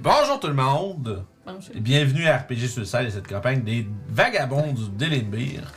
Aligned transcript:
Bonjour 0.00 0.40
tout 0.40 0.48
le 0.48 0.54
monde 0.54 1.24
Bonjour. 1.46 1.74
et 1.74 1.80
bienvenue 1.80 2.26
à 2.26 2.38
RPG 2.38 2.66
Suicide 2.68 3.04
et 3.06 3.10
cette 3.10 3.28
campagne 3.28 3.62
des 3.62 3.86
vagabonds 4.08 4.72
du 4.72 4.88
Délimbir. 4.90 5.72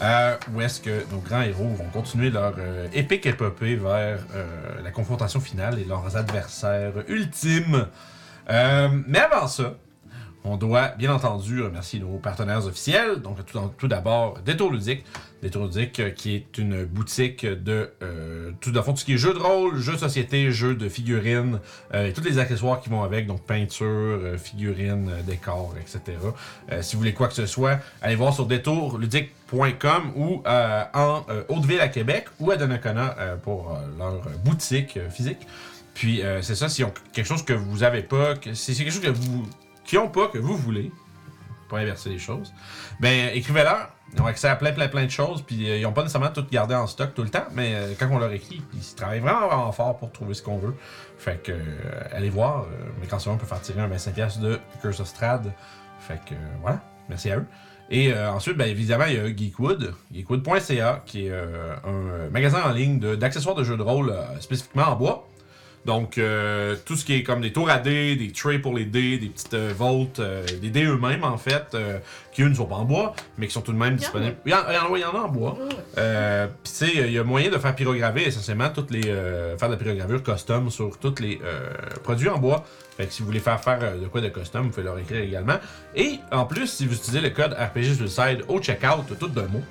Euh, 0.00 0.36
où 0.52 0.60
est-ce 0.60 0.80
que 0.80 1.04
nos 1.12 1.18
grands 1.18 1.42
héros 1.42 1.68
vont 1.68 1.88
continuer 1.92 2.30
leur 2.30 2.54
euh, 2.58 2.88
épique 2.92 3.24
épopée 3.26 3.76
vers 3.76 4.18
euh, 4.34 4.82
la 4.82 4.90
confrontation 4.90 5.38
finale 5.40 5.78
et 5.78 5.84
leurs 5.84 6.16
adversaires 6.16 6.92
ultimes. 7.06 7.86
Euh, 8.50 8.88
mais 9.06 9.20
avant 9.20 9.46
ça, 9.46 9.74
on 10.44 10.56
doit 10.56 10.88
bien 10.88 11.12
entendu 11.12 11.62
remercier 11.62 12.00
nos 12.00 12.18
partenaires 12.18 12.66
officiels. 12.66 13.20
Donc 13.20 13.38
tout, 13.78 13.88
d'abord 13.88 14.38
Détour 14.44 14.72
Ludique. 14.72 15.04
Détour 15.40 15.66
Ludique 15.66 16.00
euh, 16.00 16.10
qui 16.10 16.34
est 16.34 16.58
une 16.58 16.84
boutique 16.84 17.44
de 17.46 17.90
euh, 18.02 18.50
tout, 18.60 18.72
à 18.76 18.82
fond, 18.82 18.92
tout 18.92 19.00
ce 19.00 19.04
qui 19.04 19.14
est 19.14 19.18
jeux 19.18 19.34
de 19.34 19.38
rôle, 19.38 19.78
jeux 19.78 19.94
de 19.94 19.98
société, 19.98 20.50
jeux 20.50 20.74
de 20.74 20.88
figurines 20.88 21.60
euh, 21.94 22.08
et 22.08 22.12
tous 22.12 22.22
les 22.22 22.38
accessoires 22.38 22.80
qui 22.80 22.88
vont 22.88 23.02
avec, 23.02 23.26
donc 23.26 23.42
peinture, 23.42 23.86
euh, 23.86 24.38
figurines, 24.38 25.10
décors, 25.26 25.74
etc. 25.80 26.18
Si 26.80 26.94
vous 26.94 27.00
voulez 27.00 27.14
quoi 27.14 27.28
que 27.28 27.34
ce 27.34 27.46
soit, 27.46 27.78
allez 28.00 28.14
voir 28.14 28.34
sur 28.34 28.46
détourludique.com 28.46 30.12
ou 30.16 30.42
en 30.46 31.24
Hauteville 31.48 31.80
à 31.80 31.88
Québec 31.88 32.26
ou 32.40 32.50
à 32.50 32.56
Donnacona 32.56 33.16
pour 33.42 33.76
leur 33.98 34.22
boutique 34.44 34.98
physique. 35.10 35.46
Puis 35.94 36.22
c'est 36.40 36.54
ça, 36.54 36.68
si 36.68 36.82
ont 36.84 36.92
quelque 37.12 37.26
chose 37.26 37.44
que 37.44 37.52
vous 37.52 37.82
avez 37.82 38.02
pas, 38.02 38.34
si 38.54 38.74
c'est 38.74 38.84
quelque 38.84 38.92
chose 38.92 39.02
que 39.02 39.10
vous 39.10 39.46
qui 39.92 39.98
ont 39.98 40.08
pas 40.08 40.28
que 40.28 40.38
vous 40.38 40.56
voulez, 40.56 40.90
pour 41.68 41.76
inverser 41.76 42.08
les 42.08 42.18
choses, 42.18 42.54
ben 42.98 43.28
écrivez-leur. 43.34 43.90
Ils 44.14 44.22
ont 44.22 44.26
accès 44.26 44.48
à 44.48 44.56
plein, 44.56 44.72
plein, 44.72 44.88
plein 44.88 45.04
de 45.04 45.10
choses, 45.10 45.42
puis 45.42 45.68
euh, 45.70 45.76
ils 45.76 45.84
ont 45.84 45.92
pas 45.92 46.00
nécessairement 46.00 46.30
tout 46.30 46.46
gardé 46.50 46.74
en 46.74 46.86
stock 46.86 47.12
tout 47.14 47.22
le 47.22 47.28
temps, 47.28 47.44
mais 47.52 47.74
euh, 47.74 47.92
quand 47.98 48.08
on 48.10 48.18
leur 48.18 48.32
écrit, 48.32 48.62
ils 48.72 48.94
travaillent 48.94 49.20
vraiment, 49.20 49.46
vraiment 49.48 49.72
fort 49.72 49.98
pour 49.98 50.10
trouver 50.12 50.32
ce 50.32 50.42
qu'on 50.42 50.56
veut. 50.56 50.74
Fait 51.18 51.42
que, 51.42 51.52
euh, 51.52 51.60
allez 52.10 52.30
voir, 52.30 52.62
euh, 52.62 52.66
mais 53.00 53.06
quand 53.06 53.18
on 53.26 53.36
peut 53.36 53.44
faire 53.44 53.60
tirer 53.60 53.82
un 53.82 53.88
25$ 53.88 54.40
de 54.40 54.58
Curse 54.80 55.00
of 55.00 55.08
Strad. 55.08 55.52
Fait 56.00 56.20
que, 56.26 56.32
euh, 56.34 56.38
voilà, 56.62 56.80
merci 57.10 57.30
à 57.30 57.36
eux. 57.36 57.46
Et 57.90 58.14
euh, 58.14 58.30
ensuite, 58.32 58.56
ben, 58.56 58.68
évidemment, 58.68 59.04
il 59.04 59.14
y 59.14 59.18
a 59.18 59.28
Geekwood, 59.36 59.94
geekwood.ca, 60.10 61.02
qui 61.04 61.26
est 61.26 61.30
euh, 61.30 61.74
un 61.84 62.30
magasin 62.30 62.62
en 62.64 62.70
ligne 62.72 62.98
de- 62.98 63.14
d'accessoires 63.14 63.54
de, 63.54 63.64
jeux 63.64 63.76
de 63.76 63.82
rôle 63.82 64.08
euh, 64.10 64.40
spécifiquement 64.40 64.84
en 64.88 64.96
bois. 64.96 65.28
Donc, 65.84 66.16
euh, 66.16 66.76
tout 66.86 66.94
ce 66.94 67.04
qui 67.04 67.14
est 67.14 67.22
comme 67.24 67.40
des 67.40 67.52
tours 67.52 67.68
à 67.68 67.78
dés, 67.78 68.14
des 68.14 68.30
trays 68.30 68.60
pour 68.60 68.76
les 68.76 68.84
dés, 68.84 69.18
des 69.18 69.26
petites 69.26 69.54
euh, 69.54 69.72
volts, 69.76 70.20
euh, 70.20 70.44
des 70.60 70.70
dés 70.70 70.84
eux-mêmes 70.84 71.24
en 71.24 71.36
fait, 71.38 71.64
euh, 71.74 71.98
qui 72.32 72.42
eux 72.42 72.48
ne 72.48 72.54
sont 72.54 72.66
pas 72.66 72.76
en 72.76 72.84
bois, 72.84 73.14
mais 73.36 73.48
qui 73.48 73.52
sont 73.52 73.62
tout 73.62 73.72
de 73.72 73.78
même 73.78 73.96
disponibles. 73.96 74.36
Il 74.46 74.52
y 74.52 74.54
en, 74.54 74.58
il 74.68 74.74
y 74.74 74.78
en 74.78 74.82
a- 74.86 74.90
oui, 74.90 75.00
il 75.00 75.02
y 75.02 75.04
en 75.04 75.18
a 75.20 75.22
en 75.24 75.28
bois. 75.28 75.58
Ouais. 75.60 75.74
Euh, 75.98 76.46
Puis 76.62 76.72
tu 76.72 76.86
sais, 76.86 76.92
il 77.08 77.12
y 77.12 77.18
a 77.18 77.24
moyen 77.24 77.50
de 77.50 77.58
faire 77.58 77.74
pyrograver 77.74 78.26
essentiellement 78.28 78.68
toutes 78.70 78.92
les 78.92 79.02
faire 79.02 79.68
de 79.68 79.72
la 79.74 79.76
pyrogravure 79.76 80.22
custom 80.22 80.70
sur 80.70 80.96
tous 80.98 81.16
les 81.20 81.40
euh, 81.44 81.70
produits 82.04 82.28
en 82.28 82.38
bois. 82.38 82.64
Fait 82.96 83.06
que 83.06 83.12
si 83.12 83.22
vous 83.22 83.26
voulez 83.26 83.40
faire 83.40 83.60
faire 83.60 83.80
de 83.98 84.06
quoi 84.06 84.20
de 84.20 84.28
custom, 84.28 84.64
vous 84.64 84.70
pouvez 84.70 84.82
leur 84.84 84.98
écrire 84.98 85.22
également. 85.22 85.56
Et 85.96 86.18
en 86.30 86.44
plus, 86.44 86.68
si 86.68 86.86
vous 86.86 86.94
utilisez 86.94 87.20
le 87.20 87.30
code 87.30 87.54
RPG 87.54 87.94
Suicide 87.96 88.44
au 88.48 88.60
checkout, 88.60 89.18
tout 89.18 89.28
d'un 89.28 89.46
mot, 89.48 89.62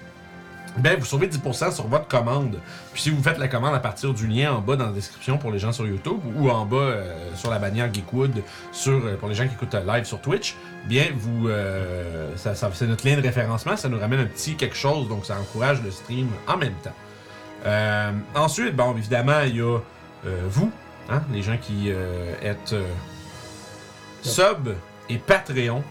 ben 0.78 0.98
vous 0.98 1.06
sauvez 1.06 1.28
10% 1.28 1.74
sur 1.74 1.88
votre 1.88 2.08
commande. 2.08 2.58
Puis 2.94 3.02
si 3.02 3.10
vous 3.10 3.22
faites 3.22 3.38
la 3.38 3.48
commande 3.50 3.76
à 3.76 3.80
partir 3.80 4.14
du 4.14 4.26
lien 4.28 4.54
en 4.54 4.60
bas 4.62 4.76
dans 4.78 4.86
la 4.86 4.92
description 4.94 5.38
pour 5.38 5.52
les 5.52 5.60
gens 5.60 5.72
sur 5.74 5.86
YouTube 5.86 6.20
ou 6.38 6.50
en 6.50 6.66
bas 6.66 6.78
euh, 6.78 7.30
sur 7.36 7.50
la 7.52 7.60
bannière 7.60 7.94
Geekwood 7.94 8.42
sur, 8.72 8.94
euh, 8.94 9.18
pour 9.18 9.28
les 9.28 9.36
gens 9.36 9.46
qui 9.48 9.54
écoutent 9.54 9.76
euh, 9.76 9.84
live 9.86 10.06
sur 10.06 10.22
Twitch, 10.22 10.56
bien 10.86 11.08
vous 11.14 11.50
euh, 11.50 12.32
ça, 12.38 12.56
ça- 12.56 12.70
c'est 12.74 12.88
notre 12.88 13.06
lien 13.06 13.18
de 13.18 13.22
référencement, 13.22 13.76
ça 13.76 13.90
nous 13.90 14.00
ramène 14.00 14.22
un 14.22 14.26
petit 14.26 14.56
quelque 14.56 14.76
chose, 14.78 15.10
donc 15.10 15.26
ça 15.26 15.36
encourage 15.40 15.82
le 15.84 15.92
stream 15.92 16.30
en 16.48 16.56
même 16.58 16.76
temps. 16.84 16.96
Ensuite, 18.36 18.76
bon 18.76 18.96
évidemment, 18.98 19.42
il 19.46 19.58
y 19.58 19.62
a 19.62 19.78
vous, 20.48 20.72
hein, 21.10 21.22
les 21.34 21.42
gens 21.44 21.58
qui 21.62 21.90
êtes 22.42 22.74
sub 24.24 24.70
et 25.10 25.18
Patreon. 25.18 25.84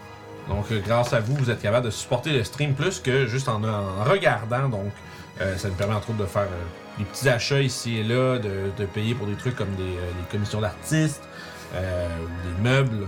Donc, 0.50 0.66
euh, 0.72 0.80
grâce 0.86 1.12
à 1.14 1.20
vous, 1.20 1.34
vous 1.36 1.48
êtes 1.48 1.62
capable 1.62 1.86
de 1.86 1.90
supporter 1.90 2.32
le 2.32 2.44
stream 2.44 2.74
plus 2.74 2.98
que 3.00 3.26
juste 3.26 3.48
en, 3.48 3.62
en 3.64 4.04
regardant. 4.04 4.68
Donc, 4.68 4.92
euh, 5.40 5.56
ça 5.56 5.68
nous 5.68 5.74
permet 5.74 5.94
entre 5.94 6.10
autres 6.10 6.18
de 6.18 6.26
faire 6.26 6.42
euh, 6.42 6.98
des 6.98 7.04
petits 7.04 7.28
achats 7.30 7.60
ici 7.60 7.96
et 7.98 8.02
là, 8.04 8.38
de, 8.38 8.70
de 8.76 8.84
payer 8.84 9.14
pour 9.14 9.26
des 9.26 9.36
trucs 9.36 9.56
comme 9.56 9.74
des, 9.76 9.82
euh, 9.84 10.10
des 10.20 10.28
commissions 10.30 10.60
d'artistes 10.60 11.22
ou 11.72 11.76
des 12.62 12.68
meubles. 12.68 13.06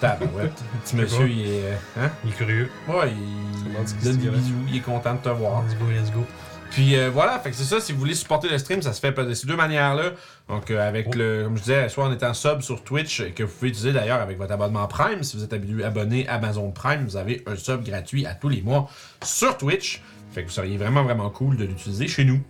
Tabarouette. 0.00 0.52
Le 0.74 0.80
petit 0.80 0.96
monsieur, 0.96 1.28
il 1.28 1.46
est. 1.48 1.72
hein? 2.00 2.10
Il 2.24 2.30
est 2.30 2.34
curieux. 2.34 2.68
Ouais, 2.88 3.12
il 3.12 4.04
donne 4.04 4.16
des 4.16 4.28
bisous, 4.28 4.54
il 4.68 4.76
est 4.76 4.80
content 4.80 5.14
de 5.14 5.20
te 5.20 5.28
voir. 5.28 5.62
Let's 5.62 5.76
go, 5.78 5.84
let's 5.88 6.10
go. 6.12 6.26
Puis 6.72 6.96
voilà, 7.10 7.38
fait 7.38 7.50
que 7.50 7.56
c'est 7.56 7.62
ça, 7.62 7.80
si 7.80 7.92
vous 7.92 8.00
voulez 8.00 8.14
supporter 8.16 8.48
le 8.48 8.58
stream, 8.58 8.82
ça 8.82 8.92
se 8.92 8.98
fait 9.00 9.12
de 9.12 9.34
ces 9.34 9.46
deux 9.46 9.54
manières-là. 9.56 10.10
Donc 10.48 10.70
euh, 10.70 10.86
avec 10.86 11.06
Oh. 11.08 11.12
le, 11.16 11.44
comme 11.44 11.56
je 11.56 11.62
disais, 11.62 11.88
soit 11.88 12.04
en 12.04 12.12
étant 12.12 12.34
sub 12.34 12.60
sur 12.60 12.82
Twitch, 12.84 13.22
que 13.34 13.42
vous 13.44 13.52
pouvez 13.52 13.68
utiliser 13.70 13.92
d'ailleurs 13.92 14.20
avec 14.20 14.38
votre 14.38 14.52
abonnement 14.52 14.86
Prime. 14.86 15.22
Si 15.22 15.36
vous 15.36 15.44
êtes 15.44 15.52
abonné, 15.52 16.28
à 16.28 16.34
Amazon 16.34 16.70
Prime, 16.70 17.04
vous 17.04 17.16
avez 17.16 17.42
un 17.46 17.56
sub 17.56 17.84
gratuit 17.84 18.26
à 18.26 18.34
tous 18.34 18.48
les 18.48 18.60
mois 18.62 18.88
sur 19.22 19.56
Twitch. 19.56 20.02
Fait 20.32 20.42
que 20.42 20.48
vous 20.48 20.52
seriez 20.54 20.76
vraiment, 20.76 21.04
vraiment 21.04 21.30
cool 21.30 21.56
de 21.56 21.64
l'utiliser 21.64 22.08
chez 22.08 22.24
nous. 22.24 22.40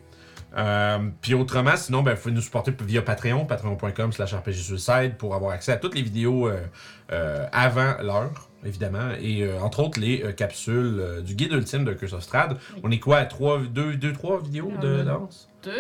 Euh, 0.57 0.99
puis 1.23 1.33
autrement, 1.35 1.77
sinon, 1.77 2.03
ben, 2.03 2.15
vous 2.15 2.21
pouvez 2.21 2.35
nous 2.35 2.43
supporter 2.43 2.73
via 2.85 3.01
Patreon, 3.03 3.47
patreon.com 3.47 4.13
slash 4.13 4.35
rpgsuicide 4.35 5.17
pour 5.17 5.35
avoir 5.35 5.53
accès 5.53 5.73
à 5.73 5.77
toutes 5.77 5.95
les 5.95 6.03
vidéos 6.03 6.47
euh, 6.47 6.61
euh, 7.11 7.47
avant 7.53 7.95
l'heure, 8.03 8.51
évidemment, 8.65 9.13
et 9.21 9.45
euh, 9.45 9.59
entre 9.61 9.81
autres 9.81 9.99
les 9.99 10.23
euh, 10.23 10.33
capsules 10.33 10.99
euh, 11.01 11.21
du 11.23 11.35
guide 11.35 11.53
ultime 11.53 11.85
de 11.85 11.95
Curse 11.95 12.13
of 12.13 12.23
Strahd. 12.23 12.59
On 12.83 12.91
est 12.91 12.99
quoi 12.99 13.17
à 13.19 13.25
3, 13.25 13.61
2, 13.71 13.97
2 13.97 14.13
3 14.13 14.43
vidéos 14.43 14.73
de 14.81 15.03
danse? 15.03 15.49
Deux 15.63 15.73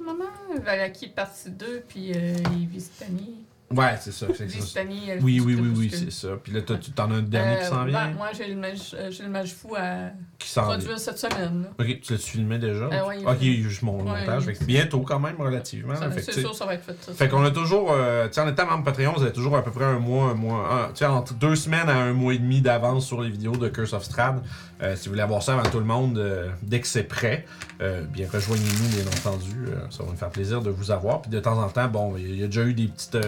ce 0.00 0.04
moment. 0.04 0.24
Valaki 0.64 1.08
partie 1.08 1.50
2, 1.50 1.84
puis 1.88 2.12
euh, 2.14 2.34
les 2.58 2.66
Vistani. 2.66 3.44
Ouais, 3.72 3.94
c'est 4.00 4.10
ça. 4.10 4.26
c'est 4.36 4.50
ça. 4.50 4.80
Elle 4.80 5.22
Oui, 5.22 5.38
oui, 5.38 5.54
oui, 5.54 5.68
oui, 5.76 5.90
c'est 5.94 6.10
ça. 6.10 6.30
Puis 6.42 6.52
là, 6.52 6.60
t'en 6.62 7.08
as 7.12 7.14
un 7.14 7.22
dernier 7.22 7.56
qui 7.58 7.62
Euh, 7.62 7.68
s'en 7.68 7.84
ben, 7.84 7.86
vient? 7.86 8.10
moi, 8.14 8.30
j'ai 8.36 8.48
le, 8.48 8.56
mage, 8.56 8.80
euh, 8.94 9.12
j'ai 9.12 9.22
le 9.22 9.28
mage 9.28 9.54
fou 9.54 9.76
à 9.78 10.10
Qui 10.40 10.48
s'en 10.48 10.62
vient. 10.66 10.70
produire 10.76 10.98
cette 10.98 11.18
semaine. 11.20 11.66
Ok, 11.78 12.00
tu 12.00 12.12
l'as 12.12 12.18
filmé 12.18 12.58
déjà? 12.58 12.86
Euh, 12.86 13.14
il- 13.16 13.24
ok, 13.24 13.36
il 13.42 13.60
y 13.60 13.64
a 13.64 13.68
juste 13.68 13.82
mon 13.82 14.02
montage. 14.02 14.46
il- 14.60 14.66
bientôt, 14.66 15.02
quand 15.02 15.20
même, 15.20 15.36
relativement. 15.38 15.94
C'est 16.20 16.32
sûr, 16.40 16.52
ça 16.52 16.66
va 16.66 16.74
être 16.74 16.84
fait. 16.84 16.96
ça, 17.00 17.12
Fait 17.12 17.28
qu'on 17.28 17.44
a 17.44 17.52
toujours, 17.52 17.94
tu 17.94 18.32
sais, 18.32 18.40
en 18.40 18.48
étant 18.48 18.66
membre 18.66 18.82
Patreon, 18.82 19.12
vous 19.16 19.22
avez 19.22 19.32
toujours 19.32 19.56
à 19.56 19.62
peu 19.62 19.70
près 19.70 19.84
un 19.84 20.00
mois, 20.00 20.30
un 20.30 20.34
mois, 20.34 20.88
tu 20.92 20.98
sais, 20.98 21.06
entre 21.06 21.34
deux 21.34 21.54
semaines 21.54 21.88
à 21.88 21.96
un 21.96 22.12
mois 22.12 22.34
et 22.34 22.38
demi 22.38 22.60
d'avance 22.60 23.06
sur 23.06 23.22
les 23.22 23.30
vidéos 23.30 23.54
de 23.56 23.68
Curse 23.68 23.92
of 23.92 24.02
Strahd. 24.02 24.42
Euh, 24.82 24.96
si 24.96 25.06
vous 25.06 25.12
voulez 25.12 25.22
avoir 25.22 25.42
ça 25.42 25.54
avant 25.54 25.68
tout 25.68 25.78
le 25.78 25.84
monde, 25.84 26.16
euh, 26.18 26.48
dès 26.62 26.80
que 26.80 26.86
c'est 26.86 27.02
prêt, 27.02 27.44
euh, 27.82 28.02
bien 28.04 28.26
rejoignez-nous, 28.32 28.88
bien 28.88 29.06
entendu. 29.06 29.66
Ça 29.90 30.02
va 30.02 30.10
nous 30.10 30.16
faire 30.16 30.30
plaisir 30.30 30.62
de 30.62 30.70
vous 30.70 30.90
avoir. 30.90 31.22
Puis 31.22 31.30
de 31.30 31.40
temps 31.40 31.62
en 31.62 31.68
temps, 31.68 31.88
bon, 31.88 32.16
il 32.16 32.38
y 32.38 32.42
a 32.42 32.46
déjà 32.46 32.64
eu 32.64 32.74
des 32.74 32.88
petites, 32.88 33.18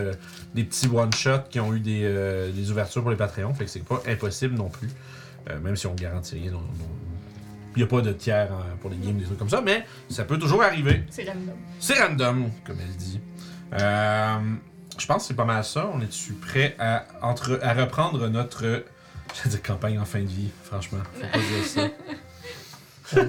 des 0.55 0.65
petits 0.65 0.89
one-shots 0.89 1.49
qui 1.51 1.61
ont 1.61 1.75
eu 1.75 1.81
des, 1.81 2.51
des 2.55 2.71
ouvertures 2.71 3.03
pour 3.03 3.11
les 3.11 3.17
Patreons. 3.17 3.53
Fait 3.55 3.65
que 3.65 3.71
c'est 3.71 3.85
pas 3.85 4.03
impossible 4.07 4.55
non 4.55 4.69
plus. 4.69 4.89
Même 5.63 5.77
si 5.77 5.87
on 5.87 5.95
garantit 5.95 6.37
rien, 6.37 6.53
il 7.75 7.79
n'y 7.79 7.83
a 7.83 7.87
pas 7.87 8.01
de 8.01 8.13
tiers 8.13 8.53
hein, 8.53 8.77
pour 8.81 8.91
les 8.91 8.97
games, 8.97 9.17
des 9.17 9.25
trucs 9.25 9.39
comme 9.39 9.49
ça, 9.49 9.61
mais 9.61 9.85
ça 10.09 10.25
peut 10.25 10.39
toujours 10.39 10.63
arriver. 10.63 11.05
C'est 11.11 11.25
random. 11.25 11.57
C'est 11.81 12.01
random, 12.01 12.51
comme 12.65 12.77
elle 12.81 12.97
dit. 12.97 13.21
Je 14.99 15.07
pense 15.07 15.23
que 15.23 15.29
c'est 15.29 15.35
pas 15.35 15.45
mal 15.45 15.65
ça. 15.65 15.91
On 15.93 16.01
est-tu 16.01 16.35
prêt 16.35 16.77
à, 16.79 17.05
entre, 17.23 17.59
à 17.63 17.73
reprendre 17.73 18.29
notre. 18.29 18.85
Je 19.35 19.49
dire 19.49 19.63
campagne 19.63 19.99
en 19.99 20.05
fin 20.05 20.21
de 20.21 20.27
vie, 20.27 20.51
franchement. 20.65 20.99
Faut 21.15 21.27
pas 21.27 21.39
dire 21.39 21.67
ça. 21.67 21.89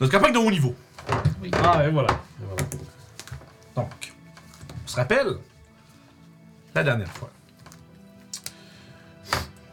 notre 0.00 0.12
campagne 0.12 0.32
de 0.32 0.38
haut 0.38 0.50
niveau. 0.50 0.74
Oui. 1.42 1.50
Ah, 1.52 1.84
et 1.86 1.90
voilà. 1.90 2.12
Et 2.12 2.44
voilà. 2.44 2.62
Donc, 3.76 4.12
on 4.84 4.88
se 4.88 4.96
rappelle 4.96 5.36
la 6.74 6.82
dernière 6.84 7.08
fois. 7.08 7.30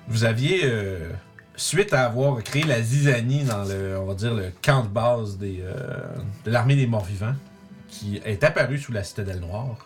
Vous 0.08 0.24
aviez, 0.24 0.62
euh, 0.66 1.10
suite 1.56 1.94
à 1.94 2.06
avoir 2.06 2.42
créé 2.44 2.64
la 2.64 2.82
zizanie 2.82 3.44
dans 3.44 3.64
le, 3.64 3.98
on 3.98 4.06
va 4.06 4.14
dire, 4.14 4.34
le 4.34 4.52
camp 4.62 4.84
de 4.84 4.90
base 4.90 5.38
des, 5.38 5.62
euh, 5.62 5.98
de 6.46 6.52
l'armée 6.52 6.76
des 6.76 6.88
morts-vivants, 6.88 7.36
qui 7.88 8.22
est 8.24 8.44
apparu 8.44 8.78
sous 8.78 8.92
la 8.92 9.04
citadelle 9.04 9.40
noire, 9.40 9.85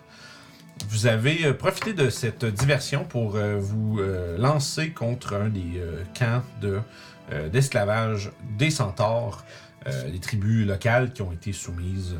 vous 0.87 1.07
avez 1.07 1.45
euh, 1.45 1.53
profité 1.53 1.93
de 1.93 2.09
cette 2.09 2.45
diversion 2.45 3.03
pour 3.03 3.35
euh, 3.35 3.57
vous 3.59 3.99
euh, 3.99 4.37
lancer 4.37 4.91
contre 4.91 5.35
un 5.35 5.49
des 5.49 5.81
camps 6.17 6.43
de, 6.61 6.79
d'esclavage 7.51 8.31
des 8.57 8.71
centaures, 8.71 9.45
des 10.11 10.19
tribus 10.19 10.67
locales 10.67 11.13
qui 11.13 11.21
ont 11.21 11.31
été 11.31 11.53
soumises 11.53 12.15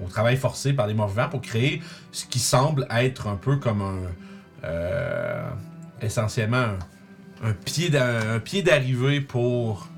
au 0.00 0.08
travail 0.08 0.36
forcé 0.36 0.72
par 0.72 0.86
les 0.86 0.94
morts-vivants 0.94 1.28
pour 1.28 1.40
créer 1.40 1.82
ce 2.12 2.24
qui 2.24 2.38
semble 2.38 2.86
être 2.90 3.26
un 3.26 3.34
peu 3.34 3.56
comme 3.56 3.82
un. 3.82 4.70
essentiellement 6.00 6.68
un, 7.42 7.52
pied 7.52 7.90
d'arrivée 8.62 9.20
pour 9.20 9.88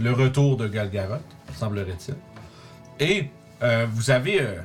le 0.00 0.10
retour 0.12 0.56
de 0.56 0.68
Galgaroth, 0.68 1.20
semblerait-il. 1.54 2.14
Et 2.98 3.28
vous 3.92 4.10
avez. 4.10 4.40
euh, 4.40 4.56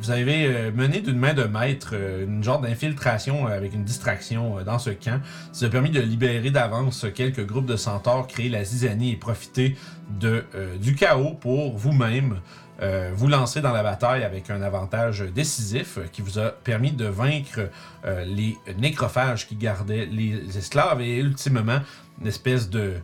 vous 0.00 0.10
avez 0.10 0.46
euh, 0.46 0.70
mené 0.72 1.00
d'une 1.00 1.18
main 1.18 1.32
de 1.34 1.44
maître 1.44 1.90
euh, 1.94 2.24
une 2.24 2.42
genre 2.44 2.60
d'infiltration 2.60 3.46
avec 3.46 3.72
une 3.74 3.84
distraction 3.84 4.58
euh, 4.58 4.64
dans 4.64 4.78
ce 4.78 4.90
camp. 4.90 5.20
Ça 5.52 5.66
a 5.66 5.68
permis 5.68 5.90
de 5.90 6.00
libérer 6.00 6.50
d'avance 6.50 7.06
quelques 7.14 7.44
groupes 7.46 7.66
de 7.66 7.76
centaures, 7.76 8.26
créer 8.26 8.48
la 8.48 8.62
zizanie 8.64 9.12
et 9.12 9.16
profiter 9.16 9.76
euh, 10.24 10.76
du 10.76 10.94
chaos 10.94 11.34
pour 11.34 11.76
vous-même 11.76 12.40
euh, 12.82 13.10
vous 13.14 13.26
lancer 13.28 13.62
dans 13.62 13.72
la 13.72 13.82
bataille 13.82 14.22
avec 14.22 14.50
un 14.50 14.60
avantage 14.60 15.20
décisif 15.34 15.96
euh, 15.96 16.04
qui 16.12 16.20
vous 16.20 16.38
a 16.38 16.50
permis 16.50 16.92
de 16.92 17.06
vaincre 17.06 17.70
euh, 18.04 18.22
les 18.26 18.54
nécrophages 18.78 19.48
qui 19.48 19.56
gardaient 19.56 20.04
les 20.04 20.58
esclaves 20.58 21.00
et 21.00 21.16
ultimement 21.16 21.78
une 22.20 22.26
espèce 22.26 22.68
de- 22.68 22.96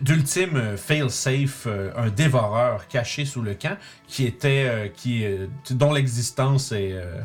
d'ultime 0.00 0.56
euh, 0.56 0.76
fail-safe, 0.76 1.64
euh, 1.66 1.90
un 1.96 2.08
dévoreur 2.08 2.86
caché 2.88 3.24
sous 3.24 3.42
le 3.42 3.54
camp 3.54 3.76
qui 4.06 4.24
était 4.26 4.64
euh, 4.68 4.88
qui 4.88 5.24
euh, 5.24 5.46
dont 5.70 5.92
l'existence 5.92 6.70
est 6.72 6.92
euh, 6.92 7.20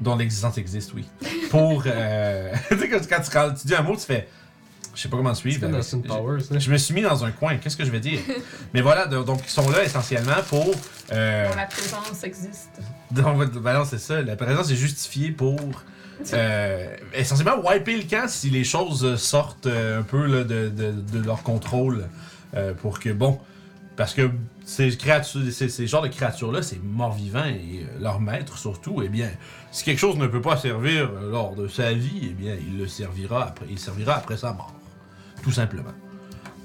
dont 0.00 0.16
l'existence 0.16 0.58
existe 0.58 0.92
oui 0.94 1.06
pour 1.50 1.84
euh, 1.86 2.52
tu 2.68 2.78
sais 2.78 2.88
quand, 2.90 2.98
quand 3.08 3.20
tu, 3.22 3.30
quand 3.30 3.50
tu 3.58 3.66
dis 3.66 3.74
un 3.74 3.82
mot 3.82 3.94
tu 3.96 4.02
fais 4.02 4.28
je 4.94 5.00
sais 5.02 5.08
pas 5.08 5.16
comment 5.18 5.34
suivre 5.34 5.60
comme 5.60 5.72
dans 5.72 5.78
Austin 5.78 6.00
je- 6.02 6.08
Powers. 6.08 6.40
hein. 6.52 6.58
je 6.58 6.70
me 6.70 6.76
suis 6.78 6.94
mis 6.94 7.02
dans 7.02 7.22
un 7.24 7.30
coin, 7.30 7.56
qu'est-ce 7.58 7.76
que 7.76 7.84
je 7.84 7.90
vais 7.90 8.00
dire? 8.00 8.18
Mais 8.74 8.80
voilà, 8.80 9.06
de- 9.06 9.22
donc 9.22 9.40
ils 9.44 9.50
sont 9.50 9.68
là 9.68 9.84
essentiellement 9.84 10.40
pour. 10.48 10.74
Euh, 11.12 11.48
Bon, 11.50 11.54
la 11.54 11.66
présence 11.66 12.24
existe. 12.24 12.70
donc, 13.10 13.50
ben 13.60 13.74
non, 13.74 13.84
c'est 13.84 13.98
ça, 13.98 14.22
la 14.22 14.36
présence 14.36 14.70
est 14.70 14.74
justifiée 14.76 15.32
pour. 15.32 15.58
Euh, 16.32 16.96
essentiellement 17.14 17.58
wiper 17.62 17.96
le 17.96 18.04
camp 18.04 18.28
si 18.28 18.50
les 18.50 18.64
choses 18.64 19.16
sortent 19.16 19.66
euh, 19.66 20.00
un 20.00 20.02
peu 20.02 20.44
de, 20.44 21.18
leur 21.24 21.42
contrôle. 21.42 22.08
euh, 22.54 22.74
pour 22.74 23.00
que, 23.00 23.10
bon. 23.10 23.38
Parce 23.96 24.12
que 24.12 24.30
ces, 24.64 24.90
genres 25.86 26.02
de 26.02 26.08
créatures-là, 26.08 26.62
c'est 26.62 26.82
morts-vivants 26.82 27.46
et 27.46 27.86
leur 27.98 28.20
maître 28.20 28.58
surtout, 28.58 29.00
eh 29.02 29.08
bien, 29.08 29.30
si 29.72 29.84
quelque 29.84 29.98
chose 29.98 30.16
ne 30.16 30.26
peut 30.26 30.42
pas 30.42 30.58
servir 30.58 31.10
lors 31.12 31.54
de 31.54 31.66
sa 31.66 31.94
vie, 31.94 32.28
eh 32.30 32.34
bien, 32.34 32.54
il 32.54 32.78
le 32.78 32.86
servira 32.86 33.54
après, 34.16 34.36
sa 34.36 34.52
mort. 34.52 34.74
Tout 35.42 35.52
simplement. 35.52 35.94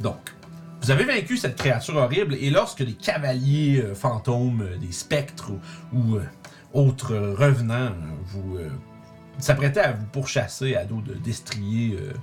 Donc, 0.02 0.18
vous 0.82 0.92
avez 0.92 1.06
vaincu 1.06 1.38
cette 1.38 1.56
créature 1.56 1.96
horrible 1.96 2.36
et 2.36 2.50
lorsque 2.50 2.84
des 2.84 2.94
cavaliers 2.94 3.82
fantômes, 3.96 4.68
des 4.82 4.92
spectres 4.92 5.52
ou, 5.94 6.18
autres 6.74 7.16
revenants 7.16 7.92
vous 8.26 8.58
s'apprêtaient 9.40 9.80
à 9.80 9.94
vous 9.94 10.06
pourchasser 10.08 10.76
à 10.76 10.86
dos 10.86 11.02
de 11.02 11.14
destriers 11.14 11.98
euh, 12.00 12.14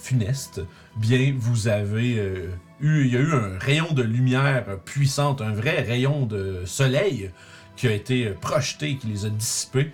funestes, 0.00 0.60
bien 0.96 1.34
vous 1.36 1.68
avez 1.68 2.18
euh, 2.18 2.48
eu, 2.80 3.04
il 3.04 3.12
y 3.12 3.16
a 3.16 3.20
eu 3.20 3.32
un 3.32 3.58
rayon 3.58 3.92
de 3.92 4.02
lumière 4.02 4.78
puissante, 4.84 5.40
un 5.40 5.52
vrai 5.52 5.82
rayon 5.82 6.26
de 6.26 6.62
soleil 6.64 7.30
qui 7.76 7.86
a 7.86 7.92
été 7.92 8.30
projeté, 8.30 8.96
qui 8.96 9.06
les 9.08 9.26
a 9.26 9.30
dissipés. 9.30 9.92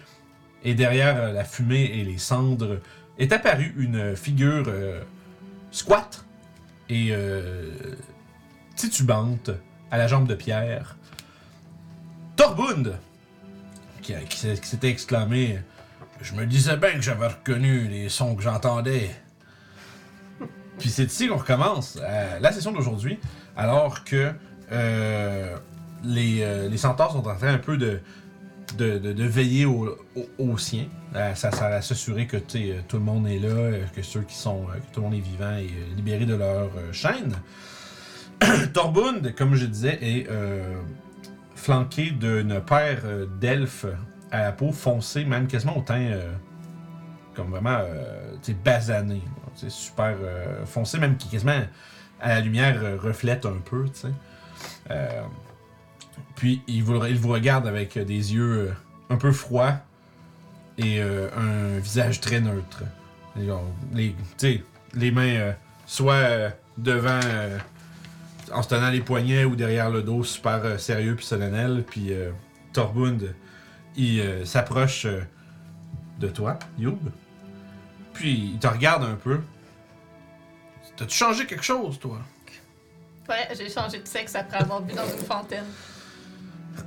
Et 0.65 0.75
derrière 0.75 1.17
euh, 1.17 1.33
la 1.33 1.45
fumée 1.45 1.85
et 1.85 2.05
les 2.05 2.19
cendres 2.19 2.81
est 3.19 3.33
apparue 3.33 3.75
une 3.77 4.17
figure 4.17 4.67
euh, 4.69 5.01
squat 5.71 6.25
et 6.89 7.13
titubante 8.77 9.51
à 9.91 9.99
la 9.99 10.07
jambe 10.07 10.29
de 10.29 10.37
pierre. 10.37 10.97
Torbund, 12.37 12.97
qui 14.01 14.15
s'était 14.39 14.89
exclamé 14.89 15.59
Je 16.23 16.35
me 16.35 16.47
disais 16.47 16.77
bien 16.77 16.93
que 16.93 17.03
j'avais 17.03 17.27
reconnu 17.29 17.89
les 17.89 18.09
sons 18.09 18.35
que 18.35 18.43
j'entendais. 18.43 19.11
Puis 20.79 20.91
c'est 20.91 21.05
ici 21.05 21.29
qu'on 21.29 21.37
recommence 21.37 21.99
euh, 22.03 22.39
la 22.41 22.53
session 22.53 22.73
d'aujourd'hui, 22.73 23.19
alors 23.57 24.05
que 24.05 24.33
euh, 24.73 25.57
les, 26.05 26.43
euh, 26.43 26.69
les 26.69 26.77
centaures 26.77 27.13
sont 27.13 27.27
en 27.27 27.35
train 27.37 27.55
un 27.55 27.59
peu 27.59 27.77
de, 27.77 28.01
de, 28.77 28.99
de- 28.99 29.25
veiller 29.25 29.65
au- 29.65 29.97
au- 30.17 30.57
à, 31.15 31.35
ça- 31.35 31.51
ça- 31.53 31.67
à 31.69 31.81
s'assurer 31.83 32.27
que 32.27 32.37
tout 32.37 32.97
le 32.97 33.03
monde 33.03 33.27
est 33.29 33.39
là, 33.39 33.49
euh, 33.49 33.85
que 33.95 34.03
ceux 34.03 34.23
qui 34.23 34.35
sont, 34.35 34.67
que 34.67 34.93
tout 34.95 35.01
le 35.01 35.03
monde 35.03 35.15
est 35.15 35.21
vivant 35.21 35.57
et 35.57 35.71
libéré 35.97 36.27
de 36.27 36.35
leur 36.35 36.71
chaîne. 36.93 37.33
Torbund, 38.75 39.35
comme 39.35 39.55
je 39.55 39.65
disais, 39.67 39.99
est 40.03 40.27
flanqué 41.55 42.11
d'une 42.11 42.61
paire 42.61 43.03
d'elfes 43.41 43.87
à 44.31 44.43
la 44.43 44.53
peau 44.53 44.73
foncée, 44.73 45.25
même 45.25 45.47
quasiment 45.47 45.77
au 45.77 45.83
teint 45.83 46.01
euh, 46.01 46.33
comme 47.35 47.51
vraiment 47.51 47.79
euh, 47.81 48.35
sais, 48.43 48.55
basané. 48.55 49.23
C'est 49.55 49.71
super 49.71 50.17
euh, 50.21 50.65
foncé, 50.67 50.99
même 50.99 51.17
qui 51.17 51.29
quasiment 51.29 51.61
à 52.21 52.29
la 52.29 52.41
lumière 52.41 53.01
reflète 53.01 53.47
un 53.47 53.59
peu. 53.65 53.85
puis 56.35 56.63
il 56.67 56.83
vous, 56.83 57.05
il 57.07 57.19
vous 57.19 57.31
regarde 57.31 57.67
avec 57.67 57.99
des 57.99 58.35
yeux 58.35 58.75
un 59.11 59.17
peu 59.17 59.33
froids 59.33 59.75
et 60.79 61.01
un 61.01 61.79
visage 61.79 62.21
très 62.21 62.41
neutre. 62.41 62.85
Les, 63.93 64.15
sais, 64.39 64.63
les 64.95 65.11
mains 65.11 65.55
soit 65.87 66.53
devant 66.79 67.21
en 68.53 68.63
se 68.63 68.69
tenant 68.69 68.91
les 68.91 69.01
poignets 69.01 69.45
ou 69.45 69.57
derrière 69.57 69.91
le 69.91 70.03
dos, 70.03 70.25
super 70.25 70.79
sérieux 70.79 71.17
puis 71.17 71.25
solennel. 71.25 71.85
Puis 71.89 72.13
euh, 72.13 72.31
Torbund, 72.73 73.35
il 73.97 74.21
euh, 74.21 74.45
s'approche 74.45 75.07
euh, 75.07 75.21
de 76.21 76.29
toi, 76.29 76.59
Youb. 76.79 76.99
Puis 78.15 78.53
il 78.55 78.59
te 78.59 78.67
regarde 78.67 79.05
un 79.05 79.15
peu. 79.15 79.41
T'as-tu 80.97 81.15
changé 81.17 81.47
quelque 81.47 81.65
chose, 81.65 81.99
toi? 81.99 82.19
Ouais, 83.29 83.49
j'ai 83.57 83.69
changé 83.69 83.99
de 83.99 84.07
sexe 84.07 84.35
après 84.35 84.59
avoir 84.59 84.81
bu 84.81 84.95
dans 84.95 85.05
une 85.07 85.19
fontaine. 85.25 85.65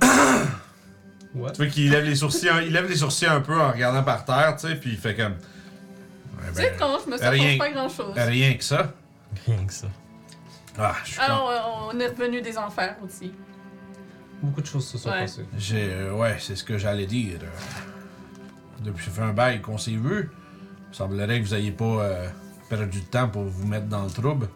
What? 1.34 1.52
Tu 1.52 1.56
vois 1.62 1.66
qu'il 1.66 1.90
lève 1.90 2.04
les 2.04 2.16
sourcils, 2.16 2.48
un- 2.48 2.60
il 2.62 2.72
lève 2.72 2.88
les 2.88 2.96
sourcils 2.96 3.26
un 3.26 3.40
peu 3.40 3.60
en 3.60 3.70
regardant 3.70 4.02
par 4.02 4.24
terre, 4.24 4.56
tu 4.58 4.66
sais, 4.66 4.74
puis 4.74 4.90
il 4.90 4.96
fait 4.98 5.14
comme. 5.14 5.32
Ouais, 5.34 6.46
ben, 6.46 6.52
C'est 6.54 7.06
mais 7.08 7.18
ça 7.18 7.30
rien- 7.30 7.48
change 7.50 7.58
pas 7.58 7.70
grand 7.70 7.88
chose. 7.88 8.14
Rien 8.16 8.54
que 8.54 8.64
ça. 8.64 8.92
Rien 9.46 9.64
que 9.64 9.72
ça. 9.72 9.86
Ah, 10.78 10.96
je 11.04 11.10
suis 11.12 11.20
Alors, 11.20 11.90
on 11.92 12.00
est 12.00 12.08
revenu 12.08 12.40
des 12.42 12.56
enfers 12.58 12.96
aussi. 13.04 13.32
Beaucoup 14.42 14.60
de 14.62 14.66
choses 14.66 14.86
se 14.86 14.96
sont 14.98 15.10
Ouais. 15.10 15.20
passées. 15.20 15.44
J'ai, 15.58 15.92
euh, 15.92 16.12
ouais, 16.14 16.36
c'est 16.38 16.56
ce 16.56 16.64
que 16.64 16.78
j'allais 16.78 17.06
dire. 17.06 17.38
Depuis 18.82 19.04
ça 19.04 19.10
fait 19.10 19.22
un 19.22 19.32
bail 19.32 19.60
qu'on 19.60 19.76
s'est 19.78 19.90
vu. 19.92 20.30
Il 20.92 20.96
semblerait 20.96 21.40
que 21.40 21.46
vous 21.46 21.54
ayez 21.54 21.70
pas 21.72 21.84
euh, 21.84 22.28
perdu 22.68 23.00
de 23.00 23.04
temps 23.06 23.28
pour 23.28 23.44
vous 23.44 23.66
mettre 23.66 23.86
dans 23.86 24.02
le 24.04 24.10
trouble. 24.10 24.48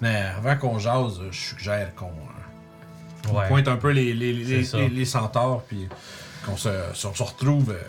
Mais 0.00 0.16
avant 0.36 0.56
qu'on 0.56 0.78
jase, 0.78 1.20
je 1.30 1.36
suggère 1.38 1.94
qu'on 1.94 2.06
euh, 2.06 3.32
Ouais. 3.32 3.48
pointe 3.48 3.68
un 3.68 3.76
peu 3.76 3.90
les, 3.90 4.14
les, 4.14 4.32
les, 4.32 4.62
les- 4.62 4.88
les 4.88 5.04
centaures, 5.04 5.62
puis 5.64 5.88
qu'on 6.44 6.56
se, 6.56 6.68
se- 6.94 7.12
se 7.12 7.22
retrouve 7.22 7.70
euh, 7.72 7.80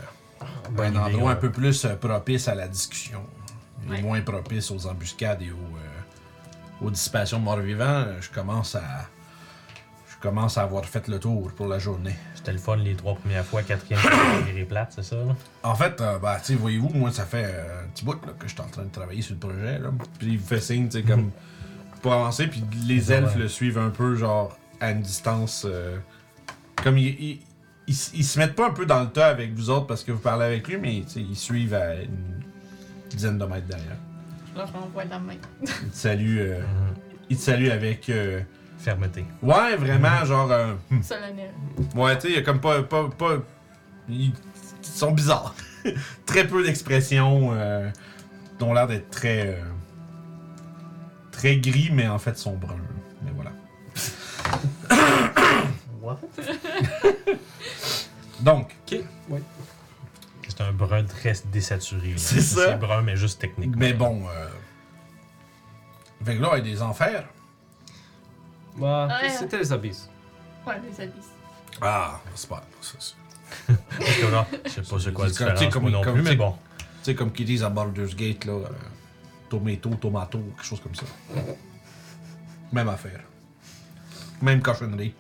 à 0.42 0.70
Bonne 0.70 0.98
un 0.98 1.04
endroit 1.06 1.32
un 1.32 1.36
peu 1.36 1.52
plus 1.52 1.86
propice 2.02 2.48
à 2.48 2.56
la 2.56 2.68
discussion. 2.68 3.22
Et 3.88 3.92
Ouais. 3.92 4.02
moins 4.02 4.20
propice 4.22 4.70
aux 4.72 4.86
embuscades 4.88 5.42
et 5.42 5.52
aux, 5.52 5.56
euh, 5.56 6.86
aux 6.86 6.90
dissipations 6.92 7.40
de 7.40 7.44
morts-vivants. 7.46 8.06
Je 8.20 8.30
commence 8.32 8.76
à. 8.76 8.82
Je 10.18 10.22
commence 10.28 10.58
à 10.58 10.64
avoir 10.64 10.84
fait 10.86 11.08
le 11.08 11.20
tour 11.20 11.52
pour 11.56 11.68
la 11.68 11.78
journée. 11.78 12.16
C'était 12.34 12.52
le 12.52 12.58
fun 12.58 12.76
les 12.78 12.96
trois 12.96 13.14
premières 13.16 13.46
fois, 13.46 13.62
quatrième, 13.62 14.00
viré 14.48 14.66
plate, 14.66 14.92
c'est 14.96 15.04
ça? 15.04 15.16
Là? 15.16 15.36
En 15.64 15.76
fait, 15.76 16.02
euh, 16.02 16.18
bah, 16.18 16.38
tu 16.40 16.54
sais, 16.54 16.56
voyez-vous, 16.56 16.90
moi, 16.90 17.12
ça 17.12 17.24
fait 17.26 17.46
euh, 17.46 17.84
un 17.84 17.88
petit 17.90 18.04
bout 18.04 18.14
là, 18.26 18.34
que 18.38 18.48
je 18.48 18.54
suis 18.54 18.62
en 18.62 18.68
train 18.68 18.84
de 18.84 18.90
travailler 18.92 19.22
sur 19.22 19.36
le 19.36 19.40
projet. 19.40 19.78
Là. 19.78 19.90
Puis 20.18 20.34
il 20.34 20.40
fait 20.40 20.60
signe, 20.60 20.90
tu 20.90 20.98
sais, 20.98 21.04
comme 21.04 21.30
pour 22.02 22.14
avancer. 22.14 22.48
Puis 22.48 22.64
les 22.88 23.10
Ouais. 23.12 23.18
elfes 23.18 23.36
le 23.36 23.48
suivent 23.48 23.78
un 23.78 23.90
peu, 23.92 24.16
genre, 24.16 24.58
à 24.82 24.90
une 24.92 25.02
distance. 25.02 25.66
euh, 25.70 25.98
comme 26.84 26.98
ils, 26.98 27.40
ils, 27.88 27.96
ils 28.16 28.24
se 28.26 28.40
mettent 28.40 28.56
pas 28.56 28.68
un 28.70 28.74
peu 28.74 28.88
dans 28.88 29.02
le 29.02 29.10
tas 29.10 29.28
avec 29.28 29.54
vous 29.54 29.70
autres 29.70 29.86
parce 29.88 30.04
que 30.04 30.12
vous 30.12 30.20
parlez 30.20 30.46
avec 30.46 30.68
lui, 30.68 30.78
mais 30.78 31.04
ils 31.16 31.36
suivent 31.36 31.76
à 31.76 31.94
une 31.96 32.44
dizaine 33.10 33.38
de 33.38 33.46
mètres 33.46 33.68
derrière. 33.68 33.98
Je 34.54 34.58
leur 34.58 34.76
envoie 34.76 35.06
la 35.06 35.20
main. 35.20 35.34
Ils 35.62 35.68
te 35.92 35.96
saluent, 35.96 36.40
euh, 36.40 36.60
Mhm. 36.62 36.96
ils 37.30 37.38
te 37.38 37.42
saluent 37.44 37.70
avec. 37.70 38.10
Fermeté. 38.78 39.26
ouais, 39.42 39.76
vraiment, 39.76 40.24
genre. 40.26 40.52
euh, 40.52 40.74
hmm. 40.90 41.02
Solennel. 41.02 41.52
Ouais, 41.96 42.16
tu 42.18 42.22
sais, 42.24 42.30
il 42.30 42.36
y 42.36 42.40
a 42.40 42.42
comme 42.44 42.60
pas. 42.62 42.84
pas, 42.84 43.10
pas 43.10 43.38
ils, 44.10 44.34
sont 44.82 45.12
bizarres. 45.12 45.54
très 46.26 46.48
peu 46.48 46.64
d'expressions. 46.64 47.52
Euh, 47.54 47.90
ils 48.60 48.64
ont 48.64 48.74
l'air 48.74 48.88
d'être 48.88 49.10
très. 49.10 49.48
euh, 49.48 49.62
très 51.32 51.58
gris, 51.58 51.90
mais 51.92 52.08
en 52.08 52.18
fait 52.20 52.38
sont 52.38 52.56
bruns. 52.56 52.76
Mais 53.24 53.32
voilà. 53.36 53.52
What? 56.02 56.20
Donc, 58.40 58.76
C'est 58.88 60.62
un 60.62 60.72
brun 60.72 61.04
très 61.04 61.34
désaturé. 61.52 62.12
là. 62.12 62.18
C'est 62.18 62.42
ça. 62.42 62.72
C'est 62.72 62.78
brun, 62.80 63.02
mais 63.02 63.16
juste 63.18 63.42
technique. 63.42 63.76
mais 63.76 63.94
bon. 63.94 64.24
Euh, 64.28 64.48
fait 66.24 66.38
que 66.38 66.42
là, 66.42 66.50
il 66.54 66.58
y 66.66 66.72
a 66.72 66.74
des 66.74 66.82
enfers. 66.82 67.26
Bah, 68.78 69.08
Ouais. 69.22 69.30
c'était 69.30 69.58
les 69.60 69.72
abysses. 69.74 70.10
Ouais, 70.66 70.76
les 70.88 71.04
abysses. 71.04 71.32
Ah, 71.82 72.20
c'est 72.36 72.50
pas. 72.50 72.64
c'est- 72.82 72.98
c'est- 73.00 73.76
Parce 73.98 74.16
que 74.18 74.26
là, 74.32 74.46
je 74.66 74.70
sais 74.70 74.82
pas 74.82 75.00
c'est 75.00 75.14
quoi 75.14 75.28
la 75.28 75.34
C'est 75.34 75.44
comme- 75.46 75.54
tu 75.54 75.60
sais, 75.64 75.70
comme- 75.70 75.82
moi 75.84 75.92
non 75.92 76.02
comme- 76.02 76.14
plus, 76.14 76.22
tu 76.22 76.26
mais 76.26 76.32
sais- 76.32 76.36
bon. 76.38 76.56
Tu 76.80 76.86
sais, 77.04 77.16
comme 77.16 77.32
qu'ils 77.32 77.46
disent 77.46 77.64
à 77.64 77.70
Baldur's 77.70 78.16
Gate, 78.16 78.46
là. 78.46 78.54
euh, 78.54 78.66
tomato, 79.50 79.90
tomato, 79.96 80.40
quelque 80.40 80.64
chose 80.66 80.82
comme 80.82 80.96
ça. 80.96 81.06
Même 82.74 82.90
affaire. 82.90 83.22
Même 84.42 84.62
cochonnerie. 84.62 85.14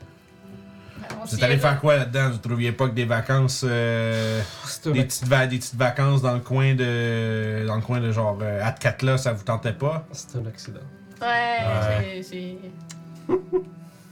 Ben, 0.99 1.07
On 1.15 1.21
Vous 1.21 1.27
s'y 1.27 1.35
êtes 1.35 1.43
allé 1.43 1.57
faire 1.57 1.79
quoi 1.79 1.95
là-dedans? 1.95 2.31
Vous 2.31 2.37
trouviez 2.39 2.71
pas 2.73 2.87
que 2.89 2.93
des 2.93 3.05
vacances, 3.05 3.63
euh, 3.65 4.41
C'est 4.65 4.91
des, 4.91 5.03
petites 5.05 5.27
va- 5.27 5.47
des 5.47 5.57
petites 5.59 5.75
vacances 5.75 6.21
dans 6.21 6.33
le 6.33 6.39
coin 6.41 6.73
de, 6.75 7.63
dans 7.67 7.75
le 7.75 7.81
coin 7.81 7.99
de 8.01 8.11
genre 8.11 8.37
euh, 8.41 8.61
Atkatla, 8.65 9.17
ça 9.17 9.31
vous 9.31 9.43
tentait 9.43 9.73
pas? 9.73 10.05
C'est 10.11 10.35
un 10.37 10.45
accident. 10.47 10.79
Ouais, 11.21 11.27
Ouais. 11.27 12.21
j'ai. 12.29 12.59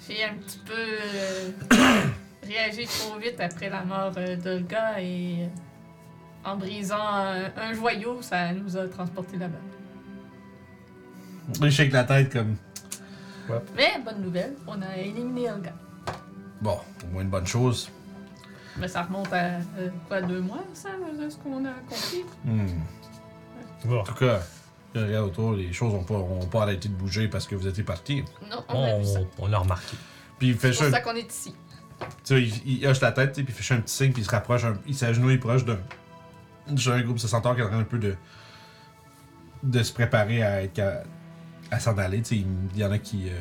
J'ai 0.08 0.24
un 0.24 0.36
petit 0.36 0.60
peu 0.66 0.74
euh, 0.74 1.52
réagi 2.44 2.86
trop 2.86 3.18
vite 3.18 3.40
après 3.40 3.70
la 3.70 3.84
mort 3.84 4.12
euh, 4.18 4.36
d'Olga 4.36 5.02
et 5.02 5.46
euh, 5.46 5.48
en 6.50 6.58
brisant 6.58 7.02
un, 7.02 7.52
un 7.58 7.74
joyau, 7.74 8.22
ça 8.22 8.52
nous 8.54 8.78
a 8.78 8.88
transportés 8.88 9.38
là-bas. 9.38 9.58
Je 11.62 11.70
shake 11.70 11.92
la 11.92 12.04
tête 12.04 12.32
comme, 12.34 12.56
Mais 13.76 13.94
bonne 14.04 14.22
nouvelle, 14.22 14.56
on 14.68 14.82
a 14.82 14.98
éliminé 14.98 15.52
Olga. 15.52 15.74
bon, 16.62 16.78
au 17.04 17.08
moins 17.14 17.22
une 17.24 17.30
bonne 17.30 17.46
chose. 17.48 17.90
Mais 18.78 18.88
ça 18.88 19.04
remonte 19.04 19.32
à 19.32 19.46
euh, 19.80 19.90
quoi, 20.08 20.22
deux 20.22 20.42
mois, 20.42 20.64
ça, 20.74 20.90
de 21.20 21.30
ce 21.30 21.38
qu'on 21.38 21.64
a 21.66 21.72
compris? 21.88 22.26
Hmm. 22.44 22.68
Bon. 23.86 24.00
En 24.00 24.04
tout 24.04 24.16
cas, 24.16 24.42
regarde 25.00 25.28
autour, 25.28 25.54
les 25.54 25.72
choses 25.74 25.94
ont 25.94 26.04
pas, 26.04 26.16
ont 26.16 26.46
pas 26.48 26.64
arrêté 26.64 26.90
de 26.90 26.94
bouger 26.94 27.28
parce 27.28 27.48
que 27.48 27.56
vous 27.56 27.68
étiez 27.68 27.84
partis. 27.84 28.24
Non, 28.50 28.64
on 28.70 28.74
a 28.84 28.88
On, 28.88 29.00
vu 29.00 29.06
ça. 29.06 29.20
on 29.40 29.48
l'a 29.48 29.58
remarqué. 29.60 29.96
Puis 30.40 30.50
il 30.50 30.56
fait 30.58 30.74
C'est 30.74 30.84
pour 30.86 30.94
ça 30.94 31.02
qu'on 31.02 31.16
est 31.16 31.32
ici. 31.32 31.54
tu 32.00 32.06
sais, 32.24 32.42
il, 32.66 32.80
il 32.80 32.88
hoche 32.88 33.02
la 33.02 33.12
tête, 33.12 33.32
tu 33.34 33.42
sais, 33.42 33.44
puis 33.44 33.54
il 33.58 33.64
fait 33.64 33.74
un 33.74 33.80
petit 33.82 33.94
signe, 33.96 34.12
puis 34.12 34.22
il 34.22 34.26
se 34.26 34.32
rapproche, 34.32 34.64
un- 34.66 34.78
il 34.88 34.96
s'agenouille 34.96 35.38
proche 35.38 35.64
d'un 35.66 35.80
d'un 36.68 37.02
groupe 37.02 37.18
de 37.18 37.28
centaures 37.28 37.54
qui 37.56 37.62
est 37.62 37.64
en 37.64 37.68
train 37.70 37.80
un 37.80 37.84
peu 37.84 38.00
de 38.00 38.16
de 39.64 39.84
se 39.84 39.94
préparer 39.94 40.44
à 40.44 40.62
être 40.64 40.80
à, 40.80 41.04
à 41.72 41.80
s'en 41.80 41.98
aller. 41.98 42.20
Tu 42.22 42.26
sais, 42.30 42.36
il, 42.38 42.48
il 42.76 42.80
y 42.82 42.86
en 42.86 42.92
a 42.92 42.98
qui, 42.98 43.30
euh, 43.30 43.32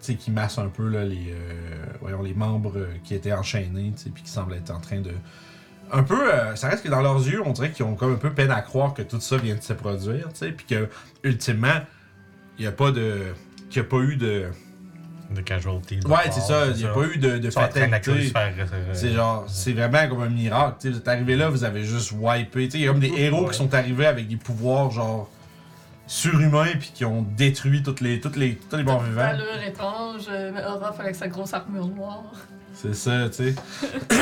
tu 0.00 0.12
sais, 0.12 0.14
qui 0.16 0.30
massent 0.30 0.58
un 0.58 0.68
peu 0.68 0.88
là, 0.88 1.04
les, 1.04 1.26
euh, 1.30 1.86
voyons, 2.00 2.22
les 2.22 2.34
membres 2.34 2.76
euh, 2.76 2.88
qui 3.04 3.14
étaient 3.14 3.32
enchaînés, 3.32 3.92
tu 3.96 4.04
sais, 4.04 4.10
puis 4.10 4.22
qui 4.22 4.30
semblent 4.30 4.54
être 4.54 4.70
en 4.70 4.80
train 4.80 5.00
de 5.00 5.12
un 5.92 6.02
peu, 6.02 6.32
euh, 6.32 6.56
ça 6.56 6.68
reste 6.68 6.82
que 6.84 6.88
dans 6.88 7.02
leurs 7.02 7.18
yeux, 7.26 7.40
on 7.44 7.52
dirait 7.52 7.70
qu'ils 7.70 7.84
ont 7.84 7.94
comme 7.94 8.12
un 8.14 8.16
peu 8.16 8.30
peine 8.32 8.50
à 8.50 8.60
croire 8.60 8.94
que 8.94 9.02
tout 9.02 9.20
ça 9.20 9.36
vient 9.36 9.54
de 9.54 9.62
se 9.62 9.72
produire, 9.72 10.28
tu 10.30 10.36
sais, 10.40 10.52
puis 10.52 10.66
que 10.66 10.88
ultimement, 11.22 11.80
il 12.58 12.62
n'y 12.62 12.66
a 12.66 12.72
pas 12.72 12.90
de, 12.90 13.34
qu'il 13.70 13.82
n'y 13.82 13.86
a 13.86 13.90
pas 13.90 13.98
eu 13.98 14.16
de, 14.16 14.46
De 15.34 15.40
casualty. 15.42 15.98
de 15.98 16.06
ouais, 16.08 16.30
c'est 16.30 16.40
ça, 16.40 16.66
il 16.68 16.76
n'y 16.76 16.84
a 16.84 16.88
pas 16.92 17.04
eu 17.04 17.18
de, 17.18 17.38
de 17.38 17.50
fatalité. 17.50 18.20
faire, 18.30 18.52
euh, 18.58 18.90
C'est 18.94 19.10
genre, 19.12 19.44
c'est 19.48 19.72
vraiment 19.72 20.08
comme 20.08 20.22
un 20.22 20.28
miracle. 20.28 20.76
tu 20.80 20.86
sais, 20.88 20.92
vous 20.92 20.98
êtes 20.98 21.08
arrivé 21.08 21.36
là, 21.36 21.48
vous 21.50 21.64
avez 21.64 21.84
juste 21.84 22.12
wipé. 22.18 22.64
Tu 22.66 22.70
sais, 22.72 22.78
Il 22.78 22.84
y 22.84 22.88
a 22.88 22.92
comme 22.92 23.00
des 23.00 23.12
héros 23.16 23.42
Ouais. 23.44 23.50
qui 23.50 23.56
sont 23.58 23.72
arrivés 23.74 24.06
avec 24.06 24.26
des 24.28 24.36
pouvoirs 24.36 24.90
genre 24.90 25.30
surhumains 26.08 26.70
puis 26.78 26.92
qui 26.94 27.04
ont 27.04 27.22
détruit 27.36 27.82
toutes 27.82 28.00
les, 28.00 28.20
toutes 28.20 28.36
les, 28.36 28.54
tous 28.56 28.76
les 28.76 28.84
morts 28.84 29.02
vivants. 29.02 29.32
Euh, 30.30 30.66
Orof 30.66 31.00
avec 31.00 31.14
sa 31.16 31.26
grosse 31.28 31.52
armure 31.54 31.88
noire. 31.88 32.32
C'est 32.80 32.94
ça, 32.94 33.28
tu 33.30 33.36
sais. 33.36 33.54
tu 34.10 34.16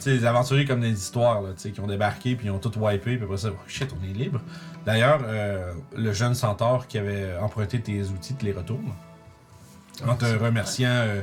sais, 0.00 0.10
les 0.10 0.24
aventuriers 0.24 0.64
comme 0.64 0.80
des 0.80 0.90
histoires, 0.92 1.40
là, 1.42 1.50
tu 1.54 1.62
sais, 1.62 1.70
qui 1.70 1.80
ont 1.80 1.86
débarqué 1.86 2.34
puis 2.34 2.46
ils 2.48 2.50
ont 2.50 2.58
tout 2.58 2.72
wipé 2.76 3.16
puis 3.16 3.24
après 3.24 3.36
ça, 3.36 3.50
oh, 3.52 3.56
shit, 3.68 3.88
on 3.98 4.04
est 4.04 4.12
libre. 4.12 4.40
D'ailleurs, 4.84 5.20
euh, 5.24 5.72
le 5.96 6.12
jeune 6.12 6.34
centaure 6.34 6.86
qui 6.88 6.98
avait 6.98 7.36
emprunté 7.38 7.80
tes 7.80 8.02
outils 8.04 8.34
te 8.34 8.44
les 8.44 8.52
retourne. 8.52 8.92
En 10.06 10.16
te 10.16 10.24
remerciant 10.24 10.88
euh, 10.90 11.22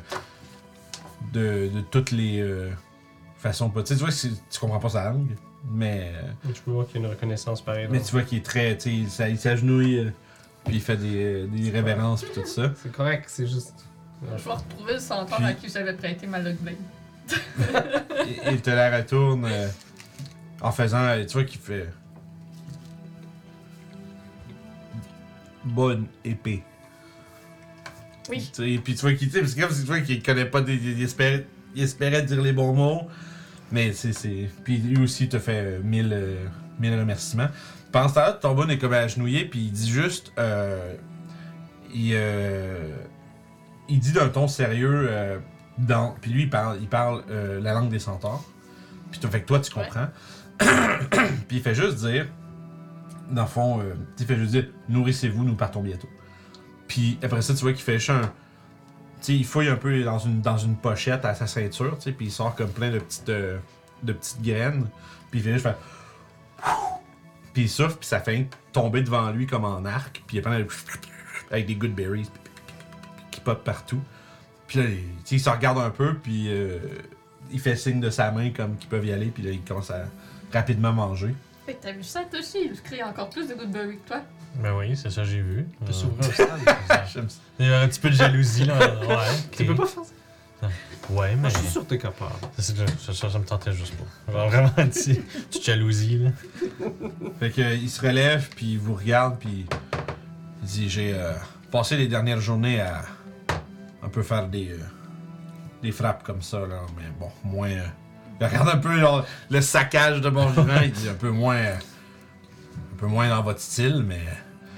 de, 1.34 1.70
de 1.74 1.82
toutes 1.82 2.12
les 2.12 2.40
euh, 2.40 2.70
façons 3.38 3.70
possibles. 3.70 4.00
Tu 4.00 4.12
sais, 4.12 4.30
tu 4.30 4.30
vois, 4.30 4.40
tu 4.50 4.60
comprends 4.60 4.80
pas 4.80 4.90
sa 4.90 5.10
langue, 5.10 5.36
mais, 5.72 6.14
euh, 6.46 6.52
Tu 6.54 6.62
peux 6.62 6.72
voir 6.72 6.86
qu'il 6.88 7.02
y 7.02 7.04
a 7.04 7.08
une 7.08 7.12
reconnaissance 7.14 7.62
pareille. 7.62 7.88
mais 7.90 8.02
tu 8.02 8.12
vois 8.12 8.22
qu'il 8.22 8.38
est 8.38 8.46
très. 8.46 8.78
Tu 8.78 8.84
sais, 8.90 8.94
il 8.96 9.10
s'a- 9.10 9.30
il 9.30 9.38
s'agenouille 9.38 10.12
puis 10.66 10.76
il 10.76 10.82
fait 10.82 10.98
des, 10.98 11.48
des 11.48 11.70
révérences 11.72 12.24
puis 12.24 12.34
tout 12.42 12.48
ça. 12.48 12.72
C'est 12.82 12.92
correct, 12.92 13.26
c'est 13.28 13.48
juste. 13.48 13.87
Je 14.24 14.44
vais 14.44 14.52
retrouver 14.52 14.94
le 14.94 15.00
centaure 15.00 15.38
Puis- 15.38 15.46
à 15.46 15.54
qui 15.54 15.70
j'avais 15.70 15.94
prêté 15.94 16.26
ma 16.28 16.40
logblade. 16.40 16.76
Et 18.28 18.52
il 18.52 18.62
te 18.62 18.70
la 18.70 18.98
retourne 18.98 19.46
euh, 19.46 19.68
en 20.62 20.72
faisant. 20.72 21.04
euh, 21.04 21.26
Tu 21.26 21.34
vois 21.34 21.44
qu'il 21.44 21.60
fait. 21.60 21.90
Bonne 25.66 26.08
épée. 26.24 26.64
Oui. 28.30 28.50
Tu 28.54 28.76
sais, 28.76 28.82
puis 28.84 28.96
tu 28.96 29.02
vois 29.02 29.14
qu'il 29.14 29.28
tu 29.28 29.34
sais, 29.36 29.40
parce 29.42 29.54
que 29.54 29.62
comme 29.62 29.70
tu 29.76 29.82
vois 29.84 30.00
qu'il 30.02 30.24
connaît 30.24 30.46
pas 30.46 30.62
des. 30.62 30.78
des- 30.78 30.92
Il 30.94 31.04
espérait, 31.04 31.46
il 31.76 31.84
espérait 31.84 32.24
dire 32.24 32.42
les 32.42 32.54
bons 32.54 32.74
mots. 32.74 33.08
Mais 33.72 33.92
c'est. 33.94 34.14
c'est- 34.14 34.50
Puis 34.64 34.78
lui 34.78 35.04
aussi 35.04 35.28
te 35.30 35.40
fait 35.40 35.62
euh, 35.78 35.80
mille, 35.84 36.12
euh, 36.14 36.46
mille 36.80 36.98
remerciements. 36.98 37.50
Pendant 37.92 38.08
ce 38.10 38.14
temps-là, 38.16 38.34
ton 38.34 38.54
bon 38.56 38.70
est 38.70 38.78
comme 38.78 38.94
agenouillé, 38.94 39.46
puis 39.46 39.60
il 39.60 39.72
dit 39.72 39.90
juste. 39.92 40.32
euh, 40.40 40.96
il, 41.94 42.12
euh, 42.14 42.96
il 43.90 44.00
dit 44.00 44.12
d'un 44.12 44.30
ton 44.30 44.48
sérieux. 44.48 45.08
euh, 45.10 45.40
dans, 45.78 46.16
puis 46.22 46.32
lui, 46.32 46.44
il 46.44 46.50
parle, 46.50 46.78
il 46.82 46.88
parle 46.88 47.24
euh, 47.30 47.60
la 47.62 47.74
langue 47.74 47.90
des 47.90 48.00
centaures. 48.00 48.44
Puis 49.12 49.20
fait 49.20 49.42
que 49.42 49.46
toi, 49.46 49.60
tu 49.60 49.72
comprends. 49.72 50.08
puis 51.48 51.58
il 51.58 51.62
fait 51.62 51.76
juste 51.76 51.98
dire. 51.98 52.28
Dans 53.30 53.42
le 53.42 53.48
fond, 53.48 53.82
euh, 53.82 53.94
il 54.20 54.26
fait 54.26 54.38
juste 54.38 54.52
dire 54.52 54.68
Nourrissez-vous, 54.90 55.44
nous 55.44 55.56
partons 55.56 55.82
bientôt. 55.82 56.10
Puis 56.88 57.20
après 57.22 57.42
ça, 57.42 57.54
tu 57.54 57.62
vois 57.62 57.74
qu'il 57.74 57.84
fait 57.84 58.00
juste 58.00 58.12
un. 58.12 58.22
Tu 58.22 58.30
sais, 59.22 59.36
il 59.36 59.46
fouille 59.46 59.68
un 59.68 59.76
peu 59.76 60.04
dans 60.04 60.20
une, 60.20 60.42
dans 60.42 60.58
une 60.58 60.76
pochette 60.76 61.26
à 61.26 61.34
sa 61.34 61.48
ceinture, 61.48 61.98
tu 61.98 62.04
sais, 62.04 62.12
puis 62.12 62.28
il 62.28 62.32
sort 62.32 62.56
comme 62.56 62.70
plein 62.70 62.92
de 62.92 63.00
petites, 63.00 63.30
euh, 63.30 63.58
de 64.04 64.14
petites 64.14 64.42
graines. 64.42 64.88
Puis 65.32 65.40
il 65.40 65.44
fait 65.44 65.54
juste 65.54 65.64
faire. 65.64 65.78
Puis 67.54 67.64
il 67.64 67.70
souffle, 67.70 67.98
puis 67.98 68.08
ça 68.08 68.20
fait 68.20 68.48
tomber 68.72 69.02
devant 69.02 69.32
lui 69.32 69.48
comme 69.48 69.66
en 69.66 69.84
arc. 69.86 70.24
Puis 70.28 70.38
il 70.38 70.44
y 70.44 70.46
a 70.46 70.50
plein 70.50 70.60
de. 70.60 70.68
Avec 71.52 71.66
des 71.66 71.76
good 71.76 71.94
berries 71.94 72.30
qui 73.38 73.42
pop 73.44 73.64
partout. 73.64 74.02
Puis 74.68 74.80
là, 74.80 74.86
il, 74.86 75.04
il 75.32 75.40
se 75.40 75.50
regarde 75.50 75.78
un 75.78 75.90
peu, 75.92 76.16
puis 76.16 76.48
euh, 76.50 76.80
il 77.52 77.60
fait 77.60 77.76
signe 77.76 78.00
de 78.00 78.10
sa 78.10 78.32
main 78.32 78.50
comme 78.50 78.76
qu'ils 78.78 78.90
peuvent 78.90 79.06
y 79.06 79.14
aller, 79.14 79.28
puis 79.28 79.44
là, 79.44 79.52
il 79.52 79.62
commence 79.62 79.92
à 79.92 80.06
rapidement 80.52 80.92
manger. 80.92 81.34
Fait 81.66 81.74
que 81.76 81.84
t'as 81.84 81.92
vu 81.92 82.04
ça, 82.04 82.22
Toshi? 82.32 82.72
Je 82.76 82.82
crée 82.82 83.04
encore 83.04 83.30
plus 83.30 83.48
de 83.48 83.54
Goodberry 83.54 83.98
que 84.00 84.08
toi. 84.08 84.22
Ben 84.62 84.74
oui, 84.78 84.96
c'est 84.98 85.10
ça, 85.12 85.24
j'ai 85.24 85.42
vu. 85.42 85.66
Tu 85.80 85.86
peux 85.86 85.92
Euh, 85.92 85.94
s'ouvrir. 85.94 87.28
Il 87.60 87.68
y 87.68 87.72
a 87.74 87.82
un 87.82 87.88
petit 87.88 88.00
peu 88.00 88.10
de 88.10 88.16
jalousie, 88.16 88.66
là. 88.66 88.78
Ouais, 89.06 89.16
Tu 89.52 89.66
peux 89.66 89.76
pas 89.76 89.86
faire 89.86 90.04
ça? 90.04 90.68
Ouais, 91.10 91.36
mais. 91.36 91.50
Je 91.52 91.58
suis 91.60 91.68
sûr 91.68 91.84
que 91.84 91.90
t'es 91.90 91.98
capable. 92.00 92.32
Ça, 92.58 92.64
c'est- 92.64 92.76
ça, 93.00 93.14
ça, 93.14 93.30
ça 93.30 93.40
me 93.40 93.46
tentait 93.46 93.72
juste 93.74 93.94
pas. 93.96 94.32
Genre 94.34 94.50
vraiment 94.50 94.72
une 94.78 94.90
petite 94.90 95.24
petite 95.50 95.64
jalousie, 95.66 96.18
là. 96.20 96.30
Fait 97.40 97.52
que, 97.52 97.62
euh, 97.62 97.76
il 97.76 97.90
se 97.90 98.02
relève, 98.02 98.50
puis 98.56 98.74
il 98.74 98.80
vous 98.80 98.96
regarde, 98.96 99.38
puis 99.40 99.66
il 100.64 100.68
dit 100.68 100.90
J'ai 100.90 101.14
euh, 101.14 101.34
passé 101.72 101.96
les 101.98 102.08
dernières 102.08 102.40
journées 102.42 102.82
à 102.82 103.04
un 104.08 104.10
peu 104.10 104.24
faire 104.24 104.48
des, 104.48 104.72
euh, 104.72 104.80
des 105.82 105.92
frappes 105.92 106.24
comme 106.24 106.42
ça, 106.42 106.60
là, 106.66 106.80
mais 106.96 107.04
bon, 107.20 107.30
moins. 107.44 107.70
euh, 107.70 107.86
il 108.40 108.46
regarde 108.46 108.70
un 108.70 108.78
peu 108.78 108.98
genre, 109.00 109.26
le 109.50 109.60
saccage 109.62 110.22
de 110.22 110.30
mon 110.30 110.48
vivant, 110.48 110.80
il 110.82 110.92
dit 110.92 111.10
un 111.10 111.14
peu 111.16 111.30
moins. 111.30 111.56
euh, 111.58 111.76
un 111.76 112.98
peu 112.98 113.08
moins 113.08 113.28
dans 113.30 113.44
votre 113.44 113.60
style, 113.60 114.04
mais. 114.08 114.22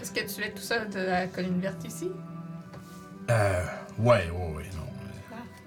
Est-ce 0.01 0.11
que 0.11 0.21
tu 0.33 0.41
es 0.43 0.51
tout 0.51 0.61
seul 0.61 0.89
de 0.89 0.99
la 0.99 1.27
colline 1.27 1.59
verte 1.61 1.83
ici? 1.85 2.09
Euh. 3.29 3.65
Ouais, 3.99 4.29
ouais, 4.31 4.53
ouais, 4.55 4.69
non. 4.75 4.87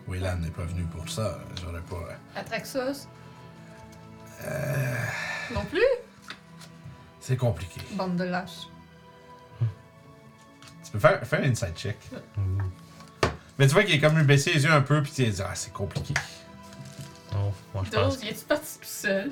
Wayland 0.09 0.39
n'est 0.39 0.51
pas 0.51 0.65
venu 0.65 0.83
pour 0.85 1.09
ça, 1.09 1.39
j'aurais 1.63 1.81
pas. 1.83 2.19
Atraxos? 2.35 3.07
Euh. 4.45 4.95
Non 5.55 5.65
plus? 5.67 5.81
C'est 7.21 7.37
compliqué. 7.37 7.81
Bande 7.93 8.17
de 8.17 8.25
lâches. 8.25 8.67
Tu 10.85 10.91
peux 10.93 10.99
faire, 10.99 11.25
faire 11.25 11.41
un 11.41 11.51
inside 11.51 11.75
check. 11.77 11.97
Mais 13.59 13.67
tu 13.67 13.75
vois 13.75 13.85
qu'il 13.85 13.95
est 13.95 14.01
comme 14.01 14.17
lui 14.17 14.25
baisser 14.25 14.53
les 14.55 14.65
yeux 14.65 14.73
un 14.73 14.81
peu, 14.83 15.03
puis 15.03 15.13
il 15.19 15.31
dit 15.31 15.43
Ah, 15.45 15.55
c'est 15.55 15.73
compliqué. 15.73 16.15
Non, 17.33 17.53
moi, 17.75 17.83
je 17.87 17.91
pense. 17.91 18.19
Dose, 18.19 18.25
es-tu 18.29 18.45
parti 18.47 18.79
tout 18.79 18.85
seul? 18.85 19.31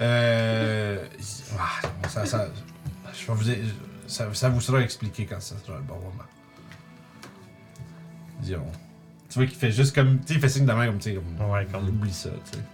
Euh. 0.00 1.04
ah, 1.58 1.86
bon, 2.02 2.08
ça, 2.08 2.24
ça, 2.26 2.48
je 3.12 3.26
vais 3.26 3.34
vous, 3.34 3.70
ça, 4.06 4.32
ça 4.32 4.48
vous 4.48 4.60
sera 4.60 4.80
expliqué 4.80 5.26
quand 5.26 5.40
ça 5.40 5.56
sera 5.64 5.76
le 5.78 5.82
bon 5.84 5.96
moment. 5.96 6.24
Disons. 8.40 8.64
Tu 9.28 9.38
vois 9.38 9.46
qu'il 9.46 9.56
fait 9.58 9.70
juste 9.72 9.94
comme. 9.94 10.20
Tu 10.20 10.28
sais, 10.28 10.34
il 10.34 10.40
fait 10.40 10.48
signe 10.48 10.66
de 10.66 10.72
main 10.72 10.86
comme, 10.86 10.98
tu 10.98 11.10
sais, 11.10 11.14
comme. 11.14 11.50
Ouais, 11.50 11.66
comme. 11.70 11.88
Oublie 11.88 12.12
ça, 12.12 12.30
tu 12.50 12.58
sais. 12.58 12.64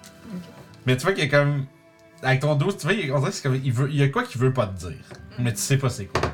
Mais 0.87 0.97
tu 0.97 1.03
vois 1.03 1.13
qu'il 1.13 1.25
est 1.25 1.29
comme. 1.29 1.67
Avec 2.23 2.41
ton 2.41 2.55
dos, 2.55 2.73
tu 2.73 2.83
vois, 2.85 2.93
il- 2.95 3.13
on 3.13 3.19
dirait 3.19 3.31
que 3.31 3.37
c'est 3.37 3.43
comme. 3.43 3.61
Il, 3.63 3.73
veut, 3.73 3.91
il 3.91 3.97
y 3.97 4.03
a 4.03 4.09
quoi 4.09 4.23
qu'il 4.23 4.41
veut 4.41 4.53
pas 4.53 4.67
te 4.67 4.87
dire. 4.87 5.03
Mais 5.39 5.53
tu 5.53 5.61
sais 5.61 5.77
pas 5.77 5.91
c'est 5.91 6.07
quoi. 6.07 6.21
Tu 6.23 6.29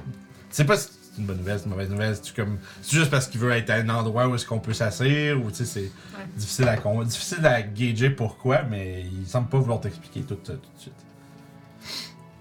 sais 0.51 0.65
pas 0.65 0.77
si 0.77 0.89
c'est 1.13 1.21
une 1.21 1.27
bonne 1.27 1.37
nouvelle, 1.39 1.59
c'est 1.59 1.65
une 1.65 1.71
mauvaise 1.71 1.91
nouvelle. 1.91 2.17
C'est 2.21 2.35
comme. 2.35 2.59
C'est 2.83 2.97
juste 2.97 3.11
parce 3.11 3.27
qu'il 3.29 3.41
veut 3.41 3.51
être 3.53 3.71
à 3.71 3.75
un 3.75 3.89
endroit 3.91 4.29
où 4.29 4.35
est-ce 4.35 4.47
qu'on 4.47 4.59
peut 4.61 4.73
s'asseoir, 4.73 5.37
ou 5.45 5.51
tu 5.51 5.57
sais, 5.59 5.65
c'est 5.65 5.93
difficile 6.37 6.69
à 6.69 6.77
con- 6.77 7.03
difficile 7.05 7.45
à 7.47 7.61
gager 7.63 8.11
pourquoi, 8.11 8.63
mais 8.63 9.05
il 9.21 9.27
semble 9.27 9.49
pas 9.49 9.59
vouloir 9.59 9.81
t'expliquer 9.81 10.23
tout, 10.23 10.39
ça 10.43 10.55
tout 10.55 10.59
de 10.59 10.81
suite. 10.81 10.95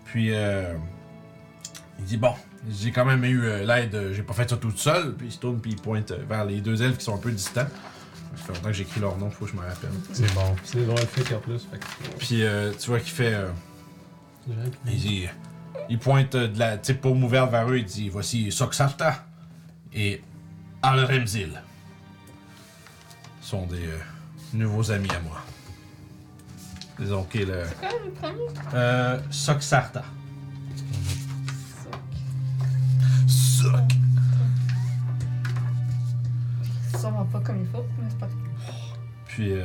Puis, 0.05 0.33
euh, 0.33 0.73
il 1.99 2.05
dit 2.05 2.17
Bon, 2.17 2.33
j'ai 2.69 2.91
quand 2.91 3.05
même 3.05 3.23
eu 3.25 3.43
euh, 3.45 3.65
l'aide, 3.65 3.95
euh, 3.95 4.13
j'ai 4.13 4.23
pas 4.23 4.33
fait 4.33 4.49
ça 4.49 4.57
tout 4.57 4.71
seul. 4.75 5.15
Puis 5.15 5.27
il 5.27 5.31
se 5.31 5.37
tourne, 5.39 5.59
puis 5.59 5.71
il 5.71 5.77
pointe 5.81 6.11
euh, 6.11 6.17
vers 6.29 6.45
les 6.45 6.61
deux 6.61 6.81
elfes 6.81 6.97
qui 6.97 7.05
sont 7.05 7.15
un 7.15 7.19
peu 7.19 7.31
distants. 7.31 7.67
Ça 8.37 8.43
fait 8.45 8.53
longtemps 8.53 8.67
que 8.69 8.73
j'écris 8.73 9.01
leur 9.01 9.17
nom, 9.17 9.29
faut 9.29 9.45
que 9.45 9.51
je 9.51 9.55
me 9.57 9.61
rappelle. 9.61 9.89
C'est 10.13 10.33
bon. 10.33 10.55
C'est 10.63 10.77
des 10.79 10.85
drôles 10.85 10.99
flics 10.99 11.31
en 11.33 11.39
plus. 11.39 11.67
Fait 11.69 11.77
que. 11.79 12.17
Puis 12.19 12.43
euh, 12.43 12.71
tu 12.79 12.89
vois 12.89 12.99
qu'il 12.99 13.11
fait. 13.11 13.33
euh, 13.33 13.49
il 14.87 14.97
dit. 14.97 15.27
Il 15.89 15.99
pointe 15.99 16.35
euh, 16.35 16.47
de 16.47 16.59
la 16.59 16.77
type 16.77 17.01
paume 17.01 17.23
ouverte 17.23 17.51
vers 17.51 17.69
eux, 17.69 17.77
il 17.79 17.85
dit 17.85 18.09
Voici 18.09 18.51
Soxarta 18.51 19.25
et 19.93 20.21
Alremzil. 20.81 21.61
Sont 23.41 23.65
des, 23.65 23.85
euh, 23.85 23.97
nouveaux 24.53 24.91
amis 24.91 25.09
à 25.11 25.19
moi. 25.19 25.41
Disons 26.99 27.23
qu'il 27.23 27.41
est 27.41 27.45
le. 27.45 27.63
C'est 27.65 27.79
quoi 27.79 27.89
le 28.05 28.11
premier? 28.11 28.47
Euh, 28.73 29.19
Soxarta. 29.29 30.03
Ça. 31.67 31.87
Soc! 33.27 33.81
Sûrement 36.99 37.25
pas 37.25 37.39
comme 37.39 37.61
il 37.61 37.67
faut, 37.67 37.83
mais 37.99 38.09
c'est 38.09 38.19
pas 38.19 38.29
Puis, 39.25 39.53
euh, 39.53 39.63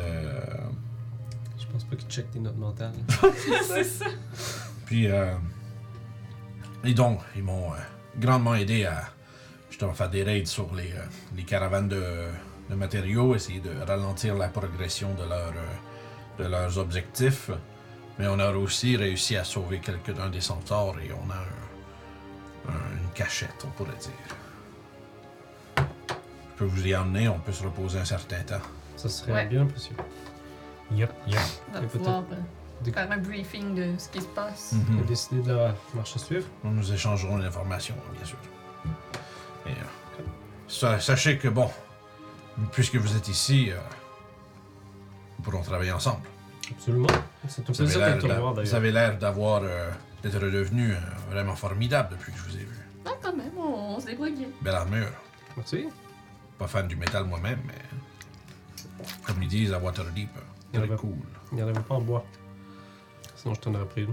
Je 1.58 1.66
pense 1.66 1.84
pas 1.84 1.96
qu'il 1.96 2.08
check 2.08 2.30
tes 2.30 2.38
notes 2.38 2.56
mentales. 2.56 2.92
C'est 3.66 3.84
ça. 3.84 4.06
puis, 4.86 5.08
euh, 5.08 5.34
et 6.86 6.94
donc, 6.94 7.20
ils 7.34 7.42
m'ont 7.42 7.72
euh, 7.72 7.76
grandement 8.18 8.54
aidé 8.54 8.84
à 8.86 9.02
justement 9.70 9.92
faire 9.94 10.08
des 10.10 10.22
raids 10.22 10.44
sur 10.46 10.74
les, 10.74 10.92
euh, 10.92 11.04
les 11.36 11.42
caravanes 11.44 11.88
de, 11.88 12.02
de 12.70 12.74
matériaux, 12.74 13.34
essayer 13.34 13.60
de 13.60 13.70
ralentir 13.86 14.34
la 14.36 14.48
progression 14.48 15.12
de, 15.14 15.22
leur, 15.28 15.48
euh, 15.48 16.42
de 16.44 16.48
leurs 16.48 16.78
objectifs. 16.78 17.50
Mais 18.18 18.26
on 18.28 18.38
a 18.38 18.50
aussi 18.52 18.96
réussi 18.96 19.36
à 19.36 19.44
sauver 19.44 19.78
quelques-uns 19.80 20.30
des 20.30 20.40
centaures 20.40 20.96
et 21.00 21.10
on 21.12 21.30
a 21.30 21.34
un- 21.36 22.72
un- 22.72 23.02
une 23.02 23.10
cachette, 23.14 23.62
on 23.64 23.70
pourrait 23.70 23.90
dire. 24.00 24.36
Je 25.78 26.58
peux 26.58 26.64
vous 26.64 26.86
y 26.86 26.96
emmener, 26.96 27.28
on 27.28 27.38
peut 27.38 27.52
se 27.52 27.62
reposer 27.64 27.98
un 27.98 28.04
certain 28.06 28.40
temps. 28.42 28.62
Ça 28.96 29.10
serait 29.10 29.32
Ouais. 29.32 29.46
bien 29.46 29.66
précieux. 29.66 29.96
Yup, 30.92 31.10
yup. 31.26 31.38
Faire 32.84 33.10
un 33.10 33.18
briefing 33.18 33.74
de 33.74 33.98
ce 33.98 34.08
qui 34.08 34.20
se 34.20 34.26
passe. 34.28 34.72
Mhm. 34.72 34.98
On 34.98 35.02
a 35.02 35.06
décidé 35.06 35.42
de 35.42 35.52
la 35.52 35.74
marche 35.94 36.14
à 36.16 36.18
suivre. 36.18 36.46
Nous 36.64 36.92
échangerons 36.92 37.36
l'information, 37.38 37.94
bien 38.14 38.24
sûr. 38.24 38.38
Et, 39.66 39.70
euh, 39.70 40.22
sa- 40.68 41.00
sachez 41.00 41.38
que, 41.38 41.48
bon, 41.48 41.68
puisque 42.72 42.96
vous 42.96 43.16
êtes 43.16 43.28
ici, 43.28 43.70
euh, 43.70 43.76
nous 45.38 45.44
pourrons 45.44 45.62
travailler 45.62 45.92
ensemble. 45.92 46.22
Absolument. 46.70 47.06
C'est 47.48 47.68
un 47.68 47.72
Vous 47.72 47.80
avez 47.82 47.90
plaisir 47.92 48.00
de 48.00 48.04
l'air 48.06 48.18
te 48.22 48.26
d'a- 48.26 48.34
revoir 48.34 48.52
vous 48.54 48.60
d'ailleurs. 48.60 48.74
avez 48.74 48.92
l'air 48.92 49.18
d'avoir, 49.18 49.62
euh, 49.64 49.90
d'être 50.22 50.38
redevenu 50.38 50.92
euh, 50.92 50.96
vraiment 51.30 51.54
formidable 51.56 52.10
depuis 52.12 52.32
que 52.32 52.38
je 52.38 52.44
vous 52.44 52.56
ai 52.56 52.64
vu. 52.64 52.76
Ah, 53.04 53.10
quand 53.22 53.34
même, 53.36 53.52
on, 53.56 53.96
on 53.96 54.00
se 54.00 54.06
débrouille 54.06 54.32
bien. 54.32 54.48
Belle 54.62 54.74
armure. 54.74 55.10
Merci. 55.56 55.86
Pas 56.58 56.66
fan 56.66 56.86
du 56.88 56.96
métal 56.96 57.24
moi-même, 57.24 57.60
mais 57.66 59.04
comme 59.26 59.42
ils 59.42 59.48
disent 59.48 59.72
à 59.72 59.78
Waterdeep, 59.78 60.28
Il 60.72 60.76
y 60.76 60.78
en 60.78 60.82
très 60.84 60.92
avait- 60.92 61.00
cool. 61.00 61.16
Il 61.52 61.56
n'y 61.56 61.62
en 61.62 61.68
avait 61.68 61.80
pas 61.80 61.94
en 61.94 62.00
bois. 62.00 62.24
Sinon, 63.46 63.54
je 63.54 63.60
t'en 63.60 63.74
aurais 63.74 63.84
pris. 63.86 64.06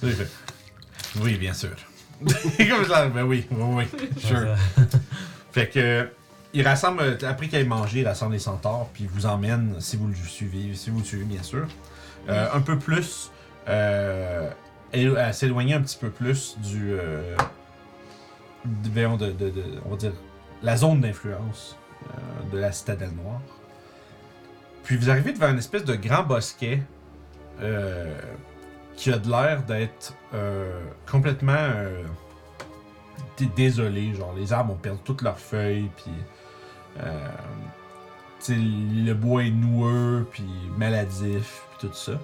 Ça, 0.00 0.08
fait, 0.08 0.28
Oui, 1.20 1.36
bien 1.36 1.52
sûr. 1.52 1.76
comme 2.24 2.84
ça, 2.88 3.06
ben 3.08 3.22
oui, 3.24 3.46
oui, 3.50 3.84
oui, 3.92 4.08
sure. 4.18 4.54
Fait 5.52 5.68
que 5.68 6.08
il 6.54 6.66
rassemble 6.66 7.02
euh, 7.02 7.16
après 7.28 7.48
qu'il 7.48 7.58
ait 7.58 7.64
mangé, 7.64 8.00
il 8.00 8.06
rassemble 8.08 8.32
les 8.32 8.38
centaures 8.38 8.88
puis 8.94 9.04
il 9.04 9.10
vous 9.10 9.26
emmène 9.26 9.76
si 9.80 9.96
vous 9.98 10.06
le 10.08 10.14
suivez, 10.14 10.74
si 10.74 10.88
vous 10.90 11.00
le 11.00 11.04
suivez 11.04 11.24
bien 11.24 11.42
sûr, 11.42 11.66
euh, 12.30 12.48
un 12.54 12.60
peu 12.62 12.78
plus 12.78 13.30
euh, 13.68 14.48
élo- 14.94 15.16
à 15.18 15.32
s'éloigner 15.34 15.74
un 15.74 15.82
petit 15.82 15.98
peu 15.98 16.08
plus 16.10 16.56
du 16.62 16.92
euh, 16.92 17.36
de, 18.64 18.88
de- 19.32 19.50
de- 19.50 19.64
on 19.84 19.90
va 19.90 19.96
dire 19.96 20.12
la 20.62 20.76
zone 20.78 21.00
d'influence 21.02 21.76
euh, 22.06 22.52
de 22.52 22.58
la 22.58 22.72
citadelle 22.72 23.12
noire. 23.12 23.40
Puis 24.84 24.96
vous 24.96 25.10
arrivez 25.10 25.32
devant 25.34 25.50
une 25.50 25.58
espèce 25.58 25.84
de 25.84 25.94
grand 25.94 26.22
bosquet 26.22 26.82
euh, 27.62 28.12
qui 28.96 29.12
a 29.12 29.18
de 29.18 29.30
l'air 29.30 29.62
d'être 29.62 30.14
euh, 30.34 30.80
complètement 31.10 31.52
euh, 31.56 32.02
dé- 33.38 33.48
désolé. 33.56 34.14
Genre, 34.14 34.34
les 34.36 34.52
arbres 34.52 34.74
ont 34.74 34.78
perdu 34.78 35.00
toutes 35.04 35.22
leurs 35.22 35.38
feuilles, 35.38 35.90
puis 35.96 36.12
le 38.48 39.12
bois 39.14 39.44
est 39.44 39.50
noueux, 39.50 40.26
puis 40.30 40.44
maladif, 40.76 41.62
puis 41.70 41.88
tout 41.88 41.94
ça. 41.94 42.20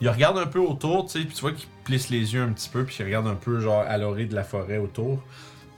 Il 0.00 0.08
regarde 0.08 0.38
un 0.38 0.46
peu 0.46 0.60
autour, 0.60 1.06
tu 1.06 1.12
sais, 1.12 1.24
puis 1.24 1.34
tu 1.34 1.40
vois 1.40 1.52
qu'il 1.52 1.68
plisse 1.84 2.10
les 2.10 2.34
yeux 2.34 2.42
un 2.42 2.52
petit 2.52 2.68
peu, 2.68 2.84
puis 2.84 2.96
il 3.00 3.04
regarde 3.04 3.26
un 3.26 3.34
peu, 3.34 3.60
genre, 3.60 3.80
à 3.86 3.96
l'orée 3.98 4.26
de 4.26 4.34
la 4.34 4.44
forêt 4.44 4.78
autour. 4.78 5.22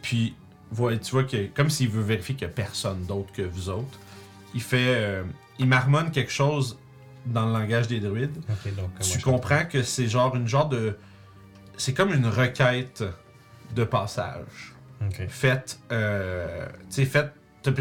Puis 0.02 0.34
tu 0.70 1.10
vois 1.12 1.24
que, 1.24 1.46
comme 1.46 1.70
s'il 1.70 1.88
veut 1.88 2.02
vérifier 2.02 2.34
qu'il 2.34 2.46
n'y 2.46 2.52
a 2.52 2.54
personne 2.54 3.04
d'autre 3.06 3.32
que 3.32 3.42
vous 3.42 3.70
autres, 3.70 3.98
il 4.54 4.60
fait. 4.60 5.22
il 5.58 5.66
marmonne 5.66 6.10
quelque 6.10 6.32
chose 6.32 6.78
dans 7.26 7.46
le 7.46 7.52
langage 7.52 7.88
des 7.88 8.00
druides. 8.00 8.40
Donc. 8.76 8.98
Tu 9.00 9.20
comprends 9.20 9.64
que 9.64 9.82
c'est 9.82 10.08
genre 10.08 10.34
une 10.36 10.48
genre 10.48 10.68
de. 10.68 10.96
C'est 11.76 11.94
comme 11.94 12.12
une 12.12 12.26
requête 12.26 13.04
de 13.74 13.84
passage. 13.84 14.74
comprends. 15.00 15.06
Ok. 15.08 15.28
Faite. 15.28 15.78
Euh, 15.92 16.66
tu 16.88 16.96
sais, 16.96 17.04
faite. 17.04 17.32
Tu 17.62 17.72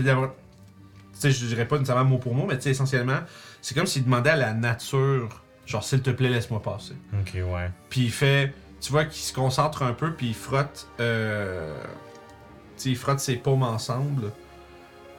sais, 1.14 1.32
je 1.32 1.46
dirais 1.46 1.68
pas 1.68 1.78
nécessairement 1.78 2.10
mot 2.10 2.18
pour 2.18 2.36
mot, 2.36 2.46
mais 2.46 2.58
tu 2.58 2.64
sais, 2.64 2.72
essentiellement, 2.72 3.20
c'est 3.62 3.74
comme 3.74 3.88
s'il 3.88 4.04
demandait 4.04 4.32
à 4.32 4.36
la 4.36 4.54
nature, 4.54 5.44
genre, 5.66 5.84
s'il 5.84 6.02
te 6.02 6.10
plaît, 6.10 6.30
laisse-moi 6.30 6.62
passer. 6.62 6.94
Ok, 7.14 7.34
ouais. 7.36 7.72
Puis 7.90 8.02
il 8.02 8.12
fait. 8.12 8.54
Tu 8.80 8.92
vois 8.92 9.06
qu'il 9.06 9.24
se 9.24 9.34
concentre 9.34 9.82
un 9.82 9.94
peu, 9.94 10.14
puis 10.14 10.28
il 10.28 10.36
frotte. 10.36 10.88
Euh, 11.00 11.76
tu 12.76 12.84
sais, 12.84 12.90
il 12.90 12.96
frotte 12.96 13.20
ses 13.20 13.38
paumes 13.38 13.64
ensemble. 13.64 14.32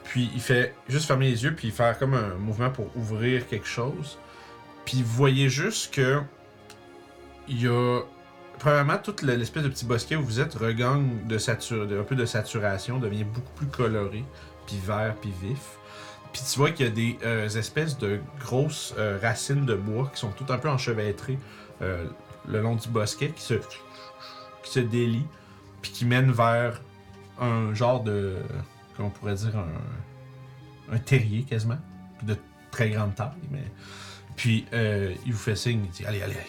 Puis 0.08 0.30
il 0.34 0.40
fait 0.40 0.74
juste 0.88 1.06
fermer 1.06 1.30
les 1.30 1.44
yeux, 1.44 1.54
puis 1.54 1.70
faire 1.70 1.98
comme 1.98 2.14
un 2.14 2.34
mouvement 2.34 2.70
pour 2.70 2.94
ouvrir 2.96 3.46
quelque 3.46 3.66
chose. 3.66 4.18
Puis 4.84 5.02
vous 5.02 5.12
voyez 5.14 5.48
juste 5.48 5.94
que. 5.94 6.20
Il 7.46 7.62
y 7.62 7.68
a. 7.68 8.00
Premièrement, 8.58 8.98
toute 8.98 9.22
le- 9.22 9.34
l'espèce 9.36 9.62
de 9.62 9.68
petit 9.68 9.84
bosquet 9.84 10.16
où 10.16 10.22
vous 10.24 10.40
êtes 10.40 10.54
regagne 10.54 11.26
de 11.28 11.38
satur, 11.38 11.86
de- 11.86 12.00
un 12.00 12.02
peu 12.02 12.16
de 12.16 12.24
saturation, 12.26 12.98
devient 12.98 13.22
beaucoup 13.24 13.52
plus 13.54 13.66
coloré, 13.68 14.24
puis 14.66 14.76
vert, 14.84 15.14
puis 15.20 15.32
vif. 15.42 15.60
Puis 16.32 16.42
tu 16.50 16.58
vois 16.58 16.70
qu'il 16.72 16.86
y 16.86 16.88
a 16.88 16.92
des 16.92 17.18
euh, 17.24 17.48
espèces 17.48 17.96
de 17.98 18.18
grosses 18.40 18.94
euh, 18.98 19.18
racines 19.22 19.64
de 19.64 19.74
bois 19.74 20.10
qui 20.12 20.20
sont 20.20 20.30
toutes 20.30 20.50
un 20.50 20.58
peu 20.58 20.68
enchevêtrées 20.68 21.38
euh, 21.82 22.04
le 22.48 22.60
long 22.60 22.74
du 22.74 22.88
bosquet 22.88 23.28
qui 23.30 23.42
se, 23.42 23.54
qui 23.54 24.70
se 24.70 24.80
délie, 24.80 25.24
puis 25.80 25.92
qui 25.92 26.04
mène 26.04 26.32
vers 26.32 26.80
un 27.40 27.72
genre 27.74 28.02
de. 28.02 28.36
Comment 28.98 29.08
on 29.08 29.12
pourrait 29.12 29.34
dire 29.36 29.56
Un, 29.56 30.94
un 30.94 30.98
terrier 30.98 31.44
quasiment, 31.44 31.78
de 32.24 32.36
très 32.70 32.90
grande 32.90 33.14
taille. 33.14 33.30
Mais... 33.50 33.62
Puis 34.36 34.66
euh, 34.74 35.14
il 35.24 35.32
vous 35.32 35.38
fait 35.38 35.56
signe, 35.56 35.80
il 35.86 35.90
dit 35.90 36.04
Allez, 36.04 36.20
allez, 36.22 36.34
allez. 36.34 36.44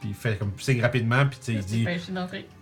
Puis 0.00 0.08
il 0.10 0.14
fait 0.14 0.38
comme 0.38 0.52
signe 0.56 0.80
rapidement, 0.80 1.26
puis 1.26 1.38
tu 1.44 1.52
il 1.52 1.58
dit. 1.64 1.84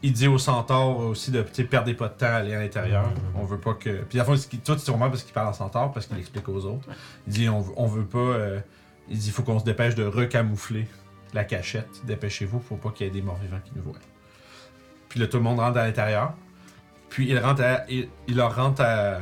Il 0.03 0.13
dit 0.13 0.27
au 0.27 0.39
centaure 0.39 0.99
aussi 0.99 1.31
de 1.31 1.43
tu 1.43 1.65
perdez 1.67 1.95
pas 1.95 2.09
de 2.09 2.15
temps 2.15 2.27
à 2.27 2.31
aller 2.31 2.53
à 2.55 2.61
l'intérieur. 2.61 3.09
On 3.37 3.45
veut 3.45 3.59
pas 3.61 3.75
que. 3.75 4.03
Puis 4.03 4.19
à 4.19 4.23
la 4.23 4.25
fois, 4.25 4.37
c'est 4.37 4.79
sûrement 4.81 5.09
parce 5.09 5.23
qu'il 5.23 5.33
parle 5.33 5.47
en 5.47 5.53
centaure, 5.53 5.93
parce 5.93 6.07
qu'il 6.07 6.19
explique 6.19 6.49
aux 6.49 6.65
autres. 6.65 6.89
Il 7.29 7.33
dit 7.35 7.49
on, 7.49 7.61
veut- 7.61 7.73
on 7.77 7.87
veut 7.87 8.05
pas. 8.05 8.19
euh, 8.19 8.61
il 9.09 9.19
dit 9.19 9.31
faut 9.31 9.43
qu'on 9.45 9.61
se 9.61 9.65
dépêche 9.65 9.95
de 9.95 10.05
recamoufler 10.05 10.87
la 11.33 11.45
cachette. 11.45 11.89
Dépêchez-vous, 12.05 12.59
faut 12.61 12.77
pas 12.77 12.91
qu'il 12.91 13.07
y 13.07 13.09
ait 13.09 13.13
des 13.13 13.23
morts 13.23 13.37
vivants 13.39 13.61
qui 13.65 13.71
nous 13.77 13.83
voient. 13.83 13.99
Puis 15.09 15.21
là, 15.21 15.27
tout 15.29 15.37
le 15.37 15.45
monde 15.45 15.61
rentre 15.61 15.79
à 15.79 15.85
l'intérieur. 15.87 16.35
Puis 17.11 17.29
il 17.29 17.39
rentre 17.39 17.63
à, 17.63 17.85
il, 17.89 18.09
leur 18.29 18.55
rentre 18.55 18.83
à, 18.83 19.19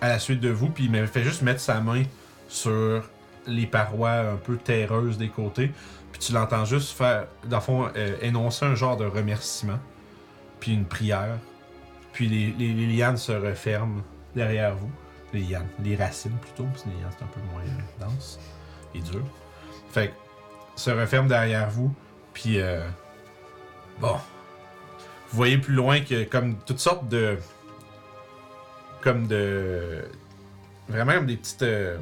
à 0.00 0.08
la 0.08 0.18
suite 0.18 0.40
de 0.40 0.50
vous, 0.50 0.68
puis 0.68 0.90
il 0.92 1.06
fait 1.06 1.22
juste 1.22 1.42
mettre 1.42 1.60
sa 1.60 1.80
main 1.80 2.02
sur 2.48 3.04
les 3.46 3.66
parois 3.66 4.12
un 4.32 4.36
peu 4.36 4.56
terreuses 4.56 5.18
des 5.18 5.28
côtés. 5.28 5.72
Puis 6.12 6.20
tu 6.20 6.32
l'entends 6.32 6.64
juste 6.64 6.96
faire, 6.96 7.26
dans 7.44 7.58
le 7.58 7.62
fond, 7.62 7.90
euh, 7.96 8.16
énoncer 8.22 8.66
un 8.66 8.74
genre 8.74 8.96
de 8.96 9.04
remerciement, 9.04 9.78
puis 10.58 10.72
une 10.72 10.84
prière. 10.84 11.38
Puis 12.12 12.28
les, 12.28 12.86
lianes 12.86 13.16
se 13.16 13.32
referment 13.32 14.02
derrière 14.34 14.74
vous. 14.74 14.90
Les 15.32 15.42
lianes, 15.42 15.68
les 15.82 15.94
racines 15.94 16.36
plutôt, 16.38 16.64
parce 16.64 16.82
que 16.82 16.88
les 16.88 16.96
lianes 16.96 17.12
c'est 17.16 17.24
un 17.24 17.28
peu 17.28 17.40
moins 17.52 17.62
dense 18.00 18.40
et 18.94 19.00
dur. 19.00 19.22
Fait 19.90 20.08
que 20.08 20.12
se 20.74 20.90
referment 20.90 21.28
derrière 21.28 21.70
vous, 21.70 21.94
puis 22.32 22.60
euh, 22.60 22.84
bon. 24.00 24.16
Vous 25.30 25.36
voyez 25.36 25.58
plus 25.58 25.74
loin 25.74 26.00
que 26.00 26.24
comme 26.24 26.56
toutes 26.66 26.80
sortes 26.80 27.08
de. 27.08 27.36
Comme 29.00 29.26
de. 29.26 30.04
Vraiment 30.88 31.12
comme 31.14 31.26
des 31.26 31.36
petites. 31.36 31.62
euh, 31.62 31.96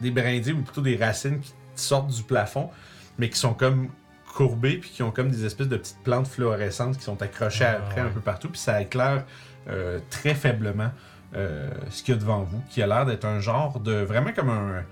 des 0.00 0.10
brindilles 0.10 0.52
ou 0.52 0.62
plutôt 0.62 0.80
des 0.80 0.96
racines 0.96 1.40
qui 1.40 1.52
sortent 1.74 2.08
du 2.08 2.22
plafond, 2.22 2.70
mais 3.18 3.28
qui 3.28 3.38
sont 3.38 3.54
comme 3.54 3.88
courbées, 4.34 4.78
puis 4.78 4.90
qui 4.90 5.02
ont 5.02 5.10
comme 5.10 5.30
des 5.30 5.44
espèces 5.44 5.68
de 5.68 5.76
petites 5.76 6.02
plantes 6.02 6.26
fluorescentes 6.26 6.96
qui 6.96 7.02
sont 7.04 7.20
accrochées 7.20 7.64
Ah, 7.64 7.78
après 7.84 8.00
un 8.00 8.08
peu 8.08 8.20
partout, 8.20 8.48
puis 8.48 8.58
ça 8.60 8.80
éclaire 8.80 9.24
euh, 9.68 9.98
très 10.08 10.34
faiblement 10.34 10.90
euh, 11.34 11.68
ce 11.90 12.02
qu'il 12.02 12.14
y 12.14 12.16
a 12.16 12.20
devant 12.20 12.42
vous, 12.42 12.62
qui 12.70 12.82
a 12.82 12.86
l'air 12.86 13.06
d'être 13.06 13.24
un 13.24 13.40
genre 13.40 13.78
de. 13.80 13.92
Vraiment 13.92 14.32
comme 14.32 14.50
un. 14.50 14.84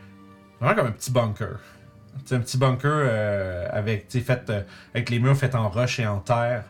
Vraiment 0.61 0.77
comme 0.77 0.87
un 0.89 0.93
petit 0.93 1.11
bunker. 1.11 1.59
C'est 2.25 2.35
un 2.35 2.41
petit 2.41 2.59
bunker 2.59 2.91
euh, 2.93 3.69
avec, 3.71 4.11
fait, 4.11 4.51
euh, 4.51 4.63
avec 4.93 5.09
les 5.09 5.21
murs 5.21 5.37
faits 5.37 5.55
en 5.55 5.69
roche 5.69 6.01
et 6.01 6.07
en 6.07 6.19
terre. 6.19 6.65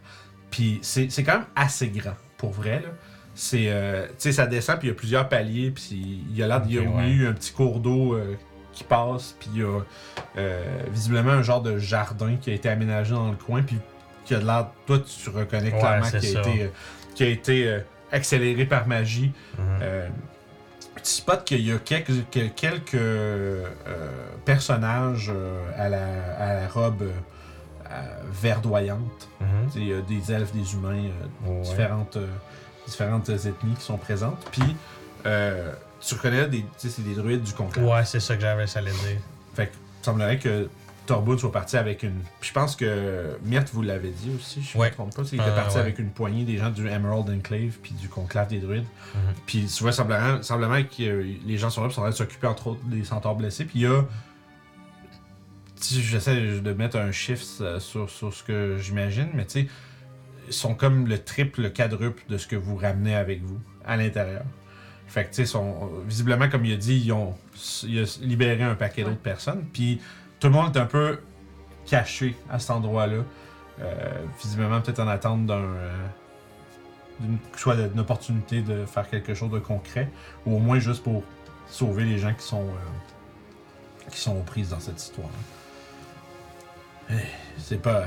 Puis 0.51 0.79
c'est 0.83 1.09
quand 1.25 1.35
même 1.35 1.47
assez 1.57 1.89
grand, 1.89 2.15
pour 2.37 2.51
vrai. 2.53 2.81
Là. 2.81 2.89
C'est, 3.35 3.67
euh, 3.69 4.07
tu 4.09 4.15
sais, 4.19 4.33
ça 4.33 4.47
descend, 4.47 4.79
puis 4.79 4.89
il 4.89 4.91
y 4.91 4.95
a 4.95 4.97
plusieurs 4.97 5.29
paliers, 5.29 5.71
puis 5.71 6.25
il 6.31 6.37
y 6.37 6.43
a 6.43 6.47
l'air 6.49 6.63
il 6.67 6.75
y 6.75 6.79
a 6.79 6.83
au 6.83 6.97
ouais. 6.97 7.27
un 7.27 7.33
petit 7.33 7.53
cours 7.53 7.79
d'eau 7.79 8.15
euh, 8.15 8.35
qui 8.73 8.83
passe, 8.85 9.37
puis 9.39 9.51
il 9.55 9.61
y 9.61 9.65
a 9.65 9.81
euh, 10.39 10.65
visiblement 10.93 11.31
un 11.33 11.43
genre 11.43 11.63
de 11.63 11.79
jardin 11.79 12.37
qui 12.41 12.51
a 12.51 12.55
été 12.55 12.69
aménagé 12.69 13.13
dans 13.15 13.31
le 13.31 13.37
coin, 13.37 13.63
puis 13.63 13.77
qui 14.25 14.35
a 14.35 14.41
de 14.41 14.47
l'air, 14.47 14.69
toi 14.87 14.99
tu 14.99 15.31
reconnais 15.31 15.73
Ouais, 15.73 15.79
clairement 15.79 16.05
c'est 16.07 16.19
qui 16.19 16.37
a 16.37 16.41
été, 16.41 16.63
euh, 16.63 16.69
qui 17.15 17.23
a 17.23 17.27
été 17.29 17.69
euh, 17.69 17.81
accéléré 18.11 18.65
par 18.67 18.89
magie. 18.89 19.33
Mhm. 19.57 19.65
Euh, 19.83 20.09
tu 20.97 21.03
spots 21.05 21.37
qu'il 21.45 21.61
y 21.65 21.71
a 21.73 21.79
quelques, 21.79 22.29
que- 22.31 22.49
quelques 22.49 22.95
euh, 22.95 23.65
personnages 24.45 25.31
euh, 25.33 25.63
à, 25.77 25.89
la, 25.89 26.05
à 26.39 26.55
la 26.61 26.69
robe 26.69 27.03
euh, 27.03 27.11
verdoyante. 28.31 29.29
Mhm. 29.41 29.47
Il 29.77 29.87
y 29.89 29.93
a 29.93 30.01
des 30.01 30.33
elfes, 30.33 30.53
des 30.53 30.75
humains, 30.75 31.05
euh, 31.47 31.49
Ouais. 31.51 31.61
différentes, 31.63 32.17
euh, 32.17 32.27
différentes 32.87 33.29
ethnies 33.29 33.75
qui 33.75 33.83
sont 33.85 33.99
présentes. 33.99 34.45
Puis, 34.53 34.77
euh, 35.27 35.73
tu 36.01 36.15
reconnais, 36.15 36.47
des, 36.49 36.65
c'est 36.77 37.03
des 37.05 37.15
druides 37.15 37.43
du 37.43 37.53
conclave. 37.53 37.85
Ouais, 37.87 38.05
c'est 38.05 38.21
ça 38.21 38.35
que 38.37 38.43
j'avais 38.43 38.67
ça 38.67 38.79
allait 38.81 38.91
dire. 38.93 39.21
Fait 39.55 39.67
que, 39.67 39.73
il 40.01 40.05
semblerait 40.05 40.39
que 40.39 40.69
Torboud 41.07 41.39
soit 41.41 41.51
parti 41.51 41.77
avec 41.77 42.03
une. 42.03 42.21
Puis 42.39 42.51
je 42.51 42.53
pense 42.55 42.77
que 42.77 43.39
Myrte 43.43 43.71
vous 43.73 43.83
l'avait 43.83 44.11
dit 44.11 44.31
aussi, 44.37 44.63
je 44.63 44.77
ne 44.77 44.83
Ouais. 44.83 44.91
me 44.91 44.95
trompe 44.95 45.15
pas. 45.17 45.23
qu'il 45.23 45.41
était 45.41 45.51
parti 45.55 45.75
ouais. 45.77 45.81
avec 45.81 45.99
une 45.99 46.11
poignée 46.11 46.45
des 46.45 46.59
gens 46.59 46.69
du 46.71 46.87
Emerald 46.87 47.29
Enclave 47.31 47.79
puis 47.83 47.93
du 47.93 48.09
conclave 48.09 48.49
des 48.49 48.59
druides. 48.61 48.85
Mhm. 49.15 49.21
Puis 49.47 49.65
tu 49.75 49.83
vois, 49.83 49.93
semblerait, 49.93 50.43
semblement 50.43 50.81
que 50.83 51.03
euh, 51.03 51.25
les 51.47 51.57
gens 51.59 51.71
sont 51.71 51.81
là, 51.81 51.89
puis 51.89 51.95
sont 51.95 52.03
en 52.03 52.05
train 52.05 52.11
de 52.13 52.17
s'occuper 52.17 52.47
entre 52.47 52.69
autres 52.69 52.85
des 52.85 53.05
centaures 53.05 53.35
blessés. 53.37 53.65
Puis 53.65 53.81
il 53.81 53.83
y 53.83 53.87
a. 53.87 54.03
Si 55.81 56.03
j'essaie 56.03 56.61
de 56.61 56.73
mettre 56.73 56.97
un 56.99 57.13
chiffre 57.13 57.45
euh, 57.61 57.79
sur, 57.81 58.11
sur 58.11 58.33
ce 58.35 58.43
que 58.43 58.77
j'imagine, 58.79 59.29
mais 59.35 59.45
tu 59.47 59.63
sais, 59.63 59.69
ils 60.49 60.53
sont 60.53 60.75
comme 60.75 61.07
le 61.07 61.19
triple, 61.23 61.63
le 61.63 61.71
quadruple 61.71 62.23
de 62.29 62.37
ce 62.39 62.47
que 62.47 62.57
vous 62.57 62.77
ramenez 62.77 63.15
avec 63.15 63.43
vous 63.43 63.61
à 63.85 63.97
l'intérieur. 63.97 64.43
Fait 65.07 65.25
que 65.25 65.29
tu 65.31 65.35
sais, 65.37 65.47
sont 65.47 65.91
visiblement, 66.07 66.49
comme 66.49 66.65
il 66.65 66.73
a 66.75 66.77
dit, 66.77 67.01
ils 67.05 67.13
ont 67.13 67.35
il 67.85 68.01
a 68.01 68.05
libéré 68.21 68.63
un 68.63 68.75
paquet 68.75 69.03
Ouais. 69.03 69.11
d'autres 69.11 69.23
personnes. 69.23 69.65
Puis 69.73 70.01
tout 70.41 70.49
le 70.49 70.53
monde 70.55 70.75
est 70.77 70.81
un 70.81 70.87
peu 70.87 71.21
caché 71.87 72.35
à 72.51 72.59
cet 72.59 72.71
endroit-là. 72.73 73.23
Euh, 73.81 74.13
visiblement, 74.43 74.81
peut-être 74.81 75.01
en 75.01 75.09
attente 75.09 75.47
d'un. 75.47 75.55
euh, 75.63 76.07
d'une 77.21 77.39
soit 77.57 77.75
d'une 77.77 77.99
opportunité 78.01 78.63
de 78.63 78.85
faire 78.85 79.09
quelque 79.09 79.35
chose 79.35 79.51
de 79.51 79.59
concret, 79.59 80.09
ou 80.47 80.55
au 80.57 80.59
moins 80.59 80.79
juste 80.79 81.03
pour 81.03 81.23
sauver 81.69 82.05
les 82.05 82.19
gens 82.19 82.33
qui 82.35 82.45
sont 82.47 82.63
euh, 82.67 84.09
qui 84.11 84.19
sont 84.21 84.37
aux 84.37 84.43
prises 84.43 84.71
dans 84.71 84.81
cette 84.81 85.01
histoire. 85.01 85.29
C'est 87.59 87.81
pas 87.81 88.05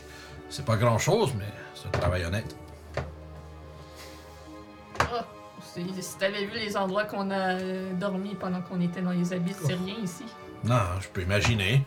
c'est 0.50 0.64
pas 0.64 0.76
grand 0.76 0.98
chose, 0.98 1.32
mais 1.38 1.44
c'est 1.74 1.86
un 1.88 1.90
travail 2.00 2.24
honnête. 2.24 2.54
Ah, 5.00 5.26
si 5.62 5.84
si 6.02 6.18
t'avais 6.18 6.44
vu 6.46 6.52
les 6.58 6.76
endroits 6.76 7.04
qu'on 7.04 7.30
a 7.30 7.54
euh, 7.60 7.92
dormi 7.94 8.34
pendant 8.34 8.60
qu'on 8.62 8.80
était 8.80 9.02
dans 9.02 9.10
les 9.10 9.32
abysses, 9.32 9.58
c'est 9.64 9.74
rien 9.74 9.96
ici. 10.02 10.24
Non, 10.64 10.80
je 11.00 11.08
peux 11.08 11.22
imaginer. 11.22 11.84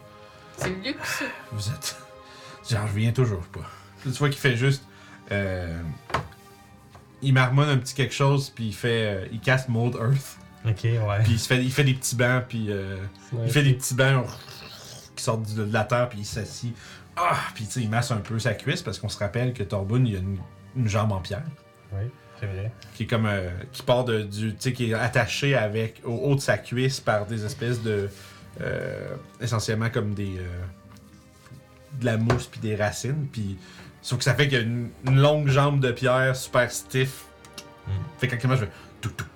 C'est 0.58 0.70
le 0.70 0.76
luxe. 0.82 1.24
Vous 1.52 1.70
êtes. 1.70 1.98
J'en 2.70 2.84
reviens 2.84 3.12
toujours 3.12 3.44
pas. 3.44 3.62
Tu 4.04 4.10
vois 4.10 4.30
qu'il 4.30 4.40
fait 4.40 4.58
juste. 4.58 4.84
euh, 5.32 5.82
il 7.22 7.34
marmonne 7.34 7.70
un 7.70 7.78
petit 7.78 7.96
quelque 7.96 8.14
chose, 8.14 8.50
puis 8.54 8.68
il 8.68 8.74
fait. 8.76 9.06
euh, 9.06 9.28
il 9.32 9.40
casse 9.40 9.68
Mold 9.70 9.96
Earth. 9.96 10.38
Ok, 10.66 10.84
ouais. 10.84 11.00
Puis 11.24 11.34
il, 11.34 11.40
se 11.40 11.48
fait, 11.48 11.64
il 11.64 11.72
fait 11.72 11.84
des 11.84 11.94
petits 11.94 12.16
bancs, 12.16 12.44
puis. 12.48 12.68
euh, 12.70 12.98
il 13.46 13.52
fait 13.52 13.64
des 13.64 13.74
petits 13.74 13.94
bancs 13.96 14.26
qui 14.28 14.67
sortent 15.28 15.54
de, 15.54 15.66
de 15.66 15.74
la 15.74 15.84
terre, 15.84 16.10
puis 16.10 16.20
il 16.20 16.26
s'assit. 16.26 16.76
Ah! 17.16 17.38
Puis 17.56 17.66
tu 17.66 17.72
sais, 17.72 17.82
il 17.82 17.90
masse 17.90 18.12
un 18.12 18.18
peu 18.18 18.38
sa 18.40 18.54
cuisse, 18.54 18.82
parce 18.82 19.00
qu'on 19.00 19.10
se 19.10 19.18
rappelle 19.20 19.54
que 19.54 19.64
Torbun, 19.64 20.04
il 20.06 20.16
a 20.16 20.20
une, 20.20 20.38
une 20.76 20.88
jambe 20.88 21.12
en 21.12 21.20
pierre. 21.22 21.44
Oui, 21.94 22.04
c'est 22.40 22.46
vrai. 22.48 22.72
Qui 22.96 23.04
est 23.04 23.08
comme. 23.08 23.26
euh, 23.26 23.50
qui 23.72 23.82
part 23.84 24.04
de, 24.06 24.22
du. 24.22 24.52
Tu 24.52 24.58
sais, 24.60 24.74
qui 24.74 24.92
est 24.92 24.94
attaché 24.94 25.56
avec. 25.56 26.02
au 26.06 26.14
haut 26.16 26.36
de 26.36 26.42
sa 26.42 26.58
cuisse 26.58 27.00
par 27.00 27.26
des 27.26 27.46
espèces 27.46 27.82
de. 27.82 28.10
euh, 28.62 29.16
essentiellement 29.42 29.90
comme 29.90 30.14
des. 30.14 30.38
euh, 30.38 30.64
de 32.00 32.06
la 32.06 32.18
mousse 32.18 32.48
puis 32.48 32.60
des 32.60 32.76
racines. 32.76 33.28
Puis. 33.32 33.58
Sauf 34.02 34.20
que 34.20 34.24
ça 34.24 34.36
fait 34.36 34.48
qu'il 34.48 34.58
y 34.58 34.62
a 34.62 34.64
une, 34.64 34.90
une 35.08 35.20
longue 35.20 35.48
jambe 35.50 35.80
de 35.80 35.92
pierre 35.92 36.36
super 36.36 36.72
stiff. 36.72 37.26
Mm. 37.88 37.92
Fait 38.20 38.28
qu'actuellement, 38.28 38.58
je 38.58 38.66
fais. 38.66 38.72
Touk 39.02 39.18
touk. 39.18 39.28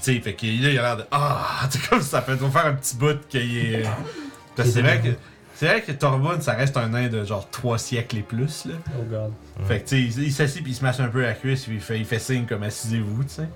Puis 0.00 0.14
tu 0.14 0.14
sais, 0.14 0.20
fait 0.20 0.34
que 0.34 0.46
là, 0.46 0.70
il 0.70 0.78
a 0.78 0.82
l'air 0.82 0.96
de. 0.96 1.04
Ah! 1.10 1.68
Tu 1.70 1.78
sais, 1.78 1.88
comme 1.88 2.00
ça 2.00 2.22
fait. 2.22 2.34
va 2.34 2.50
faire 2.50 2.66
un 2.66 2.74
petit 2.74 2.96
bout 2.96 3.28
qu'il 3.28 3.58
est. 3.58 3.82
Parce 4.56 4.68
que 4.68 4.74
c'est 4.74 4.82
vrai 4.82 5.00
que. 5.00 5.08
C'est 5.54 5.66
vrai 5.66 5.82
que 5.82 5.92
Torbun, 5.92 6.40
ça 6.40 6.54
reste 6.54 6.78
un 6.78 6.88
nain 6.88 7.08
de 7.08 7.22
genre 7.22 7.46
3 7.50 7.76
siècles 7.76 8.16
et 8.16 8.22
plus, 8.22 8.64
là. 8.64 8.74
Oh 8.98 9.02
god. 9.02 9.32
Fait 9.66 9.80
que 9.80 9.88
tu 9.90 10.10
sais, 10.10 10.20
il, 10.20 10.24
il 10.28 10.32
s'assit 10.32 10.62
puis 10.62 10.72
il 10.72 10.74
se 10.74 10.82
masse 10.82 11.00
un 11.00 11.08
peu 11.08 11.20
la 11.20 11.34
cuisse 11.34 11.64
puis 11.64 11.74
il 11.74 11.80
fait, 11.82 11.98
il 11.98 12.06
fait 12.06 12.18
signe 12.18 12.46
comme 12.46 12.62
assisez-vous, 12.62 13.24
tu 13.24 13.28
sais. 13.28 13.48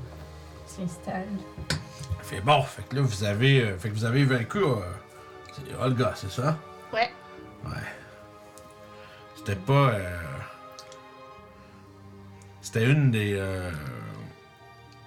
S'installe. 0.66 1.24
Fait 2.20 2.42
bon, 2.42 2.62
fait 2.62 2.82
que 2.90 2.96
là 2.96 3.02
vous 3.02 3.24
avez, 3.24 3.62
euh, 3.62 3.78
fait 3.78 3.88
que 3.88 3.94
vous 3.94 4.04
avez 4.04 4.24
vaincu, 4.24 4.58
euh, 4.58 4.74
c'est 5.54 5.74
Olga, 5.82 6.12
c'est 6.14 6.30
ça? 6.30 6.58
Ouais. 6.92 7.10
Ouais. 7.64 7.70
C'était 9.36 9.56
pas, 9.56 9.72
euh, 9.72 10.18
c'était 12.60 12.84
une 12.84 13.10
des, 13.10 13.32
euh, 13.34 13.70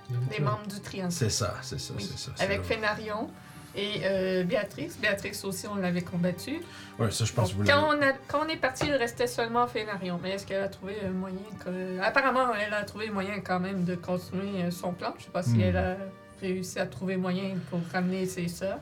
Des 0.10 0.40
membres 0.40 0.68
du 0.68 0.80
triangle. 0.80 1.12
c'est 1.12 1.30
ça, 1.30 1.56
c'est 1.62 1.80
ça, 1.80 1.94
Oui. 1.98 2.04
c'est 2.04 2.18
ça. 2.18 2.32
Avec. 2.44 2.64
Fénarion 2.64 3.30
et 3.76 4.02
euh, 4.04 4.44
Béatrix. 4.44 4.90
Béatrix 5.02 5.40
aussi, 5.44 5.68
on 5.68 5.76
l'avait 5.76 6.02
combattue. 6.02 6.62
Ouais, 6.98 7.12
ça 7.12 7.26
je 7.26 7.34
pense 7.34 7.52
que 7.52 7.58
vous 7.58 7.64
quand, 7.66 7.90
on 7.90 8.02
a- 8.02 8.14
quand 8.28 8.40
on 8.46 8.48
est 8.50 8.56
parti, 8.58 8.86
il 8.88 8.94
restait 8.96 9.28
seulement 9.28 9.68
Fénarion. 9.68 10.20
Mais 10.24 10.32
est-ce 10.32 10.48
qu'elle 10.48 10.64
a 10.64 10.70
trouvé 10.70 10.96
un 11.06 11.12
moyen 11.12 11.38
que... 11.64 12.00
Apparemment, 12.02 12.54
elle 12.56 12.74
a 12.74 12.84
trouvé 12.84 13.10
moyen 13.10 13.40
quand 13.42 13.60
même 13.60 13.84
de 13.84 13.96
continuer 13.96 14.64
euh, 14.64 14.72
son 14.72 14.94
plan. 14.94 15.14
Je 15.20 15.26
sais 15.26 15.30
pas 15.32 15.44
si 15.44 15.52
Hmm. 15.58 15.62
elle 15.62 15.78
a 15.78 15.98
réussi 16.42 16.80
à 16.80 16.86
trouver 16.88 17.18
moyen 17.18 17.56
pour 17.70 17.80
ramener 17.94 18.26
ses 18.26 18.48
sœurs. 18.48 18.80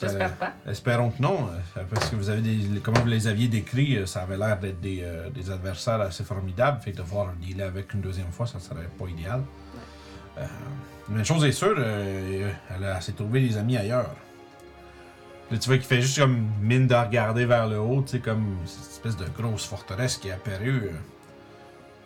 J'espère 0.00 0.32
pas. 0.36 0.52
Espérons 0.66 1.10
que 1.10 1.20
non, 1.22 1.48
euh, 1.76 1.82
parce 1.92 2.08
que 2.08 2.16
vous 2.16 2.28
avez 2.30 2.40
des, 2.40 2.80
comment 2.80 3.00
vous 3.00 3.08
les 3.08 3.26
aviez 3.28 3.46
décrits, 3.46 3.98
euh, 3.98 4.06
ça 4.06 4.22
avait 4.22 4.36
l'air 4.38 4.58
d'être 4.58 4.80
des, 4.80 5.00
euh, 5.02 5.28
des 5.30 5.50
adversaires 5.50 6.00
assez 6.00 6.24
formidables, 6.24 6.80
fait 6.80 6.92
que 6.92 6.96
de 6.96 7.02
voir 7.02 7.28
un 7.28 7.34
dealer 7.34 7.66
avec 7.66 7.92
une 7.94 8.00
deuxième 8.00 8.32
fois, 8.32 8.46
ça 8.46 8.58
serait 8.58 8.88
pas 8.98 9.06
idéal. 9.06 9.42
Euh, 10.38 10.46
mais 11.08 11.18
une 11.20 11.24
chose 11.24 11.44
est 11.44 11.52
sûre, 11.52 11.74
euh, 11.76 12.50
elle, 12.70 13.02
s'est 13.02 13.12
trouvée 13.12 13.40
des 13.40 13.56
amis 13.56 13.76
ailleurs. 13.76 14.10
Là, 15.50 15.58
tu 15.58 15.68
vois 15.68 15.76
qu'il 15.76 15.86
fait 15.86 16.00
juste 16.00 16.18
comme 16.18 16.48
mine 16.62 16.86
de 16.86 16.94
regarder 16.94 17.44
vers 17.44 17.66
le 17.68 17.78
haut, 17.78 18.00
tu 18.02 18.12
sais, 18.12 18.20
comme 18.20 18.56
cette 18.64 18.90
espèce 18.92 19.16
de 19.16 19.26
grosse 19.28 19.66
forteresse 19.66 20.16
qui 20.16 20.28
est 20.28 20.32
apparue. 20.32 20.84
euh. 20.84 20.92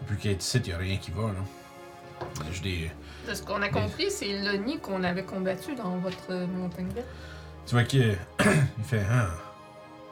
Depuis 0.03 0.17
qu'elle 0.17 0.33
est 0.33 0.43
ici, 0.43 0.59
il 0.59 0.63
n'y 0.69 0.73
a 0.73 0.79
rien 0.79 0.97
qui 0.97 1.11
va, 1.13 1.23
là. 1.23 2.45
Juste 2.51 2.65
des, 2.65 2.91
De 3.29 3.35
ce 3.35 3.43
qu'on 3.43 3.61
a 3.63 3.69
compris, 3.69 4.11
c'est 4.11 4.43
le 4.43 4.57
nid 4.57 4.79
qu'on 4.81 5.05
avait 5.05 5.25
combattu 5.25 5.75
dans 5.75 5.99
votre 5.99 6.33
montagne 6.47 6.89
verte, 6.95 7.07
Tu 7.67 7.75
vois 7.75 7.85
qu'il 7.85 8.17
il 8.79 8.85
fait, 8.85 9.03
ah, 9.11 9.29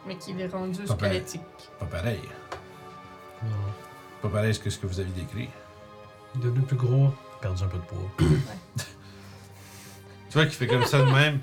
mais 0.06 0.16
qu'il 0.16 0.38
est 0.40 0.46
rendu 0.46 0.82
Pas 0.84 0.94
pareil. 0.94 1.20
squelettique. 1.20 1.42
pas 1.80 1.86
pareil. 1.86 2.20
Non. 3.42 3.50
Pas 4.22 4.28
pareil 4.28 4.58
que 4.58 4.68
ce 4.70 4.78
que 4.78 4.86
vous 4.86 5.00
avez 5.00 5.10
décrit. 5.10 5.48
Il 6.34 6.40
est 6.40 6.44
devenu 6.44 6.60
plus 6.64 6.76
gros. 6.76 7.10
Perdu 7.44 7.62
un 7.62 7.66
peu 7.68 7.76
de 7.76 7.82
poids. 7.82 8.10
Tu 10.30 10.38
vois 10.40 10.46
qu'il 10.46 10.54
fait 10.54 10.66
comme 10.66 10.84
ça 10.86 10.98
de 11.00 11.10
même. 11.12 11.38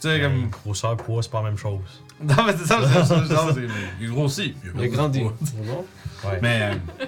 Tu 0.00 0.08
sais, 0.08 0.20
comme. 0.20 0.48
Grosseur, 0.48 0.96
poids, 0.96 1.22
c'est 1.24 1.30
pas 1.30 1.42
la 1.42 1.48
même 1.48 1.58
chose. 1.58 1.80
Non, 2.22 2.36
mais 2.46 2.52
c'est 2.56 2.66
ça, 2.66 2.78
c'est 2.86 3.04
ça. 3.04 3.52
c'est- 3.52 3.66
Il 4.00 4.06
est 4.06 4.08
grossi. 4.08 4.54
Il 4.64 4.80
a 4.82 4.88
grandi. 4.88 5.20
pas. 5.24 5.32
C'est 5.44 5.66
bon? 5.66 5.84
Ouais. 6.24 6.38
Mais, 6.40 6.62
euh, 7.00 7.06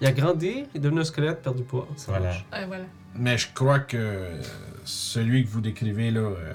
Il 0.00 0.06
a 0.08 0.12
grandi, 0.12 0.64
il 0.74 0.76
est 0.76 0.80
devenu 0.80 1.00
un 1.00 1.04
squelette, 1.04 1.40
perdu 1.42 1.60
du 1.60 1.64
poids. 1.66 1.86
Ça 1.96 2.12
Voilà. 2.12 2.26
marche. 2.26 2.44
Ouais, 2.52 2.66
voilà. 2.66 2.84
mais 3.14 3.38
je 3.38 3.46
crois 3.54 3.78
que 3.78 3.96
euh, 3.96 4.42
celui 4.84 5.44
que 5.46 5.50
vous 5.50 5.60
décrivez 5.62 6.10
là, 6.10 6.20
euh, 6.20 6.52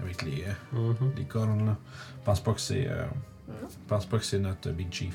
avec 0.00 0.22
les, 0.22 0.44
euh, 0.74 0.78
Mhm. 1.00 1.12
les 1.16 1.24
cornes 1.24 1.66
là, 1.66 1.76
je 2.20 2.24
pense 2.24 2.40
pas 2.40 2.52
que 2.54 2.60
c'est. 2.60 2.86
euh, 2.88 3.04
Non. 3.46 3.54
je 3.70 3.76
pense 3.86 4.06
pas 4.06 4.18
que 4.18 4.24
c'est 4.24 4.38
notre 4.40 4.70
Big 4.70 4.90
Chief. 4.92 5.14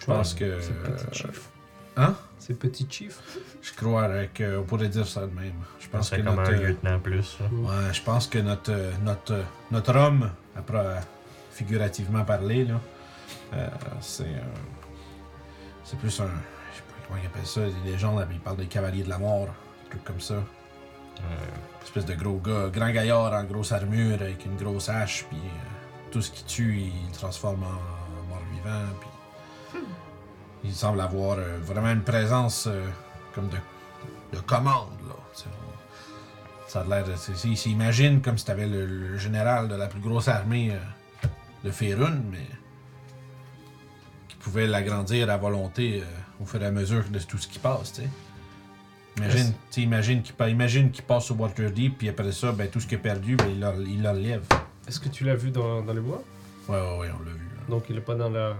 Je 0.00 0.06
pense 0.06 0.34
que. 0.34 0.60
C'est 0.60 0.72
euh, 0.72 0.96
petit 0.96 1.18
chief. 1.18 1.48
Hein? 1.96 2.14
C'est 2.46 2.58
petit 2.58 2.86
chief. 2.90 3.20
Je 3.62 3.72
crois 3.72 4.06
qu'on 4.36 4.64
pourrait 4.64 4.88
dire 4.90 5.06
ça 5.06 5.22
de 5.22 5.32
même. 5.34 5.54
Je 5.80 5.88
pense 5.88 6.10
que 6.10 6.16
comme 6.16 6.36
notre. 6.36 6.50
un 6.50 6.54
euh, 6.54 6.68
lieutenant 6.68 7.00
plus. 7.00 7.38
là. 7.40 7.46
Ouais, 7.50 7.94
je 7.94 8.02
pense 8.02 8.26
que 8.26 8.38
notre, 8.38 8.70
euh, 8.70 8.92
notre, 9.02 9.32
euh, 9.32 9.42
notre 9.70 9.96
homme, 9.96 10.30
après 10.54 10.76
euh, 10.76 11.00
figurativement 11.52 12.22
parler, 12.24 12.66
là, 12.66 12.80
euh, 13.54 13.66
c'est 14.00 14.24
euh, 14.24 14.40
c'est 15.84 15.98
plus 15.98 16.20
un. 16.20 16.24
Je 16.24 16.76
sais 16.76 16.82
pas 16.82 17.06
comment 17.08 17.20
ils 17.22 17.26
appellent 17.26 17.46
ça. 17.46 17.60
Les 17.84 17.92
légendes, 17.92 18.26
ils 18.30 18.38
parlent 18.40 18.58
des 18.58 18.66
cavaliers 18.66 19.04
de 19.04 19.08
la 19.08 19.18
mort, 19.18 19.48
un 19.48 19.88
truc 19.88 20.04
comme 20.04 20.20
ça. 20.20 20.34
Euh, 20.34 21.20
espèce 21.82 22.04
de 22.04 22.14
gros 22.14 22.38
gars, 22.38 22.68
grand 22.70 22.90
gaillard 22.90 23.32
en 23.32 23.44
grosse 23.44 23.72
armure 23.72 24.20
avec 24.20 24.44
une 24.44 24.56
grosse 24.56 24.88
hache, 24.90 25.24
puis 25.30 25.38
euh, 25.38 26.10
tout 26.10 26.20
ce 26.20 26.30
qui 26.30 26.44
tue, 26.44 26.76
il 26.78 27.08
le 27.08 27.14
transforme 27.14 27.62
en 27.62 28.28
mort-vivant, 28.28 28.92
puis 29.00 29.08
il 30.64 30.72
semble 30.72 31.00
avoir 31.00 31.38
euh, 31.38 31.58
vraiment 31.62 31.90
une 31.92 32.02
présence 32.02 32.66
euh, 32.66 32.84
comme 33.34 33.48
de, 33.48 33.56
de 34.36 34.40
commande, 34.40 34.88
là. 35.08 35.14
Ça 36.66 36.80
a 36.80 36.84
l'air 36.84 37.04
Il 37.44 37.56
s'imagine 37.56 38.20
comme 38.20 38.36
si 38.36 38.44
t'avais 38.46 38.66
le, 38.66 38.84
le 38.86 39.16
général 39.18 39.68
de 39.68 39.76
la 39.76 39.86
plus 39.86 40.00
grosse 40.00 40.26
armée 40.26 40.72
euh, 40.72 41.26
de 41.64 41.70
Faerun, 41.70 42.20
mais 42.32 42.46
qui 44.28 44.36
pouvait 44.36 44.66
l'agrandir 44.66 45.30
à 45.30 45.36
volonté 45.36 46.02
au 46.40 46.44
fur 46.44 46.60
et 46.62 46.66
à 46.66 46.70
mesure 46.72 47.04
de 47.10 47.18
tout 47.20 47.38
ce 47.38 47.46
qui 47.46 47.58
passe. 47.60 48.00
Imagine, 49.16 49.54
Yes. 49.70 49.76
imagine 49.76 50.22
qu'il 50.22 50.48
imagine 50.48 50.90
qu'il 50.90 51.04
passe 51.04 51.30
au 51.30 51.34
Waterdeep, 51.36 51.98
puis 51.98 52.08
après 52.08 52.32
ça, 52.32 52.50
ben, 52.50 52.68
tout 52.68 52.80
ce 52.80 52.86
qu'il 52.88 52.98
a 52.98 53.00
perdu, 53.00 53.36
ben, 53.36 53.46
il, 53.48 53.60
le, 53.60 53.86
il 53.86 54.02
le 54.02 54.10
relève. 54.10 54.42
Est-ce 54.88 54.98
que 54.98 55.08
tu 55.08 55.22
l'as 55.22 55.36
vu 55.36 55.50
dans, 55.52 55.82
dans 55.82 55.92
les 55.92 56.00
bois? 56.00 56.22
Ouais, 56.68 56.74
ouais, 56.74 56.98
ouais, 56.98 57.08
on 57.16 57.24
l'a 57.24 57.30
vu. 57.30 57.48
là. 57.54 57.62
Donc 57.68 57.84
il 57.88 57.96
est 57.96 58.00
pas 58.00 58.16
dans 58.16 58.28
la. 58.30 58.56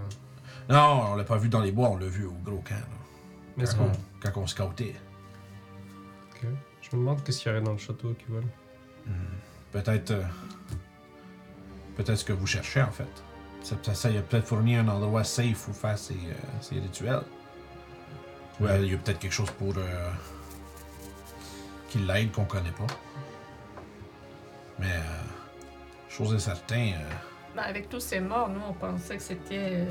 Non, 0.69 1.11
on 1.11 1.15
l'a 1.15 1.23
pas 1.23 1.37
vu 1.37 1.49
dans 1.49 1.61
les 1.61 1.71
bois, 1.71 1.89
on 1.89 1.97
l'a 1.97 2.07
vu 2.07 2.25
au 2.25 2.31
gros 2.43 2.61
camp. 2.67 2.75
là. 2.75 3.63
Est-ce 3.63 3.75
Quand, 3.75 3.85
qu'on. 3.85 3.91
on, 3.91 4.31
quand 4.31 4.41
on 4.41 4.47
scoutait. 4.47 4.95
Ok. 6.31 6.47
Je 6.81 6.95
me 6.95 7.01
demande 7.01 7.23
qu'est-ce 7.23 7.39
qu'il 7.43 7.51
y 7.51 7.55
aurait 7.55 7.63
dans 7.63 7.71
le 7.73 7.77
château 7.77 8.13
qui 8.13 8.25
vole. 8.29 8.43
Hmm. 9.05 9.11
Peut-être. 9.71 10.11
euh, 10.11 10.23
peut-être 11.95 12.15
ce 12.17 12.25
que 12.25 12.33
vous 12.33 12.47
cherchez 12.47 12.81
en 12.81 12.91
fait. 12.91 13.07
Ça, 13.61 13.75
ça, 13.81 13.93
ça, 13.93 14.09
il 14.09 14.17
a 14.17 14.21
peut-être 14.21 14.45
fourni 14.47 14.75
un 14.75 14.87
endroit 14.87 15.23
safe 15.23 15.67
où 15.67 15.73
faire 15.73 15.97
ses, 15.97 16.13
euh, 16.13 16.33
ses 16.61 16.75
rituels. 16.79 17.21
Ou 18.59 18.65
euh, 18.67 18.79
il 18.81 18.91
y 18.91 18.93
a 18.95 18.97
peut-être 18.97 19.19
quelque 19.19 19.31
chose 19.33 19.51
pour. 19.51 19.73
euh, 19.77 20.09
qui 21.89 21.99
l'aide 21.99 22.31
qu'on 22.31 22.45
connaît 22.45 22.71
pas. 22.71 22.87
Mais. 24.79 24.91
euh, 24.91 26.09
chose 26.09 26.33
est 26.33 26.39
certain. 26.39 26.91
euh, 26.93 27.11
Ben, 27.55 27.63
avec 27.63 27.87
tous 27.89 28.01
ces 28.01 28.19
morts, 28.19 28.49
nous, 28.49 28.59
on 28.67 28.73
pensait 28.73 29.15
que 29.17 29.23
c'était 29.23 29.85
euh, 29.87 29.89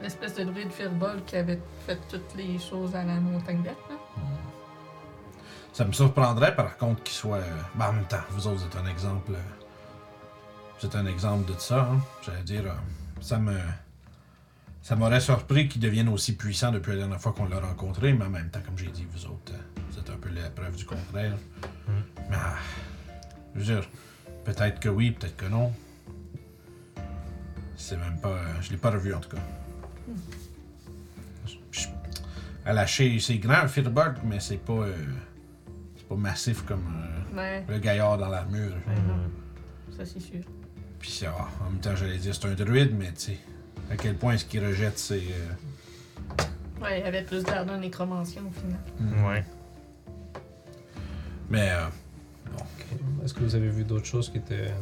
l'espèce 0.00 0.34
de 0.36 0.44
druide 0.44 0.70
Firbol 0.70 1.22
qui 1.26 1.36
avait 1.36 1.60
fait 1.86 1.98
toutes 2.08 2.34
les 2.36 2.58
choses 2.58 2.94
à 2.94 3.02
la 3.04 3.14
montagne 3.14 3.62
verte. 3.62 3.78
là. 3.88 3.96
Ça 5.72 5.84
me 5.84 5.92
surprendrait 5.92 6.54
par 6.54 6.76
contre 6.76 7.02
qu'il 7.02 7.14
soit. 7.14 7.38
euh, 7.38 7.56
ben, 7.74 7.88
en 7.88 7.92
même 7.94 8.04
temps, 8.06 8.20
vous 8.30 8.46
autres, 8.46 8.58
vous 8.60 8.66
êtes 8.66 8.76
un 8.76 8.86
exemple. 8.88 9.32
euh, 9.32 9.38
Vous 10.78 10.86
êtes 10.86 10.94
un 10.94 11.06
exemple 11.06 11.52
de 11.52 11.58
ça, 11.58 11.88
hein. 11.90 12.00
J'allais 12.22 12.42
dire. 12.42 12.62
euh, 12.66 12.74
ça 13.20 13.38
me. 13.38 13.56
Ça 14.82 14.96
m'aurait 14.96 15.20
surpris 15.20 15.68
qu'il 15.68 15.80
devienne 15.82 16.08
aussi 16.08 16.36
puissant 16.36 16.70
depuis 16.72 16.92
la 16.92 16.98
dernière 16.98 17.20
fois 17.20 17.32
qu'on 17.32 17.44
l'a 17.46 17.60
rencontré, 17.60 18.14
mais 18.14 18.24
en 18.24 18.30
même 18.30 18.48
temps, 18.50 18.60
comme 18.64 18.78
j'ai 18.78 18.86
dit, 18.90 19.06
vous 19.12 19.26
autres, 19.26 19.52
euh, 19.52 19.80
vous 19.90 19.98
êtes 19.98 20.08
un 20.10 20.16
peu 20.16 20.30
la 20.30 20.48
preuve 20.48 20.74
du 20.76 20.84
contraire. 20.86 21.36
Mais. 22.30 22.36
ah, 22.36 22.54
je 23.54 23.60
veux 23.60 23.64
dire, 23.80 23.88
peut-être 24.44 24.78
que 24.80 24.88
oui, 24.88 25.10
peut-être 25.10 25.36
que 25.36 25.46
non. 25.46 25.72
C'est 27.82 27.96
même 27.96 28.18
pas. 28.20 28.28
euh, 28.28 28.52
je 28.60 28.70
l'ai 28.70 28.76
pas 28.76 28.90
revu 28.90 29.14
en 29.14 29.20
tout 29.20 29.30
cas. 29.30 29.42
Je- 31.72 31.86
a 32.66 32.72
lâché. 32.74 33.18
C'est 33.20 33.38
grand, 33.38 33.66
Firebird, 33.68 34.16
mais 34.24 34.38
c'est 34.38 34.58
pas. 34.58 34.72
euh, 34.74 34.94
c'est 35.96 36.06
pas 36.06 36.14
massif 36.14 36.62
comme 36.66 36.84
euh, 37.34 37.36
Ouais, 37.36 37.64
le 37.68 37.78
gaillard 37.78 38.18
dans 38.18 38.28
l'armure. 38.28 38.74
ça 39.96 40.04
c'est 40.04 40.20
sûr. 40.20 40.40
Puis 40.98 41.10
ça, 41.10 41.34
ah, 41.38 41.48
en 41.66 41.70
même 41.70 41.80
temps, 41.80 41.96
j'allais 41.96 42.18
dire 42.18 42.34
c'est 42.34 42.46
un 42.46 42.54
druide, 42.54 42.94
mais 42.96 43.12
tu 43.12 43.20
sais, 43.20 43.38
à 43.90 43.96
quel 43.96 44.14
point 44.16 44.34
est-ce 44.34 44.44
qu'il 44.44 44.64
rejette 44.64 44.98
ses. 44.98 45.28
euh, 45.32 46.42
Ouais, 46.82 47.00
il 47.00 47.06
avait 47.06 47.22
plus 47.24 47.42
l'air 47.46 47.64
d'un 47.64 47.78
nécromancien 47.78 48.42
au 48.42 48.50
final. 48.52 48.78
Mm. 48.98 49.24
Ouais. 49.26 49.44
Mais 51.48 51.70
euh, 51.70 51.86
Ok. 52.58 52.86
Est-ce 53.24 53.32
que 53.34 53.40
vous 53.40 53.54
avez 53.54 53.68
vu 53.70 53.84
d'autres 53.84 54.06
choses 54.06 54.30
qui 54.30 54.38
étaient. 54.38 54.72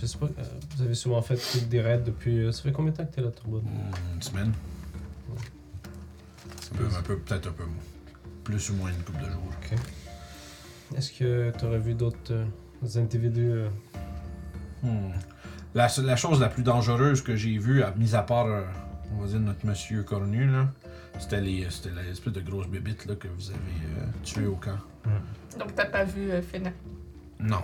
Je 0.00 0.06
sais 0.06 0.18
pas, 0.18 0.26
euh, 0.26 0.42
vous 0.76 0.82
avez 0.82 0.94
souvent 0.94 1.20
fait 1.22 1.68
des 1.68 1.80
raids 1.80 2.02
depuis. 2.04 2.38
euh, 2.44 2.52
Ça 2.52 2.62
fait 2.62 2.72
combien 2.72 2.92
de 2.92 2.96
temps 2.96 3.04
que 3.06 3.14
t'es 3.14 3.20
là, 3.20 3.30
Turbo 3.30 3.60
mm, 3.60 4.14
une 4.14 4.22
semaine. 4.22 4.52
Un 6.72 6.76
peu, 6.76 6.84
un 6.96 7.02
peu 7.02 7.18
peut-être 7.18 7.48
un 7.48 7.52
peu 7.52 7.64
plus 8.44 8.70
ou 8.70 8.74
moins 8.74 8.90
une 8.90 9.02
couple 9.02 9.20
de 9.24 9.30
jours. 9.30 9.52
Est-ce 10.96 11.12
que 11.12 11.52
tu 11.58 11.64
aurais 11.64 11.78
vu 11.78 11.94
d'autres 11.94 12.32
euh, 12.32 12.44
individus 12.96 13.50
euh, 13.50 13.68
Hmm. 14.82 15.10
La, 15.74 15.88
la 16.04 16.14
chose 16.14 16.38
la 16.40 16.48
plus 16.48 16.62
dangereuse 16.62 17.20
que 17.20 17.34
j'ai 17.34 17.58
vue, 17.58 17.82
à- 17.82 17.90
mis 17.96 18.14
à 18.14 18.22
part, 18.22 18.46
euh, 18.46 18.62
on 19.16 19.22
va 19.22 19.26
dire, 19.26 19.40
notre 19.40 19.66
monsieur 19.66 20.04
cornu, 20.04 20.46
là, 20.48 20.72
c'était 21.18 21.40
les- 21.40 21.68
c'était 21.68 21.90
l'espèce 21.90 22.32
de 22.32 22.40
grosse 22.40 22.68
bébite 22.68 23.04
là, 23.06 23.16
que 23.16 23.26
vous 23.26 23.50
avez 23.50 23.58
euh, 23.58 24.04
tué 24.22 24.46
au 24.46 24.54
camp. 24.54 24.78
Donc 25.58 25.74
t'as 25.74 25.86
pas 25.86 26.04
vu 26.04 26.30
euh, 26.30 26.40
Fena. 26.42 26.70
Non. 27.40 27.62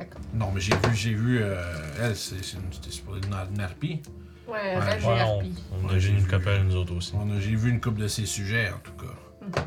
D'accord. 0.00 0.20
Non, 0.34 0.50
mais 0.52 0.60
j'ai 0.60 0.74
vu, 0.74 0.94
j'ai 0.96 1.14
vu, 1.14 1.38
euh, 1.40 1.62
elle, 2.00 2.16
c'est 2.16 2.34
une, 2.54 2.60
une, 2.62 3.54
une 3.54 3.60
harpie. 3.60 4.02
Ouais, 4.48 4.76
Ouais, 4.76 4.76
Ouais, 4.76 4.98
on, 5.04 5.10
Harpie. 5.38 5.54
on 5.72 5.88
a 5.88 5.92
Ouais, 5.92 5.98
vu 5.98 6.08
une 6.08 6.26
couple, 6.26 6.58
nous 6.64 6.74
autres 6.74 6.94
aussi. 6.96 7.12
On 7.14 7.30
a- 7.30 7.38
J'ai 7.38 7.54
vu 7.54 7.70
une 7.70 7.80
couple 7.80 8.00
de 8.00 8.08
ces 8.08 8.26
sujets, 8.26 8.70
en 8.72 8.78
tout 8.78 8.92
cas. 8.92 9.14
Mhm. 9.42 9.64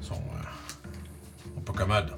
Ils 0.00 0.06
sont, 0.06 0.14
euh, 0.14 1.54
sont 1.56 1.60
pas 1.60 1.72
commodes. 1.74 2.12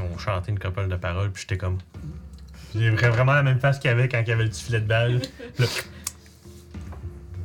On 0.00 0.18
chantait 0.18 0.52
une 0.52 0.58
couple 0.58 0.86
de 0.88 0.96
paroles, 0.96 1.30
puis 1.32 1.42
j'étais 1.42 1.56
comme. 1.58 1.78
J'ai 2.74 2.90
vra- 2.90 3.08
vraiment 3.08 3.32
la 3.32 3.42
même 3.42 3.58
face 3.58 3.78
qu'il 3.78 3.88
y 3.88 3.92
avait 3.92 4.08
quand 4.08 4.20
il 4.20 4.28
y 4.28 4.32
avait 4.32 4.44
le 4.44 4.50
petit 4.50 4.62
filet 4.64 4.80
de 4.80 4.86
balle. 4.86 5.22
Là. 5.58 5.66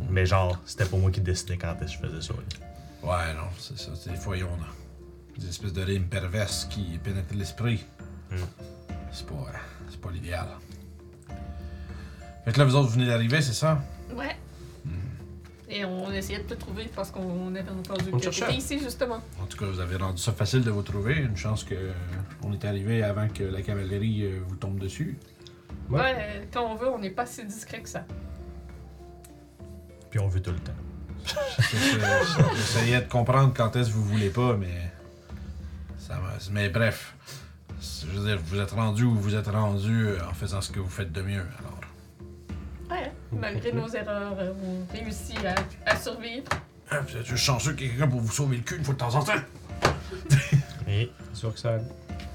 Mais 0.09 0.25
genre, 0.25 0.59
c'était 0.65 0.85
pas 0.85 0.97
moi 0.97 1.09
qui 1.09 1.21
décidais 1.21 1.57
quand 1.57 1.75
est-ce 1.81 1.97
que 1.97 2.07
je 2.07 2.09
faisais 2.13 2.27
ça. 2.27 2.33
là. 2.33 3.07
Ouais, 3.09 3.33
non, 3.33 3.47
c'est 3.57 3.77
ça. 3.79 3.91
C'est 3.95 4.11
des 4.11 4.15
fois, 4.17 4.35
ont 4.35 4.39
euh, 4.41 4.47
des 5.37 5.49
espèces 5.49 5.73
de 5.73 5.81
rimes 5.81 6.07
perverses 6.07 6.65
qui 6.65 6.99
pénètrent 7.03 7.35
l'esprit. 7.35 7.83
Mm. 8.31 8.35
C'est 9.11 9.25
pas, 9.27 9.51
c'est 9.89 10.01
pas 10.01 10.11
l'idéal. 10.11 10.47
Fait 12.45 12.51
que 12.51 12.59
là, 12.59 12.65
vous 12.65 12.75
autres, 12.75 12.87
vous 12.87 12.95
venez 12.95 13.07
d'arriver, 13.07 13.41
c'est 13.41 13.53
ça? 13.53 13.81
Ouais. 14.13 14.35
Hmm. 14.85 14.89
Et 15.69 15.85
on 15.85 16.11
essayait 16.11 16.39
de 16.39 16.47
te 16.47 16.55
trouver 16.55 16.89
parce 16.93 17.09
qu'on 17.09 17.55
avait 17.55 17.69
entendu 17.69 18.09
On 18.11 18.17
que 18.17 18.29
t'étais 18.29 18.55
ici 18.55 18.79
justement. 18.79 19.21
En 19.41 19.45
tout 19.45 19.57
cas, 19.57 19.65
vous 19.65 19.79
avez 19.79 19.95
rendu 19.95 20.21
ça 20.21 20.33
facile 20.33 20.63
de 20.63 20.71
vous 20.71 20.81
trouver. 20.81 21.15
Une 21.15 21.37
chance 21.37 21.63
que 21.63 21.91
on 22.43 22.51
est 22.51 22.65
arrivé 22.65 23.01
avant 23.01 23.29
que 23.29 23.43
la 23.43 23.61
cavalerie 23.61 24.23
euh, 24.23 24.39
vous 24.47 24.55
tombe 24.55 24.77
dessus. 24.77 25.17
Ouais. 25.89 26.01
Ouais, 26.01 26.47
quand 26.51 26.65
on 26.69 26.75
veut, 26.75 26.89
on 26.89 26.99
n'est 26.99 27.09
pas 27.09 27.25
si 27.25 27.45
discret 27.45 27.81
que 27.81 27.89
ça. 27.89 28.05
Puis 30.09 30.19
on 30.19 30.27
veut 30.27 30.41
tout 30.41 30.51
le 30.51 30.59
temps. 30.59 30.73
J'essayais 32.55 33.01
de 33.01 33.09
comprendre 33.09 33.53
quand 33.55 33.73
est-ce 33.75 33.89
que 33.89 33.93
vous 33.93 34.03
voulez 34.03 34.29
pas, 34.29 34.57
mais. 34.57 34.91
Mais 36.51 36.69
bref. 36.69 37.13
Je 37.81 38.07
veux 38.07 38.25
dire, 38.27 38.39
vous 38.45 38.59
êtes 38.59 38.71
rendu 38.71 39.03
où 39.03 39.15
vous 39.15 39.35
êtes 39.35 39.47
rendu 39.47 40.05
euh, 40.07 40.17
en 40.29 40.33
faisant 40.33 40.61
ce 40.61 40.71
que 40.71 40.79
vous 40.79 40.89
faites 40.89 41.11
de 41.11 41.21
mieux, 41.21 41.43
alors. 41.59 41.79
Ouais, 42.89 43.11
malgré 43.31 43.71
nos 43.73 43.87
erreurs, 43.89 44.35
euh, 44.39 44.53
on 44.63 44.93
réussit 44.93 45.39
à, 45.45 45.55
à 45.91 45.95
survivre. 45.97 46.45
Ah, 46.89 46.99
Vous 47.01 47.17
êtes 47.17 47.25
juste 47.25 47.43
chanceux 47.43 47.73
qu'il 47.73 47.87
y 47.87 47.89
ait 47.89 47.91
quelqu'un 47.91 48.07
pour 48.07 48.21
vous 48.21 48.31
sauver 48.31 48.57
le 48.57 48.63
cul 48.63 48.77
une 48.77 48.83
fois 48.85 48.93
de 48.93 48.99
temps 48.99 49.15
en 49.15 49.23
temps. 49.23 49.33
Et 50.87 51.11
C'est 51.33 51.39
sûr 51.39 51.53
que 51.53 51.59
ça. 51.59 51.77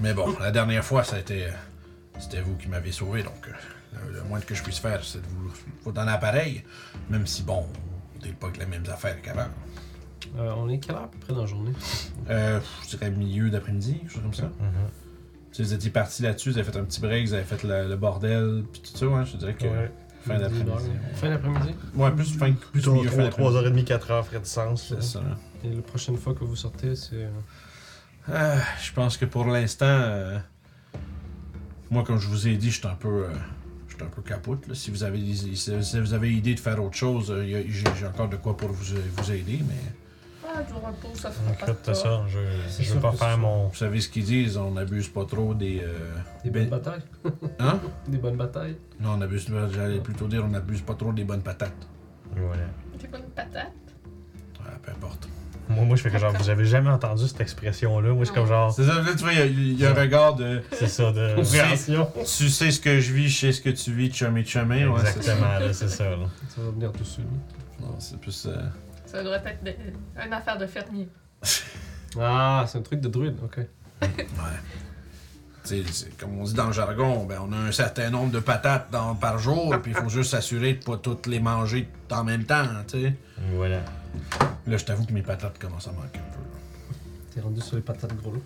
Mais 0.01 0.13
bon, 0.13 0.37
la 0.41 0.51
dernière 0.51 0.85
fois, 0.85 1.05
ça 1.05 1.17
a 1.17 1.19
été. 1.21 1.47
euh, 1.47 1.51
C'était 2.19 2.41
vous 2.41 2.57
qui 2.57 2.69
m'avez 2.69 2.93
sauvé, 2.93 3.23
donc 3.23 3.49
euh, 3.49 3.53
le, 4.11 4.15
le 4.19 4.23
moins 4.25 4.41
que 4.41 4.55
je 4.55 4.63
puisse 4.63 4.79
faire, 4.81 5.03
c'est 5.05 5.21
de 5.23 5.27
vous, 5.29 5.51
vous 5.85 5.93
donner 5.93 6.11
un 6.11 6.15
appareil. 6.15 6.65
Même 7.09 7.27
si, 7.27 7.43
bon, 7.43 7.67
on 8.21 8.25
n'est 8.27 8.33
pas 8.33 8.49
avec 8.49 8.59
les 8.59 8.67
mêmes 8.67 8.85
affaires 8.93 9.21
qu'avant. 9.23 9.49
Euh, 10.37 10.53
on 10.57 10.69
est 10.69 10.79
quelle 10.79 10.97
heure 10.97 11.03
à 11.05 11.11
peu 11.11 11.19
près 11.19 11.33
dans 11.33 11.41
la 11.41 11.47
journée? 11.47 11.73
Euh, 12.29 12.61
je 12.85 12.97
dirais 12.97 13.11
milieu 13.11 13.51
d'après-midi, 13.51 13.99
quelque 14.01 14.13
chose 14.13 14.23
comme 14.23 14.35
ça. 14.35 14.45
Mhm. 14.45 14.89
Si 15.53 15.63
vous 15.63 15.73
étiez 15.75 15.91
parti 15.91 16.23
là-dessus, 16.23 16.51
vous 16.51 16.59
avez 16.59 16.71
fait 16.71 16.79
un 16.79 16.85
petit 16.85 17.01
break, 17.01 17.27
vous 17.27 17.35
avez 17.35 17.43
fait 17.45 17.63
le, 17.65 17.89
le 17.89 17.97
bordel, 17.97 18.65
puis 18.73 18.83
tout 18.83 18.97
ça, 18.97 19.07
ouais, 19.07 19.25
je 19.25 19.37
dirais 19.37 19.55
que 19.55 19.65
Ouais. 19.65 19.91
fin 20.23 20.39
d'après-midi. 20.39 20.91
Fin 21.15 21.31
d'après-midi? 21.31 21.75
Ouais, 21.95 22.11
plus 22.13 22.37
fin, 22.37 22.53
plus 22.53 22.71
Plutôt 22.71 22.95
milieu 22.95 23.09
fin 23.11 23.23
d'après-midi. 23.25 23.85
3h30, 23.85 23.85
4h, 23.85 24.25
ferait 24.25 24.39
du 24.41 24.45
sens. 24.49 24.89
C'est 24.89 25.03
ça. 25.03 25.23
Et 25.65 25.71
la 25.75 25.83
prochaine 25.83 26.17
fois 26.17 26.35
que 26.35 26.45
vous 26.45 26.55
sortez, 26.57 26.95
c'est. 26.95 27.15
euh, 27.15 27.29
Ah, 28.33 28.59
je 28.83 28.93
pense 28.93 29.17
que 29.17 29.25
pour 29.25 29.47
l'instant, 29.47 29.87
euh, 29.87 30.39
moi, 31.91 32.05
comme 32.05 32.19
je 32.19 32.29
vous 32.29 32.47
ai 32.47 32.57
dit, 32.57 32.71
je 32.71 32.79
suis 32.79 32.87
un 32.87 32.95
peu, 32.95 33.25
euh, 33.25 33.29
je 33.89 33.95
suis 33.95 34.03
un 34.05 34.07
peu 34.09 34.21
capote. 34.23 34.67
là. 34.69 34.75
Si 34.75 34.91
vous 34.91 35.03
avez, 35.03 35.19
des- 35.19 35.35
si, 35.35 35.57
si 35.57 35.99
vous 36.01 36.13
avez 36.15 36.33
idée 36.33 36.55
de 36.55 36.61
faire 36.61 36.83
autre 36.85 36.97
chose, 36.97 37.31
euh, 37.31 37.63
j'ai 37.67 38.07
encore 38.07 38.29
de 38.29 38.37
quoi 38.37 38.57
pour 38.57 38.69
vous, 38.71 38.95
vous 39.17 39.33
aider, 39.33 39.61
mais 39.67 39.75
Ah, 40.51 40.63
du 40.63 40.73
repos, 40.73 41.09
ça 41.15 41.31
fera 41.31 41.53
pas 41.53 41.67
de 41.67 41.71
Écoute, 41.73 41.79
c'est 41.85 41.93
tort. 41.93 42.03
ça. 42.03 42.25
Je, 42.29 42.39
C'est 42.71 42.83
je 42.85 42.95
veux 42.95 43.01
pas 43.01 43.13
faire 43.13 43.33
c'est 43.33 43.37
mon. 43.37 43.69
vous 43.69 43.75
savez 43.75 44.01
ce 44.01 44.09
qu'ils 44.09 44.25
disent, 44.25 44.57
on 44.57 44.71
n'abuse 44.73 45.09
pas 45.09 45.25
trop 45.27 45.53
des. 45.55 45.81
euh, 45.83 45.93
Des 46.43 46.51
ben- 46.51 46.69
bonnes 46.69 46.79
batailles 46.81 47.03
Hein? 47.59 47.79
Des 48.09 48.19
bonnes 48.19 48.37
batailles 48.37 48.77
Non, 48.99 49.11
on 49.19 49.21
abuse. 49.21 49.47
J'allais 49.75 50.01
plutôt 50.01 50.27
dire, 50.27 50.43
on 50.45 50.49
n'abuse 50.49 50.81
pas 50.81 50.95
trop 50.95 51.13
des 51.13 51.25
bonnes 51.25 51.43
patates. 51.43 51.87
Voilà. 52.35 52.63
C'est 53.01 53.11
pas 53.11 53.19
une 53.19 53.25
patate. 53.25 53.73
Ouais, 54.61 54.73
peu 54.83 54.91
importe. 54.93 55.29
Moi, 55.71 55.85
moi, 55.85 55.97
je 55.97 56.03
fais 56.03 56.11
que 56.11 56.17
genre, 56.19 56.33
vous 56.33 56.49
avez 56.49 56.65
jamais 56.65 56.89
entendu 56.89 57.29
cette 57.29 57.43
expression-là. 57.43 58.09
Moi, 58.15 58.21
je 58.21 58.25
suis 58.31 58.35
comme 58.35 58.47
genre. 58.49 58.73
C'est 58.73 58.85
ça, 58.85 59.03
là, 59.03 59.11
tu 59.13 59.19
vois, 59.23 59.33
il 59.35 59.39
y 59.39 59.43
a- 59.43 59.47
il 59.47 59.79
y, 59.79 59.85
a 59.85 59.91
un 59.91 59.95
regard 59.95 60.35
de. 60.35 60.63
C'est 60.73 60.87
ça, 60.89 61.13
de. 61.13 61.35
Compréhension 61.35 62.09
Tu 62.25 62.49
sais 62.49 62.71
ce 62.71 62.81
que 62.81 62.99
je 63.01 63.13
vis, 63.13 63.29
je 63.29 63.39
sais 63.39 63.53
ce 63.53 63.61
que 63.61 63.69
tu 63.69 63.93
vis, 63.93 64.11
chumé 64.11 64.45
chumé, 64.47 64.87
ouais, 64.87 64.99
c'est 65.01 65.07
ça. 65.23 65.33
Exactement, 65.33 65.59
là, 65.59 65.73
c'est 65.75 65.89
ça. 65.89 66.05
Là. 66.09 66.17
Ça 66.49 66.63
va 66.63 66.71
venir 66.71 66.91
dessus. 66.93 67.21
Non, 67.81 67.95
c'est 67.99 68.19
plus. 68.19 68.47
euh, 68.47 68.57
Ça 69.11 69.23
devrait 69.23 69.43
être 69.47 69.65
de- 69.65 69.75
une 70.27 70.33
affaire 70.33 70.59
de 70.59 70.67
fermier. 70.67 71.09
Ah, 72.19 72.65
c'est 72.67 72.79
un 72.79 72.83
truc 72.83 73.01
de 73.01 73.09
druide, 73.09 73.37
ok. 73.45 73.59
Ouais. 73.59 74.09
Tu 75.63 75.69
sais, 75.69 75.83
c'est- 75.93 76.19
comme 76.19 76.39
on 76.41 76.45
dit 76.45 76.55
dans 76.55 76.67
le 76.67 76.73
jargon, 76.73 77.27
ben, 77.27 77.39
on 77.47 77.53
a 77.53 77.57
un 77.57 77.71
certain 77.71 78.09
nombre 78.09 78.33
de 78.33 78.41
patates 78.41 78.91
dans, 78.91 79.15
par 79.15 79.39
jour, 79.39 79.77
puis 79.83 79.93
il 79.93 79.97
faut 79.97 80.09
juste 80.09 80.31
s'assurer 80.31 80.73
de 80.75 80.85
pas 80.85 80.97
toutes 80.97 81.27
les 81.27 81.39
manger 81.39 81.87
en 82.11 82.25
même 82.25 82.45
temps, 82.45 82.65
tu 82.91 83.03
sais. 83.03 83.15
Voilà. 83.55 83.81
Là, 84.67 84.77
je 84.79 84.85
t'avoue 84.87 85.05
que 85.05 85.13
mes 85.13 85.21
patates 85.23 85.59
commencent 85.59 85.87
à 85.89 85.93
manquer 85.93 86.19
un 86.19 86.33
peu. 86.35 86.95
T'es 87.35 87.41
rendu 87.43 87.61
sur 87.61 87.77
les 87.77 87.83
patates 87.83 88.17
gros 88.17 88.33
lot. 88.33 88.43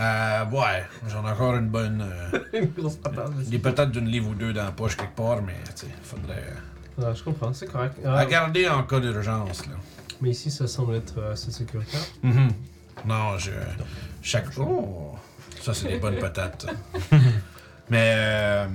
Euh, 0.00 0.44
ouais, 0.46 0.84
j'en 1.08 1.24
ai 1.26 1.30
encore 1.30 1.54
une 1.54 1.68
bonne. 1.68 2.02
euh, 2.02 2.38
Une 2.52 2.70
grosse 2.72 2.96
patate. 2.96 3.32
des 3.48 3.58
patates 3.60 3.92
d'une 3.92 4.08
livre 4.08 4.30
ou 4.30 4.34
deux 4.34 4.52
dans 4.52 4.64
la 4.64 4.72
poche 4.72 4.96
quelque 4.96 5.14
part, 5.14 5.40
mais 5.40 5.54
tu 5.76 5.86
sais, 5.86 5.92
faudrait. 6.02 6.34
euh, 6.48 6.54
Ah, 7.02 7.12
je 7.14 7.22
comprends, 7.22 7.52
c'est 7.52 7.66
correct. 7.66 7.94
à 8.04 8.18
Ah, 8.18 8.26
garder 8.26 8.68
en 8.68 8.82
cas 8.84 9.00
d'urgence, 9.00 9.66
là. 9.66 9.72
mais 10.20 10.30
ici, 10.30 10.50
ça 10.50 10.66
semble 10.66 10.94
être 10.96 11.18
euh, 11.18 11.32
assez 11.32 11.50
sécuritaire. 11.50 12.00
Mhm. 12.22 12.48
Non, 13.06 13.38
je. 13.38 13.50
Chaque. 14.22 14.46
Oh! 14.58 15.14
Ça, 15.62 15.74
c'est 15.74 15.88
des 15.88 15.98
bonnes 15.98 16.18
patates. 16.18 16.66
Mais, 17.90 18.14
euh, 18.16 18.66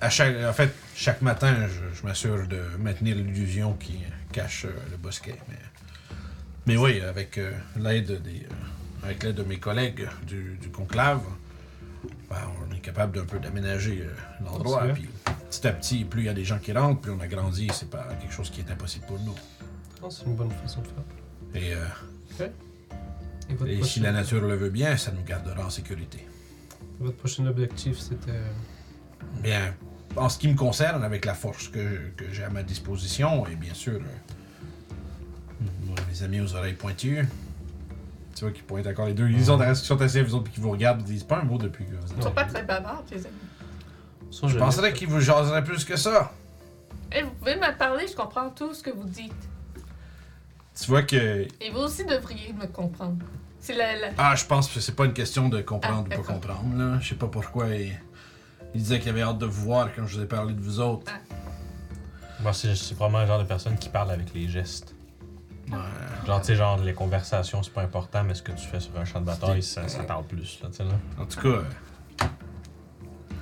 à 0.00 0.10
chaque, 0.10 0.34
en 0.44 0.52
fait, 0.52 0.74
chaque 0.96 1.22
matin, 1.22 1.54
je, 1.68 1.96
je 1.96 2.02
m'assure 2.04 2.48
de 2.48 2.60
maintenir 2.78 3.14
l'illusion 3.16 3.74
qui 3.74 3.98
cache 4.32 4.64
euh, 4.64 4.70
le 4.90 4.96
bosquet. 4.96 5.36
Mais 5.48 5.54
Mais 6.66 6.76
oui, 6.76 7.00
avec 7.00 7.38
euh, 7.38 7.52
l'aide 7.76 8.20
des, 8.22 8.40
euh, 8.50 9.04
avec 9.04 9.22
l'aide 9.22 9.36
de 9.36 9.42
mes 9.44 9.58
collègues 9.58 10.08
du, 10.26 10.56
du 10.60 10.70
conclave, 10.70 11.20
ben, 12.28 12.36
on 12.68 12.74
est 12.74 12.80
capable 12.80 13.16
d'un 13.16 13.24
peu 13.26 13.38
d'aménager 13.38 14.02
euh, 14.04 14.44
l'endroit. 14.44 14.84
Puis 14.94 15.08
petit 15.60 15.68
à 15.68 15.72
petit, 15.72 16.04
plus 16.04 16.22
il 16.22 16.26
y 16.26 16.28
a 16.28 16.34
des 16.34 16.44
gens 16.44 16.58
qui 16.58 16.72
rentrent, 16.72 17.00
plus 17.00 17.12
on 17.12 17.20
agrandit. 17.20 17.68
C'est 17.72 17.90
pas 17.90 18.04
quelque 18.20 18.32
chose 18.32 18.50
qui 18.50 18.60
est 18.60 18.70
impossible 18.70 19.06
pour 19.06 19.18
nous. 19.20 19.34
Non, 20.02 20.10
c'est 20.10 20.24
une 20.26 20.34
bonne 20.34 20.50
façon 20.50 20.80
de 20.82 20.86
faire. 20.86 21.62
Et, 21.62 21.72
euh, 21.74 22.48
Et 23.50 23.54
votre, 23.54 23.70
et 23.70 23.82
si 23.82 24.00
la 24.00 24.12
nature 24.12 24.40
le 24.42 24.54
veut 24.56 24.70
bien, 24.70 24.96
ça 24.96 25.12
nous 25.12 25.22
gardera 25.22 25.66
en 25.66 25.70
sécurité. 25.70 26.26
votre 27.00 27.16
prochain 27.16 27.46
objectif, 27.46 27.98
c'était. 27.98 28.30
euh, 28.30 28.50
Bien, 29.42 29.74
en 30.16 30.28
ce 30.28 30.38
qui 30.38 30.48
me 30.48 30.54
concerne, 30.56 31.02
avec 31.02 31.24
la 31.24 31.34
force 31.34 31.68
que, 31.68 32.10
que 32.16 32.24
j'ai 32.32 32.44
à 32.44 32.50
ma 32.50 32.62
disposition, 32.62 33.46
et 33.46 33.56
bien 33.56 33.74
sûr, 33.74 33.94
euh, 34.00 35.94
mes 36.08 36.22
amis 36.22 36.40
aux 36.40 36.54
oreilles 36.54 36.74
pointues, 36.74 37.26
tu 38.34 38.44
vois 38.44 38.52
qu'ils 38.52 38.64
pointent 38.64 38.86
encore 38.86 39.06
les 39.06 39.14
deux. 39.14 39.28
Ils 39.28 39.50
ont 39.50 39.58
qui 39.58 39.74
sont 39.76 40.00
assis, 40.02 40.20
vous 40.22 40.34
autres, 40.34 40.44
puis 40.44 40.52
qui 40.54 40.60
vous 40.60 40.70
regardent, 40.70 41.00
ils 41.02 41.04
disent 41.14 41.22
pas 41.24 41.40
un 41.40 41.44
mot 41.44 41.58
depuis 41.58 41.84
que 41.84 41.90
vous 41.90 41.96
êtes 42.12 42.18
Ils 42.18 42.22
sont 42.22 42.30
pas 42.32 42.44
très 42.44 42.62
bavards, 42.64 43.04
tes 43.06 43.16
amis. 43.16 43.26
Je 44.42 44.58
penserais 44.58 44.92
qu'ils 44.92 45.08
vous 45.08 45.20
jaseraient 45.20 45.64
plus 45.64 45.84
que 45.84 45.96
ça. 45.96 46.32
Et 47.12 47.22
vous 47.22 47.30
pouvez 47.30 47.56
me 47.56 47.76
parler, 47.76 48.06
je 48.08 48.14
comprends 48.16 48.50
tout 48.50 48.74
ce 48.74 48.82
que 48.82 48.90
vous 48.90 49.04
dites. 49.08 49.32
Tu 50.80 50.86
vois 50.90 51.02
que. 51.02 51.46
Et 51.60 51.70
vous 51.70 51.78
aussi 51.80 52.04
devriez 52.04 52.52
me 52.52 52.66
comprendre. 52.66 53.24
C'est 53.60 53.74
la, 53.74 53.96
la- 53.98 54.08
Ah, 54.18 54.34
je 54.34 54.44
pense 54.44 54.68
que 54.68 54.80
c'est 54.80 54.94
pas 54.96 55.04
une 55.04 55.12
question 55.12 55.48
de 55.48 55.60
comprendre 55.62 56.06
Ah, 56.10 56.18
ou 56.18 56.22
pas 56.22 56.32
comprendre, 56.32 56.76
là. 56.76 56.98
Je 57.00 57.10
sais 57.10 57.14
pas 57.14 57.28
pourquoi. 57.28 57.68
Il, 57.68 57.92
il 58.74 58.82
disait 58.82 58.98
qu'il 58.98 59.10
avait 59.10 59.22
hâte 59.22 59.38
de 59.38 59.46
vous 59.46 59.62
voir 59.64 59.88
quand 59.94 60.04
je 60.06 60.16
vous 60.18 60.22
ai 60.24 60.26
parlé 60.26 60.52
de 60.52 60.60
vous 60.60 60.80
autres. 60.80 61.10
Moi, 62.40 62.52
c'est 62.52 62.74
c'est 62.74 62.94
probablement 62.94 63.22
le 63.22 63.28
genre 63.28 63.38
de 63.38 63.44
personne 63.44 63.78
qui 63.78 63.88
parle 63.88 64.10
avec 64.10 64.34
les 64.34 64.48
gestes. 64.48 64.94
Ouais. 65.70 65.78
Genre, 66.26 66.40
tu 66.40 66.48
sais, 66.48 66.56
genre, 66.56 66.76
les 66.78 66.92
conversations, 66.92 67.62
c'est 67.62 67.72
pas 67.72 67.82
important, 67.82 68.22
mais 68.24 68.34
ce 68.34 68.42
que 68.42 68.52
tu 68.52 68.66
fais 68.66 68.80
sur 68.80 68.98
un 68.98 69.04
champ 69.04 69.20
de 69.20 69.26
bataille, 69.26 69.62
ça, 69.62 69.88
ça 69.88 70.02
parle 70.02 70.24
plus, 70.24 70.58
là, 70.62 70.68
tu 70.70 70.76
sais, 70.78 70.84
là. 70.84 70.90
En 71.18 71.24
tout 71.24 71.40
cas, 71.40 71.48
euh, 71.48 71.62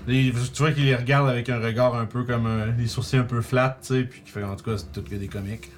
les- 0.07 0.33
tu 0.33 0.59
vois 0.63 0.73
qu'il 0.73 0.85
les 0.85 0.97
regarde 0.97 1.29
avec 1.29 1.49
un 1.49 1.59
regard 1.61 1.95
un 1.95 2.07
peu 2.07 2.25
comme 2.25 2.47
euh, 2.47 2.73
les 2.79 2.87
sourcils 2.87 3.17
un 3.17 3.25
peu 3.25 3.41
flats, 3.43 3.79
tu 3.83 3.89
sais, 3.95 4.03
puis 4.05 4.21
qu'il 4.23 4.31
fait 4.33 4.43
en 4.45 4.57
tout 4.57 4.65
cas 4.65 4.79
c'est 4.79 4.93
tout 4.93 5.03
que 5.03 5.15
des 5.15 5.29
comiques. 5.29 5.71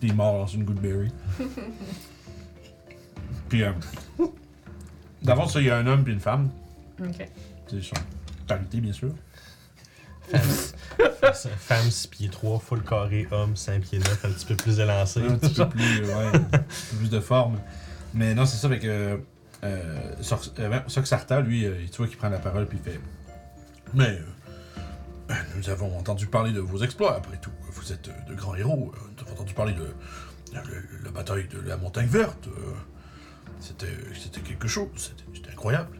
Puis 0.00 0.08
il 0.08 0.10
est 0.10 0.14
mort 0.14 0.38
dans 0.38 0.46
une 0.46 0.64
Goodberry. 0.64 1.10
puis 3.48 3.62
euh, 3.62 3.72
d'avant 5.22 5.46
ça, 5.48 5.60
il 5.60 5.66
y 5.66 5.70
a 5.70 5.76
un 5.76 5.86
homme 5.86 6.04
puis 6.04 6.12
une 6.12 6.20
femme, 6.20 6.50
Ok. 7.02 7.28
c'est 7.68 7.82
son 7.82 7.94
parité 8.46 8.80
bien 8.80 8.92
sûr. 8.92 9.10
Femme 11.58 11.90
6 11.90 12.06
pieds 12.08 12.28
3, 12.28 12.58
full 12.60 12.82
carré, 12.84 13.26
homme 13.32 13.56
5 13.56 13.82
pieds 13.82 13.98
9, 13.98 14.24
un 14.24 14.30
petit 14.30 14.46
peu 14.46 14.54
plus 14.56 14.78
élancé. 14.78 15.20
un 15.26 15.36
petit 15.36 15.54
peu 15.54 15.68
plus, 15.68 16.00
ouais, 16.04 16.12
un 16.34 16.38
peu 16.38 16.58
plus 16.98 17.10
de 17.10 17.20
forme. 17.20 17.58
Mais 18.14 18.34
non, 18.34 18.46
c'est 18.46 18.56
ça 18.56 18.66
avec 18.68 18.84
euh, 18.84 19.16
euh, 19.64 19.98
euh, 20.58 20.68
ben, 20.68 21.40
lui, 21.42 21.66
euh, 21.66 21.74
tu 21.90 21.96
vois 21.98 22.06
qu'il 22.06 22.16
prend 22.16 22.28
la 22.28 22.38
parole 22.38 22.66
puis 22.66 22.78
il 22.84 22.90
fait. 22.92 23.00
Mais 23.94 24.18
euh, 25.30 25.34
nous 25.56 25.68
avons 25.70 25.96
entendu 25.98 26.26
parler 26.26 26.52
de 26.52 26.60
vos 26.60 26.82
exploits. 26.82 27.16
Après 27.16 27.36
tout, 27.36 27.50
vous 27.72 27.92
êtes 27.92 28.08
de 28.28 28.34
grands 28.34 28.54
héros. 28.54 28.92
Nous 29.16 29.22
avons 29.24 29.32
entendu 29.32 29.54
parler 29.54 29.72
de, 29.74 29.80
de- 29.80 30.98
de 31.00 31.04
la 31.04 31.10
bataille 31.10 31.46
de 31.48 31.60
la 31.60 31.76
Montagne 31.76 32.06
Verte. 32.06 32.48
C'était, 33.60 33.86
c'était 34.18 34.40
quelque 34.40 34.68
chose. 34.68 34.88
C'était, 34.96 35.50
incroyable. 35.50 35.98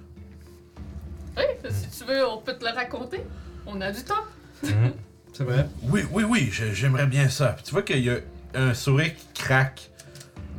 Oui, 1.36 1.44
si 1.70 1.98
tu 1.98 2.04
veux, 2.08 2.26
on 2.26 2.38
peut 2.38 2.54
te 2.56 2.64
le 2.64 2.70
raconter. 2.74 3.20
On 3.66 3.80
a 3.80 3.92
du 3.92 4.02
temps. 4.02 4.24
Mhm. 4.62 4.92
C'est 5.32 5.44
vrai. 5.44 5.68
Oui, 5.82 6.04
oui, 6.10 6.24
oui, 6.24 6.48
j'ai- 6.52 6.74
j'aimerais 6.74 7.06
bien 7.06 7.28
ça. 7.28 7.48
Puis 7.52 7.64
tu 7.64 7.70
vois 7.72 7.82
qu'il 7.82 8.00
y 8.04 8.10
a 8.10 8.16
un 8.54 8.74
sourire 8.74 9.14
qui 9.14 9.42
craque. 9.42 9.89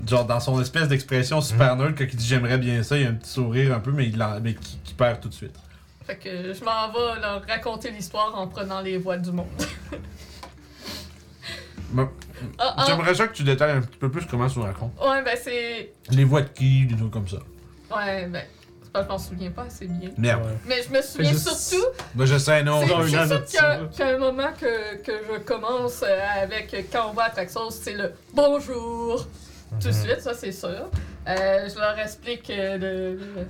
Genre 0.07 0.25
dans 0.25 0.39
son 0.39 0.59
espèce 0.61 0.87
d'expression 0.87 1.41
super 1.41 1.75
neutre, 1.75 1.95
quand 1.97 2.05
il 2.09 2.15
dit 2.15 2.25
j'aimerais 2.25 2.57
bien 2.57 2.81
ça, 2.83 2.97
il 2.97 3.03
y 3.03 3.05
a 3.05 3.09
un 3.09 3.13
petit 3.13 3.29
sourire 3.29 3.73
un 3.75 3.79
peu, 3.79 3.91
mais, 3.91 4.07
il 4.07 4.17
mais 4.41 4.55
qui, 4.55 4.77
qui 4.83 4.93
perd 4.93 5.19
tout 5.21 5.29
de 5.29 5.33
suite. 5.33 5.55
Fait 6.05 6.15
que 6.17 6.53
je 6.53 6.63
m'en 6.63 6.91
vais 6.91 7.21
leur 7.21 7.43
raconter 7.47 7.91
l'histoire 7.91 8.33
en 8.37 8.47
prenant 8.47 8.81
les 8.81 8.97
voix 8.97 9.17
du 9.17 9.31
monde. 9.31 9.47
Ah, 12.57 12.73
ah, 12.77 12.85
J'aimerais 12.87 13.13
ça 13.13 13.27
que 13.27 13.33
tu 13.35 13.43
détailles 13.43 13.71
un 13.77 13.81
petit 13.81 13.97
peu 13.97 14.09
plus 14.09 14.25
comment 14.25 14.47
tu 14.47 14.57
nous 14.59 14.65
racontes. 14.65 14.93
ouais, 14.99 15.21
ben 15.23 15.37
c'est. 15.39 15.91
Les 16.09 16.23
voix 16.23 16.41
de 16.41 16.47
qui, 16.49 16.85
des 16.85 16.95
trucs 16.95 17.11
comme 17.11 17.27
ça. 17.27 17.37
Ouais, 17.95 18.25
ben. 18.27 18.43
C'est 18.81 18.91
pas 18.91 19.01
que 19.01 19.05
je 19.05 19.11
m'en 19.11 19.19
souviens 19.19 19.51
pas 19.51 19.63
assez 19.63 19.87
bien. 19.87 20.09
Merde. 20.17 20.41
Ouais. 20.43 20.57
Mais 20.65 20.81
je 20.83 20.89
me 20.91 21.01
souviens 21.01 21.31
je- 21.33 21.37
surtout. 21.37 21.85
Moi 22.15 22.25
je 22.25 22.37
sais, 22.37 22.63
non. 22.63 22.81
C'est 22.81 22.87
sûr 22.87 23.03
qu'il 23.05 23.13
y, 23.13 23.15
a- 23.17 23.27
ça. 23.27 23.37
qu'il 23.91 23.99
y 24.05 24.09
a 24.09 24.15
un 24.15 24.17
moment 24.17 24.51
que, 24.59 24.95
que 25.03 25.11
je 25.31 25.39
commence 25.39 26.01
avec 26.03 26.73
quand 26.91 27.09
on 27.09 27.13
va 27.13 27.25
à 27.25 27.29
Traxos, 27.29 27.69
c'est 27.71 27.93
le 27.93 28.11
bonjour. 28.33 29.27
Tout 29.79 29.88
de 29.88 29.93
Mhm. 29.93 29.93
suite, 30.03 30.21
ça 30.21 30.34
c'est 30.34 30.51
sûr. 30.51 30.89
Euh, 31.27 31.69
je 31.69 31.79
leur 31.79 31.97
explique 31.99 32.49
euh, 32.49 32.77
le, 32.77 33.15
le- 33.15 33.47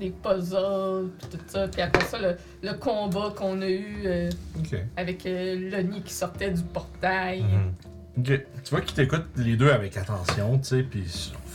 les 0.00 0.10
puzzles, 0.10 1.10
pis 1.18 1.26
tout 1.36 1.44
ça. 1.48 1.66
Puis 1.68 1.80
après 1.82 2.04
ça, 2.04 2.18
le, 2.18 2.36
le 2.62 2.72
combat 2.74 3.32
qu'on 3.36 3.60
a 3.62 3.66
eu 3.68 4.02
euh, 4.04 4.30
Ok. 4.58 4.78
avec 4.96 5.26
euh, 5.26 5.70
Lonnie 5.70 6.02
qui 6.02 6.12
sortait 6.12 6.50
du 6.50 6.62
portail. 6.62 7.42
Mhm. 7.42 7.72
Ok. 8.18 8.40
Tu 8.64 8.70
vois 8.70 8.80
qu'ils 8.82 8.94
t'écoutent 8.94 9.26
les 9.36 9.56
deux 9.56 9.70
avec 9.70 9.96
attention, 9.96 10.58
tu 10.58 10.64
sais, 10.64 10.82
puis 10.82 11.04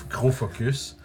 gros 0.09 0.31
focus. 0.31 0.97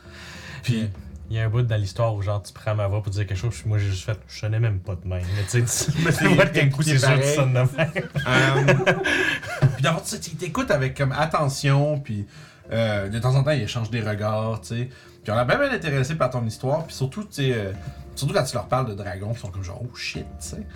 Puis. 0.63 0.89
Il 1.31 1.37
y 1.37 1.41
a 1.41 1.45
un 1.45 1.51
bout 1.51 1.61
dans 1.61 1.77
l'histoire 1.77 2.15
où, 2.15 2.23
genre, 2.23 2.43
tu 2.43 2.55
prends 2.55 2.75
ma 2.75 2.87
voix 2.87 3.03
pour 3.03 3.13
dire 3.13 3.27
quelque 3.27 3.37
chose, 3.37 3.55
puis 3.55 3.69
moi, 3.69 3.77
j'ai 3.77 3.91
juste 3.91 4.07
fait, 4.07 4.19
je 4.29 4.39
sonnais 4.39 4.59
même 4.61 4.79
pas 4.81 4.95
de 4.95 5.07
même. 5.07 5.21
Mais 5.37 5.43
tu 5.43 5.67
sais, 5.67 5.91
tu 5.93 5.99
Mais 6.03 6.11
c'est- 6.11 6.25
tu 6.27 6.35
vois 6.35 6.47
qu'un 6.47 6.71
coup, 6.71 6.81
c'est 6.83 6.97
c'est 6.97 7.07
sûr 7.07 7.09
que 7.11 7.15
tu 7.17 7.21
pareil. 7.21 7.35
sonnes 7.37 7.53
de 7.53 7.59
même. 7.59 8.05
Euh, 8.27 8.75
puis 9.75 9.83
d'abord, 9.83 10.03
tu 10.03 10.09
sais, 10.09 10.17
ils 10.33 10.37
t'écoutent 10.39 10.71
avec 10.71 10.97
comme 10.97 11.13
attention, 11.13 11.99
puis 12.01 12.25
euh, 12.73 13.09
de 13.09 13.19
temps 13.19 13.35
en 13.35 13.43
temps, 13.45 13.51
ils 13.53 13.63
échangent 13.63 13.91
des 13.91 14.01
regards, 14.03 14.61
tu 14.61 14.69
sais. 14.69 14.89
Puis 15.23 15.33
on 15.33 15.37
a 15.37 15.45
bien, 15.45 15.57
bien 15.59 15.71
intéressé 15.73 16.15
par 16.15 16.31
ton 16.31 16.45
histoire, 16.47 16.85
puis 16.85 16.95
surtout, 16.95 17.23
tu 17.25 17.29
sais, 17.33 17.53
euh, 17.53 17.73
surtout 18.15 18.35
quand 18.35 18.45
tu 18.45 18.55
leur 18.55 18.67
parles 18.69 18.89
de 18.89 18.95
dragons, 18.95 19.33
ils 19.33 19.39
sont 19.39 19.49
comme 19.51 19.63
genre, 19.65 19.81
oh 19.83 19.95
shit, 19.97 20.25
tu 20.41 20.49
sais. 20.49 20.67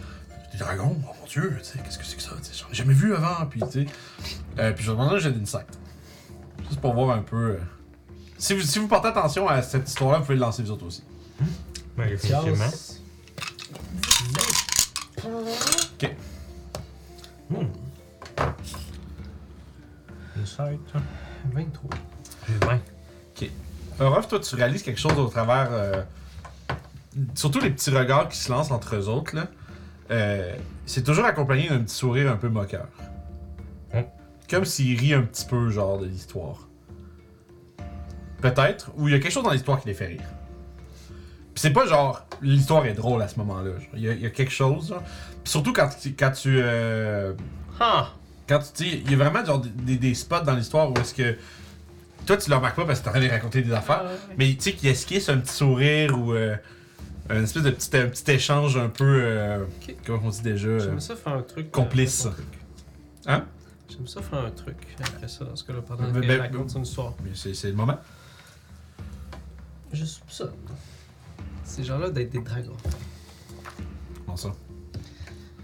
Des 0.53 0.59
dragons, 0.59 0.97
oh 1.09 1.15
mon 1.21 1.27
dieu, 1.27 1.57
tu 1.59 1.65
sais, 1.65 1.79
qu'est-ce 1.85 1.99
que 1.99 2.05
c'est 2.05 2.17
que 2.17 2.23
ça, 2.23 2.31
tu 2.43 2.45
sais, 2.53 2.63
j'en 2.63 2.71
ai 2.71 2.75
jamais 2.75 2.95
vu 2.95 3.15
avant, 3.15 3.47
puis 3.47 3.61
tu 3.61 3.71
sais. 3.71 3.87
Euh, 4.59 4.73
puis 4.73 4.85
je 4.85 4.91
vais 4.91 4.97
demander 4.97 5.17
un 5.17 5.19
jet 5.19 5.31
d'insight. 5.33 5.67
Juste 6.69 6.81
pour 6.81 6.93
voir 6.95 7.17
un 7.17 7.23
peu. 7.23 7.37
euh, 7.53 7.59
Si, 8.39 8.55
vous, 8.55 8.61
si 8.61 8.79
vous 8.79 8.89
portez 8.89 9.09
attention 9.09 9.49
à 9.49 9.63
cette 9.63 9.89
histoire-là, 9.89 10.19
vous 10.19 10.25
pouvez 10.25 10.35
le 10.37 10.41
lancer 10.43 10.63
vous 10.63 10.71
autres 10.71 10.87
aussi. 10.87 11.03
Ouais, 11.99 12.13
effectivement. 12.13 12.55
Science. 12.55 12.99
Hmm. 17.51 17.67
Insight. 20.41 20.81
Hein. 21.45 21.51
23. 21.53 21.91
J'ai 22.49 22.67
20. 22.67 22.79
Orof, 24.01 24.27
toi, 24.27 24.41
tu 24.41 24.55
réalises 24.57 24.83
quelque 24.83 24.99
chose 25.01 25.17
au 25.19 25.27
travers. 25.29 25.69
euh, 25.71 26.03
surtout 27.35 27.61
les 27.61 27.71
petits 27.71 27.91
regards 27.91 28.29
qui 28.29 28.39
se 28.39 28.51
lancent 28.51 28.71
entre 28.71 28.97
eux 28.97 29.09
autres, 29.09 29.37
là. 29.37 29.47
Euh, 30.11 30.57
c'est 30.87 31.05
toujours 31.05 31.25
accompagné 31.27 31.69
d'un 31.69 31.81
petit 31.81 31.95
sourire 31.95 32.31
un 32.33 32.37
peu 32.37 32.49
moqueur. 32.49 32.89
Hein? 33.95 34.05
Comme 34.51 34.65
s'il 34.65 34.99
rit 34.99 35.15
un 35.15 35.23
petit 35.23 35.45
peu, 35.45 35.71
genre, 35.71 35.99
de 35.99 36.07
l'histoire. 36.07 36.69
Peut-être, 38.41 38.91
ou 38.97 39.09
il 39.09 39.13
y 39.13 39.15
a 39.15 39.21
quelque 39.21 39.31
chose 39.33 39.45
dans 39.45 39.53
l'histoire 39.53 39.81
qui 39.81 39.89
les 39.89 39.95
fait 39.95 40.07
rire. 40.07 40.25
Puis 41.55 41.61
c'est 41.61 41.71
pas 41.73 41.87
genre, 41.87 42.25
l'histoire 42.41 42.85
est 42.87 42.95
drôle 42.95 43.23
à 43.23 43.29
ce 43.29 43.39
moment-là. 43.39 43.73
genre. 43.79 43.89
Il 43.95 44.01
y, 44.01 44.09
a- 44.09 44.13
il 44.15 44.21
y 44.21 44.27
a 44.27 44.31
quelque 44.31 44.51
chose. 44.53 44.95
Puis 45.45 45.51
surtout 45.53 45.73
quand, 45.73 45.89
tu- 46.01 46.15
quand 46.15 46.33
tu. 46.33 46.57
euh, 46.61 47.35
Ah! 47.79 48.09
Quand 48.49 48.59
tu 48.59 48.85
sais, 48.85 49.03
il 49.05 49.11
y 49.11 49.15
a 49.15 49.17
vraiment 49.17 49.45
genre, 49.45 49.61
des, 49.61 49.97
des 49.97 50.15
spots 50.15 50.41
dans 50.41 50.55
l'histoire 50.55 50.91
où 50.91 50.95
est-ce 50.99 51.15
que. 51.15 51.37
Toi, 52.27 52.37
tu 52.37 52.51
le 52.51 52.57
remarques 52.57 52.77
pas 52.77 52.85
parce 52.85 53.01
que 53.01 53.05
t'es 53.05 53.11
en 53.11 53.13
train 53.15 53.25
de 53.27 53.31
raconter 53.31 53.63
des 53.63 53.73
affaires. 53.73 54.03
Ah, 54.05 54.13
ouais. 54.13 54.35
Mais 54.39 54.55
tu 54.55 54.61
sais 54.61 54.73
qu'il 54.75 54.89
esquisse 54.89 55.29
un 55.29 55.39
petit 55.39 55.53
sourire 55.55 56.17
ou 56.17 56.33
euh, 56.35 56.55
un 57.29 57.43
espèce 57.43 57.65
de 57.65 57.71
petit, 57.71 57.97
un 57.97 58.07
petit 58.09 58.31
échange 58.31 58.77
un 58.77 58.89
peu. 58.89 59.05
euh, 59.23 59.65
comment 60.07 60.21
on 60.25 60.29
dit 60.31 60.43
déjà 60.43 60.69
euh, 60.69 60.79
J'aime 60.81 61.01
ça 61.01 61.17
faire 61.17 61.33
un 61.35 61.43
truc. 61.43 61.67
euh, 61.67 61.71
complice. 61.71 62.21
truc. 62.21 62.47
Hein? 63.27 63.45
J'aime 63.89 64.07
ça 64.07 64.23
faire 64.23 64.39
un 64.39 64.51
truc 64.53 64.77
après 65.01 65.27
ça, 65.29 65.45
dans 65.45 65.57
ce 65.57 65.65
cas-là, 65.65 65.81
pendant 65.83 66.05
Ben, 66.11 66.21
ben, 66.21 66.41
raconte 66.41 66.71
son 66.71 66.83
histoire. 66.83 67.15
mais 67.25 67.31
C'est 67.35 67.55
c'est 67.55 67.69
le 67.69 67.75
moment. 67.75 67.99
Juste 69.93 70.23
ça. 70.29 70.51
Ces 71.65 71.85
gens-là 71.85 72.11
d'être 72.11 72.31
des 72.31 72.41
dragons. 72.41 72.77
Comment 74.25 74.37
ça 74.37 74.53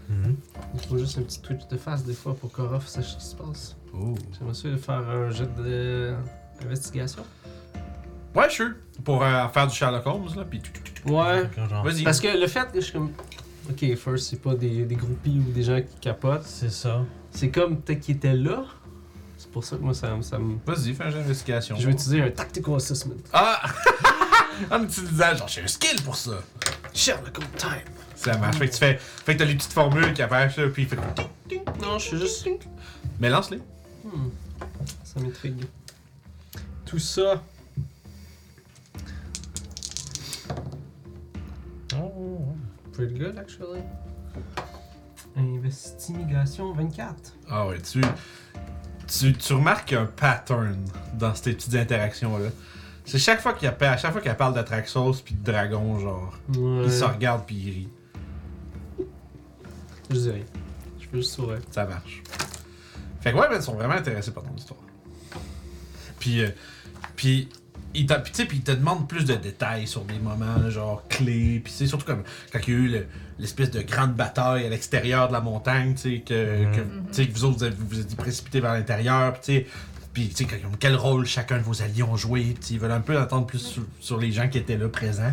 Mhm. 0.08 0.36
Il 0.74 0.80
faut 0.88 0.96
juste 0.98 1.18
un 1.18 1.22
petit 1.22 1.40
twitch 1.40 1.66
de 1.68 1.76
face 1.76 2.02
des 2.04 2.14
fois 2.14 2.34
pour 2.34 2.50
qu'Orof 2.50 2.86
sache 2.88 3.10
ce 3.12 3.16
qui 3.16 3.24
se 3.24 3.34
passe. 3.36 3.76
Oh. 3.94 4.14
J'aimerais 4.38 4.54
ça 4.54 4.76
faire 4.76 5.08
un 5.08 5.30
jet 5.30 5.48
d'investigation. 6.61 7.24
Ouais, 8.34 8.48
sure. 8.50 8.70
Pour 9.04 9.22
euh, 9.22 9.48
faire 9.48 9.66
du 9.66 9.74
Sherlock 9.74 10.06
Holmes, 10.06 10.28
là. 10.36 10.44
Puis. 10.44 10.62
Ouais. 11.06 11.48
Vas-y. 11.84 12.02
Parce 12.04 12.20
que 12.20 12.28
le 12.38 12.46
fait 12.46 12.70
que 12.72 12.80
je 12.80 12.84
suis 12.84 12.92
comme. 12.92 13.11
Ok, 13.70 13.94
first, 13.96 14.30
c'est 14.30 14.40
pas 14.40 14.54
des, 14.54 14.84
des 14.84 14.94
groupies 14.94 15.42
ou 15.46 15.52
des 15.52 15.62
gens 15.62 15.80
qui 15.80 15.96
capotent. 16.00 16.44
C'est 16.44 16.70
ça. 16.70 17.04
C'est 17.30 17.50
comme 17.50 17.80
peut-être 17.80 18.00
qu'ils 18.00 18.16
étaient 18.16 18.34
là. 18.34 18.64
C'est 19.36 19.50
pour 19.50 19.62
ça 19.62 19.76
que 19.76 19.82
moi, 19.82 19.94
ça, 19.94 20.14
me- 20.16 20.22
ça 20.22 20.38
me. 20.38 20.56
Vas-y, 20.66 20.94
fais 20.94 21.04
un 21.04 21.11
jeu 21.11 21.18
d'investigation. 21.20 21.76
Je 21.76 21.86
vais 21.86 21.92
utiliser 21.92 22.22
un 22.22 22.30
tactical 22.30 22.74
assessment. 22.76 23.14
Ah 23.32 23.61
En 24.70 24.82
utilisant, 24.82 25.36
genre, 25.36 25.48
j'ai 25.48 25.62
un 25.62 25.66
skill 25.68 26.02
pour 26.02 26.16
ça. 26.16 26.32
Sherlock 26.95 27.39
Holmes 27.39 27.47
time. 27.57 27.93
Ça 28.14 28.36
marche. 28.36 28.57
Fait 28.57 28.68
que 28.68 28.72
tu 28.72 28.78
fais. 28.78 28.99
Fait 28.99 29.34
que 29.34 29.39
t'as 29.39 29.45
les 29.45 29.55
petites 29.55 29.72
formules 29.72 30.12
qui 30.12 30.22
apparaissent, 30.22 30.57
là, 30.57 30.68
puis 30.68 30.82
il 30.82 30.89
fait. 30.89 30.97
Non, 31.80 31.99
je 31.99 32.05
suis 32.05 32.18
juste. 32.18 32.49
Mais 33.20 33.28
lance-les. 33.28 33.59
Hmm. 34.05 34.30
Ça 35.05 35.20
m'intrigue. 35.20 35.64
Tout 36.84 36.99
ça. 36.99 37.43
Oh, 41.97 42.45
Pretty 42.93 43.14
good, 43.14 43.39
actually. 43.39 43.82
Investigation 45.36 46.72
24. 46.72 47.14
Ah 47.49 47.66
ouais, 47.68 47.80
tu, 47.80 48.01
tu, 49.07 49.32
tu 49.32 49.53
remarques 49.53 49.93
un 49.93 50.07
pattern 50.07 50.76
dans 51.14 51.34
ces 51.34 51.53
petites 51.53 51.74
interactions-là. 51.76 52.49
C'est 53.09 53.18
chaque 53.18 53.40
fois 53.40 53.54
qu'il 53.54 53.66
à 53.68 53.96
chaque 53.96 54.12
fois 54.12 54.20
qu'elle 54.20 54.36
parle 54.36 54.54
d'Atraxos 54.54 55.22
puis 55.24 55.34
de 55.34 55.44
dragon, 55.50 55.98
genre, 55.98 56.36
Ouais. 56.56 56.82
il 56.84 56.92
se 56.92 57.04
regarde 57.04 57.44
puis 57.46 57.56
il 57.56 57.70
rit. 57.70 57.88
Je 60.11 60.16
dis 60.16 60.30
rien. 60.30 60.44
Je 61.00 61.06
peux 61.09 61.18
juste 61.18 61.32
sourire. 61.34 61.61
Ça 61.70 61.84
marche. 61.86 62.22
Fait 63.20 63.32
que 63.32 63.36
ouais, 63.36 63.48
ben, 63.48 63.56
ils 63.56 63.62
sont 63.62 63.74
vraiment 63.74 63.94
intéressés 63.94 64.30
par 64.30 64.42
ton 64.44 64.54
histoire. 64.54 64.80
Puis, 66.18 66.42
euh, 66.42 66.48
puis, 67.16 67.48
ils 67.94 68.06
t'a- 68.06 68.18
puis, 68.20 68.32
tu 68.32 68.42
sais, 68.42 68.44
puis 68.46 68.59
ils 68.59 68.62
te 68.62 68.72
demandent 68.72 69.09
plus 69.09 69.24
de 69.24 69.34
détails 69.34 69.86
sur 69.86 70.02
des 70.02 70.18
moments, 70.18 70.56
là, 70.62 70.70
genre, 70.70 71.02
clés. 71.09 71.61
Puis 71.62 71.72
c'est 71.72 71.86
surtout 71.86 72.06
comme 72.06 72.22
quand 72.52 72.59
il 72.66 72.72
y 72.72 72.76
a 72.76 72.78
eu 72.80 72.88
le- 72.88 73.06
l'espèce 73.38 73.70
de 73.70 73.82
grande 73.82 74.14
bataille 74.14 74.66
à 74.66 74.68
l'extérieur 74.68 75.28
de 75.28 75.32
la 75.32 75.40
montagne, 75.40 75.94
tu 75.94 76.00
sais, 76.16 76.20
que, 76.20 76.64
Mhm. 76.66 76.72
que, 76.76 76.80
tu 76.80 76.86
sais, 77.12 77.26
que 77.26 77.32
vous 77.32 77.44
autres, 77.44 77.59
vous 77.59 77.64
êtes- 77.64 77.74
vous 77.74 77.86
vous 77.88 78.00
êtes 78.00 78.16
précipités 78.16 78.61
vers 78.61 78.72
l'intérieur, 78.74 79.32
puis 79.34 79.40
tu 79.42 79.46
sais, 79.52 79.66
puis, 80.18 80.28
tu 80.30 80.46
sais, 80.48 80.60
quel 80.80 80.96
rôle 80.96 81.26
chacun 81.26 81.58
de 81.58 81.62
vos 81.62 81.80
alliés 81.80 82.02
ont 82.02 82.16
joué, 82.16 82.56
ils 82.70 82.78
veulent 82.80 82.90
un 82.90 83.00
peu 83.00 83.16
entendre 83.16 83.46
plus 83.46 83.60
sur, 83.60 83.84
sur 84.00 84.18
les 84.18 84.32
gens 84.32 84.48
qui 84.48 84.58
étaient 84.58 84.76
là 84.76 84.88
présents. 84.88 85.32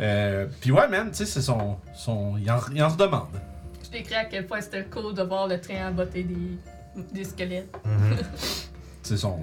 Euh, 0.00 0.46
puis 0.60 0.72
ouais, 0.72 0.88
man, 0.88 1.10
tu 1.10 1.18
sais, 1.18 1.26
c'est 1.26 1.40
son, 1.42 1.76
son, 1.94 2.36
il 2.36 2.50
en, 2.50 2.58
il 2.74 2.82
en 2.82 2.90
se 2.90 2.96
demande. 2.96 3.40
Je 3.84 3.90
t'écris 3.90 4.16
à 4.16 4.24
quel 4.24 4.44
point 4.44 4.60
c'était 4.60 4.84
cool 4.86 5.14
de 5.14 5.22
voir 5.22 5.46
le 5.46 5.60
train 5.60 5.88
embotter 5.88 6.24
des, 6.24 6.58
des 7.12 7.22
squelettes. 7.24 7.72
Mhm. 7.84 8.16
C'est 9.04 9.16
son. 9.16 9.38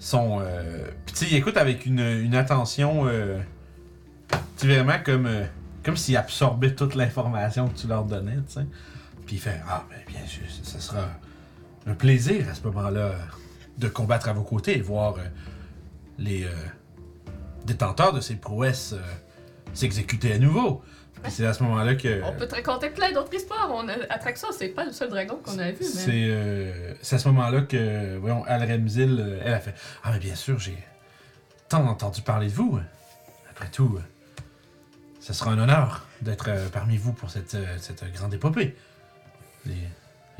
son 0.00 0.40
euh, 0.42 0.88
Puis 1.06 1.14
tu 1.14 1.24
sais, 1.24 1.30
il 1.30 1.36
écoute 1.36 1.56
avec 1.56 1.86
une, 1.86 2.00
une 2.00 2.34
attention. 2.34 3.06
Euh, 3.06 3.38
tu 4.58 4.66
vraiment 4.66 4.98
comme. 5.04 5.26
euh, 5.26 5.44
comme 5.84 5.96
s'il 5.96 6.16
absorbait 6.16 6.74
toute 6.74 6.94
l'information 6.96 7.68
que 7.68 7.78
tu 7.78 7.86
leur 7.86 8.04
donnais, 8.04 8.36
tu 8.48 8.54
sais. 8.54 8.66
Puis 9.24 9.36
il 9.36 9.38
fait 9.38 9.60
Ah, 9.68 9.84
ben 9.88 9.96
bien 10.06 10.26
sûr, 10.26 10.42
ce 10.62 10.78
sera 10.80 11.06
un 11.86 11.94
plaisir 11.94 12.46
à 12.50 12.54
ce 12.54 12.62
moment-là 12.64 13.12
de 13.80 13.88
combattre 13.88 14.28
à 14.28 14.32
vos 14.32 14.42
côtés 14.42 14.76
et 14.76 14.80
voir 14.80 15.16
euh, 15.16 15.22
les 16.18 16.44
euh, 16.44 16.50
détenteurs 17.64 18.12
de 18.12 18.20
ces 18.20 18.36
prouesses 18.36 18.92
euh, 18.92 19.00
s'exécuter 19.74 20.32
à 20.32 20.38
nouveau. 20.38 20.82
Puis 21.22 21.32
c'est 21.32 21.46
à 21.46 21.52
ce 21.52 21.62
moment-là 21.64 21.96
que. 21.96 22.22
On 22.22 22.32
peut 22.32 22.46
te 22.46 22.54
raconter 22.54 22.90
plein 22.90 23.12
d'autres 23.12 23.34
histoires. 23.34 23.70
On 23.74 23.88
a 23.88 23.92
Atraxa, 24.08 24.48
c'est 24.56 24.68
pas 24.68 24.84
le 24.84 24.92
seul 24.92 25.10
dragon 25.10 25.38
qu'on 25.42 25.58
a 25.58 25.70
vu, 25.70 25.84
mais. 26.06 26.96
C'est 27.02 27.16
à 27.16 27.18
ce 27.18 27.28
moment-là 27.28 27.62
que, 27.62 28.16
voyons, 28.16 28.44
Al-Remzil, 28.44 29.18
euh, 29.20 29.42
elle 29.44 29.52
a 29.52 29.60
fait 29.60 29.74
Ah, 30.02 30.12
mais 30.12 30.18
bien 30.18 30.34
sûr, 30.34 30.58
j'ai 30.58 30.78
tant 31.68 31.86
entendu 31.86 32.22
parler 32.22 32.46
de 32.46 32.52
vous. 32.52 32.78
Après 33.50 33.68
tout, 33.68 33.98
ce 35.20 35.34
sera 35.34 35.50
un 35.50 35.58
honneur 35.58 36.06
d'être 36.22 36.48
parmi 36.72 36.96
vous 36.96 37.12
pour 37.12 37.28
cette, 37.30 37.56
cette 37.78 38.10
grande 38.14 38.32
épopée. 38.32 38.74
Les, 39.66 39.76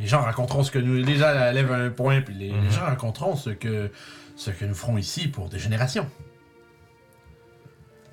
les 0.00 0.06
gens 0.06 0.20
raconteront 0.22 0.62
ce 0.62 0.70
que 0.70 0.78
nous. 0.78 0.94
Les 1.04 1.16
gens 1.16 1.32
lèvent 1.52 1.72
un 1.72 1.90
point, 1.90 2.20
puis 2.22 2.34
les, 2.34 2.48
les 2.48 2.52
Mhm. 2.52 2.70
gens 2.70 2.84
raconteront 2.86 3.36
ce 3.36 3.50
que, 3.50 3.90
ce 4.36 4.50
que 4.50 4.64
nous 4.64 4.74
ferons 4.74 4.96
ici 4.98 5.28
pour 5.28 5.48
des 5.48 5.58
générations. 5.58 6.08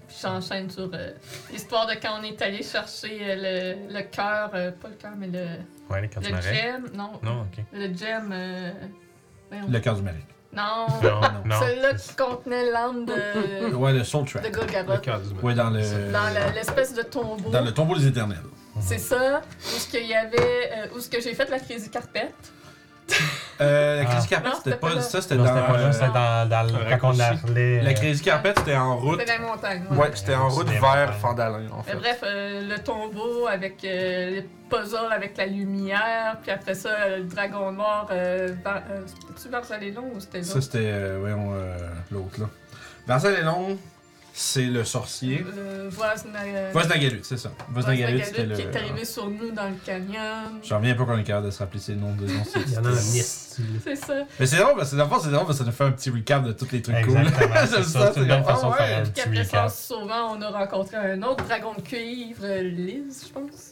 Puis 0.08 0.18
j'enchaîne 0.22 0.70
sur 0.70 0.90
euh, 0.94 1.12
l'histoire 1.52 1.86
de 1.88 1.94
quand 2.02 2.20
on 2.20 2.24
est 2.24 2.42
allé 2.42 2.64
chercher 2.64 3.20
euh, 3.22 3.76
le, 3.90 3.94
le 3.94 4.02
cœur, 4.04 4.52
euh, 4.54 4.72
pas 4.72 4.88
le 4.88 4.96
cœur, 4.96 5.12
mais 5.18 5.28
le, 5.28 5.46
Ouais, 5.90 6.02
les 6.02 6.08
quand 6.10 6.22
tu 6.22 6.28
le 6.30 6.36
m'arrêtes. 6.36 6.56
gem. 6.56 6.88
Non, 6.94 7.12
Non, 7.24 7.42
ok. 7.42 7.64
le 7.74 7.94
gem. 7.94 8.30
euh, 8.32 8.72
voyons. 9.50 9.68
Le 9.70 9.80
cœur 9.80 9.96
du 9.96 10.02
mari. 10.04 10.18
Non, 10.54 10.88
Non, 11.04 11.22
non. 11.46 11.60
celui-là 11.60 11.94
qui 11.94 12.16
contenait 12.16 12.72
l'âme 12.72 13.06
de, 13.06 13.76
Ouais, 13.76 13.92
le 13.94 14.04
Soul 14.06 14.24
de 14.24 14.30
Track. 14.30 14.46
Le 14.46 14.50
Golgaroth. 14.50 15.02
cœur 15.02 15.20
du 15.22 15.34
Ouais, 15.42 15.54
dans 15.54 15.70
le. 15.70 15.82
Dans 16.12 16.30
le- 16.30 16.56
l'espèce 16.56 16.94
de 16.94 17.02
tombeau. 17.04 17.50
Dans 17.52 17.62
le 17.64 17.74
tombeau 17.74 17.96
des 17.96 18.08
éternels. 18.08 18.40
C'est 18.82 18.98
ça. 19.00 19.42
Où 19.42 19.80
ce 19.80 19.88
qu'il 19.90 20.08
y 20.08 20.14
avait. 20.16 20.38
euh, 20.38 20.88
où 20.96 21.00
ce 21.00 21.10
que 21.10 21.20
j'ai 21.22 21.34
fait 21.34 21.50
la 21.50 21.60
crazy 21.60 21.90
carpette. 21.90 22.34
Euh, 23.62 24.04
la 24.04 24.10
Ah. 24.10 24.12
Crazy 24.14 24.28
Carpet, 24.28 24.50
c'était 24.64 24.76
pas. 24.78 25.02
Ça, 25.02 25.22
c'était 25.22 25.36
Non, 25.36 25.46
dans. 25.46 25.56
c'était 25.56 25.66
pas 25.68 25.78
là, 25.78 25.84
euh, 25.86 25.92
c'était 25.94 26.08
dans, 26.08 26.50
dans 26.50 26.64
le. 26.64 26.94
un 26.94 26.98
Quand 26.98 27.12
on 27.16 27.20
allait. 27.20 27.82
La 27.82 27.94
Crazy 27.94 28.22
Carpet, 28.22 28.54
c'était 28.58 28.76
en 28.76 28.98
route. 28.98 29.20
C'était 29.22 29.38
dans 29.38 29.44
les 29.44 29.50
montagnes. 29.50 29.84
ouais. 29.92 29.98
Ouais, 29.98 30.12
c'était 30.14 30.36
en 30.36 30.50
route 30.50 30.68
vers. 30.68 31.14
Fandalin, 31.16 31.70
en 31.72 31.78
Mais 31.86 31.92
fait. 31.94 31.98
bref, 31.98 32.20
euh, 32.24 32.68
le 32.68 32.78
tombeau 32.84 33.48
avec 33.48 33.82
euh, 33.86 34.30
les 34.32 34.50
puzzles 34.70 35.12
avec 35.12 35.38
la 35.38 35.46
lumière, 35.46 36.38
puis 36.44 36.52
après 36.52 36.76
ça, 36.76 36.90
le 37.18 37.24
dragon 37.24 37.72
noir. 37.72 38.08
Euh, 38.12 38.50
euh, 38.68 38.80
C'était-tu 39.06 39.50
Varsalélon 39.50 40.12
ou 40.14 40.20
c'était 40.20 40.44
Ça, 40.44 40.56
là? 40.56 40.62
c'était, 40.62 40.78
euh, 40.92 41.18
voyons, 41.22 41.54
euh, 41.54 41.78
l'autre, 42.12 42.42
là. 42.42 42.48
Vincent 43.08 43.30
Lélon, 43.30 43.78
c'est 44.40 44.66
le 44.68 44.84
sorcier. 44.86 45.44
Euh, 45.58 45.90
Voznagalut, 46.72 47.22
c'est 47.24 47.38
ça. 47.38 47.52
Voznagalut, 47.72 48.22
c'était 48.24 48.46
le. 48.46 48.56
qui 48.56 48.62
est 48.62 48.76
arrivé 48.76 49.04
sur 49.04 49.28
nous 49.30 49.50
dans 49.52 49.68
le 49.68 49.76
canyon. 49.84 50.60
J'en 50.64 50.78
reviens 50.78 50.94
pas 50.94 51.06
qu'on 51.06 51.18
est 51.18 51.24
capable 51.24 51.48
de 51.48 51.52
se 51.52 51.58
rappeler 51.58 51.80
ces 51.80 51.96
noms 51.96 52.14
de 52.16 52.28
noms. 52.28 52.44
c'est- 52.44 52.60
Il 52.68 52.74
y 52.74 52.78
en 52.78 52.86
a 52.86 52.90
un 52.90 52.96
c'est- 52.96 53.96
ça. 53.96 54.14
Mais 54.40 54.46
c'est 54.46 54.58
drôle, 54.58 54.76
parce 54.78 54.92
que 54.92 54.98
fond, 54.98 55.20
c'est 55.24 55.30
drôle 55.32 55.48
parce 55.48 55.58
que 55.58 55.64
ça 55.64 55.70
nous 55.70 55.76
fait 55.76 55.84
un 55.86 55.92
petit 55.92 56.12
recap 56.12 56.44
de 56.44 56.52
tous 56.52 56.68
les 56.72 56.84
trucs 56.84 57.04
cool. 57.04 57.18
C'est 57.68 57.84
ça, 57.84 58.12
c'est 58.14 58.20
une 58.22 58.28
comme, 58.28 58.44
façon 58.44 58.68
de 58.70 58.74
ah 58.78 58.84
faire 58.84 58.98
un 59.00 59.06
petit 59.10 59.40
recap. 59.40 59.72
souvent, 59.72 60.36
on 60.38 60.42
a 60.44 60.50
rencontré 60.52 60.98
un 60.98 61.22
autre 61.24 61.44
dragon 61.44 61.74
de 61.76 61.82
cuivre, 61.82 62.42
euh, 62.44 62.62
Liz, 62.62 63.26
je 63.28 63.34
pense. 63.34 63.72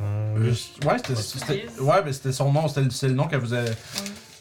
Hum, 0.00 0.06
Euh, 0.36 0.54
Ouais, 0.86 0.96
c'était, 1.16 1.66
ouais, 1.80 2.02
mais 2.04 2.12
c'était 2.12 2.30
son 2.32 2.52
nom, 2.52 2.68
c'était 2.68 2.82
le, 2.82 2.90
c'est 2.90 3.08
le 3.08 3.14
nom 3.14 3.26
qu'elle 3.26 3.40
vous 3.40 3.54
a. 3.54 3.58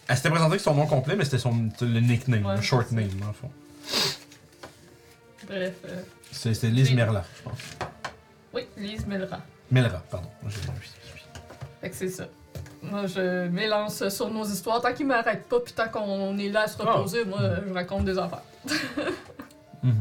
Elle 0.07 0.15
s'était 0.15 0.30
présentée 0.30 0.57
que 0.57 0.61
son 0.61 0.76
nom 0.76 0.86
complet, 0.86 1.15
mais 1.18 1.26
c'était 1.26 1.39
son, 1.39 1.70
le 1.82 1.99
nickname, 1.99 2.45
Ouais, 2.45 2.55
le 2.57 2.61
short 2.61 2.91
name, 2.91 3.07
le 3.20 3.34
fond. 3.34 3.49
Bref. 5.48 5.74
euh, 5.86 6.02
C'est- 6.32 6.64
Oui. 6.64 6.93
Merla, 6.93 7.24
je 7.38 7.43
pense. 7.43 7.60
oui, 8.54 8.68
Liz 8.78 9.06
Melra. 9.08 9.39
Melra, 9.72 10.00
pardon. 10.10 10.30
Moi, 10.41 10.52
j'ai- 10.52 10.91
Fait 11.82 11.89
que 11.89 11.95
c'est 11.95 12.10
ça. 12.10 12.26
Moi, 12.82 13.06
je 13.08 13.48
m'élance 13.48 14.08
sur 14.10 14.30
nos 14.30 14.45
histoires. 14.45 14.82
Tant 14.82 14.93
qu'ils 14.93 15.08
m'arrêtent 15.08 15.48
pas, 15.48 15.60
puis 15.60 15.74
tant 15.74 15.88
qu'on 15.89 16.38
est 16.38 16.50
là 16.50 16.62
à 16.64 16.68
se 16.68 16.78
reposer, 16.78 17.26
moi, 17.26 17.39
je 17.68 17.74
raconte 17.74 18.06
des 18.06 18.18
affaires. 18.18 18.43
Mhm. 19.84 19.93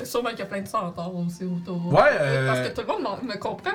Sûrement 0.04 0.30
qu'il 0.30 0.38
y 0.40 0.42
a 0.42 0.46
plein 0.46 0.60
de 0.62 0.68
centaures 0.68 1.14
aussi 1.16 1.44
autour. 1.44 1.92
Ouais, 1.92 2.00
euh, 2.20 2.46
Parce 2.46 2.68
que 2.68 2.74
tout 2.74 2.80
le 2.82 2.86
monde 2.86 3.02
m'en- 3.02 3.22
me 3.22 3.36
comprend. 3.36 3.72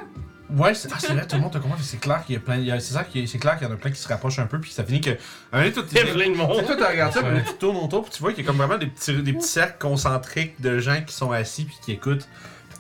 Ouais, 0.56 0.74
c'est 0.76 0.88
ah, 0.94 0.98
c'est 1.00 1.14
vrai, 1.14 1.26
tout 1.26 1.36
le 1.36 1.42
monde 1.42 1.52
te 1.52 1.58
comprend. 1.58 1.78
C'est 1.82 2.00
clair 2.00 2.24
qu'il 2.26 2.36
y 2.36 2.38
a 2.38 2.42
plein. 2.42 2.58
il 2.58 2.66
y 2.66 2.72
a- 2.72 2.80
C'est 2.80 2.94
ça 2.94 3.04
qui 3.04 3.22
est- 3.22 3.28
c'est 3.28 3.40
clair 3.40 3.58
qu'il 3.58 3.68
y 3.68 3.72
en 3.72 3.74
a 3.74 3.78
plein 3.78 3.90
qui 3.92 4.00
se 4.00 4.08
rapprochent 4.08 4.40
un 4.40 4.46
peu, 4.46 4.60
puis 4.60 4.72
ça 4.72 4.84
finit 4.84 5.02
que. 5.02 5.10
À 5.10 5.14
un 5.60 5.64
moment 5.64 5.72
donné, 5.76 5.88
plein 6.12 6.28
de 6.30 6.34
Tu 6.34 6.38
monde. 6.38 6.56
sais, 6.58 6.66
toi, 6.66 6.76
tu 6.76 6.84
regardes 6.84 7.14
ça, 7.14 7.24
puis 7.24 7.34
là, 7.34 7.42
tu 7.42 7.54
tournes 7.56 7.78
autour, 7.78 8.04
puis 8.04 8.12
tu 8.12 8.20
vois 8.22 8.34
qu'il 8.34 8.44
y 8.44 8.46
a 8.46 8.48
comme 8.48 8.58
vraiment 8.58 8.78
des 8.78 8.88
petits, 8.88 9.22
des 9.24 9.34
petits 9.34 9.48
cercles 9.48 9.78
concentriques 9.80 10.62
de 10.62 10.78
gens 10.80 11.02
qui 11.02 11.14
sont 11.14 11.32
assis 11.32 11.66
puis 11.66 11.76
qui 11.84 11.92
écoutent. 11.94 12.28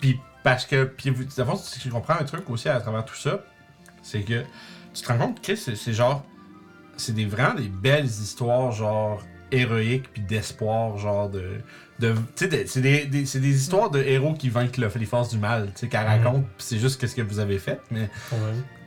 Puis 0.01 0.19
parce 0.43 0.65
que. 0.65 0.83
Puis, 0.83 1.09
vous- 1.09 1.23
si 1.29 1.79
je 1.83 1.89
comprends 1.89 2.15
un 2.19 2.23
truc 2.25 2.49
aussi 2.49 2.69
à 2.69 2.79
travers 2.79 3.05
tout 3.05 3.15
ça, 3.15 3.39
c'est 4.03 4.21
que 4.21 4.43
tu 4.93 5.01
te 5.01 5.07
rends 5.07 5.17
compte 5.17 5.41
que 5.41 5.55
c'est 5.55 5.75
c'est 5.75 5.93
genre. 5.93 6.23
C'est 6.95 7.15
des, 7.15 7.25
vraiment 7.25 7.55
des 7.55 7.69
belles 7.69 8.05
histoires, 8.05 8.71
genre 8.71 9.23
héroïques, 9.51 10.11
puis 10.13 10.21
d'espoir, 10.21 10.97
genre 10.99 11.27
de. 11.29 11.61
De 12.07 12.15
c'est 12.35 12.47
des, 12.81 13.05
des- 13.05 13.25
c'est 13.25 13.39
des 13.39 13.55
histoires 13.55 13.89
de 13.89 13.99
héros 14.01 14.33
qui 14.33 14.49
vainquent 14.49 14.77
le- 14.77 14.91
les 14.95 15.05
forces 15.05 15.29
du 15.29 15.37
mal, 15.37 15.67
tu 15.73 15.81
sais, 15.81 15.87
qu'elle 15.87 16.01
Mhm. 16.01 16.07
raconte, 16.23 16.45
puis 16.57 16.65
c'est 16.65 16.77
juste 16.79 16.99
qu'est-ce 16.99 17.15
que 17.15 17.21
vous 17.21 17.39
avez 17.39 17.59
fait, 17.59 17.79
mais. 17.91 18.09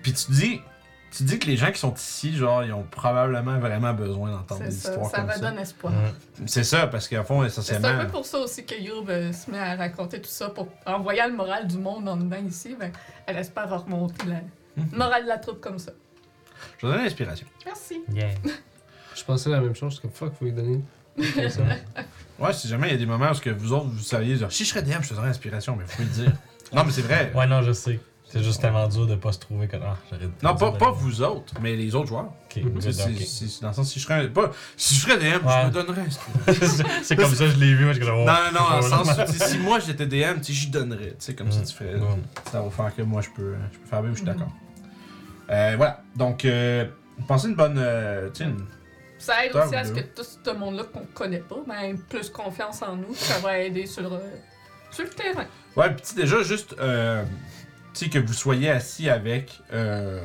Puis 0.03 0.13
tu 0.13 0.31
dis. 0.33 0.61
Tu 1.17 1.23
dis 1.23 1.39
que 1.39 1.47
les 1.47 1.57
gens 1.57 1.71
qui 1.73 1.79
sont 1.79 1.95
ici, 1.95 2.37
genre, 2.37 2.63
ils 2.63 2.75
ont 2.75 2.83
probablement 2.83 3.59
vraiment 3.59 3.95
besoin 3.95 4.33
d'entendre 4.33 4.65
des 4.65 4.71
C'est 4.71 4.89
ça. 4.89 4.91
histoires 4.91 5.11
Ça 5.11 5.17
comme 5.21 5.31
ça. 5.31 5.37
redonne 5.37 5.59
espoir. 5.61 5.93
C'est 6.45 6.65
ça, 6.65 6.89
parce 6.89 7.09
qu'à 7.09 7.25
fond, 7.25 7.41
C'est 7.41 7.47
essentiellement. 7.47 7.89
un 7.89 8.05
peu 8.05 8.11
pour 8.11 8.27
ça 8.27 8.39
aussi 8.41 8.67
que 8.67 8.75
Youb 8.75 9.09
euh, 9.09 9.33
se 9.33 9.51
met 9.51 9.59
à 9.59 9.77
raconter 9.77 10.21
tout 10.21 10.29
ça. 10.29 10.51
Pour... 10.51 10.69
En 10.85 11.01
voyant 11.01 11.27
le 11.29 11.33
moral 11.35 11.69
du 11.69 11.79
monde 11.79 12.07
en 12.09 12.17
dedans 12.19 12.37
ici, 12.47 12.77
ben, 12.79 12.91
elle 13.27 13.39
espère 13.39 13.71
remonter 13.85 14.27
la 14.27 14.41
Mhm. 14.83 14.91
morale 14.99 15.23
de 15.23 15.29
la 15.29 15.39
troupe 15.39 15.61
comme 15.63 15.79
ça. 15.79 15.93
Je 16.79 16.87
vais 16.87 16.93
donner 16.93 17.05
l'inspiration. 17.05 17.47
Merci. 17.65 18.03
Yeah. 18.13 18.29
Je 19.15 19.25
pensais 19.25 19.49
la 19.49 19.61
même 19.61 19.75
chose, 19.77 19.99
comme 20.01 20.11
fuck, 20.11 20.35
faut 20.39 20.45
lui 20.45 20.53
donner. 20.53 20.81
Ça. 21.51 21.63
Ouais, 22.39 22.53
si 22.53 22.69
jamais 22.69 22.89
il 22.89 22.93
y 22.93 22.95
a 22.95 22.99
des 22.99 23.07
moments 23.07 23.31
où 23.33 23.39
que 23.39 23.49
vous 23.49 23.73
autres, 23.73 23.87
vous 23.87 23.99
saviez, 24.03 24.37
genre, 24.37 24.53
si 24.53 24.63
je 24.65 24.69
serais 24.69 24.83
DM, 24.83 25.01
je 25.01 25.09
te 25.09 25.15
donnerais 25.15 25.29
l'inspiration, 25.29 25.75
mais 25.75 25.85
vous 25.85 25.91
pouvez 25.93 26.05
le 26.05 26.11
dire. 26.25 26.33
non, 26.75 26.85
mais 26.85 26.93
c'est 26.93 27.01
vrai. 27.01 27.33
Ouais, 27.35 27.47
non, 27.47 27.63
je 27.63 27.73
sais. 27.73 27.99
C'est 28.29 28.43
juste 28.43 28.61
tellement 28.61 28.87
dur 28.89 29.07
de 29.07 29.15
pas 29.15 29.33
se 29.33 29.39
trouver 29.39 29.69
que. 29.69 29.77
Ah, 29.77 29.97
Non, 30.43 30.55
pas, 30.55 30.73
pas 30.73 30.91
vous 30.91 31.23
autres, 31.23 31.55
mais 31.63 31.75
les 31.77 31.95
autres 31.95 32.09
joueurs. 32.09 32.33
C'est- 32.53 33.63
dans 33.63 33.69
le 33.69 33.75
sens, 33.75 33.91
si 33.91 33.99
je 34.01 34.05
serais. 34.05 34.29
Pas, 34.29 34.51
si 34.77 34.97
je 34.97 35.01
serais 35.01 35.17
DM, 35.17 35.49
je 35.49 35.67
me 35.67 35.71
donnerais. 35.71 36.05
C'est 37.03 37.17
comme 37.17 37.35
ça, 37.35 37.47
je 37.49 37.57
l'ai 37.57 37.73
vu, 37.73 37.85
moi, 37.85 37.95
je 37.95 38.03
oh, 38.03 38.07
Non, 38.07 38.27
non, 38.27 38.35
non, 38.53 38.69
dans 38.69 38.77
le 38.81 38.85
oh, 38.85 39.05
sens, 39.05 39.27
sais, 39.33 39.49
si 39.49 39.59
moi 39.59 39.79
j'étais 39.79 40.05
DM, 40.07 40.41
tu 40.41 40.47
sais, 40.47 40.53
j'y 40.53 40.69
donnerais. 40.69 41.11
Tu 41.11 41.15
sais, 41.21 41.35
comme 41.35 41.51
ça, 41.51 41.61
Mm. 41.61 41.65
tu 41.65 41.73
ferais. 41.75 41.97
Bon. 41.97 42.19
Ça 42.53 42.61
va 42.61 42.69
faire 42.71 42.95
que 42.95 43.01
moi, 43.03 43.23
je 43.23 43.29
peux, 43.35 43.55
je 43.73 43.79
peux 43.79 43.87
faire 43.89 44.03
mieux, 44.03 44.11
je 44.11 44.17
suis 44.17 44.27
Mhm. 44.27 44.33
d'accord. 44.35 44.53
Euh, 45.51 45.75
voilà. 45.79 46.03
Donc, 46.17 46.45
euh, 46.45 46.85
pensez 47.27 47.49
une 47.49 47.55
bonne. 47.55 47.77
euh, 47.79 48.29
une- 48.41 48.67
Ça 49.19 49.45
aide 49.45 49.57
aussi 49.57 49.75
à 49.75 49.85
ce 49.85 49.93
que 49.93 50.01
tout 50.01 50.23
ce 50.23 50.51
monde-là 50.51 50.85
qu'on 50.85 51.07
connaît 51.15 51.39
pas, 51.39 51.57
ben, 51.67 51.81
ait 51.81 51.95
plus 51.95 52.31
confiance 52.31 52.83
en 52.83 52.97
nous. 52.97 53.15
Ça 53.15 53.39
va 53.39 53.59
aider 53.59 53.87
sur, 53.87 54.21
sur 54.91 55.05
le 55.05 55.11
terrain. 55.11 55.47
Ouais, 55.75 55.91
puis 55.91 56.03
tu 56.03 56.09
sais, 56.09 56.15
déjà, 56.17 56.43
juste, 56.43 56.77
euh, 56.79 57.25
tu 57.95 58.05
sais, 58.05 58.11
que 58.11 58.19
vous 58.19 58.33
soyez 58.35 58.71
assis 58.71 59.09
avec, 59.09 59.61
euh, 59.73 60.21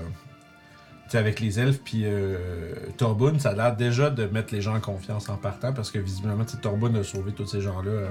avec 1.13 1.39
les 1.39 1.59
elfes, 1.59 1.79
puis 1.83 2.03
euh, 2.05 2.75
Torbun, 2.97 3.39
ça 3.39 3.49
a 3.49 3.53
l'air 3.53 3.75
déjà 3.75 4.09
de 4.09 4.25
mettre 4.27 4.53
les 4.53 4.61
gens 4.61 4.75
en 4.75 4.81
confiance 4.81 5.29
en 5.29 5.37
partant, 5.37 5.73
parce 5.73 5.89
que 5.89 5.99
visiblement, 5.99 6.45
Torbun 6.61 6.93
a 6.95 7.03
sauvé 7.03 7.31
tous 7.31 7.47
ces 7.47 7.61
gens-là 7.61 7.91
euh, 7.91 8.09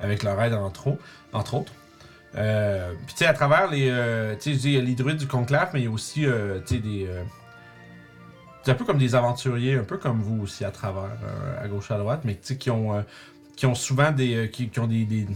avec 0.00 0.22
leur 0.22 0.40
aide, 0.42 0.54
entre, 0.54 0.96
entre 1.32 1.54
autres. 1.54 1.72
Euh, 2.34 2.92
puis 3.06 3.14
tu 3.14 3.18
sais, 3.18 3.26
à 3.26 3.34
travers 3.34 3.70
les... 3.70 3.88
tu 4.40 4.54
sais, 4.54 4.68
il 4.68 4.72
y 4.72 4.78
a 4.78 4.80
les 4.80 4.94
druides 4.94 5.18
du 5.18 5.28
conclave, 5.28 5.70
mais 5.74 5.80
il 5.80 5.84
y 5.84 5.88
a 5.88 5.90
aussi, 5.90 6.22
tu 6.66 6.74
sais, 6.74 6.80
des... 6.80 7.06
c'est 8.64 8.70
un 8.70 8.74
peu 8.74 8.84
comme 8.84 8.98
des 8.98 9.14
aventuriers, 9.14 9.74
un 9.76 9.84
peu 9.84 9.98
comme 9.98 10.20
vous 10.20 10.42
aussi 10.42 10.64
à 10.64 10.70
travers, 10.70 11.10
euh, 11.24 11.64
à 11.64 11.68
gauche 11.68 11.90
à 11.90 11.98
droite, 11.98 12.22
mais 12.24 12.34
qui 12.36 12.70
ont, 12.70 12.94
euh, 12.96 13.02
qui 13.56 13.66
ont 13.66 13.74
souvent 13.74 14.10
des, 14.12 14.34
euh, 14.34 14.46
qui, 14.46 14.68
qui 14.68 14.78
ont 14.80 14.86
des, 14.86 15.04
des- 15.04 15.26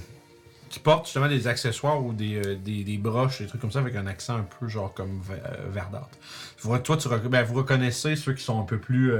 qui 0.68 0.80
portent 0.80 1.06
justement 1.06 1.28
des 1.28 1.46
accessoires 1.46 2.04
ou 2.04 2.12
des, 2.12 2.56
des, 2.56 2.82
des 2.84 2.98
broches, 2.98 3.40
des 3.40 3.46
trucs 3.46 3.60
comme 3.60 3.70
ça 3.72 3.78
avec 3.78 3.94
un 3.96 4.06
accent 4.06 4.36
un 4.36 4.46
peu 4.58 4.68
genre 4.68 4.92
comme 4.92 5.20
ve- 5.22 5.70
verdâtre. 5.72 6.08
Vous- 6.60 6.76
Toi, 6.78 6.96
tu 6.96 7.08
ben, 7.28 7.42
vous 7.44 7.54
reconnaissez 7.54 8.16
ceux 8.16 8.32
qui 8.34 8.42
sont 8.42 8.60
un 8.60 8.64
peu 8.64 8.78
plus. 8.78 9.10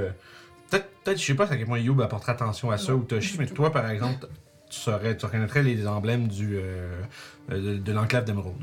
peut-être, 0.69 0.89
peut-être, 1.03 1.19
je 1.19 1.25
sais 1.25 1.33
pas 1.35 1.45
à 1.45 1.55
quel 1.55 1.65
point 1.65 1.79
Youb 1.79 2.01
apporterait 2.01 2.33
attention 2.33 2.69
à 2.69 2.77
ça 2.77 2.91
Non, 2.91 2.99
ou 2.99 3.03
Toshi, 3.03 3.37
mais 3.39 3.45
tout. 3.47 3.55
toi, 3.55 3.71
par 3.71 3.89
exemple, 3.89 4.27
tu 4.69 4.77
saurais, 4.79 5.15
tu 5.15 5.25
reconnaîtrais 5.25 5.63
les 5.63 5.87
emblèmes 5.87 6.27
du, 6.27 6.57
euh, 6.57 7.01
de, 7.49 7.77
de 7.77 7.91
l'enclave 7.93 8.25
d'émeraude. 8.25 8.53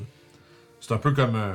C'est 0.80 0.92
un 0.92 0.99
peu 0.99 1.12
comme. 1.12 1.36
euh, 1.36 1.55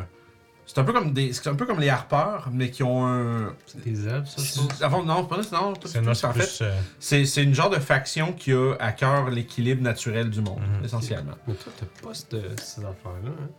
c'est 0.72 0.80
un 0.80 0.84
peu 0.84 0.94
comme 0.94 1.14
des. 1.14 1.34
C'est 1.34 1.48
un 1.50 1.56
peu 1.56 1.66
comme 1.66 1.80
les 1.80 1.90
harpeurs, 1.90 2.50
mais 2.54 2.70
qui 2.70 2.84
ont 2.84 3.06
un. 3.08 3.54
C'est 3.66 3.84
des 3.84 4.08
elfes, 4.08 4.28
ça, 4.30 4.36
pense. 4.62 4.82
Avant, 4.84 5.04
non, 5.04 5.28
c'est 5.28 5.36
pas 5.36 5.44
ça, 5.44 5.56
non, 5.60 5.74
C'est 5.74 5.80
tout, 5.82 5.88
c'est 5.88 6.14
c'est 6.14 6.28
en 6.28 6.34
fait. 6.34 6.64
euh, 6.64 6.80
C'est, 7.00 7.26
c'est 7.26 7.44
une 7.44 7.56
genre 7.56 7.72
de 7.72 7.80
faction 7.80 8.34
qui 8.34 8.54
a 8.54 8.76
à 8.80 8.92
cœur 8.92 9.30
l'équilibre 9.32 9.82
naturel 9.82 10.30
du 10.30 10.42
monde, 10.42 10.60
Mhm. 10.78 10.86
essentiellement. 10.86 11.34
Mais 11.48 11.56
toi, 11.56 11.72
t'as 11.80 12.08
pas 12.08 12.14
cette- 12.14 12.60
ces 12.62 12.82
affaires-là, 12.82 13.32
hein? 13.32 13.50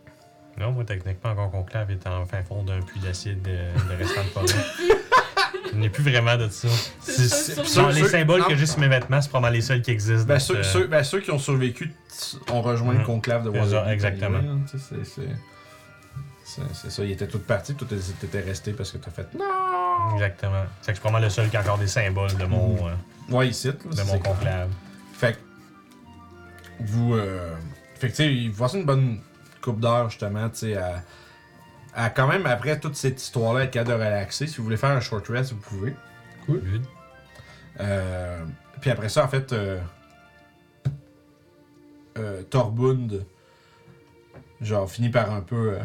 Non, 0.57 0.71
moi, 0.71 0.83
techniquement, 0.85 1.31
encore 1.31 1.51
conclave 1.51 1.91
est 1.91 2.05
en 2.07 2.25
fin 2.25 2.41
fond 2.43 2.63
d'un 2.63 2.79
puits 2.81 2.99
d'acide 2.99 3.41
de, 3.41 3.49
de 3.51 3.97
restant 3.97 4.21
de 4.23 4.27
forêt. 4.27 4.61
Il 5.73 5.79
n'y 5.79 5.87
a 5.87 5.89
plus 5.89 6.03
vraiment 6.03 6.35
de 6.37 6.49
ça. 6.49 6.67
C'est 7.01 7.11
c'est- 7.29 7.63
ceux- 7.63 7.87
les 7.91 8.01
ceux- 8.01 8.07
symboles 8.09 8.41
non. 8.41 8.47
que 8.47 8.55
j'ai 8.55 8.65
sur 8.65 8.79
mes 8.79 8.89
vêtements, 8.89 9.21
c'est 9.21 9.29
probablement 9.29 9.53
les 9.55 9.61
seuls 9.61 9.81
qui 9.81 9.91
existent. 9.91 10.25
Ben, 10.27 10.39
ceux, 10.39 10.61
ceux- 10.63 10.87
ben, 10.87 11.03
ceux 11.03 11.21
qui 11.21 11.31
ont 11.31 11.39
survécu 11.39 11.93
ont 12.51 12.61
rejoint 12.61 12.93
le 12.93 12.99
Mhm. 12.99 13.05
conclave 13.05 13.43
de 13.45 13.51
C'est 13.53 13.59
Waterdeep. 13.59 13.93
exactement. 13.93 14.37
hein, 14.39 14.59
c'est, 16.73 16.89
ça, 16.89 17.03
ils 17.03 17.11
étaient 17.11 17.27
tous 17.27 17.39
partis, 17.39 17.75
toi 17.75 17.87
t'étais 17.87 18.01
t'étais 18.19 18.39
resté 18.41 18.73
parce 18.73 18.91
que 18.91 18.97
t'as 18.97 19.11
fait 19.11 19.33
non! 19.33 20.13
Exactement. 20.13 20.63
C'est 20.81 20.87
que 20.87 20.91
je 20.91 20.93
suis 20.93 20.99
probablement 21.01 21.25
le 21.25 21.29
seul 21.29 21.49
qui 21.49 21.57
a 21.57 21.61
encore 21.61 21.77
des 21.77 21.87
symboles 21.87 22.35
de 22.35 22.45
mon, 22.45 22.73
Mhm. 22.75 22.87
euh, 23.29 23.35
Ouais, 23.35 23.47
ici, 23.49 23.67
là, 23.67 23.73
de 23.73 23.95
c'est 23.95 24.03
mon 24.05 24.19
conclave. 24.19 24.69
Fait 25.13 25.33
que 25.33 25.37
vous. 26.79 27.15
Euh, 27.15 27.55
fait 27.95 28.07
que 28.07 28.11
tu 28.13 28.23
sais, 28.23 28.33
il 28.33 28.51
une 28.73 28.85
bonne 28.85 29.19
coupe 29.61 29.79
d'heure 29.79 30.09
justement, 30.09 30.49
tu 30.49 30.57
sais, 30.57 30.75
à, 30.77 31.03
à 31.93 32.09
quand 32.09 32.27
même 32.27 32.45
après 32.47 32.79
toute 32.79 32.95
cette 32.95 33.21
histoire-là 33.21 33.65
être 33.65 33.71
capable 33.71 33.99
de 33.99 34.05
relaxer. 34.05 34.47
Si 34.47 34.57
vous 34.57 34.63
voulez 34.63 34.77
faire 34.77 34.89
un 34.91 34.99
short 35.01 35.27
rest, 35.27 35.53
vous 35.53 35.59
pouvez. 35.59 35.95
Good. 36.47 36.81
Euh, 37.79 38.43
puis 38.81 38.89
après 38.89 39.07
ça, 39.09 39.23
en 39.23 39.27
fait, 39.27 39.53
euh, 39.53 39.79
euh, 42.17 42.43
Torbund, 42.43 43.25
genre, 44.61 44.89
finit 44.89 45.09
par 45.09 45.31
un 45.31 45.41
peu. 45.41 45.77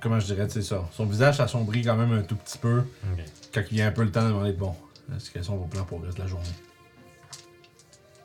Comment 0.00 0.18
je 0.20 0.26
dirais, 0.26 0.46
tu 0.46 0.54
sais 0.54 0.62
ça. 0.62 0.84
Son 0.92 1.06
visage 1.06 1.36
s'assombrit 1.36 1.82
quand 1.82 1.96
même 1.96 2.12
un 2.12 2.22
tout 2.22 2.36
petit 2.36 2.58
peu 2.58 2.82
quand 3.52 3.62
il 3.70 3.74
vient 3.76 3.88
un 3.88 3.92
peu 3.92 4.02
le 4.04 4.10
temps 4.10 4.22
de 4.24 4.28
demander 4.28 4.52
bon, 4.52 4.74
est-ce 5.16 5.30
quels 5.30 5.44
sont 5.44 5.56
vos 5.56 5.66
plans 5.66 5.84
pour 5.84 5.98
le 6.00 6.06
reste 6.06 6.18
de 6.18 6.22
la 6.22 6.28
journée? 6.28 6.48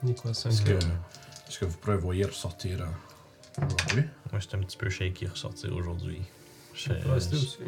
Ni 0.04 0.14
quoi, 0.16 0.34
ça 0.34 0.50
Est-ce 0.50 0.62
que, 0.62 0.72
est-ce 0.74 1.60
que 1.60 1.66
vous 1.66 1.78
prévoyez 1.78 2.26
ressortir 2.26 2.82
euh, 2.82 3.66
aujourd'hui? 3.66 4.04
Moi, 4.32 4.40
j'étais 4.40 4.56
un 4.56 4.60
petit 4.60 4.78
peu 4.78 4.90
shaky 4.90 5.28
ressortir 5.28 5.74
aujourd'hui. 5.76 6.22
Je, 6.74 6.90
je, 6.94 7.64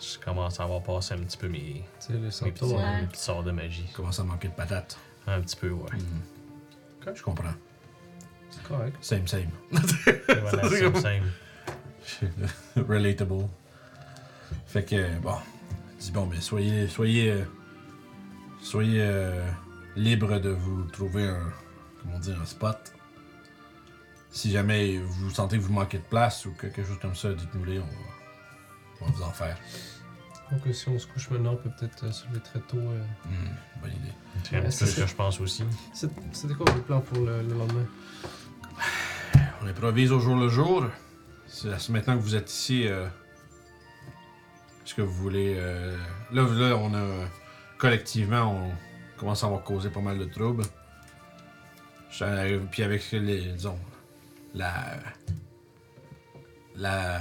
je 0.00 0.18
commence 0.18 0.60
à 0.60 0.64
avoir 0.64 0.82
passé 0.82 1.14
un 1.14 1.18
petit 1.18 1.36
peu 1.38 1.48
mes, 1.48 1.82
mes, 2.10 2.28
petits, 2.50 2.64
Ouais. 2.64 3.00
mes 3.02 3.08
sorts 3.14 3.42
de 3.42 3.50
magie. 3.50 3.86
Commence 3.94 4.20
à 4.20 4.24
manquer 4.24 4.48
de 4.48 4.52
patates. 4.52 4.98
Un 5.26 5.40
petit 5.40 5.56
peu, 5.56 5.70
ouais. 5.70 5.90
Mhm. 5.92 7.14
Je 7.14 7.22
comprends. 7.22 7.54
C'est 8.50 8.62
correct. 8.64 8.96
Same, 9.00 9.26
same. 9.26 9.48
voilà, 9.70 10.62
C'est 10.68 10.76
c'est 10.76 10.82
comme- 10.84 10.94
simple. 11.00 11.26
Relatable. 12.76 13.48
Fait 14.66 14.84
que, 14.84 15.18
bon. 15.20 15.36
Dis 15.98 16.10
bon, 16.12 16.26
mais 16.26 16.40
soyez. 16.40 16.88
Soyez. 16.88 17.30
euh, 17.32 17.44
soyez 18.60 19.00
euh, 19.02 19.44
libre 19.96 20.38
de 20.38 20.50
vous 20.50 20.82
trouver 20.84 21.24
un. 21.24 21.52
Comment 22.02 22.18
dire, 22.18 22.40
un 22.40 22.44
spot. 22.46 22.92
Si 24.30 24.50
jamais 24.50 24.98
vous 24.98 25.30
sentez 25.30 25.56
que 25.56 25.62
vous 25.62 25.72
manquez 25.72 25.98
de 25.98 26.02
place 26.04 26.44
ou 26.46 26.52
quelque 26.52 26.84
chose 26.84 26.98
comme 27.00 27.14
ça, 27.14 27.32
dites-nous-les, 27.32 27.78
on 27.78 27.84
va, 27.84 27.90
on 29.00 29.06
va 29.06 29.12
vous 29.12 29.22
en 29.22 29.30
faire. 29.32 29.56
Donc, 30.52 30.60
si 30.74 30.88
on 30.90 30.98
se 30.98 31.06
couche 31.08 31.30
maintenant, 31.30 31.54
on 31.54 31.56
peut 31.56 31.70
peut-être 31.80 32.04
euh, 32.04 32.12
se 32.12 32.26
lever 32.28 32.40
très 32.40 32.60
tôt. 32.60 32.76
euh. 32.76 33.02
Hmm, 33.24 33.80
bonne 33.82 33.90
idée. 33.92 34.12
C'est 34.44 34.56
un 34.56 34.60
petit 34.60 34.78
peu 34.78 34.86
ce 34.86 35.00
que 35.00 35.06
je 35.06 35.14
pense 35.14 35.40
aussi. 35.40 35.64
C'est- 35.94 36.10
C'était 36.32 36.54
quoi 36.54 36.66
votre 36.70 36.84
plan 36.84 37.00
pour 37.00 37.18
le, 37.24 37.42
le 37.42 37.54
lendemain? 37.54 37.86
On 39.62 39.66
improvise 39.66 40.12
au 40.12 40.20
jour 40.20 40.36
le 40.36 40.48
jour. 40.48 40.84
C'est 41.48 41.88
maintenant 41.90 42.16
que 42.16 42.22
vous 42.22 42.34
êtes 42.36 42.50
ici. 42.50 42.86
euh, 42.86 43.06
Est-ce 44.84 44.94
que 44.94 45.02
vous 45.02 45.12
voulez. 45.14 45.56
euh, 45.58 45.96
Là, 46.32 46.42
là, 46.42 46.76
on 46.76 46.92
a. 46.94 47.28
Collectivement, 47.78 48.54
on 48.54 49.18
commence 49.18 49.42
à 49.42 49.46
avoir 49.46 49.62
causé 49.62 49.90
pas 49.90 50.00
mal 50.00 50.18
de 50.18 50.24
troubles. 50.24 50.64
Puis 52.70 52.82
avec 52.82 53.10
les. 53.12 53.52
Disons. 53.52 53.78
La. 54.54 54.96
La. 56.76 57.20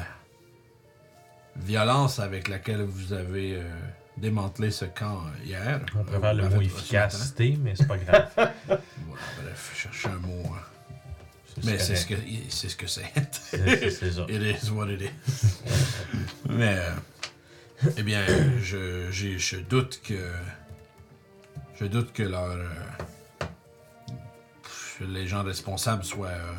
Violence 1.58 2.20
avec 2.20 2.50
laquelle 2.50 2.82
vous 2.84 3.14
avez 3.14 3.56
euh, 3.56 3.64
démantelé 4.18 4.72
ce 4.72 4.84
camp 4.86 5.22
hier. 5.46 5.80
On 5.98 6.04
préfère 6.04 6.32
Euh, 6.32 6.34
le 6.34 6.50
mot 6.50 6.60
efficacité, 6.62 7.58
mais 7.62 7.76
c'est 7.78 7.88
pas 7.88 7.98
grave. 7.98 8.30
Voilà, 8.68 8.82
bref, 9.42 9.72
chercher 9.74 10.10
un 10.10 10.18
mot. 10.18 10.44
hein. 10.54 10.60
Mais 11.64 11.80
c'est 11.80 11.96
ce 11.96 12.06
que 12.06 12.16
c'est. 12.16 12.68
ce 12.68 12.76
que 12.76 12.88
c'est. 12.88 14.12
Ça. 14.12 14.26
It 14.30 14.64
is 14.64 14.70
what 14.72 14.90
it 14.90 15.02
is. 15.02 15.10
Mais, 16.50 16.78
euh, 16.78 16.92
eh 17.98 18.04
bien, 18.04 18.26
je, 18.62 19.10
j'ai- 19.12 19.40
je 19.40 19.58
doute 19.58 20.02
que. 20.04 20.32
Je 21.80 21.86
doute 21.86 22.12
que 22.14 22.24
leur. 22.24 22.44
euh, 22.52 22.68
les 25.02 25.28
gens 25.28 25.44
responsables 25.44 26.04
soient. 26.04 26.28
euh, 26.28 26.54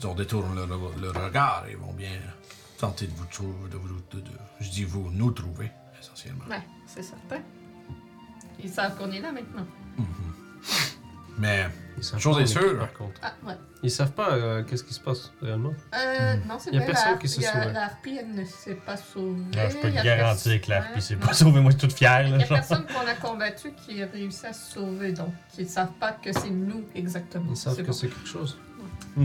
ils 0.00 0.06
ont 0.06 0.14
détourné 0.14 0.54
leur, 0.66 0.78
leur 1.00 1.24
regard 1.24 1.64
et 1.68 1.74
vont 1.74 1.92
bien 1.92 2.12
tenter 2.78 3.06
de 3.08 3.12
vous 3.16 3.26
trouver. 3.26 3.68
De, 3.70 3.76
vous- 3.76 4.00
de- 4.12 4.20
de- 4.20 4.30
je 4.60 4.70
dis 4.70 4.84
vous, 4.84 5.10
nous 5.12 5.30
trouver, 5.32 5.70
essentiellement. 6.00 6.44
Ouais, 6.48 6.62
c'est 6.86 7.02
certain. 7.02 7.40
Ils 8.62 8.70
savent 8.70 8.96
qu'on 8.96 9.10
est 9.12 9.20
là 9.20 9.32
maintenant. 9.32 9.66
Mais, 11.38 11.66
Ils 11.96 12.04
savent 12.04 12.20
Chose 12.20 12.36
pas, 12.36 12.42
est 12.42 12.46
sûre. 12.46 12.78
Par 12.78 12.92
contre. 12.92 13.20
Ah, 13.22 13.32
ouais. 13.46 13.54
Ils 13.82 13.90
savent 13.90 14.12
pas 14.12 14.30
euh, 14.32 14.62
qu'est-ce 14.64 14.82
qui 14.84 14.92
se 14.94 15.00
passe 15.00 15.32
réellement? 15.40 15.72
Euh, 15.94 16.36
non, 16.48 16.56
c'est 16.58 16.70
Hmm. 16.70 16.74
Y 16.74 16.76
a 16.76 16.80
vrai. 16.80 16.86
personne 16.86 17.12
la, 17.12 17.18
qui 17.18 17.28
s'est 17.28 17.42
sauvé. 17.42 17.72
La 17.72 17.84
harpie, 17.84 18.18
elle 18.20 18.34
ne 18.34 18.44
s'est 18.44 18.74
pas 18.74 18.96
sauvée. 18.96 19.28
Non, 19.56 19.70
je 19.70 19.76
peux 19.76 19.90
te 19.92 19.98
a 19.98 20.02
garantir 20.02 20.60
que 20.60 20.70
la 20.70 20.76
personne- 20.76 20.90
harpie 20.90 21.02
s'est 21.02 21.14
Ouais, 21.14 21.20
pas 21.20 21.32
sauvée. 21.32 21.60
Moi, 21.60 21.70
je 21.72 21.78
suis 21.78 21.88
toute 21.88 21.96
fière. 21.96 22.22
Il 22.26 22.34
n'y 22.36 22.42
a 22.42 22.46
genre. 22.46 22.58
personne 22.58 22.84
qu'on 22.86 23.06
a 23.06 23.14
combattu 23.14 23.72
qui 23.72 24.02
a 24.02 24.06
réussi 24.06 24.46
à 24.46 24.52
se 24.52 24.72
sauver, 24.74 25.12
donc 25.12 25.32
ils 25.58 25.64
ne 25.64 25.68
savent 25.70 25.92
pas 26.00 26.12
que 26.12 26.32
c'est 26.32 26.50
nous 26.50 26.84
exactement. 26.94 27.46
Ils 27.50 27.56
savent 27.56 27.76
que 27.76 27.82
bon. 27.82 27.92
c'est 27.92 28.08
quelque 28.08 28.28
chose. 28.28 28.58
peut 29.14 29.22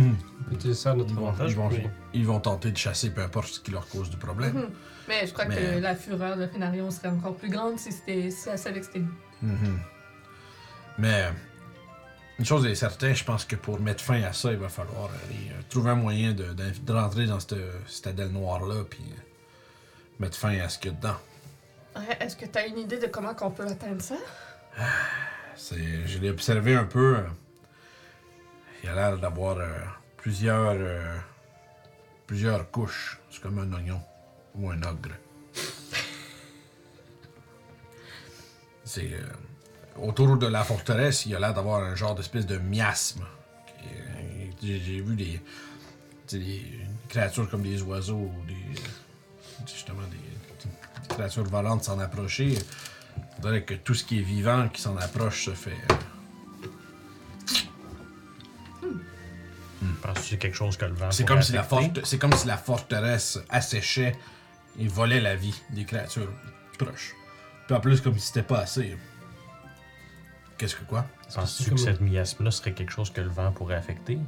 utiliser 0.55 0.79
ça 0.79 0.91
à 0.91 0.93
notre 0.95 1.09
ils, 1.11 1.15
vont, 1.15 1.27
avantage. 1.29 1.51
ils, 1.51 1.55
vont, 1.57 1.69
puis- 1.69 1.87
ils 2.13 2.25
vont 2.25 2.39
tenter 2.39 2.71
de 2.71 2.77
chasser 2.77 3.09
peu 3.11 3.21
importe 3.21 3.47
ce 3.47 3.59
qui 3.59 3.71
leur 3.71 3.87
cause 3.87 4.09
du 4.09 4.17
problème. 4.17 4.53
Mhm. 4.53 4.69
Mais 5.07 5.25
je 5.27 5.33
crois 5.33 5.45
Mais- 5.45 5.55
que 5.55 5.79
la 5.79 5.95
fureur 5.95 6.37
de 6.37 6.47
Fenarion 6.47 6.89
serait 6.91 7.09
encore 7.09 7.35
plus 7.35 7.49
grande 7.49 7.77
si, 7.77 7.91
c'était, 7.91 8.29
si 8.31 8.49
elle 8.49 8.57
savait 8.57 8.79
que 8.79 8.85
c'était 8.85 8.99
nous. 8.99 9.13
Mhm. 9.49 9.79
Mais 10.99 11.29
une 12.39 12.45
chose 12.45 12.65
est 12.65 12.75
certaine, 12.75 13.15
je 13.15 13.23
pense 13.23 13.45
que 13.45 13.55
pour 13.55 13.79
mettre 13.79 14.03
fin 14.03 14.21
à 14.23 14.33
ça, 14.33 14.51
il 14.51 14.57
va 14.57 14.69
falloir 14.69 15.05
aller, 15.25 15.49
euh, 15.51 15.61
trouver 15.69 15.91
un 15.91 15.95
moyen 15.95 16.33
de, 16.33 16.45
de- 16.53 16.69
de 16.71 16.93
rentrer 16.93 17.25
dans 17.27 17.39
cette 17.39 17.55
citadelle 17.87 18.29
noire-là, 18.31 18.83
puis 18.89 19.03
euh, 19.03 19.21
mettre 20.19 20.37
fin 20.37 20.57
à 20.59 20.67
ce 20.69 20.79
qu'il 20.79 20.91
y 20.91 20.93
a 20.93 20.97
dedans. 20.97 21.17
Ouais, 21.95 22.17
Est-ce 22.19 22.35
que 22.35 22.45
tu 22.45 22.57
as 22.57 22.65
une 22.65 22.79
idée 22.79 22.97
de 22.97 23.07
comment 23.07 23.33
qu'on 23.35 23.51
peut 23.51 23.65
atteindre 23.67 24.01
ça? 24.01 24.15
C'est, 25.55 26.07
je 26.07 26.17
l'ai 26.17 26.31
observé 26.31 26.75
un 26.75 26.85
peu. 26.85 27.17
euh, 27.17 27.23
il 28.83 28.89
a 28.89 28.95
l'air 28.95 29.17
d'avoir 29.19 29.57
euh, 29.59 29.67
plusieurs, 30.17 30.73
euh, 30.75 31.15
plusieurs 32.25 32.69
couches. 32.71 33.19
C'est 33.29 33.41
comme 33.41 33.59
un 33.59 33.71
oignon 33.73 34.01
ou 34.55 34.69
un 34.71 34.81
ogre. 34.81 35.11
C'est 38.83 39.13
euh, 39.13 39.21
autour 40.01 40.37
de 40.37 40.47
la 40.47 40.63
forteresse, 40.63 41.25
il 41.25 41.35
a 41.35 41.39
l'air 41.39 41.53
d'avoir 41.53 41.83
un 41.83 41.95
genre 41.95 42.15
d'espèce 42.15 42.45
de 42.45 42.57
miasme. 42.57 43.23
J'ai, 44.61 45.01
vu 45.01 45.15
des, 45.15 45.41
créatures 47.09 47.49
comme 47.49 47.63
des 47.63 47.81
oiseaux 47.81 48.15
ou 48.15 48.33
des 48.47 48.55
justement 49.69 50.01
des, 50.09 50.17
des 51.09 51.15
créatures 51.15 51.43
volantes 51.43 51.83
s'en 51.83 51.99
approcher. 51.99 52.57
On 53.37 53.41
dirait 53.41 53.63
que 53.63 53.73
tout 53.73 53.93
ce 53.93 54.03
qui 54.05 54.19
est 54.19 54.23
vivant 54.23 54.69
qui 54.69 54.81
s'en 54.81 54.95
approche 54.97 55.45
se 55.45 55.51
fait. 55.51 55.71
euh, 58.83 58.87
Penses-tu 60.01 60.21
que 60.21 60.27
c'est 60.29 60.37
quelque 60.37 60.55
chose 60.55 60.77
que 60.77 60.85
le 60.85 60.93
vent 60.93 61.11
C'est 61.11 61.25
comme 61.25 61.41
si 61.41 61.51
la 61.51 61.59
affecter? 61.61 61.85
forte, 61.95 62.05
c'est 62.05 62.17
comme 62.17 62.33
si 62.33 62.47
la 62.47 62.57
forteresse 62.57 63.39
asséchait 63.49 64.15
il 64.79 64.89
volait 64.89 65.21
la 65.21 65.35
vie 65.35 65.53
des 65.69 65.85
créatures 65.85 66.31
proches. 66.79 67.13
Puis 67.67 67.75
en 67.75 67.79
plus, 67.79 68.01
comme 68.01 68.17
si 68.17 68.27
c'était 68.27 68.43
pas 68.43 68.59
assez. 68.59 68.97
Qu'est-ce 70.57 70.75
que 70.75 70.83
quoi? 70.83 71.05
Penses-tu 71.33 71.71
que 71.71 71.77
cette 71.77 71.99
miasme-là 72.01 72.51
serait 72.51 72.73
quelque 72.73 72.91
chose 72.91 73.09
que 73.11 73.21
le 73.21 73.29
vent 73.29 73.51
pourrait 73.51 73.75
affecter? 73.75 74.19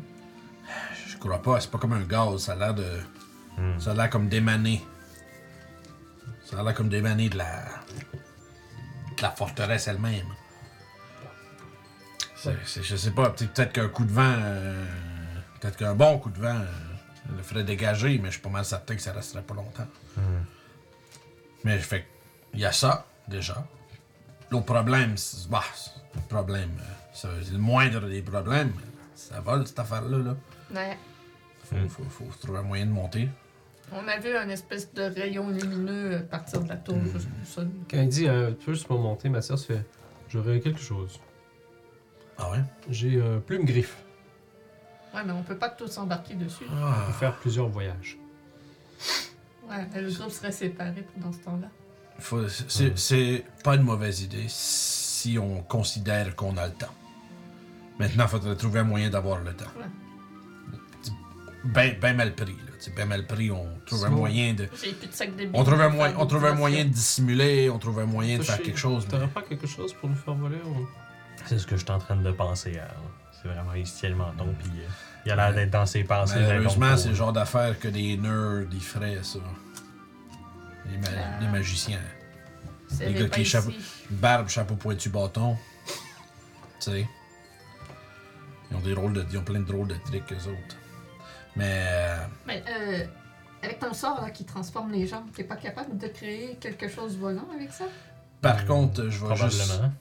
Je 1.07 1.17
crois 1.17 1.41
pas, 1.41 1.59
c'est 1.59 1.69
pas 1.71 1.77
comme 1.77 1.93
un 1.93 2.01
gaz, 2.03 2.43
ça 2.43 2.53
a 2.53 2.55
l'air 2.55 2.73
de. 2.73 2.99
Hmm. 3.57 3.79
Ça 3.79 3.91
a 3.91 3.93
l'air 3.93 4.09
comme 4.09 4.27
d'émaner. 4.27 4.83
Ça 6.45 6.59
a 6.59 6.63
l'air 6.63 6.73
comme 6.73 6.89
d'émaner 6.89 7.29
de 7.29 7.37
la. 7.37 7.63
de 9.17 9.21
la 9.21 9.31
forteresse 9.31 9.87
elle-même. 9.87 10.27
Je 12.83 12.95
sais 12.95 13.11
pas, 13.11 13.29
peut- 13.31 13.45
peut-être 13.47 13.73
qu'un 13.73 13.87
coup 13.89 14.05
de 14.05 14.11
vent. 14.11 14.21
euh, 14.37 14.85
peut-être 15.59 15.77
qu'un 15.77 15.95
bon 15.95 16.19
coup 16.19 16.29
de 16.29 16.39
vent 16.39 16.59
euh, 16.59 17.35
le 17.37 17.41
ferait 17.43 17.63
dégager, 17.63 18.19
mais 18.19 18.27
je 18.27 18.33
suis 18.33 18.41
pas 18.41 18.49
mal 18.49 18.65
certain 18.65 18.95
que 18.95 19.01
ça 19.01 19.13
resterait 19.13 19.41
pas 19.41 19.55
longtemps. 19.55 19.87
Hmm. 20.17 20.43
Mais 21.63 21.79
je 21.79 21.83
fais. 21.83 22.07
Il 22.53 22.59
y 22.59 22.65
a 22.65 22.71
ça, 22.71 23.05
déjà. 23.27 23.65
L'autre 24.51 24.65
problème, 24.65 25.17
c'est. 25.17 25.49
Bah, 25.49 25.63
problème. 26.29 26.71
euh, 26.79 26.83
c'est 27.13 27.27
c'est 27.43 27.51
le 27.53 27.57
moindre 27.59 28.01
des 28.07 28.21
problèmes. 28.21 28.73
Ça 29.15 29.39
vole, 29.39 29.65
cette 29.67 29.79
affaire-là. 29.79 30.17
Là. 30.17 30.35
Ouais. 30.73 30.97
Faut, 31.63 31.75
Hmm. 31.75 31.87
faut, 31.87 32.03
faut 32.03 32.25
trouver 32.41 32.59
un 32.59 32.63
moyen 32.63 32.85
de 32.85 32.91
monter. 32.91 33.29
On 33.91 34.07
a 34.07 34.17
vu 34.19 34.35
un 34.35 34.49
espèce 34.49 34.91
de 34.93 35.03
rayon 35.03 35.49
lumineux 35.49 36.25
partir 36.29 36.61
de 36.63 36.69
la 36.69 36.75
tour 36.75 36.95
Hmm. 36.97 37.69
Quand 37.89 37.97
il 38.01 38.09
dit 38.09 38.27
un 38.27 38.51
peu 38.51 38.75
sur 38.75 38.97
monter, 38.99 39.29
Mathias 39.29 39.63
fait 39.65 39.85
J'aurais 40.29 40.59
quelque 40.59 40.79
chose. 40.81 41.19
Ah 42.37 42.51
ouais? 42.51 42.59
J'ai 42.89 43.21
un 43.21 43.39
plume-griffe 43.39 43.95
Ouais, 45.13 45.21
mais 45.25 45.31
on 45.31 45.43
peut 45.43 45.57
pas 45.57 45.69
tous 45.69 45.97
embarquer 45.97 46.33
dessus. 46.33 46.65
Ah. 46.71 47.03
pour 47.05 47.15
faire 47.15 47.35
plusieurs 47.37 47.69
voyages. 47.69 48.17
Ouais, 49.69 49.87
mais 49.93 50.01
le 50.01 50.11
groupe 50.11 50.29
serait 50.31 50.51
séparé 50.51 51.05
pendant 51.13 51.31
ce 51.31 51.39
temps-là. 51.39 51.69
C'est 52.97 53.45
pas 53.63 53.75
une 53.75 53.83
mauvaise 53.83 54.21
idée 54.21 54.45
si 55.25 55.39
on 55.39 55.63
considère 55.63 56.35
qu'on 56.35 56.55
a 56.57 56.67
le 56.67 56.73
temps. 56.73 56.93
Maintenant, 57.97 58.25
il 58.25 58.29
faudrait 58.29 58.55
trouver 58.55 58.79
un 58.81 58.83
moyen 58.83 59.09
d'avoir 59.09 59.39
le 59.41 59.53
temps. 59.53 59.65
Ouais. 59.77 59.85
Ben, 61.63 61.95
ben 61.99 62.15
mal 62.15 62.35
pris. 62.35 62.51
Là. 62.51 62.73
C'est 62.79 62.93
Ben 62.93 63.07
mal 63.07 63.25
pris, 63.25 63.49
on 63.49 63.65
trouve 63.87 64.05
un 64.05 64.09
moyen 64.09 64.53
de. 64.53 64.67
J'ai 64.83 64.93
plus 64.93 65.07
de 65.07 65.13
sac 65.13 65.31
de 65.31 65.37
billes. 65.45 65.49
On 65.53 65.63
trouve 65.63 65.81
un, 65.81 65.89
moyen, 65.89 66.13
on 66.19 66.25
trouve 66.27 66.45
un 66.45 66.53
moyen 66.53 66.83
de 66.85 66.89
dissimuler, 66.89 67.71
on 67.71 67.79
trouve 67.79 67.99
un 68.01 68.05
moyen 68.05 68.37
de 68.37 68.43
faire 68.43 68.61
quelque 68.61 68.77
chose. 68.77 69.05
mais- 69.05 69.11
T'aurais 69.17 69.27
pas 69.29 69.41
quelque 69.41 69.65
chose 69.65 69.93
pour 69.93 70.09
nous 70.09 70.15
faire 70.15 70.35
voler 70.35 70.61
ou... 70.63 70.87
C'est 71.47 71.57
ce 71.57 71.65
que 71.65 71.75
je 71.75 71.81
suis 71.83 71.91
en 71.91 71.97
train 71.99 72.17
de 72.17 72.31
penser 72.31 72.77
à. 72.77 72.87
C'est 73.41 73.47
vraiment, 73.47 73.73
il 73.73 73.87
se 73.87 73.99
tient 73.99 74.09
le 74.09 74.15
menton, 74.15 74.53
puis 74.59 74.69
euh, 74.79 74.87
il 75.25 75.31
a 75.31 75.35
l'air 75.35 75.53
d'être 75.55 75.71
dans 75.71 75.85
ses 75.87 76.03
pensées. 76.03 76.39
Malheureusement, 76.39 76.95
c'est 76.97 77.09
le 77.09 77.15
genre 77.15 77.33
d'affaire 77.33 77.79
que 77.79 77.87
des 77.87 78.15
nerds 78.17 78.67
ils 78.71 78.79
feraient, 78.81 79.19
ça. 79.23 79.39
Les, 80.91 80.97
ma- 80.99 81.07
Ah. 81.17 81.39
les 81.41 81.47
magiciens. 81.47 81.99
Les 82.99 83.13
gars 83.13 83.27
qui 83.29 83.41
échappent. 83.41 83.65
Barbe, 84.09 84.47
chapeau 84.49 84.75
pointu, 84.75 85.09
bâton. 85.09 85.57
Tu 86.79 86.91
sais. 86.91 87.07
Ils 88.71 88.77
ont 88.77 88.81
des 88.81 88.93
rôles 88.93 89.13
de. 89.13 89.25
Ils 89.31 89.37
ont 89.37 89.43
plein 89.43 89.59
de 89.59 89.65
drôles 89.65 89.87
de 89.87 89.95
tricks, 90.05 90.31
eux 90.31 90.49
autres. 90.49 90.75
Mais. 91.55 91.85
euh, 91.87 92.25
Mais 92.45 92.63
euh, 92.69 93.05
avec 93.63 93.79
ton 93.79 93.93
sort 93.93 94.21
là, 94.21 94.29
qui 94.29 94.45
transforme 94.45 94.91
les 94.91 95.07
gens, 95.07 95.23
t'es 95.35 95.43
pas 95.43 95.55
capable 95.55 95.97
de 95.97 96.07
créer 96.07 96.55
quelque 96.55 96.87
chose 96.87 97.17
volant 97.17 97.47
avec 97.53 97.71
ça? 97.71 97.85
par 98.41 98.63
Hmm, 98.63 98.67
contre, 98.67 99.09
je 99.09 99.25
vais 99.25 99.35
juste. 99.35 99.65
Probablement. 99.67 99.93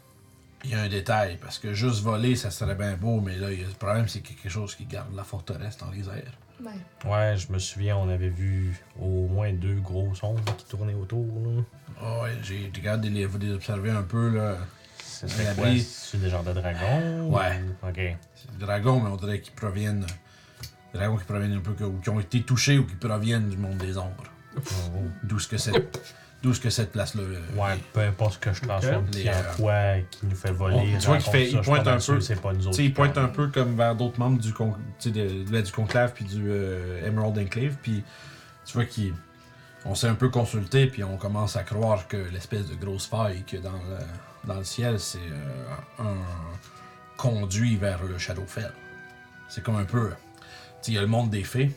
Il 0.65 0.71
y 0.71 0.75
a 0.75 0.81
un 0.81 0.89
détail, 0.89 1.37
parce 1.43 1.59
que 1.59 1.75
juste 1.75 2.03
voler, 2.03 2.37
ça 2.37 2.51
serait 2.51 2.75
bien 2.75 2.97
beau, 2.97 3.21
mais 3.21 3.37
là, 3.37 3.53
il 3.53 3.61
y 3.61 3.65
a- 3.65 3.67
le 3.67 3.73
problème, 3.75 4.09
c'est 4.09 4.21
qu'il 4.21 4.35
y 4.35 4.39
a 4.39 4.43
quelque 4.43 4.53
chose 4.53 4.75
qui 4.75 4.87
garde 4.87 5.15
la 5.15 5.23
forteresse 5.25 5.77
dans 5.77 5.91
les 5.91 6.09
airs. 6.09 6.33
Ouais. 6.63 7.11
Ouais, 7.11 7.37
je 7.37 7.53
me 7.53 7.59
souviens, 7.59 7.97
on 7.97 8.09
avait 8.09 8.29
vu 8.29 8.81
au 8.99 9.27
moins 9.27 9.53
deux 9.53 9.75
gros 9.81 10.15
sons 10.15 10.37
qui 10.57 10.65
tournaient 10.67 10.95
autour. 10.95 11.27
là. 11.45 11.63
Ah 12.01 12.23
ouais, 12.23 12.31
j'ai 12.43 12.71
regardé 12.75 13.11
les, 13.11 13.27
vous 13.27 13.39
les 13.39 13.53
observer 13.53 13.91
un 13.91 14.03
peu, 14.03 14.31
là. 14.31 14.59
Ce 15.03 15.27
La 15.27 15.33
serait 15.33 15.55
quoi? 15.55 15.67
C'est 15.85 16.21
des 16.21 16.31
genres 16.31 16.43
de 16.45 16.53
dragons? 16.53 17.29
Ouais. 17.31 17.61
ou- 17.83 17.89
Ok. 17.89 18.01
C'est 18.35 18.51
des 18.59 18.65
dragons, 18.65 19.01
mais 19.01 19.11
on 19.11 19.17
dirait 19.17 19.41
qu'ils 19.41 19.55
proviennent. 19.55 20.07
Des 20.93 20.99
dragons 20.99 21.17
qui 21.17 21.25
proviennent 21.25 21.53
un 21.55 21.61
peu. 21.61 21.73
que- 21.73 21.85
ou 21.85 21.99
qui 22.01 22.09
ont 22.11 22.21
été 22.21 22.43
touchés 22.43 22.79
ou 22.79 22.87
qui 22.87 22.95
proviennent 22.97 23.49
du 23.49 23.57
monde 23.57 23.79
des 23.79 23.97
ombres. 23.99 24.25
Oh. 24.57 24.61
D'où 25.23 25.39
ce 25.39 25.49
que 25.49 25.57
cette. 25.59 26.15
D'où 26.45 26.53
ce 26.53 26.61
que 26.61 26.69
cette 26.69 26.93
place-là. 26.93 27.23
euh, 27.23 27.41
Ouais, 27.57 27.79
peu 27.95 28.01
importe 28.01 28.35
ce 28.35 28.39
que 28.39 28.53
je 28.53 28.61
transforme, 28.61 29.09
qui 29.09 29.29
en 29.31 29.33
quoi, 29.57 29.95
qui 30.11 30.27
nous 30.27 30.37
fait 30.37 30.53
voler. 30.53 30.77
on- 30.95 30.99
tu 30.99 31.07
vois 31.07 31.17
qu'il 31.17 31.33
fait- 31.33 31.51
il 31.51 31.61
pointe 31.63 31.87
un 31.89 31.97
peu. 31.99 32.15
que 32.17 32.21
C'est 32.21 32.41
pas 32.41 32.53
nous 32.53 32.61
Tu 32.61 32.69
autres. 32.69 32.81
il 32.81 32.93
pointe 32.95 33.17
un 33.17 33.29
peu 33.29 33.49
comme 33.49 33.75
vers 33.77 33.97
d'autres 33.97 34.21
membres 34.21 34.39
du, 34.39 34.53
con- 34.53 34.75
tu 35.01 35.09
sais, 35.09 35.11
de- 35.11 35.51
de- 35.51 35.61
du 35.63 35.73
conclave 35.73 36.13
puis 36.15 36.27
du 36.27 36.45
euh, 36.51 37.07
Emerald 37.09 37.39
Enclave. 37.39 37.77
Puis 37.83 38.05
tu 38.67 38.73
vois 38.75 38.85
qu'on 38.85 39.95
s'est 39.95 40.07
un 40.09 40.15
peu 40.15 40.29
consulté, 40.29 40.87
puis 40.87 41.03
on 41.03 41.17
commence 41.17 41.57
à 41.57 41.63
croire 41.63 42.07
que 42.09 42.19
l'espèce 42.31 42.67
de 42.69 42.75
grosse 42.75 43.07
faille 43.07 43.43
qu'il 43.45 43.61
a 43.61 43.63
dans 43.63 43.73
le, 43.73 44.47
dans 44.47 44.59
le 44.59 44.65
ciel, 44.65 45.01
c'est 45.01 45.17
euh, 45.19 46.03
un 46.05 46.17
conduit 47.17 47.77
vers 47.77 48.03
le 48.05 48.19
Shadowfell. 48.19 48.73
C'est 49.49 49.63
comme 49.63 49.77
un 49.77 49.85
peu. 49.85 50.11
Il 50.89 50.93
y 50.95 50.99
a 50.99 51.01
le 51.01 51.07
monde 51.07 51.31
des 51.31 51.45
fées, 51.45 51.71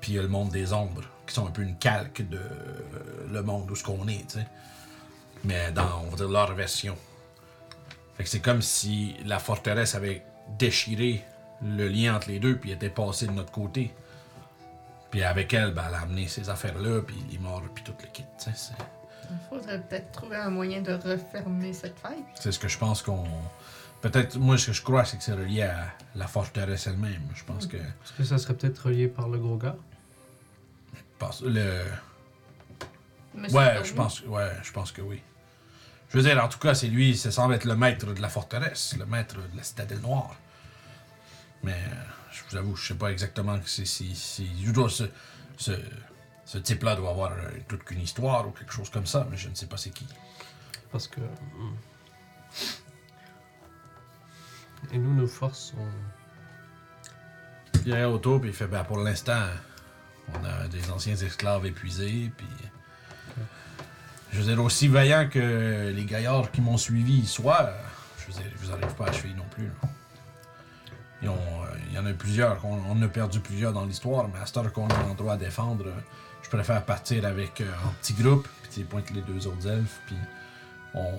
puis 0.00 0.12
il 0.12 0.14
y 0.14 0.18
a 0.20 0.22
le 0.22 0.28
monde 0.28 0.50
des 0.50 0.72
ombres, 0.72 1.02
qui 1.32 1.40
sont 1.40 1.46
un 1.46 1.50
peu 1.50 1.62
une 1.62 1.76
calque 1.76 2.28
de 2.28 2.36
euh, 2.36 3.26
le 3.30 3.42
monde 3.42 3.70
où 3.70 3.74
ce 3.74 3.82
qu'on 3.82 4.06
est, 4.06 4.28
tu 4.28 4.38
sais. 4.38 4.46
Mais 5.44 5.72
dans, 5.72 6.02
on 6.04 6.10
va 6.10 6.16
dire, 6.16 6.28
leur 6.28 6.54
version. 6.54 6.96
Fait 8.16 8.24
que 8.24 8.28
c'est 8.28 8.40
comme 8.40 8.60
si 8.60 9.16
la 9.24 9.38
forteresse 9.38 9.94
avait 9.94 10.24
déchiré 10.58 11.24
le 11.62 11.88
lien 11.88 12.16
entre 12.16 12.28
les 12.28 12.38
deux, 12.38 12.56
puis 12.56 12.70
était 12.70 12.90
passée 12.90 13.26
de 13.26 13.32
notre 13.32 13.50
côté. 13.50 13.92
Puis 15.10 15.22
avec 15.22 15.54
elle, 15.54 15.72
ben, 15.72 15.84
elle 15.88 15.94
a 15.94 16.00
amené 16.00 16.28
ces 16.28 16.50
affaires-là, 16.50 17.00
puis 17.00 17.16
les 17.30 17.38
morts, 17.38 17.62
puis 17.74 17.82
tout 17.82 17.94
le 18.00 18.08
kit. 18.08 18.24
tu 18.38 18.44
sais, 18.44 18.50
C'est, 18.54 18.74
Il 19.30 19.38
faudrait 19.48 19.80
peut-être 19.80 20.12
trouver 20.12 20.36
un 20.36 20.50
moyen 20.50 20.82
de 20.82 20.92
refermer 20.92 21.72
cette 21.72 21.98
faille. 21.98 22.22
c'est 22.38 22.52
ce 22.52 22.58
que 22.58 22.68
je 22.68 22.78
pense 22.78 23.02
qu'on. 23.02 23.24
Peut-être, 24.02 24.36
moi, 24.36 24.58
ce 24.58 24.66
que 24.66 24.72
je 24.72 24.82
crois, 24.82 25.04
c'est 25.04 25.16
que 25.16 25.22
c'est 25.22 25.32
relié 25.32 25.62
à 25.62 25.86
la 26.14 26.26
forteresse 26.26 26.88
elle-même. 26.88 27.22
Je 27.34 27.44
pense 27.44 27.66
que. 27.66 27.76
Est-ce 27.76 28.12
que 28.18 28.24
ça 28.24 28.36
serait 28.36 28.54
peut-être 28.54 28.86
relié 28.86 29.08
par 29.08 29.28
le 29.28 29.38
gros 29.38 29.56
gars? 29.56 29.76
Parce- 31.22 31.42
le... 31.42 31.84
Monsieur 33.34 33.56
Ouais, 33.58 33.84
je 33.84 33.94
pense, 33.94 34.20
ouais, 34.26 34.50
je 34.62 34.72
pense 34.72 34.92
que 34.92 35.00
oui. 35.00 35.22
Je 36.10 36.18
veux 36.18 36.22
dire, 36.22 36.42
en 36.44 36.48
tout 36.48 36.58
cas, 36.58 36.74
c'est 36.74 36.88
lui, 36.88 37.16
ça 37.16 37.30
semble 37.30 37.54
être 37.54 37.64
le 37.64 37.76
maître 37.76 38.12
de 38.12 38.20
la 38.20 38.28
forteresse, 38.28 38.94
le 38.98 39.06
maître 39.06 39.36
de 39.36 39.56
la 39.56 39.62
citadelle 39.62 40.00
noire. 40.00 40.36
Mais 41.62 41.72
euh, 41.72 41.94
je 42.30 42.42
vous 42.50 42.56
avoue, 42.56 42.76
je 42.76 42.88
sais 42.88 42.94
pas 42.94 43.10
exactement 43.10 43.58
si, 43.64 43.86
si 43.86 44.44
dois- 44.72 44.90
ce, 44.90 45.04
ce, 45.56 45.72
ce 46.44 46.58
type-là 46.58 46.96
doit 46.96 47.10
avoir 47.10 47.32
euh, 47.32 47.50
toute 47.68 47.84
qu'une 47.84 48.00
histoire 48.02 48.46
ou 48.46 48.50
quelque 48.50 48.72
chose 48.72 48.90
comme 48.90 49.06
ça, 49.06 49.26
mais 49.30 49.36
je 49.38 49.48
ne 49.48 49.54
sais 49.54 49.66
pas 49.66 49.76
c'est 49.78 49.90
qui. 49.90 50.06
Parce 50.90 51.08
que. 51.08 51.20
hmm. 51.20 51.76
Et 54.92 54.98
nous, 54.98 55.14
nos 55.14 55.26
forces 55.28 55.70
sont. 55.70 55.88
Il 57.86 57.94
regarde 57.94 58.12
autour 58.12 58.40
puis 58.40 58.50
il 58.50 58.54
fait 58.54 58.66
ben 58.66 58.84
pour 58.84 58.98
l'instant, 58.98 59.46
on 60.34 60.44
a 60.44 60.68
des 60.68 60.90
anciens 60.90 61.16
esclaves 61.16 61.66
épuisés 61.66 62.30
puis 62.36 62.46
je 64.32 64.40
veux 64.40 64.54
dire 64.54 64.62
aussi 64.62 64.88
vaillant 64.88 65.28
que 65.28 65.92
les 65.94 66.04
gaillards 66.04 66.50
qui 66.50 66.62
m'ont 66.62 66.78
suivi 66.78 67.26
soient, 67.26 67.70
je 68.18 68.32
veux 68.32 68.42
dire, 68.42 68.50
vous 68.56 68.72
arrivent 68.72 68.94
pas 68.94 69.06
à 69.06 69.12
cheville 69.12 69.34
non 69.34 69.44
plus. 69.50 69.70
euh, 71.30 71.76
il 71.88 71.94
y 71.94 71.98
en 71.98 72.06
a 72.06 72.12
plusieurs, 72.12 72.64
on, 72.64 73.00
a 73.02 73.08
perdu 73.08 73.40
plusieurs 73.40 73.72
dans 73.72 73.84
l'histoire, 73.84 74.28
mais 74.32 74.40
à 74.40 74.46
cette 74.46 74.56
heure 74.56 74.72
qu'on 74.72 74.88
a 74.88 74.94
un 74.94 75.10
endroit 75.10 75.34
à 75.34 75.36
défendre, 75.36 75.86
euh, 75.86 76.00
je 76.42 76.48
préfère 76.48 76.82
partir 76.84 77.26
avec 77.26 77.60
euh, 77.60 77.66
en 77.86 77.90
petit 78.00 78.14
groupe, 78.14 78.48
puis 78.62 78.70
tu 78.72 78.80
sais, 78.80 78.86
pointe 78.86 79.10
les 79.10 79.20
deux 79.20 79.46
autres 79.46 79.68
elfes, 79.68 80.00
puis 80.06 80.16
on, 80.94 81.12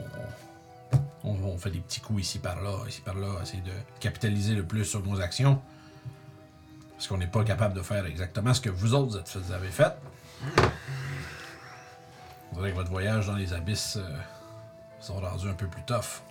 on, 1.23 1.29
on 1.31 1.57
fait 1.57 1.69
des 1.69 1.79
petits 1.79 2.01
coups 2.01 2.21
ici 2.21 2.39
par 2.39 2.61
là, 2.61 2.79
ici 2.87 3.01
par 3.01 3.15
là, 3.15 3.27
essayer 3.43 3.61
de 3.61 3.71
capitaliser 3.99 4.55
le 4.55 4.63
plus 4.63 4.85
sur 4.85 5.05
nos 5.05 5.21
actions. 5.21 5.61
Parce 6.95 7.07
qu'on 7.07 7.17
n'est 7.17 7.27
pas 7.27 7.43
capable 7.43 7.73
de 7.73 7.81
faire 7.81 8.05
exactement 8.05 8.53
ce 8.53 8.61
que 8.61 8.69
vous 8.69 8.93
autres 8.93 9.19
vous 9.39 9.51
avez 9.51 9.69
fait. 9.69 9.93
On 12.51 12.57
dirait 12.57 12.71
que 12.71 12.75
votre 12.75 12.89
voyage 12.89 13.27
dans 13.27 13.35
les 13.35 13.51
abysses 13.53 13.97
euh, 13.97 14.17
sont 14.99 15.15
rendus 15.19 15.49
un 15.49 15.53
peu 15.53 15.67
plus 15.67 15.81
tough. 15.83 16.21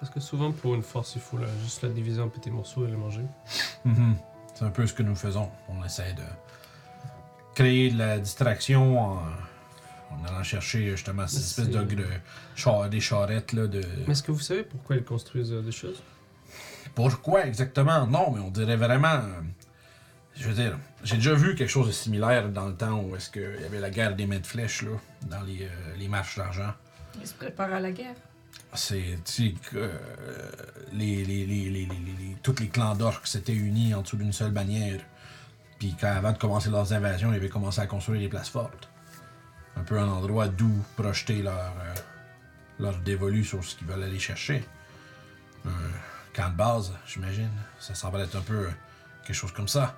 Parce 0.00 0.12
que 0.12 0.20
souvent, 0.20 0.52
pour 0.52 0.74
une 0.74 0.82
force, 0.82 1.14
il 1.16 1.20
faut 1.20 1.38
la- 1.38 1.46
juste 1.62 1.82
la 1.82 1.88
diviser 1.88 2.20
en 2.20 2.28
petits 2.28 2.50
morceaux 2.50 2.86
et 2.86 2.90
les 2.90 2.96
manger. 2.96 3.22
C'est 4.54 4.64
un 4.64 4.70
peu 4.70 4.86
ce 4.86 4.92
que 4.94 5.02
nous 5.02 5.16
faisons. 5.16 5.50
On 5.68 5.84
essaie 5.84 6.12
de 6.14 6.22
créer 7.54 7.90
de 7.90 7.98
la 7.98 8.18
distraction 8.18 9.00
en, 9.00 9.14
en 10.12 10.24
allant 10.28 10.42
chercher 10.42 10.90
justement 10.90 11.26
cette 11.26 11.40
espèce 11.40 11.68
de, 11.68 11.72
C'est- 11.88 11.96
de 11.96 12.06
char- 12.54 12.88
des 12.88 13.00
charrettes 13.00 13.52
là, 13.52 13.66
de. 13.66 13.82
Mais 14.06 14.12
est-ce 14.12 14.22
que 14.22 14.32
vous 14.32 14.40
savez 14.40 14.62
pourquoi 14.62 14.96
ils 14.96 15.04
construisent 15.04 15.52
euh, 15.52 15.62
des 15.62 15.72
choses? 15.72 16.02
Pourquoi 16.94 17.46
exactement? 17.46 18.06
Non, 18.06 18.30
mais 18.32 18.40
on 18.40 18.50
dirait 18.50 18.76
vraiment. 18.76 19.08
euh, 19.14 19.40
je 20.34 20.48
veux 20.48 20.54
dire, 20.54 20.78
j'ai 21.02 21.16
déjà 21.16 21.34
vu 21.34 21.54
quelque 21.54 21.70
chose 21.70 21.86
de 21.86 21.92
similaire 21.92 22.48
dans 22.50 22.66
le 22.66 22.74
temps 22.74 23.00
où 23.00 23.16
est-ce 23.16 23.30
qu'il 23.30 23.58
y 23.60 23.64
avait 23.64 23.80
la 23.80 23.90
guerre 23.90 24.14
des 24.14 24.26
mains 24.26 24.38
de 24.38 24.46
flèches 24.46 24.82
là, 24.82 24.90
dans 25.28 25.40
les, 25.42 25.62
euh, 25.64 25.68
les 25.98 26.08
marches 26.08 26.36
d'argent. 26.36 26.72
Il 27.18 27.26
se 27.26 27.34
prépare 27.34 27.72
à 27.72 27.80
la 27.80 27.90
guerre. 27.90 28.14
C'est, 28.74 29.18
tu 29.24 29.54
euh, 29.74 29.90
les, 30.92 31.24
les, 31.24 31.46
les, 31.46 31.70
les, 31.70 31.88
tous 32.42 32.54
les 32.60 32.68
clans 32.68 32.94
d'orques 32.94 33.26
s'étaient 33.26 33.54
unis 33.54 33.94
en 33.94 34.02
dessous 34.02 34.16
d'une 34.16 34.32
seule 34.32 34.50
bannière 34.50 35.00
Puis 35.78 35.94
quand, 35.98 36.08
avant 36.08 36.32
de 36.32 36.38
commencer 36.38 36.70
leurs 36.70 36.92
invasions, 36.92 37.32
ils 37.32 37.36
avaient 37.36 37.48
commencé 37.48 37.80
à 37.80 37.86
construire 37.86 38.20
des 38.20 38.28
places 38.28 38.50
fortes. 38.50 38.88
Un 39.76 39.82
peu 39.82 39.98
un 39.98 40.08
endroit 40.08 40.48
d'où 40.48 40.72
projeter 40.96 41.42
leur, 41.42 41.54
euh, 41.54 41.94
leur 42.80 42.98
dévolu 42.98 43.44
sur 43.44 43.64
ce 43.64 43.76
qu'ils 43.76 43.86
veulent 43.86 44.02
aller 44.02 44.18
chercher. 44.18 44.64
Un 45.64 45.70
camp 46.36 46.50
de 46.50 46.56
base, 46.56 46.92
j'imagine. 47.06 47.50
Ça 47.78 47.94
semble 47.94 48.20
être 48.20 48.36
un 48.36 48.40
peu 48.42 48.66
euh, 48.66 48.70
quelque 49.24 49.34
chose 49.36 49.52
comme 49.52 49.68
ça. 49.68 49.96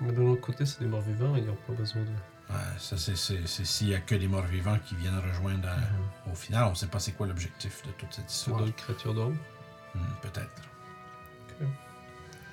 Mais 0.00 0.12
de 0.12 0.20
l'autre 0.20 0.40
côté, 0.40 0.64
c'est 0.64 0.80
des 0.80 0.86
morts 0.86 1.02
vivants, 1.02 1.34
ils 1.36 1.44
n'ont 1.44 1.58
pas 1.66 1.72
besoin 1.74 2.02
de. 2.02 2.08
Ouais, 2.08 2.78
ça, 2.78 2.96
c'est 2.96 3.14
s'il 3.16 3.88
y 3.88 3.94
a 3.94 4.00
que 4.00 4.14
des 4.14 4.26
morts 4.26 4.44
vivants 4.46 4.78
qui 4.84 4.94
viennent 4.96 5.18
rejoindre 5.18 5.68
euh, 5.68 6.30
au 6.32 6.34
final. 6.34 6.64
On 6.64 6.74
sait 6.74 6.86
pas 6.88 6.98
c'est 6.98 7.12
quoi 7.12 7.26
l'objectif 7.26 7.82
de 7.86 7.92
toute 7.92 8.12
cette 8.12 8.28
C'est 8.28 8.36
histoire. 8.50 8.60
d'autres 8.60 8.76
créatures 8.76 9.14
d'ombre. 9.14 9.36
Hmm, 9.94 10.00
Peut-être. 10.22 10.62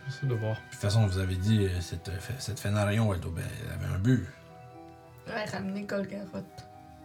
J'essaie 0.08 0.28
de 0.28 0.36
voir. 0.36 0.56
De 0.56 0.62
toute 0.72 0.80
façon, 0.80 1.06
vous 1.08 1.18
avez 1.18 1.36
dit, 1.36 1.66
euh, 1.66 1.82
cette, 1.82 2.12
cette 2.40 2.60
Fénarion, 2.60 3.14
elle, 3.14 3.20
doit- 3.20 3.32
elle 3.66 3.74
avait 3.74 3.94
un 3.94 3.98
but. 4.00 4.26
Ouais, 5.28 5.44
ramener 5.46 5.84
Golgaroth. 5.84 6.34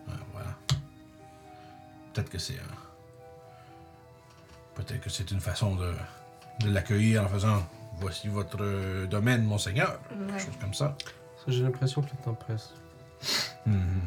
Ouais, 0.08 0.14
voilà. 0.32 0.54
Peut-être 2.12 2.30
que 2.30 2.38
c'est 2.38 2.54
un... 2.58 2.91
Peut-être 4.74 5.00
que 5.00 5.10
c'est 5.10 5.30
une 5.30 5.40
façon 5.40 5.74
de, 5.76 5.92
de 6.60 6.70
l'accueillir 6.70 7.24
en 7.24 7.28
faisant 7.28 7.62
Voici 7.98 8.26
votre 8.28 8.56
euh, 8.60 9.06
domaine, 9.06 9.44
monseigneur. 9.44 10.00
Ouais. 10.10 10.26
Quelque 10.28 10.40
chose 10.46 10.54
comme 10.60 10.74
ça. 10.74 10.96
Ça, 11.36 11.44
J'ai 11.48 11.62
l'impression 11.62 12.00
que 12.02 12.08
le 12.16 12.24
temps 12.24 12.34
presse. 12.34 12.70
Mhm. 13.66 14.00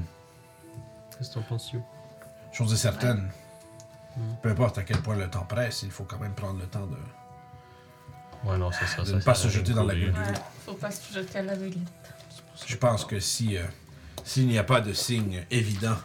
Qu'est-ce 1.17 1.29
que 1.29 1.33
t'en 1.35 1.41
penses-tu 1.43 1.79
Chose 2.51 2.73
est 2.73 2.77
certaine. 2.77 3.29
Mhm. 4.17 4.35
Peu 4.41 4.49
importe 4.49 4.77
à 4.79 4.83
quel 4.83 4.97
point 5.01 5.15
le 5.15 5.29
temps 5.29 5.45
presse, 5.45 5.83
il 5.83 5.91
faut 5.91 6.03
quand 6.03 6.17
même 6.19 6.33
prendre 6.33 6.59
le 6.59 6.65
temps 6.65 6.87
de, 6.87 6.97
Ouais, 8.49 8.57
non, 8.57 8.71
ça. 8.71 8.81
de 9.01 9.05
ça 9.07 9.15
ne 9.15 9.21
pas 9.21 9.33
ça 9.35 9.43
se 9.43 9.47
jeter 9.49 9.73
dans 9.73 9.83
la 9.85 9.93
gueule 9.95 10.11
du 10.11 10.19
Ouais, 10.19 10.27
loup. 10.33 10.39
faut 10.65 10.73
pas 10.73 10.91
se 10.91 11.13
jeter 11.13 11.39
à 11.39 11.43
l'aveuglette. 11.43 11.81
Je 12.65 12.75
pense 12.75 13.05
que 13.05 13.19
si 13.19 13.57
euh, 13.57 13.63
s'il 14.23 14.47
n'y 14.47 14.57
a 14.57 14.63
pas 14.63 14.81
de 14.81 14.93
signe 14.93 15.45
évident 15.51 15.95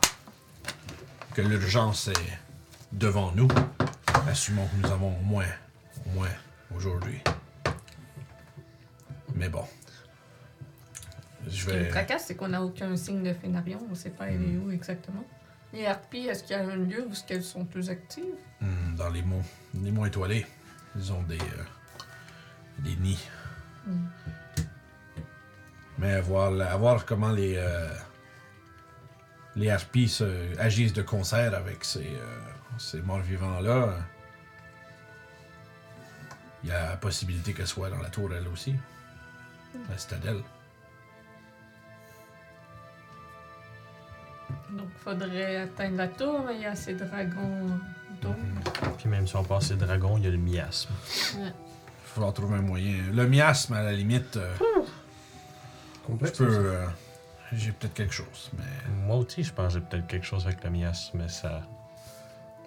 que 1.35 1.41
l'urgence 1.43 2.09
est 2.09 2.39
devant 2.93 3.33
nous, 3.33 3.49
assumons 4.29 4.67
que 4.67 4.77
nous 4.87 4.93
avons 4.93 5.17
au 5.17 5.23
moins, 5.23 5.47
au 6.07 6.11
moins 6.11 6.29
aujourd'hui. 6.75 7.21
Mais 9.35 9.49
bon. 9.49 9.65
Je 11.47 11.51
Ce 11.51 11.67
qui 11.67 11.73
me 11.77 11.83
vais. 11.85 11.89
tracasse, 11.89 12.25
c'est 12.27 12.35
qu'on 12.35 12.49
n'a 12.49 12.63
aucun 12.63 12.95
signe 12.97 13.23
de 13.23 13.33
Fénarion. 13.33 13.81
On 13.91 13.95
sait 13.95 14.11
pas 14.11 14.27
elle 14.29 14.43
est 14.43 14.57
où 14.59 14.71
exactement. 14.71 15.25
Les 15.73 15.87
harpies, 15.87 16.27
est-ce 16.27 16.43
qu'il 16.43 16.57
y 16.57 16.59
a 16.59 16.65
un 16.65 16.77
lieu 16.77 17.07
où 17.07 17.13
qu'elles 17.27 17.45
sont 17.45 17.65
plus 17.65 17.89
actives? 17.91 18.25
Hmm, 18.61 18.95
dans 18.97 19.09
les 19.09 19.23
monts, 19.23 19.43
les 19.75 19.91
monts 19.93 20.05
étoilés, 20.05 20.45
ils 20.97 21.13
ont 21.13 21.23
des, 21.23 21.39
euh, 21.39 21.65
des 22.81 22.97
nids. 22.97 23.29
Hmm. 23.87 24.07
Mais 25.99 26.15
à 26.15 26.21
voir, 26.21 26.53
à 26.61 26.77
voir 26.77 27.07
comment 27.07 27.31
les, 27.31 27.55
euh, 27.57 27.89
les 29.57 29.71
harpies 29.71 30.09
se- 30.09 30.59
agissent 30.59 30.93
de 30.93 31.03
concert 31.03 31.55
avec 31.55 31.85
ces, 31.85 32.01
euh, 32.01 32.41
ces 32.79 33.01
morts-vivants-là, 33.03 33.95
il 36.63 36.69
y 36.71 36.73
a 36.73 36.91
la 36.91 36.97
possibilité 36.97 37.53
qu'elles 37.55 37.67
soient 37.67 37.91
dans 37.91 37.99
la 38.01 38.09
tour, 38.11 38.31
elle 38.35 38.47
aussi. 38.49 38.75
La 39.89 39.97
citadelle. 39.99 40.43
Donc, 44.71 44.89
faudrait 45.05 45.57
atteindre 45.63 45.97
la 45.97 46.09
tour, 46.09 46.45
mais 46.47 46.57
il 46.57 46.63
y 46.63 46.67
a 46.67 46.75
ces 46.75 46.95
dragons 46.95 47.79
d'eau. 48.21 48.35
Puis 48.99 49.09
même 49.09 49.27
si 49.27 49.37
on 49.37 49.45
passe 49.45 49.71
les 49.71 49.77
dragons, 49.77 50.17
il 50.19 50.25
y 50.25 50.27
a 50.27 50.31
le 50.31 50.39
miasme. 50.39 50.91
Ouais. 51.37 51.47
Il 51.47 51.47
va 51.47 51.53
falloir 52.15 52.33
trouver 52.35 52.57
un 52.57 52.63
moyen. 52.63 52.97
Le 53.13 53.27
miasme, 53.29 53.75
à 53.75 53.83
la 53.83 53.93
limite, 53.93 54.37
euh, 54.37 54.55
je 56.21 56.31
peux. 56.31 56.45
euh, 56.49 56.87
J'ai 57.53 57.73
peut-être 57.73 57.95
quelque 57.95 58.15
chose, 58.15 58.51
mais. 58.59 58.93
Moi 59.07 59.17
aussi, 59.17 59.43
je 59.45 59.53
pensais 59.53 59.81
peut-être 59.81 60.07
quelque 60.09 60.27
chose 60.27 60.45
avec 60.47 60.63
le 60.65 60.71
miasme, 60.71 61.19
mais 61.19 61.29
ça. 61.29 61.63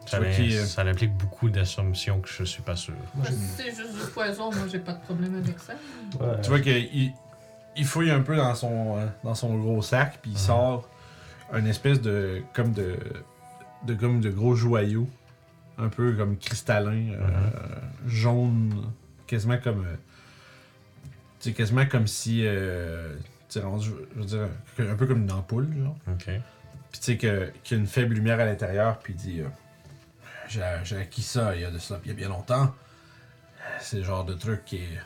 Ça, 0.06 0.20
vois 0.20 0.28
l'im- 0.28 0.36
qui, 0.36 0.58
euh, 0.58 0.66
ça 0.66 0.82
implique 0.84 1.14
beaucoup 1.14 1.50
d'assumptions 1.50 2.20
que 2.22 2.30
je 2.30 2.44
suis 2.44 2.62
pas 2.62 2.76
sûr. 2.76 2.94
Moi, 3.16 3.26
c'est 3.56 3.68
juste 3.76 3.94
du 3.94 4.12
poison, 4.14 4.52
moi 4.52 4.66
j'ai 4.72 4.80
pas 4.80 4.94
de 4.94 5.02
problème 5.02 5.36
avec 5.36 5.58
ça. 5.60 5.74
Ouais. 6.20 6.42
Tu 6.42 6.50
vois 6.50 6.60
qu'il 6.60 7.14
il 7.76 7.86
fouille 7.86 8.12
un 8.12 8.22
peu 8.22 8.36
dans 8.36 8.54
son, 8.56 8.98
euh, 8.98 9.06
dans 9.24 9.34
son 9.36 9.56
gros 9.58 9.82
sac, 9.82 10.20
puis 10.22 10.32
il 10.32 10.38
sort 10.38 10.88
un 11.52 11.66
espèce 11.66 12.02
de. 12.02 12.42
comme 12.54 12.72
de. 12.74 12.98
de 13.86 13.94
comme 13.94 14.20
de 14.22 14.30
gros 14.30 14.56
joyaux. 14.56 15.08
Un 15.80 15.90
peu 15.90 16.14
comme 16.14 16.38
cristallin, 16.38 17.14
euh, 17.14 17.50
jaune, 18.06 18.92
quasiment 19.26 19.58
comme. 19.58 19.86
tu 21.40 21.50
sais, 21.50 21.54
quasiment 21.54 21.86
comme 21.86 22.08
si. 22.08 22.42
euh, 22.46 23.16
tu 23.50 23.60
sais, 23.60 23.62
rendu- 23.62 23.90
je 24.16 24.20
veux 24.20 24.26
dire, 24.26 24.48
un 24.92 24.96
peu 24.96 25.08
comme 25.08 25.24
une 25.24 25.32
ampoule, 25.32 25.68
genre. 25.76 25.96
Ok. 26.12 26.26
Puis 26.26 27.00
tu 27.00 27.06
sais 27.06 27.18
que- 27.18 27.52
qu'il 27.64 27.78
y 27.78 27.80
a 27.80 27.82
une 27.82 27.88
faible 27.90 28.14
lumière 28.14 28.40
à 28.40 28.46
l'intérieur, 28.46 29.00
puis 29.00 29.14
il 29.14 29.18
dit 29.18 29.42
euh, 29.42 29.48
J'ai 30.84 30.98
acquis 30.98 31.22
ça 31.24 31.56
il 31.56 31.62
y 31.62 31.66
a 31.66 31.72
de 31.72 31.80
cela 31.80 32.00
il 32.04 32.08
y 32.10 32.12
a 32.12 32.14
bien 32.16 32.30
longtemps. 32.30 32.74
C'est 33.80 33.98
le 33.98 34.04
genre 34.04 34.26
de 34.26 34.34
truc 34.34 34.66
qui 34.66 34.78
est 34.78 35.00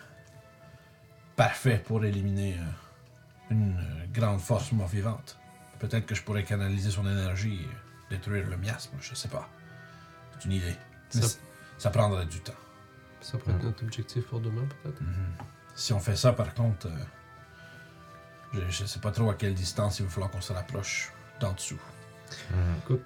parfait 1.35 1.81
pour 1.85 2.03
éliminer 2.03 2.55
euh, 2.59 3.51
une 3.51 3.77
euh, 3.77 4.05
grande 4.11 4.39
force 4.41 4.71
mort-vivante. 4.71 5.37
Peut-être 5.79 6.05
que 6.07 6.15
je 6.15 6.23
pourrais 6.23 6.43
canaliser 6.43 6.89
son 6.89 7.05
énergie 7.05 7.61
et 7.61 8.13
détruire 8.15 8.47
le 8.47 8.57
miasme, 8.57 8.97
je 8.99 9.13
sais 9.13 9.27
pas. 9.27 9.47
C'est 10.33 10.45
une 10.45 10.53
idée. 10.53 10.75
Mais 11.15 11.21
Ça- 11.77 11.89
prendrait 11.91 12.25
du 12.25 12.39
temps. 12.39 12.53
Ça 13.21 13.37
pourrait 13.37 13.53
être 13.55 13.63
notre 13.63 13.83
objectif 13.83 14.25
pour 14.25 14.39
demain, 14.39 14.65
peut-être? 14.83 15.01
Mhm. 15.01 15.33
Si 15.75 15.93
on 15.93 15.99
fait 15.99 16.15
ça, 16.15 16.33
par 16.33 16.53
contre, 16.55 16.87
euh, 16.87 16.91
je, 18.53 18.61
je 18.69 18.85
sais 18.85 18.99
pas 18.99 19.11
trop 19.11 19.29
à 19.29 19.35
quelle 19.35 19.53
distance 19.53 19.99
il 19.99 20.05
va 20.05 20.09
falloir 20.11 20.31
qu'on 20.31 20.41
se 20.41 20.53
rapproche 20.53 21.11
d'en 21.39 21.53
dessous. 21.53 21.79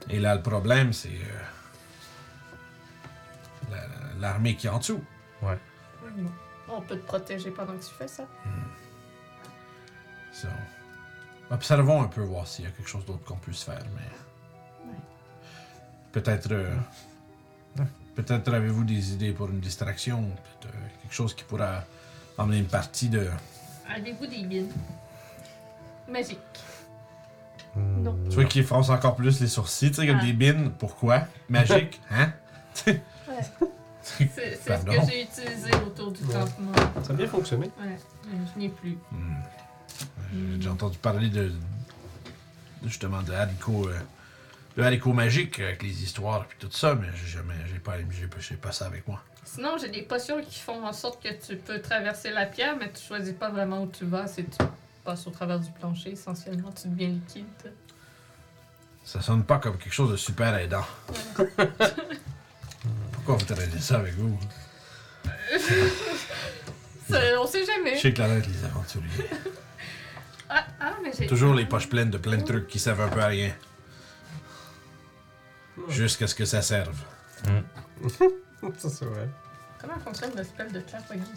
Et 0.10 0.20
là, 0.20 0.36
le 0.36 0.42
problème, 0.42 0.94
c'est 0.94 1.10
euh, 1.10 1.42
la- 3.72 4.20
l'armée 4.20 4.56
qui 4.56 4.68
est 4.68 4.70
en 4.70 4.78
dessous. 4.80 5.04
Bon. 5.42 5.58
On 6.70 6.82
peut 6.82 6.96
te 6.98 7.06
protéger 7.06 7.52
pendant 7.52 7.74
que 7.74 7.84
tu 7.84 7.94
fais 7.98 8.08
ça. 8.08 8.24
So, 10.32 10.48
observons 11.50 12.02
un 12.04 12.08
peu, 12.08 12.22
voir 12.22 12.48
s'il 12.48 12.66
y 12.66 12.68
a 12.68 12.72
quelque 12.72 12.88
chose 12.88 13.06
d'autre 13.06 13.24
qu'on 13.26 13.36
puisse 13.38 13.64
faire, 13.64 13.84
mais... 13.96 14.90
Ouais. 14.92 14.98
Peut-être... 16.12 16.52
euh, 16.52 16.74
Peut-être 18.16 18.54
avez-vous 18.54 18.84
des 18.84 19.14
idées 19.14 19.32
pour 19.32 19.50
une 19.50 19.62
distraction, 19.62 20.22
peut-être 20.22 20.76
euh, 20.76 20.88
quelque 21.02 21.14
chose 21.14 21.34
qui 21.34 21.44
pourra 21.46 21.84
emmener 22.38 22.58
une 22.60 22.68
partie 22.68 23.08
de... 23.10 23.30
Avez-vous 23.90 24.28
des 24.28 24.44
bines? 24.44 24.72
Magiques. 26.10 26.38
Hmm, 27.76 28.04
Non. 28.04 28.18
Tu 28.30 28.36
vois 28.36 28.46
qu'il 28.46 28.66
fronce 28.66 28.90
encore 28.90 29.16
plus 29.16 29.40
les 29.40 29.48
sourcils, 29.48 29.92
tu 29.92 29.96
sais, 30.02 30.08
comme 30.08 30.20
Ah. 30.22 30.26
des 30.26 30.34
bines. 30.34 30.72
Pourquoi? 30.78 31.22
Magique, 31.50 32.02
hein? 32.12 32.34
Ouais. 33.32 33.68
C'est 34.04 34.30
c'est 34.34 34.56
ce 34.56 34.68
Pardon? 34.68 34.92
que 35.06 35.12
j'ai 35.12 35.24
utilisé 35.24 35.72
autour 35.86 36.12
du 36.12 36.24
Ouais. 36.24 36.34
campement. 36.34 36.72
ça 37.04 37.12
a 37.12 37.16
bien 37.16 37.28
fonctionné. 37.28 37.66
Ouais, 37.80 37.98
mais 38.26 38.38
je 38.54 38.60
n'ai 38.60 38.70
plus. 38.70 38.98
Hmm. 39.12 39.36
J'ai 40.34 40.58
déjà 40.58 40.72
entendu 40.72 40.98
parler 40.98 41.30
de, 41.30 41.50
de- 41.50 41.54
justement 42.84 43.22
de 43.22 43.32
haricots, 43.34 43.88
euh, 43.90 44.00
de 44.78 44.82
haricots 44.84 45.14
magiques 45.14 45.60
avec 45.60 45.84
les 45.84 46.04
histoires 46.04 46.46
et 46.52 46.56
tout 46.60 46.72
ça, 46.72 46.96
mais 46.96 47.08
j'ai 47.16 47.28
jamais, 47.28 47.54
j'ai 47.72 47.78
pas, 47.80 47.94
j'ai 48.10 48.26
pas, 48.28 48.38
j'ai 48.40 48.56
pas 48.56 48.72
ça 48.72 48.86
avec 48.88 49.08
moi. 49.08 49.22
Sinon, 49.44 49.78
j'ai 49.80 49.90
des 49.90 50.02
potions 50.02 50.42
qui 50.42 50.60
font 50.60 50.84
en 50.86 50.94
sorte 50.94 51.22
que 51.22 51.30
tu 51.46 51.58
peux 51.58 51.80
traverser 51.82 52.32
la 52.32 52.46
pierre, 52.46 52.76
mais 52.80 52.92
tu 52.92 53.04
choisis 53.06 53.34
pas 53.34 53.50
vraiment 53.50 53.84
où 53.84 53.88
tu 53.88 54.06
vas. 54.06 54.26
C'est 54.28 54.44
tu 54.50 54.66
passes 55.04 55.28
au 55.28 55.32
travers 55.32 55.60
du 55.60 55.70
plancher, 55.72 56.12
essentiellement. 56.14 56.72
Tu 56.72 56.88
deviens 56.88 57.10
liquide. 57.10 57.46
Ça 59.04 59.22
sonne 59.22 59.44
pas 59.44 59.58
comme 59.60 59.78
quelque 59.78 59.94
chose 59.94 60.12
de 60.12 60.16
super 60.18 60.56
aidant. 60.58 60.86
Pourquoi 63.24 63.36
vous 63.46 63.54
traînez 63.54 63.80
ça 63.80 63.98
avec 64.00 64.14
vous? 64.16 64.38
On 67.10 67.46
sait 67.48 67.62
Je 67.62 67.66
jamais. 67.66 67.98
sais 68.00 68.14
que 68.14 68.20
la 68.20 68.28
lettre, 68.36 68.50
les 68.50 68.64
aventuriers. 68.66 69.30
Ah, 70.50 70.66
ah, 70.80 70.94
mais 71.04 71.12
j'ai. 71.18 71.28
Toujours 71.28 71.54
les 71.54 71.66
poches 71.66 71.88
pleines 71.90 72.10
de 72.10 72.18
plein 72.18 72.38
de 72.38 72.44
trucs 72.44 72.68
qui 72.68 72.80
servent 72.80 73.02
un 73.02 73.10
peu 73.10 73.22
à 73.22 73.28
rien. 73.28 73.52
Jusqu'à 75.90 76.28
ce 76.28 76.36
que 76.36 76.46
ça 76.46 76.62
serve. 76.62 76.98
ça, 78.78 78.90
c'est 78.90 79.06
vrai. 79.06 79.28
Comment 79.80 80.00
fonctionne 80.00 80.32
le 80.36 80.44
spell 80.44 80.72
de 80.72 80.80
clairvoyance? 80.82 81.28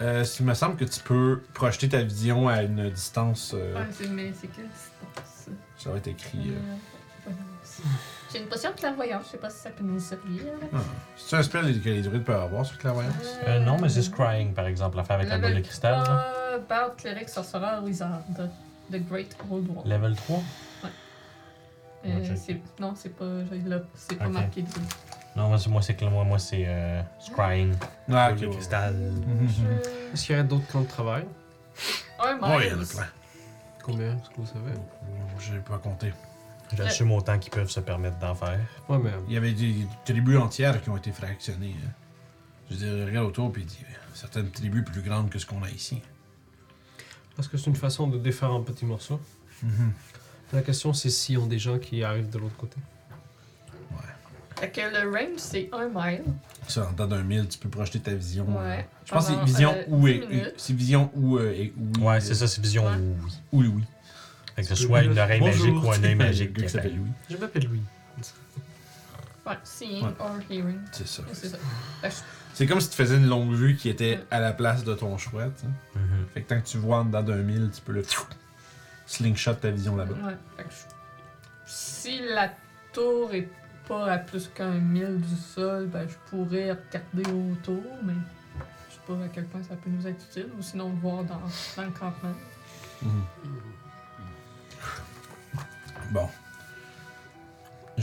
Euh, 0.00 0.24
il 0.40 0.44
me 0.46 0.54
semble 0.54 0.76
que 0.76 0.84
tu 0.84 1.00
peux 1.00 1.40
projeter 1.54 1.88
ta 1.88 2.02
vision 2.02 2.48
à 2.48 2.62
une 2.62 2.90
distance. 2.90 3.52
euh, 3.54 3.74
Ouais, 3.74 3.86
c'est 3.92 4.08
mais 4.08 4.32
c'est 4.38 4.48
quelle 4.48 4.68
distance? 4.68 5.48
Ça 5.78 5.90
va 5.90 5.96
être 5.98 6.08
écrit. 6.08 6.50
euh, 6.50 7.28
Euh. 7.28 7.32
J'ai 8.36 8.42
une 8.42 8.48
potion 8.48 8.70
de 8.70 8.76
clairvoyance, 8.76 9.24
je 9.26 9.30
sais 9.30 9.36
pas 9.38 9.48
si 9.48 9.60
ça 9.60 9.70
peut 9.70 9.82
nous 9.82 9.98
servir. 9.98 10.42
ah. 10.74 10.76
C'est 11.16 11.36
un 11.36 11.42
spell 11.42 11.80
que 11.80 11.88
les 11.88 12.02
druides 12.02 12.22
peuvent 12.24 12.42
avoir 12.42 12.66
sur 12.66 12.76
clairvoyance? 12.76 13.14
Euh, 13.46 13.60
non, 13.60 13.78
mais 13.80 13.88
c'est 13.88 14.02
Scrying, 14.02 14.52
par 14.52 14.66
exemple, 14.66 14.98
l'affaire 14.98 15.16
avec 15.16 15.28
la 15.30 15.38
boule 15.38 15.54
de 15.54 15.60
cristal. 15.60 15.94
là. 16.02 16.34
Euh, 16.36 16.58
Bard, 16.68 16.96
cleric, 16.96 17.28
sorcerer, 17.30 17.80
wizard. 17.82 18.20
The 18.92 18.96
Great 19.08 19.34
Old 19.50 19.68
One. 19.70 19.88
Level 19.88 20.14
3. 20.14 20.42
Euh, 22.04 22.18
Ok. 22.18 22.36
c'est- 22.36 22.60
Non, 22.78 22.92
c'est 22.94 23.08
pas, 23.16 23.24
c'est 23.94 24.16
pas 24.16 24.26
Ok. 24.26 24.32
marqué 24.32 24.62
dessus. 24.62 24.80
Non, 25.34 25.48
moi, 25.48 25.58
c'est- 25.58 25.70
moi, 25.70 25.80
c'est 25.82 25.94
que 25.94 26.04
moi, 26.04 26.22
moi 26.24 26.38
c'est 26.38 26.64
euh, 26.66 27.00
scrying. 27.18 27.74
Ah, 28.12 28.30
le 28.32 28.46
ok. 28.48 28.52
cristal. 28.52 28.94
Mhm. 28.94 29.48
Est-ce 30.12 30.26
qu'il 30.26 30.36
y 30.36 30.38
aurait 30.38 30.46
d'autres 30.46 30.66
camps 30.70 30.82
de 30.82 30.86
travail? 30.88 31.24
Un 32.20 32.38
Ouais, 32.38 32.66
il 32.66 32.68
y 32.68 32.70
en 32.70 32.74
a 32.74 32.76
miles. 32.76 32.86
plein. 32.86 33.06
Combien 33.82 34.12
Est-ce 34.12 34.28
que 34.30 34.36
vous 34.36 34.46
savez? 34.46 34.72
J'ai 35.40 35.58
pas 35.58 35.78
compté. 35.78 36.12
J'assume 36.74 37.12
autant 37.12 37.38
qu'ils 37.38 37.52
peuvent 37.52 37.70
se 37.70 37.80
permettre 37.80 38.18
d'en 38.18 38.34
faire. 38.34 38.58
Ouais, 38.88 38.98
mais. 38.98 39.10
Il 39.28 39.34
y 39.34 39.36
avait 39.36 39.52
des 39.52 39.74
tribus 40.04 40.38
entières 40.38 40.82
qui 40.82 40.90
ont 40.90 40.96
été 40.96 41.12
fractionnées. 41.12 41.74
hein. 41.84 41.90
Je 42.70 42.74
veux 42.74 42.80
dire, 42.96 43.06
regarde 43.06 43.26
autour 43.28 43.52
puis 43.52 43.64
dis, 43.64 43.78
certaines 44.14 44.50
tribus 44.50 44.84
plus 44.84 45.00
grandes 45.02 45.30
que 45.30 45.38
ce 45.38 45.46
qu'on 45.46 45.62
a 45.62 45.70
ici. 45.70 46.02
Parce 47.36 47.46
que 47.48 47.56
c'est 47.56 47.66
une 47.66 47.76
façon 47.76 48.06
de 48.08 48.18
défaire 48.18 48.52
en 48.52 48.62
petits 48.62 48.84
morceaux. 48.86 49.20
Mhm. 49.62 49.92
La 50.52 50.62
question, 50.62 50.92
c'est 50.92 51.10
s'ils 51.10 51.38
ont 51.38 51.46
des 51.46 51.58
gens 51.58 51.78
qui 51.78 52.02
arrivent 52.02 52.30
de 52.30 52.38
l'autre 52.38 52.56
côté. 52.56 52.76
Fait 54.58 54.70
que 54.70 54.80
le 54.80 55.10
range, 55.12 55.36
c'est 55.36 55.68
un 55.70 55.86
mile. 55.88 56.22
Ça, 56.66 56.88
en 56.88 56.92
dedans 56.92 57.06
d'un 57.08 57.22
mille, 57.22 57.46
tu 57.46 57.58
peux 57.58 57.68
projeter 57.68 58.00
ta 58.00 58.14
vision. 58.14 58.46
Ouais. 58.48 58.78
euh, 58.78 58.82
Je 59.04 59.12
pense 59.12 59.26
que 59.28 59.34
c'est 59.34 59.44
vision 59.44 59.70
euh, 59.76 59.84
ou 59.88 60.06
10 60.06 60.10
et, 60.14 60.26
minutes. 60.26 60.54
c'est 60.56 60.72
vision 60.72 61.10
ou 61.14 61.36
euh, 61.36 61.52
et 61.52 61.74
oui. 61.76 62.02
Ouais, 62.02 62.20
c'est 62.22 62.34
ça, 62.34 62.46
c'est 62.48 62.62
vision 62.62 62.86
Ouais. 62.86 62.96
oui. 63.22 63.32
Ou 63.52 63.60
oui. 63.76 63.84
Fait 64.56 64.62
que 64.62 64.68
ce 64.68 64.74
soit 64.74 65.02
une 65.02 65.18
oreille 65.18 65.40
Bonjour, 65.40 65.66
magique 65.66 65.84
ou 65.84 65.92
un 65.92 66.04
œil 66.04 66.14
magique. 66.14 66.52
qui 66.56 66.68
s'appelle 66.68 66.96
Louis. 66.96 67.10
Je 67.30 67.36
m'appelle 67.36 67.64
Louis. 67.66 67.82
Ouais, 69.46 69.54
seeing 69.62 70.02
Ouais. 70.04 70.12
or 70.18 70.32
hearing. 70.50 70.80
C'est 70.90 71.06
ça. 71.06 71.22
C'est 71.32 71.48
ça. 71.50 71.58
Fait 72.00 72.08
que 72.08 72.14
C'est 72.54 72.66
comme 72.66 72.80
si 72.80 72.88
tu 72.90 72.96
faisais 72.96 73.16
une 73.16 73.28
longue 73.28 73.52
vue 73.54 73.76
qui 73.76 73.88
était 73.88 74.20
à 74.30 74.40
la 74.40 74.52
place 74.52 74.82
de 74.82 74.92
ton 74.94 75.16
tu 75.16 75.60
sais. 75.62 75.66
Mhm. 75.94 76.26
Fait 76.34 76.42
que 76.42 76.48
tant 76.48 76.60
que 76.60 76.66
tu 76.66 76.78
vois 76.78 76.98
en 77.00 77.04
dedans 77.04 77.22
d'un 77.22 77.36
mille, 77.36 77.70
tu 77.72 77.80
peux 77.82 77.92
le 77.92 78.02
slingshot 79.06 79.54
ta 79.54 79.70
vision 79.70 79.94
là-bas. 79.94 80.14
Ouais. 80.26 80.36
Fait 80.56 80.64
que 80.64 80.70
je- 80.70 81.70
si 81.72 82.20
la 82.34 82.50
tour 82.92 83.32
est 83.34 83.48
pas 83.86 84.10
à 84.10 84.18
plus 84.18 84.48
qu'un 84.52 84.72
mille 84.72 85.20
du 85.20 85.36
sol, 85.36 85.86
ben 85.86 86.08
je 86.08 86.14
pourrais 86.30 86.72
regarder 86.72 87.30
autour, 87.52 87.82
mais 88.02 88.14
je 88.88 88.94
sais 88.94 89.00
pas 89.06 89.24
à 89.24 89.28
quel 89.28 89.44
point 89.44 89.62
ça 89.62 89.76
peut 89.76 89.90
nous 89.90 90.04
être 90.08 90.24
utile, 90.30 90.48
ou 90.58 90.62
sinon 90.62 90.88
le 90.88 90.96
voir 90.96 91.22
dans, 91.22 91.40
dans 91.76 91.82
le 91.84 91.90
campement. 91.90 92.34
Mhm. 93.02 93.22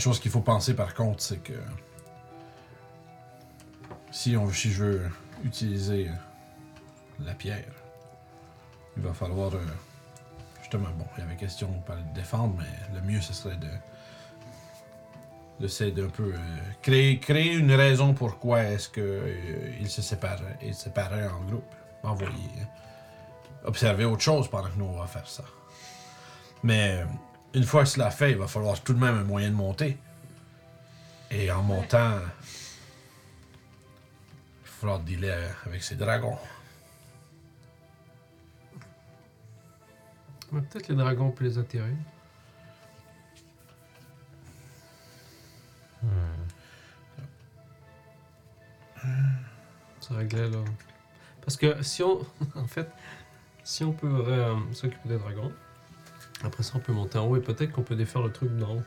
Chose 0.03 0.19
qu'il 0.19 0.31
faut 0.31 0.41
penser 0.41 0.75
par 0.75 0.93
contre, 0.93 1.21
c'est 1.21 1.41
que 1.41 1.53
si, 4.11 4.37
on, 4.37 4.51
si 4.51 4.71
je 4.71 4.83
veux 4.83 5.11
utiliser 5.43 6.09
la 7.19 7.33
pierre, 7.33 7.73
il 8.97 9.03
va 9.03 9.13
falloir 9.13 9.53
euh, 9.55 9.59
justement, 10.61 10.89
bon, 10.97 11.05
il 11.17 11.21
y 11.21 11.23
avait 11.23 11.35
question 11.35 11.69
de 11.69 12.13
défendre, 12.15 12.55
mais 12.57 12.99
le 12.99 13.01
mieux 13.05 13.21
ce 13.21 13.33
serait 13.33 13.57
de 13.57 13.69
d'essayer 15.59 15.91
d'un 15.91 16.09
peu 16.09 16.33
euh, 16.33 16.37
créer, 16.81 17.19
créer 17.19 17.53
une 17.53 17.71
raison 17.71 18.13
pourquoi 18.13 18.63
est-ce 18.63 18.89
que 18.89 19.01
euh, 19.01 19.85
se 19.85 20.01
séparaient, 20.01 20.57
ils 20.61 20.73
se 20.73 20.85
séparaient 20.85 21.27
en 21.27 21.41
groupe, 21.43 21.75
envoyer, 22.01 22.33
euh, 22.57 23.67
observer 23.67 24.03
autre 24.03 24.23
chose 24.23 24.47
pendant 24.47 24.69
que 24.69 24.77
nous 24.77 24.85
on 24.85 24.99
va 24.99 25.07
faire 25.07 25.27
ça. 25.27 25.43
Mais 26.63 27.01
euh, 27.01 27.05
une 27.53 27.63
fois 27.63 27.83
que 27.83 27.89
cela 27.89 28.11
fait, 28.11 28.31
il 28.31 28.37
va 28.37 28.47
falloir 28.47 28.81
tout 28.81 28.93
de 28.93 28.99
même 28.99 29.15
un 29.15 29.23
moyen 29.23 29.49
de 29.49 29.55
monter. 29.55 29.97
Et 31.31 31.51
en 31.51 31.63
montant, 31.63 32.13
il 32.13 32.19
va 34.65 34.65
falloir 34.65 34.99
dealer 34.99 35.55
avec 35.65 35.83
ces 35.83 35.95
dragons. 35.95 36.37
Mais 40.51 40.61
peut-être 40.61 40.87
les 40.87 40.95
dragons, 40.95 41.27
on 41.27 41.31
peut 41.31 41.45
les 41.45 41.57
attirer. 41.57 41.93
Ça 49.99 50.15
réglait 50.15 50.49
là. 50.49 50.59
Parce 51.41 51.57
que 51.57 51.81
si 51.81 52.03
on. 52.03 52.19
en 52.55 52.67
fait, 52.67 52.89
si 53.63 53.83
on 53.83 53.93
peut 53.93 54.23
euh, 54.27 54.55
s'occuper 54.73 55.09
des 55.09 55.17
dragons, 55.17 55.51
après 56.43 56.63
ça 56.63 56.73
on 56.75 56.79
peut 56.79 56.93
monter 56.93 57.17
en 57.17 57.25
haut 57.27 57.37
et 57.37 57.41
peut-être 57.41 57.71
qu'on 57.71 57.83
peut 57.83 57.95
défaire 57.95 58.21
le 58.21 58.31
truc 58.31 58.55
d'en 58.57 58.75
haut. 58.75 58.83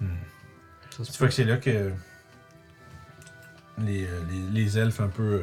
Hmm. 0.00 0.06
Ça 0.90 1.04
Tu 1.04 1.18
vois 1.18 1.28
que 1.28 1.34
c'est 1.34 1.44
là 1.44 1.56
que 1.56 1.92
les, 3.78 4.06
euh, 4.06 4.20
les, 4.30 4.40
les 4.62 4.78
elfes 4.78 5.00
un 5.00 5.08
peu. 5.08 5.22
euh, 5.22 5.42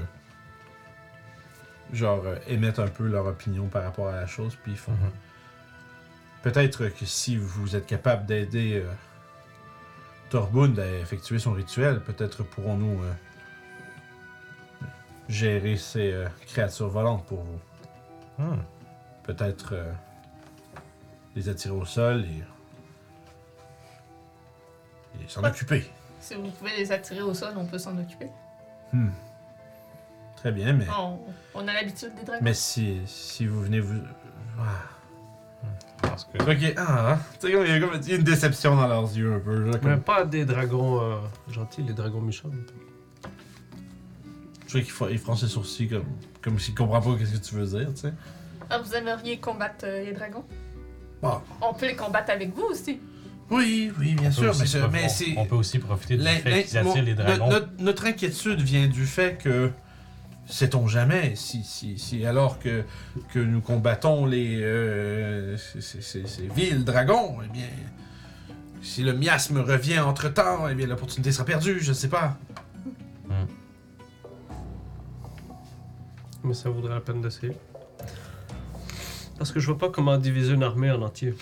genre, 1.93 2.23
euh, 2.25 2.35
émettent 2.47 2.79
un 2.79 2.87
peu 2.87 3.07
leur 3.07 3.25
opinion 3.25 3.67
par 3.67 3.83
rapport 3.83 4.07
à 4.07 4.15
la 4.15 4.27
chose, 4.27 4.57
puis 4.63 4.73
ils 4.73 4.77
font. 4.77 4.93
Mhm. 4.93 5.11
Peut-être 6.43 6.87
que 6.89 7.05
si 7.05 7.37
vous 7.37 7.75
êtes 7.75 7.85
capable 7.85 8.25
d'aider 8.25 8.81
euh, 8.83 8.91
Torbund 10.29 10.77
à 10.79 10.89
effectuer 10.99 11.37
son 11.39 11.53
rituel, 11.53 12.01
peut-être 12.01 12.43
pourrons-nous 12.43 13.03
euh, 13.03 13.11
gérer 15.29 15.77
ces 15.77 16.11
euh, 16.11 16.27
créatures 16.47 16.89
volantes 16.89 17.25
pour 17.27 17.43
vous. 17.43 17.59
Hmm. 18.37 18.57
Peut-être 19.23 19.73
euh, 19.73 19.91
les 21.35 21.47
attirer 21.49 21.73
au 21.73 21.85
sol 21.85 22.25
et, 22.25 22.43
et 25.23 25.27
s'en 25.27 25.41
Ouais. 25.43 25.49
occuper. 25.49 25.85
Si 26.19 26.35
vous 26.35 26.49
pouvez 26.49 26.75
les 26.77 26.91
attirer 26.91 27.21
au 27.21 27.33
sol, 27.33 27.53
on 27.57 27.65
peut 27.65 27.77
s'en 27.79 27.97
occuper. 27.97 28.29
Hmm. 28.93 29.09
Très 30.37 30.51
bien, 30.51 30.73
mais, 30.73 30.85
On, 30.99 31.19
on 31.53 31.67
a 31.67 31.73
l'habitude 31.73 32.13
des 32.15 32.23
dragons. 32.23 32.43
mais 32.43 32.53
si, 32.53 32.99
si 33.05 33.45
vous 33.45 33.61
venez 33.61 33.79
vous... 33.79 34.01
Ah. 34.59 34.63
Parce 36.01 36.25
que. 36.25 36.37
Ok, 36.41 36.73
ah, 36.77 37.19
tu 37.39 37.47
sais, 37.47 37.53
il 37.53 37.67
y 37.69 37.71
a 37.71 37.79
comme 37.79 37.99
il 38.01 38.09
y 38.09 38.13
a 38.13 38.15
une 38.15 38.23
déception 38.23 38.75
dans 38.75 38.87
leurs 38.87 39.03
yeux 39.15 39.35
un 39.35 39.39
peu. 39.39 39.69
Là, 39.69 39.77
comme- 39.77 39.91
Mais 39.91 39.97
pas 39.97 40.25
des 40.25 40.45
dragons 40.45 40.99
euh, 40.99 41.17
gentils, 41.47 41.83
les 41.83 41.93
dragons 41.93 42.21
méchants. 42.21 42.49
Je 44.71 44.77
sais 44.77 44.83
qu'il 44.83 44.91
faut- 44.93 45.09
il 45.09 45.17
fronce 45.19 45.41
ses 45.41 45.47
sourcils 45.49 45.89
comme, 45.89 46.05
comme 46.41 46.57
s'il 46.57 46.73
comprend 46.73 47.01
pas 47.01 47.15
qu'est-ce 47.19 47.33
que 47.33 47.45
tu 47.45 47.55
veux 47.55 47.65
dire, 47.65 47.89
tu 47.93 48.01
sais. 48.01 48.13
Ah, 48.69 48.77
vous 48.77 48.93
aimeriez 48.95 49.37
combattre 49.37 49.83
euh, 49.83 50.05
les 50.05 50.13
dragons? 50.13 50.45
Bon. 51.21 51.41
On 51.61 51.73
peut 51.73 51.87
les 51.87 51.95
combattre 51.95 52.31
avec 52.31 52.55
vous 52.55 52.63
aussi. 52.71 52.97
Oui, 53.49 53.91
oui, 53.99 54.13
bien 54.15 54.31
sûr, 54.31 54.55
mais, 54.57 54.65
c'est- 54.65 54.79
prof- 54.79 54.89
mais 54.93 55.03
on- 55.05 55.09
c'est... 55.09 55.33
On 55.37 55.45
peut 55.45 55.55
aussi 55.55 55.79
profiter 55.79 56.15
du 56.15 56.23
fait 56.23 56.63
qu'ils 56.63 56.77
attirent 56.77 57.03
les 57.03 57.15
no- 57.15 57.21
dragons. 57.23 57.49
Notre, 57.49 57.67
notre 57.79 58.05
inquiétude 58.05 58.61
vient 58.61 58.87
du 58.87 59.05
fait 59.05 59.37
que, 59.43 59.71
sait-on 60.45 60.87
jamais, 60.87 61.33
si, 61.35 61.63
si, 61.65 61.99
si 61.99 62.25
alors 62.25 62.57
que, 62.59 62.83
que 63.33 63.39
nous 63.39 63.59
combattons 63.59 64.25
les, 64.25 64.61
euh, 64.63 65.57
ces, 65.57 65.81
ces- 65.81 66.01
ces- 66.01 66.27
ces 66.27 66.47
vils 66.55 66.85
dragons, 66.85 67.39
eh 67.43 67.49
bien, 67.51 67.67
si 68.81 69.03
le 69.03 69.11
miasme 69.13 69.59
revient 69.59 69.99
entre-temps, 69.99 70.69
eh 70.69 70.73
bien, 70.75 70.87
l'opportunité 70.87 71.33
sera 71.33 71.43
perdue, 71.43 71.79
je 71.81 71.91
sais 71.91 72.07
pas. 72.07 72.37
Mais 76.43 76.53
ça 76.53 76.69
vaudrait 76.69 76.93
la 76.95 77.01
peine 77.01 77.21
d'essayer. 77.21 77.53
Parce 79.37 79.51
que 79.51 79.59
je 79.59 79.67
vois 79.67 79.77
pas 79.77 79.89
comment 79.89 80.17
diviser 80.17 80.53
une 80.53 80.63
armée 80.63 80.91
en 80.91 81.01
entier. 81.01 81.35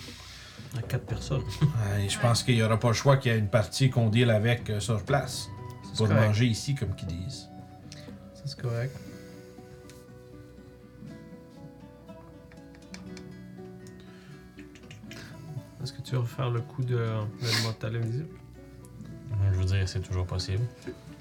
À 0.78 0.82
quatre 0.82 1.06
personnes. 1.06 1.44
Ouais, 1.62 2.08
je 2.08 2.20
pense 2.20 2.44
qu'il 2.44 2.56
y 2.56 2.64
aura 2.64 2.80
pas 2.80 2.90
le 2.90 2.94
choix 2.94 3.18
qu'il 3.18 3.32
y 3.32 3.36
a 3.36 3.38
une 3.38 3.50
partie 3.50 3.90
qu'on 3.90 4.10
deal 4.10 4.30
avec 4.30 4.70
euh, 4.70 4.80
sur 4.80 5.04
place. 5.04 5.50
De 5.94 5.98
correct. 6.06 6.14
manger 6.28 6.46
ici, 6.46 6.76
comme 6.76 6.96
qu'ils 6.96 7.08
disent. 7.08 7.50
Ça, 8.36 8.44
c'est 8.46 8.62
correct. 8.62 8.96
Est-ce 15.84 15.94
que 15.94 16.02
tu 16.02 16.12
veux 16.12 16.20
refaire 16.20 16.50
le 16.50 16.62
coup 16.62 16.84
de 16.84 17.00
l'élémental 17.42 17.96
invisible? 17.96 18.30
Je 19.54 19.58
veux 19.60 19.66
dire, 19.66 19.88
c'est 19.88 20.02
toujours 20.02 20.26
possible. 20.26 20.64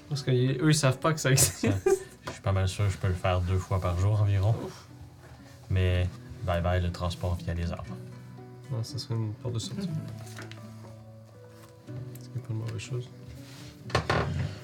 Parce 0.09 0.21
qu'eux, 0.23 0.69
ils 0.69 0.75
savent 0.75 0.99
pas 0.99 1.13
que 1.13 1.19
ça 1.19 1.31
existe. 1.31 1.67
Je 2.29 2.33
suis 2.33 2.41
pas 2.41 2.51
mal 2.51 2.67
sûr 2.67 2.85
que 2.85 2.91
je 2.91 2.97
peux 2.97 3.07
le 3.07 3.13
faire 3.13 3.41
deux 3.41 3.57
fois 3.57 3.79
par 3.81 3.97
jour 3.99 4.21
environ. 4.21 4.55
Mais 5.69 6.07
bye 6.43 6.61
bye 6.61 6.81
le 6.81 6.91
transport 6.91 7.35
via 7.35 7.53
les 7.53 7.71
arbres. 7.71 7.95
Non, 8.71 8.83
ça 8.83 8.97
serait 8.97 9.15
une 9.15 9.33
porte 9.33 9.55
de 9.55 9.59
sortie. 9.59 9.89
Ce 12.21 12.29
qui 12.29 12.37
est 12.37 12.41
pas 12.41 12.47
une 12.51 12.57
mauvaise 12.57 12.79
chose. 12.79 13.09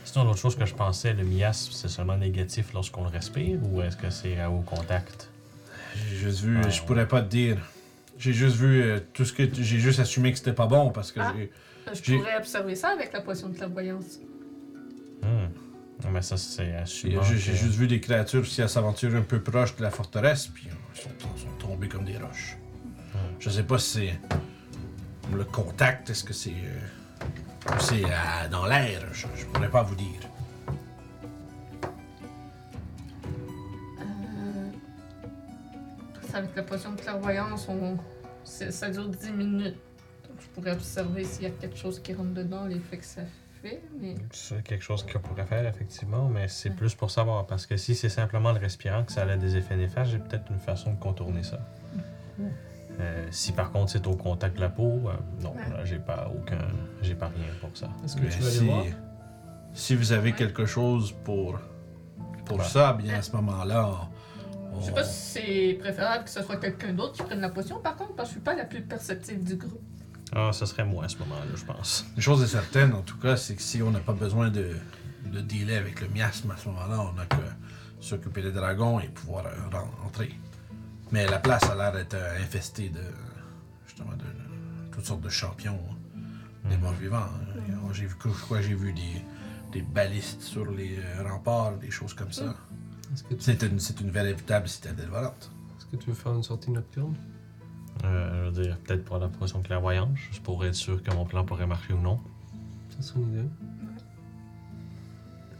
Sinon, 0.06 0.26
l'autre 0.26 0.38
chose 0.40 0.56
que 0.56 0.66
je 0.66 0.74
pensais, 0.76 1.14
le 1.14 1.24
miasme, 1.24 1.72
c'est 1.74 1.88
seulement 1.90 2.16
négatif 2.18 2.72
lorsqu'on 2.74 3.04
le 3.04 3.10
respire 3.10 3.60
ou 3.64 3.82
est-ce 3.82 3.98
que 3.98 4.10
c'est 4.10 4.40
à 4.40 4.50
haut 4.52 4.62
contact? 4.62 5.30
J'ai 6.10 6.16
juste 6.16 6.42
vu, 6.42 6.58
Ouais. 6.62 6.70
je 6.72 6.84
pourrais 6.84 7.08
pas 7.08 7.22
te 7.22 7.30
dire. 7.30 7.58
J'ai 8.18 8.34
juste 8.34 8.56
vu 8.56 8.82
euh, 8.82 9.00
tout 9.14 9.26
ce 9.26 9.34
que. 9.34 9.44
J'ai 9.54 9.80
juste 9.80 10.00
assumé 10.00 10.32
que 10.32 10.38
c'était 10.38 10.54
pas 10.54 10.68
bon 10.68 10.90
parce 10.92 11.12
que 11.12 11.20
Ah. 11.20 11.34
j'ai. 11.36 11.52
Je 11.94 12.02
J'ai- 12.04 12.18
pourrais 12.18 12.38
observer 12.38 12.76
ça 12.76 12.90
avec 12.90 13.12
la 13.14 13.22
potion 13.22 13.50
de 13.50 13.56
clairvoyance. 13.58 14.20
Hmm. 15.22 15.48
Non, 16.04 16.12
Mais 16.12 16.22
ça, 16.22 16.38
c'est 16.38 16.66
J'ai 16.66 16.76
assumant. 16.76 17.24
j'ai 17.24 17.36
que- 17.36 17.58
juste 17.58 17.76
vu 17.76 17.88
des 17.88 18.00
créatures 18.00 18.42
aussi 18.42 18.62
à 18.62 18.68
s'aventurer 18.68 19.18
un 19.18 19.22
peu 19.22 19.42
proche 19.42 19.76
de 19.78 19.82
la 19.84 19.92
forteresse, 19.92 20.48
puis 20.48 20.68
euh, 20.70 20.74
ils 20.96 21.02
sont, 21.02 21.10
sont 21.38 21.68
tombés 21.68 21.88
comme 21.88 22.04
des 22.06 22.18
roches. 22.18 22.58
Hmm. 23.14 23.18
Je 23.40 23.50
sais 23.50 23.64
pas 23.64 23.80
si 23.80 23.90
c'est. 23.92 24.20
Le 25.36 25.44
contact, 25.46 26.10
est-ce 26.10 26.24
que 26.24 26.34
c'est. 26.34 26.52
euh, 26.52 27.26
ou 27.76 27.80
c'est 27.80 28.04
euh, 28.04 28.48
dans 28.52 28.68
l'air 28.68 29.02
je, 29.14 29.26
je 29.36 29.46
pourrais 29.46 29.70
pas 29.72 29.82
vous 29.82 29.96
dire. 29.96 30.22
Euh, 34.00 34.70
ça, 36.30 36.38
avec 36.40 36.56
la 36.56 36.64
potion 36.64 36.92
de 36.92 37.02
clairvoyance, 37.02 37.68
on... 37.70 37.98
ça 38.44 38.90
dure 38.90 39.08
10 39.10 39.32
minutes. 39.32 39.78
Je 40.40 40.48
pourrais 40.54 40.74
observer 40.74 41.24
s'il 41.24 41.44
y 41.44 41.48
a 41.48 41.50
quelque 41.52 41.78
chose 41.78 42.00
qui 42.00 42.14
rentre 42.14 42.34
dedans, 42.34 42.66
l'effet 42.66 42.98
que 42.98 43.06
ça 43.06 43.22
fait, 43.22 43.28
mais. 44.00 44.16
C'est 44.32 44.64
quelque 44.64 44.84
chose 44.84 45.06
qu'on 45.06 45.20
pourrait 45.20 45.46
faire, 45.46 45.66
effectivement, 45.68 46.28
mais 46.30 46.48
c'est 46.48 46.70
Ouais. 46.70 46.76
plus 46.76 46.96
pour 46.96 47.12
savoir. 47.12 47.46
Parce 47.48 47.66
que 47.66 47.78
si 47.78 47.96
c'est 47.96 48.10
simplement 48.10 48.52
le 48.52 48.60
respirant 48.60 49.04
que 49.04 49.12
ça 49.12 49.24
a 49.24 49.38
des 49.38 49.56
effets 49.58 49.76
néfastes, 49.78 50.12
j'ai 50.12 50.20
peut-être 50.20 50.52
une 50.52 50.60
façon 50.60 50.94
de 50.94 51.00
contourner 51.00 51.44
ça. 51.44 51.60
Euh, 53.00 53.28
si 53.30 53.52
par 53.52 53.72
contre 53.72 53.92
c'est 53.92 54.08
au 54.08 54.16
contact 54.16 54.56
de 54.56 54.62
la 54.62 54.70
peau, 54.70 55.02
euh, 55.06 55.14
non, 55.42 55.52
Ouais. 55.54 55.70
là, 55.70 55.84
j'ai 55.84 56.00
pas 56.00 56.32
aucun. 56.34 56.58
J'ai 57.02 57.16
pas 57.16 57.28
rien 57.28 57.48
pour 57.60 57.70
ça. 57.76 57.90
Est-ce 58.06 58.16
que 58.16 58.22
Mais 58.22 58.30
tu 58.30 58.40
vas 58.40 58.48
aller 58.48 58.56
si, 58.58 58.66
voir? 58.66 58.84
si 59.74 59.96
vous 59.96 60.12
avez 60.14 60.32
Ouais. 60.32 60.36
quelque 60.38 60.66
chose 60.66 61.12
pour, 61.26 61.60
pour 62.46 62.60
Ouais. 62.60 62.64
ça, 62.64 62.94
bien 62.94 63.16
à 63.20 63.22
ce 63.22 63.34
moment-là, 63.36 63.90
on- 64.74 64.80
Je 64.80 64.86
sais 64.86 64.92
pas 64.94 65.04
si 65.04 65.14
c'est 65.40 65.74
préférable 65.80 66.24
que 66.26 66.30
ce 66.30 66.42
soit 66.44 66.58
quelqu'un 66.58 66.94
d'autre 66.94 67.14
qui 67.14 67.24
prenne 67.24 67.40
la 67.42 67.50
potion, 67.50 67.80
par 67.80 67.96
contre, 67.98 68.14
parce 68.16 68.30
que 68.30 68.36
je 68.36 68.40
suis 68.40 68.44
pas 68.44 68.56
la 68.56 68.66
plus 68.66 68.82
perceptive 68.82 69.44
du 69.44 69.56
groupe. 69.56 69.82
Ah, 70.38 70.52
ce 70.52 70.66
serait 70.66 70.84
moi 70.86 71.06
à 71.06 71.10
ce 71.10 71.18
moment-là, 71.20 71.46
je 71.56 71.64
pense. 71.64 72.06
Une 72.16 72.22
chose 72.22 72.44
est 72.44 72.48
certaine, 72.48 72.94
en 72.94 73.02
tout 73.02 73.18
cas, 73.18 73.38
c'est 73.38 73.56
que 73.56 73.62
si 73.62 73.82
on 73.82 73.90
n'a 73.92 74.02
pas 74.02 74.12
besoin 74.14 74.50
de, 74.50 74.76
de 75.32 75.40
dealer 75.40 75.78
avec 75.78 76.02
le 76.02 76.10
miasme 76.10 76.52
à 76.52 76.58
ce 76.58 76.68
moment-là, 76.68 77.00
on 77.00 77.14
n'a 77.14 77.26
que 77.26 77.38
s'occuper 78.02 78.42
des 78.42 78.52
dragons 78.52 79.00
et 79.00 79.08
pouvoir 79.08 79.46
euh, 79.46 79.52
ren- 79.72 79.90
rentrer. 80.04 80.38
Mais 81.12 81.26
la 81.26 81.40
place 81.40 81.64
a 81.64 81.76
l'air 81.76 81.94
d'être 81.94 82.16
euh, 82.16 82.44
infestée 82.44 82.90
de 82.90 83.00
justement 83.88 84.12
de, 84.12 84.18
de 84.18 84.92
toutes 84.94 85.06
sortes 85.06 85.22
de 85.22 85.30
champions, 85.30 85.80
hein, 85.90 86.70
des 86.70 86.78
morts 86.78 86.94
vivants. 86.94 87.18
hein. 87.18 87.90
J'ai 87.94 88.06
vu, 88.08 88.16
je 88.26 88.30
crois 88.30 88.58
que 88.58 88.64
j'ai 88.64 88.76
vu 88.76 88.92
des, 88.92 89.22
des 89.72 89.82
balistes 89.84 90.42
sur 90.42 90.70
les 90.70 90.98
euh, 91.00 91.24
remparts, 91.30 91.78
des 91.78 91.92
choses 91.92 92.14
comme 92.14 92.34
ça. 92.34 92.56
Tu... 93.30 93.36
C'est 93.40 93.64
une, 93.64 93.80
c'est 93.80 94.02
une 94.02 94.10
véritable 94.12 94.68
citadelle 94.68 95.08
volante. 95.08 95.50
est-ce 95.78 95.86
que 95.86 95.96
tu 95.96 96.10
veux 96.10 96.16
faire 96.16 96.34
une 96.34 96.44
sortie 96.44 96.72
nocturne? 96.72 97.16
Euh, 98.04 98.50
je 98.52 98.56
veux 98.58 98.64
dire, 98.64 98.78
peut-être 98.80 99.04
pour 99.06 99.18
la 99.18 99.28
potion 99.28 99.62
clairvoyance, 99.62 100.18
juste 100.18 100.44
pour 100.44 100.64
être 100.66 100.76
sûr 100.76 101.02
que 101.02 101.12
mon 101.14 101.26
plan 101.26 101.44
pourrait 101.46 101.66
marcher 101.68 101.94
ou 101.94 102.00
non. 102.02 102.20
Ça 102.90 103.02
serait 103.02 103.20
une 103.22 103.32
idée. 103.40 103.48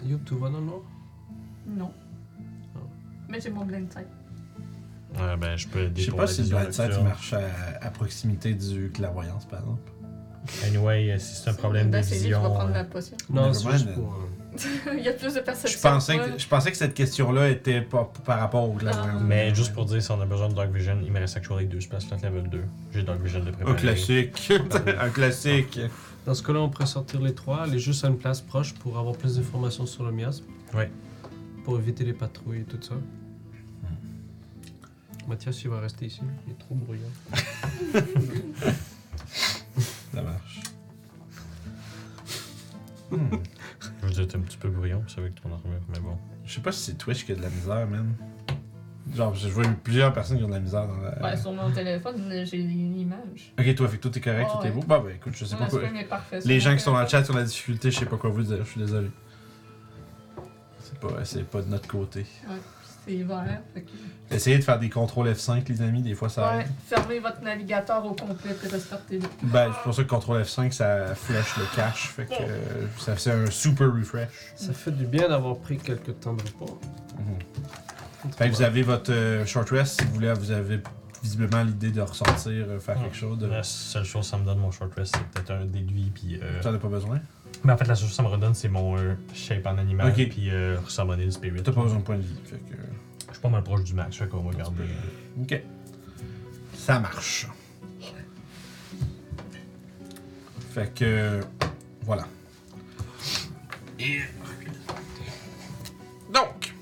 Youp, 0.06 0.22
tu 0.26 0.36
vas 0.36 0.50
dans 0.50 0.60
le 0.60 0.66
noir? 0.66 0.82
Non. 1.68 1.92
Oh. 2.76 2.80
Mais 3.30 3.40
j'ai 3.42 3.50
mon 3.50 3.66
blind 3.66 3.92
sight. 3.92 4.08
Ouais, 5.18 5.38
ben, 5.38 5.56
je 5.56 5.68
peux 5.68 5.80
aider 5.84 6.02
Je 6.02 6.06
sais 6.06 6.12
pour 6.12 6.18
pas 6.18 6.26
la 6.26 6.32
si 6.32 6.38
le 6.40 6.44
vision 6.44 6.58
Blind 6.60 6.74
Sight 6.74 6.88
nocturne. 6.90 7.08
marche 7.08 7.34
à, 7.34 7.40
à 7.82 7.90
proximité 7.90 8.54
du 8.54 8.92
clairvoyance, 8.92 9.46
par 9.46 9.60
exemple. 9.62 9.92
Anyway, 10.66 11.12
euh, 11.12 11.18
si 11.20 11.36
c'est 11.42 11.50
un 11.50 11.54
problème 11.54 11.88
de 11.88 11.92
Ben, 11.94 12.04
c'est 12.04 12.16
lui 12.16 12.26
qui 12.26 12.32
va 12.32 12.38
vision. 12.40 12.54
prendre 12.54 12.70
euh, 12.70 12.74
la 12.74 12.84
potion. 12.84 13.18
Non, 13.30 13.54
c'est 13.54 13.72
juste 13.72 13.94
pour. 13.94 14.14
euh, 14.14 14.35
Il 14.98 15.04
y 15.04 15.08
a 15.10 15.14
plus 15.14 15.34
de 15.34 15.40
Je 15.40 15.44
perception. 15.44 15.80
pensais, 15.90 16.16
moi. 16.18 16.30
que, 16.30 16.40
je 16.40 16.48
pensais 16.48 16.72
que 16.72 16.78
cette 16.78 16.94
question-là 16.94 17.50
était 17.50 17.82
pas 17.82 18.12
par 18.26 18.40
rapport 18.40 18.70
au. 18.70 18.78
Mais 19.22 19.54
juste 19.54 19.74
pour 19.74 19.86
dire, 19.86 20.02
si 20.02 20.12
on 20.12 20.22
a 20.22 20.26
besoin 20.26 20.50
de 20.50 20.54
Dark 20.54 20.72
Vision, 20.72 20.98
il 21.04 21.12
me 21.12 21.20
reste 21.20 21.38
actually 21.38 21.66
deux 21.66 21.82
spots 21.82 22.00
slot 22.02 22.18
level 22.24 22.50
2. 22.50 22.64
J'ai 22.94 23.04
Dark 23.04 23.20
Vision 23.22 23.40
de 23.42 23.52
préparer. 23.52 23.72
Un 23.72 23.76
classique. 23.76 24.52
un 25.00 25.10
classique. 25.10 25.80
Dans 26.26 26.34
ce 26.34 26.42
cas-là, 26.44 26.60
on 26.60 26.70
pourrait 26.70 26.88
sortir 26.88 27.22
les 27.22 27.36
trois, 27.36 27.64
aller 27.64 27.80
juste 27.80 28.04
à 28.04 28.08
une 28.08 28.18
place 28.18 28.42
proche 28.42 28.74
pour 28.74 28.98
avoir 28.98 29.16
plus 29.16 29.36
d'informations 29.38 29.86
sur 29.86 30.04
le 30.04 30.12
miasme. 30.12 30.46
Ouais. 30.74 30.90
Pour 31.64 31.78
éviter 31.78 32.04
les 32.04 32.14
patrouilles 32.14 32.62
et 32.62 32.64
tout 32.64 32.82
ça. 32.82 32.96
Mathias, 35.28 35.64
il 35.64 35.70
va 35.70 35.80
rester 35.80 36.06
ici. 36.06 36.22
Il 36.48 36.54
est 36.54 36.58
trop 36.58 36.76
bruyant. 36.76 37.10
Ça 40.14 40.22
marche. 40.22 40.60
Je 44.02 44.08
veux 44.08 44.14
dire, 44.14 44.28
t'es 44.28 44.38
un 44.38 44.42
petit 44.42 44.58
peu 44.58 44.70
brouillon, 44.70 45.04
c'est 45.08 45.20
avec 45.20 45.36
ton 45.42 45.50
armure, 45.54 45.80
mais 45.90 46.00
bon. 46.00 46.18
Je 46.46 46.54
sais 46.54 46.62
pas 46.62 46.72
si 46.72 46.80
c'est 46.82 46.98
Twitch 46.98 47.26
qui 47.26 47.32
a 47.32 47.36
de 47.36 47.42
la 47.42 47.50
misère, 47.50 47.88
man. 47.88 48.14
Genre, 49.16 49.36
je 49.36 49.48
vois 49.48 49.64
plusieurs 49.84 50.12
personnes 50.14 50.38
qui 50.40 50.44
ont 50.44 50.48
de 50.48 50.54
la 50.54 50.60
misère 50.60 50.88
dans 50.88 50.98
la. 50.98 51.22
Ouais, 51.22 51.38
sur 51.38 51.52
mon 51.54 51.70
téléphone, 51.72 52.16
j'ai 52.44 52.58
l'image. 52.58 53.54
Ok, 53.60 53.76
toi, 53.76 53.88
fait 53.88 53.98
que 53.98 54.02
tout 54.08 54.18
est 54.18 54.22
correct, 54.22 54.50
Oh, 54.52 54.58
tout 54.60 54.66
est 54.66 54.70
ouais. 54.70 54.76
beau. 54.76 54.82
Bah, 54.88 55.02
bah, 55.04 55.12
écoute, 55.14 55.34
je 55.36 55.46
sais 55.46 55.56
pas 55.56 55.68
quoi. 55.68 55.82
Les 56.44 56.60
gens 56.60 56.74
qui 56.74 56.80
sont 56.82 56.92
dans 56.92 57.02
le 57.02 57.08
chat 57.08 57.24
sur 57.24 57.36
la 57.36 57.44
difficulté, 57.44 57.92
je 57.92 58.00
sais 58.00 58.06
pas 58.06 58.18
quoi 58.18 58.30
vous 58.32 58.42
dire, 58.44 58.58
je 58.64 58.70
suis 58.70 58.82
désolé. 58.82 59.10
C'est 60.80 61.00
pas, 61.00 61.24
c'est 61.26 61.44
pas 61.48 61.62
de 61.62 61.68
notre 61.70 61.88
côté. 61.88 62.26
Ouais, 62.48 62.56
c'est 63.08 63.24
vert. 63.24 63.62
Fait 63.74 63.82
que... 63.82 63.90
Essayez 64.36 64.58
de 64.58 64.64
faire 64.64 64.80
des 64.80 64.90
contrôles 64.90 65.28
F5, 65.30 65.68
les 65.70 65.82
amis, 65.82 66.02
des 66.02 66.16
fois 66.16 66.30
ça 66.30 66.56
Ouais, 66.56 66.62
aide. 66.64 66.68
fermez 66.88 67.20
votre 67.20 67.42
navigateur 67.42 68.04
au 68.06 68.14
complet 68.14 68.56
et 68.64 68.68
restartez-le. 68.68 69.28
Ben, 69.44 69.72
c'est 69.74 69.84
pour 69.84 69.94
ça 69.94 70.04
que 70.04 70.08
contrôle 70.10 70.42
F5, 70.42 70.72
ça 70.72 71.14
flush 71.16 71.58
le 71.58 71.76
cache, 71.76 72.08
fait 72.10 72.26
que 72.26 72.34
euh, 72.42 72.88
ça 72.98 73.16
fait 73.16 73.32
un 73.32 73.50
super 73.52 73.94
refresh. 73.94 74.30
Ça 74.56 74.74
fait 74.74 74.92
du 74.92 75.06
bien 75.06 75.30
d'avoir 75.30 75.58
pris 75.58 75.78
quelques 75.78 76.20
temps 76.20 76.34
de 76.34 76.42
repos. 76.42 76.80
Fait 78.38 78.50
que 78.50 78.56
vous 78.56 78.62
avez 78.64 78.82
votre 78.82 79.12
euh, 79.12 79.46
short 79.46 79.70
rest, 79.70 80.02
si 80.02 80.08
vous 80.08 80.14
voulez, 80.16 80.34
vous 80.34 80.50
avez 80.52 80.80
visiblement 81.22 81.64
l'idée 81.64 81.92
de 81.92 82.02
ressortir, 82.02 82.52
euh, 82.68 82.80
faire 82.80 82.98
Ouais. 82.98 83.04
quelque 83.04 83.16
chose. 83.18 83.38
De... 83.38 83.46
La 83.48 83.62
seule 83.64 84.04
chose 84.04 84.22
que 84.26 84.32
ça 84.32 84.38
me 84.38 84.46
donne 84.46 84.58
mon 84.60 84.72
short 84.72 84.94
rest, 84.96 85.16
c'est 85.16 85.24
peut-être 85.44 85.52
un 85.62 85.66
déduit, 85.66 86.12
puis. 86.14 86.40
Euh... 86.42 86.62
T'en 86.62 86.74
as 86.74 86.78
pas 86.80 86.88
besoin? 86.88 87.20
Mais 87.64 87.74
en 87.74 87.78
fait, 87.78 87.86
la 87.86 87.96
chose 87.96 88.10
que 88.10 88.14
ça 88.16 88.22
me 88.24 88.28
redonne, 88.28 88.54
c'est 88.54 88.70
mon 88.70 88.98
euh, 88.98 89.16
shape 89.34 89.66
en 89.66 89.78
animal, 89.78 90.08
Ok. 90.10 90.30
puis 90.30 90.52
euh, 90.52 90.78
summoner 90.88 91.26
le 91.26 91.32
spirit. 91.32 91.64
T'as 91.64 91.72
pas 91.72 91.82
besoin 91.82 92.00
de 92.00 92.04
point 92.04 92.18
de 92.18 92.22
vie, 92.22 92.36
fait 92.44 92.58
que. 92.58 92.76
Je 93.28 93.34
suis 93.34 93.42
pas 93.42 93.50
mal 93.50 93.64
proche 93.64 93.84
du 93.84 93.94
max, 93.94 94.16
fait 94.18 94.28
qu'on 94.28 94.44
va 94.44 94.56
garder. 94.56 94.84
Ok. 95.42 95.62
Ça 96.74 97.00
marche. 97.00 97.48
Fait 100.74 100.94
que. 100.94 101.40
Voilà. 102.02 102.28
Et. 104.00 104.20
Donc. 106.34 106.74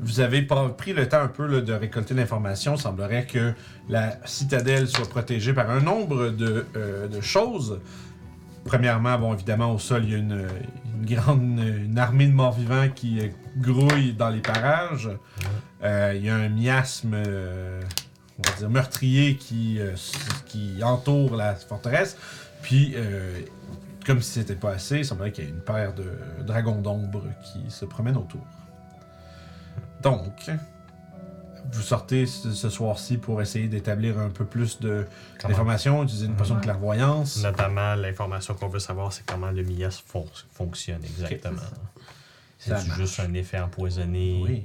Vous 0.00 0.20
avez 0.20 0.42
pas 0.42 0.68
pris 0.70 0.92
le 0.92 1.08
temps 1.08 1.22
un 1.22 1.28
peu 1.28 1.46
là, 1.46 1.60
de 1.60 1.72
récolter 1.72 2.12
l'information. 2.14 2.74
Il 2.74 2.80
semblerait 2.80 3.26
que 3.26 3.54
la 3.88 4.18
citadelle 4.26 4.86
soit 4.88 5.08
protégée 5.08 5.54
par 5.54 5.70
un 5.70 5.80
nombre 5.80 6.28
de, 6.30 6.66
euh, 6.76 7.06
de 7.08 7.20
choses. 7.20 7.80
Premièrement, 8.64 9.18
bon, 9.18 9.34
évidemment, 9.34 9.72
au 9.72 9.78
sol, 9.78 10.04
il 10.04 10.10
y 10.10 10.14
a 10.14 10.18
une, 10.18 10.46
une 10.96 11.14
grande 11.14 11.58
une 11.58 11.98
armée 11.98 12.26
de 12.26 12.32
morts-vivants 12.32 12.88
qui 12.94 13.20
euh, 13.20 13.28
grouille 13.58 14.14
dans 14.14 14.30
les 14.30 14.40
parages. 14.40 15.10
Euh, 15.82 16.14
il 16.16 16.24
y 16.24 16.30
a 16.30 16.36
un 16.36 16.48
miasme, 16.48 17.12
euh, 17.14 17.82
on 18.38 18.50
va 18.50 18.56
dire, 18.56 18.70
meurtrier 18.70 19.36
qui, 19.36 19.78
euh, 19.78 19.94
qui 20.46 20.82
entoure 20.82 21.36
la 21.36 21.54
forteresse. 21.54 22.16
Puis, 22.62 22.96
comme 24.06 24.22
si 24.22 24.32
c'était 24.32 24.54
pas 24.54 24.70
assez, 24.70 25.00
il 25.00 25.04
semblerait 25.04 25.32
qu'il 25.32 25.44
y 25.44 25.46
ait 25.46 25.50
une 25.50 25.60
paire 25.60 25.92
de 25.92 26.10
dragons 26.46 26.80
d'ombre 26.80 27.24
qui 27.42 27.70
se 27.70 27.84
promènent 27.84 28.16
autour. 28.16 28.40
Donc, 30.02 30.50
vous 31.72 31.82
sortez 31.82 32.26
ce, 32.26 32.68
soir-ci 32.70 33.16
pour 33.16 33.40
essayer 33.42 33.68
d'établir 33.68 34.18
un 34.18 34.30
peu 34.30 34.44
plus 34.44 34.78
d'informations, 34.80 36.02
utiliser 36.02 36.26
une 36.26 36.36
potion 36.36 36.56
de 36.56 36.60
clairvoyance. 36.60 37.42
Notamment, 37.42 37.94
l'information 37.94 38.54
qu'on 38.54 38.68
veut 38.68 38.78
savoir, 38.78 39.12
c'est 39.12 39.24
comment 39.26 39.50
le 39.50 39.64
fon- 40.06 40.26
fonctionne 40.52 41.02
exactement. 41.04 41.60
C'est 42.58 42.78
juste 42.96 43.20
un 43.20 43.32
effet 43.34 43.58
empoisonné? 43.58 44.40
Oui, 44.44 44.62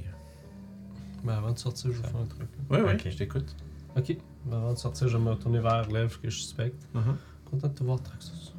Ben, 1.24 1.34
avant 1.38 1.52
de 1.52 1.58
sortir, 1.60 1.92
je 1.92 2.02
vais 2.02 2.08
faire 2.08 2.20
un 2.22 2.26
truc. 2.26 2.48
oui, 2.70 2.80
oui, 2.86 2.94
Ok. 2.94 3.08
je 3.10 3.18
t'écoute. 3.18 3.56
Ok. 3.98 4.16
Ben, 4.46 4.58
avant 4.58 4.74
de 4.74 4.78
sortir, 4.78 5.08
je 5.08 5.18
vais 5.18 5.24
me 5.24 5.32
retourner 5.32 5.60
vers 5.60 5.88
l'elfe 5.90 6.20
que 6.22 6.30
je 6.30 6.38
suspecte. 6.38 6.82
Mhm. 6.94 7.18
Content 7.50 7.68
de 7.68 7.74
te 7.74 7.84
voir, 7.84 8.02
Traxos. 8.02 8.54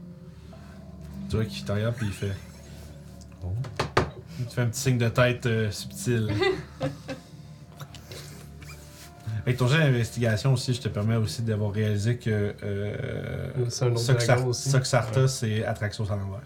Tu 1.29 1.37
vois 1.37 1.45
qu'il 1.45 1.71
regarde 1.71 1.95
puis 1.95 2.07
il 2.07 2.13
fait. 2.13 2.37
Oh. 3.43 3.53
Il 4.39 4.47
te 4.47 4.53
fait 4.53 4.63
un 4.63 4.67
petit 4.67 4.81
signe 4.81 4.99
de 4.99 5.09
tête 5.09 5.47
euh, 5.47 5.71
subtil. 5.71 6.29
Avec 9.45 9.57
ton 9.57 9.67
jeu 9.67 9.79
d'investigation 9.79 10.53
aussi, 10.53 10.75
je 10.75 10.81
te 10.81 10.89
permets 10.89 11.17
aussi 11.17 11.43
d'avoir 11.43 11.73
réalisé 11.73 12.17
que 12.17 12.55
euh, 12.63 12.95
C'est 13.69 13.85
un 13.85 13.89
autre 13.93 14.01
Soxar- 14.01 14.27
dragon 14.27 14.47
aussi. 14.49 14.71
Soxarta, 14.71 15.23
Ouais. 15.23 15.29
c'est 15.29 15.65
Atraxos 15.65 16.11
à 16.11 16.17
l'envers. 16.17 16.41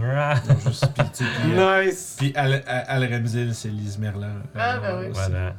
Ah, 0.00 0.34
juste, 0.64 0.86
euh, 1.20 1.84
Nice! 1.86 2.14
puis 2.18 2.32
Al- 2.36 2.62
Al- 2.66 3.02
Alremzil, 3.04 3.54
c'est 3.54 3.68
Lise 3.68 3.98
Merlan. 3.98 4.28
Ah, 4.54 4.78
ben 4.80 4.98
oui. 5.00 5.06
aussi. 5.10 5.12
voilà. 5.20 5.54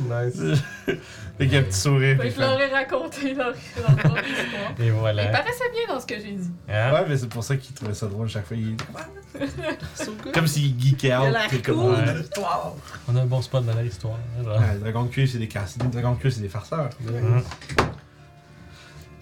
Nice. 0.00 0.60
Fait 0.86 0.98
qu'il 1.38 1.52
y 1.52 1.56
a 1.56 1.60
un 1.60 1.62
petit 1.62 1.78
sourire. 1.78 2.16
Fait 2.20 2.28
que 2.28 2.34
je 2.34 2.40
leur 2.40 2.60
ai 2.60 2.66
raconté 2.68 3.34
leur, 3.34 3.48
leur 3.76 3.96
propre 3.96 4.22
histoire. 4.24 4.72
Et 4.80 4.86
Il 4.86 4.92
voilà. 4.92 5.26
paraissait 5.26 5.70
bien 5.72 5.94
dans 5.94 6.00
ce 6.00 6.06
que 6.06 6.14
j'ai 6.16 6.32
dit. 6.32 6.50
Hein? 6.68 6.92
Ouais, 6.92 7.04
mais 7.08 7.16
c'est 7.16 7.28
pour 7.28 7.44
ça 7.44 7.56
qu'il 7.56 7.74
trouvait 7.74 7.94
ça 7.94 8.06
drôle 8.06 8.28
chaque 8.28 8.46
fois. 8.46 8.56
So. 9.94 10.14
Comme 10.34 10.46
s'il 10.46 10.78
geekait 10.80 11.14
out. 11.14 11.26
a 11.26 11.30
l'air 11.30 11.48
puis 11.48 11.62
comme, 11.62 11.76
cool. 11.76 11.92
ouais. 11.92 12.14
On 13.08 13.16
a 13.16 13.22
un 13.22 13.26
bon 13.26 13.42
spot 13.42 13.64
dans 13.64 13.80
l'histoire. 13.80 14.18
hein. 14.40 14.44
Ouais, 14.82 14.92
de 14.92 15.08
cuivre, 15.08 15.30
c'est 15.32 15.38
des 15.38 15.48
casse. 15.48 15.78
De 15.78 15.84
cuivre, 15.88 16.34
c'est 16.34 16.40
des 16.42 16.48
farceurs. 16.48 16.90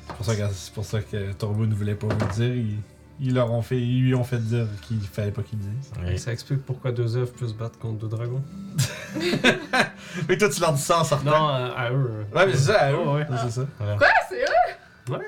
C'est 0.07 0.17
pour 0.17 0.27
ça 0.27 0.37
que, 0.37 0.43
c'est 0.53 0.75
pour 0.75 0.85
ça 0.85 1.01
que 1.01 1.33
Torbo 1.33 1.67
ne 1.67 1.75
voulait 1.75 1.95
pas 1.95 2.07
vous 2.07 2.19
le 2.19 2.33
dire. 2.35 2.55
Ils, 2.55 2.77
ils 3.23 3.35
leur 3.35 3.53
ont 3.53 3.63
fait, 3.63 3.81
ils 3.81 4.03
lui 4.03 4.15
ont 4.15 4.25
fait 4.25 4.39
dire 4.39 4.67
qu'il 4.83 5.01
fallait 5.01 5.31
pas 5.31 5.43
qu'ils 5.43 5.59
le 5.61 5.65
disent. 5.67 5.93
Oui. 6.05 6.19
Ça 6.19 6.33
explique 6.33 6.65
pourquoi 6.65 6.93
deux 6.93 7.17
elfes 7.17 7.33
peuvent 7.33 7.49
se 7.49 7.55
battre 7.55 7.79
contre 7.79 7.99
deux 8.01 8.09
dragons. 8.09 8.43
Mais 10.29 10.37
toi, 10.37 10.49
tu 10.49 10.61
leur 10.61 10.73
dis 10.73 10.81
ça 10.83 11.01
en 11.01 11.05
sortant. 11.05 11.31
Non, 11.31 11.49
à, 11.49 11.67
à 11.77 11.91
eux. 11.93 12.27
Ouais, 12.35 12.47
mais 12.47 12.53
c'est 12.53 12.73
ça, 12.73 12.81
à 12.81 12.93
eux. 12.93 12.97
Ouais, 12.99 13.15
ouais. 13.15 13.27
C'est 13.43 13.51
ça. 13.51 13.63
Voilà. 13.79 13.97
Quoi, 13.97 14.09
c'est 14.29 14.43
eux? 14.43 15.13
Ouais. 15.13 15.27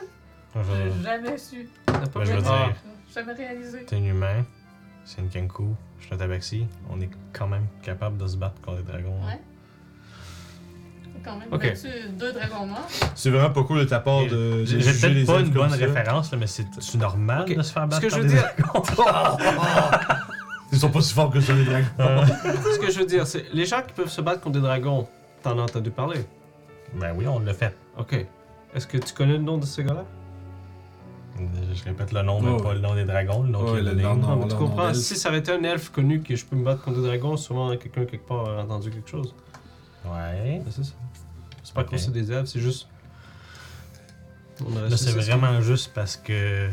J'ai 0.97 1.03
jamais 1.03 1.39
su. 1.39 1.69
T'as 1.87 1.93
pas 2.07 2.21
Ben, 2.21 2.25
je 2.25 2.33
veux 2.33 2.39
Ah. 2.47 2.67
dire, 2.67 2.75
J'ai 3.09 3.15
jamais 3.15 3.33
réalisé. 3.33 3.85
t'es 3.85 3.97
un 3.97 4.05
humain, 4.05 4.45
c'est 5.05 5.21
une 5.21 5.29
Kenku, 5.29 5.75
je 6.01 6.05
suis 6.07 6.15
un 6.15 6.19
tabaxi, 6.19 6.67
on 6.91 7.01
est 7.01 7.11
quand 7.33 7.49
même 7.49 7.67
capable 7.83 8.17
de 8.19 8.27
se 8.27 8.37
battre 8.37 8.61
contre 8.61 8.79
les 8.79 8.83
dragons. 8.85 9.19
Ouais. 9.27 9.41
Quand 11.25 11.37
même 11.37 11.49
Ok. 11.53 11.63
battu 11.63 11.89
deux 12.19 12.33
dragons 12.33 12.67
morts. 12.67 12.89
C'est 13.15 13.31
vraiment 13.31 13.51
pas 13.51 13.63
cool 13.65 13.79
de 13.81 13.85
ta 13.85 14.01
part 14.01 14.27
de. 14.27 14.65
J'ai 14.65 14.77
les 14.79 14.85
peut-être 14.85 15.01
pas 15.03 15.09
elfes 15.09 15.29
une 15.29 15.45
comme 15.45 15.53
bonne 15.53 15.71
ça. 15.71 15.77
référence, 15.77 16.31
là, 16.33 16.39
mais 16.39 16.47
c'est 16.47 16.67
c'est 16.81 16.99
normal 16.99 17.43
Ok. 17.49 17.57
de 17.57 17.63
se 17.63 17.73
faire 17.73 17.85
Ce 17.85 17.89
battre 17.89 18.03
que 18.03 18.09
je 18.09 18.15
par 18.15 18.23
veux 18.23 18.29
des 18.29 18.35
dire, 18.35 18.51
Ils 20.73 20.79
sont 20.79 20.91
pas 20.91 21.01
si 21.03 21.15
forts 21.15 21.31
que 21.31 21.41
ça, 21.41 21.53
les 21.53 21.65
dragons. 21.65 21.87
Euh, 22.01 22.27
ce 22.73 22.79
que 22.79 22.91
je 22.91 22.99
veux 22.99 23.07
dire, 23.07 23.27
c'est 23.27 23.45
les 23.53 23.65
gens 23.65 23.81
qui 23.87 23.93
peuvent 23.95 24.09
se 24.11 24.21
battre 24.21 24.41
contre 24.41 24.55
des 24.59 24.63
dragons, 24.67 25.07
t'en 25.43 25.59
as 25.59 25.63
entendu 25.63 25.91
parler? 25.91 26.21
ben 26.99 27.13
oui, 27.17 27.27
on 27.29 27.39
l'a 27.41 27.55
fait. 27.55 27.75
Ok. 27.99 28.27
Est-ce 28.75 28.87
que 28.87 28.99
tu 28.99 29.13
connais 29.15 29.35
le 29.35 29.43
nom 29.45 29.59
de 29.59 29.65
ce 29.67 29.83
gars-là? 29.83 30.05
Je 31.75 31.83
répète 31.85 32.13
le 32.13 32.23
nom, 32.23 32.41
mais 32.41 32.51
Oh. 32.53 32.63
pas 32.63 32.75
le 32.75 32.81
nom 32.81 32.95
des 32.95 33.05
dragons, 33.05 33.43
le 33.43 33.49
nom 33.51 33.65
Ouais, 33.65 33.71
qui 33.73 33.77
est 33.79 33.83
le 33.83 33.91
donné. 33.91 34.03
nom, 34.05 34.15
Non, 34.17 34.29
non. 34.29 34.37
mais 34.37 34.49
tu 34.49 34.55
non, 34.55 34.59
comprends, 34.61 34.87
d'elfe. 34.89 34.97
si 34.99 35.17
ça 35.17 35.29
avait 35.31 35.39
été 35.39 35.51
un 35.53 35.63
elfe 35.65 35.91
connu 35.91 36.21
que 36.23 36.35
je 36.37 36.45
peux 36.45 36.55
me 36.57 36.65
battre 36.65 36.83
contre 36.83 37.01
des 37.01 37.07
dragons, 37.09 37.37
sûrement 37.37 37.71
quelqu'un 37.77 38.05
quelque 38.05 38.27
part 38.27 38.49
a 38.49 38.63
entendu 38.63 38.91
quelque 38.91 39.11
chose. 39.11 39.35
Ouais. 40.05 40.63
C'est 40.71 40.85
ça. 40.85 40.93
C'est 41.63 41.75
pas 41.75 41.81
Ok. 41.83 41.89
qu'on 41.91 41.99
c'est 41.99 42.13
des 42.13 42.31
elfes, 42.31 42.49
c'est 42.49 42.61
juste. 42.61 42.89
Là, 44.61 44.97
c'est 44.97 45.11
vraiment 45.13 45.61
juste 45.61 45.93
parce 45.95 46.17
que. 46.17 46.69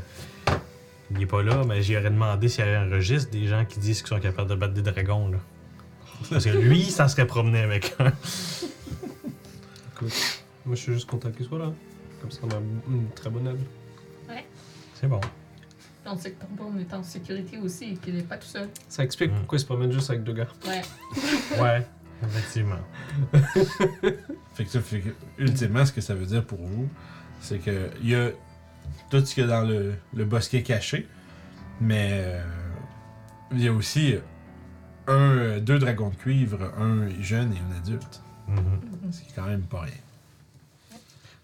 Il 1.13 1.21
est 1.21 1.25
pas 1.25 1.43
là, 1.43 1.63
mais 1.67 1.81
j'y 1.81 1.97
aurais 1.97 2.09
demandé 2.09 2.47
s'il 2.47 2.63
y 2.63 2.67
avait 2.67 2.77
un 2.77 2.89
registre 2.89 3.31
des 3.31 3.45
gens 3.47 3.65
qui 3.65 3.79
disent 3.79 3.99
qu'ils 4.01 4.07
sont 4.09 4.19
capables 4.21 4.49
de 4.49 4.55
battre 4.55 4.73
des 4.73 4.81
dragons, 4.81 5.29
là. 5.29 5.37
Parce 6.29 6.45
que 6.45 6.49
lui, 6.51 6.79
il 6.81 6.91
s'en 6.91 7.07
serait 7.09 7.27
promené 7.27 7.59
avec 7.59 7.93
un. 7.99 8.13
Moi, 10.01 10.75
je 10.75 10.75
suis 10.75 10.93
juste 10.93 11.09
content 11.09 11.31
qu'il 11.31 11.45
soit 11.45 11.59
là. 11.59 11.71
Comme 12.21 12.31
ça, 12.31 12.39
on 12.43 12.49
a 12.51 12.57
une 12.89 13.09
très 13.15 13.29
bonne 13.29 13.47
aide. 13.47 13.59
C'est 14.93 15.07
bon. 15.07 15.19
On 16.05 16.15
sait 16.17 16.31
que 16.31 16.39
Torbon 16.45 16.77
est 16.79 16.93
en 16.93 17.03
sécurité 17.03 17.57
aussi 17.57 17.91
et 17.91 17.93
qu'il 17.95 18.15
n'est 18.15 18.23
pas 18.23 18.37
tout 18.37 18.47
seul. 18.47 18.69
Ça 18.87 19.03
explique 19.03 19.31
Mm. 19.31 19.35
pourquoi 19.39 19.57
il 19.57 19.61
se 19.61 19.65
promène 19.65 19.91
juste 19.91 20.09
avec 20.11 20.23
deux 20.23 20.33
gars. 20.33 20.47
Ouais. 20.67 20.81
Ouais, 21.59 21.87
effectivement. 22.23 22.79
Fait 24.53 24.65
que 24.65 24.69
ça 24.69 24.81
fait 24.81 24.99
que, 24.99 25.09
ultimement, 25.37 25.85
ce 25.85 25.93
que 25.93 26.01
ça 26.01 26.13
veut 26.13 26.25
dire 26.25 26.45
pour 26.45 26.59
vous, 26.59 26.89
c'est 27.39 27.59
que 27.59 27.89
il 28.01 28.09
y 28.09 28.15
a 28.15 28.29
tout 29.09 29.25
ce 29.25 29.33
qu'il 29.33 29.43
y 29.43 29.45
a 29.45 29.49
dans 29.49 29.61
le, 29.61 29.95
le 30.13 30.25
bosquet 30.25 30.61
caché, 30.61 31.07
mais 31.79 32.09
euh, 32.11 32.43
il 33.51 33.63
y 33.63 33.67
a 33.67 33.73
aussi 33.73 34.15
un, 35.07 35.59
deux 35.59 35.79
dragons 35.79 36.09
de 36.09 36.15
cuivre, 36.15 36.71
un 36.77 37.09
jeune 37.21 37.53
et 37.53 37.57
un 37.57 37.77
adulte. 37.77 38.21
Mhm. 38.47 39.11
Ce 39.11 39.21
qui 39.21 39.29
est 39.29 39.35
quand 39.35 39.47
même 39.47 39.63
pas 39.63 39.81
rien. 39.81 39.93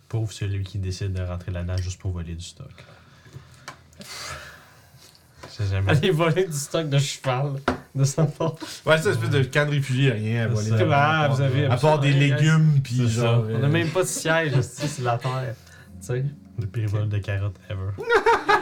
Pauvre 0.09 0.32
celui 0.32 0.63
qui 0.63 0.78
décide 0.78 1.13
de 1.13 1.21
rentrer 1.21 1.51
là-dedans 1.51 1.78
juste 1.78 1.99
pour 1.99 2.11
voler 2.11 2.36
du 2.36 2.43
stock. 2.43 2.71
Je 3.99 4.03
sais 5.49 5.65
jamais. 5.67 5.91
Allez 5.91 6.11
voler 6.11 6.45
du 6.45 6.53
stock 6.57 6.88
de 6.89 6.97
cheval 6.97 7.59
de 7.97 8.03
sa 8.03 8.25
part. 8.25 8.55
Ouais, 8.85 8.97
c'est 8.97 9.09
une 9.09 9.15
espèce 9.15 9.29
de 9.29 9.43
camp 9.43 9.65
de 9.65 9.71
réfugiés, 9.71 10.11
rien 10.11 10.49
à 10.51 10.55
ça, 10.55 10.85
part- 10.85 11.35
vous 11.35 11.41
avez 11.41 11.65
À 11.65 11.77
part 11.77 11.99
des 11.99 12.13
légumes, 12.13 12.79
puis 12.83 13.07
genre. 13.09 13.45
On 13.49 13.63
a 13.63 13.65
euh, 13.65 13.69
même 13.69 13.89
pas 13.89 14.03
de 14.03 14.07
siège, 14.07 14.59
c'est 14.61 15.01
la 15.01 15.17
terre. 15.17 15.55
Tu 15.99 16.07
sais? 16.07 16.25
Le 16.59 16.65
pire 16.65 16.89
vol 16.89 17.09
de 17.09 17.17
carottes 17.19 17.59
ever. 17.69 17.91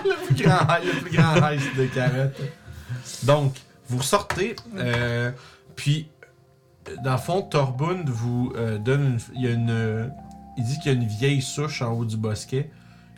le 0.06 0.26
plus 0.26 0.44
grand, 0.44 0.66
le 0.84 1.02
plus 1.02 1.18
grand 1.18 1.36
heist 1.48 1.76
de 1.78 1.86
carottes. 1.86 2.42
Donc, 3.24 3.56
vous 3.88 4.00
ressortez, 4.00 4.56
euh, 4.78 5.32
puis, 5.76 6.10
dans 7.04 7.14
le 7.14 7.18
fond, 7.18 7.42
Torbund 7.42 8.10
vous 8.10 8.54
euh, 8.56 8.78
donne 8.78 9.06
une. 9.06 9.20
Il, 9.36 9.42
y 9.44 9.48
a 9.48 9.52
une 9.52 10.12
il 10.58 10.64
dit 10.64 10.80
qu'il 10.80 10.92
y 10.92 10.96
a 10.96 10.98
une 10.98 11.08
vieille 11.08 11.42
souche 11.42 11.82
en 11.82 11.92
haut 11.92 12.06
du 12.06 12.18
bosquet. 12.18 12.70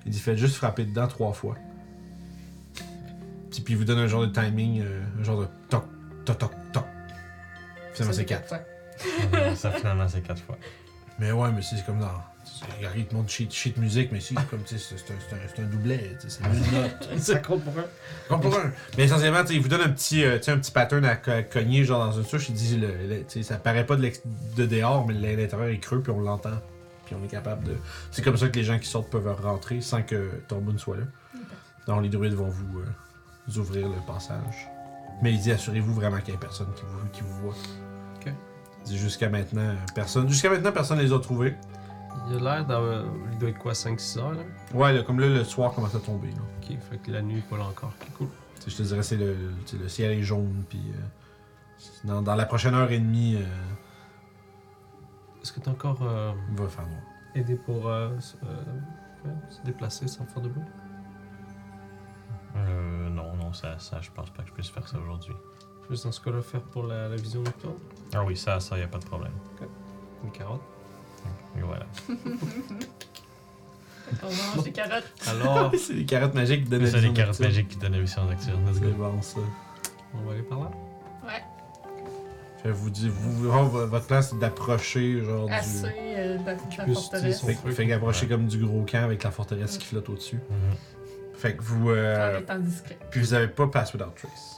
Il 0.05 0.11
dit 0.11 0.19
faites 0.19 0.37
juste 0.37 0.55
frapper 0.55 0.85
dedans 0.85 1.07
trois 1.07 1.33
fois. 1.33 1.55
Puis, 3.51 3.61
puis 3.61 3.73
il 3.73 3.77
vous 3.77 3.85
donne 3.85 3.99
un 3.99 4.07
genre 4.07 4.25
de 4.25 4.31
timing, 4.31 4.81
euh, 4.81 5.03
un 5.19 5.23
genre 5.23 5.41
de 5.41 5.47
toc, 5.69 5.83
toc, 6.33 6.37
toc, 6.39 6.51
toc. 6.73 6.83
Finalement, 7.93 8.13
c'est 8.15 8.25
quatre. 8.25 8.53
Ouais. 8.53 9.55
Ça, 9.55 9.71
finalement, 9.71 10.07
c'est 10.07 10.21
quatre 10.21 10.41
fois. 10.41 10.57
Mais 11.19 11.31
ouais, 11.31 11.49
mais 11.51 11.61
c'est 11.61 11.83
comme 11.85 11.99
dans. 11.99 12.11
Il 12.79 12.85
arrive, 12.85 13.13
monde 13.13 13.29
sheet, 13.29 13.49
sheet 13.51 13.75
musique, 13.77 14.11
mais 14.11 14.19
si, 14.19 14.33
comme 14.49 14.63
tu 14.63 14.79
sais, 14.79 14.95
c'est 14.97 15.61
un, 15.61 15.65
doublet, 15.65 16.17
c'est 16.27 16.39
une 16.43 16.71
note. 16.81 17.19
Ça 17.19 17.35
compte 17.39 17.63
pour 17.63 17.77
un. 17.77 17.85
Comme 18.29 18.41
pour 18.41 18.55
un. 18.57 18.71
Mais 18.97 19.03
essentiellement, 19.05 19.41
tu 19.41 19.47
sais, 19.49 19.53
il 19.55 19.61
vous 19.61 19.67
donne 19.67 19.81
un 19.81 19.89
petit, 19.89 20.23
euh, 20.23 20.37
un 20.47 20.57
petit 20.57 20.71
pattern 20.71 21.05
à, 21.05 21.15
co- 21.17 21.31
à 21.31 21.43
cogner, 21.43 21.83
genre 21.83 22.05
dans 22.05 22.11
une 22.13 22.23
souche. 22.25 22.49
Il 22.49 22.55
dit, 22.55 22.77
le, 22.77 22.87
le- 23.07 23.43
ça 23.43 23.57
paraît 23.57 23.85
pas 23.85 23.95
de, 23.95 24.11
de 24.55 24.65
dehors, 24.65 25.05
mais 25.07 25.13
l'intérieur 25.13 25.69
est 25.69 25.79
creux, 25.79 26.01
puis 26.01 26.11
on 26.11 26.21
l'entend. 26.21 26.59
Puis 27.05 27.15
on 27.19 27.23
est 27.23 27.29
capable 27.29 27.63
de. 27.65 27.75
C'est 28.11 28.21
comme 28.23 28.37
ça 28.37 28.47
que 28.49 28.55
les 28.55 28.63
gens 28.63 28.79
qui 28.79 28.87
sortent 28.87 29.09
peuvent 29.09 29.27
rentrer 29.41 29.81
sans 29.81 30.01
que 30.01 30.29
Torbun 30.47 30.77
soit 30.77 30.97
là. 30.97 31.03
Donc 31.87 32.01
les 32.03 32.09
druides 32.09 32.33
vont 32.33 32.49
vous, 32.49 32.79
euh, 32.79 32.85
vous 33.47 33.59
ouvrir 33.59 33.87
le 33.87 34.05
passage. 34.05 34.67
Mais 35.21 35.33
il 35.33 35.39
dit, 35.39 35.51
assurez-vous 35.51 35.93
vraiment 35.93 36.19
qu'il 36.19 36.33
y 36.33 36.37
ait 36.37 36.39
personne 36.39 36.67
qui 36.75 36.83
vous, 36.85 37.07
qui 37.09 37.21
vous 37.21 37.33
voit. 37.41 37.55
Ok. 38.17 38.31
Il 38.81 38.83
dit, 38.89 38.97
jusqu'à 38.97 39.29
maintenant, 39.29 39.73
personne. 39.95 40.27
Jusqu'à 40.29 40.49
maintenant, 40.49 40.71
personne 40.71 40.99
les 40.99 41.11
a 41.11 41.19
trouvés. 41.19 41.55
Il 42.29 42.37
a 42.37 42.39
l'air 42.39 42.65
d'avoir. 42.65 43.03
Il 43.31 43.37
doit 43.39 43.49
être 43.49 43.57
quoi, 43.59 43.73
5-6 43.73 44.19
heures 44.19 44.31
là? 44.33 44.41
Ouais, 44.73 44.93
là, 44.93 45.03
comme 45.03 45.19
là, 45.19 45.27
le 45.27 45.43
soir 45.43 45.73
commence 45.73 45.95
à 45.95 45.99
tomber. 45.99 46.29
Là. 46.29 46.41
Ok, 46.61 46.77
fait 46.89 46.97
que 46.97 47.11
la 47.11 47.21
nuit 47.21 47.41
pas 47.49 47.57
là 47.57 47.63
encore. 47.65 47.93
Ok, 48.01 48.07
cool. 48.17 48.27
Je 48.67 48.75
te 48.75 48.83
dirais, 48.83 49.03
c'est 49.03 49.15
le, 49.17 49.35
le, 49.79 49.87
ciel 49.87 50.11
est 50.11 50.23
jaune, 50.23 50.63
puis 50.67 50.81
euh, 50.89 52.07
dans, 52.07 52.21
dans 52.21 52.35
la 52.35 52.45
prochaine 52.45 52.73
heure 52.73 52.91
et 52.91 52.99
demie, 52.99 53.35
euh, 53.35 53.45
Est-ce 55.41 55.53
que 55.53 55.61
t'as 55.61 55.71
encore 55.71 55.99
euh, 56.01 56.33
va 56.55 56.67
faire 56.67 56.85
noir. 56.87 56.99
aidé 57.33 57.55
pour 57.55 57.87
euh, 57.87 58.09
euh, 58.43 59.29
se 59.49 59.61
déplacer 59.63 60.07
sans 60.09 60.25
faire 60.25 60.41
de 60.41 60.49
bruit? 60.49 60.63
Euh, 62.57 63.09
non, 63.09 63.35
non, 63.35 63.53
ça, 63.53 63.77
ça, 63.79 63.99
je 64.01 64.09
pense 64.11 64.29
pas 64.31 64.43
que 64.43 64.49
je 64.49 64.53
puisse 64.53 64.69
faire 64.69 64.87
ça 64.87 64.97
aujourd'hui. 64.99 65.33
Juste 65.89 66.03
dans 66.05 66.11
ce 66.11 66.19
cas-là, 66.21 66.41
faire 66.41 66.61
pour 66.61 66.83
la, 66.83 67.07
la 67.07 67.15
vision 67.15 67.41
nocturne? 67.41 67.75
Ah 68.13 68.23
oui, 68.23 68.35
ça, 68.35 68.59
ça, 68.59 68.77
y 68.77 68.81
a 68.83 68.87
pas 68.87 68.97
de 68.99 69.05
problème. 69.05 69.31
Une 70.23 70.31
carotte. 70.31 70.61
Et 71.57 71.61
voilà. 71.61 71.85
On 74.23 74.55
mange 74.55 74.63
des 74.63 74.71
carottes. 74.71 75.03
Alors, 75.27 75.71
c'est 75.77 75.93
les 75.93 76.05
carottes 76.05 76.33
magiques 76.33 76.63
qui 76.63 76.69
donnent 76.69 76.85
C'est 76.85 76.85
la 76.85 76.91
ça, 76.91 76.97
les 76.97 77.01
vision 77.09 77.13
carottes 77.13 77.39
nocturne. 77.39 77.49
magiques 77.49 77.67
qui 77.69 77.77
donnent 77.77 77.91
la 77.93 77.99
vision 77.99 78.23
nocturne. 78.25 78.65
Let's 78.65 78.75
C'est 78.79 78.85
go. 78.85 78.91
bon, 78.97 79.21
ça. 79.21 79.39
on 80.13 80.17
va 80.25 80.31
aller 80.33 80.43
par 80.43 80.59
là? 80.59 80.71
Ouais. 81.25 81.43
Fait, 82.63 82.71
vous, 82.71 82.89
dites- 82.89 83.07
vous, 83.11 83.43
vraiment, 83.49 83.65
vo- 83.65 83.85
votre 83.87 84.07
plan, 84.07 84.21
c'est 84.21 84.39
d'approcher, 84.39 85.23
genre, 85.23 85.49
Assez 85.51 85.81
du... 85.83 85.93
euh, 85.93 86.37
de 86.37 86.45
la, 86.45 86.55
forteresse. 86.93 87.39
son- 87.39 87.47
Fait, 87.47 87.53
truc. 87.55 87.73
fait 87.73 87.87
qu'approcher 87.87 88.25
Ouais. 88.25 88.31
comme 88.31 88.47
du 88.47 88.57
gros 88.65 88.83
camp 88.83 89.03
avec 89.03 89.23
la 89.23 89.31
forteresse 89.31 89.77
qui 89.77 89.85
flotte 89.87 90.09
au-dessus. 90.09 90.37
Mhm. 90.37 90.75
Fait 91.37 91.55
que 91.55 91.61
vous... 91.63 91.89
En 91.89 91.93
Euh, 91.93 92.39
étant 92.39 92.59
discret. 92.59 92.97
puis 93.11 93.19
vous 93.21 93.33
avez 93.33 93.47
pas 93.47 93.67
Pass 93.67 93.93
Without 93.93 94.11
Trace. 94.15 94.57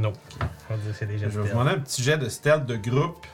On 0.00 0.04
va 0.04 0.76
dire 0.76 0.94
c'est 0.94 1.06
déjà 1.06 1.28
Je 1.28 1.38
vais 1.38 1.42
vous 1.42 1.48
demander 1.50 1.70
un 1.70 1.78
petit 1.80 2.02
jet 2.02 2.18
de 2.18 2.28
stealth 2.28 2.66
de 2.66 2.76
groupe. 2.76 3.26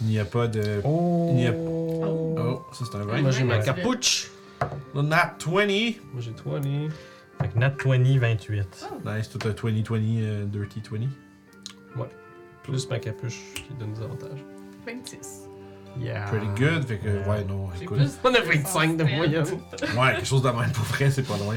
Il 0.00 0.06
n'y 0.08 0.18
a 0.18 0.24
pas 0.24 0.46
de... 0.46 0.80
Oh! 0.84 1.32
Il 1.34 1.42
y 1.42 1.46
a- 1.46 1.52
Oh, 1.54 2.62
ça 2.72 2.84
c'est 2.90 2.96
un 2.98 3.04
Moi, 3.04 3.22
20. 3.22 3.30
j'ai 3.30 3.44
ma 3.44 3.58
Ouais. 3.58 3.64
capuche. 3.64 4.30
Nat 4.94 5.36
20! 5.46 5.94
Moi, 6.12 6.20
j'ai 6.20 6.32
20. 6.44 6.88
Fait 7.40 7.48
que 7.48 7.58
Nat 7.58 7.74
20, 7.84 8.18
28. 8.18 8.88
Nice, 9.04 9.28
tout 9.28 9.38
un 9.48 9.52
20-20, 9.52 10.20
euh, 10.22 10.44
dirty 10.46 10.82
20. 10.90 12.06
Plus 12.62 12.88
ma 12.90 12.98
capuche 12.98 13.38
qui 13.54 13.74
donne 13.78 13.92
des 13.92 14.02
avantages. 14.02 14.44
26. 14.86 15.45
Yeah. 16.00 16.24
Pretty 16.26 16.46
good, 16.58 16.84
fait 16.86 16.98
que, 16.98 17.08
ouais, 17.28 17.44
non, 17.48 17.68
écoute. 17.80 17.96
plus. 17.96 18.18
On 18.24 18.34
a 18.34 18.40
25 18.40 18.96
de 18.96 19.04
moyenne. 19.04 19.44
Ouais, 19.98 20.12
quelque 20.14 20.26
chose 20.26 20.42
de 20.42 20.48
même 20.50 20.70
pour 20.72 20.84
vrai, 20.84 21.10
c'est 21.10 21.22
pas 21.26 21.36
loin. 21.38 21.54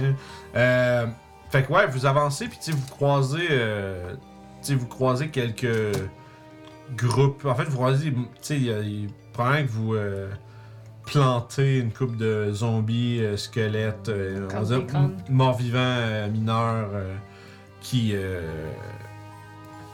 Euh, 0.55 1.07
fait 1.49 1.63
que, 1.63 1.73
ouais, 1.73 1.87
vous 1.87 2.05
avancez, 2.05 2.47
puis 2.47 2.57
tu 2.57 2.71
sais, 2.71 2.77
vous 2.77 2.87
croisez. 2.89 3.47
Euh, 3.51 4.15
tu 4.63 4.75
vous 4.75 4.87
croisez 4.87 5.29
quelques 5.29 5.91
groupes. 6.97 7.45
En 7.45 7.55
fait, 7.55 7.63
vous 7.65 7.75
croisez. 7.77 8.11
Tu 8.11 8.17
sais, 8.41 8.55
il 8.55 8.65
y 8.65 8.73
a- 8.73 8.79
il 8.81 9.09
probablement 9.33 9.65
que 9.67 9.71
vous. 9.71 9.93
euh, 9.95 10.29
plantez 11.05 11.79
une 11.79 11.91
coupe 11.91 12.17
de 12.17 12.51
zombies, 12.53 13.19
euh, 13.23 13.35
squelettes, 13.35 14.09
euh, 14.09 14.47
on 14.53 14.61
va 14.61 14.77
dire, 14.77 14.85
morts-vivants, 15.27 15.77
euh, 15.79 16.29
mineurs, 16.29 16.89
euh, 16.93 17.15
qui. 17.81 18.11
euh, 18.13 18.41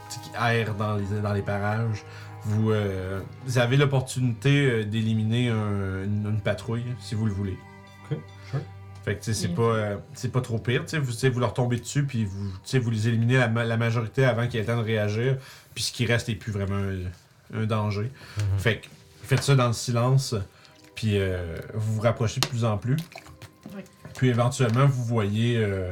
qui 0.10 0.20
errent 0.40 0.76
dans 0.76 0.96
les, 0.96 1.06
dans 1.22 1.34
les 1.34 1.42
parages. 1.42 2.04
Vous, 2.46 2.72
euh, 2.72 3.22
vous 3.46 3.58
avez 3.58 3.76
l'opportunité 3.76 4.66
euh, 4.70 4.84
d'éliminer 4.86 5.50
un- 5.50 6.04
une, 6.04 6.28
une 6.30 6.42
patrouille, 6.42 6.86
si 7.00 7.16
vous 7.16 7.26
le 7.26 7.32
voulez. 7.34 7.58
Ok, 8.12 8.18
sure. 8.52 8.60
Fait 9.04 9.16
que 9.16 9.20
tu 9.24 9.26
sais, 9.26 9.34
c'est 9.42 9.48
Bien 9.48 9.56
pas, 9.58 9.62
euh, 9.64 9.98
c'est 10.14 10.32
pas 10.32 10.42
trop 10.42 10.58
pire. 10.60 10.84
tu 10.84 10.90
sais, 10.92 11.00
Vous, 11.00 11.12
tu 11.12 11.18
sais, 11.18 11.30
vous 11.30 11.40
leur 11.40 11.54
tombez 11.54 11.78
dessus, 11.80 12.04
puis 12.06 12.24
vous, 12.26 12.50
tu 12.52 12.58
sais, 12.66 12.80
vous 12.80 12.90
les 12.92 13.08
éliminez 13.08 13.38
la, 13.38 13.48
ma- 13.48 13.64
la 13.66 13.78
majorité 13.78 14.26
avant 14.26 14.48
qu'il 14.48 14.58
ait 14.60 14.64
le 14.64 14.68
temps 14.68 14.78
de 14.78 14.84
réagir. 14.86 15.38
Puis 15.74 15.84
ce 15.84 15.92
qui 15.92 16.06
reste 16.06 16.30
est 16.30 16.36
plus 16.36 16.52
vraiment 16.52 16.76
un, 17.54 17.60
un 17.62 17.66
danger. 17.66 18.12
Mhm. 18.38 18.60
Fait 18.60 18.78
que 18.80 18.88
faites 19.24 19.44
ça 19.44 19.56
dans 19.56 19.68
le 19.68 19.74
silence, 19.74 20.36
puis 20.96 21.18
euh, 21.20 21.56
vous 21.74 21.96
vous 21.96 22.02
rapprochez 22.02 22.40
de 22.40 22.48
plus 22.48 22.64
en 22.66 22.78
plus. 22.78 22.96
Oui. 23.76 23.82
Puis 24.16 24.30
éventuellement, 24.30 24.86
vous 24.86 25.04
voyez, 25.04 25.58
euh, 25.58 25.92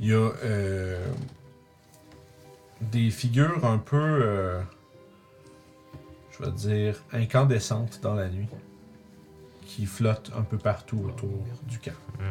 il 0.00 0.08
y 0.08 0.12
a 0.14 0.30
euh, 0.44 1.04
des 2.80 3.10
figures 3.10 3.64
un 3.64 3.78
peu, 3.78 3.96
euh, 3.96 4.60
je 6.40 6.46
vais 6.46 6.52
dire, 6.52 7.02
incandescentes 7.12 8.00
dans 8.02 8.14
la 8.14 8.28
nuit, 8.28 8.48
qui 9.66 9.86
flottent 9.86 10.32
un 10.36 10.42
peu 10.42 10.58
partout 10.58 10.98
autour 11.06 11.44
du 11.68 11.78
camp. 11.78 11.92
Mhm. 12.18 12.26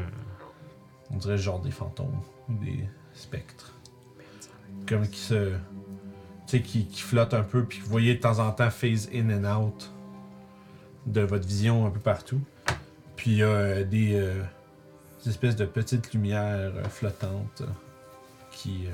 On 1.12 1.18
dirait 1.18 1.38
genre 1.38 1.60
des 1.60 1.72
fantômes 1.72 2.20
ou 2.50 2.54
des 2.64 2.84
spectres. 3.14 3.74
Comme 4.88 5.08
qui 5.08 5.20
se. 5.20 5.52
Tu 6.48 6.58
sais, 6.58 6.62
qui, 6.62 6.86
qui 6.88 7.02
flottent 7.02 7.34
un 7.36 7.44
peu, 7.44 7.64
puis 7.66 7.80
vous 7.80 7.90
voyez 7.90 8.16
de 8.16 8.20
temps 8.20 8.40
en 8.40 8.52
temps 8.52 8.72
phase 8.72 9.10
in 9.14 9.30
and 9.30 9.46
out. 9.62 9.92
de 11.06 11.22
votre 11.22 11.48
vision 11.48 11.86
un 11.86 11.90
peu 11.92 12.00
partout. 12.00 12.42
Puis 13.16 13.32
il 13.32 13.38
y 13.38 13.44
a 13.44 13.48
euh, 13.48 13.84
des, 13.84 14.16
euh, 14.16 14.42
des 15.24 15.30
espèces 15.32 15.56
de 15.56 15.66
petites 15.66 16.14
lumières 16.14 16.72
euh, 16.76 16.84
flottantes 16.86 17.64
qui, 18.52 18.86
euh, 18.88 18.92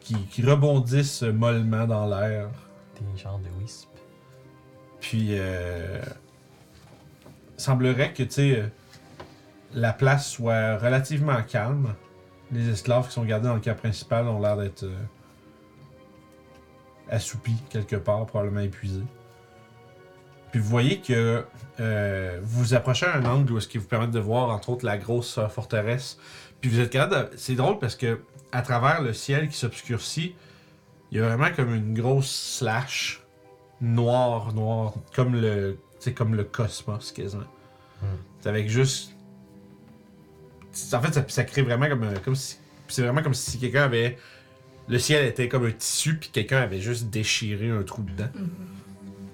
qui, 0.00 0.14
qui 0.26 0.42
rebondissent 0.42 1.22
mollement 1.22 1.86
dans 1.86 2.06
l'air. 2.06 2.48
Genres 3.16 3.38
de 3.38 3.48
wisp. 3.60 3.88
Puis, 5.00 5.30
euh, 5.32 6.00
semblerait 7.56 8.12
que, 8.12 8.22
tu 8.22 8.30
sais, 8.30 8.58
euh, 8.58 8.66
la 9.74 9.92
place 9.92 10.30
soit 10.30 10.76
relativement 10.78 11.42
calme. 11.42 11.94
Les 12.52 12.68
esclaves 12.68 13.06
qui 13.06 13.12
sont 13.12 13.24
gardés 13.24 13.48
dans 13.48 13.54
le 13.54 13.60
camp 13.60 13.76
principal 13.76 14.26
ont 14.26 14.40
l'air 14.40 14.56
d'être 14.56 14.82
euh, 14.82 14.96
assoupis 17.08 17.56
quelque 17.70 17.96
part, 17.96 18.26
probablement 18.26 18.60
épuisés. 18.60 19.04
Puis 20.50 20.58
vous 20.58 20.68
voyez 20.68 21.00
que 21.00 21.44
euh, 21.78 22.40
vous 22.42 22.74
approchez 22.74 23.06
à 23.06 23.16
un 23.16 23.24
angle 23.24 23.52
où 23.52 23.58
est-ce 23.58 23.68
qui 23.68 23.78
vous 23.78 23.86
permet 23.86 24.08
de 24.08 24.18
voir, 24.18 24.50
entre 24.50 24.70
autres, 24.70 24.84
la 24.84 24.98
grosse 24.98 25.38
euh, 25.38 25.48
forteresse. 25.48 26.18
Puis 26.60 26.70
vous 26.70 26.80
êtes 26.80 26.90
capable. 26.90 27.30
C'est 27.36 27.54
drôle 27.54 27.78
parce 27.78 27.94
que 27.94 28.20
à 28.52 28.62
travers 28.62 29.00
le 29.00 29.12
ciel 29.12 29.48
qui 29.48 29.56
s'obscurcit, 29.56 30.34
il 31.10 31.18
y 31.18 31.20
a 31.20 31.26
vraiment 31.28 31.54
comme 31.54 31.74
une 31.74 31.94
grosse 31.94 32.30
slash 32.58 33.22
noir, 33.80 34.52
noir, 34.52 34.94
comme 35.14 35.34
le, 35.40 35.78
c'est 35.98 36.12
comme 36.12 36.34
le 36.34 36.44
cosmos 36.44 37.12
quasiment. 37.12 37.42
Hmm. 38.02 38.06
C'est 38.40 38.48
avec 38.48 38.68
juste, 38.68 39.12
c'est- 40.72 40.94
en 40.96 41.00
fait, 41.02 41.12
ça, 41.12 41.24
ça 41.28 41.44
crée 41.44 41.62
vraiment 41.62 41.88
comme, 41.88 42.04
un- 42.04 42.14
comme 42.14 42.34
si, 42.36 42.56
c'est 42.88 43.02
vraiment 43.02 43.22
comme 43.22 43.34
si 43.34 43.58
quelqu'un 43.58 43.82
avait, 43.84 44.18
le 44.88 44.98
ciel 44.98 45.24
était 45.26 45.48
comme 45.48 45.66
un 45.66 45.72
tissu 45.72 46.16
puis 46.16 46.30
quelqu'un 46.32 46.58
avait 46.60 46.80
juste 46.80 47.10
déchiré 47.10 47.70
un 47.70 47.82
trou 47.82 48.02
dedans. 48.02 48.28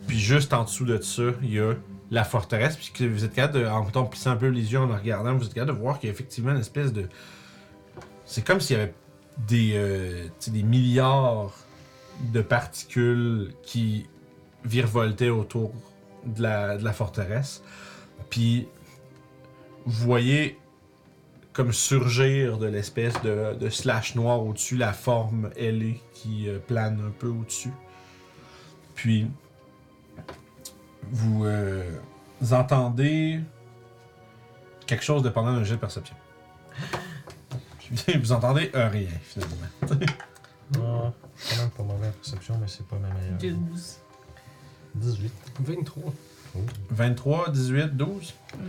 Puis 0.07 0.19
juste 0.19 0.53
en 0.53 0.65
dessous 0.65 0.85
de 0.85 1.01
ça, 1.01 1.23
il 1.43 1.53
y 1.55 1.59
a 1.61 1.74
la 2.12 2.23
forteresse, 2.23 2.77
puis 2.77 2.93
que 2.94 3.05
vous 3.05 3.24
êtes 3.24 3.35
capable 3.35 3.61
de, 3.61 3.66
en 3.66 4.05
plissant 4.05 4.31
un 4.31 4.36
peu 4.36 4.47
les 4.47 4.73
yeux 4.73 4.78
en 4.78 4.86
la 4.86 4.97
regardant, 4.98 5.35
vous 5.35 5.47
êtes 5.47 5.55
capable 5.55 5.73
de 5.77 5.82
voir 5.82 5.98
qu'il 5.98 6.07
y 6.09 6.11
a 6.11 6.15
effectivement 6.15 6.53
une 6.53 6.61
espèce 6.61 6.93
de, 6.93 7.09
c'est 8.24 8.47
comme 8.47 8.61
s'il 8.61 8.77
y 8.77 8.81
avait 8.81 8.94
des, 9.48 9.73
euh, 9.74 10.28
des 10.47 10.62
milliards 10.62 11.53
de 12.32 12.40
particules 12.40 13.52
qui 13.62 14.06
virevoltaient 14.64 15.30
autour 15.30 15.72
de 16.24 16.43
la, 16.43 16.76
de 16.76 16.84
la 16.84 16.93
forteresse. 16.93 17.62
Puis 18.30 18.66
vous 19.84 20.05
voyez 20.05 20.59
comme 21.52 21.72
surgir 21.72 22.59
de 22.59 22.66
l'espèce 22.66 23.14
de, 23.22 23.55
de 23.55 23.70
slash 23.70 24.14
noir 24.14 24.44
au-dessus 24.44 24.76
la 24.76 24.93
forme 24.93 25.51
ailée 25.56 26.02
qui 26.12 26.48
euh, 26.48 26.59
plane 26.59 27.02
un 27.06 27.10
peu 27.10 27.28
au-dessus. 27.28 27.72
Puis 28.94 29.30
vous, 31.10 31.44
euh, 31.44 31.98
vous 32.40 32.52
entendez 32.52 33.40
quelque 34.86 35.05
chose 35.05 35.22
de 35.22 35.28
pendant 35.28 35.51
un 35.51 35.64
jet 35.64 35.74
de 35.74 35.80
perception. 35.80 36.16
Vous 38.20 38.32
entendez 38.32 38.70
un 38.74 38.88
rien 38.88 39.09
finalement. 39.22 41.12
Ah, 41.39 41.43
quand 41.55 41.61
même 41.63 41.71
pas 41.71 41.83
mauvaise 41.83 42.13
perception, 42.13 42.59
mais 42.61 42.67
c'est 42.69 42.87
pas 42.87 42.97
ma 42.97 43.09
meilleure. 43.15 43.59
12. 43.59 43.97
18. 44.95 45.33
23. 45.61 46.13
23, 46.91 47.51
18, 47.51 47.97
12. 47.97 48.35
Mhm. 48.59 48.65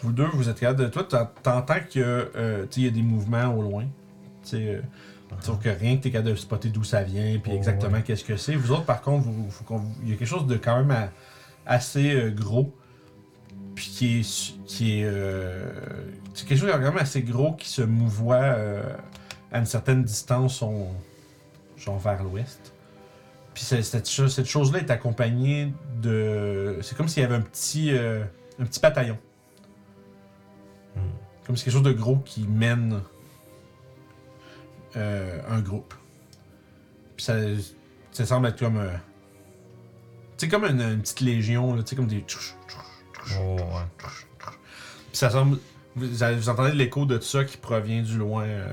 Vous 0.00 0.12
deux, 0.12 0.26
vous 0.32 0.48
êtes 0.48 0.60
capable 0.60 0.80
de. 0.84 0.88
Toi, 0.88 1.04
t'en- 1.04 1.28
t'entends 1.42 1.80
qu'il 1.88 2.00
y, 2.02 2.04
a, 2.04 2.06
euh, 2.06 2.66
y 2.76 2.86
a 2.86 2.90
des 2.90 3.02
mouvements 3.02 3.54
au 3.56 3.62
loin. 3.62 3.84
Tu 4.44 4.50
sais, 4.50 4.56
euh, 4.76 4.80
Sauf 5.40 5.58
que 5.60 5.70
rien 5.70 5.96
que 5.96 6.02
t'es 6.02 6.10
capable 6.10 6.30
de 6.32 6.34
spotter 6.36 6.68
d'où 6.68 6.84
ça 6.84 7.02
vient, 7.02 7.38
puis 7.38 7.52
Oh, 7.54 7.56
exactement 7.56 7.94
ouais. 7.94 8.02
qu'est-ce 8.02 8.22
que 8.22 8.36
c'est. 8.36 8.54
Vous 8.54 8.70
autres, 8.70 8.84
par 8.84 9.00
contre, 9.00 9.24
vous, 9.26 9.48
il 10.02 10.10
y 10.10 10.12
a 10.12 10.16
quelque 10.16 10.28
chose 10.28 10.46
de 10.46 10.56
quand 10.58 10.76
même 10.76 10.90
à- 10.90 11.08
assez 11.64 12.14
euh, 12.14 12.30
gros, 12.30 12.70
puis 13.74 13.86
qui 13.86 14.20
est, 14.20 14.54
qui 14.66 15.00
est, 15.00 15.04
euh, 15.06 15.72
c'est 16.34 16.46
quelque 16.46 16.58
chose 16.58 16.68
de 16.68 16.72
quand 16.74 16.80
même 16.80 16.98
assez 16.98 17.22
gros 17.22 17.54
qui 17.54 17.70
se 17.70 17.80
mouvoie 17.80 18.36
euh, 18.42 18.82
à 19.50 19.58
une 19.60 19.64
certaine 19.64 20.04
distance, 20.04 20.60
on- 20.60 20.88
genre 21.84 21.98
vers 21.98 22.22
l'ouest. 22.22 22.72
Puis 23.54 23.64
c'est- 23.64 23.82
cette, 23.82 24.06
cette 24.06 24.46
chose-là 24.46 24.78
est 24.78 24.90
accompagnée 24.90 25.72
de, 26.00 26.78
c'est 26.82 26.96
comme 26.96 27.08
s'il 27.08 27.22
y 27.22 27.26
avait 27.26 27.34
un 27.34 27.40
petit, 27.42 27.92
euh, 27.94 28.24
un 28.58 28.64
petit 28.64 28.80
bataillon, 28.80 29.18
Hmm. 30.96 31.00
comme 31.46 31.56
si 31.56 31.64
quelque 31.64 31.74
chose 31.74 31.82
de 31.82 31.92
gros 31.92 32.16
qui 32.18 32.42
mène 32.46 33.00
euh, 34.96 35.40
un 35.48 35.60
groupe. 35.60 35.94
Puis 37.16 37.24
ça, 37.24 37.34
ça 38.10 38.26
semble 38.26 38.48
être 38.48 38.58
comme. 38.58 38.76
euh, 38.78 38.90
tu 40.36 40.46
sais, 40.46 40.48
comme 40.48 40.64
une, 40.64 40.80
une 40.82 41.00
petite 41.00 41.20
légion, 41.20 41.74
là, 41.74 41.82
tu 41.82 41.90
sais, 41.90 41.96
comme 41.96 42.06
des. 42.08 42.24
Oh, 43.38 43.56
ouais. 43.56 44.06
Puis 44.38 45.16
ça 45.16 45.30
semble. 45.30 45.58
Vous, 45.94 46.06
vous 46.08 46.48
entendez 46.48 46.72
l'écho 46.72 47.04
de 47.06 47.20
ça 47.20 47.44
qui 47.44 47.56
provient 47.56 48.02
du 48.02 48.16
loin. 48.18 48.44
euh, 48.44 48.72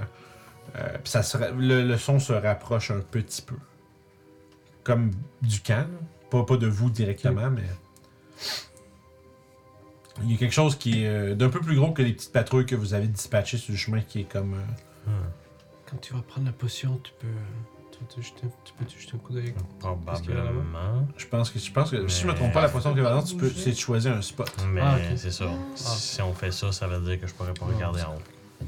euh, 0.75 0.97
puis 1.03 1.11
ça 1.11 1.23
se 1.23 1.37
le, 1.37 1.83
le 1.87 1.97
son 1.97 2.19
se 2.19 2.33
rapproche 2.33 2.91
un 2.91 2.99
petit 2.99 3.41
peu. 3.41 3.55
Comme 4.83 5.11
du 5.41 5.59
camp. 5.61 5.87
Pas, 6.29 6.43
pas 6.43 6.57
de 6.57 6.67
vous 6.67 6.89
directement, 6.89 7.49
mais. 7.49 7.63
Il 10.21 10.31
y 10.31 10.35
a 10.35 10.37
quelque 10.37 10.53
chose 10.53 10.75
qui 10.75 11.03
est 11.03 11.07
euh, 11.07 11.35
d'un 11.35 11.49
peu 11.49 11.61
plus 11.61 11.75
gros 11.77 11.91
que 11.93 12.01
les 12.01 12.11
petites 12.13 12.33
patrouilles 12.33 12.65
que 12.65 12.75
vous 12.75 12.93
avez 12.93 13.07
dispatchées 13.07 13.57
sur 13.57 13.71
le 13.71 13.77
chemin 13.77 14.01
qui 14.01 14.21
est 14.21 14.31
comme. 14.31 14.53
euh, 14.55 14.57
Hmm. 15.07 15.11
Quand 15.89 15.97
tu 16.01 16.13
vas 16.13 16.21
prendre 16.21 16.45
la 16.45 16.51
potion, 16.53 16.99
tu 17.03 17.13
peux. 17.19 17.27
Tu, 17.91 17.99
peux 17.99 18.05
te 18.15 18.21
jeter, 18.21 18.47
tu 18.65 18.73
peux 18.73 18.85
te 18.85 18.99
jeter 18.99 19.15
un 19.15 19.17
coup 19.17 19.33
d'œil. 19.33 19.53
Probablement. 19.79 21.07
Je 21.17 21.25
pense 21.25 21.49
que 21.49 21.57
je 21.57 21.71
pense 21.71 21.89
que 21.91 22.07
si 22.07 22.21
je 22.23 22.27
me 22.27 22.33
trompe 22.33 22.51
pas, 22.53 22.61
la 22.61 22.69
potion 22.69 22.93
que 22.93 23.27
tu 23.27 23.35
peux, 23.37 23.49
c'est 23.49 23.71
de 23.71 23.75
choisir 23.77 24.13
un 24.13 24.21
spot. 24.21 24.51
Mais 24.67 24.81
Ah, 24.81 24.97
ok. 24.97 25.17
c'est 25.17 25.31
ça. 25.31 25.45
Ah. 25.49 25.75
Si 25.75 26.21
on 26.21 26.33
fait 26.33 26.51
ça, 26.51 26.71
ça 26.73 26.85
veut 26.87 26.99
dire 26.99 27.19
que 27.19 27.25
je 27.27 27.33
pourrais 27.33 27.53
pas 27.53 27.65
Non, 27.65 27.73
regarder 27.75 28.01
en 28.03 28.15
haut. 28.15 28.65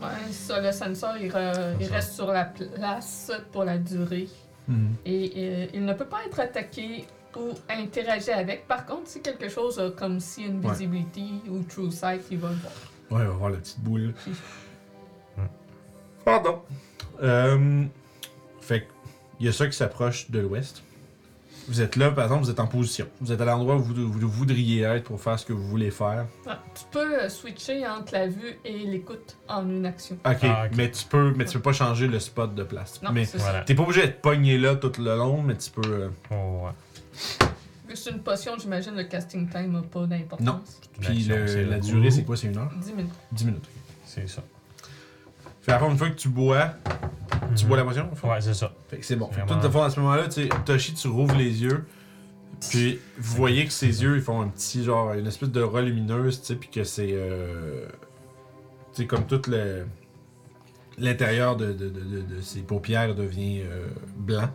Ouais, 0.00 0.32
ça, 0.32 0.60
le 0.60 0.72
sensor, 0.72 1.16
il, 1.20 1.30
re- 1.30 1.74
il 1.80 1.86
reste 1.86 2.14
sur 2.14 2.26
la 2.32 2.44
place 2.46 3.30
pour 3.52 3.64
la 3.64 3.76
durée. 3.78 4.28
Mhm. 4.68 4.94
Et 5.04 5.32
euh, 5.36 5.66
il 5.74 5.84
ne 5.84 5.92
peut 5.92 6.06
pas 6.06 6.24
être 6.26 6.40
attaqué 6.40 7.04
ou 7.36 7.50
interagir 7.68 8.38
avec. 8.38 8.66
Par 8.66 8.86
contre, 8.86 9.02
c'est 9.06 9.20
quelque 9.20 9.48
chose 9.48 9.78
euh, 9.78 9.90
comme 9.90 10.18
si 10.20 10.44
Invisibility 10.46 11.42
ou 11.48 11.62
True 11.64 11.90
Sight, 11.90 12.22
il 12.30 12.38
va 12.38 12.48
le 12.48 12.54
voir. 12.56 12.72
Ouais, 13.10 13.26
on 13.26 13.30
va 13.32 13.36
voir 13.36 13.50
la 13.50 13.58
petite 13.58 13.80
boule. 13.80 14.14
Pardon. 16.24 16.62
Euh, 17.22 17.84
fait 18.60 18.86
il 19.38 19.46
y 19.46 19.48
a 19.48 19.52
ça 19.52 19.66
qui 19.66 19.72
s'approche 19.76 20.30
de 20.30 20.40
l'ouest. 20.40 20.82
Vous 21.70 21.80
êtes 21.80 21.94
là, 21.94 22.10
par 22.10 22.24
exemple, 22.24 22.42
vous 22.44 22.50
êtes 22.50 22.58
en 22.58 22.66
position. 22.66 23.06
Vous 23.20 23.30
êtes 23.30 23.40
à 23.40 23.44
l'endroit 23.44 23.76
où 23.76 23.78
vous, 23.78 23.94
vous 23.94 24.28
voudriez 24.28 24.82
être 24.82 25.04
pour 25.04 25.20
faire 25.20 25.38
ce 25.38 25.46
que 25.46 25.52
vous 25.52 25.66
voulez 25.68 25.92
faire. 25.92 26.26
Ah, 26.46 26.58
tu 26.74 26.82
peux 26.90 27.22
euh, 27.22 27.28
switcher 27.28 27.86
entre 27.86 28.12
la 28.12 28.26
vue 28.26 28.58
et 28.64 28.78
l'écoute 28.78 29.36
en 29.48 29.68
une 29.68 29.86
action. 29.86 30.16
Ok, 30.26 30.38
Ah, 30.42 30.64
ok. 30.66 30.72
mais 30.76 30.90
tu 30.90 31.04
peux, 31.06 31.32
mais 31.36 31.44
tu 31.44 31.52
peux 31.58 31.62
pas 31.62 31.72
changer 31.72 32.08
le 32.08 32.18
spot 32.18 32.56
de 32.56 32.64
place. 32.64 33.00
Non, 33.02 33.12
mais 33.12 33.24
c'est. 33.24 33.38
Voilà. 33.38 33.60
t'es 33.62 33.76
pas 33.76 33.84
obligé 33.84 34.00
d'être 34.02 34.20
pogné 34.20 34.58
là 34.58 34.74
tout 34.74 34.90
le 34.98 35.16
long, 35.16 35.42
mais 35.42 35.56
tu 35.56 35.70
peux. 35.70 35.82
euh, 35.88 36.08
Oh, 36.32 36.64
ouais. 36.66 36.72
Vu 37.86 37.94
que 37.94 37.98
c'est 37.98 38.10
une 38.10 38.22
potion, 38.22 38.52
j'imagine 38.58 38.96
le 38.96 39.04
casting 39.04 39.48
time 39.48 39.72
n'a 39.72 39.82
pas 39.82 40.06
d'importance. 40.06 40.44
Non. 40.46 40.60
Une 40.98 41.00
Puis 41.04 41.18
action, 41.18 41.36
le- 41.36 41.46
c'est 41.46 41.64
la 41.66 41.76
le- 41.76 41.82
durée, 41.82 42.10
c'est 42.10 42.24
quoi 42.24 42.36
C'est 42.36 42.48
une 42.48 42.58
heure? 42.58 42.70
10 42.82 42.92
minutes. 42.94 43.12
10 43.30 43.44
minutes. 43.46 43.64
ok. 43.64 43.82
C'est 44.06 44.28
ça. 44.28 44.42
Fait 45.62 45.72
après, 45.72 45.90
une 45.90 45.96
fois 45.98 46.08
que 46.10 46.14
tu 46.16 46.28
bois, 46.28 46.70
tu 47.56 47.66
bois 47.66 47.76
la 47.76 47.84
potion? 47.84 48.08
Ouais, 48.24 48.40
c'est 48.40 48.54
ça. 48.54 48.72
Fait 48.88 48.98
que 48.98 49.04
c'est 49.06 49.16
bon. 49.16 49.26
Fait 49.26 49.42
que 49.42 49.46
Vraiment. 49.46 49.60
toi, 49.60 49.68
de 49.68 49.72
fond, 49.72 49.82
à 49.82 49.90
ce 49.90 50.00
moment-là, 50.00 50.28
tu 50.28 50.42
sais, 50.42 50.48
Toshi, 50.64 50.94
tu 50.94 51.08
rouvres 51.08 51.36
les 51.36 51.62
yeux. 51.62 51.84
Puis 52.70 52.98
vous 53.18 53.36
voyez 53.36 53.64
que 53.66 53.72
ses 53.72 54.02
yeux, 54.02 54.16
ils 54.16 54.22
font 54.22 54.40
un 54.42 54.48
petit 54.48 54.84
genre, 54.84 55.12
une 55.14 55.26
espèce 55.26 55.50
de 55.50 55.62
ras 55.62 55.80
lumineuse, 55.82 56.40
tu 56.40 56.46
sais, 56.48 56.54
puis 56.56 56.68
que 56.68 56.84
c'est. 56.84 57.10
Euh, 57.12 57.86
tu 58.94 59.02
sais, 59.02 59.06
comme 59.06 59.24
tout 59.26 59.40
le. 59.48 59.86
L'intérieur 60.98 61.56
de, 61.56 61.72
de, 61.72 61.88
de, 61.88 62.00
de- 62.00 62.34
de 62.36 62.40
ses 62.42 62.60
paupières 62.60 63.14
devient 63.14 63.62
euh, 63.64 63.86
blanc. 64.16 64.50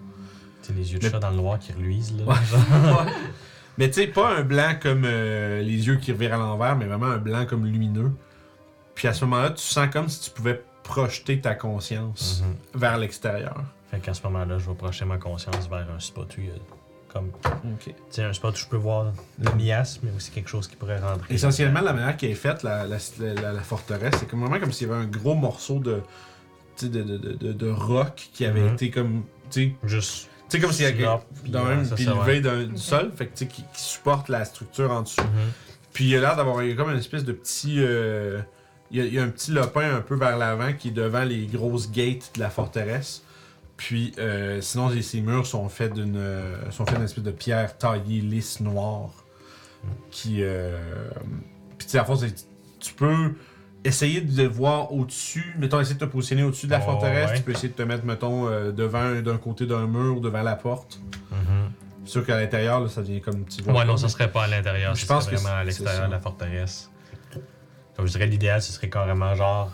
C'est 0.62 0.76
les 0.76 0.94
yeux 0.94 1.00
de 1.00 1.10
chat 1.10 1.18
dans 1.20 1.30
le 1.32 1.38
noir 1.38 1.58
qui 1.58 1.72
reluisent, 1.72 2.14
là. 2.18 2.26
Ouais. 2.34 3.12
Mais 3.78 3.88
tu 3.90 4.02
sais, 4.02 4.08
pas 4.08 4.36
un 4.38 4.44
blanc 4.44 4.74
comme 4.82 5.04
euh, 5.06 5.62
les 5.62 5.88
yeux 5.88 5.96
qui 5.98 6.12
revirent 6.12 6.36
à 6.36 6.38
l'envers, 6.38 6.76
mais 6.76 6.86
vraiment 6.86 7.08
un 7.08 7.18
blanc 7.18 7.46
comme 7.48 7.66
lumineux. 7.66 8.12
Puis 8.94 9.08
à 9.08 9.14
ce 9.14 9.26
moment-là, 9.26 9.50
tu 9.52 9.64
sens 9.64 9.88
comme 9.92 10.08
si 10.08 10.22
tu 10.22 10.30
pouvais 10.32 10.62
projeter 10.86 11.42
ta 11.42 11.56
conscience 11.56 12.44
Mhm. 12.44 12.80
vers 12.82 12.98
l'extérieur. 12.98 13.62
Fait 13.92 14.00
qu'à 14.00 14.14
ce 14.14 14.22
moment-là, 14.24 14.58
je 14.60 14.70
vais 14.70 14.76
projeter 14.76 15.06
ma 15.06 15.18
conscience 15.18 15.68
vers 15.70 15.88
un 15.94 16.00
spot 16.00 16.34
où 16.38 16.42
il 16.42 16.48
y 16.48 16.50
a 16.52 16.54
comme. 17.12 17.30
Ok. 17.46 17.86
Tu 17.86 17.94
sais, 18.10 18.24
un 18.24 18.34
spot 18.34 18.54
où 18.56 18.58
je 18.58 18.68
peux 18.68 18.78
voir 18.78 19.12
le 19.40 19.52
miasme, 19.56 20.02
mais 20.04 20.12
aussi 20.16 20.32
quelque 20.32 20.50
chose 20.50 20.68
qui 20.68 20.76
pourrait 20.76 21.00
rentrer. 21.00 21.34
Essentiellement, 21.34 21.82
la 21.82 21.94
manière 21.94 22.16
qui 22.18 22.28
est 22.28 22.34
faite, 22.36 22.64
la, 22.64 22.86
la, 22.86 22.98
la- 23.20 23.54
la 23.54 23.62
forteresse, 23.62 24.16
c'est 24.20 24.28
comme 24.30 24.42
vraiment 24.42 24.60
comme 24.60 24.72
s'il 24.72 24.88
y 24.88 24.92
avait 24.92 25.02
un 25.02 25.08
gros 25.08 25.34
morceau 25.36 25.80
de, 25.80 26.02
tu 26.78 26.86
sais, 26.86 26.90
de, 26.92 27.02
de, 27.04 27.18
de, 27.18 27.34
de- 27.34 27.54
de 27.54 27.70
roc 27.70 28.30
qui 28.34 28.46
avait 28.46 28.62
Mhm. 28.62 28.74
été 28.74 28.92
comme. 28.92 29.24
Juste. 29.84 30.30
tu 30.50 30.58
sais, 30.58 30.60
comme 30.60 30.72
s'il 30.72 30.86
y 30.86 30.88
avait 30.88 31.04
dans 31.04 31.84
ça, 31.86 31.96
puis 31.96 32.06
levé 32.06 32.42
du 32.42 32.48
Ok. 32.50 32.78
sol, 32.78 33.12
fait 33.16 33.28
que, 33.28 33.38
tu 33.38 33.46
sais, 33.46 33.48
qui, 33.48 33.64
qui 33.74 33.82
supporte 33.82 34.28
la 34.30 34.44
structure 34.46 34.92
en 34.92 35.02
dessous. 35.04 35.22
Mhm. 35.22 35.52
Puis 35.94 36.10
il 36.10 36.18
a 36.18 36.20
l'air 36.20 36.36
d'avoir 36.36 36.62
y 36.64 36.76
comme 36.76 36.92
une 36.92 36.98
espèce 36.98 37.24
de 37.24 37.32
petit. 37.32 37.76
euh, 37.80 38.42
il, 38.96 39.00
y 39.00 39.02
a, 39.02 39.06
il 39.06 39.14
y 39.14 39.20
a 39.20 39.24
un 39.24 39.30
petit 39.30 39.52
lopin 39.52 39.96
un 39.98 40.02
peu 40.02 40.16
vers 40.16 40.38
l'avant 40.38 40.74
qui 40.74 40.90
est 40.90 40.92
devant 40.92 41.24
les 41.24 41.46
grosses 41.48 41.92
gates 41.92 42.32
de 42.36 42.40
la 42.40 42.50
forteresse. 42.50 43.24
Puis 43.78 44.14
euh, 44.20 44.62
sinon, 44.62 44.90
ces 45.02 45.22
murs 45.22 45.46
sont 45.46 45.68
faits 45.70 45.94
d'une 45.94 46.16
euh, 46.18 46.72
sont 46.72 46.86
faits 46.86 46.96
d'une 46.96 47.04
espèce 47.06 47.24
de 47.24 47.32
pierre 47.32 47.78
taillée 47.78 48.22
lisse 48.22 48.62
noire. 48.62 49.10
Qui. 50.12 50.38
Euh, 50.42 50.78
puis 51.78 51.86
tu 51.88 51.92
sais, 51.92 52.00
à 52.00 52.06
fond, 52.06 52.16
c'est- 52.16 52.48
tu 52.80 52.94
peux 52.94 53.34
essayer 53.84 54.22
de 54.22 54.44
voir 54.48 54.94
au-dessus. 54.94 55.56
Mettons, 55.60 55.80
essayer 55.80 55.96
de 55.96 56.00
te 56.00 56.10
positionner 56.10 56.44
au-dessus 56.44 56.66
de 56.68 56.72
la 56.72 56.80
Oh, 56.80 56.86
forteresse. 56.92 57.32
ouais. 57.32 57.38
Tu 57.38 57.44
peux 57.44 57.52
essayer 57.52 57.70
de 57.70 57.74
te 57.74 57.84
mettre, 57.84 58.06
mettons, 58.06 58.48
euh, 58.48 58.72
devant 58.72 59.22
d'un 59.22 59.38
côté 59.38 59.66
d'un 59.66 59.86
mur, 59.88 60.22
devant 60.22 60.42
la 60.42 60.56
porte. 60.56 61.00
Mhm. 61.32 61.72
C'est 62.06 62.12
sûr 62.12 62.26
qu'à 62.26 62.40
l'intérieur, 62.40 62.90
ça 62.90 63.02
devient 63.02 63.20
comme 63.22 63.46
tu 63.46 63.62
Ouais, 63.64 63.84
non, 63.86 63.98
ça 63.98 64.10
serait 64.10 64.32
pas 64.32 64.44
à 64.44 64.48
l'intérieur. 64.48 64.96
Je 64.96 65.06
pense 65.06 65.28
que 65.28 65.36
vraiment 65.36 65.58
à 65.58 65.64
l'extérieur 65.64 66.08
de 66.08 66.12
la 66.14 66.20
forteresse. 66.20 66.90
Comme 67.96 68.08
je 68.08 68.12
dirais, 68.12 68.28
l'idéal, 68.28 68.62
ce 68.62 68.72
serait 68.72 68.90
carrément 68.90 69.34
genre 69.36 69.72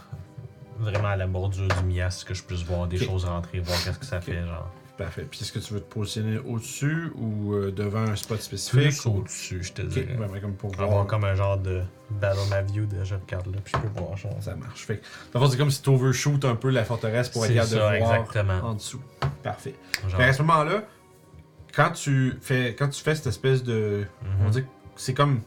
vraiment 0.80 1.10
à 1.10 1.15
la 1.15 1.27
bordure 1.27 1.68
du 1.68 1.84
mias 1.85 2.23
que 2.27 2.34
je 2.34 2.43
puisse 2.43 2.64
voir 2.64 2.88
des 2.88 2.98
choses 2.98 3.26
rentrer, 3.26 3.60
voir 3.60 3.77
qu'est-ce 3.84 3.99
que 3.99 4.06
ça 4.06 4.19
fait, 4.22 4.45
genre. 4.45 4.69
Parfait. 4.98 5.26
Puis 5.30 5.39
est-ce 5.41 5.52
que 5.52 5.60
tu 5.60 5.73
veux 5.73 5.80
te 5.80 5.91
positionner 5.91 6.38
au-dessus 6.38 7.11
ou 7.15 7.53
euh, 7.53 7.72
devant 7.72 8.02
un 8.02 8.15
spot 8.15 8.39
spécifique 8.41 9.03
ou- 9.06 9.19
au-dessus, 9.19 9.64
je 9.64 9.73
te 9.73 9.81
Ok, 9.81 9.88
dirais. 9.88 10.14
vraiment 10.14 10.39
comme 10.39 10.53
pour 10.53 10.73
Avoir 10.73 10.89
voir. 10.89 11.07
comme 11.07 11.23
un 11.23 11.34
genre 11.34 11.57
de 11.57 11.81
battle 12.11 12.38
ma 12.49 12.61
view 12.61 12.85
de 12.85 13.03
je 13.03 13.15
regarde 13.15 13.48
là, 13.48 13.60
puis 13.64 13.73
je 13.76 13.80
peux 13.81 13.99
voir 13.99 14.15
genre. 14.18 14.35
Ça 14.41 14.53
marche. 14.56 14.85
Fait 14.85 14.98
que, 14.98 15.48
c'est 15.49 15.57
comme 15.57 15.72
si 15.72 15.81
tu 15.81 15.89
overshoot 15.89 16.45
un 16.45 16.56
peu 16.56 16.69
la 16.69 16.84
forteresse 16.84 17.30
pour 17.30 17.45
être 17.45 17.53
capable 17.53 17.72
de 17.72 17.77
voir 17.77 17.93
exactement. 17.93 18.60
en 18.64 18.73
dessous. 18.76 19.02
Parfait. 19.41 19.76
Genre, 20.07 20.19
Fait 20.19 20.26
à 20.27 20.34
ce 20.34 20.41
moment-là, 20.43 20.84
quand 21.73 21.91
tu 21.91 22.38
fais 22.41 22.76
quand 22.77 22.89
tu 22.89 23.02
fais 23.02 23.15
cette 23.15 23.27
espèce 23.27 23.64
de 23.64 24.06
on 24.41 24.45
mhm. 24.45 24.52
dit 24.52 24.61
que 24.64 24.68
c'est 24.98 25.14
comme 25.14 25.41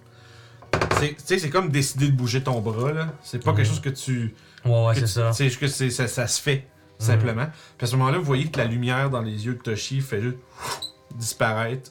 c'est 0.99 1.09
tu 1.09 1.15
sais 1.25 1.39
c'est 1.39 1.51
comme 1.51 1.69
décider 1.71 2.07
de 2.09 2.13
bouger 2.17 2.43
ton 2.43 2.61
bras 2.61 2.93
là, 2.93 3.09
c'est 3.23 3.43
pas 3.43 3.53
quelque 3.53 3.67
chose 3.69 3.81
que 3.81 3.91
tu 3.91 4.35
Ouais, 4.65 4.87
ouais, 4.87 4.95
c'est 4.95 5.07
ça. 5.07 5.33
C'est 5.35 5.45
juste 5.49 5.61
que 5.61 5.67
c'est- 5.69 5.91
ça, 5.91 6.07
ça 6.09 6.27
se 6.27 6.41
fait 6.41 6.67
Mhm. 7.01 7.07
simplement. 7.07 7.47
Puis 7.77 7.85
à 7.85 7.87
ce 7.87 7.97
moment-là, 7.97 8.17
vous 8.19 8.25
voyez 8.25 8.47
que 8.47 8.57
la 8.59 8.65
lumière 8.65 9.11
dans 9.11 9.21
les 9.21 9.45
yeux 9.45 9.55
de 9.57 9.59
Toshi 9.61 10.01
fait 10.01 10.23
juste 10.23 10.39
disparaître. 11.15 11.91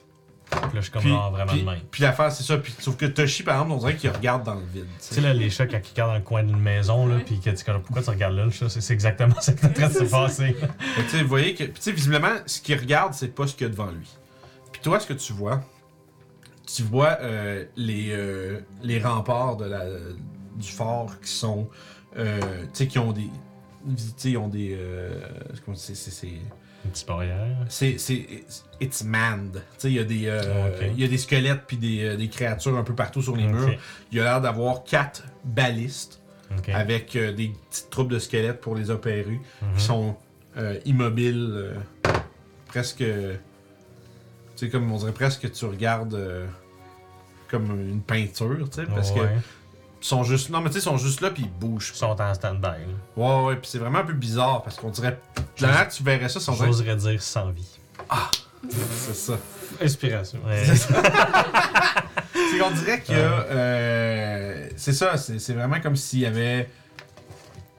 Puis 0.49 0.59
là, 0.61 0.69
je 0.75 0.81
suis 0.81 0.91
comme 0.91 1.01
Puis, 1.01 1.09
genre 1.11 1.31
vraiment 1.31 1.51
puis, 1.51 1.61
de 1.61 1.65
même. 1.65 1.79
puis 1.89 2.03
l'affaire 2.03 2.31
c'est 2.31 2.43
ça, 2.43 2.57
puis 2.57 2.73
sauf 2.79 2.95
que 2.97 3.05
Toshi 3.05 3.41
par 3.43 3.55
exemple, 3.55 3.71
on 3.71 3.77
dirait 3.77 3.95
qu'il 3.95 4.09
regarde 4.11 4.43
dans 4.43 4.53
le 4.55 4.61
vide. 4.73 4.85
tu 5.07 5.15
sais. 5.15 5.21
là, 5.21 5.33
les 5.33 5.49
chats, 5.49 5.65
quand 5.67 5.77
ils 5.83 5.89
regardent 5.91 6.11
dans 6.11 6.17
le 6.17 6.21
coin 6.21 6.43
d'une 6.43 6.59
maison, 6.59 7.07
là, 7.07 7.15
Ouais. 7.15 7.23
puis 7.23 7.39
que 7.39 7.49
tu 7.49 7.55
dis, 7.55 7.63
pourquoi 7.83 8.03
tu 8.03 8.09
regardes 8.11 8.35
là, 8.35 8.45
le 8.45 8.51
chat, 8.51 8.69
c'est 8.69 8.93
exactement 8.93 9.39
ça 9.39 9.53
qui 9.53 9.65
est 9.65 9.69
en 9.69 9.73
train 9.73 9.87
de 9.89 9.93
se 9.93 10.03
passer. 10.03 10.55
Tu 10.95 11.09
sais, 11.09 11.21
vous 11.23 11.27
voyez 11.29 11.53
que, 11.55 11.63
puis, 11.63 11.73
tu 11.73 11.81
sais, 11.81 11.91
visiblement, 11.91 12.33
ce 12.45 12.59
qu'il 12.61 12.77
regarde, 12.77 13.13
c'est 13.13 13.29
pas 13.33 13.47
ce 13.47 13.55
qu'il 13.55 13.65
y 13.65 13.69
a 13.69 13.71
devant 13.71 13.89
lui. 13.91 14.07
Puis 14.71 14.81
toi, 14.83 14.99
ce 14.99 15.07
que 15.07 15.13
tu 15.13 15.33
vois, 15.33 15.61
tu 16.65 16.83
vois 16.83 17.17
euh, 17.21 17.65
les, 17.75 18.09
euh, 18.11 18.59
les 18.83 18.99
remparts 18.99 19.57
de 19.57 19.65
la, 19.65 19.85
du 20.55 20.67
fort 20.71 21.19
qui 21.21 21.29
sont, 21.29 21.67
euh, 22.17 22.39
tu 22.39 22.67
sais, 22.73 22.87
qui 22.87 22.99
ont 22.99 23.11
des, 23.11 23.29
tu 23.95 24.03
sais, 24.17 24.31
ils 24.31 24.37
ont 24.37 24.47
des, 24.47 24.77
comment 25.65 25.75
c'est, 25.77 25.95
c'est, 25.95 26.11
c'est, 26.11 26.27
Une 26.85 26.91
petite 26.91 27.07
barrière. 27.07 27.57
c'est, 27.69 27.97
c'est, 27.97 28.25
it's- 28.81 29.03
manned. 29.03 29.53
Tu 29.55 29.61
sais, 29.77 29.87
il 29.89 29.95
y 29.95 29.99
a 29.99 30.03
des, 30.03 30.23
euh, 30.27 30.71
il 30.93 30.99
y 31.01 31.03
a 31.03 31.07
des 31.07 31.17
squelettes 31.17 31.63
puis 31.67 31.77
des, 31.77 32.15
des 32.15 32.29
créatures 32.29 32.77
un 32.77 32.83
peu 32.83 32.95
partout 32.95 33.21
sur 33.21 33.35
les 33.35 33.45
murs. 33.47 33.73
Il 34.11 34.19
a 34.19 34.23
l'air 34.23 34.41
d'avoir 34.41 34.83
quatre 34.83 35.23
balistes 35.43 36.21
avec 36.73 37.15
euh, 37.15 37.31
des 37.33 37.51
petites 37.69 37.89
troupes 37.89 38.09
de 38.11 38.19
squelettes 38.19 38.61
pour 38.61 38.75
les 38.75 38.89
opérer 38.91 39.39
Mhm. 39.61 39.73
qui 39.75 39.81
sont 39.83 40.15
euh, 40.57 40.77
immobiles, 40.85 41.71
presque. 42.67 43.03
Sais, 44.65 44.69
comme 44.69 44.91
on 44.91 44.97
dirait 44.97 45.11
presque 45.11 45.41
que 45.41 45.47
tu 45.47 45.65
regardes 45.65 46.13
euh, 46.15 46.45
comme 47.49 47.65
une 47.79 48.01
peinture, 48.01 48.69
tu 48.69 48.81
sais, 48.81 48.87
parce 48.87 49.11
Ouais. 49.11 49.19
que 49.19 49.25
ils 50.01 50.05
sont 50.05 50.23
juste. 50.23 50.49
Non, 50.49 50.59
mais 50.59 50.67
tu 50.69 50.73
sais, 50.73 50.79
ils 50.79 50.83
sont 50.83 50.97
juste 50.97 51.21
là 51.21 51.29
puis 51.29 51.43
ils 51.43 51.49
bougent. 51.51 51.91
Ils 51.93 51.97
sont 51.97 52.19
en 52.21 52.33
stand-by. 52.33 52.61
là. 52.61 52.77
Ouais, 53.15 53.45
ouais, 53.45 53.55
puis 53.55 53.69
c'est 53.69 53.77
vraiment 53.79 53.99
un 53.99 54.03
peu 54.03 54.13
bizarre 54.13 54.61
parce 54.63 54.75
qu'on 54.75 54.89
dirait. 54.89 55.17
Que 55.55 55.95
tu 55.95 56.03
verrais 56.03 56.27
ça, 56.29 56.39
dirait. 56.39 56.65
J'oserais 56.67 56.95
dire 56.97 57.21
sans 57.21 57.51
vie. 57.51 57.79
C'est 58.69 59.15
ça. 59.15 59.33
Inspiration. 59.81 60.39
Ouais. 60.45 60.63
C'est 62.51 62.59
qu'on 62.59 62.71
dirait 62.71 62.99
que. 62.99 63.11
euh, 63.11 64.67
c'est 64.75 64.93
ça, 64.93 65.17
c'est 65.17 65.39
c'est 65.39 65.53
vraiment 65.53 65.79
comme 65.79 65.95
s'il 65.95 66.19
y 66.19 66.25
avait. 66.25 66.69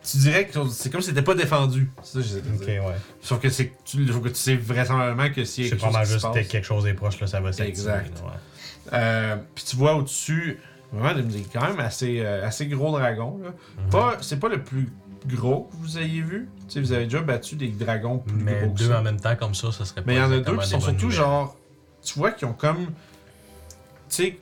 Tu 0.04 0.18
dirais 0.18 0.46
que 0.46 0.68
c'est 0.68 0.90
comme 0.90 1.00
si 1.00 1.08
c'était 1.08 1.22
pas 1.22 1.34
défendu. 1.34 1.90
C'est 2.02 2.22
ça 2.22 2.36
ouais. 2.38 2.82
Sauf 3.22 3.40
que 3.40 3.48
c'est 3.48 3.72
tu, 3.84 4.06
faut 4.08 4.20
que 4.20 4.28
tu 4.28 4.34
sais 4.34 4.54
vraisemblablement 4.54 5.30
que 5.30 5.40
a 5.40 5.44
C'est 5.46 5.76
pas 5.76 5.90
mal 5.90 6.06
qui 6.06 6.12
juste 6.12 6.26
que 6.30 6.40
quelque 6.40 6.64
chose 6.64 6.86
est 6.86 6.92
proche, 6.94 7.18
là, 7.20 7.26
ça 7.26 7.40
va 7.40 7.52
s'activer. 7.52 7.70
Exact. 7.70 8.22
ouais. 8.22 8.92
Euh, 8.92 9.36
puis 9.54 9.64
tu 9.64 9.76
vois 9.76 9.94
au-dessus, 9.94 10.58
vraiment, 10.92 11.22
des 11.22 11.40
quand 11.50 11.62
même 11.62 11.80
assez, 11.80 12.20
euh, 12.20 12.46
assez 12.46 12.66
gros 12.66 12.90
dragons. 12.92 13.40
Là. 13.42 13.50
Mhm. 13.50 13.90
Pas, 13.90 14.18
c'est 14.20 14.38
pas 14.38 14.50
le 14.50 14.62
plus 14.62 14.92
gros 15.26 15.70
que 15.70 15.76
vous 15.76 15.96
ayez 15.98 16.20
vu. 16.20 16.48
Tu 16.68 16.74
sais, 16.74 16.80
vous 16.80 16.92
avez 16.92 17.04
déjà 17.04 17.20
battu 17.22 17.56
des 17.56 17.68
dragons 17.68 18.18
plus 18.18 18.36
Mais 18.36 18.60
gros 18.60 18.72
que 18.72 18.78
deux 18.78 18.88
ça. 18.88 19.00
en 19.00 19.02
même 19.02 19.18
temps, 19.18 19.36
comme 19.36 19.54
ça, 19.54 19.72
ça 19.72 19.86
serait 19.86 20.02
pas 20.02 20.06
Mais 20.06 20.16
il 20.16 20.20
y 20.20 20.22
en 20.22 20.32
a 20.32 20.40
deux 20.40 20.56
qui 20.58 20.68
sont 20.68 20.80
surtout 20.80 21.06
nouvelles. 21.06 21.10
genre. 21.18 21.56
Tu 22.02 22.18
vois 22.18 22.32
qu'ils 22.32 22.46
ont 22.46 22.52
comme. 22.52 22.86
Tu 22.86 24.16
sais, 24.16 24.38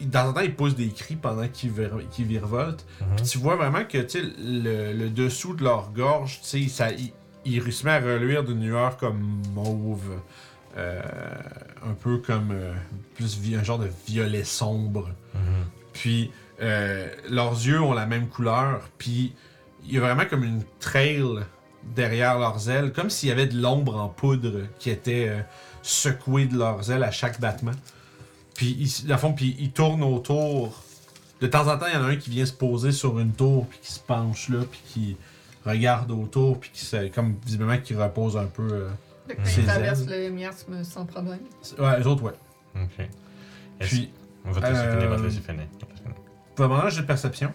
dans 0.00 0.28
un 0.28 0.32
temps, 0.34 0.40
ils 0.40 0.54
poussent 0.54 0.74
des 0.76 0.88
cris 0.90 1.16
pendant 1.16 1.48
qu'ils 1.48 1.70
vir- 1.72 1.90
virevoltent. 2.18 2.84
Mhm. 3.00 3.06
Puis 3.16 3.24
tu 3.26 3.38
vois 3.38 3.56
vraiment 3.56 3.84
que 3.84 3.98
le, 3.98 4.92
le 4.92 5.08
dessous 5.10 5.54
de 5.54 5.64
leur 5.64 5.90
gorge, 5.92 6.38
ça, 6.42 6.90
il, 6.90 7.12
il 7.44 7.72
se 7.72 7.84
met 7.86 7.92
à 7.92 8.00
reluire 8.00 8.44
d'une 8.44 8.62
lueur 8.62 8.96
comme 8.98 9.40
mauve. 9.54 10.02
euh, 10.76 11.00
un 11.88 11.94
peu 11.94 12.18
comme 12.18 12.50
euh, 12.52 12.74
plus 13.14 13.38
un 13.56 13.62
genre 13.64 13.78
de 13.78 13.88
violet 14.06 14.44
sombre. 14.44 15.08
Mhm. 15.34 15.40
Puis 15.94 16.30
euh, 16.60 17.08
leurs 17.30 17.52
yeux 17.52 17.80
ont 17.80 17.94
la 17.94 18.04
même 18.04 18.28
couleur. 18.28 18.86
Puis 18.98 19.32
il 19.86 19.94
y 19.94 19.96
a 19.96 20.00
vraiment 20.00 20.26
comme 20.28 20.44
une 20.44 20.62
trail 20.80 21.22
derrière 21.94 22.38
leurs 22.38 22.68
ailes, 22.68 22.92
comme 22.92 23.08
s'il 23.08 23.28
y 23.30 23.32
avait 23.32 23.46
de 23.46 23.58
l'ombre 23.58 23.96
en 23.96 24.08
poudre 24.08 24.64
qui 24.78 24.90
était 24.90 25.32
secouée 25.82 26.44
de 26.46 26.58
leurs 26.58 26.90
ailes 26.90 27.04
à 27.04 27.10
chaque 27.12 27.40
battement. 27.40 27.72
Puis 28.56 28.76
ils, 29.04 29.12
à 29.12 29.18
fond, 29.18 29.32
puis 29.32 29.56
ils 29.58 29.70
tournent 29.70 30.02
autour. 30.02 30.82
De 31.40 31.46
temps 31.46 31.68
en 31.70 31.76
temps, 31.78 31.86
il 31.88 31.94
y 31.94 31.96
en 31.98 32.04
a 32.04 32.08
un 32.08 32.16
qui 32.16 32.30
vient 32.30 32.46
se 32.46 32.52
poser 32.52 32.92
sur 32.92 33.18
une 33.18 33.32
tour, 33.32 33.66
puis 33.66 33.78
qui 33.82 33.92
se 33.92 34.00
penche 34.00 34.48
là, 34.48 34.60
puis 34.70 34.80
qui 34.86 35.16
regarde 35.66 36.10
autour, 36.10 36.58
puis 36.58 36.70
qui 36.72 36.84
se, 36.84 37.08
comme 37.08 37.36
visiblement 37.44 37.76
qui 37.78 37.94
repose 37.94 38.36
un 38.36 38.46
peu. 38.46 38.68
euh. 38.72 38.88
Que 39.28 39.34
Ses 39.48 39.60
il 39.62 39.66
traverse 39.66 40.02
ailes. 40.02 40.28
le 40.28 40.30
miasme 40.30 40.84
sans 40.84 41.04
problème. 41.04 41.40
Ouais, 41.78 41.98
les 41.98 42.06
autres, 42.06 42.22
ouais. 42.22 42.32
Ok. 42.76 43.06
Est-ce- 43.80 43.88
Puis, 43.88 44.10
On 44.44 44.52
va 44.52 44.60
te 44.60 44.66
laisser 44.72 44.82
finir, 44.90 45.06
on 45.06 45.10
va 45.10 45.16
te 45.16 45.20
euh, 45.20 45.24
laisser 45.26 45.40
finir. 45.40 45.66
pendant 46.54 46.76
là, 46.82 46.88
j'ai 46.90 47.00
de 47.02 47.06
perception. 47.06 47.52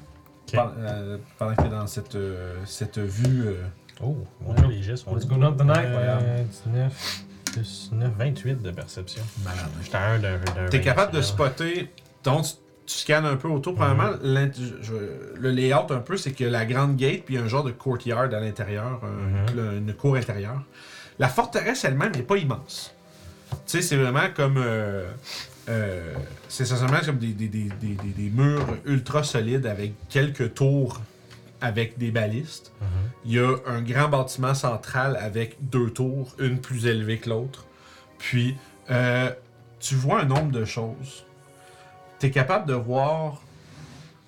Ok. 0.47 0.53
Par- 0.55 0.73
euh, 0.77 1.17
pendant 1.39 1.55
que 1.55 1.61
t'es 1.61 1.69
dans 1.69 1.87
cette, 1.87 2.15
euh, 2.15 2.57
cette 2.65 2.99
vue. 2.99 3.47
euh, 3.47 3.63
Oh, 4.03 4.17
mon 4.41 4.53
dieu, 4.55 4.65
les 4.67 4.81
gestes 4.83 5.05
Let's 5.13 5.25
go 5.27 5.37
not 5.37 5.53
the 5.53 5.63
night. 5.63 5.77
Euh, 5.85 6.43
19, 6.65 7.23
plus 7.51 7.89
9, 7.91 8.11
28 8.17 8.61
de 8.61 8.71
perception. 8.71 9.23
malade. 9.43 9.69
J'étais 9.83 9.97
à 9.97 10.17
d'un. 10.17 10.39
T'es 10.69 10.81
capable 10.81 11.13
de 11.13 11.21
spotter. 11.21 11.89
Donc, 12.23 12.45
tu, 12.45 12.51
tu 12.85 12.97
scannes 12.99 13.25
un 13.25 13.35
peu 13.35 13.47
autour. 13.47 13.75
Probablement, 13.75 14.11
l'int- 14.23 14.51
je- 14.53 14.81
je- 14.83 15.39
le 15.39 15.49
layout 15.51 15.91
un 15.91 15.99
peu, 15.99 16.17
c'est 16.17 16.31
que 16.33 16.43
la 16.43 16.65
grande 16.65 16.95
gate, 16.97 17.23
puis 17.25 17.37
un 17.37 17.47
genre 17.47 17.63
de 17.63 17.71
courtyard 17.71 18.23
à 18.33 18.39
l'intérieur, 18.39 19.01
Mhm. 19.03 19.77
une 19.87 19.93
cour 19.93 20.15
intérieure. 20.15 20.61
La 21.19 21.27
forteresse 21.29 21.83
elle-même 21.85 22.11
n'est 22.13 22.23
pas 22.23 22.37
immense. 22.37 22.93
Tu 23.51 23.57
sais, 23.65 23.81
c'est 23.81 23.97
vraiment 23.97 24.29
comme. 24.35 24.57
euh, 24.57 25.05
euh, 25.69 26.13
c'est 26.47 26.63
essentiellement 26.63 26.99
comme 27.05 27.17
des, 27.17 27.33
des, 27.33 27.47
des- 27.47 27.69
des 27.69 28.29
murs 28.29 28.65
ultra 28.85 29.23
solides 29.23 29.65
avec 29.67 29.93
quelques 30.09 30.53
tours 30.53 30.99
avec 31.61 31.97
des 31.97 32.11
balistes. 32.11 32.71
Mhm. 32.81 32.87
Il 33.25 33.31
y 33.33 33.39
a 33.39 33.55
un 33.67 33.81
grand 33.81 34.09
bâtiment 34.09 34.53
central 34.53 35.15
avec 35.17 35.57
deux 35.61 35.89
tours, 35.91 36.35
une 36.39 36.59
plus 36.59 36.85
élevée 36.87 37.19
que 37.19 37.29
l'autre. 37.29 37.65
Puis, 38.17 38.55
euh, 38.89 39.31
tu 39.79 39.95
vois 39.95 40.21
un 40.21 40.25
nombre 40.25 40.51
de 40.51 40.65
choses. 40.65 41.25
Tu 42.19 42.27
es 42.27 42.31
capable 42.31 42.67
de 42.67 42.73
voir. 42.73 43.41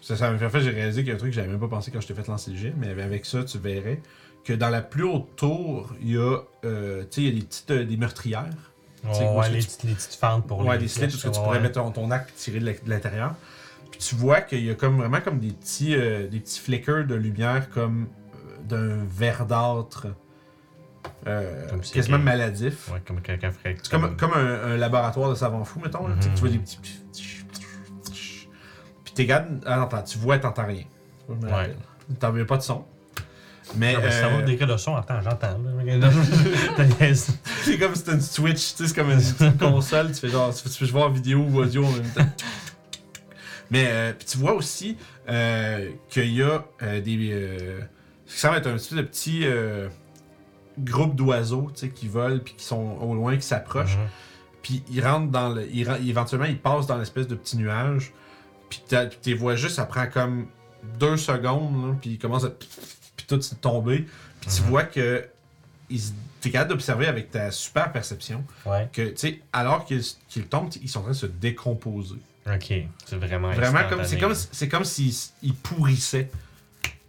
Ça, 0.02 0.16
ça 0.18 0.30
m'a 0.32 0.50
fait, 0.50 0.62
j'ai 0.62 0.70
réalisé 0.72 1.02
qu'il 1.02 1.10
y 1.10 1.12
a 1.12 1.16
un 1.16 1.18
truc 1.18 1.32
que 1.32 1.36
j'avais 1.36 1.48
même 1.48 1.60
pas 1.60 1.68
pensé 1.68 1.90
quand 1.92 2.02
je 2.02 2.08
t'ai 2.08 2.14
fait 2.14 2.28
lancer 2.28 2.52
le 2.52 2.58
jet, 2.58 2.74
mais 2.78 2.90
avec 3.02 3.26
ça, 3.26 3.44
tu 3.44 3.58
verrais 3.58 4.02
que 4.44 4.52
dans 4.54 4.70
la 4.70 4.82
plus 4.82 5.04
haute 5.04 5.36
tour, 5.38 5.94
il 6.02 6.12
y 6.12 6.18
a, 6.18 6.40
euh, 6.66 7.04
il 7.18 7.24
y 7.24 7.28
a 7.30 7.32
des 7.32 7.42
petites 7.42 7.72
euh, 7.72 7.86
des 7.86 7.96
meurtrières. 7.98 8.50
Où 9.06 9.08
ouais, 9.40 9.50
les, 9.50 9.60
tu- 9.60 9.66
petites- 9.68 9.84
les 9.84 9.94
petites 9.94 10.16
fentes 10.16 10.48
pour 10.48 10.60
ouais, 10.66 10.76
les 10.78 10.84
des 10.84 10.88
slits, 10.88 11.08
tout 11.10 11.18
ce 11.18 11.28
que 11.28 11.34
tu 11.34 11.40
pourrais 11.40 11.58
ouais. 11.58 11.64
mettre 11.64 11.82
ton, 11.82 11.92
ton 11.92 12.10
arc 12.12 12.30
et 12.30 12.34
tirer 12.34 12.60
de 12.60 12.66
la- 12.66 12.72
de 12.74 12.90
l'intérieur. 12.90 13.36
Tu 14.06 14.16
vois 14.16 14.42
qu'il 14.42 14.64
y 14.66 14.70
a 14.70 14.76
comme 14.76 14.98
vraiment 14.98 15.22
comme 15.22 15.40
des 15.40 15.52
petits, 15.52 15.96
euh, 15.96 16.28
des 16.28 16.40
petits 16.40 16.60
flickers 16.60 17.06
de 17.06 17.16
lumière 17.16 17.70
comme 17.70 18.08
euh, 18.36 18.58
d'un 18.68 19.06
verdâtre 19.06 20.08
euh, 21.28 21.70
Comme 21.70 21.84
si 21.84 21.94
quasiment 21.94 22.20
maladif. 22.20 22.90
Ouais, 22.92 23.02
comme 23.06 23.22
quelqu'un 23.22 23.52
ferait. 23.52 23.78
Comme, 23.90 24.18
comme 24.18 24.34
un, 24.34 24.74
un 24.74 24.78
laboratoire 24.78 25.30
de 25.30 25.36
savants 25.36 25.64
fous, 25.64 25.80
mettons. 25.80 26.06
Tu 26.20 26.28
Mhm. 26.30 26.34
Tu 26.36 26.40
vois 26.42 26.50
des 26.50 26.58
petits. 26.60 26.80
Puis 29.04 29.14
t'es 29.14 29.28
capable. 29.28 29.60
Ah 29.66 29.78
non, 29.78 30.02
tu 30.04 30.18
vois, 30.18 30.40
t'entends 30.40 30.66
rien. 30.66 30.84
Ouais. 31.30 31.76
T'en 32.20 32.32
veux 32.32 32.46
pas 32.46 32.58
de 32.58 32.64
son. 32.64 32.84
Mais 33.78 33.96
si 33.96 34.12
ça 34.20 34.28
va 34.28 34.36
euh, 34.40 34.42
décrire 34.42 34.68
le 34.68 34.78
son, 34.78 34.96
attends, 34.96 35.22
j'entends. 35.22 35.58
T'as 36.76 37.14
c'est 37.14 37.78
comme 37.78 37.94
si 37.96 38.00
c'était 38.00 38.12
une 38.12 38.22
Switch, 38.22 38.76
tu 38.76 38.84
sais, 38.84 38.88
c'est 38.88 38.94
comme 38.96 39.10
une, 39.12 39.48
une 39.48 39.58
console, 39.58 40.08
tu 40.12 40.20
fais 40.20 40.30
genre, 40.30 40.54
tu 40.54 40.86
voir 40.86 41.10
vidéo 41.10 41.48
ou 41.50 41.60
audio 41.60 41.86
en 41.86 41.92
même 41.92 42.10
temps. 42.10 42.26
Mais 43.74 43.86
euh, 43.90 44.14
tu 44.26 44.38
vois 44.38 44.54
aussi 44.54 44.96
euh, 45.28 45.90
qu'il 46.10 46.34
y 46.34 46.42
a 46.44 46.64
euh, 46.84 47.02
des. 47.02 47.30
Euh, 47.32 47.82
ce 48.28 48.36
qui 48.36 48.40
semble 48.40 48.58
être 48.58 48.68
un 48.68 48.76
petit 48.76 48.96
de 48.96 49.02
petits. 49.02 49.42
euh, 49.44 49.90
groupes 50.80 51.16
d'oiseaux, 51.16 51.70
qui 51.94 52.08
volent 52.08 52.40
puis 52.44 52.56
qui 52.56 52.64
sont 52.66 52.98
au 53.00 53.14
loin, 53.14 53.36
qui 53.36 53.46
s'approchent. 53.46 53.98
Mhm. 53.98 54.08
Puis 54.64 54.84
ils 54.92 55.06
rentrent 55.06 55.32
dans 55.32 55.50
le. 55.50 55.68
ils 55.72 55.88
éventuellement, 56.10 56.48
ils 56.48 56.58
passent 56.58 56.88
dans 56.88 56.98
l'espèce 56.98 57.28
de 57.28 57.36
petit 57.36 57.58
nuage. 57.58 58.12
Puis 58.70 58.82
tu 58.88 58.96
les 59.26 59.34
vois 59.36 59.56
juste, 59.56 59.76
ça 59.76 59.86
prend 59.86 60.08
comme 60.08 60.48
deux 61.00 61.18
secondes, 61.18 61.88
là, 61.88 61.96
puis 62.00 62.12
ils 62.12 62.18
commencent 62.20 62.46
à. 62.46 62.50
Puis 63.18 63.26
tout 63.28 63.40
se 63.42 63.56
tomber. 63.56 64.06
Puis 64.42 64.50
tu 64.56 64.62
Mhm. 64.64 64.68
vois 64.70 64.84
que. 64.84 65.28
T'es 66.42 66.50
capable 66.50 66.72
d'observer 66.72 67.06
avec 67.08 67.30
ta 67.32 67.52
super 67.52 67.92
perception 67.92 68.44
Ouais. 68.66 68.90
que, 68.92 69.02
tu 69.10 69.14
sais, 69.18 69.42
alors 69.54 69.86
qu'ils 69.86 70.02
qu'ils 70.28 70.46
tombent, 70.48 70.70
ils 70.82 70.90
sont 70.90 71.00
en 71.00 71.04
train 71.04 71.12
de 71.12 71.16
se 71.18 71.26
décomposer. 71.28 72.16
Ok. 72.48 72.74
C'est 73.06 73.16
vraiment. 73.16 73.52
Vraiment, 73.52 73.88
comme 73.90 74.04
c'est 74.04 74.18
comme, 74.18 74.36
c'est 74.36 74.68
comme 74.68 74.84
s'ils 74.84 75.14
ils 75.42 75.56
pourrissaient, 75.56 76.30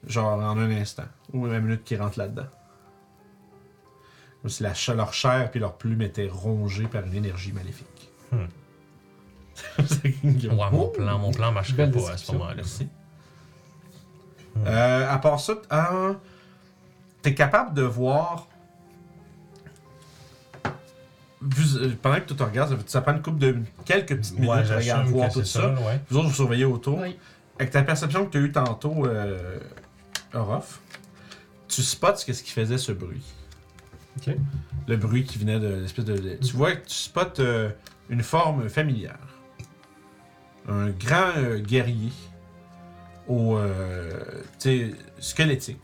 genre 0.07 0.39
en 0.39 0.59
un 0.59 0.71
instant, 0.71 1.07
ou 1.33 1.47
la 1.47 1.61
minute 1.61 1.85
qu'ils 1.85 2.01
rentrent 2.01 2.19
là-dedans. 2.19 2.47
Comme 4.43 4.51
si 4.51 4.63
la, 4.63 4.75
leur 4.95 5.15
chair 5.15 5.51
puis 5.51 5.59
leur 5.59 5.77
plume 5.77 6.03
étaient 6.03 6.29
rongées 6.29 6.87
par 6.87 7.05
une 7.05 7.15
énergie 7.15 7.53
maléfique. 7.53 8.11
Hmm. 8.31 8.47
Ouais, 10.25 10.71
mon 10.73 10.89
plan, 10.89 11.19
mon 11.19 11.31
plan 11.31 11.53
marcherait 11.53 11.91
pas 11.91 12.11
à 12.11 12.17
ce 12.17 12.33
moment-là. 12.33 12.55
Merci. 12.57 12.89
Hmm. 14.57 14.67
Euh, 14.67 15.13
à 15.13 15.19
part 15.19 15.41
ça, 15.41 15.55
euh, 15.73 16.15
t'es 17.23 17.35
capable 17.35 17.75
de 17.75 17.83
voir. 17.83 18.49
Euh, 21.45 21.93
pendant 22.01 22.17
que 22.17 22.27
tu 22.27 22.35
te 22.37 22.43
regardes, 22.43 22.79
ça, 22.87 23.01
prend 23.01 23.13
une 23.13 23.23
couple 23.23 23.39
de 23.39 23.57
quelques 23.85 24.17
petites 24.17 24.35
minutes 24.35 24.51
Ouais, 24.51 24.63
de 24.63 24.69
regarder 24.69 24.83
j'assume 24.85 25.13
voir 25.13 25.33
tout 25.33 25.45
ça. 25.45 25.69
ouais. 25.75 26.01
Vous 26.09 26.19
autres, 26.19 26.29
vous 26.29 26.35
surveillez 26.35 26.65
autour. 26.65 26.99
Oui. 27.01 27.17
Avec 27.59 27.71
ta 27.73 27.83
perception 27.83 28.27
que 28.27 28.31
tu 28.33 28.39
as 28.39 28.41
eue 28.41 28.53
tantôt, 28.53 29.07
euh, 29.07 29.59
Orof, 30.33 30.81
tu 31.69 31.83
spots 31.83 32.17
ce 32.17 32.25
qu'il 32.25 32.53
faisait 32.53 32.79
ce 32.79 32.93
bruit. 32.93 33.23
Le 34.87 34.97
bruit 34.97 35.25
qui 35.25 35.39
venait 35.39 35.59
de 35.59 35.69
l'espèce 35.69 36.05
de. 36.05 36.37
Tu 36.37 36.57
vois 36.57 36.73
que 36.77 36.87
tu 36.87 36.95
spots 36.95 37.41
euh, 37.41 37.71
une 38.09 38.23
forme 38.23 38.69
familière. 38.69 39.19
Un 40.69 40.91
grand 40.91 41.33
euh, 41.37 41.59
guerrier 41.59 42.13
au. 43.29 43.57
euh, 43.57 44.11
tu 44.59 44.91
sais, 44.91 44.95
squelettique. 45.19 45.83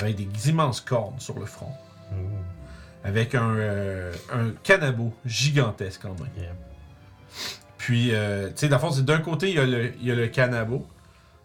Avec 0.00 0.16
des 0.16 0.50
immenses 0.50 0.80
cornes 0.80 1.18
sur 1.18 1.38
le 1.38 1.46
front. 1.46 1.72
Ouh, 2.12 2.16
Avec 3.06 3.34
un, 3.34 3.54
euh, 3.56 4.12
un 4.32 4.50
canabo 4.62 5.14
gigantesque 5.24 6.04
en 6.04 6.10
main. 6.10 6.28
yeah. 6.36 6.52
Puis, 7.78 8.08
euh, 8.12 8.48
tu 8.48 8.54
sais, 8.56 8.68
dans 8.68 8.76
le 8.76 8.80
fond, 8.80 8.90
c'est 8.90 9.04
d'un 9.04 9.18
côté, 9.20 9.50
il 9.50 9.54
y, 9.54 9.58
a 9.60 9.64
le, 9.64 9.92
il 10.00 10.06
y 10.06 10.10
a 10.10 10.14
le 10.16 10.26
canabo, 10.26 10.84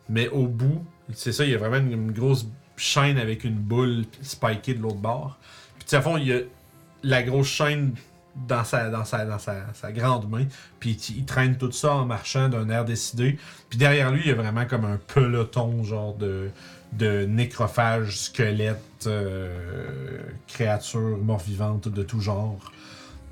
mais 0.09 0.27
au 0.29 0.47
bout, 0.47 0.83
c'est 1.13 1.31
ça, 1.31 1.45
il 1.45 1.51
y 1.51 1.55
a 1.55 1.59
vraiment 1.59 1.77
une, 1.77 1.91
une 1.91 2.11
grosse 2.11 2.47
chaîne 2.77 3.19
avec 3.19 3.43
une 3.43 3.55
boule 3.55 4.05
spikée 4.23 4.73
de 4.73 4.81
l'autre 4.81 4.95
bord. 4.95 5.37
Puis, 5.75 5.83
tu 5.83 5.89
sais, 5.91 5.97
à 5.97 6.01
fond, 6.01 6.17
il 6.17 6.27
y 6.27 6.33
a 6.33 6.39
la 7.03 7.21
grosse 7.21 7.47
chaîne 7.47 7.93
dans 8.47 8.63
sa, 8.63 8.89
dans 8.89 9.05
sa, 9.05 9.25
dans 9.25 9.37
sa, 9.37 9.71
sa 9.73 9.91
grande 9.91 10.27
main. 10.29 10.45
Puis, 10.79 10.97
il, 11.09 11.17
il 11.17 11.25
traîne 11.25 11.57
tout 11.57 11.71
ça 11.71 11.93
en 11.93 12.05
marchant 12.05 12.49
d'un 12.49 12.67
air 12.69 12.85
décidé. 12.85 13.37
Puis, 13.69 13.77
derrière 13.77 14.09
lui, 14.09 14.21
il 14.21 14.27
y 14.27 14.31
a 14.31 14.35
vraiment 14.35 14.65
comme 14.65 14.85
un 14.85 14.97
peloton, 15.13 15.83
genre 15.83 16.15
de, 16.15 16.49
de 16.93 17.25
nécrophages, 17.25 18.17
squelettes, 18.17 19.07
euh, 19.07 20.19
créatures 20.47 21.17
mort-vivantes 21.17 21.87
de 21.87 22.03
tout 22.03 22.19
genre. 22.19 22.71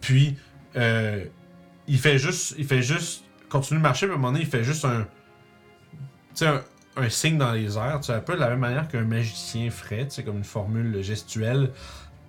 Puis, 0.02 0.38
euh, 0.76 1.24
il 1.88 2.00
fait 2.00 2.18
juste, 2.18 2.56
il 2.58 2.66
fait 2.66 2.82
juste, 2.82 3.24
continue 3.50 3.80
de 3.80 3.84
marcher, 3.84 4.06
mais 4.06 4.14
à 4.14 4.16
un 4.16 4.20
moment 4.20 4.32
donné, 4.32 4.44
il 4.46 4.50
fait 4.50 4.64
juste 4.64 4.86
un, 4.86 5.02
tu 5.02 5.08
sais, 6.36 6.48
un, 6.48 6.64
un 6.98 7.10
signe 7.10 7.38
dans 7.38 7.52
les 7.52 7.78
airs, 7.78 8.00
tu 8.02 8.12
un 8.12 8.20
peu 8.20 8.36
de 8.36 8.40
la 8.40 8.50
même 8.50 8.60
manière 8.60 8.88
qu'un 8.88 9.04
magicien 9.04 9.70
ferait, 9.72 10.08
sais, 10.10 10.24
comme 10.24 10.38
une 10.38 10.44
formule 10.44 11.02
gestuelle. 11.02 11.72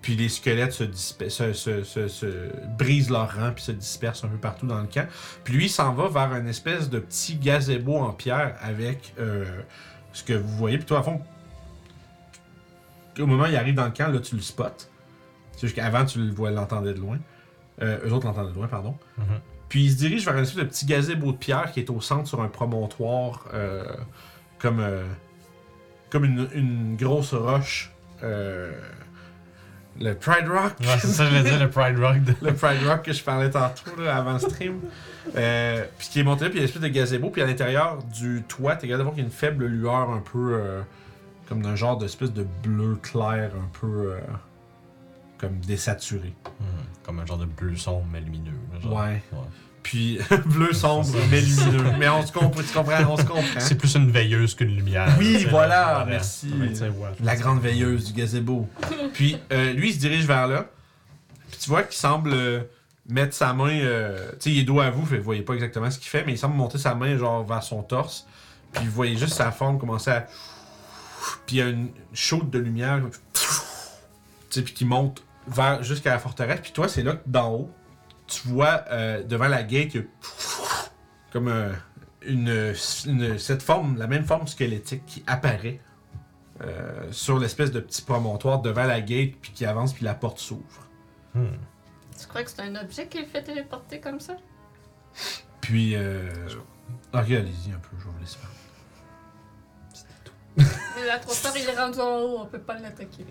Puis 0.02 0.16
les 0.16 0.30
squelettes 0.30 0.72
se, 0.72 0.84
se, 1.28 1.52
se- 1.52 2.08
se 2.08 2.26
brisent 2.78 3.10
leur 3.10 3.36
rang 3.36 3.52
puis 3.52 3.62
se 3.62 3.72
dispersent 3.72 4.24
un 4.24 4.28
peu 4.28 4.38
partout 4.38 4.66
dans 4.66 4.80
le 4.80 4.86
camp. 4.86 5.06
Puis 5.44 5.52
lui, 5.52 5.66
il 5.66 5.68
s'en 5.68 5.92
va 5.92 6.08
vers 6.08 6.34
une 6.40 6.48
espèce 6.48 6.88
de 6.88 6.98
petit 7.00 7.36
gazebo 7.36 7.98
en 7.98 8.12
pierre 8.12 8.56
avec 8.62 9.12
euh, 9.18 9.44
ce 10.12 10.22
que 10.24 10.32
vous 10.32 10.56
voyez. 10.56 10.76
Puis 10.78 10.86
toi, 10.86 10.98
à 11.00 11.02
fond, 11.02 11.20
au 13.18 13.26
moment 13.26 13.44
où 13.44 13.46
il 13.48 13.56
arrive 13.56 13.74
dans 13.74 13.84
le 13.84 13.90
camp, 13.90 14.08
là, 14.12 14.18
tu 14.20 14.34
le 14.36 14.40
spots. 14.42 14.64
C'est 15.52 15.62
juste 15.66 15.76
qu'avant, 15.76 16.04
tu 16.04 16.18
le 16.20 16.32
vois, 16.32 16.50
l'entendais 16.50 16.94
de 16.94 17.00
loin. 17.00 17.18
Euh, 17.82 17.98
eux 18.06 18.12
autres 18.12 18.26
l'entendaient 18.26 18.50
de 18.50 18.54
loin, 18.54 18.66
pardon. 18.68 18.96
Mhm. 19.18 19.24
Puis 19.68 19.84
il 19.84 19.90
se 19.92 19.96
dirige 19.96 20.24
vers 20.24 20.34
une 20.36 20.42
espèce 20.42 20.58
de 20.58 20.64
petit 20.68 20.86
gazebo 20.86 21.32
de 21.32 21.36
pierre 21.36 21.70
qui 21.72 21.80
est 21.80 21.90
au 21.90 22.00
centre 22.00 22.26
sur 22.28 22.40
un 22.42 22.48
promontoire, 22.48 23.46
euh, 23.54 23.84
comme, 24.58 24.80
euh, 24.80 25.04
comme 26.10 26.24
une, 26.24 26.48
une 26.54 26.96
grosse 26.96 27.34
roche. 27.34 27.92
euh, 28.22 28.72
le 30.00 30.14
Pride 30.14 30.48
Rock. 30.48 30.72
Ouais, 30.80 30.86
c'est 31.00 31.08
ça, 31.08 31.24
je 31.26 31.30
voulais 31.30 31.42
dire, 31.50 31.58
le 31.58 31.68
Pride 31.68 31.98
Rock. 31.98 32.22
de- 32.22 32.34
le 32.46 32.54
Pride 32.54 32.86
Rock 32.86 33.02
que 33.02 33.12
je 33.12 33.22
parlais 33.22 33.50
tantôt 33.50 34.00
là, 34.00 34.16
avant 34.16 34.34
le 34.34 34.38
stream. 34.38 34.80
Euh, 35.36 35.84
puis 35.98 36.08
qui 36.08 36.20
est 36.20 36.22
monté 36.22 36.44
là, 36.44 36.50
puis 36.50 36.58
il 36.58 36.62
y 36.62 36.62
a 36.62 36.64
une 36.64 36.68
espèce 36.68 36.82
de 36.82 36.88
gazebo. 36.88 37.30
Puis 37.30 37.42
à 37.42 37.46
l'intérieur 37.46 38.02
du 38.04 38.42
toit, 38.48 38.76
t'es 38.76 38.86
capable 38.88 38.98
de 38.98 39.02
voir 39.04 39.14
qu'il 39.14 39.22
y 39.22 39.26
a 39.26 39.28
une 39.28 39.32
faible 39.34 39.66
lueur 39.66 40.10
un 40.10 40.20
peu 40.20 40.54
euh, 40.54 40.80
comme 41.48 41.62
d'un 41.62 41.76
genre 41.76 41.98
d'espèce 41.98 42.32
de 42.32 42.46
bleu 42.62 42.96
clair, 43.02 43.50
un 43.56 43.68
peu 43.80 44.12
euh, 44.12 44.18
comme 45.38 45.58
désaturé. 45.60 46.32
Hmm, 46.60 46.64
Comme 47.04 47.20
un 47.20 47.26
genre 47.26 47.38
de 47.38 47.46
bleu 47.46 47.76
sombre 47.76 48.06
mais 48.12 48.20
lumineux. 48.20 48.52
genre. 48.82 48.92
Ouais. 48.94 49.22
Puis 49.82 50.18
bleu 50.46 50.72
sombre 50.72 51.08
mais 51.30 51.40
lumineux. 51.40 51.92
Mais 51.98 52.08
on 52.08 52.26
se 52.26 52.32
comprend, 52.32 52.60
tu 52.62 52.72
comprends, 52.74 53.12
on 53.12 53.16
se 53.16 53.24
comprend. 53.24 53.60
C'est 53.60 53.76
plus 53.76 53.94
une 53.94 54.10
veilleuse 54.10 54.54
qu'une 54.54 54.74
lumière. 54.76 55.14
Oui, 55.18 55.46
voilà, 55.50 56.04
merci. 56.06 56.48
25 56.54 56.92
watts. 56.98 57.20
La 57.22 57.36
grande 57.36 57.60
veilleuse 57.60 58.04
du 58.06 58.12
gazebo. 58.12 58.68
Puis 59.14 59.38
euh, 59.52 59.72
lui, 59.72 59.88
il 59.90 59.94
se 59.94 59.98
dirige 59.98 60.26
vers 60.26 60.46
là. 60.46 60.66
Puis 61.50 61.60
tu 61.62 61.70
vois 61.70 61.82
qu'il 61.84 61.96
semble 61.96 62.32
euh, 62.34 62.60
mettre 63.12 63.34
sa 63.34 63.52
main. 63.52 63.70
euh, 63.70 64.30
tu 64.32 64.36
sais, 64.40 64.50
il 64.50 64.58
est 64.60 64.64
dos 64.64 64.80
à 64.80 64.90
vous, 64.90 65.04
fait 65.06 65.18
vous 65.18 65.24
voyez 65.24 65.42
pas 65.42 65.54
exactement 65.54 65.90
ce 65.90 65.98
qu'il 65.98 66.08
fait, 66.08 66.24
mais 66.24 66.32
il 66.32 66.38
semble 66.38 66.56
monter 66.56 66.78
sa 66.78 66.94
main 66.94 67.16
genre 67.16 67.44
vers 67.44 67.62
son 67.62 67.82
torse. 67.82 68.26
Puis 68.72 68.84
vous 68.84 68.92
voyez 68.92 69.16
juste 69.16 69.34
sa 69.34 69.50
forme 69.50 69.78
commencer 69.78 70.10
à. 70.10 70.26
Puis 71.46 71.56
il 71.56 71.58
y 71.58 71.62
a 71.62 71.68
une 71.68 71.90
chaude 72.12 72.50
de 72.50 72.58
lumière. 72.58 73.00
Tu 74.50 74.62
puis 74.62 74.74
qui 74.74 74.84
monte 74.84 75.22
vers 75.46 75.82
jusqu'à 75.82 76.10
la 76.10 76.18
forteresse. 76.18 76.60
Puis 76.60 76.72
toi, 76.72 76.88
c'est 76.88 77.02
là 77.02 77.14
que 77.14 77.28
d'en 77.28 77.52
haut, 77.52 77.70
tu 78.26 78.48
vois 78.48 78.84
euh, 78.90 79.22
devant 79.22 79.48
la 79.48 79.62
gate, 79.62 79.96
comme 81.32 81.48
euh, 81.48 81.72
une, 82.22 82.74
cette 83.38 83.62
forme, 83.62 83.96
la 83.96 84.06
même 84.06 84.24
forme 84.24 84.46
squelettique 84.46 85.04
qui 85.06 85.22
apparaît 85.26 85.80
sur 87.10 87.38
l'espèce 87.38 87.70
de 87.70 87.80
petit 87.80 88.02
promontoire 88.02 88.60
devant 88.60 88.84
la 88.84 89.00
gate, 89.00 89.32
puis 89.40 89.50
qui 89.50 89.64
avance, 89.64 89.94
puis 89.94 90.04
la 90.04 90.12
porte 90.12 90.38
s'ouvre. 90.38 90.86
Hmm. 91.34 91.56
Tu 92.20 92.26
crois 92.26 92.42
que 92.44 92.50
c'est 92.50 92.60
un 92.62 92.76
objet 92.76 93.06
qui 93.08 93.18
le 93.18 93.26
fait 93.26 93.42
téléporter 93.42 94.00
comme 94.00 94.20
ça? 94.20 94.36
Puis, 95.60 95.94
euh... 95.96 96.28
ok, 97.12 97.20
allez-y 97.30 97.72
un 97.72 97.78
peu, 97.78 97.88
je 97.98 98.04
vais 98.04 98.10
vous 98.10 98.18
laisser 98.20 98.38
parler. 98.38 98.56
Mais 100.96 101.06
la 101.06 101.18
trop 101.18 101.32
tard, 101.34 101.52
il 101.56 101.66
est 101.68 101.76
rendu 101.78 101.98
en 102.00 102.18
haut, 102.18 102.38
on 102.40 102.46
peut 102.46 102.58
pas 102.60 102.78
l'attaquer. 102.78 103.24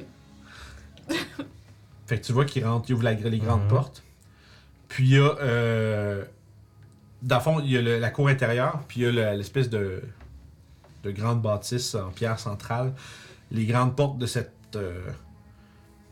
Fait 2.08 2.20
que 2.20 2.26
tu 2.26 2.32
vois 2.34 2.46
qu'il 2.46 2.66
rentre, 2.66 2.90
il 2.90 2.94
ouvre 2.94 3.04
la- 3.04 3.14
les 3.14 3.38
grandes 3.40 3.64
Mhm. 3.64 3.68
portes. 3.70 4.02
Puis 4.88 5.04
il 5.10 5.14
y 5.16 5.18
a. 5.20 5.36
Euh, 5.40 6.26
dans 7.22 7.36
le 7.36 7.42
fond, 7.42 7.60
il 7.60 7.70
y 7.70 7.78
a 7.78 7.82
le- 7.82 8.00
la 8.00 8.10
cour 8.10 8.30
intérieure, 8.30 8.82
puis 8.88 9.02
il 9.02 9.04
y 9.04 9.08
a 9.08 9.12
le- 9.34 9.38
l'espèce 9.38 9.70
de, 9.70 10.02
de 11.04 11.12
grande 11.12 11.42
bâtisse 11.42 11.94
en 11.96 12.10
pierre 12.10 12.40
centrale. 12.40 12.94
Les 13.52 13.66
grandes 13.66 13.96
portes 13.96 14.18
de 14.18 14.26
cette. 14.26 14.54
euh, 14.76 15.02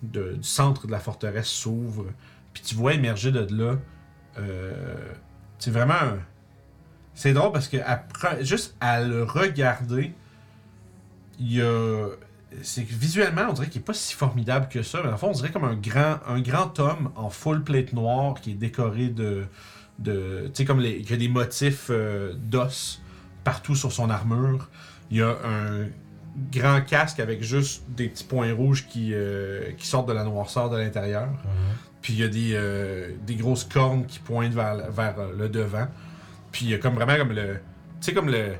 de- 0.03 0.33
du 0.33 0.43
centre 0.43 0.85
de 0.85 0.91
la 0.91 0.99
forteresse 0.99 1.47
s'ouvrent. 1.47 2.11
Puis 2.57 2.65
tu 2.65 2.75
vois 2.75 2.93
émerger 2.95 3.31
de 3.31 3.47
là. 3.55 3.75
euh, 4.39 4.95
c'est 5.59 5.69
vraiment. 5.69 6.17
C'est 7.13 7.33
drôle 7.33 7.51
parce 7.51 7.67
que 7.67 7.77
après, 7.85 8.43
juste 8.43 8.75
à 8.79 9.01
le 9.01 9.23
regarder, 9.23 10.13
il 11.39 11.53
y 11.53 11.61
a 11.61 12.07
c'est 12.63 12.83
que 12.83 12.93
visuellement, 12.93 13.43
on 13.49 13.53
dirait 13.53 13.67
qu'il 13.67 13.81
est 13.81 13.85
pas 13.85 13.93
si 13.93 14.15
formidable 14.15 14.69
que 14.69 14.81
ça. 14.81 15.01
Mais 15.03 15.11
en 15.11 15.17
fond, 15.17 15.27
on 15.27 15.33
dirait 15.33 15.51
comme 15.51 15.65
un 15.65 15.75
grand, 15.75 16.17
un 16.27 16.41
grand 16.41 16.79
homme 16.79 17.11
en 17.15 17.29
full 17.29 17.63
plate 17.63 17.93
noire 17.93 18.35
qui 18.41 18.51
est 18.51 18.55
décoré 18.55 19.09
de. 19.09 19.45
de 19.99 20.45
tu 20.47 20.51
sais, 20.55 20.65
comme 20.65 20.79
les, 20.79 21.01
qui 21.01 21.13
a 21.13 21.17
des 21.17 21.27
motifs 21.27 21.87
euh, 21.91 22.33
d'os 22.35 23.01
partout 23.43 23.75
sur 23.75 23.91
son 23.91 24.09
armure. 24.09 24.69
Il 25.11 25.17
y 25.17 25.21
a 25.21 25.37
un 25.45 25.87
grand 26.51 26.81
casque 26.81 27.19
avec 27.19 27.43
juste 27.43 27.83
des 27.89 28.09
petits 28.09 28.23
points 28.23 28.53
rouges 28.53 28.87
qui, 28.87 29.13
euh, 29.13 29.71
qui 29.77 29.87
sortent 29.87 30.07
de 30.07 30.13
la 30.13 30.23
noirceur 30.23 30.69
de 30.69 30.77
l'intérieur. 30.77 31.27
Mhm. 31.27 31.37
Puis 32.01 32.13
il 32.13 32.19
y 32.19 32.23
a 32.23 32.27
des, 32.27 32.51
euh, 32.53 33.11
des 33.25 33.35
grosses 33.35 33.63
cornes 33.65 34.05
qui 34.05 34.19
pointent 34.19 34.53
vers, 34.53 34.89
vers 34.91 35.19
euh, 35.19 35.33
le 35.37 35.49
devant. 35.49 35.87
Puis 36.51 36.65
il 36.65 36.71
y 36.71 36.73
a 36.73 36.77
comme 36.77 36.95
vraiment 36.95 37.17
comme 37.17 37.33
le. 37.33 37.55
Tu 37.55 37.59
sais, 38.01 38.13
comme 38.13 38.29
le. 38.29 38.53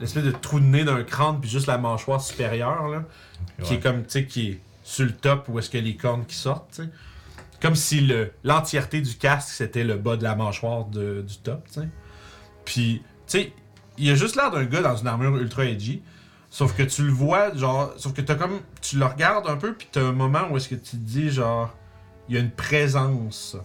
L'espèce 0.00 0.24
de 0.24 0.30
trou 0.32 0.58
de 0.58 0.64
nez 0.64 0.84
d'un 0.84 1.02
crâne, 1.04 1.40
puis 1.40 1.48
juste 1.50 1.66
la 1.66 1.78
mâchoire 1.78 2.20
supérieure, 2.20 2.88
là. 2.88 3.04
Qui 3.62 3.70
Ouais. 3.72 3.76
est 3.76 3.80
comme, 3.80 4.02
tu 4.02 4.10
sais, 4.10 4.24
qui 4.26 4.48
est 4.50 4.60
sur 4.82 5.04
le 5.04 5.12
top 5.12 5.48
où 5.48 5.58
est-ce 5.58 5.70
que 5.70 5.78
les 5.78 5.96
cornes 5.96 6.24
qui 6.26 6.34
sortent, 6.34 6.70
tu 6.74 6.82
sais. 6.84 6.88
Comme 7.60 7.76
si 7.76 8.00
le- 8.00 8.32
l'entièreté 8.42 9.00
du 9.00 9.14
casque, 9.16 9.50
c'était 9.50 9.84
le 9.84 9.96
bas 9.96 10.16
de 10.16 10.22
la 10.24 10.34
mâchoire 10.34 10.86
de- 10.86 11.22
du 11.22 11.36
top, 11.38 11.64
tu 11.68 11.80
sais. 11.80 11.88
Puis, 12.64 13.02
tu 13.28 13.38
sais, 13.38 13.52
il 13.98 14.10
a 14.10 14.14
juste 14.16 14.34
l'air 14.36 14.50
d'un 14.50 14.64
gars 14.64 14.82
dans 14.82 14.96
une 14.96 15.06
armure 15.06 15.36
ultra 15.36 15.64
edgy. 15.66 16.02
Sauf 16.50 16.74
que 16.76 16.82
tu 16.82 17.04
le 17.04 17.12
vois, 17.12 17.54
genre, 17.54 17.92
sauf 17.96 18.12
que 18.12 18.20
t'as 18.22 18.34
comme, 18.34 18.58
tu 18.80 18.98
le 18.98 19.06
regardes 19.06 19.48
un 19.48 19.56
peu, 19.56 19.74
puis 19.74 19.88
t'as 19.92 20.02
un 20.02 20.12
moment 20.12 20.48
où 20.50 20.56
est-ce 20.56 20.68
que 20.68 20.74
tu 20.74 20.90
te 20.92 20.96
dis, 20.96 21.30
genre, 21.30 21.72
il 22.32 22.36
y 22.36 22.38
a 22.38 22.40
une 22.40 22.50
présence 22.50 23.58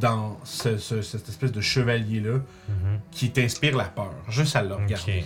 dans 0.00 0.36
ce- 0.42 0.78
ce- 0.78 1.00
cette 1.00 1.28
espèce 1.28 1.52
de 1.52 1.60
chevalier-là 1.60 2.38
Mhm. 2.68 2.98
qui 3.12 3.30
t'inspire 3.30 3.76
la 3.76 3.84
peur, 3.84 4.12
juste 4.28 4.56
à 4.56 4.62
le 4.64 4.74
regarder. 4.74 5.24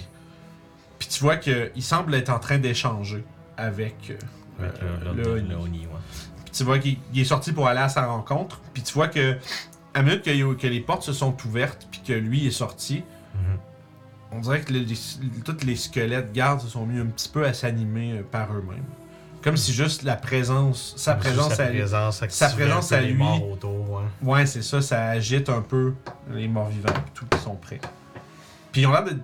Puis 0.98 1.08
tu 1.08 1.20
vois 1.22 1.36
qu'il 1.36 1.82
semble 1.82 2.14
être 2.14 2.28
en 2.28 2.38
train 2.38 2.58
d'échanger 2.58 3.24
avec, 3.56 3.96
euh, 4.10 4.16
Avec 4.62 4.82
euh, 4.82 4.96
le, 5.04 5.14
le 5.14 5.22
le, 5.22 5.30
Oni. 5.30 5.48
le 5.48 5.56
Oni, 5.56 5.78
ouais. 5.86 6.00
Puis 6.44 6.52
tu 6.52 6.64
vois 6.64 6.78
qu'il 6.78 6.98
il 7.14 7.20
est 7.20 7.24
sorti 7.24 7.52
pour 7.52 7.66
aller 7.66 7.80
à 7.80 7.88
sa 7.88 8.04
rencontre. 8.06 8.60
Puis 8.74 8.82
tu 8.82 8.92
vois 8.92 9.08
que, 9.08 9.36
à 9.94 10.02
minute 10.02 10.22
que, 10.22 10.66
les 10.66 10.80
portes 10.80 11.02
se 11.04 11.12
sont 11.14 11.34
ouvertes, 11.46 11.88
puis 11.90 12.02
que 12.06 12.12
lui 12.12 12.46
est 12.46 12.50
sorti, 12.52 13.02
Mhm. 13.34 13.58
on 14.32 14.40
dirait 14.40 14.60
que 14.60 14.72
les, 14.74 14.84
tous 15.44 15.64
les 15.66 15.76
squelettes 15.76 16.32
gardes 16.32 16.60
se 16.60 16.68
sont 16.68 16.84
mis 16.86 17.00
un 17.00 17.06
petit 17.06 17.30
peu 17.30 17.46
à 17.46 17.54
s'animer 17.54 18.18
euh, 18.18 18.22
par 18.22 18.52
eux-mêmes. 18.52 18.84
Comme 19.42 19.56
si 19.56 19.72
juste 19.72 20.04
la 20.04 20.16
présence, 20.16 20.94
sa 20.96 21.14
présence 21.14 21.54
sa 21.54 21.64
à 21.64 21.70
lui. 21.70 21.78
présence 21.78 22.24
sa 22.28 22.48
présence 22.48 22.92
à 22.92 23.00
lui. 23.00 23.14
morts 23.14 23.50
autour, 23.50 23.90
ouais. 23.90 24.02
Ouais, 24.22 24.46
c'est 24.46 24.62
ça, 24.62 24.80
ça 24.80 25.06
agite 25.06 25.48
un 25.48 25.62
peu 25.62 25.94
les 26.30 26.46
morts 26.46 26.68
vivants 26.68 26.94
tout 27.14 27.26
qui 27.26 27.38
sont 27.38 27.56
prêts. 27.56 27.80
Puis 28.70 28.82
ils 28.82 28.86
ont 28.86 28.92
l'air 28.92 29.04
de. 29.04 29.16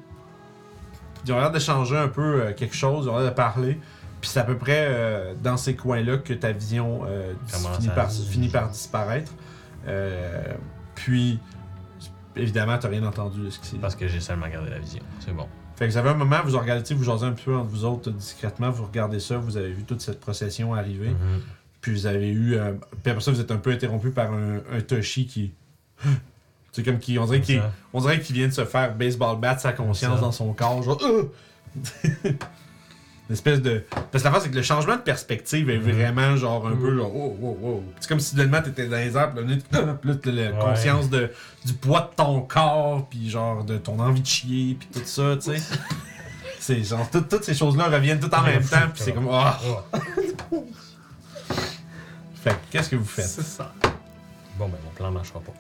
Ils 1.25 1.33
ont 1.33 1.39
l'air 1.39 1.51
d'échanger 1.51 1.97
un 1.97 2.09
peu 2.09 2.43
euh, 2.43 2.53
quelque 2.53 2.75
chose, 2.75 3.07
ils 3.07 3.09
ont 3.11 3.19
l'air 3.19 3.31
de 3.31 3.35
parler. 3.35 3.79
Puis 4.21 4.31
c'est 4.31 4.41
à 4.41 4.45
peu 4.45 4.57
près 4.57 4.87
euh, 4.89 5.35
dans 5.41 5.57
ces 5.57 5.77
coins-là 5.77 6.19
que 6.19 6.35
ta 6.35 6.51
vision 6.51 7.03
euh, 7.07 7.35
finit, 7.47 7.89
par, 7.89 8.11
finit 8.11 8.49
par 8.49 8.69
disparaître. 8.69 9.33
Puis, 10.97 11.39
évidemment, 12.35 12.77
t'as 12.79 12.89
rien 12.89 13.05
entendu 13.05 13.45
de 13.45 13.51
ce 13.51 13.61
qui 13.61 13.69
s'est. 13.69 13.77
Parce 13.77 13.95
que 13.95 14.09
j'ai 14.09 14.21
seulement 14.21 14.49
gardé 14.49 14.71
la 14.71 14.81
vision. 14.81 15.03
C'est 15.21 15.33
bon. 15.33 15.47
Fait 15.79 15.87
que 15.87 15.93
vous 15.93 15.97
avez 15.97 16.11
un 16.11 16.15
moment, 16.15 16.39
vous 16.45 16.59
regardez, 16.59 16.93
vous 16.93 17.05
jasez 17.05 17.25
un 17.25 17.33
peu 17.33 17.55
entre 17.55 17.69
vous 17.71 17.85
autres 17.85 18.11
discrètement, 18.11 18.69
vous 18.69 18.85
regardez 18.85 19.21
ça, 19.21 19.39
vous 19.39 19.57
avez 19.57 19.71
vu 19.71 19.85
toute 19.85 20.01
cette 20.01 20.19
procession 20.19 20.75
arriver. 20.75 21.11
Mhm. 21.11 21.41
Puis 21.81 21.93
vous 21.93 22.07
avez 22.07 22.31
eu. 22.31 22.57
euh, 22.57 22.73
puis 23.05 23.13
après 23.13 23.23
ça, 23.23 23.31
vous 23.31 23.41
êtes 23.41 23.53
un 23.53 23.59
peu 23.59 23.71
interrompu 23.71 24.11
par 24.11 24.33
un, 24.33 24.57
un 24.73 24.81
Toshi 24.81 25.29
qui. 25.29 25.53
C'est 26.73 26.83
comme 26.83 26.99
qui. 26.99 27.17
On 27.17 27.27
dirait 27.27 27.41
qu'il 28.21 28.35
vient 28.35 28.49
de 28.49 28.53
se 28.53 28.65
faire 28.65 28.95
baseball 28.95 29.39
bat 29.39 29.57
sa 29.57 29.73
conscience 29.73 30.21
dans 30.21 30.33
son 30.33 30.53
corps. 30.53 30.83
Genre. 30.83 31.01
Une 33.29 33.35
espèce 33.35 33.61
de. 33.61 33.85
Parce 34.11 34.23
que 34.23 34.29
l'affaire, 34.29 34.41
c'est 34.43 34.51
que 34.51 34.55
le 34.57 34.63
changement 34.63 34.97
de 34.97 35.01
perspective 35.03 35.69
est 35.69 35.79
Mhm. 35.79 35.91
vraiment 35.93 36.37
genre 36.37 36.67
un 36.67 36.71
Mhm. 36.71 36.81
peu 36.81 36.97
genre. 36.97 37.13
Oh, 37.15 37.37
oh, 37.43 37.59
oh. 37.63 37.83
C'est 38.01 38.09
comme 38.09 38.21
si 38.21 38.31
soudainement 38.31 38.63
t'étais 38.63 38.87
dans 38.87 38.97
les 38.97 39.17
airs, 39.17 39.33
puis 40.01 40.11
là, 40.11 40.15
t'as 40.23 40.31
la 40.31 40.51
Ouais. 40.53 40.59
conscience 40.59 41.11
de, 41.11 41.31
du 41.67 41.75
poids 41.75 42.09
de 42.11 42.17
ton 42.17 42.41
corps, 42.41 43.07
puis 43.11 43.29
genre 43.29 43.65
de 43.65 43.77
ton 43.77 43.99
envie 44.01 44.23
de 44.23 44.27
chier, 44.27 44.77
puis 44.81 44.89
tout 44.93 45.07
ça, 45.07 45.37
tu 45.37 45.55
sais. 45.57 45.63
C'est 46.61 46.83
genre. 46.85 47.09
tout- 47.11 47.21
toutes 47.23 47.45
ces 47.45 47.55
choses-là 47.55 47.89
reviennent 47.89 48.19
tout 48.21 48.35
en 48.35 48.43
même 48.43 48.63
temps, 48.65 48.89
puis 48.93 49.03
c'est 49.03 49.13
comme. 49.13 49.29
Ah! 49.31 49.59
Oh. 50.53 50.67
Fait 52.35 52.51
que 52.51 52.57
qu'est-ce 52.71 52.91
que 52.91 52.97
vous 52.97 53.05
faites? 53.05 53.27
C'est 53.27 53.43
ça. 53.43 53.73
Bon, 54.59 54.69
ben, 54.69 54.79
mon 54.85 54.91
plan 54.91 55.11
marchera 55.11 55.41
pas. 55.41 55.53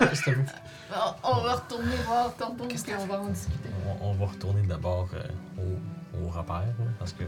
Qu'est-ce 0.00 0.22
que 0.22 0.30
vu? 0.30 0.44
On, 1.24 1.40
va 1.42 1.54
retourner 1.54 1.96
voir 2.06 2.34
Torbo 2.36 2.64
et 2.68 2.94
on 3.00 3.06
va 3.06 3.20
en 3.20 3.28
discuter. 3.28 3.68
On, 4.00 4.10
on 4.10 4.14
va 4.14 4.26
retourner 4.26 4.62
d'abord 4.62 5.08
euh, 5.14 5.22
au, 5.58 5.62
au 6.22 6.28
repère, 6.28 6.56
là, 6.56 6.84
parce 6.98 7.12
qu'on 7.12 7.24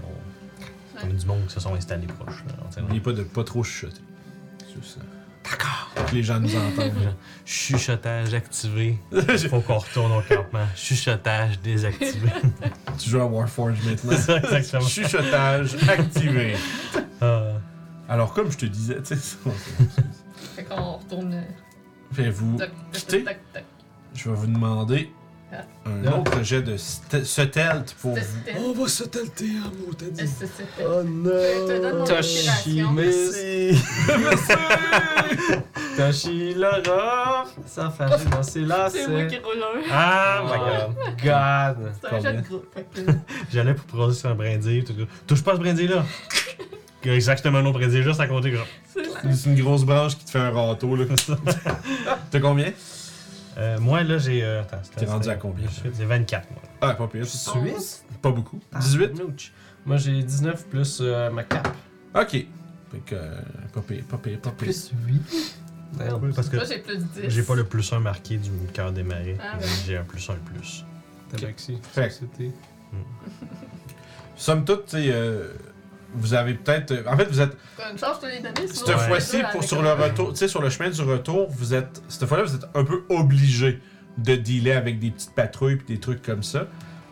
on 1.02 1.10
a 1.10 1.12
du 1.12 1.26
monde 1.26 1.46
qui 1.46 1.52
se 1.54 1.60
sont 1.60 1.74
installés 1.74 2.06
proches. 2.06 2.44
là, 2.46 2.54
on 2.66 2.70
sait 2.70 2.80
N'oubliez 2.80 3.00
pas 3.00 3.12
de 3.12 3.22
pas 3.22 3.44
trop 3.44 3.62
chuchoter. 3.62 4.00
C'est 4.58 4.84
ça. 4.84 5.00
D'accord. 5.44 6.06
Que 6.08 6.14
les 6.14 6.22
gens 6.22 6.40
nous 6.40 6.54
entendent. 6.56 7.14
Chuchotage 7.44 8.34
activé. 8.34 8.98
Faut 9.48 9.60
qu'on 9.60 9.78
retourne 9.78 10.12
au 10.12 10.22
campement. 10.22 10.66
Chuchotage 10.74 11.60
désactivé. 11.60 12.28
tu 12.98 13.10
joues 13.10 13.20
à 13.20 13.26
Warforge 13.26 13.78
maintenant. 13.84 14.12
C'est 14.12 14.22
ça, 14.22 14.36
exactement. 14.38 14.82
Chuchotage 14.88 15.76
activé. 15.88 16.56
Ah. 17.20 17.52
Alors, 18.08 18.32
comme 18.34 18.50
je 18.50 18.56
te 18.58 18.66
disais, 18.66 18.96
tu 19.02 19.14
sais, 19.14 19.16
ça, 19.16 19.36
Fait 20.56 20.64
qu'on 20.64 20.92
retourne. 20.96 21.34
euh, 21.34 21.42
fait 22.12 22.30
vous, 22.30 22.56
Tac, 22.56 22.70
Quitter? 22.92 23.24
tac, 23.24 23.36
tac, 23.36 23.52
tac. 23.52 23.64
je 24.14 24.28
vais 24.30 24.36
vous 24.36 24.46
demander. 24.46 25.12
Un 25.52 26.06
Ah. 26.06 26.18
autre 26.18 26.42
jet 26.42 26.60
de 26.62 26.76
st- 26.76 27.24
stealth 27.24 27.94
pour 28.00 28.14
vous. 28.14 28.18
c'était- 28.20 28.58
On 28.58 28.72
va 28.72 28.88
se 28.88 29.04
talter 29.04 29.46
un 29.64 29.68
mot, 29.68 29.92
t'as 29.96 30.06
dit. 30.06 30.22
Oh 30.24 30.42
Je 30.44 30.76
te 30.76 31.80
donne 31.80 31.98
mon 31.98 32.04
non! 32.04 32.10
inspiration. 32.16 32.92
Merci! 32.92 33.78
Tashi 35.96 36.54
Laura! 36.54 37.44
Sans 37.66 37.90
faire 37.90 38.10
danser 38.30 38.60
là, 38.60 38.88
C'est 38.90 39.08
moi 39.08 39.24
qui 39.24 39.36
roule 39.38 39.62
un. 39.62 39.80
Ah, 39.90 40.42
Oh 40.42 40.46
my 40.46 40.58
god. 40.58 40.96
my 40.98 41.22
god! 41.24 41.92
C'est 42.02 42.14
un 42.14 42.20
jeu 42.20 42.32
de 42.36 42.46
groupe. 42.48 42.66
fait 42.74 42.86
que- 43.04 43.10
J'allais 43.52 43.74
pour 43.74 43.86
poser 43.86 44.18
sur 44.20 44.28
un 44.30 44.34
brindille. 44.34 44.84
tout 44.84 44.92
ça. 44.98 45.04
Touche 45.26 45.42
pas 45.42 45.54
ce 45.54 45.60
brindille-là. 45.60 46.04
Exactement, 47.04 47.58
un 47.58 47.66
autre 47.66 47.78
brindille, 47.78 48.02
juste 48.02 48.18
à 48.20 48.26
côté. 48.26 48.50
gros. 48.50 48.64
C'est 48.92 49.04
ça. 49.04 49.20
C'est 49.32 49.50
une 49.50 49.62
grosse 49.62 49.84
branche 49.84 50.16
qui 50.18 50.24
te 50.24 50.30
fait 50.32 50.40
un 50.40 50.50
râteau, 50.50 50.96
là. 50.96 51.04
T'as 52.32 52.40
combien? 52.40 52.72
Euh, 53.58 53.78
moi, 53.78 54.02
là, 54.02 54.18
j'ai. 54.18 54.42
euh, 54.44 54.60
attends, 54.62 54.80
T'es 54.96 55.06
rendu 55.06 55.28
à 55.28 55.36
combien? 55.36 55.66
J'ai 55.96 56.04
24, 56.04 56.50
moi. 56.50 56.60
Ah, 56.80 56.94
pas 56.94 57.06
pire. 57.08 57.26
Suisse? 57.26 58.04
Pas 58.20 58.30
beaucoup. 58.30 58.60
18? 58.78 59.14
Nouch. 59.18 59.52
Moi 59.86 59.98
j'ai 59.98 60.20
19 60.20 60.66
plus 60.66 60.98
euh, 61.00 61.30
ma 61.30 61.44
cape. 61.44 61.68
Ok. 62.14 62.30
Fait 62.32 62.46
que, 63.06 63.14
euh, 63.14 63.36
pas 63.72 63.80
pire, 63.82 64.04
pas 64.04 64.16
pire, 64.18 64.40
pas 64.40 64.50
pire. 64.50 64.56
Plus 64.58 64.90
8. 65.06 65.56
Merde. 65.98 66.20
Oui, 66.24 66.32
parce 66.34 66.48
que 66.48 66.56
Moi, 66.56 66.64
j'ai 66.64 66.78
plus 66.78 66.98
10. 66.98 67.04
j'ai 67.28 67.42
pas 67.42 67.54
le 67.54 67.64
plus 67.64 67.92
1 67.92 68.00
marqué 68.00 68.36
du 68.36 68.50
cœur 68.74 68.90
des 68.92 69.04
marées. 69.04 69.36
Ah. 69.40 69.56
J'ai 69.86 69.96
un 69.96 70.02
plus 70.02 70.28
1 70.28 70.34
de 70.34 70.38
plus. 70.40 70.84
Tabaxi. 71.30 71.78
Fait. 71.92 72.10
C'était. 72.10 72.50
Somme 74.36 74.64
toute, 74.64 74.86
tu 74.86 74.96
sais, 74.96 75.06
euh, 75.10 75.52
vous 76.16 76.34
avez 76.34 76.54
peut-être. 76.54 76.90
euh, 76.92 77.02
En 77.10 77.16
fait, 77.16 77.24
vous 77.26 77.40
êtes. 77.40 77.56
T'as 77.76 77.90
une 77.92 77.98
chance, 77.98 78.16
je 78.22 78.26
te 78.26 78.32
l'ai 78.32 78.40
donné. 78.40 78.66
Cette 78.68 78.90
fois-ci, 78.98 79.38
pour, 79.52 79.62
sur 79.64 79.82
le 79.82 79.92
retour, 79.92 80.30
tu 80.32 80.36
sais, 80.38 80.48
sur 80.48 80.62
le 80.62 80.70
chemin 80.70 80.90
du 80.90 81.00
retour, 81.02 81.48
vous 81.50 81.74
êtes. 81.74 82.02
Cette 82.08 82.26
fois-là, 82.26 82.44
vous 82.44 82.54
êtes 82.54 82.66
un 82.74 82.84
peu 82.84 83.04
obligé 83.08 83.80
de 84.18 84.34
dealer 84.36 84.72
avec 84.76 84.98
des 84.98 85.10
petites 85.10 85.34
patrouilles 85.34 85.78
et 85.88 85.92
des 85.94 86.00
trucs 86.00 86.22
comme 86.22 86.42
ça. 86.42 86.66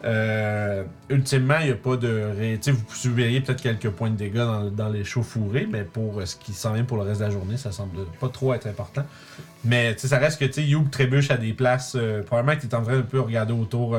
Euh, 0.05 0.85
ultimement, 1.09 1.56
il 1.60 1.66
n'y 1.66 1.72
a 1.72 1.76
pas 1.76 1.97
de. 1.97 2.31
ré- 2.36 2.60
vous 2.66 2.94
subiriez 2.94 3.40
peut-être 3.40 3.62
quelques 3.62 3.89
points 3.89 4.10
de 4.10 4.16
dégâts 4.16 4.35
dans, 4.36 4.70
dans 4.70 4.89
les 4.90 5.02
chauffourées, 5.05 5.66
mais 5.70 5.82
pour 5.82 6.20
euh, 6.20 6.26
ce 6.26 6.36
qui 6.36 6.52
s'en 6.52 6.74
vient 6.74 6.85
pour 6.85 6.98
le 6.98 7.05
reste 7.05 7.20
de 7.20 7.24
la 7.24 7.31
journée, 7.31 7.56
ça 7.56 7.72
semble 7.72 8.05
pas 8.20 8.28
trop 8.28 8.52
être 8.52 8.66
important. 8.66 9.05
Mais 9.64 9.94
tu 9.94 10.01
sais, 10.02 10.09
ça 10.09 10.18
reste 10.18 10.39
que 10.39 10.44
tu 10.44 10.52
sais, 10.55 10.62
Youb 10.62 10.90
trébuche 10.90 11.31
à 11.31 11.39
des 11.39 11.55
places. 11.55 11.94
euh, 11.97 12.22
probablement 12.22 12.56
que 12.56 12.60
tu 12.62 12.68
es 12.68 12.74
en 12.74 12.82
train 12.82 12.97
de 12.97 13.02
peu 13.02 13.18
regarder 13.20 13.55
autour 13.55 13.97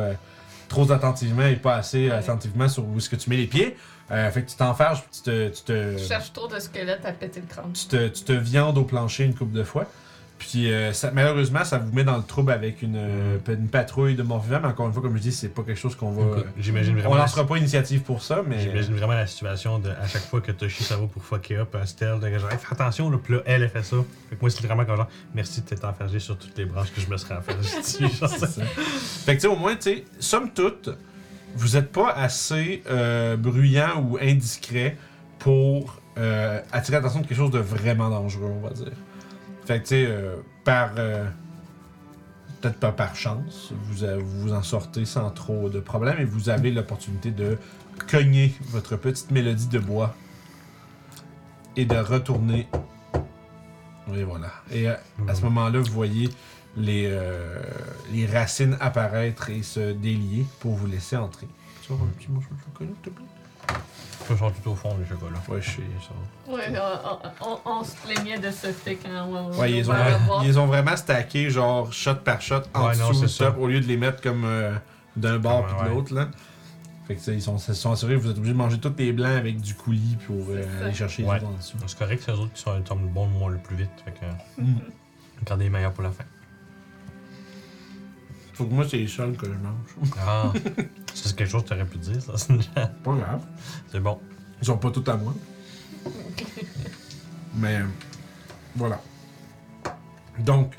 trop 0.68 0.92
attentivement 0.92 1.46
et 1.46 1.56
pas 1.56 1.76
assez 1.76 2.06
Ouais. 2.10 2.12
attentivement 2.16 2.68
sur 2.68 2.86
où 2.88 2.98
est-ce 2.98 3.10
que 3.10 3.16
tu 3.16 3.30
mets 3.32 3.38
les 3.38 3.48
pieds. 3.48 3.76
Euh, 4.12 4.30
fait 4.32 4.44
que 4.44 4.50
tu 4.52 4.56
t'enferges, 4.56 5.02
puis 5.02 5.10
tu 5.14 5.22
te. 5.24 5.50
Tu 5.50 5.64
te 5.64 5.98
Je 5.98 6.04
cherche 6.08 6.32
trop 6.32 6.48
de 6.48 6.60
squelettes 6.60 7.06
à 7.06 7.12
péter 7.12 7.42
le 7.42 7.48
crâne. 7.48 7.74
tu 7.74 7.86
te, 7.88 8.08
tu 8.08 8.24
te 8.24 8.34
viandes 8.34 8.78
au 8.78 8.84
plancher 8.84 9.24
une 9.24 9.34
couple 9.34 9.54
de 9.58 9.64
fois. 9.64 9.86
Puis 10.38 10.70
euh, 10.72 10.92
ça- 10.92 11.12
malheureusement, 11.12 11.64
ça 11.64 11.78
vous 11.78 11.92
met 11.94 12.04
dans 12.04 12.18
le 12.18 12.22
trouble 12.24 12.52
avec 12.52 12.82
une, 12.82 13.00
une 13.48 13.68
patrouille 13.70 14.16
de 14.16 14.22
morts 14.22 14.42
vivants. 14.42 14.60
Mais 14.62 14.68
encore 14.68 14.86
une 14.86 14.92
fois, 14.94 15.02
comme 15.02 15.16
je 15.16 15.22
dis, 15.22 15.32
c'est 15.32 15.48
pas 15.48 15.64
quelque 15.64 15.80
chose 15.80 15.96
qu'on 15.96 16.12
va. 16.12 16.42
J'imagine 16.60 16.94
on 16.98 17.00
vraiment. 17.00 17.16
lancera 17.16 17.48
pas 17.48 17.58
initiative 17.58 18.02
pour 18.02 18.22
ça, 18.22 18.44
mais. 18.46 18.60
J'imagine 18.60 18.96
vraiment 18.96 19.14
la 19.14 19.26
situation 19.28 19.80
de 19.80 19.90
à 19.90 20.08
chaque 20.08 20.24
fois 20.26 20.42
que 20.42 20.52
Toshi 20.52 20.84
ça 20.84 20.98
va 20.98 21.08
pour 21.08 21.24
fucker 21.24 21.56
up 21.60 21.74
un 21.76 21.86
stealth, 21.86 22.20
de 22.20 22.38
genre 22.38 22.52
Hey, 22.52 22.58
fais 22.60 22.68
attention, 22.74 23.10
là, 23.10 23.18
puis 23.18 23.34
là, 23.36 23.42
elle, 23.46 23.64
elle 23.64 23.70
fait 23.70 23.82
ça. 23.82 23.96
Fait 24.30 24.36
que 24.36 24.42
moi, 24.42 24.50
c'est 24.50 24.62
vraiment 24.68 24.86
comme 24.86 24.98
genre 24.98 25.08
merci 25.34 25.62
de 25.62 25.66
t'être 25.68 25.86
enfergé 25.86 26.20
sur 26.20 26.38
toutes 26.38 26.56
les 26.58 26.66
branches 26.66 26.92
que 26.94 27.00
je 27.02 27.08
me 27.10 27.16
serais 27.18 27.36
enfergé 27.38 27.78
dessus. 27.80 28.04
genre 28.20 28.30
ça. 28.30 28.46
fait 28.46 29.36
que 29.38 29.42
tu 29.42 29.48
sais, 29.48 29.48
au 29.48 29.56
moins, 29.56 29.76
tu 29.76 29.82
sais, 29.84 30.04
somme 30.20 30.52
toute, 30.52 30.90
vous 31.56 31.78
êtes 31.78 31.92
pas 31.92 32.12
assez 32.12 32.84
euh, 32.88 33.38
bruyant 33.38 34.02
ou 34.02 34.18
indiscret 34.22 34.98
pour 35.40 36.02
euh, 36.18 36.62
attirer 36.72 36.98
l'attention 36.98 37.22
de 37.22 37.28
quelque 37.28 37.38
chose 37.38 37.52
de 37.52 37.60
vraiment 37.60 38.10
dangereux, 38.10 38.52
on 38.56 38.62
va 38.62 38.74
dire. 38.74 38.92
Fait 39.66 39.80
que 39.80 39.84
tu 39.84 39.90
sais, 39.90 40.06
euh, 40.08 40.36
par. 40.64 40.92
Peut-être 42.62 42.80
pas 42.80 42.92
par 42.94 43.16
chance, 43.16 43.74
vous, 43.84 44.06
vous 44.24 44.54
en 44.54 44.64
sortez 44.64 45.06
sans 45.06 45.30
trop 45.30 45.70
de 45.70 45.80
problèmes 45.80 46.20
et 46.20 46.26
vous 46.26 46.50
avez 46.50 46.72
l'opportunité 46.72 47.30
de 47.30 47.60
cogner 48.10 48.56
votre 48.70 48.96
petite 48.96 49.30
mélodie 49.30 49.68
de 49.68 49.78
bois 49.78 50.16
et 51.76 51.86
de 51.86 51.96
retourner. 51.96 52.68
Et 54.16 54.24
voilà. 54.24 54.52
Et 54.72 54.88
à 54.88 55.36
ce 55.36 55.44
moment-là, 55.44 55.80
vous 55.80 55.92
voyez 55.92 56.30
les, 56.78 57.08
euh, 57.10 57.60
les 58.12 58.26
racines 58.26 58.78
apparaître 58.80 59.50
et 59.50 59.64
se 59.64 59.92
délier 59.94 60.46
pour 60.60 60.74
vous 60.76 60.88
laisser 60.88 61.16
entrer. 61.18 61.48
Tu 61.82 61.92
avoir 61.94 62.08
un 62.08 62.12
petit 62.12 62.30
morceau 62.32 62.50
de 62.52 62.62
chocolat, 62.64 62.90
s'il 63.04 63.12
te 63.14 63.16
plaît? 63.18 63.26
Je 64.30 64.36
sont 64.36 64.52
tout 64.52 64.70
au 64.72 64.76
fond, 64.76 64.98
les 65.00 65.06
chocolats. 65.08 65.38
Ouais, 65.50 65.62
je 65.62 65.70
sais, 65.72 65.82
ça. 66.02 66.52
Ouais, 66.52 66.74
on, 67.42 67.48
on- 67.48 67.80
on 67.80 67.84
se 67.84 67.96
plaignait 67.98 68.40
de 68.40 68.50
ce 68.50 68.68
fait 68.72 68.96
quand 68.96 69.10
on, 69.28 69.52
Ouais, 69.60 69.72
ils, 69.72 69.90
ont, 69.90 69.94
le 69.94 70.46
ils 70.48 70.60
ont 70.60 70.66
vraiment 70.66 70.96
stacké, 70.96 71.50
genre, 71.50 71.92
shot 71.94 72.16
par 72.24 72.42
shot, 72.42 72.62
en 72.74 72.88
Ouais, 72.88 72.96
non, 72.98 73.10
dessous, 73.10 73.28
c'est 73.28 73.44
top, 73.46 73.56
ça. 73.56 73.60
au 73.62 73.68
lieu 73.68 73.80
de 73.80 73.86
les 73.86 73.98
mettre 73.98 74.22
comme 74.22 74.44
euh, 74.46 74.74
d'un 75.16 75.38
bord 75.38 75.66
puis 75.68 75.76
de 75.76 75.82
ouais. 75.82 75.90
l'autre, 75.90 76.14
là. 76.14 76.30
Fait 77.08 77.16
que, 77.16 77.22
sais, 77.22 77.34
ils 77.36 77.42
sont, 77.42 77.58
ils 77.58 77.76
sont 77.76 77.92
assurés 77.92 78.16
que 78.16 78.20
vous 78.20 78.32
êtes 78.32 78.38
obligé 78.38 78.54
de 78.54 78.58
manger 78.58 78.80
tous 78.80 78.94
les 78.98 79.14
blancs 79.14 79.38
avec 79.38 79.62
du 79.62 79.76
coulis 79.76 80.18
pour 80.26 80.38
euh, 80.50 80.64
ça. 80.80 80.86
aller 80.86 80.94
chercher 80.96 81.22
les 81.22 81.30
autres 81.30 81.46
en 81.46 81.52
dessous. 81.52 81.78
C'est 81.86 81.98
correct, 82.00 82.24
c'est 82.26 82.32
eux 82.32 82.36
autres 82.40 82.54
qui 82.54 82.62
sont, 82.62 82.74
le 82.76 83.08
bon 83.08 83.28
moment 83.28 83.48
le 83.48 83.58
plus 83.60 83.76
vite. 83.76 83.90
Fait 84.04 84.12
que. 84.12 84.26
Mm. 84.62 84.76
Gardez 85.46 85.66
les 85.66 85.70
meilleurs 85.70 85.92
pour 85.92 86.04
la 86.04 86.12
fin. 86.12 86.24
Faut 88.56 88.66
que 88.66 88.74
moi, 88.74 88.86
c'est 88.90 88.98
les 88.98 89.08
seuls 89.08 89.36
que 89.36 89.46
je 89.48 89.52
mange. 89.52 90.10
Ah, 90.26 90.52
c'est 91.14 91.36
quelque 91.36 91.50
chose 91.50 91.64
que 91.64 91.68
tu 91.68 91.74
aurais 91.74 91.86
pu 91.86 91.98
dire, 91.98 92.22
ça. 92.22 92.38
C'est 92.38 92.58
Pas 92.74 93.14
grave. 93.14 93.42
c'est 93.92 94.00
bon. 94.00 94.18
Ils 94.62 94.66
sont 94.66 94.78
pas 94.78 94.92
tout 94.92 95.04
à 95.08 95.18
moi. 95.18 95.34
Mais 97.58 97.82
voilà. 98.76 99.02
Donc, 100.40 100.74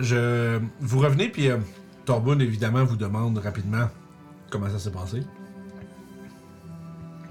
je 0.00 0.60
vous 0.80 0.98
revenez 0.98 1.28
puis 1.28 1.48
euh, 1.48 1.58
Torbun 2.04 2.38
évidemment 2.40 2.84
vous 2.84 2.96
demande 2.96 3.38
rapidement 3.38 3.88
comment 4.50 4.68
ça 4.68 4.78
s'est 4.80 4.90
passé. 4.90 5.22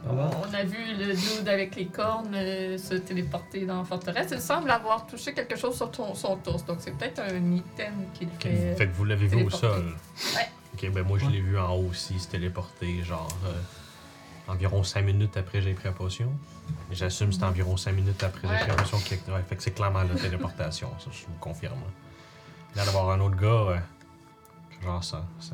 On 0.10 0.54
a 0.54 0.64
vu 0.64 0.78
le 0.98 1.14
dude 1.16 1.48
avec 1.48 1.76
les 1.76 1.86
cornes 1.88 2.34
euh, 2.36 2.78
se 2.78 2.96
téléporter 2.96 3.66
dans 3.66 3.80
la 3.80 3.84
forteresse. 3.86 4.28
Il 4.32 4.42
semble 4.42 4.70
avoir 4.70 5.08
touché 5.08 5.34
quelque 5.34 5.56
chose 5.56 5.76
sur 5.76 5.90
ton- 5.92 6.14
son 6.14 6.36
torse. 6.38 6.66
Donc 6.66 6.78
c'est 6.80 6.92
peut-être 6.92 7.20
un 7.20 7.52
item 7.54 7.94
qu'il 8.14 8.28
Ok, 8.28 8.42
fait. 8.44 8.76
Fait 8.76 8.88
que 8.88 8.94
vous 8.96 9.06
l'avez 9.06 9.28
vu 9.28 9.44
au 9.44 9.50
sol. 9.50 9.94
Ouais. 10.36 10.50
Ok, 10.74 10.92
ben 10.92 11.04
moi 11.06 11.18
je 11.20 11.28
l'ai 11.28 11.40
vu 11.40 11.58
en 11.58 11.72
haut 11.76 11.88
aussi, 11.90 12.20
se 12.20 12.28
téléporter, 12.28 13.02
genre 13.04 13.30
euh, 13.46 13.54
environ 14.52 14.84
5 14.84 15.04
minutes 15.06 15.38
après 15.38 15.62
j'ai 15.62 15.74
pris 15.74 15.86
la 15.86 15.92
potion. 15.94 16.32
Et 16.92 16.96
J'assume 16.96 17.30
que 17.30 17.36
c'est 17.36 17.44
environ 17.44 17.78
5 17.78 17.92
minutes 17.94 18.22
après 18.24 18.48
j'ai 18.50 18.58
pris 18.58 18.68
la 18.70 18.76
potion. 18.76 18.98
qui- 19.00 19.14
Ouais, 19.32 19.42
fait 19.48 19.56
que 19.56 19.64
c'est 19.64 19.72
clairement 19.72 20.04
la 20.04 20.16
téléportation, 20.20 20.90
ça 21.00 21.12
je 21.12 21.26
vous 21.28 21.38
confirme. 21.40 21.80
Il 22.76 22.80
y 22.80 22.82
a 22.82 22.86
d'avoir 22.86 23.10
un 23.12 23.20
autre 23.22 23.38
gars, 23.38 23.48
euh, 23.48 23.78
genre 24.84 25.04
ça, 25.04 25.26
ça, 25.40 25.54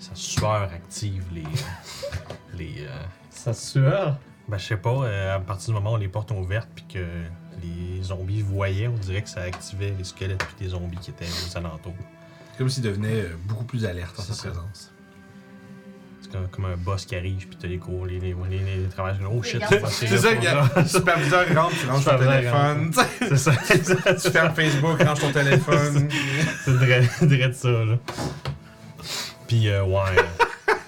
sa 0.00 0.14
sueur 0.14 0.62
active 0.72 1.24
les. 1.32 1.42
euh, 1.44 1.46
les 2.54 2.86
Ça 3.36 3.52
sueur. 3.52 4.16
ben 4.48 4.58
je 4.58 4.64
sais 4.64 4.76
pas, 4.76 4.90
euh, 5.04 5.36
à 5.36 5.40
partir 5.40 5.68
du 5.68 5.74
moment 5.74 5.94
où 5.94 5.98
les 5.98 6.08
portes 6.08 6.32
ont 6.32 6.40
ouvertes 6.40 6.68
puis 6.74 6.84
que 6.94 7.06
les 7.62 8.02
zombies 8.02 8.42
voyaient, 8.42 8.88
on 8.88 8.96
dirait 8.96 9.22
que 9.22 9.28
ça 9.28 9.42
activait 9.42 9.94
les 9.96 10.04
squelettes 10.04 10.44
puis 10.44 10.64
les 10.64 10.68
zombies 10.70 10.96
qui 10.98 11.10
étaient 11.10 11.24
aux 11.26 11.56
alentours. 11.56 11.94
Comme 12.58 12.68
s'il 12.68 12.82
devenait 12.82 13.20
euh, 13.20 13.36
beaucoup 13.44 13.64
plus 13.64 13.84
alerte 13.84 14.18
en 14.18 14.22
sa 14.22 14.32
ça. 14.32 14.48
présence. 14.48 14.92
C'est 16.22 16.32
comme, 16.32 16.48
comme 16.48 16.64
un 16.64 16.76
boss 16.76 17.04
qui 17.06 17.14
arrive, 17.14 17.46
puis 17.46 17.56
t'as 17.60 17.68
les 17.68 17.78
cours, 17.78 18.06
les, 18.06 18.18
les, 18.18 18.34
les, 18.48 18.58
les 18.82 18.88
travailleurs. 18.88 19.30
Oh 19.32 19.42
shit, 19.42 19.60
Les 19.70 19.80
c'est 19.90 20.16
ça, 20.16 20.32
pour 20.32 20.42
il 20.42 20.44
y 20.44 20.46
a 20.48 20.68
le 20.76 20.88
superviseur 20.88 21.46
rentre, 21.54 21.76
tu 21.78 21.86
ranges 21.86 22.04
ton 22.04 22.10
Superviseur 22.10 22.40
téléphone. 22.40 22.92
C'est 23.28 23.36
ça, 23.36 24.14
tu 24.14 24.30
fermes 24.30 24.54
Facebook, 24.54 25.02
ranges 25.02 25.20
ton 25.20 25.32
téléphone. 25.32 26.08
C'est 26.64 26.70
vrai, 26.72 27.00
vrai 27.20 27.48
de 27.48 27.52
ça, 27.52 27.68
là. 27.68 27.98
Puis, 29.46 29.68
euh, 29.68 29.84
ouais. 29.84 30.16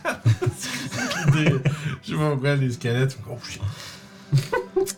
Des- 1.33 1.55
Je 2.09 2.14
sais 2.14 2.18
pas 2.18 2.30
pourquoi 2.30 2.56
les 2.56 2.70
squelettes. 2.72 3.18
Oh 3.30 3.36
shit. 3.44 3.60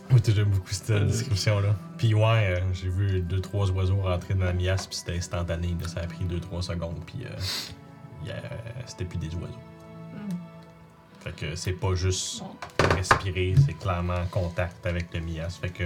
Moi, 0.09 0.19
j'aime 0.25 0.49
beaucoup 0.49 0.71
cette 0.71 1.05
description-là. 1.07 1.75
Puis, 1.97 2.13
ouais, 2.13 2.21
euh, 2.57 2.59
j'ai 2.73 2.89
vu 2.89 3.21
deux, 3.21 3.39
trois 3.41 3.69
oiseaux 3.71 3.97
rentrer 4.01 4.33
dans 4.33 4.45
la 4.45 4.53
miasse, 4.53 4.87
puis 4.87 4.95
c'était 4.97 5.15
instantané. 5.17 5.75
là. 5.81 5.87
Ça 5.87 6.01
a 6.01 6.07
pris 6.07 6.23
deux, 6.25 6.39
trois 6.39 6.61
secondes, 6.61 6.99
puis 7.05 7.25
euh, 7.25 8.31
a- 8.31 8.87
c'était 8.87 9.05
plus 9.05 9.17
des 9.17 9.27
oiseaux. 9.35 9.47
Hmm. 10.13 10.35
Fait 11.21 11.35
que 11.35 11.55
c'est 11.55 11.73
pas 11.73 11.93
juste 11.95 12.43
respirer, 12.95 13.55
c'est 13.65 13.73
clairement 13.77 14.25
contact 14.31 14.85
avec 14.85 15.13
le 15.13 15.21
mias. 15.21 15.49
Fait 15.61 15.69
que, 15.69 15.83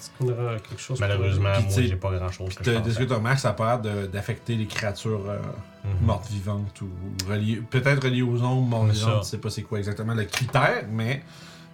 Est-ce 0.00 0.10
qu'on 0.16 0.28
aura 0.32 0.56
quelque 0.60 0.80
chose 0.80 1.00
malheureusement, 1.00 1.52
Puis, 1.54 1.64
moi, 1.64 1.72
j'ai 1.88 1.96
pas 1.96 2.10
grand-chose 2.16 2.54
de 2.56 2.90
ce 2.90 2.98
que 2.98 3.04
tu 3.04 3.12
remarques, 3.12 3.40
ça 3.40 3.50
a 3.50 3.52
pas 3.54 3.76
d'affecter 4.12 4.54
les 4.54 4.66
créatures 4.66 5.24
euh, 5.28 5.38
Mhm. 5.84 6.06
mortes 6.06 6.28
vivantes 6.30 6.80
ou, 6.82 6.84
ou 6.86 7.28
reliées. 7.30 7.62
Peut-être 7.68 8.04
reliées 8.04 8.22
aux 8.22 8.40
ombres 8.42 8.62
mortes 8.68 8.90
vivantes, 8.90 9.24
je 9.24 9.28
sais 9.30 9.38
pas 9.38 9.50
c'est 9.50 9.62
quoi 9.62 9.78
exactement 9.78 10.14
le 10.14 10.24
critère, 10.24 10.84
mais 10.90 11.22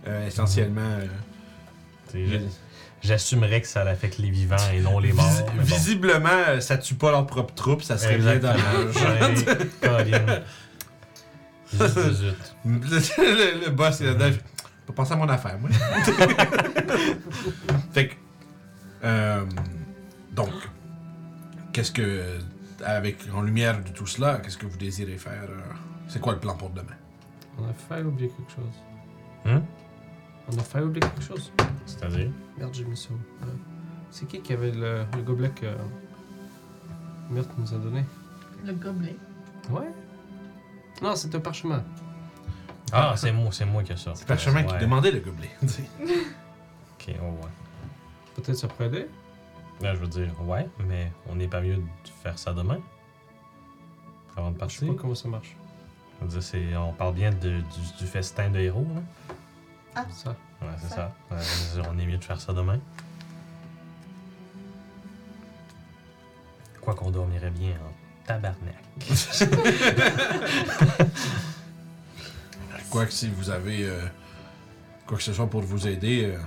euh, 0.06 0.26
essentiellement. 0.26 0.80
euh, 0.80 1.06
je- 2.14 2.38
J'assumerais 3.02 3.60
que 3.60 3.66
ça 3.68 3.82
affecte 3.82 4.16
les 4.16 4.30
vivants 4.30 4.56
et 4.72 4.80
non 4.80 4.98
les 4.98 5.12
morts. 5.12 5.26
bon. 5.46 5.52
visiblement, 5.62 6.58
ça 6.60 6.78
tue 6.78 6.94
pas 6.94 7.10
leurs 7.10 7.26
propres 7.26 7.52
troupes, 7.52 7.82
ça 7.82 7.98
serait 7.98 8.16
bien 8.16 8.36
dommage. 8.36 8.56
Le, 12.64 13.64
le 13.64 13.70
boss 13.70 14.00
est 14.00 14.04
là-dedans. 14.04 14.30
Je 14.32 14.38
peux 14.86 14.92
penser 14.94 15.12
à 15.12 15.16
mon 15.16 15.28
affaire, 15.28 15.58
moi. 15.58 15.70
fait 17.92 18.08
que. 18.08 18.14
euh, 19.04 19.44
donc, 20.32 20.50
qu'est-ce 21.72 21.92
que. 21.92 22.38
Avec, 22.84 23.18
en 23.32 23.40
lumière 23.42 23.82
de 23.82 23.88
tout 23.90 24.06
cela, 24.06 24.38
qu'est-ce 24.40 24.58
que 24.58 24.66
vous 24.66 24.76
désirez 24.76 25.16
faire 25.16 25.44
euh, 25.48 25.60
C'est 26.08 26.20
quoi 26.20 26.34
le 26.34 26.40
plan 26.40 26.54
pour 26.54 26.70
demain? 26.70 26.96
On 27.58 27.68
a 27.68 27.72
fait 27.72 28.02
oublier 28.02 28.28
quelque 28.30 28.50
chose. 28.52 28.74
Hein? 29.46 29.62
On 30.52 30.58
a 30.58 30.62
fait 30.62 30.80
oublier 30.80 31.00
quelque 31.00 31.22
chose. 31.22 31.52
C'est-à-dire? 31.86 32.30
Merde, 32.58 32.74
j'ai 32.74 32.84
mis 32.84 32.96
ça. 32.96 33.10
Euh, 33.44 33.46
C'est 34.10 34.26
qui 34.26 34.40
qui 34.42 34.52
avait 34.52 34.72
le, 34.72 35.04
le 35.16 35.22
gobelet 35.22 35.50
que 35.50 35.66
Myrte 37.30 37.50
nous 37.56 37.72
a 37.72 37.78
donné? 37.78 38.04
Le 38.64 38.72
gobelet. 38.74 39.16
Ouais. 39.70 39.88
Non, 41.02 41.16
c'est 41.16 41.34
un 41.34 41.40
parchemin. 41.40 41.82
Ah, 42.92 43.14
c'est 43.16 43.32
moi, 43.32 43.48
c'est 43.50 43.64
moi 43.64 43.82
qui 43.82 43.92
ai 43.92 43.96
ça. 43.96 44.12
C'est 44.14 44.26
Parchemin 44.26 44.62
qui 44.64 44.74
Ouais. 44.74 44.80
demandait 44.80 45.10
le 45.12 45.20
gobelet. 45.20 45.50
Ok, 47.06 47.14
oh 47.20 47.42
ouais. 47.42 47.50
Peut-être 48.34 48.56
ça 48.56 48.68
pourrait 48.68 48.86
aider. 48.86 49.06
Là, 49.80 49.94
je 49.94 50.00
veux 50.00 50.06
dire, 50.08 50.32
ouais, 50.42 50.68
mais 50.86 51.10
on 51.28 51.34
n'est 51.34 51.48
pas 51.48 51.60
mieux 51.60 51.76
de 51.76 51.82
faire 52.22 52.38
ça 52.38 52.52
demain. 52.52 52.78
Avant 54.36 54.50
de 54.50 54.54
Je 54.54 54.58
sais 54.58 54.60
partir. 54.60 54.88
pas 54.88 54.94
comment 55.02 55.14
ça 55.14 55.28
marche. 55.28 55.56
Je 56.20 56.24
veux 56.24 56.30
dire, 56.30 56.42
c'est, 56.42 56.76
on 56.76 56.92
parle 56.92 57.14
bien 57.14 57.30
de- 57.30 57.60
du, 57.60 57.92
du 57.98 58.06
festin 58.06 58.50
de 58.50 58.58
héros, 58.60 58.86
là. 58.94 59.02
Ça. 60.10 60.30
Ouais, 60.62 60.68
c'est 60.78 60.88
Ça. 60.88 60.94
ça. 60.96 61.12
Ouais, 61.30 61.38
je 61.42 61.76
veux 61.76 61.82
dire, 61.82 61.90
on 61.94 61.98
est 61.98 62.06
mieux 62.06 62.16
de 62.18 62.24
faire 62.24 62.40
ça 62.40 62.52
demain. 62.52 62.78
Quoi 66.80 66.94
qu'on 66.94 67.10
dormirait 67.10 67.50
bien 67.50 67.72
en 67.72 67.92
tabarnak. 68.26 68.74
Quoi 72.90 73.06
que 73.06 73.12
si 73.12 73.28
vous 73.28 73.50
avez 73.50 73.84
euh, 73.88 74.06
quoi 75.06 75.16
que 75.16 75.22
ce 75.22 75.32
soit 75.32 75.48
pour 75.48 75.62
vous 75.62 75.86
aider, 75.88 76.24
euh, 76.26 76.38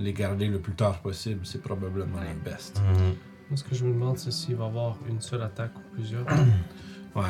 les 0.00 0.12
garder 0.12 0.46
le 0.48 0.58
plus 0.58 0.72
tard 0.74 0.98
possible, 1.00 1.40
c'est 1.44 1.62
probablement 1.62 2.18
Ouais. 2.18 2.34
le 2.44 2.50
best. 2.50 2.80
Mhm. 2.80 3.14
Moi, 3.50 3.56
ce 3.56 3.64
que 3.64 3.74
je 3.74 3.84
me 3.84 3.92
demande, 3.92 4.18
c'est 4.18 4.30
s'il 4.32 4.54
va 4.56 4.64
y 4.64 4.68
avoir 4.68 4.96
une 5.08 5.20
seule 5.20 5.42
attaque 5.42 5.72
ou 5.76 5.94
plusieurs. 5.94 6.24
Ouais. 7.16 7.24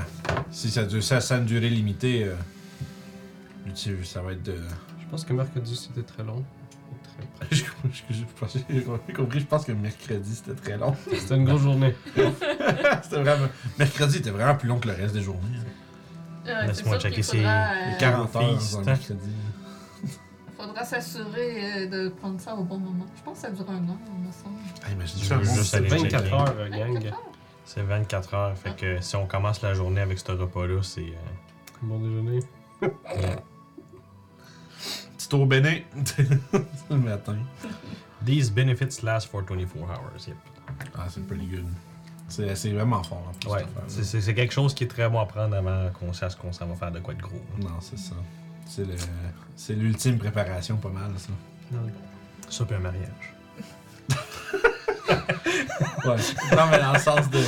Si 0.51 0.71
ça 0.71 0.85
dure 0.85 1.03
ça, 1.03 1.23
ça 1.23 1.37
a 1.37 1.39
une 1.39 1.47
durée 1.47 1.71
limitée, 1.71 2.25
euh, 2.25 2.35
ça 4.05 4.21
va 4.21 4.33
être 4.33 4.43
de. 4.43 4.57
je 5.01 5.07
pense 5.11 5.25
que 5.25 5.33
mercredi, 5.33 5.75
c'était 5.75 6.03
très 6.03 6.23
long. 6.23 6.45
Très 7.41 7.47
je, 7.57 7.65
je, 7.91 8.15
je, 8.15 8.25
pensais- 8.39 8.65
j'ai 8.69 9.15
compris, 9.15 9.41
je 9.41 9.47
pense 9.47 9.65
que 9.65 9.73
mercredi 9.73 10.35
c'était 10.35 10.55
très 10.61 10.77
long. 10.77 10.95
C'était 11.15 11.37
une 11.37 11.45
grosse 11.47 11.63
journée. 11.63 11.95
c'était 13.03 13.23
vraiment. 13.23 13.47
Mercredi 13.79 14.19
était 14.19 14.31
vraiment 14.31 14.55
plus 14.55 14.69
long 14.69 14.79
que 14.79 14.89
le 14.89 14.95
reste 14.95 15.15
des 15.15 15.23
journées. 15.23 15.41
hein. 15.59 15.65
Euh, 16.47 16.61
c'est 16.63 16.67
Laisse-moi 16.69 16.99
checker 16.99 17.23
faudra, 17.23 17.75
Les 17.87 17.95
euh, 17.95 17.99
40 18.01 18.37
heures 18.37 18.43
hein. 18.43 18.83
mercredi. 18.85 19.31
Faudra 20.67 20.85
s'assurer 20.85 21.85
euh, 21.85 21.87
de 21.89 22.09
prendre 22.11 22.41
ça 22.41 22.55
au 22.55 22.65
bon 22.65 22.79
moment. 22.79 23.07
Je 23.17 23.23
pense 23.23 23.37
que 23.41 23.43
ça 23.47 23.51
dure 23.51 23.69
un 23.71 23.77
an, 23.89 23.99
il 24.07 24.27
me 24.27 24.33
semble. 24.33 24.57
Ah, 24.85 24.91
imagine 24.93 25.21
Je 25.21 25.25
ça, 25.27 25.37
veux 25.39 25.45
bon, 25.47 25.55
juste 25.55 25.71
C'est 25.71 25.77
aller 25.79 25.89
24 25.89 26.23
checker. 26.25 26.35
heures, 26.35 26.55
euh, 26.59 26.69
gang. 26.71 26.95
24 26.95 27.07
heures? 27.15 27.23
C'est 27.65 27.83
24 27.83 28.35
heures. 28.35 28.59
Fait 28.59 28.77
que 28.77 29.01
si 29.01 29.17
on 29.17 29.27
commence 29.27 29.63
la 29.63 29.75
journée 29.75 30.01
avec 30.01 30.19
ce 30.19 30.33
repas-là, 30.33 30.83
c'est. 30.83 31.01
euh, 31.01 31.15
Bon 31.83 31.99
déjeuner. 31.99 32.41
Petit 35.17 35.29
tour 35.29 35.47
bénin. 35.47 35.79
le 36.91 36.97
matin. 36.97 37.37
These 38.25 38.51
benefits 38.51 39.03
last 39.03 39.29
for 39.31 39.43
24 39.43 39.77
hours. 39.89 40.27
Yep. 40.27 40.37
Ah, 40.97 41.07
c'est 41.09 41.27
pretty 41.27 41.47
good. 41.47 41.67
C'est 42.29 42.55
c'est 42.55 42.71
vraiment 42.73 43.03
fort 43.03 43.25
en 43.29 43.33
plus. 43.33 43.51
Ouais, 43.51 43.65
c'est 43.89 44.35
quelque 44.35 44.53
chose 44.53 44.73
qui 44.75 44.85
est 44.85 44.89
très 44.89 45.09
bon 45.09 45.19
à 45.21 45.27
prendre 45.27 45.57
avant 45.57 45.91
qu'on 45.99 46.13
sache 46.13 46.37
qu'on 46.37 46.53
s'en 46.53 46.67
va 46.67 46.75
faire 46.77 46.93
de 46.93 47.01
quoi 47.01 47.15
de 47.15 47.21
gros. 47.23 47.41
Non, 47.59 47.81
c'est 47.81 47.99
ça. 47.99 48.15
C'est 48.73 48.85
le, 48.85 48.95
c'est 49.57 49.73
l'ultime 49.75 50.17
préparation, 50.17 50.77
pas 50.77 50.91
mal, 50.91 51.11
ça. 51.17 51.31
Ça, 52.49 52.65
puis 52.65 52.77
un 52.77 52.79
mariage. 52.79 53.35
Ouais. 56.05 56.17
Non, 56.57 56.67
mais 56.71 56.79
dans 56.79 56.93
le 56.93 56.99
sens 56.99 57.29
de. 57.31 57.41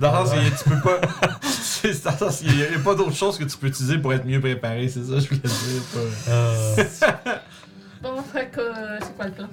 Dans 0.00 0.20
le 0.22 0.26
sens 0.28 0.34
que 0.38 0.62
tu 0.62 0.70
peux 0.70 0.80
pas. 0.80 1.00
C'est 1.42 2.04
dans 2.04 2.10
le 2.12 2.16
sens 2.18 2.38
qu'il 2.38 2.58
y 2.58 2.62
a, 2.62 2.66
il 2.68 2.72
y 2.72 2.76
a 2.76 2.78
pas 2.78 2.94
d'autre 2.94 3.14
chose 3.14 3.36
que 3.38 3.44
tu 3.44 3.56
peux 3.56 3.66
utiliser 3.68 3.98
pour 3.98 4.12
être 4.12 4.24
mieux 4.26 4.40
préparé, 4.40 4.88
c'est 4.88 5.02
ça, 5.02 5.18
je 5.18 5.28
voulais 5.28 5.40
dire. 5.40 5.82
Pas... 5.92 6.30
Euh, 6.30 6.84
Bon, 8.02 8.22
fait 8.22 8.48
que 8.50 8.60
euh, 8.60 8.98
c'est 9.00 9.16
quoi 9.16 9.26
le 9.26 9.32
plan? 9.32 9.48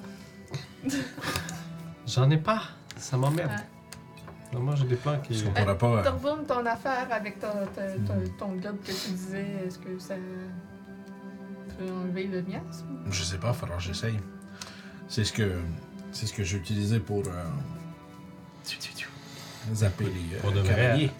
J'en 2.06 2.30
ai 2.30 2.36
pas. 2.38 2.62
Ça 2.96 3.16
m'emmerde. 3.16 3.50
Non, 4.52 4.60
moi, 4.60 4.74
j'ai 4.76 4.84
des 4.84 4.96
plans 4.96 5.18
qui. 5.20 5.28
Parce 5.30 5.42
qu'on 5.42 5.52
pourra 5.52 5.78
pas. 5.78 5.86
euh, 5.86 6.02
Torboum, 6.04 6.44
ton 6.46 6.64
affaire 6.66 7.06
avec 7.10 7.40
ton, 7.40 7.48
ton, 7.74 8.04
ton, 8.06 8.46
ton 8.46 8.52
globe 8.56 8.76
que 8.82 8.92
tu 8.92 9.10
disais, 9.10 9.46
est-ce 9.66 9.78
que 9.78 9.98
ça 9.98 10.14
peut 11.78 11.90
enlever 11.92 12.26
le 12.26 12.42
miasme? 12.42 12.86
Je 13.10 13.22
sais 13.22 13.38
pas, 13.38 13.48
il 13.48 13.54
falloir 13.54 13.78
que 13.78 13.84
j'essaye. 13.84 14.18
C'est 15.08 15.24
ce 15.24 15.32
que. 15.32 15.58
C'est 16.12 16.26
ce 16.26 16.32
que 16.34 16.42
j'ai 16.44 16.58
utilisé 16.58 17.00
pour. 17.00 17.22
euh, 17.26 17.44
zapper 19.74 20.04
les 20.04 20.36
euh, 20.36 20.40
Pour 20.40 20.52
de 20.52 20.60
vrai. 20.60 20.68
cavaliers. 20.74 21.10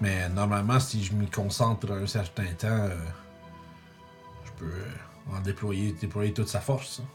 Mais 0.00 0.28
normalement, 0.28 0.80
si 0.80 1.02
je 1.04 1.14
m'y 1.14 1.28
concentre 1.28 1.90
un 1.92 2.06
certain 2.06 2.46
temps, 2.58 2.68
euh, 2.68 2.96
je 4.46 4.50
peux 4.52 4.70
euh, 4.72 5.34
en 5.36 5.40
déployer, 5.40 5.92
déployer 5.92 6.32
toute 6.32 6.48
sa 6.48 6.60
force. 6.60 7.00
hein. 7.00 7.06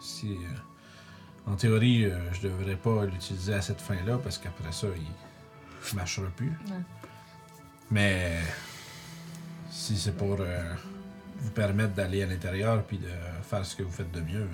Si, 0.00 0.32
euh, 0.32 1.50
en 1.50 1.56
théorie, 1.56 2.04
euh, 2.06 2.18
je 2.32 2.48
devrais 2.48 2.76
pas 2.76 3.04
l'utiliser 3.06 3.54
à 3.54 3.62
cette 3.62 3.80
fin-là 3.80 4.18
parce 4.18 4.38
qu'après 4.38 4.72
ça, 4.72 4.86
il 4.96 5.02
ne 5.92 5.96
marchera 5.96 6.26
plus. 6.36 6.48
Ouais. 6.68 6.82
Mais 7.90 8.40
Si 9.70 9.96
c'est 9.96 10.16
pour 10.16 10.36
euh, 10.40 10.74
vous 11.44 11.50
permettre 11.50 11.94
d'aller 11.94 12.22
à 12.22 12.26
l'intérieur 12.26 12.82
puis 12.84 12.98
de 12.98 13.08
faire 13.42 13.64
ce 13.64 13.76
que 13.76 13.82
vous 13.82 13.90
faites 13.92 14.10
de 14.12 14.20
mieux. 14.20 14.48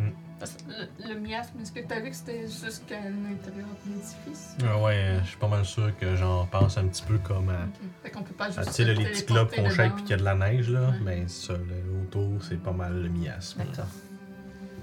hein. 0.00 0.04
Parce 0.38 0.52
que 0.52 0.58
le, 0.68 1.14
le 1.14 1.18
miasme, 1.20 1.58
est-ce 1.60 1.72
que 1.72 1.80
t'as 1.80 1.98
vu 1.98 2.10
que 2.10 2.16
c'était 2.16 2.42
jusqu'à 2.46 3.00
l'intérieur 3.00 3.66
de 3.84 3.90
l'édifice? 3.92 4.54
Ah 4.62 4.78
ouais, 4.80 4.94
euh, 4.94 5.20
je 5.24 5.30
suis 5.30 5.36
pas 5.36 5.48
mal 5.48 5.64
sûr 5.64 5.90
que 5.98 6.14
j'en 6.14 6.46
pense 6.46 6.78
un 6.78 6.86
petit 6.86 7.02
peu 7.02 7.18
comme 7.18 7.48
à. 7.48 7.54
Ok. 7.64 7.88
Fait 8.04 8.10
qu'on 8.12 8.22
peut 8.22 8.34
pas 8.34 8.46
juste. 8.46 8.58
Ah, 8.62 8.64
tu 8.66 8.70
sais, 8.72 8.84
là, 8.84 8.92
les 8.94 9.04
petits 9.06 9.24
globes 9.24 9.50
qu'on 9.52 9.68
shake 9.68 9.94
puis 9.96 10.02
qu'il 10.04 10.10
y 10.12 10.14
a 10.14 10.18
de 10.18 10.22
la 10.22 10.36
neige, 10.36 10.70
là. 10.70 10.90
Ouais. 10.90 10.94
Mais 11.04 11.26
ça, 11.26 11.54
là, 11.54 11.58
autour, 12.02 12.40
c'est 12.44 12.62
pas 12.62 12.70
mal 12.70 13.02
le 13.02 13.08
miasme. 13.08 13.58
D'accord. 13.64 13.86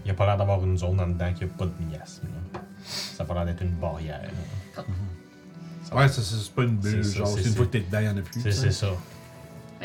Il 0.04 0.06
n'y 0.06 0.12
a 0.12 0.14
pas 0.16 0.26
l'air 0.26 0.36
d'avoir 0.38 0.62
une 0.66 0.78
zone 0.78 1.00
en 1.00 1.08
dedans 1.08 1.32
qui 1.34 1.46
a 1.46 1.48
pas 1.48 1.66
de 1.68 1.72
miasme. 1.90 2.28
là. 2.54 2.60
Ça 2.84 3.24
a 3.24 3.26
pas 3.26 3.34
l'air 3.36 3.46
d'être 3.46 3.62
une 3.62 3.76
barrière. 3.76 4.22
là. 4.76 4.84
Ça- 5.86 5.96
Ouais, 5.96 6.10
ça, 6.10 6.22
c'est 6.22 6.36
c'est 6.36 6.54
pas 6.54 6.64
une 6.64 6.76
bulle. 6.76 7.02
C'est 7.06 7.12
ça, 7.12 7.18
genre, 7.20 7.28
c'est- 7.30 7.44
c'est 7.44 7.50
une 7.50 7.56
fois 7.56 7.66
que 7.68 7.72
t'es 7.72 7.80
dedans, 7.80 8.00
il 8.00 8.06
y 8.06 8.10
en 8.10 8.18
a 8.18 8.22
plus. 8.22 8.42
C'est 8.42 8.52
c'est 8.52 8.72
ça. 8.72 8.90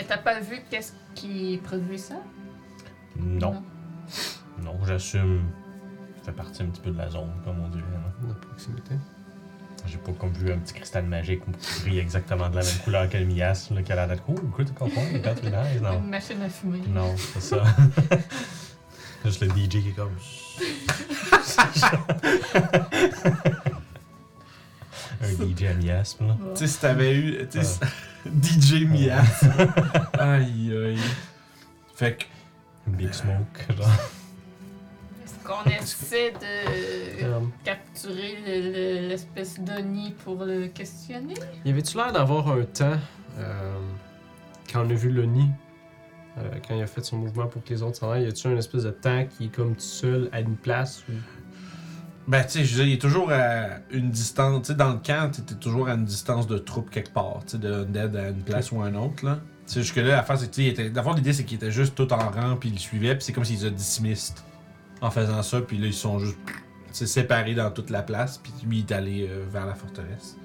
Mais 0.01 0.07
t'as 0.07 0.17
pas 0.17 0.41
vu 0.41 0.61
qu'est-ce 0.71 0.95
qui 1.15 1.61
produit 1.63 1.99
ça? 1.99 2.15
Non. 3.19 3.63
Non, 4.63 4.79
j'assume. 4.87 5.43
Ça 6.21 6.27
fait 6.27 6.33
partie 6.33 6.63
un 6.63 6.67
petit 6.69 6.81
peu 6.81 6.91
de 6.91 6.97
la 6.97 7.11
zone, 7.11 7.31
comme 7.45 7.61
on 7.61 7.69
dirait. 7.69 7.83
là. 7.83 8.29
De 8.29 8.33
proximité. 8.33 8.95
J'ai 9.87 9.99
pas 9.99 10.13
comme 10.13 10.33
vu 10.33 10.51
un 10.53 10.57
petit 10.59 10.73
cristal 10.73 11.05
magique 11.05 11.43
qui 11.59 11.83
brille 11.83 11.99
exactement 11.99 12.49
de 12.49 12.57
la 12.57 12.63
même 12.63 12.79
couleur 12.83 13.11
que 13.11 13.19
le 13.19 13.27
miasme, 13.27 13.75
là, 13.75 13.83
qui 13.83 13.93
a 13.93 13.97
l'air 13.97 14.09
d'être 14.09 14.25
cool, 14.25 14.41
good 14.57 14.73
comprendre, 14.73 15.21
that's 15.23 15.43
really 15.43 15.55
nice. 15.55 15.83
Non. 15.83 15.99
Une 15.99 16.09
machine 16.09 16.41
à 16.41 16.49
fumer. 16.49 16.81
Non, 16.89 17.15
c'est 17.19 17.41
ça. 17.43 17.63
Juste 19.27 19.43
le 19.43 19.49
DJ 19.49 19.69
qui 19.69 19.89
est 19.91 19.95
comme. 19.95 20.17
un 25.21 25.27
DJ 25.29 25.75
miasme, 25.85 26.29
là. 26.29 26.37
Tu 26.55 26.61
sais, 26.61 26.67
si 26.67 26.81
t'avais 26.81 27.15
eu. 27.17 27.49
Tu 27.51 27.63
sais, 27.63 27.81
DJ 28.43 28.85
Mia. 28.87 29.23
aïe, 30.19 30.73
aïe. 30.87 30.99
Fait 31.95 32.17
que. 32.17 32.25
Big 32.91 33.13
Smoke, 33.13 33.77
genre. 33.77 33.89
Est-ce 35.25 35.35
qu'on 35.45 35.71
essaie 35.71 36.31
de 36.33 37.25
Euh, 37.25 37.41
capturer 37.65 38.39
le- 38.47 38.73
le- 39.03 39.09
l'espèce 39.09 39.61
de 39.61 39.81
nid 39.83 40.15
pour 40.25 40.45
le 40.45 40.69
questionner? 40.69 41.35
y 41.65 41.71
avait-tu 41.71 41.97
l'air 41.97 42.13
d'avoir 42.13 42.49
un 42.51 42.65
temps 42.65 42.97
euh, 43.39 43.75
quand 44.73 44.85
on 44.87 44.91
a 44.91 44.95
vu 44.95 45.11
le 45.11 45.25
nid, 45.27 45.51
euh, 46.39 46.43
quand 46.67 46.75
il 46.75 46.83
a 46.83 46.87
fait 46.87 47.05
son 47.05 47.19
mouvement 47.19 47.47
pour 47.47 47.63
que 47.63 47.69
les 47.71 47.83
autres 47.83 47.97
s'en 47.99 48.11
aillent, 48.11 48.25
y 48.25 48.29
a-tu 48.29 48.49
un 48.49 48.57
espèce 48.57 48.85
de 48.85 48.91
temps 48.91 49.27
qui 49.27 49.47
est 49.47 49.55
comme 49.55 49.75
tout 49.75 49.81
seul 49.81 50.29
à 50.33 50.41
une 50.41 50.57
place 50.57 51.05
ou... 51.09 51.13
Ben, 52.29 52.45
tu 52.45 52.51
sais, 52.51 52.65
je 52.65 52.71
veux 52.77 52.85
dire, 52.85 52.93
il 52.93 52.95
est 52.95 53.01
toujours 53.01 53.33
à 53.33 53.79
une 53.91 54.11
distance. 54.11 54.63
Tu 54.63 54.67
sais, 54.69 54.75
dans 54.75 54.91
le 54.93 54.99
camp, 54.99 55.31
t'étais 55.33 55.55
toujours 55.57 55.89
à 55.89 55.95
une 55.95 56.05
distance 56.05 56.47
de 56.47 56.59
troupe 56.59 56.91
quelque 56.91 57.11
part. 57.13 57.41
Tu 57.45 57.53
sais, 57.53 57.59
de 57.59 57.73
Undead 57.73 58.15
à 58.17 58.29
une 58.29 58.43
place 58.43 58.71
ou 58.73 58.81
à 58.83 58.89
une 58.89 58.97
autre, 58.97 59.25
là. 59.25 59.41
Tu 59.67 59.75
sais, 59.75 59.83
jusque-là, 59.83 60.17
la 60.17 60.23
que, 60.23 60.49
tu 60.49 60.75
sais. 60.75 60.91
D'abord, 60.91 61.15
l'idée, 61.15 61.33
c'est 61.33 61.45
qu'il 61.45 61.57
était 61.57 61.73
juste 61.73 61.95
tout 61.95 62.13
en 62.13 62.31
rang, 62.31 62.57
puis 62.57 62.69
il 62.69 62.75
le 62.75 62.79
suivait, 62.79 63.15
puis 63.17 63.25
c'est 63.25 63.33
comme 63.33 63.45
s'ils 63.45 63.59
les 63.61 63.65
a 63.67 63.71
dismissed 63.71 64.37
en 65.01 65.11
faisant 65.11 65.43
ça, 65.43 65.61
puis 65.61 65.79
là, 65.79 65.87
ils 65.87 65.95
sont 65.95 66.19
juste. 66.19 66.37
tu 66.93 67.07
séparés 67.07 67.55
dans 67.55 67.71
toute 67.71 67.91
la 67.91 68.03
place, 68.03 68.39
puis 68.39 68.53
lui, 68.65 68.79
il 68.79 68.81
est 68.81 68.93
allé 68.93 69.27
euh, 69.29 69.45
vers 69.51 69.67
la 69.67 69.75
forteresse. 69.75 70.37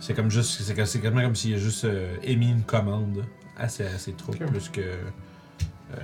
C'est 0.00 0.14
comme 0.14 0.30
juste. 0.30 0.60
C'est 0.62 0.74
comme- 0.74 0.86
c'est 0.86 1.00
quasiment 1.00 1.22
comme 1.22 1.34
s'il 1.36 1.54
a 1.54 1.58
juste 1.58 1.84
euh, 1.86 2.14
émis 2.22 2.50
une 2.50 2.62
commande 2.62 3.24
à 3.56 3.68
ses, 3.68 3.86
à 3.86 3.98
ses 3.98 4.12
troupes, 4.12 4.36
plus 4.44 4.68
que. 4.68 4.80
euh, 4.80 5.96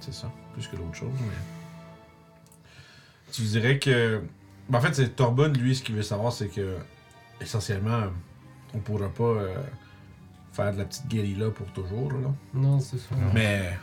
c'est 0.00 0.12
ça, 0.12 0.30
plus 0.52 0.66
que 0.68 0.76
d'autres 0.76 0.94
choses, 0.94 1.12
mais. 1.20 1.53
Tu 3.34 3.42
dirais 3.42 3.78
que. 3.78 4.22
ben, 4.68 4.78
en 4.78 4.80
fait, 4.80 4.94
c'est 4.94 5.16
Torbun, 5.16 5.48
lui, 5.48 5.74
ce 5.74 5.82
qu'il 5.82 5.94
veut 5.96 6.02
savoir, 6.02 6.32
c'est 6.32 6.48
que. 6.48 6.76
Essentiellement, 7.40 8.04
on 8.74 8.78
pourra 8.78 9.08
pas 9.08 9.24
euh, 9.24 9.56
faire 10.52 10.72
de 10.72 10.78
la 10.78 10.84
petite 10.84 11.08
guérilla 11.08 11.50
pour 11.50 11.66
toujours, 11.72 12.12
là. 12.12 12.28
Non, 12.54 12.78
c'est. 12.80 12.96
Non. 13.10 13.18
Mais. 13.34 13.76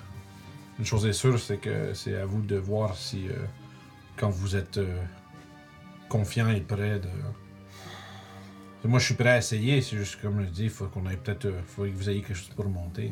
Une 0.79 0.85
chose 0.85 1.05
est 1.05 1.13
sûre, 1.13 1.37
c'est 1.37 1.57
que 1.57 1.93
c'est 1.93 2.15
à 2.15 2.25
vous 2.25 2.41
de 2.41 2.55
voir 2.55 2.95
si. 2.95 3.27
euh, 3.27 3.33
quand 4.17 4.29
vous 4.29 4.55
êtes 4.55 4.77
euh, 4.77 5.01
confiant 6.09 6.49
et 6.49 6.61
prêt 6.61 6.99
de. 6.99 7.09
Moi, 8.87 8.99
je 8.99 9.05
suis 9.05 9.13
prêt 9.15 9.29
à 9.29 9.37
essayer, 9.37 9.79
c'est 9.81 9.97
juste 9.97 10.19
comme 10.21 10.41
je 10.43 10.49
dis, 10.49 10.63
il 10.63 10.69
faut 10.69 10.87
qu'on 10.87 11.07
ait 11.09 11.17
peut-être. 11.17 11.45
euh, 11.45 11.61
faut 11.67 11.83
que 11.83 11.89
vous 11.89 12.09
ayez 12.09 12.21
quelque 12.21 12.35
chose 12.35 12.49
pour 12.55 12.67
monter. 12.69 13.11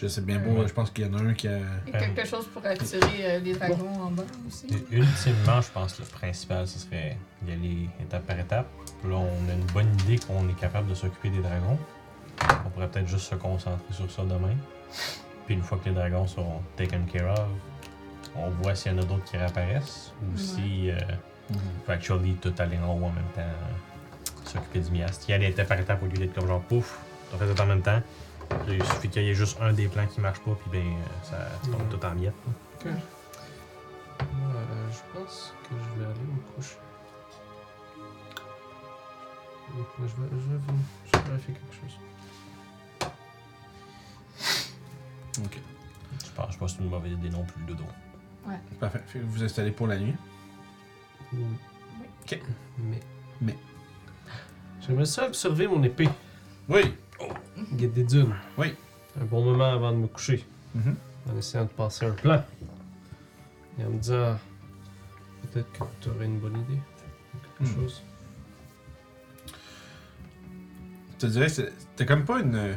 Je 0.00 0.06
sais 0.06 0.20
bien 0.20 0.38
beau, 0.38 0.64
je 0.66 0.72
pense 0.72 0.90
qu'il 0.90 1.06
y 1.06 1.08
en 1.10 1.14
a 1.14 1.22
un 1.22 1.34
qui 1.34 1.48
a. 1.48 1.58
Et 1.86 1.90
quelque 1.90 2.24
chose 2.26 2.46
pour 2.46 2.64
attirer 2.64 3.00
euh, 3.24 3.38
les 3.40 3.54
dragons 3.54 3.90
en 4.00 4.10
bas 4.12 4.22
aussi? 4.46 4.66
Et 4.70 4.96
Ultimement, 4.96 5.60
je 5.60 5.70
pense 5.72 5.94
que 5.94 6.02
le 6.02 6.08
principal, 6.08 6.66
ce 6.68 6.78
serait 6.78 7.16
d'y 7.42 7.52
aller 7.52 7.88
étape 8.00 8.24
par 8.26 8.38
étape. 8.38 8.66
Là, 9.04 9.16
on 9.16 9.50
a 9.50 9.52
une 9.54 9.66
bonne 9.74 9.92
idée 10.04 10.18
qu'on 10.18 10.48
est 10.48 10.58
capable 10.60 10.88
de 10.88 10.94
s'occuper 10.94 11.30
des 11.30 11.40
dragons. 11.40 11.78
On 12.64 12.70
pourrait 12.70 12.88
peut-être 12.88 13.08
juste 13.08 13.28
se 13.28 13.34
concentrer 13.34 13.92
sur 13.92 14.08
ça 14.10 14.22
demain. 14.22 14.54
Puis 15.46 15.54
une 15.56 15.62
fois 15.62 15.78
que 15.82 15.88
les 15.88 15.94
dragons 15.94 16.26
sont 16.28 16.60
taken 16.76 17.04
care 17.06 17.32
of, 17.32 17.46
on 18.36 18.50
voit 18.62 18.74
s'il 18.76 18.92
y 18.92 18.94
en 18.94 18.98
a 18.98 19.02
d'autres 19.04 19.24
qui 19.24 19.36
réapparaissent 19.36 20.12
ou 20.22 20.26
Ouais. 20.36 20.38
si 20.40 20.90
euh, 20.90 20.98
faut 21.84 21.90
actually 21.92 22.34
tout 22.34 22.54
aller 22.58 22.78
en 22.78 22.92
haut 22.92 23.04
en 23.06 23.10
même 23.10 23.24
temps, 23.34 23.40
euh, 23.40 24.44
s'occuper 24.44 24.78
du 24.80 24.90
miast. 24.92 25.28
Y 25.28 25.32
aller 25.32 25.46
étape 25.46 25.66
par 25.68 25.80
étape 25.80 26.00
au 26.02 26.06
lieu 26.06 26.12
d'être 26.18 26.34
comme 26.34 26.46
genre 26.46 26.60
pouf, 26.62 26.98
on 27.34 27.38
fait 27.38 27.52
tout 27.52 27.60
en 27.60 27.66
même 27.66 27.82
temps. 27.82 28.00
Il 28.68 28.84
suffit 28.84 29.08
qu'il 29.08 29.22
y 29.22 29.30
ait 29.30 29.34
juste 29.34 29.58
un 29.60 29.72
des 29.72 29.88
plans 29.88 30.06
qui 30.06 30.20
marche 30.20 30.40
pas, 30.40 30.54
puis 30.54 30.70
ben 30.70 30.86
euh, 30.86 31.04
ça 31.22 31.48
tombe 31.70 31.88
tout 31.88 32.04
en 32.04 32.14
miettes. 32.14 32.34
Moi, 32.84 32.94
euh, 34.54 34.88
je 34.90 35.18
pense 35.18 35.54
que 35.64 35.74
je 35.74 36.00
vais 36.00 36.06
aller 36.06 36.20
me 36.20 36.40
coucher. 36.54 36.76
Ouais, 39.74 39.84
Je 39.98 40.02
vais, 40.04 40.08
je 40.30 40.36
vais, 40.52 40.60
je 41.06 41.18
vais 41.18 41.24
vérifier 41.28 41.54
quelque 41.54 41.74
chose. 41.80 41.98
Ok. 45.44 45.60
Je 46.24 46.30
pense 46.34 46.56
pas 46.56 46.64
que 46.66 46.70
c'est 46.70 46.78
une 46.78 46.90
mauvaise 46.90 47.12
idée 47.12 47.30
non 47.30 47.44
plus, 47.44 47.62
le 47.66 47.74
dos. 47.74 47.84
Parfait. 48.80 49.02
Fait 49.06 49.18
que 49.18 49.24
vous 49.24 49.32
vous 49.32 49.44
installez 49.44 49.70
pour 49.70 49.86
la 49.86 49.98
nuit? 49.98 50.14
Oui. 51.32 51.44
Ok. 52.22 52.40
Mais. 52.78 53.00
Mais. 53.40 53.56
J'aimerais 54.80 55.04
ça 55.04 55.26
observer 55.26 55.66
mon 55.66 55.82
épée. 55.82 56.08
Oui. 56.68 56.94
Guide 57.72 57.92
des 57.92 58.04
dunes. 58.04 58.34
Oui. 58.56 58.74
Un 59.20 59.24
bon 59.24 59.44
moment 59.44 59.72
avant 59.72 59.92
de 59.92 59.96
me 59.96 60.06
coucher. 60.06 60.44
Mhm. 60.74 60.96
En 61.32 61.36
essayant 61.36 61.64
de 61.64 61.70
passer 61.70 62.06
un 62.06 62.12
plan. 62.12 62.42
Et 63.78 63.84
en 63.84 63.90
me 63.90 63.98
disant. 63.98 64.38
Peut-être 65.52 65.70
que 65.72 65.84
tu 66.00 66.08
aurais 66.10 66.26
une 66.26 66.38
bonne 66.40 66.58
idée. 66.58 66.80
Quelque 67.58 67.70
Hmm. 67.70 67.74
chose. 67.80 68.02
Je 71.12 71.26
te 71.26 71.26
dirais, 71.26 71.46
que 71.46 71.52
c'est- 71.52 71.72
t'as 71.96 72.04
comme 72.04 72.24
pas 72.24 72.40
une, 72.40 72.76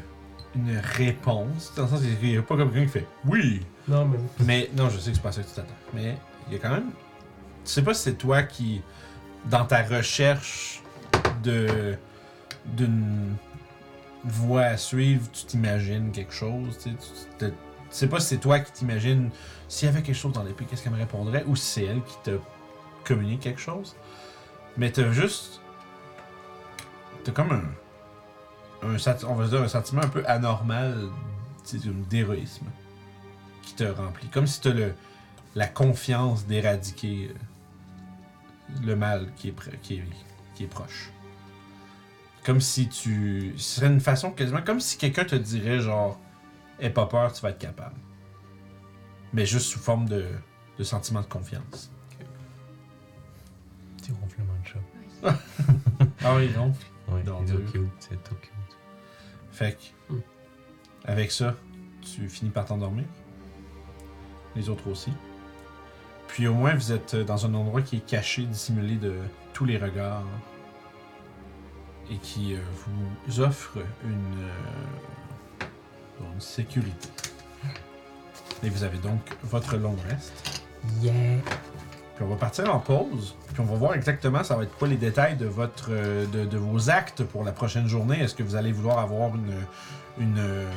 une 0.56 0.78
réponse. 0.78 1.74
Dans 1.76 1.84
le 1.84 1.90
sens 1.90 2.02
qu'il 2.02 2.32
y 2.32 2.38
a 2.38 2.42
pas 2.42 2.58
comme 2.58 2.72
quelqu'un 2.72 2.86
qui 2.86 2.92
fait 2.92 3.08
oui. 3.26 3.62
Non, 3.88 4.06
mais. 4.06 4.18
Mais 4.46 4.70
non, 4.76 4.90
je 4.90 4.98
sais 5.00 5.10
que 5.12 5.16
c'est 5.18 5.22
pas 5.24 5.32
ça 5.32 5.42
que 5.44 5.48
tu 5.50 5.54
t'attends. 5.56 5.74
Mais 5.94 6.18
il 6.48 6.54
y 6.54 6.56
a 6.56 6.60
quand 6.60 6.72
même. 6.72 6.92
Tu 7.66 7.72
sais 7.72 7.84
pas 7.84 7.94
si 7.94 8.04
c'est 8.04 8.16
toi 8.18 8.44
qui, 8.44 8.82
dans 9.50 9.66
ta 9.66 9.84
recherche 9.84 10.82
de 11.44 11.96
d'une 12.66 13.36
voie 14.23 14.64
à 14.64 14.77
suivre, 14.77 15.30
tu 15.31 15.45
t'imagines 15.45 16.11
quelque 16.11 16.34
chose. 16.34 16.77
Tu 16.80 16.91
sais, 17.89 18.07
pas 18.07 18.19
si 18.19 18.27
c'est 18.27 18.38
toi 18.38 18.60
qui 18.60 18.72
t'imagines 18.72 19.30
s'il 19.68 19.88
y 19.88 19.89
avait 19.91 20.02
quelque 20.02 20.15
chose 20.15 20.34
dans 20.34 20.43
l'épée, 20.43 20.65
qu'est-ce 20.65 20.84
qu'elle 20.84 20.93
me 20.93 20.98
répondrait, 20.98 21.43
ou 21.48 21.56
si 21.56 21.65
c'est 21.65 21.85
elle 21.85 22.03
qui 22.03 22.15
te 22.23 22.38
communique 23.06 23.41
quelque 23.41 23.61
chose. 23.61 23.95
Mais 24.77 24.91
t'as 24.91 25.11
juste. 25.11 25.61
T'as 27.23 27.31
comme 27.31 27.52
un. 27.52 27.64
on 28.84 29.35
va 29.35 29.48
dire 29.48 29.61
un 29.61 29.68
sentiment 29.68 30.02
un 30.02 30.10
peu 30.10 30.23
anormal 30.26 31.10
d'héroïsme 32.10 32.65
qui 33.61 33.73
te 33.76 33.84
remplit. 33.84 34.27
Comme 34.27 34.48
si 34.48 34.60
tu 34.61 34.69
as 34.69 34.73
le, 34.73 34.93
la 35.56 35.68
confiance 35.68 36.45
d'éradiquer 36.45 37.30
euh, 37.30 38.73
le 38.84 38.95
mal 38.95 39.31
qui 39.35 39.49
est, 39.49 39.81
qui, 39.81 39.95
est, 39.95 40.03
qui 40.56 40.64
est 40.64 40.68
proche. 40.68 41.11
Comme 42.46 42.60
si 42.62 42.90
tu. 42.90 43.54
Ce 43.58 43.76
serait 43.76 43.88
une 43.92 44.00
façon 44.00 44.32
quasiment 44.32 44.62
comme 44.62 44.80
si 44.80 44.98
quelqu'un 44.98 45.26
te 45.26 45.36
dirait 45.36 45.80
genre 45.80 46.20
Aie 46.80 46.90
pas 46.90 47.06
peur, 47.06 47.32
tu 47.32 47.42
vas 47.42 47.50
être 47.52 47.60
capable. 47.60 47.96
Mais 49.34 49.46
juste 49.46 49.68
sous 49.68 49.80
forme 49.80 50.10
de, 50.10 50.26
de 50.80 50.84
sentiment 50.84 51.22
de 51.22 51.28
confiance. 51.28 51.92
Petit 53.98 54.12
ronflement 54.20 54.54
de 54.64 54.68
chat. 54.68 55.40
Ah 56.24 56.36
oui, 56.36 56.50
tout 57.46 57.60
cute, 57.72 57.90
c'est 58.00 58.24
tout 58.24 58.36
cute. 58.36 58.52
Fait 59.52 59.78
que, 59.78 60.14
Hmm. 60.14 60.22
avec 61.06 61.32
ça, 61.32 61.56
tu 62.02 62.28
finis 62.28 62.50
par 62.52 62.66
t'endormir. 62.66 63.06
Les 64.56 64.68
autres 64.70 64.90
aussi. 64.90 65.12
Puis 66.28 66.48
au 66.48 66.54
moins, 66.54 66.74
vous 66.74 66.92
êtes 66.92 67.16
dans 67.16 67.46
un 67.46 67.54
endroit 67.54 67.82
qui 67.82 67.98
est 67.98 68.06
caché, 68.06 68.44
dissimulé 68.46 68.96
de 68.96 69.16
tous 69.54 69.66
les 69.66 69.78
regards. 69.78 70.26
Et 72.12 72.18
qui 72.18 72.54
euh, 72.54 72.60
vous 73.28 73.40
offre 73.40 73.78
une, 74.04 74.44
euh, 75.62 75.66
une 76.34 76.42
sécurité. 76.42 77.10
Et 78.64 78.70
vous 78.70 78.84
avez 78.84 78.98
donc 78.98 79.22
votre 79.44 79.78
long 79.78 79.96
rest. 80.10 80.62
Yeah! 81.02 81.14
Puis 82.16 82.24
on 82.24 82.28
va 82.28 82.36
partir 82.36 82.74
en 82.74 82.80
pause. 82.80 83.36
Puis 83.54 83.62
on 83.62 83.66
va 83.66 83.76
voir 83.76 83.94
exactement 83.96 84.44
ça 84.44 84.56
va 84.56 84.64
être 84.64 84.78
quoi 84.78 84.88
les 84.88 84.98
détails 84.98 85.38
de 85.38 85.46
votre 85.46 85.88
euh, 85.90 86.26
de, 86.28 86.46
de 86.46 86.58
vos 86.58 86.90
actes 86.90 87.24
pour 87.24 87.44
la 87.44 87.54
prochaine 87.54 87.88
journée. 87.88 88.20
Est-ce 88.20 88.36
que 88.36 88.44
vous 88.44 88.56
allez 88.56 88.72
vouloir 88.72 89.00
avoir 89.00 89.34
une 89.36 89.54
une 90.20 90.68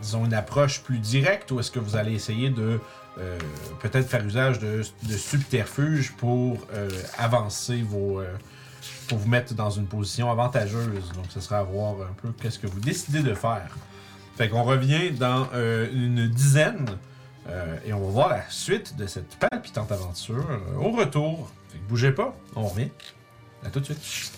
disons 0.00 0.24
une 0.24 0.34
approche 0.34 0.82
plus 0.82 0.98
directe 0.98 1.50
ou 1.50 1.60
est-ce 1.60 1.70
que 1.70 1.78
vous 1.78 1.96
allez 1.96 2.12
essayer 2.12 2.50
de 2.50 2.80
euh, 3.18 3.38
peut-être 3.80 4.08
faire 4.08 4.24
usage 4.24 4.58
de, 4.60 4.82
de 5.02 5.16
subterfuges 5.16 6.12
pour 6.12 6.66
euh, 6.72 6.88
avancer 7.18 7.82
vos 7.82 8.20
euh, 8.20 8.26
pour 9.08 9.18
vous 9.18 9.28
mettre 9.28 9.54
dans 9.54 9.70
une 9.70 9.86
position 9.86 10.30
avantageuse. 10.30 11.12
Donc 11.14 11.26
ce 11.30 11.40
sera 11.40 11.58
à 11.58 11.62
voir 11.62 11.94
un 12.02 12.12
peu 12.20 12.32
qu'est-ce 12.40 12.58
que 12.58 12.66
vous 12.66 12.80
décidez 12.80 13.22
de 13.22 13.34
faire. 13.34 13.76
Fait 14.36 14.48
qu'on 14.48 14.62
revient 14.62 15.10
dans 15.10 15.48
euh, 15.54 15.88
une 15.92 16.28
dizaine 16.28 16.86
euh, 17.48 17.76
et 17.84 17.92
on 17.92 18.00
va 18.00 18.10
voir 18.10 18.28
la 18.30 18.48
suite 18.48 18.96
de 18.96 19.06
cette 19.06 19.36
palpitante 19.36 19.92
aventure 19.92 20.46
euh, 20.50 20.76
au 20.78 20.90
retour. 20.92 21.50
Fait 21.68 21.78
que 21.78 21.84
bougez 21.88 22.12
pas, 22.12 22.34
on 22.56 22.66
revient. 22.66 22.88
À 23.64 23.68
tout 23.70 23.80
de 23.80 23.84
suite. 23.86 24.32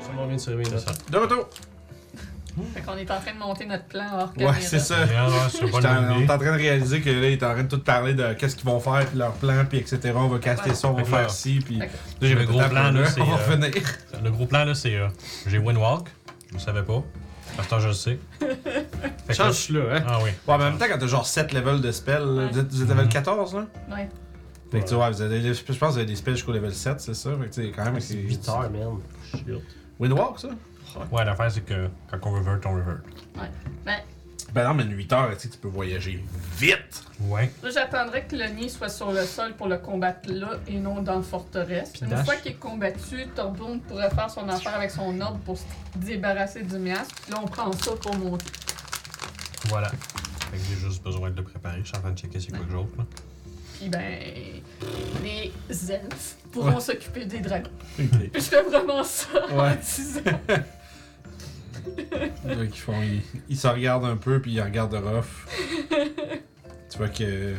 Ça 0.00 0.12
m'en 0.14 0.26
vient 0.26 0.36
de 0.36 0.40
se 0.40 0.50
réveiller 0.50 0.68
C'est 0.70 0.86
là. 0.86 0.92
ça. 0.92 1.10
De 1.10 1.16
retour! 1.16 1.48
Fait 2.74 2.80
qu'on 2.80 2.96
est 2.96 3.10
en 3.10 3.20
train 3.20 3.34
de 3.34 3.38
monter 3.38 3.66
notre 3.66 3.84
plan 3.84 4.06
hors 4.18 4.32
Ouais, 4.38 4.60
c'est 4.60 4.78
ça. 4.78 4.96
Ouais, 5.00 5.06
pas 5.70 5.78
en- 5.90 6.16
on 6.16 6.20
est 6.20 6.30
en 6.30 6.38
train 6.38 6.52
de 6.52 6.58
réaliser 6.58 7.00
que 7.02 7.10
là, 7.10 7.28
il 7.28 7.32
est 7.34 7.42
en 7.42 7.52
train 7.52 7.64
de 7.64 7.68
tout 7.68 7.80
parler 7.82 8.14
de 8.14 8.32
qu'est-ce 8.34 8.56
qu'ils 8.56 8.64
vont 8.66 8.80
faire, 8.80 9.04
puis 9.06 9.18
leur 9.18 9.32
plan, 9.32 9.64
puis 9.68 9.78
etc. 9.78 10.12
On 10.16 10.28
va 10.28 10.38
caster 10.38 10.74
ça, 10.74 10.88
on 10.88 10.94
va 10.94 11.04
faire 11.04 11.30
ci, 11.30 11.60
puis. 11.64 11.80
J'ai 12.22 12.34
Le 12.34 12.40
fait, 12.40 12.46
gros 12.46 12.60
attends, 12.60 12.70
plan, 12.70 12.90
là, 12.92 13.06
c'est, 13.06 13.20
On 13.20 13.24
va 13.24 13.32
euh, 13.34 13.44
revenir. 13.46 13.70
Le 14.24 14.30
gros 14.30 14.46
plan, 14.46 14.64
là, 14.64 14.74
c'est. 14.74 14.94
euh, 14.96 15.08
j'ai 15.46 15.58
Windwalk. 15.58 16.08
Je 16.50 16.54
le 16.54 16.60
savais 16.60 16.82
pas. 16.82 17.02
Maintenant, 17.58 17.78
je 17.78 17.88
le 17.88 17.94
sais. 17.94 18.18
Fait 18.40 18.46
que 18.54 19.28
là- 19.28 19.34
Change 19.34 19.68
là, 19.70 19.80
hein. 19.96 20.02
Ah 20.08 20.18
oui. 20.22 20.30
Ouais, 20.30 20.32
mais 20.46 20.52
en 20.54 20.58
même 20.70 20.78
temps, 20.78 20.86
quand 20.90 20.98
t'as 20.98 21.06
genre 21.06 21.26
7 21.26 21.52
levels 21.52 21.80
de 21.80 21.90
spells, 21.92 22.22
Ouais. 22.22 22.48
vous 22.52 22.58
êtes, 22.58 22.72
vous 22.72 22.82
êtes 22.82 22.88
level 22.88 23.08
14 23.08 23.54
là? 23.54 23.66
Ouais. 23.90 24.08
Fait 24.72 24.80
que 24.80 24.88
tu 24.88 24.94
vois, 24.94 25.10
vous 25.10 25.22
avez, 25.22 25.42
je 25.54 25.62
pense 25.62 25.76
que 25.78 25.84
vous 25.86 25.96
avez 25.98 26.06
des 26.06 26.16
spells 26.16 26.34
jusqu'au 26.36 26.52
level 26.52 26.74
7, 26.74 27.00
c'est 27.00 27.14
ça? 27.14 27.30
Fait 27.40 27.48
que 27.48 27.54
tu 27.54 27.62
sais, 27.66 27.72
quand 27.74 27.84
même. 27.84 28.00
C'est 28.00 28.14
8 28.14 28.48
heures, 28.48 28.70
man. 28.70 28.98
Windwalk, 29.98 30.38
ça? 30.38 30.48
Ouais, 31.10 31.24
l'affaire, 31.24 31.50
c'est 31.50 31.64
que 31.64 31.88
quand 32.10 32.18
on 32.24 32.32
revert, 32.32 32.58
on 32.66 32.74
revert. 32.74 32.98
Ben, 33.84 33.96
Ben 34.54 34.64
non, 34.68 34.74
mais 34.74 34.84
une 34.84 34.96
8 34.96 35.12
heures, 35.12 35.30
tu 35.36 35.40
sais, 35.40 35.48
tu 35.48 35.58
peux 35.58 35.68
voyager 35.68 36.24
vite! 36.56 37.02
Ouais. 37.20 37.50
là, 37.62 37.70
j'attendrais 37.70 38.24
que 38.26 38.36
le 38.36 38.46
nid 38.48 38.70
soit 38.70 38.88
sur 38.88 39.10
le 39.12 39.24
sol 39.24 39.54
pour 39.54 39.66
le 39.68 39.76
combattre 39.78 40.30
là 40.32 40.50
et 40.68 40.78
non 40.78 41.02
dans 41.02 41.16
la 41.16 41.22
forteresse. 41.22 41.90
Puis 41.90 42.02
Une 42.02 42.08
dash. 42.10 42.24
fois 42.24 42.36
qu'il 42.36 42.52
est 42.52 42.56
combattu, 42.56 43.26
Torboum 43.34 43.80
pourrait 43.80 44.10
faire 44.10 44.30
son 44.30 44.48
affaire 44.48 44.74
avec 44.76 44.90
son 44.90 45.20
ordre 45.20 45.38
pour 45.40 45.58
se 45.58 45.64
débarrasser 45.96 46.62
du 46.62 46.78
miasme. 46.78 47.10
Puis 47.24 47.32
là, 47.32 47.40
on 47.42 47.46
prend 47.46 47.70
ça 47.72 47.92
pour 48.00 48.14
monter. 48.16 48.46
Voilà. 49.66 49.88
Fait 49.88 50.56
que 50.58 50.62
j'ai 50.68 50.76
juste 50.86 51.02
besoin 51.02 51.30
de 51.30 51.36
le 51.36 51.42
préparer. 51.42 51.80
Je 51.82 51.88
suis 51.88 51.96
en 51.96 52.00
train 52.00 52.12
de 52.12 52.18
checker 52.18 52.38
c'est 52.40 52.50
quoi 52.50 52.60
que 52.64 52.70
j'offre, 52.72 52.96
là. 52.98 53.04
Puis 53.78 53.88
ben, 53.90 54.14
les 55.22 55.52
elfes 55.92 56.36
pourront 56.52 56.80
s'occuper 56.80 57.26
des 57.26 57.40
dragons. 57.40 57.70
Ok. 57.98 58.06
Je 58.34 58.40
fais 58.40 58.62
vraiment 58.62 59.04
ça 59.04 59.28
en 59.50 59.58
Ouais. 59.64 59.76
10 59.76 60.18
ans. 60.18 60.20
Donc, 62.44 62.68
ils, 62.68 62.78
font, 62.78 63.00
ils, 63.02 63.22
ils 63.48 63.56
se 63.56 63.66
regardent 63.66 64.04
un 64.04 64.16
peu, 64.16 64.40
puis 64.40 64.52
ils 64.52 64.60
regardent 64.60 64.94
Ruff. 64.94 65.46
tu 66.90 66.98
vois 66.98 67.08
que. 67.08 67.54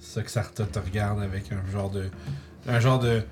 Ça 0.00 0.22
que 0.22 0.30
Sarta 0.30 0.64
te 0.64 0.78
regarde 0.78 1.20
avec 1.22 1.50
un 1.52 1.70
genre 1.70 1.90
de. 1.90 2.10
Un 2.66 2.80
genre 2.80 2.98
de. 2.98 3.22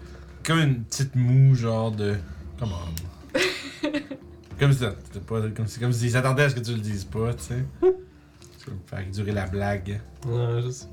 Comme 0.44 0.59
une 0.59 0.82
petite 0.84 1.14
moue, 1.14 1.54
genre 1.54 1.92
de. 1.92 2.16
Come 2.59 2.72
on. 2.72 3.38
comme 4.59 4.72
si 4.72 4.84
pas. 5.26 5.40
Comme 5.54 5.66
si, 5.66 5.80
comme 5.80 5.92
s'ils 5.92 6.10
s'attendaient 6.10 6.44
à 6.44 6.50
ce 6.50 6.54
que 6.54 6.60
tu 6.60 6.72
le 6.72 6.80
dises 6.80 7.04
pas, 7.04 7.34
tu 7.34 7.42
sais. 7.42 7.64
Faire 8.86 9.04
durer 9.12 9.32
la 9.32 9.46
blague. 9.46 10.00
Ouais, 10.26 10.62
je 10.64 10.70
sais. 10.70 10.86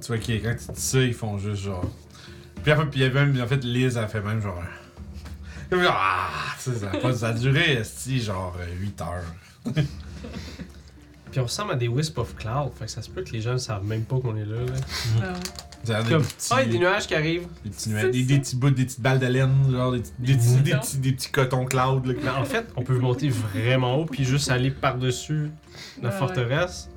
Tu 0.00 0.06
vois 0.08 0.18
que 0.18 0.32
quand 0.32 0.54
tu 0.54 0.72
dis 0.72 0.80
ça, 0.80 1.00
ils 1.00 1.14
font 1.14 1.38
juste 1.38 1.62
genre. 1.62 1.90
Puis 2.62 2.72
après, 2.72 2.88
puis 2.88 3.00
il 3.00 3.02
y 3.02 3.06
avait 3.06 3.24
même, 3.24 3.40
en 3.40 3.46
fait, 3.46 3.64
Liz 3.64 3.96
a 3.96 4.06
fait 4.06 4.20
même 4.20 4.40
genre. 4.40 4.62
Comme 5.70 5.82
genre, 5.82 5.96
ah! 5.96 6.54
Ça, 6.58 6.74
ça, 6.74 6.90
a 6.90 6.96
pas- 6.96 7.12
ça 7.14 7.28
a 7.28 7.32
duré, 7.32 7.72
esti, 7.74 8.20
genre 8.20 8.56
euh, 8.58 8.66
8 8.80 9.00
heures. 9.02 9.74
Puis 11.30 11.40
on 11.40 11.44
ressemble 11.44 11.72
à 11.72 11.74
des 11.76 11.88
Wisp 11.88 12.16
of 12.18 12.34
Cloud, 12.36 12.72
fait 12.78 12.86
que 12.86 12.90
ça 12.90 13.02
se 13.02 13.10
peut 13.10 13.22
que 13.22 13.30
les 13.32 13.42
gens 13.42 13.52
ne 13.52 13.58
savent 13.58 13.84
même 13.84 14.04
pas 14.04 14.18
qu'on 14.18 14.34
est 14.36 14.46
là. 14.46 14.56
là. 14.64 15.24
Euh, 15.24 15.34
Ça 15.84 15.98
a 15.98 16.02
des 16.02 16.08
Comme, 16.10 16.22
petits, 16.22 16.48
ah, 16.50 16.62
il 16.62 16.66
y 16.66 16.68
a 16.70 16.72
des 16.72 16.78
nuages 16.78 17.06
qui 17.06 17.14
arrivent. 17.14 17.46
des, 17.64 17.70
petits 17.70 17.90
nuages- 17.90 18.10
des, 18.10 18.22
des 18.22 18.38
petits 18.38 18.56
bouts, 18.56 18.70
des 18.70 18.84
petites 18.86 19.00
balles 19.02 19.18
de 19.18 19.26
laine, 19.26 19.70
genre 19.70 19.92
des, 19.92 20.00
petits- 20.00 20.12
des, 20.18 20.34
petits, 20.36 20.56
des, 20.62 20.72
petits, 20.76 20.98
des 20.98 21.12
petits 21.12 21.30
cotons 21.30 21.66
cloud. 21.66 22.06
Là, 22.06 22.14
Mais 22.22 22.30
en 22.30 22.44
fait, 22.46 22.66
on 22.76 22.82
peut 22.82 22.98
monter 22.98 23.28
vraiment 23.28 23.96
haut 23.96 24.06
puis 24.06 24.24
juste 24.24 24.50
aller 24.50 24.70
par-dessus 24.70 25.50
la 26.02 26.08
Ouais, 26.08 26.16
forteresse. 26.18 26.88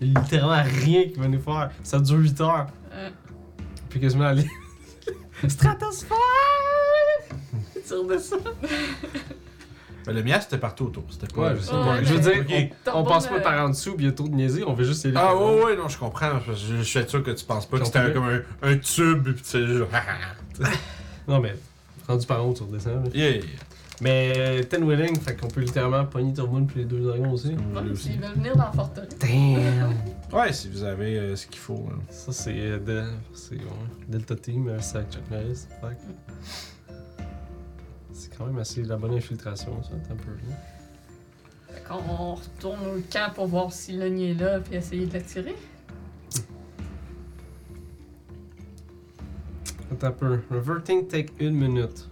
Il 0.00 0.12
y 0.12 0.16
a 0.16 0.20
littéralement 0.20 0.62
rien 0.82 1.04
qui 1.08 1.18
va 1.18 1.26
nous 1.26 1.40
faire. 1.42 1.70
Ça 1.82 1.98
dure 1.98 2.18
8 2.18 2.40
heures. 2.40 2.66
euh, 2.92 3.10
Puis 3.90 3.98
quasiment 4.00 4.26
aller. 4.26 4.46
Stratosphère! 5.48 6.16
Le 10.06 10.22
mien, 10.22 10.40
c'était 10.40 10.58
partout 10.58 10.86
autour. 10.86 11.04
C'était 11.10 11.26
pas. 11.32 11.50
Ouais, 11.52 11.56
je 11.56 11.60
sais 11.60 11.72
Ouais, 11.72 11.84
pas. 11.84 12.00
mais- 12.00 12.04
Je 12.04 12.14
veux 12.14 12.20
dire, 12.20 12.44
Ok. 12.48 12.92
on, 12.94 12.98
on 13.00 13.04
passe 13.04 13.26
pas 13.26 13.40
par 13.40 13.64
en 13.64 13.68
dessous, 13.68 13.94
puis 13.94 14.06
il 14.06 14.08
y 14.08 14.10
a 14.10 14.14
trop 14.14 14.26
de 14.28 14.34
niaiseries, 14.34 14.64
on 14.66 14.72
veut 14.72 14.84
juste 14.84 15.04
aller. 15.04 15.14
Ah, 15.16 15.36
ouais, 15.36 15.62
ouais, 15.64 15.76
non, 15.76 15.88
je 15.88 15.98
comprends. 15.98 16.40
Je, 16.48 16.52
je 16.78 16.82
suis 16.82 17.08
sûr 17.08 17.22
que 17.22 17.30
tu 17.32 17.44
penses 17.44 17.66
pas 17.66 17.78
que 17.78 17.84
c'était 17.84 18.12
comme 18.12 18.24
un, 18.24 18.40
un 18.62 18.76
tube, 18.78 19.24
pis 19.34 19.42
tu 19.42 19.48
sais, 19.48 19.66
genre. 19.66 19.88
Non, 21.28 21.38
mais 21.38 21.54
rendu 22.08 22.26
par 22.26 22.42
en 22.44 22.48
haut, 22.48 22.54
tu 22.54 22.62
redescends. 22.64 22.90
là. 22.90 23.02
yeah! 23.14 23.40
Mais 24.02 24.32
euh, 24.34 24.62
Ten 24.64 24.82
Willing, 24.88 25.20
fait 25.20 25.36
qu'on 25.36 25.46
peut 25.48 25.60
littéralement 25.60 26.04
pogner 26.06 26.32
Turboon 26.32 26.64
puis 26.64 26.80
les 26.80 26.84
deux 26.86 27.00
dragons 27.00 27.32
aussi. 27.32 27.48
Vous 27.54 27.56
ouais, 27.58 27.64
voulez 27.74 27.82
puis 27.82 27.92
aussi. 27.92 28.12
ils 28.14 28.20
veulent 28.20 28.32
venir 28.34 28.56
dans 28.56 28.64
la 28.64 28.72
forteresse. 28.72 29.18
Damn! 29.20 29.94
Ouais, 30.32 30.52
si 30.52 30.68
vous 30.70 30.84
avez 30.84 31.18
euh, 31.18 31.36
ce 31.36 31.46
qu'il 31.48 31.58
faut. 31.58 31.88
hein. 31.92 31.98
Ça, 32.08 32.32
c'est 32.32 32.54
euh, 32.56 32.78
de- 32.78 33.04
c'est, 33.34 33.56
ouais, 33.56 33.60
Delta 34.08 34.36
Team, 34.36 34.68
euh, 34.68 34.78
c'est 34.80 34.98
avec 34.98 35.10
Chuck 35.12 35.28
Norris. 35.30 35.66
Fait 35.80 35.88
que- 35.88 36.12
C'est 36.42 36.69
quand 38.40 38.46
même 38.46 38.58
assez 38.58 38.82
la 38.84 38.96
bonne 38.96 39.12
infiltration, 39.14 39.82
ça, 39.82 39.90
un 40.10 40.16
peu. 40.16 40.30
là. 40.30 40.56
Fait 41.74 41.82
qu'on 41.86 42.34
retourne 42.34 42.80
au 42.86 43.00
camp 43.12 43.32
pour 43.34 43.46
voir 43.48 43.70
si 43.70 43.92
le 43.92 44.08
nid 44.08 44.30
est 44.30 44.34
là 44.34 44.60
puis 44.60 44.76
essayer 44.76 45.06
de 45.06 45.12
l'attirer. 45.12 45.54
Attends 49.92 50.06
un 50.06 50.10
peu. 50.12 50.40
Reverting 50.50 51.06
take 51.06 51.32
une 51.38 51.54
minute. 51.54 52.08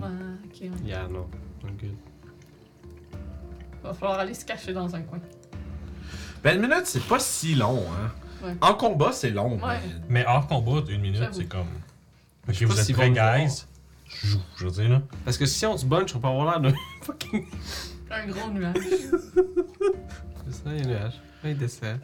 Ouais, 0.00 0.06
ok. 0.46 0.60
ouais. 0.62 0.70
Yeah, 0.84 1.06
non. 1.08 1.26
I'm 1.62 1.76
good. 1.76 1.96
Va 3.82 3.94
falloir 3.94 4.18
aller 4.18 4.34
se 4.34 4.44
cacher 4.44 4.72
dans 4.72 4.94
un 4.96 5.02
coin. 5.02 5.20
Ben, 6.42 6.56
une 6.56 6.62
minute, 6.68 6.86
c'est 6.86 7.06
pas 7.06 7.18
si 7.18 7.54
long, 7.54 7.82
hein. 7.92 8.10
Ouais. 8.44 8.54
En 8.60 8.74
combat, 8.74 9.12
c'est 9.12 9.30
long. 9.30 9.52
Ouais. 9.58 9.78
mais- 10.08 10.24
Mais 10.24 10.24
hors 10.26 10.46
combat, 10.48 10.82
une 10.90 11.00
minute, 11.02 11.22
c'est 11.32 11.46
comme. 11.46 11.68
Ok, 12.48 12.62
vous 12.62 12.78
êtes 12.78 12.84
s'ils 12.86 12.94
prêts, 12.94 13.10
guys? 13.10 13.64
Je 14.22 14.26
joue, 14.28 14.40
je 14.56 14.64
veux 14.64 14.70
dire, 14.70 14.88
là. 14.88 15.02
Parce 15.24 15.36
que 15.38 15.46
si 15.46 15.66
on 15.66 15.76
se 15.76 15.84
bunch, 15.86 16.14
on 16.14 16.20
peut 16.20 16.28
avoir 16.28 16.50
l'air 16.50 16.60
d'un 16.60 16.76
fucking. 17.02 17.46
Un 18.10 18.26
gros 18.28 18.50
nuage. 18.50 18.74
C'est 18.76 20.54
ça, 20.54 20.60
il 20.66 20.76
y 20.76 20.80
a 20.80 20.84
un 20.84 20.88
nuage. 20.88 21.20
Là, 21.42 21.50
il 21.50 21.58
descend. 21.58 21.98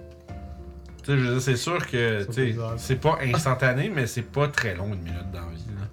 Tu 1.03 1.07
sais, 1.07 1.19
je 1.19 1.25
veux 1.25 1.33
dire, 1.33 1.43
c'est 1.43 1.57
sûr 1.57 1.87
que 1.87 2.21
Ça 2.21 2.27
tu 2.27 2.33
sais, 2.33 2.47
bizarre. 2.47 2.75
c'est 2.77 2.97
pas 3.01 3.19
instantané, 3.23 3.89
mais 3.89 4.07
c'est 4.07 4.23
pas 4.23 4.49
très 4.49 4.75
long 4.75 4.93
une 4.93 5.03
minute 5.03 5.31
dans 5.33 5.41
la 5.41 5.55
vie. 5.55 5.65
Là. 5.79 5.87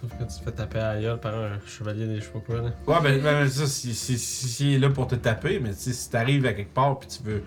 Sauf 0.00 0.10
que 0.18 0.24
tu 0.24 0.38
te 0.40 0.44
fais 0.44 0.52
taper 0.52 0.78
à 0.80 0.94
la 0.94 1.00
gueule 1.00 1.20
par 1.20 1.34
un 1.34 1.60
chevalier 1.64 2.06
des 2.08 2.20
chevaux 2.20 2.40
quoi, 2.40 2.56
là. 2.56 2.72
Ouais, 2.88 3.00
ben, 3.02 3.22
ben, 3.22 3.48
ça, 3.48 3.66
si, 3.68 3.94
si, 3.94 4.18
si, 4.18 4.74
est 4.74 4.78
là 4.78 4.90
pour 4.90 5.06
te 5.06 5.14
taper, 5.14 5.60
mais 5.60 5.70
tu 5.74 5.92
si 5.92 6.10
t'arrives 6.10 6.44
à 6.46 6.54
quelque 6.54 6.74
part 6.74 6.98
puis 6.98 7.08
tu 7.08 7.22
veux. 7.22 7.42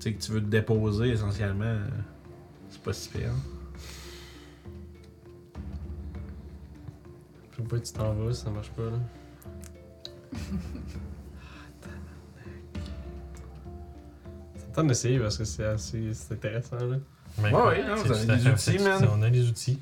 Tu 0.00 0.10
sais, 0.10 0.12
que 0.14 0.22
tu 0.22 0.32
veux 0.32 0.40
te 0.40 0.46
déposer 0.46 1.10
essentiellement, 1.10 1.64
euh, 1.64 1.86
c'est 2.70 2.82
pas 2.82 2.92
si 2.92 3.08
pire. 3.08 3.30
Je 3.30 3.55
sais 7.56 7.68
pas, 7.68 7.78
tu 7.78 7.92
t'en 7.92 8.12
vas, 8.14 8.32
ça 8.32 8.50
marche 8.50 8.70
pas, 8.70 8.82
là. 8.82 8.98
C'est 14.56 14.66
le 14.68 14.72
temps 14.74 14.84
d'essayer 14.84 15.18
parce 15.18 15.38
que 15.38 15.44
c'est 15.44 15.64
assez 15.64 16.12
c'est 16.12 16.34
intéressant, 16.34 16.76
là. 16.76 16.96
Ouais, 17.38 17.50
non, 17.86 17.94
vous 17.96 18.12
avez 18.12 18.36
des 18.36 18.46
outils, 18.48 18.78
man. 18.78 19.08
On 19.14 19.22
a 19.22 19.30
des 19.30 19.48
outils. 19.48 19.78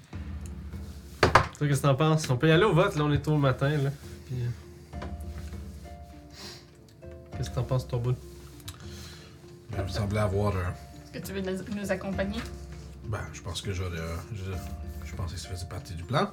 Toi, 1.21 1.69
qu'est-ce 1.69 1.83
que 1.83 1.87
t'en 1.87 1.95
penses? 1.95 2.29
On 2.31 2.37
peut 2.37 2.49
y 2.49 2.53
aller 2.53 2.65
au 2.65 2.75
vote, 2.75 2.97
là, 2.97 3.05
on 3.05 3.13
est 3.13 3.21
tôt 3.23 3.33
le 3.33 3.39
matin, 3.39 3.71
là. 3.71 3.91
Puis, 4.27 4.37
euh, 4.41 4.49
Qu'est-ce 7.37 7.51
que 7.51 7.55
t'en 7.55 7.63
penses, 7.65 7.87
ton 7.89 7.99
bout? 7.99 8.17
Ben, 9.71 9.83
vous 9.83 9.89
semblez 9.93 10.19
avoir 10.19 10.57
un. 10.57 10.71
Est-ce 11.05 11.13
que 11.13 11.27
tu 11.27 11.33
veux 11.33 11.41
nous, 11.41 11.81
nous 11.81 11.91
accompagner? 11.91 12.39
Ben, 13.07 13.21
je 13.33 13.41
pense 13.43 13.61
que 13.63 13.73
j'aurais. 13.73 13.99
euh, 13.99 14.17
Je, 14.33 14.45
je 15.09 15.15
pensais 15.15 15.35
que 15.35 15.41
ça 15.41 15.49
faisait 15.49 15.67
partie 15.67 15.95
du 15.95 16.05
plan. 16.05 16.31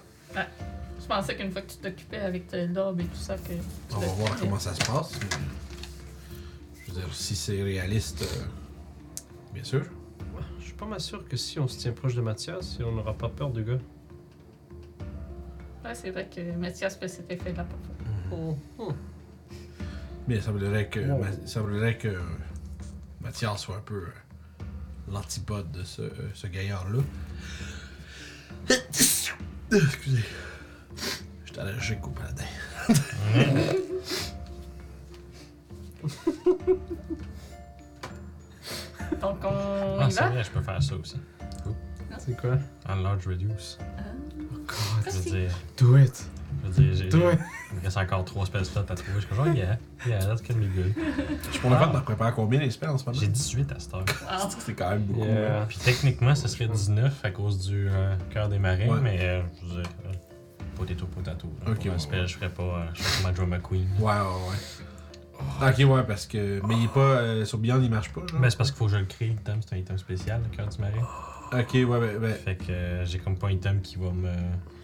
Pensais 1.15 1.35
qu'une 1.35 1.51
fois 1.51 1.61
que 1.61 1.71
tu 1.71 1.77
t'occupais 1.77 2.19
avec 2.19 2.53
euh, 2.53 2.67
l'orbe 2.67 3.01
et 3.01 3.05
tout 3.05 3.15
ça, 3.17 3.35
que. 3.35 3.53
On 3.95 3.99
va 3.99 4.07
voir 4.07 4.35
comment 4.39 4.59
ça 4.59 4.73
se 4.73 4.79
passe. 4.85 5.11
mais, 5.19 5.27
Je 6.87 6.91
veux 6.93 6.99
dire, 7.01 7.13
si 7.13 7.35
c'est 7.35 7.61
réaliste, 7.61 8.21
euh, 8.21 8.45
bien 9.53 9.63
sûr. 9.63 9.83
Je 10.59 10.63
suis 10.65 10.73
pas 10.73 10.85
mal 10.85 10.99
sûr 11.01 11.27
que 11.27 11.35
si 11.37 11.59
on 11.59 11.67
se 11.67 11.77
tient 11.79 11.91
proche 11.91 12.15
de 12.15 12.21
Mathias, 12.21 12.77
on 12.85 12.91
n'aura 12.93 13.13
pas 13.13 13.29
peur 13.29 13.49
du 13.51 13.63
gars. 13.63 13.79
Ouais, 15.83 15.93
c'est 15.95 16.11
vrai 16.11 16.27
que 16.33 16.39
Mathias 16.55 16.95
fait 16.97 17.07
cet 17.07 17.29
effet-là 17.31 17.65
parfois. 17.65 17.95
Oh, 18.31 18.57
oh. 18.77 18.93
Mais 20.27 20.35
il 20.35 20.41
semblerait 20.41 20.87
que, 20.87 20.99
Wow. 20.99 21.19
Ma- 21.19 21.47
semblerait 21.47 21.97
que 21.97 22.15
Mathias 23.21 23.61
soit 23.61 23.77
un 23.77 23.81
peu 23.81 23.95
euh, 23.95 24.63
l'antipode 25.11 25.71
de 25.71 25.83
ce, 25.83 26.03
euh, 26.03 26.11
ce 26.33 26.47
gaillard-là. 26.47 26.99
Excusez. 29.71 30.23
J'étais 31.81 32.01
allergique 32.01 32.07
au 32.07 32.11
paladin. 32.11 32.43
Donc 39.21 39.37
on 39.43 39.99
Ah, 39.99 40.07
y 40.07 40.11
c'est 40.11 40.21
va? 40.21 40.29
vrai, 40.29 40.43
je 40.43 40.49
peux 40.51 40.61
faire 40.61 40.81
ça 40.81 40.95
aussi. 40.95 41.17
C'est 42.19 42.37
quoi? 42.39 42.57
Enlarge 42.87 43.27
reduce. 43.27 43.77
Oh 44.39 44.43
god. 44.67 44.77
Je 45.05 45.11
veux 45.11 45.31
dire, 45.41 45.51
Do 45.77 45.97
it. 45.97 46.25
je 46.63 46.67
veux 46.69 46.83
dire, 46.83 46.93
j'ai- 46.95 47.09
Do 47.09 47.31
it. 47.31 47.39
il 47.71 47.77
me 47.79 47.83
reste 47.83 47.97
encore 47.97 48.25
trois 48.25 48.45
spell 48.45 48.63
slots 48.65 48.81
à 48.81 48.95
trouver. 48.95 49.19
Je 49.21 49.25
suis 49.25 49.35
genre, 49.35 49.47
yeah, 49.47 49.77
yeah, 50.05 50.19
that's 50.25 50.41
gonna 50.43 50.59
be 50.59 50.69
good. 50.75 50.93
Je 51.51 51.59
pourrais 51.59 51.77
pas 51.79 51.87
t'en 51.87 52.01
préparer 52.01 52.31
combien 52.33 52.59
les 52.59 52.69
spells 52.69 52.89
en 52.89 52.97
ce 52.97 53.05
moment? 53.05 53.17
J'ai 53.19 53.27
18 53.27 53.71
à 53.71 53.79
cette 53.79 53.93
heure. 53.93 54.05
Ah, 54.29 54.47
C'est 54.59 54.73
quand 54.73 54.89
même 54.91 55.03
beaucoup. 55.03 55.25
Yeah. 55.25 55.65
Puis 55.67 55.77
techniquement, 55.83 56.35
ce 56.35 56.47
serait 56.47 56.67
19 56.67 57.23
à 57.25 57.31
cause 57.31 57.59
du 57.67 57.87
euh, 57.89 58.15
cœur 58.29 58.49
des 58.49 58.59
marins, 58.59 58.87
Ouais. 58.87 58.99
mais 59.01 59.17
euh, 59.21 59.41
je 59.63 59.67
veux 59.67 59.81
dire, 59.81 59.91
potato 60.85 61.05
potato. 61.07 61.47
là. 61.65 61.71
Ok, 61.71 61.77
Pour 61.83 61.91
ouais, 61.93 61.99
spell, 61.99 62.21
ouais. 62.21 62.27
je 62.27 62.35
ferais 62.35 62.49
pas, 62.49 62.63
euh, 62.63 62.85
je 62.93 63.01
ferais 63.03 63.23
ma 63.23 63.31
Drama 63.31 63.59
Queen. 63.59 63.87
Ouais, 63.99 64.11
ouais, 64.13 64.19
ouais. 64.49 65.69
Ok, 65.69 65.89
ouais, 65.95 66.03
parce 66.07 66.25
que. 66.27 66.61
Mais 66.67 66.75
il 66.77 66.85
est 66.85 66.93
pas. 66.93 66.99
euh, 66.99 67.45
sur 67.45 67.57
Beyond, 67.57 67.81
il 67.81 67.89
marche 67.89 68.11
pas, 68.13 68.21
genre? 68.27 68.39
Ben, 68.39 68.49
c'est 68.49 68.57
parce 68.57 68.69
qu'il 68.71 68.77
faut 68.77 68.85
que 68.85 68.91
je 68.91 68.97
le 68.97 69.05
crée, 69.05 69.25
l'item, 69.27 69.59
c'est 69.61 69.75
un 69.75 69.79
item 69.79 69.97
spécial, 69.97 70.41
le 70.49 70.55
cœur 70.55 70.67
du 70.67 70.77
marin. 70.79 71.07
Ok, 71.53 71.73
ouais, 71.73 71.83
ouais, 71.85 72.15
ouais. 72.17 72.33
Fait 72.33 72.55
que 72.55 72.71
euh, 72.71 73.05
j'ai 73.05 73.19
comme 73.19 73.35
pas 73.37 73.47
un 73.47 73.51
item 73.51 73.81
qui 73.81 73.97
va 73.97 74.09
me. 74.11 74.29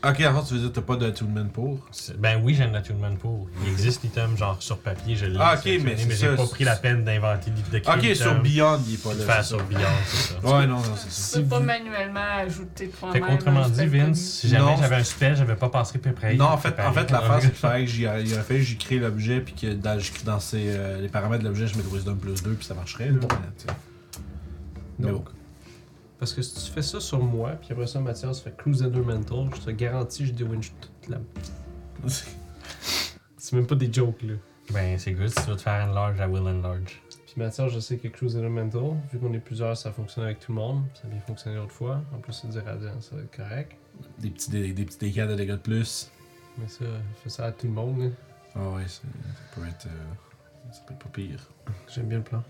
Ok, 0.04 0.22
en 0.22 0.42
fait, 0.42 0.48
tu 0.48 0.54
veux 0.54 0.60
dire 0.60 0.70
que 0.70 0.76
t'as 0.76 0.82
pas 0.82 0.96
d'attunement 0.98 1.46
pour? 1.48 1.88
C'est- 1.92 2.18
Ben 2.20 2.40
oui, 2.44 2.54
j'ai 2.56 2.64
un 2.64 2.74
attunement 2.76 3.14
pour. 3.16 3.50
Il 3.64 3.72
existe 3.72 4.04
l'item, 4.04 4.38
genre 4.38 4.62
sur 4.62 4.78
papier, 4.78 5.16
je 5.16 5.26
l'ai. 5.26 5.38
Ah, 5.40 5.54
ok, 5.56 5.64
sélectionné, 5.64 5.92
mais 5.96 5.98
c'est 6.02 6.08
mais 6.10 6.16
ça, 6.16 6.30
j'ai 6.32 6.36
pas 6.36 6.44
c'est- 6.46 6.52
pris 6.52 6.64
la 6.66 6.76
peine 6.76 7.04
d'inventer, 7.06 7.52
de 7.52 7.80
créer 7.80 7.94
Ok, 7.96 8.02
l'item, 8.02 8.16
sur 8.16 8.42
Beyond, 8.42 8.80
il 8.88 8.94
est 8.94 9.04
pas 9.04 9.14
de 9.14 9.20
là. 9.20 9.26
faire 9.26 9.44
c'est 9.44 9.56
sur. 9.56 9.64
Beyond, 9.64 9.80
c'est 10.06 10.34
ça. 10.34 10.40
Ouais, 10.58 10.68
non, 10.68 10.76
non, 10.78 10.84
c'est 10.98 11.10
ça. 11.12 11.38
tu 11.40 11.44
peux 11.44 11.50
pas 11.50 11.60
manuellement 11.62 12.20
ajouter 12.40 12.90
toi-même. 12.90 13.14
Fait 13.14 13.32
qu'autrement 13.32 13.64
un 13.64 13.70
dit, 13.70 13.76
spell 13.76 13.90
Vince, 13.90 14.20
si 14.20 14.50
jamais 14.50 14.66
Non. 14.66 14.78
j'avais 14.78 14.96
un 14.98 15.04
spell, 15.04 15.36
j'avais 15.38 15.56
pas 15.56 15.70
passé 15.70 15.98
préparé. 16.00 16.36
Non, 16.36 16.46
en 16.46 16.58
fait, 16.58 16.76
en 16.80 16.92
fait 16.94 17.10
l'affaire, 17.12 17.38
c'est 17.42 17.48
qu'il 17.48 17.56
fallait 17.58 17.86
que 17.86 17.92
j'y 17.92 18.02
il 18.02 18.08
aurait 18.08 18.24
fallu 18.44 18.60
que 18.60 18.66
j'y 18.66 18.78
crée 18.78 19.00
l'objet, 19.00 19.40
puis 19.40 19.54
que 19.54 19.74
dans, 19.74 19.98
dans 20.26 20.40
ses, 20.42 20.66
euh, 20.68 21.02
les 21.02 21.08
paramètres 21.10 21.44
de 21.44 21.48
l'objet, 21.48 21.66
je 21.66 21.76
mette 21.78 21.92
Wisdom 21.92 22.16
plus 22.18 22.44
2, 22.44 22.52
puis 22.54 22.66
ça 22.66 22.74
marcherait. 22.76 23.08
Là, 23.08 23.14
mais, 23.22 23.28
tu 23.58 23.66
sais. 23.66 23.74
Mais 25.00 25.12
Donc, 25.12 25.28
parce 26.20 26.34
que 26.34 26.42
si 26.42 26.66
tu 26.66 26.72
fais 26.72 26.82
ça 26.82 27.00
sur 27.00 27.20
moi, 27.24 27.52
puis 27.52 27.70
après 27.72 27.88
ça, 27.88 28.00
Mathias 28.00 28.42
fait 28.42 28.56
Crusader 28.58 29.00
Mental, 29.02 29.50
je 29.56 29.62
te 29.62 29.72
garantis, 29.72 30.26
je 30.26 30.34
déwinch 30.34 30.72
toute 30.82 31.10
la. 31.10 31.18
C'est 33.38 33.56
même 33.56 33.68
pas 33.68 33.76
des 33.76 33.92
jokes, 33.92 34.22
là. 34.24 34.34
Ben, 34.74 34.98
c'est 35.00 35.14
good. 35.14 35.30
Si 35.30 35.36
tu 35.36 35.50
veux 35.52 35.56
te 35.56 35.62
faire 35.62 35.88
enlarge, 35.88 36.18
I 36.20 36.24
will 36.26 36.42
enlarge. 36.48 37.02
Puis 37.26 37.34
Mathias, 37.38 37.72
je 37.72 37.80
sais 37.80 37.98
que 37.98 38.08
Crusader 38.10 38.50
Mental, 38.50 38.98
vu 39.12 39.20
qu'on 39.20 39.32
est 39.34 39.40
plusieurs, 39.40 39.78
ça 39.78 39.92
fonctionne 39.94 40.26
avec 40.26 40.40
tout 40.40 40.52
le 40.52 40.58
monde. 40.58 40.84
Ça 40.96 41.08
a 41.08 41.10
bien 41.10 41.22
fonctionné 41.22 41.56
l'autre 41.56 41.72
fois. 41.72 42.02
En 42.14 42.18
plus, 42.20 42.34
c'est 42.34 42.50
du 42.50 42.60
radiant, 42.60 43.00
ça 43.00 43.16
va 43.16 43.22
être 43.22 43.36
correct. 43.38 43.78
des, 44.20 44.30
petits, 44.30 44.50
dé- 44.52 44.74
des 44.74 44.84
petits 44.86 44.98
dégâts 45.00 45.28
de 45.28 45.36
dégâts 45.36 45.52
de 45.52 45.56
plus. 45.58 46.12
Mais 46.58 46.68
ça, 46.68 46.86
fais 47.24 47.30
ça 47.30 47.46
à 47.46 47.52
tout 47.52 47.68
le 47.68 47.74
monde, 47.74 48.00
là. 48.00 48.08
Ah 48.56 48.70
ouais, 48.72 48.84
c'est- 48.88 49.02
ça 49.04 49.56
peut 49.56 49.66
être. 49.68 49.86
euh, 49.88 50.72
ça 50.74 50.82
peut 50.86 50.94
être 50.94 51.00
pas 51.00 51.10
pire. 51.10 51.40
J'aime 51.88 52.08
bien 52.08 52.18
le 52.18 52.24
plan. 52.24 52.44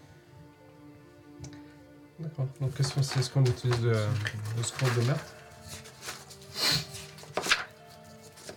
D'accord. 2.20 2.48
Donc, 2.60 2.74
qu'est-ce 2.76 2.94
qu'on 2.94 3.04
c'est 3.04 3.22
ce 3.22 3.30
qu'on 3.30 3.44
utilise 3.46 3.82
le, 3.82 3.94
le 4.58 4.64
scroll 4.64 4.90
de 4.96 5.02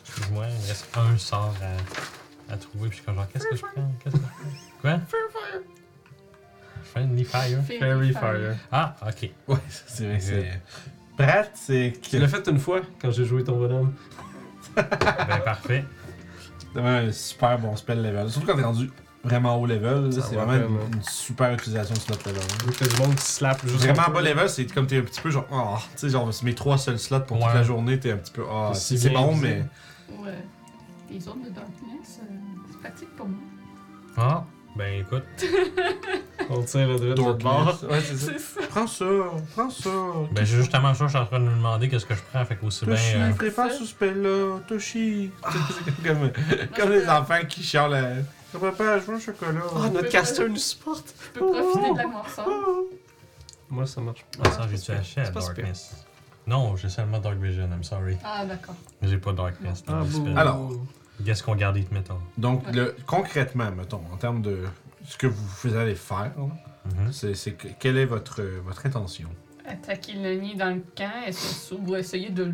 Excuse-moi, 0.06 0.46
il 0.48 0.54
me 0.62 0.66
reste 0.68 0.86
un 0.96 1.18
sort 1.18 1.54
à, 1.62 2.52
à 2.52 2.56
trouver. 2.56 2.88
Puis 2.88 2.90
je 2.90 2.94
suis 2.96 3.04
comme 3.04 3.16
genre, 3.16 3.28
qu'est-ce 3.32 3.46
que 3.48 3.56
je 3.56 3.60
prends? 3.62 3.92
Qu'est-ce 4.02 4.16
que 4.16 4.22
je 4.22 4.26
prends? 4.26 4.80
Quoi? 4.80 5.00
Friendly 6.84 7.24
Fire? 7.24 7.62
Fairy 7.64 8.12
Fire. 8.12 8.56
Ah, 8.72 8.96
ok. 9.06 9.30
Ouais, 9.48 9.56
ça, 9.68 9.82
c'est 9.86 10.06
vrai, 10.06 10.20
c'est. 10.20 10.60
Pratique! 11.16 12.00
Tu 12.00 12.18
l'as 12.18 12.28
fait 12.28 12.48
une 12.48 12.58
fois 12.58 12.80
quand 13.00 13.10
j'ai 13.10 13.26
joué 13.26 13.44
ton 13.44 13.58
bonhomme. 13.58 13.94
ben, 14.74 15.40
parfait. 15.44 15.84
C'est 16.58 16.68
vraiment 16.80 17.08
un 17.08 17.12
super 17.12 17.58
bon 17.58 17.76
spell 17.76 18.02
level. 18.02 18.30
Surtout 18.30 18.46
quand 18.46 18.56
t'es 18.56 18.62
rendu 18.62 18.90
vraiment 19.22 19.60
haut 19.60 19.66
level, 19.66 20.12
c'est 20.12 20.34
vraiment 20.34 20.54
une, 20.54 20.94
une 20.94 21.02
super 21.02 21.52
utilisation 21.52 21.94
de 21.94 22.00
slot 22.00 22.16
level. 22.26 22.74
que 22.78 22.84
du 22.88 23.02
monde 23.02 23.14
qui 23.14 23.24
slappe 23.24 23.66
juste. 23.66 23.84
Vraiment 23.84 24.10
bas 24.12 24.22
level, 24.22 24.48
c'est 24.48 24.66
comme 24.72 24.86
t'es 24.86 24.98
un 24.98 25.02
petit 25.02 25.20
peu 25.20 25.30
genre, 25.30 25.46
oh, 25.52 25.76
tu 25.92 25.98
sais, 25.98 26.08
genre, 26.08 26.32
c'est 26.32 26.44
mes 26.44 26.54
trois 26.54 26.78
seuls 26.78 26.98
slots 26.98 27.20
pour 27.20 27.38
toute 27.38 27.54
la 27.54 27.62
journée, 27.62 27.98
t'es 27.98 28.12
un 28.12 28.16
petit 28.16 28.32
peu, 28.32 28.44
ah, 28.50 28.70
C'est 28.74 28.96
si 28.96 29.10
bon, 29.10 29.34
mais. 29.36 29.64
Ouais. 30.10 30.44
Les 31.10 31.20
zones 31.20 31.42
de 31.42 31.48
darkness, 31.48 32.20
euh, 32.22 32.34
c'est 32.70 32.80
pratique 32.80 33.16
pour 33.16 33.26
moi. 33.28 33.38
Ah, 34.16 34.44
ben 34.76 35.00
écoute. 35.00 35.24
On 36.52 36.62
tire 36.62 36.88
le 36.88 36.96
droit 36.96 37.14
de 37.14 37.22
l'autre 37.22 37.44
bord. 37.44 37.78
Ouais, 37.88 38.00
c'est 38.00 38.16
ça. 38.16 38.60
Prends 38.70 38.86
ça, 38.86 39.04
prends 39.54 39.70
ça. 39.70 39.90
Ben, 40.32 40.44
j'ai 40.44 40.56
justement 40.56 40.94
ça, 40.94 41.04
je 41.04 41.10
suis 41.10 41.18
en 41.18 41.26
train 41.26 41.38
de 41.38 41.44
me 41.44 41.54
demander 41.54 41.88
qu'est-ce 41.88 42.06
que 42.06 42.14
je 42.14 42.20
prends. 42.32 42.44
Fait 42.44 42.56
qu'aussi 42.56 42.86
bien. 42.86 42.94
Toshi, 42.94 43.16
euh, 43.16 43.32
prépare 43.34 43.70
ce 43.70 43.84
spell-là, 43.84 44.58
Toshi. 44.66 45.30
C'est 45.84 46.02
comme, 46.08 46.30
comme 46.76 46.90
les 46.90 47.08
enfants 47.08 47.44
qui 47.48 47.62
chialent. 47.62 48.24
Euh, 48.54 48.58
Papa, 48.58 48.98
je 48.98 49.04
veux 49.04 49.16
un 49.16 49.20
chocolat. 49.20 49.60
Ah, 49.76 49.88
notre 49.90 50.08
caster 50.08 50.48
nous 50.48 50.56
supporte. 50.56 51.14
Je 51.34 51.38
peux 51.40 51.46
profiter 51.46 51.92
de 51.92 51.96
la 51.98 52.06
morsure. 52.06 52.44
Moi, 53.70 53.86
ça 53.86 54.00
marche. 54.00 54.24
Ah, 54.44 54.50
ça, 54.50 54.66
j'ai-tu 54.70 54.90
acheté 54.92 55.20
à 55.20 55.30
pas 55.30 55.40
Darkness? 55.40 56.04
Non, 56.46 56.74
j'ai 56.76 56.88
seulement 56.88 57.18
Dark 57.20 57.36
Vision, 57.38 57.68
I'm 57.72 57.84
sorry. 57.84 58.16
Ah, 58.24 58.44
d'accord. 58.44 58.74
J'ai 59.02 59.18
pas 59.18 59.32
Darkness 59.32 59.84
dans 59.84 59.98
Ah, 60.00 60.02
le 60.04 60.18
bon. 60.18 60.36
Alors. 60.36 60.70
Qu'est-ce 61.24 61.42
qu'on 61.42 61.54
garde 61.54 61.76
Metal 61.92 62.16
Donc, 62.38 62.64
le, 62.72 62.96
concrètement, 63.06 63.70
mettons, 63.72 64.00
en 64.10 64.16
termes 64.16 64.40
de 64.40 64.64
ce 65.06 65.18
que 65.18 65.26
vous 65.26 65.76
allez 65.76 65.94
faire, 65.94 66.32
Mhm. 66.38 67.12
c'est 67.12 67.34
c'est 67.34 67.52
que- 67.52 67.68
quelle 67.78 67.98
est 67.98 68.06
votre, 68.06 68.40
votre 68.64 68.86
intention? 68.86 69.28
Attaquer 69.68 70.14
l'ennemi 70.14 70.56
dans 70.56 70.74
le 70.74 70.82
camp 70.96 71.30
ou 71.86 71.94
essayer 71.94 72.30
de 72.30 72.52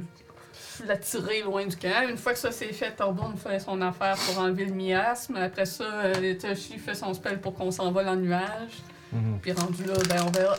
l'attirer 0.85 1.43
loin 1.43 1.67
du 1.67 1.77
camp. 1.77 2.09
Une 2.09 2.17
fois 2.17 2.33
que 2.33 2.39
ça 2.39 2.53
c'est 2.53 2.73
fait, 2.73 2.93
Torbon 2.93 3.37
fait 3.37 3.61
son 3.61 3.81
affaire 3.81 4.17
pour 4.17 4.39
enlever 4.39 4.65
le 4.67 4.75
miasme. 4.75 5.37
Après 5.37 5.67
ça, 5.67 5.85
euh, 5.85 6.35
Toshi 6.35 6.79
fait 6.79 6.95
son 6.95 7.15
spell 7.15 7.41
pour 7.41 7.55
qu'on 7.55 7.71
s'envole 7.71 8.09
en 8.09 8.17
nuage. 8.17 8.83
Mhm. 9.13 9.39
Puis 9.41 9.53
rendu 9.53 9.85
là, 9.85 9.95
ben 10.09 10.25
on 10.27 10.31
verra. 10.31 10.57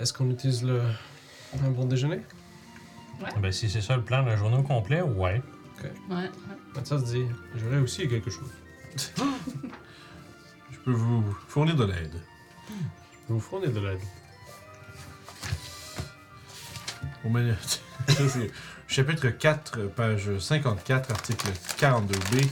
Est-ce 0.00 0.12
qu'on 0.12 0.30
utilise 0.30 0.64
le. 0.64 0.82
Un 1.64 1.70
bon 1.70 1.84
déjeuner? 1.84 2.20
Ben, 3.40 3.52
si 3.52 3.70
c'est 3.70 3.80
ça 3.80 3.96
le 3.96 4.02
plan 4.02 4.24
d'un 4.24 4.36
journée 4.36 4.56
au 4.56 4.62
complet, 4.62 5.00
ouais. 5.02 5.40
Ouais, 5.82 5.92
ouais. 6.10 6.30
Mathias 6.74 7.04
dit 7.04 7.26
J'aurais 7.54 7.78
aussi 7.78 8.08
quelque 8.08 8.30
chose. 8.30 8.50
Je 10.72 10.78
peux 10.84 10.92
vous 10.92 11.22
fournir 11.46 11.76
de 11.76 11.84
l'aide. 11.84 12.20
Je 13.28 13.32
vous 13.32 13.40
fournir 13.40 13.72
de 13.72 13.80
l'aide. 13.80 14.00
Au 17.24 17.28
menu. 17.28 17.54
Ça, 18.08 18.28
c'est 18.28 18.50
chapitre 18.86 19.28
4, 19.28 19.88
page 19.88 20.38
54, 20.38 21.10
article 21.10 21.48
42b. 21.78 22.46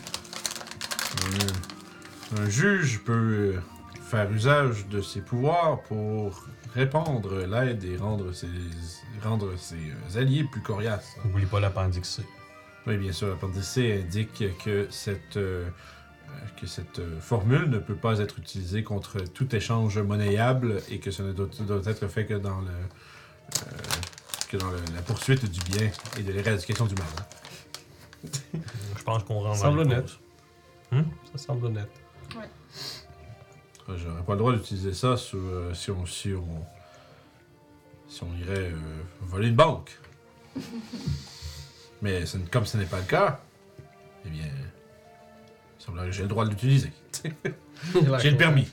Un, 2.37 2.43
un 2.43 2.49
juge 2.49 3.01
peut 3.05 3.55
faire 4.03 4.31
usage 4.31 4.87
de 4.89 5.01
ses 5.01 5.21
pouvoirs 5.21 5.83
pour 5.83 6.45
répandre 6.75 7.47
l'aide 7.47 7.85
et 7.85 7.97
rendre 7.97 8.33
ses, 8.33 8.49
rendre 9.23 9.57
ses 9.59 9.77
euh, 9.77 10.21
alliés 10.21 10.45
plus 10.45 10.63
coriaces. 10.63 11.17
Oublie 11.25 11.47
pas 11.47 11.61
l'appendix 11.61 12.03
C. 12.03 12.23
Oui, 12.87 12.97
bien 12.97 13.13
sûr, 13.13 13.29
l'appendice 13.29 13.65
C 13.65 14.03
indique 14.05 14.45
que 14.65 14.87
cette, 14.91 15.37
euh, 15.37 15.69
euh, 16.29 16.61
que 16.61 16.67
cette 16.67 16.99
euh, 16.99 17.21
formule 17.21 17.69
ne 17.69 17.79
peut 17.79 17.95
pas 17.95 18.19
être 18.19 18.39
utilisée 18.39 18.83
contre 18.83 19.21
tout 19.21 19.55
échange 19.55 19.99
monnayable 19.99 20.83
et 20.91 20.99
que 20.99 21.11
ce 21.11 21.23
ne 21.23 21.33
doit, 21.33 21.49
doit 21.61 21.83
être 21.87 22.09
fait 22.09 22.27
que 22.27 22.35
dans, 22.35 22.61
le, 22.61 22.71
euh, 22.71 23.71
que 24.53 24.57
dans 24.59 24.71
le- 24.71 24.77
la 24.95 25.01
poursuite 25.03 25.45
du 25.51 25.61
bien 25.73 25.91
et 26.19 26.23
de 26.23 26.31
l'éradication 26.33 26.85
du 26.87 26.95
mal. 26.95 27.07
Je 28.99 29.03
pense 29.03 29.25
qu'on 29.25 29.41
rentre 29.41 29.59
Semble 29.59 29.85
dans 29.85 29.89
les 29.91 29.95
honnête. 29.97 30.11
pauses. 30.91 31.05
Ça 31.33 31.39
semble 31.39 31.67
honnête. 31.67 31.91
Euh, 33.89 33.97
J'aurais 33.97 34.23
pas 34.23 34.33
le 34.35 34.39
droit 34.39 34.53
d'utiliser 34.53 34.93
ça 34.95 35.17
sur, 35.17 35.39
euh, 35.39 35.73
si, 35.75 35.91
on, 35.91 36.05
si, 36.07 36.33
on, 36.35 36.65
si 38.09 38.23
on 38.23 38.33
irait 38.37 38.71
euh, 38.71 38.77
voler 39.23 39.49
une 39.49 39.57
banque. 39.57 39.99
Mais 42.03 42.27
ce 42.27 42.37
n- 42.37 42.47
comme 42.51 42.67
ce 42.67 42.77
n'est 42.77 42.85
pas 42.87 42.99
le 42.99 43.07
cas, 43.07 43.41
eh 44.27 44.29
bien, 44.29 44.45
il 44.47 45.83
semblerait 45.85 46.07
que 46.07 46.13
j'ai 46.13 46.23
le 46.23 46.29
droit 46.29 46.45
de 46.45 46.51
l'utiliser. 46.51 46.93
J'ai 48.21 48.31
le 48.31 48.37
permis. 48.37 48.69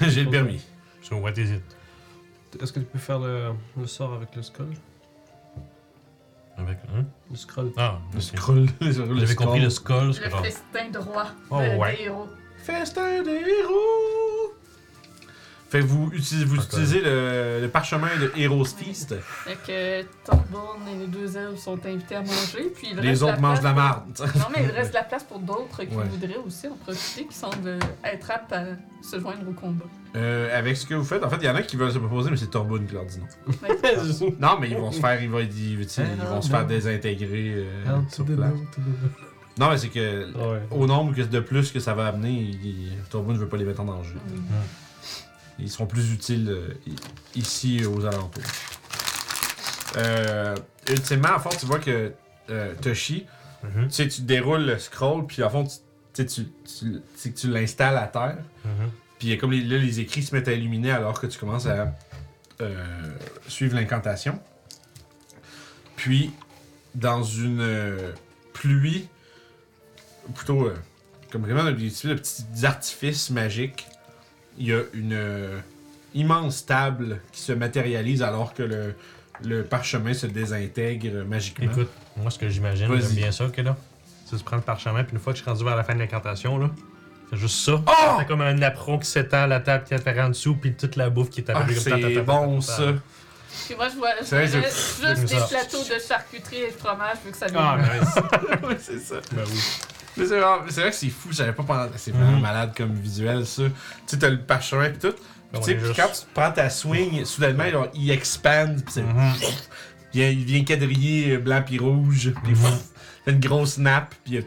j'ai 0.00 0.24
le 0.24 0.30
permis. 0.30 0.62
So, 1.02 1.16
what 1.16 1.32
is 1.32 1.50
it? 1.56 1.62
Est-ce 2.62 2.72
que 2.72 2.80
tu 2.80 2.86
peux 2.86 2.98
faire 2.98 3.18
le, 3.18 3.50
le 3.76 3.86
sort 3.86 4.14
avec 4.14 4.34
le 4.36 4.42
scroll 4.42 4.72
Avec. 6.58 6.78
Hein? 6.94 7.04
Le 7.30 7.36
scroll. 7.36 7.72
Ah, 7.76 7.98
Le 8.14 8.20
scroll. 8.20 8.66
J'avais 8.80 9.26
scroll. 9.26 9.46
compris 9.46 9.60
le 9.62 9.70
c'est 10.12 10.24
Le 10.24 10.30
festin 10.42 10.90
droit 10.92 11.26
Oh, 11.50 11.58
de- 11.60 11.76
ouais. 11.76 11.96
des 11.96 12.02
héros. 12.04 12.26
Festin 12.56 13.22
des 13.22 13.30
héros! 13.30 14.54
Fait 15.70 15.80
que 15.80 15.84
vous 15.84 16.06
utilisez, 16.14 16.44
vous 16.46 16.56
utilisez 16.56 17.00
le, 17.02 17.58
le 17.60 17.68
parchemin 17.68 18.08
de 18.18 18.32
Heroes 18.40 18.64
Feast. 18.64 19.14
Fait 19.20 19.58
que 19.66 20.02
Thorborn 20.24 20.80
et 20.88 20.98
les 21.00 21.06
deux 21.08 21.36
elfes 21.36 21.58
sont 21.60 21.78
invités 21.84 22.14
à 22.14 22.20
manger, 22.20 22.72
puis 22.74 22.88
il 22.92 22.96
Les 22.96 23.10
reste 23.10 23.22
autres 23.22 23.32
la 23.34 23.38
mangent 23.40 23.58
de 23.60 23.64
la 23.64 23.72
place 23.74 23.84
marde. 23.84 24.04
pour- 24.14 24.26
Non, 24.26 24.46
mais 24.56 24.64
il 24.64 24.70
reste 24.70 24.90
de 24.90 24.94
la 24.94 25.02
place 25.04 25.24
pour 25.24 25.38
d'autres 25.40 25.84
qui 25.84 25.94
Ouais. 25.94 26.04
voudraient 26.04 26.38
aussi 26.46 26.68
en 26.68 26.76
profiter, 26.76 27.26
qui 27.26 27.34
semblent 27.36 27.78
être 28.02 28.30
aptes 28.30 28.52
à 28.54 28.64
se 29.02 29.20
joindre 29.20 29.46
au 29.46 29.52
combat. 29.52 29.84
Euh, 30.16 30.58
avec 30.58 30.74
ce 30.78 30.86
que 30.86 30.94
vous 30.94 31.04
faites, 31.04 31.22
en 31.22 31.28
fait, 31.28 31.36
il 31.36 31.44
y 31.44 31.50
en 31.50 31.54
a 31.54 31.60
qui 31.60 31.76
veulent 31.76 31.92
se 31.92 31.98
proposer, 31.98 32.30
mais 32.30 32.38
c'est 32.38 32.46
Torbun 32.50 32.86
qui 32.86 32.94
leur 32.94 33.04
dit 33.04 33.18
non. 33.20 33.54
Mais- 33.62 33.68
Non, 34.40 34.58
mais 34.58 34.70
ils 34.70 34.76
vont 34.78 34.90
se 34.90 35.00
faire, 35.00 35.22
ils 35.22 35.28
vont, 35.28 35.40
ils, 35.40 35.76
vont 35.76 36.40
se 36.40 36.48
faire 36.48 36.66
désintégrer 36.66 37.52
euh, 37.56 38.00
sur 38.10 38.24
place. 38.24 38.54
Non, 39.58 39.68
mais 39.70 39.76
c'est 39.76 39.88
que 39.88 40.32
Ouais. 40.32 40.62
au 40.70 40.86
nombre 40.86 41.14
que- 41.14 41.20
de 41.20 41.40
plus 41.40 41.72
que 41.72 41.80
ça 41.80 41.92
va 41.92 42.06
amener, 42.06 42.30
il- 42.30 42.92
ne 43.12 43.36
veut 43.38 43.48
pas 43.48 43.56
les 43.58 43.64
mettre 43.66 43.80
en 43.80 43.84
danger. 43.84 44.14
Ils 45.58 45.70
seront 45.70 45.86
plus 45.86 46.12
utiles 46.12 46.48
euh, 46.48 46.74
ici 47.34 47.84
aux 47.84 48.04
alentours. 48.04 48.42
Euh, 49.96 50.54
ultimement, 50.88 51.34
à 51.34 51.38
fond, 51.38 51.50
tu 51.50 51.66
vois 51.66 51.78
que 51.78 52.12
euh, 52.50 52.74
Toshi, 52.80 53.26
Mhm, 53.64 53.88
tu 53.88 53.94
sais, 53.94 54.06
tu 54.06 54.20
déroules 54.20 54.64
le 54.66 54.78
scroll, 54.78 55.26
puis 55.26 55.42
à 55.42 55.50
fond, 55.50 55.66
tu, 56.14 56.24
tu, 56.24 57.48
l'installes 57.50 57.96
à 57.96 58.06
terre. 58.06 58.36
mhm. 58.64 58.90
Puis 59.18 59.36
comme 59.36 59.50
les, 59.50 59.62
là, 59.62 59.78
les 59.78 59.98
écrits 59.98 60.22
se 60.22 60.32
mettent 60.32 60.46
à 60.46 60.52
illuminer 60.52 60.92
alors 60.92 61.20
que 61.20 61.26
tu 61.26 61.36
commences 61.40 61.66
à 61.66 61.92
suivre 63.48 63.74
l'incantation. 63.74 64.38
Puis, 65.96 66.30
dans 66.94 67.24
une 67.24 68.12
pluie, 68.52 69.08
plutôt 70.36 70.70
comme 71.32 71.42
vraiment 71.42 71.68
des 71.68 71.86
espèces 71.86 72.06
de 72.06 72.14
petits 72.14 72.64
artifices 72.64 73.30
magiques, 73.30 73.87
il 74.58 74.66
y 74.68 74.72
a 74.72 74.80
une 74.94 75.12
euh, 75.12 75.58
immense 76.14 76.66
table 76.66 77.20
qui 77.32 77.40
se 77.40 77.52
matérialise 77.52 78.22
alors 78.22 78.54
que 78.54 78.62
le, 78.62 78.94
le 79.44 79.62
parchemin 79.64 80.14
se 80.14 80.26
désintègre 80.26 81.24
magiquement. 81.24 81.70
Écoute, 81.70 81.90
moi, 82.16 82.30
ce 82.30 82.38
que 82.38 82.48
j'imagine, 82.48 82.86
Vas-y. 82.88 83.00
j'aime 83.02 83.10
bien 83.12 83.32
ça, 83.32 83.46
ok, 83.46 83.56
là. 83.58 83.76
Tu 84.28 84.36
prends 84.44 84.56
le 84.56 84.62
parchemin, 84.62 85.04
puis 85.04 85.14
une 85.14 85.20
fois 85.20 85.32
que 85.32 85.38
je 85.38 85.42
suis 85.42 85.50
rendu 85.50 85.64
vers 85.64 85.76
la 85.76 85.84
fin 85.84 85.94
de 85.94 86.00
l'incantation, 86.00 86.58
là, 86.58 86.70
c'est 87.30 87.36
juste 87.38 87.64
ça. 87.64 87.80
Oh! 87.86 88.16
C'est 88.18 88.26
comme 88.26 88.42
un 88.42 88.60
apron 88.62 88.98
qui 88.98 89.08
s'étend, 89.08 89.46
la 89.46 89.60
table 89.60 89.84
qui 89.84 89.94
est 89.94 90.20
en 90.20 90.28
dessous, 90.28 90.54
puis 90.54 90.74
toute 90.74 90.96
la 90.96 91.08
bouffe 91.08 91.30
qui 91.30 91.40
est 91.40 91.50
Ah, 91.50 91.58
arrivée 91.60 91.80
c'est 91.80 92.22
bon 92.22 92.60
ça! 92.60 92.92
Puis 93.66 93.74
moi, 93.76 93.88
je 93.88 93.96
vois 93.96 94.10
je 94.20 94.24
vrai, 94.34 94.46
juste 94.46 95.22
des 95.24 95.28
ça. 95.38 95.46
plateaux 95.46 95.82
de 95.84 95.98
charcuterie 96.06 96.62
et 96.62 96.70
de 96.72 96.76
fromage, 96.76 97.16
vu 97.24 97.30
que 97.32 97.36
ça 97.36 97.46
Ah, 97.54 97.76
vient. 97.76 98.00
nice. 98.00 98.14
Ouais, 98.68 98.76
c'est 98.80 98.98
ça. 99.00 99.16
ben 99.32 99.44
oui. 99.46 99.60
Mais 100.16 100.26
c'est 100.26 100.38
vraiment- 100.40 100.64
c'est 100.68 100.80
vrai 100.80 100.90
que 100.90 100.96
c'est 100.96 101.10
fou, 101.10 101.28
j'avais 101.30 101.52
pas 101.52 101.62
pensé. 101.62 101.90
C'est 101.96 102.10
vraiment 102.10 102.32
Mhm. 102.32 102.40
malade 102.42 102.72
comme 102.76 102.94
visuel, 102.94 103.46
ça. 103.46 103.62
Tu 103.64 103.70
sais, 104.06 104.18
t'as 104.18 104.28
le 104.30 104.40
parchemin 104.40 104.86
et 104.86 104.92
tout. 104.94 105.12
Puis, 105.12 105.22
On 105.54 105.58
tu 105.60 105.64
sais, 105.66 105.70
est 105.72 105.74
puis 105.76 105.86
juste- 105.86 105.96
quand 106.00 106.08
tu 106.08 106.20
prends 106.34 106.52
ta 106.52 106.68
swing, 106.70 107.24
soudainement, 107.24 107.70
genre, 107.70 107.88
il 107.94 108.10
expande, 108.10 108.82
puis 108.84 108.92
c'est- 108.94 109.02
Mhm. 109.02 109.32
il 110.12 110.20
vient, 110.20 110.28
il 110.30 110.44
vient 110.44 110.64
quadriller 110.64 111.34
euh, 111.34 111.38
blanc 111.38 111.62
puis 111.64 111.78
rouge, 111.78 112.32
puis 112.42 112.52
Mhm. 112.52 112.60
pff, 112.62 112.82
fait 113.24 113.30
une 113.30 113.40
grosse 113.40 113.78
nappe, 113.78 114.14
puis 114.24 114.34
il 114.34 114.34
y 114.34 114.38
a 114.38 114.42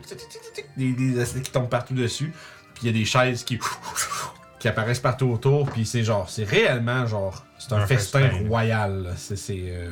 des, 0.78 0.92
des 0.94 1.20
assiettes 1.22 1.44
qui 1.44 1.52
tombent 1.52 1.70
partout 1.70 1.94
dessus, 1.94 2.34
puis 2.74 2.84
il 2.84 2.88
y 2.88 2.90
a 2.90 2.94
des 3.00 3.06
chaises 3.06 3.44
qui 3.44 3.58
qui 4.62 4.68
apparaissent 4.68 5.00
partout 5.00 5.26
autour, 5.26 5.68
puis 5.72 5.88
c'est 5.88 6.04
genre, 6.04 6.30
c'est 6.30 6.44
réellement 6.44 7.08
genre, 7.08 7.44
c'est 7.58 7.74
un, 7.74 7.78
Un 7.78 7.88
festin, 7.88 8.30
festin. 8.30 8.48
royal. 8.48 9.16
C'est 9.18 9.42
euh, 9.50 9.92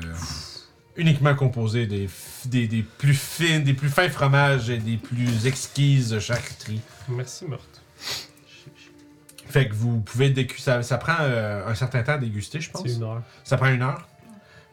uniquement 0.95 1.33
composé 1.33 1.87
des, 1.87 2.07
des, 2.45 2.67
des 2.67 2.83
plus 2.83 3.15
fins, 3.15 3.61
des 3.61 3.73
plus 3.73 3.89
fins 3.89 4.09
fromages 4.09 4.69
et 4.69 4.77
des 4.77 4.97
plus 4.97 5.47
exquises 5.47 6.19
charcuteries. 6.19 6.81
Merci, 7.07 7.45
Morte. 7.45 7.81
Fait 9.47 9.67
que 9.67 9.73
vous 9.73 10.01
pouvez 10.01 10.29
déguster. 10.29 10.61
Ça, 10.61 10.83
ça 10.83 10.99
prend 10.99 11.17
euh, 11.21 11.67
un 11.67 11.73
certain 11.73 12.03
temps 12.03 12.13
à 12.13 12.17
déguster, 12.19 12.61
je 12.61 12.69
pense. 12.69 12.83
C'est 12.85 12.93
une 12.93 13.01
heure. 13.03 13.23
Ça 13.43 13.57
prend 13.57 13.69
une 13.73 13.81
heure. 13.81 14.07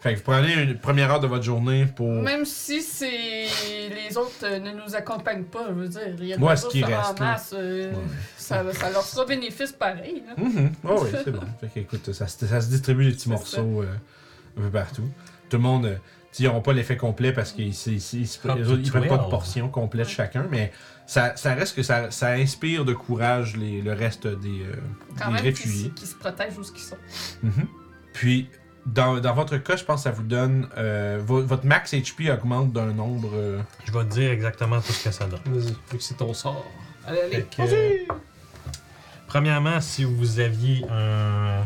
Fait 0.06 0.12
que 0.14 0.18
vous 0.18 0.24
prenez 0.24 0.54
une 0.62 0.78
première 0.78 1.10
heure 1.10 1.18
de 1.20 1.26
votre 1.26 1.42
journée 1.42 1.86
pour. 1.86 2.10
Même 2.12 2.44
si 2.44 2.80
c'est 2.80 3.08
les 3.08 4.16
autres 4.16 4.44
euh, 4.44 4.60
ne 4.60 4.70
nous 4.72 4.94
accompagnent 4.94 5.42
pas, 5.44 5.64
je 5.68 5.74
veux 5.74 5.88
dire, 5.88 6.02
il 6.18 6.26
y 6.26 6.32
a 6.32 6.36
la 6.38 6.56
ce 6.56 6.68
qui 6.68 6.84
en 6.84 6.86
reste, 6.86 7.18
là. 7.18 7.26
masse, 7.26 7.54
euh, 7.56 7.90
Ouais. 7.90 7.98
ça, 8.36 8.62
ça 8.72 8.90
leur 8.90 9.02
sera 9.02 9.24
bénéfice 9.26 9.72
pareil. 9.72 10.22
Là. 10.26 10.34
Mhm. 10.42 10.72
Oh 10.84 11.00
oui, 11.02 11.10
c'est 11.24 11.30
bon. 11.32 11.40
Fait 11.60 11.66
que, 11.74 11.80
écoute, 11.80 12.12
ça, 12.12 12.28
se- 12.28 12.46
ça 12.46 12.60
se 12.60 12.68
distribue 12.68 13.02
les 13.02 13.10
petits 13.12 13.24
C'est 13.24 13.30
morceaux 13.30 13.82
euh, 13.82 13.86
un 14.58 14.62
peu 14.62 14.70
partout. 14.70 15.08
Tout 15.50 15.56
le 15.56 15.62
monde. 15.64 15.86
euh, 15.86 15.94
tu 15.96 16.38
sais, 16.38 16.42
ils 16.44 16.46
n'auront 16.46 16.60
pas 16.60 16.72
l'effet 16.72 16.96
complet 16.96 17.32
parce 17.32 17.50
qu'ils 17.52 17.68
ils, 17.68 17.86
ils, 17.88 17.96
ils, 18.22 18.54
les 18.56 18.68
autres, 18.70 18.80
ils 18.84 18.90
prennent 18.90 19.08
pas 19.08 19.18
de 19.18 19.28
portion 19.30 19.68
complète 19.70 20.08
chacun, 20.08 20.46
mais 20.50 20.70
ça, 21.06 21.34
ça 21.34 21.54
reste 21.54 21.74
que 21.74 21.82
ça, 21.82 22.10
ça 22.12 22.28
inspire 22.32 22.84
de 22.84 22.92
courage 22.92 23.56
les, 23.56 23.80
le 23.82 23.92
reste 23.92 24.26
des, 24.28 24.60
euh, 24.62 24.74
Quand 25.18 25.28
des 25.28 25.32
même, 25.34 25.42
réfugiés. 25.42 25.88
qui, 25.88 26.02
qui 26.02 26.06
se 26.06 26.14
protègent 26.14 26.58
où 26.58 26.62
ce 26.62 26.70
qu'ils 26.72 26.82
sont. 26.82 26.96
Mhm. 27.42 27.66
Puis, 28.12 28.48
dans, 28.86 29.18
dans 29.20 29.34
votre 29.34 29.56
cas, 29.58 29.76
je 29.76 29.84
pense 29.84 30.00
que 30.00 30.04
ça 30.04 30.10
vous 30.12 30.22
donne. 30.22 30.68
euh, 30.78 31.20
vo- 31.24 31.42
votre 31.44 31.66
max 31.66 31.92
HP 31.92 32.30
augmente 32.32 32.72
d'un 32.72 32.92
nombre. 32.92 33.28
euh, 33.34 33.60
Je 33.84 33.92
vais 33.92 34.04
te 34.04 34.10
dire 34.14 34.30
exactement 34.30 34.80
tout 34.80 34.92
ce 34.92 35.04
que 35.04 35.10
ça 35.10 35.26
donne. 35.26 35.40
Vas-y, 35.46 35.72
vu 35.90 35.98
que 35.98 36.02
c'est 36.02 36.14
ton 36.16 36.32
sort. 36.32 36.64
Allez, 37.06 37.20
allez. 37.20 37.30
Fait 37.36 37.42
que, 37.56 37.62
euh, 37.62 38.14
premièrement, 39.26 39.80
si 39.80 40.04
vous 40.04 40.40
aviez 40.40 40.84
un, 40.90 41.62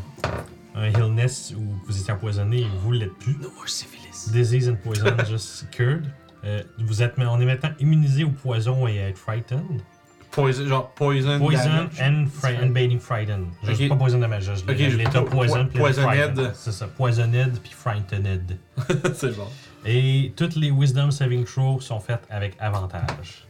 un 0.75 0.89
illness 0.89 1.55
ou 1.57 1.61
que 1.83 1.93
vous 1.93 2.01
étiez 2.01 2.13
empoisonné 2.13 2.61
et 2.61 2.67
vous 2.83 2.93
l'êtes 2.93 3.15
plus, 3.19 3.37
No 3.41 3.51
more 3.55 3.69
syphilis. 3.69 4.31
disease 4.33 4.69
and 4.69 4.77
poison 4.77 5.07
just 5.29 5.69
cured, 5.71 6.07
euh, 6.45 6.63
vous 6.79 7.03
êtes, 7.03 7.15
on 7.19 7.41
est 7.41 7.45
maintenant 7.45 7.71
immunisé 7.79 8.25
au 8.25 8.31
poison 8.31 8.87
et 8.89 8.99
à 9.01 9.09
être 9.09 9.19
frightened. 9.19 9.83
Poison, 10.31 10.66
genre 10.66 10.90
poison. 10.90 11.39
Poison 11.39 11.89
and, 12.01 12.27
fri 12.32 12.57
and 12.62 12.69
being 12.70 12.98
frightened. 12.98 13.47
Juste 13.65 13.82
Ok. 13.82 13.89
pas 13.89 13.97
poison 13.97 14.19
damage, 14.19 14.44
juste 14.44 14.69
Ok, 14.69 14.77
les- 14.78 14.90
je- 14.90 14.97
l'état 14.97 15.23
po- 15.23 15.31
poison 15.31 15.65
l'état 15.65 15.78
poisoned. 15.78 16.05
frightened. 16.07 16.51
C'est 16.55 16.73
ça, 16.73 16.86
poisoned 16.89 17.59
puis 17.62 17.73
frightened. 17.73 18.59
c'est 19.15 19.36
bon. 19.36 19.47
Et 19.85 20.32
toutes 20.36 20.57
les 20.57 20.70
wisdom 20.70 21.11
saving 21.11 21.44
throws 21.44 21.81
sont 21.81 22.01
faites 22.01 22.23
avec 22.31 22.55
avantage. 22.61 23.47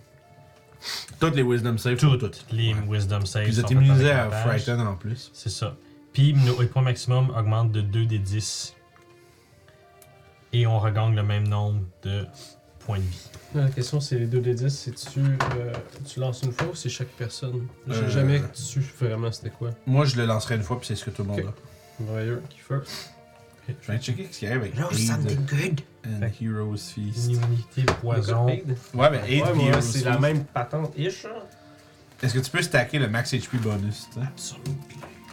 Toutes 1.19 1.35
les 1.37 1.43
wisdom 1.43 1.77
saves. 1.77 1.97
Toutes 1.99 2.47
les 2.53 2.73
Ouais. 2.73 2.81
wisdom 2.89 3.27
saves 3.27 3.43
Puis 3.45 3.53
vous 3.53 3.61
êtes 3.61 3.71
immunisé 3.71 4.11
à 4.11 4.23
avantage. 4.25 4.43
Frighten 4.63 4.81
en 4.81 4.95
plus. 4.95 5.31
C'est 5.35 5.51
ça. 5.51 5.75
Puis 6.13 6.33
nos 6.35 6.55
points 6.67 6.83
maximum 6.83 7.31
augmentent 7.37 7.73
de 7.73 7.81
2 7.83 8.07
des 8.07 8.19
10. 8.19 8.75
Et 10.53 10.67
on 10.67 10.79
regagne 10.81 11.15
le 11.15 11.23
même 11.23 11.47
nombre 11.47 11.83
de 12.03 12.27
points 12.81 12.99
de 12.99 13.03
vie. 13.03 13.30
La 13.55 13.69
question, 13.69 14.01
c'est 14.01 14.17
les 14.19 14.27
2 14.27 14.41
des 14.41 14.55
10. 14.55 14.69
C'est-tu. 14.69 15.21
euh, 15.21 15.73
tu 16.09 16.21
lances 16.21 16.43
une 16.43 16.53
fois 16.53 16.69
ou 16.69 16.75
c'est 16.75 16.89
chaque 16.89 17.09
personne? 17.09 17.67
J'ai 17.89 17.95
Euh. 17.95 18.09
jamais 18.09 18.43
su 18.53 18.81
vraiment 19.01 19.33
c'était 19.33 19.51
quoi. 19.51 19.71
Moi, 19.87 20.05
je 20.05 20.17
le 20.17 20.25
lancerai 20.27 20.55
une 20.57 20.63
fois, 20.63 20.79
puis 20.79 20.87
c'est 20.87 20.95
ce 20.97 21.05
que 21.05 21.11
tout 21.11 21.23
le 21.23 21.29
monde 21.29 21.41
Ok. 21.41 21.47
a. 21.47 22.03
Warrior 22.13 22.39
qui 22.49 22.59
first? 22.61 23.11
Je 23.69 23.93
vais 23.93 23.99
checker 23.99 24.29
ce 24.31 24.39
qu'il 24.39 24.49
y 24.49 24.53
a 24.53 24.55
avec 24.55 24.77
Genre 24.77 24.91
Aid 24.93 25.49
good. 25.49 25.81
and 26.07 26.21
Fait- 26.21 26.45
Heroes 26.45 26.77
Feast. 26.77 27.27
Une 27.27 27.31
immunité 27.37 27.83
poison. 28.01 28.49
Aid? 28.49 28.77
Ouais, 28.95 29.11
mais 29.11 29.19
Aid 29.33 29.45
puis 29.45 29.55
moi, 29.55 29.69
Heroes 29.69 29.81
c'est 29.83 30.05
la 30.05 30.19
même 30.19 30.45
patente-ish. 30.45 31.25
hein. 31.27 31.43
Est-ce 32.23 32.35
que 32.35 32.39
tu 32.41 32.51
peux 32.51 32.63
stacker 32.63 32.99
le 32.99 33.09
max 33.09 33.33
HP 33.33 33.59
bonus, 33.59 34.09
tu 34.15 34.21
sais? 34.21 34.27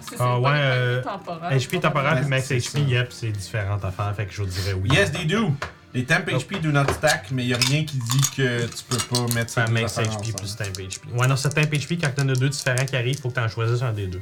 C'est 0.09 0.15
Ah, 0.19 0.39
ouais, 0.39 0.49
une 0.49 0.55
euh, 0.55 1.01
temporaire, 1.03 1.51
HP 1.51 1.79
puis 2.21 2.29
max 2.29 2.45
c'est 2.47 2.57
HP, 2.57 2.69
ça. 2.71 2.79
yep, 2.79 3.11
c'est 3.11 3.29
différentes 3.31 3.83
affaires. 3.83 4.13
Fait 4.15 4.25
que 4.25 4.33
je 4.33 4.41
vous 4.41 4.49
dirais 4.49 4.73
oui. 4.73 4.89
Yes, 4.91 5.11
they 5.11 5.25
do! 5.25 5.51
Les 5.97 6.05
temp 6.05 6.27
HP 6.27 6.61
do 6.61 6.71
not 6.71 6.83
stack, 6.93 7.31
mais 7.31 7.43
il 7.43 7.55
a 7.55 7.57
rien 7.57 7.83
qui 7.83 7.97
dit 7.97 8.21
que 8.37 8.67
tu 8.67 8.83
peux 8.87 8.97
pas 8.97 9.33
mettre 9.33 9.65
deux 9.65 9.73
max 9.73 9.97
HP 9.97 10.31
plus 10.31 10.55
temp 10.55 10.65
HP. 10.65 10.99
Ouais, 11.17 11.27
non, 11.27 11.35
c'est 11.35 11.49
temp 11.49 11.61
HP, 11.61 11.99
quand 11.99 12.13
t'en 12.13 12.29
as 12.29 12.35
deux 12.35 12.49
différents 12.49 12.85
qui 12.85 12.95
arrivent, 12.95 13.19
faut 13.19 13.29
que 13.29 13.33
t'en 13.33 13.47
choisisses 13.47 13.81
un 13.81 13.93
des 13.93 14.05
deux. 14.05 14.21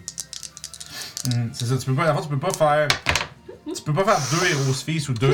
Hmm, 1.25 1.49
c'est 1.51 1.65
ça, 1.65 1.77
tu 1.77 1.87
peux 1.87 1.93
pas, 1.93 2.05
d'abord, 2.05 2.21
tu 2.21 2.29
peux 2.29 2.39
pas 2.39 2.53
faire. 2.53 2.87
Tu 3.75 3.81
peux 3.81 3.91
pas 3.91 4.05
faire 4.05 4.39
deux 4.39 4.47
Heroes 4.47 4.73
Feast 4.73 5.09
ou 5.09 5.13
deux 5.15 5.33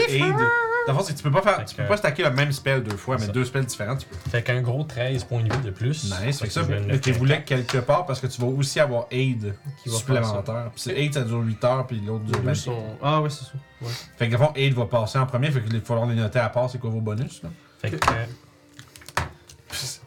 C'est 0.88 1.14
que 1.14 1.18
tu 1.18 1.24
peux 1.24 1.32
pas 1.32 1.42
faire. 1.42 1.58
Fait 1.58 1.66
Tu 1.66 1.76
que- 1.76 1.82
peux 1.82 1.88
pas 1.88 1.98
stacker 1.98 2.24
le 2.24 2.32
même 2.32 2.52
spell 2.52 2.84
deux 2.84 2.98
fois, 2.98 3.18
mais 3.20 3.28
ça. 3.28 3.32
deux 3.32 3.46
spells 3.46 3.66
différents, 3.66 3.96
tu 3.98 4.08
peux. 4.08 4.16
Fait 4.30 4.42
qu'un 4.44 4.62
gros 4.62 4.84
13 4.84 5.24
points 5.24 5.44
de 5.44 5.54
vie 5.54 5.62
de 5.64 5.72
plus. 5.72 6.06
Nice, 6.26 6.40
fait 6.40 6.48
que 6.48 6.54
ça, 6.54 6.64
je 6.64 6.72
le 6.72 6.82
mais 6.82 7.00
tu 7.00 7.10
faire. 7.12 7.20
voulais 7.20 7.44
quelque 7.44 7.78
part 7.78 8.06
parce 8.06 8.20
que 8.20 8.28
tu 8.28 8.42
vas 8.42 8.48
aussi 8.48 8.80
avoir 8.80 9.06
Aid 9.12 9.56
Qui 9.84 9.90
va 9.90 9.96
supplémentaire. 9.98 10.70
Puis 10.74 10.82
c'est 10.82 11.00
Aid, 11.00 11.14
ça 11.14 11.22
dure 11.22 11.40
8 11.42 11.64
heures, 11.64 11.88
puis 11.88 12.00
l'autre 12.02 12.24
Les 12.26 12.32
dure 12.32 12.40
deux 12.42 12.48
20. 12.48 12.54
sont. 12.56 12.98
Ah, 13.02 13.22
ouais, 13.22 13.30
c'est 13.30 13.44
ça. 13.46 13.52
Ouais. 13.82 13.88
Fait 14.18 14.28
que, 14.28 14.34
dans 14.34 14.40
le 14.40 14.46
fond, 14.48 14.54
Aid 14.56 14.74
va 14.74 14.86
passer 14.86 15.18
en 15.20 15.26
premier, 15.26 15.52
fait 15.52 15.62
qu'il 15.62 15.74
va 15.74 15.82
falloir 15.82 16.08
les 16.08 16.16
noter 16.16 16.40
à 16.40 16.50
part, 16.50 16.70
c'est 16.70 16.78
quoi 16.80 16.90
vos 16.90 17.02
bonus, 17.02 17.42
là? 17.44 17.50
Fait 17.80 17.90
que, 17.92 17.96
euh, 17.96 18.26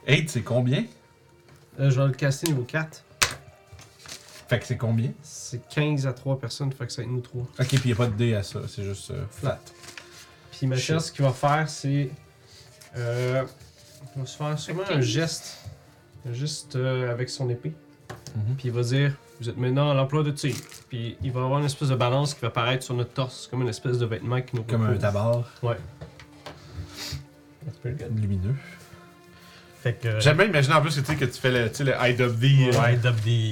Aid, 0.06 0.28
c'est 0.28 0.42
combien? 0.42 0.84
Euh, 1.80 1.90
je 1.90 2.00
vais 2.00 2.06
le 2.06 2.12
caster 2.12 2.48
niveau 2.48 2.62
4. 2.62 3.04
Fait 4.48 4.58
que 4.60 4.66
c'est 4.66 4.76
combien? 4.76 5.10
C'est 5.22 5.66
15 5.68 6.06
à 6.06 6.12
3 6.12 6.38
personnes, 6.38 6.70
fait 6.72 6.86
que 6.86 6.92
ça 6.92 7.02
va 7.02 7.06
être 7.06 7.12
nous 7.14 7.20
3. 7.20 7.42
Ok, 7.58 7.66
puis 7.80 7.88
y 7.88 7.92
a 7.92 7.96
pas 7.96 8.06
de 8.06 8.12
dé 8.12 8.34
à 8.34 8.42
ça, 8.42 8.60
c'est 8.68 8.84
juste 8.84 9.10
euh, 9.10 9.24
flat. 9.30 9.58
Puis 10.68 10.76
Mathias, 10.78 11.06
ce 11.06 11.12
qu'il 11.12 11.24
va 11.24 11.32
faire, 11.32 11.68
c'est. 11.68 12.10
Euh, 12.96 13.44
il 14.16 14.20
va 14.20 14.26
se 14.26 14.36
faire 14.36 14.58
sûrement 14.58 14.82
un 14.82 14.94
15. 14.94 15.04
geste. 15.04 15.58
Un 16.28 16.32
geste 16.32 16.76
euh, 16.76 17.10
avec 17.10 17.28
son 17.28 17.48
épée. 17.50 17.72
Mhm. 18.36 18.54
Puis 18.56 18.68
il 18.68 18.72
va 18.72 18.82
dire 18.82 19.14
Vous 19.40 19.48
êtes 19.48 19.56
maintenant 19.56 19.90
à 19.90 19.94
l'emploi 19.94 20.22
de 20.22 20.30
tir. 20.30 20.54
Puis 20.88 21.16
il 21.22 21.32
va 21.32 21.42
avoir 21.44 21.58
une 21.60 21.66
espèce 21.66 21.88
de 21.88 21.96
balance 21.96 22.34
qui 22.34 22.40
va 22.40 22.48
apparaître 22.48 22.84
sur 22.84 22.94
notre 22.94 23.12
torse, 23.12 23.46
comme 23.48 23.62
une 23.62 23.68
espèce 23.68 23.98
de 23.98 24.06
vêtement 24.06 24.40
qui 24.40 24.56
nous 24.56 24.62
Comme 24.62 24.82
un 24.82 24.88
recouvre. 24.90 25.00
tabac 25.02 25.44
Ouais. 25.62 25.76
That's 27.64 27.78
pretty 27.78 28.02
good. 28.04 28.18
lumineux. 28.20 28.54
Fait 29.84 29.92
que. 29.92 30.18
J'aime 30.18 30.38
bien 30.38 30.46
imaginer 30.46 30.74
en 30.76 30.80
plus 30.80 30.94
que 30.96 31.00
tu 31.00 31.06
sais 31.06 31.14
que 31.16 31.26
tu 31.26 31.38
fais 31.38 31.50
le, 31.50 31.68
tu 31.70 31.76
sais, 31.76 31.84
le 31.84 31.92
IW. 31.92 32.70
euh, 32.74 32.80
Ouais. 32.80 32.98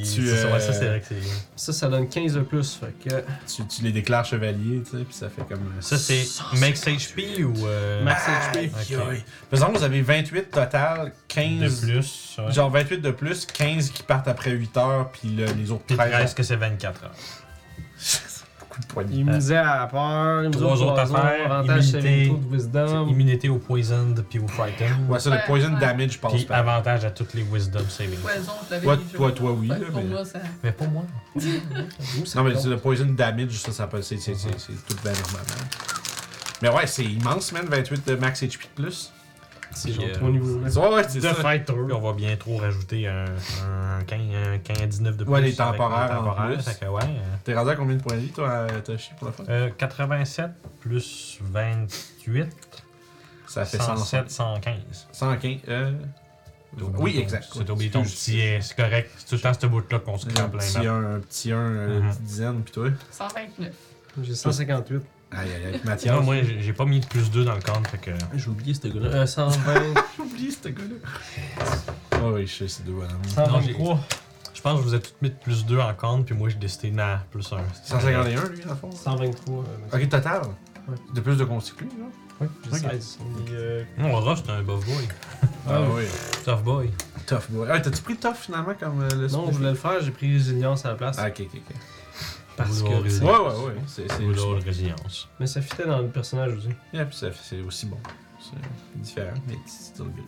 Tu, 0.03 0.27
c'est 0.27 0.37
ça, 0.37 0.49
ouais, 0.51 0.61
ça, 0.61 0.71
euh, 0.71 0.73
c'est 0.73 0.87
vrai 0.87 1.01
que 1.01 1.07
c'est. 1.11 1.17
Ça, 1.57 1.73
ça 1.75 1.89
donne 1.89 2.09
15 2.09 2.33
de 2.33 2.41
plus. 2.41 2.75
Fait 2.81 3.09
que. 3.09 3.15
tu, 3.47 3.67
tu 3.67 3.83
les 3.83 3.93
déclares 3.93 4.25
chevaliers, 4.25 4.83
tu 4.83 4.97
sais, 4.97 5.05
puis 5.05 5.15
ça 5.15 5.29
fait 5.29 5.43
comme. 5.47 5.61
euh, 5.61 5.81
Ça, 5.81 5.99
c'est 5.99 6.25
max 6.59 6.87
HP 6.87 7.45
ou. 7.45 7.67
euh, 7.67 8.03
Max 8.03 8.23
HP. 8.27 8.71
Ok. 8.71 8.91
aïe. 9.11 9.25
Par 9.51 9.59
exemple, 9.61 9.77
vous 9.77 9.85
avez 9.85 10.01
28 10.01 10.51
total, 10.51 11.13
15. 11.29 11.81
de 11.83 11.87
plus. 11.93 12.37
ouais. 12.39 12.51
Genre 12.53 12.71
28 12.71 12.99
de 13.03 13.11
plus, 13.11 13.45
15 13.45 13.91
qui 13.91 14.03
partent 14.03 14.29
après 14.29 14.53
8 14.53 14.75
heures, 14.79 15.11
puis 15.13 15.29
le- 15.29 15.45
les 15.53 15.71
autres 15.71 15.85
Puis 15.87 15.97
13. 15.97 16.11
13 16.13 16.35
que 16.35 16.43
c'est 16.43 16.57
24 16.57 17.05
heures. 17.05 17.11
Poignées. 18.87 19.17
Immunisé 19.17 19.57
à 19.57 19.81
la 19.81 19.87
peur, 19.87 20.51
Trois 20.51 20.71
au 20.71 20.83
autres 20.83 20.95
poison, 20.95 21.15
affaires, 21.17 21.53
avantage 21.53 21.89
immunité. 21.91 22.27
de 22.29 22.55
wisdom. 22.55 23.09
Immunité 23.09 23.49
au 23.49 23.59
poisoned 23.59 24.25
puis 24.29 24.39
au 24.39 24.49
frightened. 24.49 25.09
Ouais, 25.09 25.19
ça, 25.21 25.31
le 25.31 25.39
poison 25.47 25.71
damage 25.79 26.21
passe 26.21 26.33
Puis 26.33 26.45
par. 26.45 26.59
avantage 26.59 27.05
à 27.05 27.11
toutes 27.11 27.35
les 27.35 27.43
wisdom 27.43 27.81
saving. 27.89 28.19
Poison, 28.19 28.53
je 28.69 28.75
l'avais 28.75 28.85
Toi- 28.87 28.99
toi- 29.15 29.33
toi, 29.33 29.53
oui, 29.53 29.69
Pour 29.69 30.03
mais- 30.03 30.09
moi, 30.09 30.25
ça. 30.25 30.39
Mais 30.63 30.73
pas 30.73 30.87
moi. 30.87 31.05
Non, 32.37 32.45
mais 32.45 32.55
c'est 32.57 32.69
le 32.69 32.77
poison 32.77 33.07
damage, 33.07 33.53
ça, 33.53 33.73
ça 33.73 33.87
peut- 33.87 34.03
c'est 34.03 34.17
c'est- 34.19 34.35
c'est- 34.35 34.59
c'est 34.59 34.73
tout 34.87 34.97
bien 35.03 35.13
normalement. 35.13 35.69
Mais 36.63 36.69
ouais, 36.69 36.87
c'est 36.87 37.05
immense, 37.05 37.51
man, 37.53 37.67
28 37.69 38.07
de 38.07 38.15
max 38.15 38.43
HP 38.43 38.63
de 38.77 38.83
plus. 38.83 39.13
C'est 39.75 39.91
Puis, 39.91 40.01
genre 40.01 40.05
euh, 40.11 40.15
3 40.15 40.31
niveaux. 40.31 40.59
Ouais, 40.59 40.95
ouais, 40.95 41.03
c'est 41.09 41.19
De 41.19 41.29
ça. 41.29 41.35
fighter. 41.35 41.73
Puis 41.73 41.93
on 41.93 42.01
va 42.01 42.13
bientôt 42.13 42.57
rajouter 42.57 43.09
un, 43.09 43.25
un, 43.25 44.03
15, 44.07 44.21
un 44.55 44.59
15 44.59 44.89
19 44.89 45.17
de 45.17 45.25
plus. 45.25 45.33
Ouais, 45.33 45.41
les 45.41 45.55
temporaires 45.55 46.11
temporaires. 46.11 46.59
que 46.81 46.85
ouais. 46.87 47.03
euh, 47.05 47.37
T'es 47.45 47.55
rendu 47.55 47.71
à 47.71 47.77
combien 47.77 47.97
de 47.97 48.03
points 48.03 48.17
de 48.17 48.21
vie, 48.21 48.33
toi, 48.33 48.51
à 48.67 48.81
Toshi, 48.81 49.11
pour 49.19 49.29
la 49.29 49.33
fin? 49.33 49.45
Euh, 49.49 49.71
87 49.77 50.51
plus 50.81 51.39
28, 51.43 52.47
Ça 53.47 53.65
fait 53.65 53.79
107, 53.79 54.31
107. 54.31 54.31
115. 54.31 55.09
115. 55.13 55.59
Euh... 55.69 55.93
Oui, 56.99 57.19
exact. 57.19 57.47
C'est 57.53 57.69
oublié 57.69 57.91
ton 57.91 58.03
petit. 58.03 58.41
euh, 58.41 58.59
C'est 58.63 58.77
correct. 58.77 59.11
C'est 59.19 59.27
tout 59.27 59.35
le 59.35 59.41
temps 59.43 59.53
ce 59.61 59.67
bout-là 59.67 59.99
qu'on 59.99 60.17
se 60.17 60.27
Un 60.27 60.31
crame 60.33 60.51
plein 60.51 60.59
petit 60.61 60.79
map. 60.79 60.85
1, 60.93 61.15
un 61.17 61.21
petit 61.21 61.53
1, 61.53 61.57
une 61.87 62.01
Mhm. 62.01 62.09
petite 62.11 62.23
dizaine, 62.23 62.63
pis 62.63 62.73
toi? 62.73 62.89
129. 63.11 63.73
J'ai 64.23 64.35
158. 64.35 65.03
Aïe, 65.35 65.49
aïe, 65.55 65.65
aïe. 65.67 65.73
Non, 65.85 65.91
Mathias. 65.91 66.25
moi, 66.25 66.37
j'ai 66.61 66.73
pas 66.73 66.85
mis 66.85 67.01
de 67.01 67.07
plus 67.07 67.31
2 67.31 67.45
dans 67.45 67.55
le 67.55 67.61
compte, 67.63 67.87
fait 67.89 67.99
que. 67.99 68.11
J'ai 68.35 68.49
oublié 68.49 68.75
ce 68.75 68.87
gars-là. 68.89 69.09
Euh, 69.09 69.27
120. 69.27 69.75
J'ai 70.17 70.23
oublié 70.23 70.51
ce 70.51 70.69
gars-là. 70.69 71.67
Oh, 72.23 72.33
oui, 72.35 72.47
je 72.47 72.53
sais, 72.55 72.69
c'est 72.69 72.85
deux 72.85 72.93
bonhommes. 72.93 73.11
123. 73.35 73.99
Je 74.55 74.61
pense 74.61 74.79
que 74.79 74.85
vous 74.85 74.95
êtes 74.95 75.03
tous 75.03 75.15
mis 75.23 75.31
de 75.31 75.35
plus 75.35 75.65
2 75.67 75.79
en 75.81 75.95
compte, 75.95 76.27
puis 76.27 76.35
moi, 76.35 76.49
j'ai 76.49 76.57
décidé 76.57 76.91
de 76.91 76.97
mettre 76.97 77.25
plus 77.31 77.51
1. 77.53 77.57
151, 77.85 78.49
lui, 78.49 78.59
le 78.63 78.75
fond. 78.75 78.91
123. 78.93 79.55
euh, 79.65 79.97
Ok, 79.97 80.09
total? 80.09 80.43
Ouais. 80.89 80.95
De 81.15 81.21
plus 81.21 81.37
de 81.37 81.45
constitué, 81.45 81.87
là? 81.99 82.05
Ouais, 82.41 82.49
j'ai 82.65 82.87
Ok. 82.87 82.93
16. 82.93 83.19
Et, 83.49 83.51
euh, 83.53 83.85
Non, 83.99 84.21
Roche, 84.21 84.41
c'est 84.45 84.53
un 84.53 84.63
buff 84.63 84.85
boy. 84.85 85.09
Ah 85.69 85.81
oui. 85.95 86.03
Tough 86.45 86.63
boy. 86.63 86.91
Tough 87.27 87.43
boy. 87.51 87.69
Ah, 87.71 87.81
t'as-tu 87.81 88.03
pris 88.03 88.17
tough 88.17 88.35
finalement 88.35 88.75
comme 88.79 89.01
euh, 89.03 89.09
le 89.15 89.29
Non, 89.29 89.47
je 89.51 89.57
voulais 89.57 89.71
le 89.71 89.77
faire, 89.77 90.01
j'ai 90.01 90.11
pris 90.11 90.33
résilience 90.33 90.85
à 90.85 90.91
la 90.91 90.95
place. 90.97 91.17
Ah, 91.19 91.29
ok, 91.29 91.41
ok, 91.41 91.51
ok. 91.55 91.77
Parce 92.57 92.83
que. 92.83 92.89
Ouais, 92.89 92.99
ouais, 93.31 93.65
ouais. 93.67 93.75
C'est 93.87 94.07
résilience. 94.65 95.29
Mais 95.41 95.47
ça 95.47 95.61
fitait 95.63 95.87
dans 95.87 96.01
le 96.01 96.09
personnage 96.09 96.55
aussi. 96.57 96.69
Yeah, 96.93 97.05
puis 97.07 97.17
ça- 97.17 97.31
c'est 97.43 97.61
aussi 97.61 97.87
bon. 97.87 97.99
C'est 98.41 99.01
différent, 99.01 99.35
mais 99.47 99.57
c'est 99.67 99.93
still 99.95 100.07
good. 100.07 100.25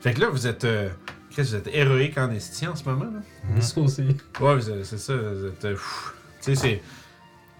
Fait 0.00 0.14
que 0.14 0.20
là, 0.20 0.28
vous 0.30 0.46
êtes. 0.46 0.64
Euh, 0.64 0.88
Qu'est-ce 1.30 1.52
que 1.52 1.56
vous 1.58 1.68
êtes 1.68 1.74
héroïque 1.74 2.18
en 2.18 2.30
esti 2.32 2.66
en 2.66 2.74
ce 2.74 2.82
moment, 2.84 3.04
là? 3.04 3.20
Mhm. 3.54 3.60
Ça 3.60 3.80
aussi. 3.80 4.02
Ouais, 4.40 4.54
vous 4.56 4.70
êtes- 4.70 4.84
c'est 4.84 4.98
ça. 4.98 5.14
Vous 5.14 5.46
êtes. 5.46 5.64
euh, 5.66 5.76
tu 5.76 5.80
sais, 6.40 6.54
c'est. 6.54 6.82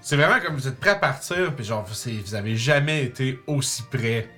C'est 0.01 0.17
vraiment 0.17 0.41
comme 0.45 0.55
vous 0.57 0.67
êtes 0.67 0.81
prêt 0.81 0.91
à 0.91 0.95
partir, 0.95 1.55
puis 1.55 1.65
genre, 1.65 1.85
vous 1.87 2.35
avez 2.35 2.57
jamais 2.57 3.05
été 3.05 3.39
aussi 3.47 3.83
près 3.91 4.29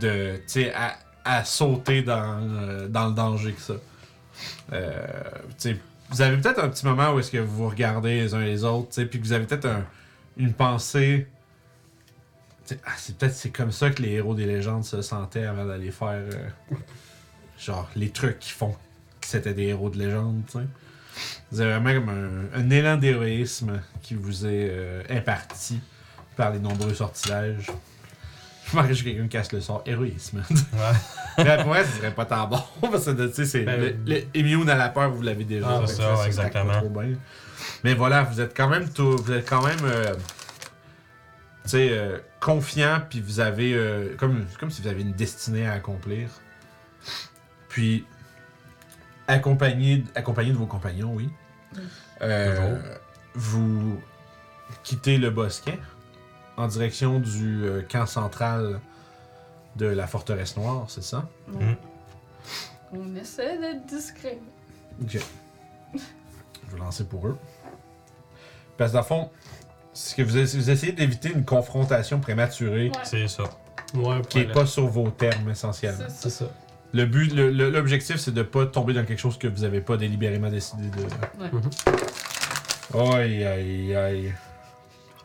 de. 0.00 0.36
Tu 0.36 0.42
sais, 0.46 0.74
à, 0.74 0.96
à 1.24 1.44
sauter 1.44 2.02
dans, 2.02 2.40
euh, 2.42 2.88
dans 2.88 3.08
le 3.08 3.14
danger 3.14 3.52
que 3.52 3.60
ça. 3.60 3.74
Euh, 4.72 5.06
tu 5.58 5.70
sais, 5.70 5.76
vous 6.12 6.22
avez 6.22 6.36
peut-être 6.36 6.62
un 6.62 6.68
petit 6.68 6.84
moment 6.86 7.12
où 7.12 7.18
est-ce 7.18 7.30
que 7.30 7.38
vous 7.38 7.56
vous 7.64 7.68
regardez 7.68 8.20
les 8.20 8.34
uns 8.34 8.40
les 8.44 8.64
autres, 8.64 9.02
puis 9.04 9.18
que 9.20 9.24
vous 9.24 9.32
avez 9.32 9.46
peut-être 9.46 9.66
un- 9.66 9.84
une 10.36 10.52
pensée. 10.52 11.26
Ah, 12.86 12.92
c'est 12.96 13.16
peut-être 13.18 13.34
c'est 13.34 13.50
comme 13.50 13.72
ça 13.72 13.90
que 13.90 14.00
les 14.02 14.10
héros 14.12 14.34
des 14.34 14.46
légendes 14.46 14.84
se 14.84 15.02
sentaient 15.02 15.44
avant 15.44 15.66
d'aller 15.66 15.90
faire 15.90 16.10
euh, 16.12 16.48
genre 17.58 17.90
les 17.96 18.10
trucs 18.10 18.38
qui 18.38 18.50
font 18.52 18.72
que 19.20 19.26
c'était 19.26 19.52
des 19.54 19.64
héros 19.64 19.90
de 19.90 19.98
légende. 19.98 20.42
Vous 21.50 21.60
avez 21.60 21.78
vraiment 21.78 22.12
un 22.54 22.70
élan 22.70 22.96
d'héroïsme 22.96 23.80
qui 24.00 24.14
vous 24.14 24.46
est 24.46 24.68
euh, 24.70 25.02
imparti 25.10 25.80
par 26.36 26.50
les 26.50 26.58
nombreux 26.60 26.94
sortilèges. 26.94 27.66
Je 28.76 28.76
m'en 28.76 28.86
juste 28.86 29.04
quelqu'un 29.04 29.22
qui 29.24 29.28
casse 29.28 29.52
le 29.52 29.60
sort 29.60 29.82
héroïsme. 29.84 30.42
Ouais. 30.50 30.78
Mais 31.44 31.56
pour 31.58 31.66
moi, 31.66 31.84
ce 31.84 31.98
serait 31.98 32.14
pas 32.14 32.24
tant 32.24 32.46
bon 32.46 32.62
parce 32.90 33.04
que 33.04 33.26
tu 33.28 33.34
sais, 33.34 33.44
c'est 33.44 33.62
Ben, 33.64 33.80
le, 33.80 33.96
le 34.06 34.22
immune 34.34 34.68
à 34.70 34.76
la 34.76 34.88
peur, 34.88 35.10
vous 35.10 35.22
l'avez 35.22 35.44
déjà. 35.44 35.66
Ah, 35.68 35.80
fait 35.82 35.88
c'est 35.88 35.96
que 35.98 36.16
ça, 36.16 36.26
exactement. 36.26 36.78
trop 36.78 36.88
bien. 36.88 37.14
Mais 37.84 37.94
voilà, 37.94 38.22
vous 38.22 38.40
êtes 38.40 38.56
quand 38.56 38.68
même 38.68 38.88
tout, 38.88 39.16
vous 39.18 39.32
êtes 39.32 39.48
quand 39.48 39.64
même 39.64 39.78
euh, 39.84 40.14
tu 41.64 41.70
sais 41.70 41.88
euh, 41.90 42.18
confiant 42.40 43.00
puis 43.08 43.20
vous 43.20 43.38
avez 43.40 43.74
euh, 43.74 44.16
comme 44.16 44.46
comme 44.58 44.70
si 44.70 44.82
vous 44.82 44.88
avez 44.88 45.02
une 45.02 45.12
destinée 45.12 45.66
à 45.66 45.72
accomplir. 45.72 46.28
Puis 47.68 48.04
accompagné 49.28 50.04
accompagné 50.14 50.50
de 50.50 50.56
vos 50.56 50.66
compagnons, 50.66 51.12
oui. 51.14 51.30
Euh, 52.22 52.56
Toujours. 52.56 52.78
vous 53.34 54.02
quittez 54.82 55.18
le 55.18 55.30
bosquet 55.30 55.78
en 56.56 56.68
direction 56.68 57.18
du 57.18 57.64
euh, 57.64 57.82
camp 57.90 58.06
central 58.06 58.80
de 59.76 59.86
la 59.86 60.06
forteresse 60.06 60.56
noire, 60.56 60.84
c'est 60.88 61.02
ça? 61.02 61.28
Mhm. 61.48 61.76
On 62.92 63.16
essaie 63.16 63.58
d'être 63.58 63.86
discret. 63.86 64.38
Ok. 65.00 65.18
Je 65.94 66.72
vais 66.76 66.78
lancer 66.78 67.04
pour 67.04 67.26
eux. 67.26 67.38
Parce 68.76 68.90
que 68.90 68.94
dans 68.96 69.00
le 69.02 69.06
fond, 69.06 69.30
c'est 69.94 70.16
que 70.16 70.22
vous, 70.22 70.36
essa- 70.38 70.58
vous 70.58 70.70
essayez 70.70 70.92
d'éviter 70.92 71.30
une 71.32 71.44
confrontation 71.44 72.20
prématurée 72.20 72.88
Ouais. 72.88 73.02
C'est 73.04 73.28
ça. 73.28 73.44
Ouais, 73.94 74.20
qui 74.28 74.40
est 74.40 74.52
pas 74.52 74.66
sur 74.66 74.86
vos 74.86 75.10
termes 75.10 75.50
essentiellement. 75.50 76.04
C'est 76.08 76.30
ça. 76.30 76.46
Le 76.94 77.06
but, 77.06 77.32
le- 77.34 77.50
le- 77.50 77.70
l'objectif, 77.70 78.16
c'est 78.16 78.32
de 78.34 78.42
pas 78.42 78.66
tomber 78.66 78.92
dans 78.92 79.04
quelque 79.04 79.18
chose 79.20 79.38
que 79.38 79.48
vous 79.48 79.64
avez 79.64 79.80
pas 79.80 79.96
délibérément 79.96 80.50
décidé 80.50 80.84
de. 80.88 81.02
Ouais. 81.42 83.14
Aïe 83.14 83.44
aïe 83.44 83.94
aïe. 83.96 84.34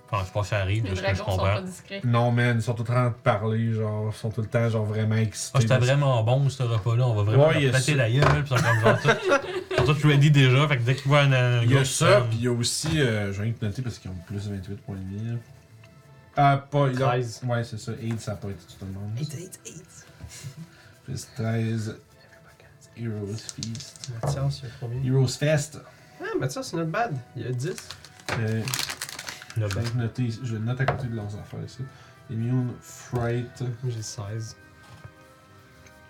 Enfin, 0.10 0.24
je 0.26 0.32
pense 0.32 0.44
que 0.44 0.50
ça 0.52 0.60
arrive, 0.62 0.86
Les 0.86 0.92
de 0.92 0.96
ce 0.96 1.02
que 1.02 1.08
je 1.10 1.14
dragons 1.16 1.32
sont 1.32 1.38
pas 1.38 1.56
comprends. 1.56 1.62
discrets. 1.68 2.02
Non 2.06 2.32
man, 2.32 2.56
ils 2.58 2.62
sont 2.62 2.74
tout 2.74 2.84
le 2.84 2.88
temps 2.88 2.94
en 2.94 2.96
train 2.96 3.10
de 3.10 3.14
parler, 3.16 3.74
genre, 3.74 4.10
ils 4.14 4.18
sont 4.18 4.30
tout 4.30 4.40
le 4.42 4.48
temps 4.48 4.70
genre 4.70 4.86
vraiment 4.86 5.16
excités. 5.16 5.58
Ah, 5.58 5.62
c'était 5.62 5.78
vraiment 5.78 6.24
bon 6.24 6.48
ce 6.50 6.64
repas-là. 6.64 7.06
On 7.08 7.16
va 7.16 7.24
vraiment 7.24 7.48
Ouais, 7.50 7.56
il 7.58 7.64
y 7.66 7.68
a 7.68 7.72
leur 7.72 7.80
péter 7.82 7.92
ça. 7.92 7.98
la 7.98 8.10
gueule. 8.10 8.24
Puis 8.24 8.44
ils 8.44 8.48
sont 8.58 8.64
comme 8.64 8.80
genre, 8.80 9.02
tout- 9.02 9.10
ils 9.80 9.86
sont 9.86 9.94
tous 9.96 10.08
ready 10.08 10.32
déjà. 10.32 10.68
Fait 10.70 10.78
que 10.78 10.84
dès 10.84 10.96
qu'ils 10.96 11.08
voient 11.10 11.20
un, 11.22 11.34
un 11.34 11.62
Il 11.64 11.72
y 11.74 11.78
a 11.78 11.84
ça, 11.84 12.22
qui 12.22 12.28
puis 12.30 12.38
il 12.38 12.44
y 12.46 12.48
a 12.48 12.52
aussi, 12.54 13.02
euh, 13.02 13.34
je 13.34 13.42
viens 13.44 13.52
de 13.60 13.66
noter 13.66 13.82
parce 13.82 14.00
qu'ils 14.00 14.12
ont 14.12 14.16
plus 14.26 14.48
de 14.48 14.56
28 14.56 14.76
points 14.84 14.96
de 14.96 15.18
vie. 15.18 15.30
là. 15.32 15.36
Ah, 16.38 16.66
pas, 16.72 16.88
il 16.94 17.04
a... 17.04 17.08
13. 17.08 17.42
Ouais, 17.46 17.64
c'est 17.66 17.80
ça, 17.80 17.92
8, 18.00 18.22
ça 18.22 18.32
a 18.32 18.36
pas 18.36 18.48
été 18.50 18.60
tout 18.80 18.86
le 18.86 18.92
monde. 18.94 19.12
8, 19.18 19.60
13. 21.36 21.98
Heroes 22.96 23.36
Feast. 23.56 24.10
Mathias, 24.24 24.60
il 24.64 24.66
y 24.66 24.68
a 24.68 24.72
combien? 24.80 25.04
Heroes 25.14 25.28
Fest. 25.28 25.80
Ah, 26.22 26.26
Mathias, 26.40 26.70
c'est 26.70 26.78
notre 26.78 26.92
bad. 26.92 27.16
Il 27.36 27.44
y 27.44 27.48
a 27.48 27.52
10. 27.52 27.76
Euh, 28.40 28.62
Là, 29.58 29.68
je 29.70 29.76
ben, 29.76 29.82
vais 29.84 30.00
noter, 30.02 30.30
je 30.44 30.54
le 30.54 30.60
note 30.60 30.80
à 30.82 30.86
côté 30.86 31.08
de 31.08 31.16
leurs 31.16 31.36
affaires 31.36 31.64
ici. 31.66 31.84
Immune, 32.30 32.72
Fright, 32.82 33.64
J'ai 33.88 34.02
16. 34.02 34.56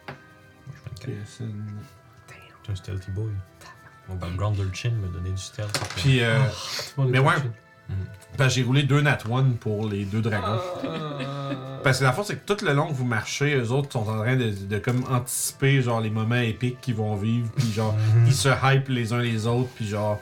je 0.07 1.05
PSN. 1.05 1.51
Un 2.69 2.75
stealthy 2.75 3.11
boy. 3.11 3.29
Mon 4.09 4.15
background 4.15 4.57
chin 4.73 4.91
me 4.91 5.07
donnait 5.07 5.29
du 5.31 5.37
stealth. 5.37 5.71
Puis, 5.97 6.21
euh, 6.21 6.39
pas 6.95 7.05
Mais 7.05 7.19
ouais. 7.19 7.35
parce 8.35 8.49
que 8.53 8.59
j'ai 8.59 8.63
roulé 8.65 8.83
deux 8.83 8.99
Nat 9.01 9.19
1 9.31 9.51
pour 9.59 9.87
les 9.87 10.03
deux 10.05 10.21
dragons. 10.21 10.59
Ah. 10.83 11.79
Parce 11.83 11.99
que 11.99 12.03
la 12.03 12.11
force, 12.11 12.27
c'est 12.27 12.43
que 12.45 12.53
tout 12.53 12.65
le 12.65 12.73
long 12.73 12.87
que 12.89 12.93
vous 12.93 13.05
marchez, 13.05 13.55
eux 13.55 13.71
autres 13.71 13.93
sont 13.93 13.99
en 14.09 14.17
train 14.17 14.35
de, 14.35 14.51
de 14.51 14.79
comme 14.79 15.03
anticiper 15.09 15.81
genre 15.81 16.01
les 16.01 16.09
moments 16.09 16.35
épiques 16.35 16.81
qu'ils 16.81 16.95
vont 16.95 17.15
vivre, 17.15 17.49
puis 17.55 17.71
genre 17.71 17.93
Mhm. 17.93 18.25
ils 18.27 18.33
se 18.33 18.49
hype 18.63 18.89
les 18.89 19.13
uns 19.13 19.19
les 19.21 19.47
autres, 19.47 19.69
puis 19.75 19.87
genre. 19.87 20.19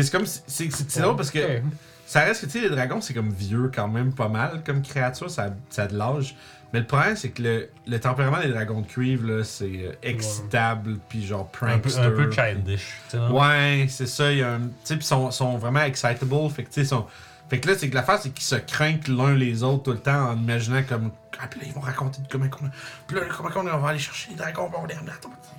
C'est 0.00 0.10
comme. 0.10 0.26
si- 0.26 0.42
C'est 0.46 1.00
drôle 1.00 1.16
parce 1.16 1.30
que 1.30 1.38
ça 2.06 2.20
reste 2.20 2.42
que, 2.42 2.46
tu 2.46 2.52
sais, 2.60 2.68
les 2.68 2.70
dragons, 2.74 3.00
c'est 3.00 3.14
comme 3.14 3.30
vieux 3.30 3.70
quand 3.74 3.88
même 3.88 4.12
pas 4.12 4.28
mal 4.28 4.62
comme 4.64 4.82
créature, 4.82 5.30
ça, 5.30 5.54
ça 5.70 5.84
a 5.84 5.86
de 5.86 5.96
l'âge. 5.96 6.36
Mais 6.72 6.80
le 6.80 6.86
problème, 6.86 7.16
c'est 7.16 7.28
que 7.28 7.42
le, 7.42 7.68
le 7.86 8.00
tempérament 8.00 8.40
des 8.40 8.48
dragons 8.48 8.80
de 8.80 8.86
cuivre, 8.86 9.26
là, 9.30 9.44
c'est 9.44 9.64
euh, 9.84 9.92
excitable, 10.02 10.98
puis 11.08 11.24
genre 11.26 11.50
Un 11.60 11.78
peu, 11.78 11.90
prankster. 11.90 12.00
un 12.00 12.10
peu 12.10 12.30
childish. 12.32 12.94
Ouais, 13.30 13.86
c'est 13.90 14.06
ça. 14.06 14.32
Il 14.32 14.38
y 14.38 14.42
a 14.42 14.54
un. 14.54 14.60
Tu 14.60 14.64
sais, 14.84 14.96
puis 14.96 15.04
ils 15.04 15.06
sont, 15.06 15.30
sont 15.30 15.58
vraiment 15.58 15.82
excitable. 15.82 16.18
Fait 16.50 16.62
que, 16.64 16.68
tu 16.68 16.74
sais, 16.80 16.84
sont. 16.86 17.04
Fait 17.52 17.60
que 17.60 17.68
là, 17.68 17.76
c'est 17.76 17.90
que 17.90 17.94
l'affaire, 17.94 18.18
c'est 18.18 18.30
qu'ils 18.30 18.46
se 18.46 18.54
craignent 18.54 18.98
l'un 19.08 19.34
les 19.34 19.62
autres 19.62 19.82
tout 19.82 19.92
le 19.92 19.98
temps 19.98 20.30
en 20.30 20.38
imaginant 20.38 20.82
comme. 20.84 21.12
Ah, 21.38 21.46
puis 21.48 21.60
là, 21.60 21.66
ils 21.66 21.74
vont 21.74 21.80
raconter 21.82 22.22
de 22.22 22.26
comment 22.26 22.48
qu'on. 22.48 22.70
Puis 23.06 23.14
là, 23.14 23.26
comment 23.36 23.50
qu'on 23.50 23.62
va 23.64 23.88
aller 23.90 23.98
chercher 23.98 24.30
les 24.30 24.36
dragons, 24.36 24.70
puis 24.70 24.78
on 24.82 24.86
les 24.86 24.94
remet. 24.94 25.12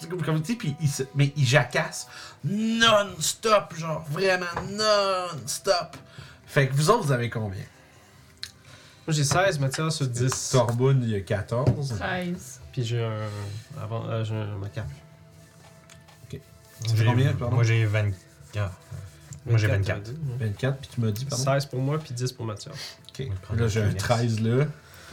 Comme, 0.09 0.23
comme 0.23 0.41
tu 0.41 0.55
puis 0.55 0.75
ils 0.81 0.89
se- 0.89 1.03
Mais 1.13 1.31
ils 1.37 1.45
jacassent 1.45 2.07
non-stop, 2.43 3.75
genre, 3.77 4.03
vraiment 4.09 4.47
non-stop. 4.71 5.95
Fait 6.47 6.67
que 6.67 6.73
vous 6.73 6.89
autres, 6.89 7.03
vous 7.03 7.11
avez 7.11 7.29
combien? 7.29 7.61
Moi, 9.05 9.13
j'ai 9.13 9.23
16, 9.23 9.59
Mathias, 9.59 9.95
sur 9.97 10.07
10. 10.07 10.49
Torbun, 10.51 10.99
il 11.03 11.09
y 11.09 11.15
a 11.15 11.21
14. 11.21 11.95
13. 11.99 12.59
Puis 12.71 12.83
j'ai 12.85 13.03
un. 13.03 13.27
Avant, 13.79 14.03
euh, 14.09 14.23
j'ai 14.23 14.33
un 14.35 14.57
macaque. 14.57 14.85
Tu 16.31 16.39
fais 16.89 16.95
J'ai- 16.97 17.05
combien, 17.05 17.33
pardon? 17.33 17.53
Moi 17.53 17.63
j'ai 17.63 17.85
20. 17.85 18.11
Moi, 19.45 19.57
j'ai 19.57 19.67
24. 19.67 20.03
t'as 20.03 20.11
dit, 20.11 20.17
ouais. 20.39 20.47
24, 20.47 20.77
puis 20.79 20.89
tu 20.93 21.01
m'as 21.01 21.11
dit, 21.11 21.25
pardon? 21.25 21.43
16 21.43 21.65
pour 21.65 21.79
moi, 21.81 21.99
puis 21.99 22.13
10 22.13 22.31
pour 22.31 22.45
Mathias. 22.45 22.73
Ok. 23.09 23.15
Je 23.19 23.23
vais 23.23 23.29
prendre 23.41 23.59
Là, 23.61 23.67
j'ai 23.67 23.81
un 23.81 23.85
Phoenix. 23.87 24.03
13 24.03 24.39
là. 24.41 24.65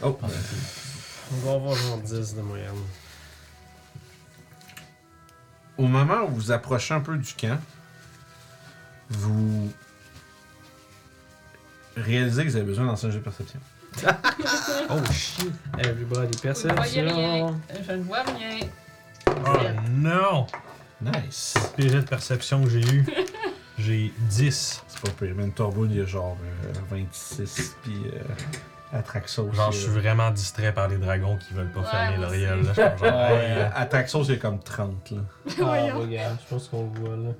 Oh, 0.02 0.19
Ah, 0.23 0.27
On 1.32 1.36
va 1.47 1.52
avoir 1.55 1.74
genre 1.77 1.98
10 1.98 2.35
de 2.36 2.40
moyenne. 2.43 2.70
Au 5.78 5.86
moment 5.86 6.24
où 6.24 6.35
vous 6.35 6.52
approchez 6.52 6.94
un 6.94 7.01
peu 7.01 7.16
du 7.16 7.32
camp, 7.35 7.59
vous 9.09 9.70
réalisez 11.97 12.44
que 12.44 12.51
vous 12.51 12.57
avez 12.57 12.65
besoin 12.66 12.86
d'un 12.86 12.97
jet 12.97 13.11
de 13.12 13.19
perception. 13.19 13.61
Oh 14.90 15.01
shit! 15.12 15.51
Everybody 15.78 16.36
perception! 16.39 16.82
Je 16.85 17.93
ne 17.93 18.02
vois 18.02 18.23
rien. 18.23 18.61
Oh 19.47 19.57
non! 19.90 20.47
Nice! 21.01 21.55
Les 21.78 21.89
jets 21.89 21.97
de 22.02 22.09
perception 22.09 22.62
que 22.62 22.70
j'ai 22.70 22.81
eu, 22.93 23.05
j'ai 23.81 24.12
10. 24.28 24.82
C'est 24.86 25.01
pas 25.01 25.11
pire. 25.24 25.35
Même 25.35 25.52
Torbo, 25.52 25.85
il 25.86 25.97
y 25.97 26.01
a 26.01 26.05
genre 26.05 26.36
euh, 26.66 26.73
26, 26.90 27.77
puis 27.82 27.94
euh, 28.15 28.98
Atraxos. 28.98 29.52
Genre, 29.52 29.73
je 29.73 29.78
suis 29.78 29.89
vraiment 29.90 30.31
distrait 30.31 30.73
par 30.73 30.89
les 30.89 30.97
dragons 30.98 31.36
qui 31.36 31.55
veulent 31.55 31.70
pas 31.73 31.81
Ouais, 31.81 31.86
fermer 31.86 32.16
moi 32.16 32.27
l'Oriel. 32.27 32.59
aussi. 32.61 32.66
là. 32.81 32.93
Je 32.97 32.98
suis 32.98 33.09
genre, 33.11 33.31
Ouais, 33.31 33.44
hey, 33.51 33.70
Atraxos, 33.74 34.24
il 34.24 34.31
y 34.31 34.35
a 34.35 34.36
comme 34.36 34.59
30, 34.61 35.11
là. 35.12 35.19
Ah, 35.48 35.52
Voyons. 35.59 35.98
regarde, 36.01 36.36
je 36.44 36.55
pense 36.55 36.69
qu'on 36.69 36.82
le 36.93 37.01
voit 37.01 37.16
là. 37.16 37.31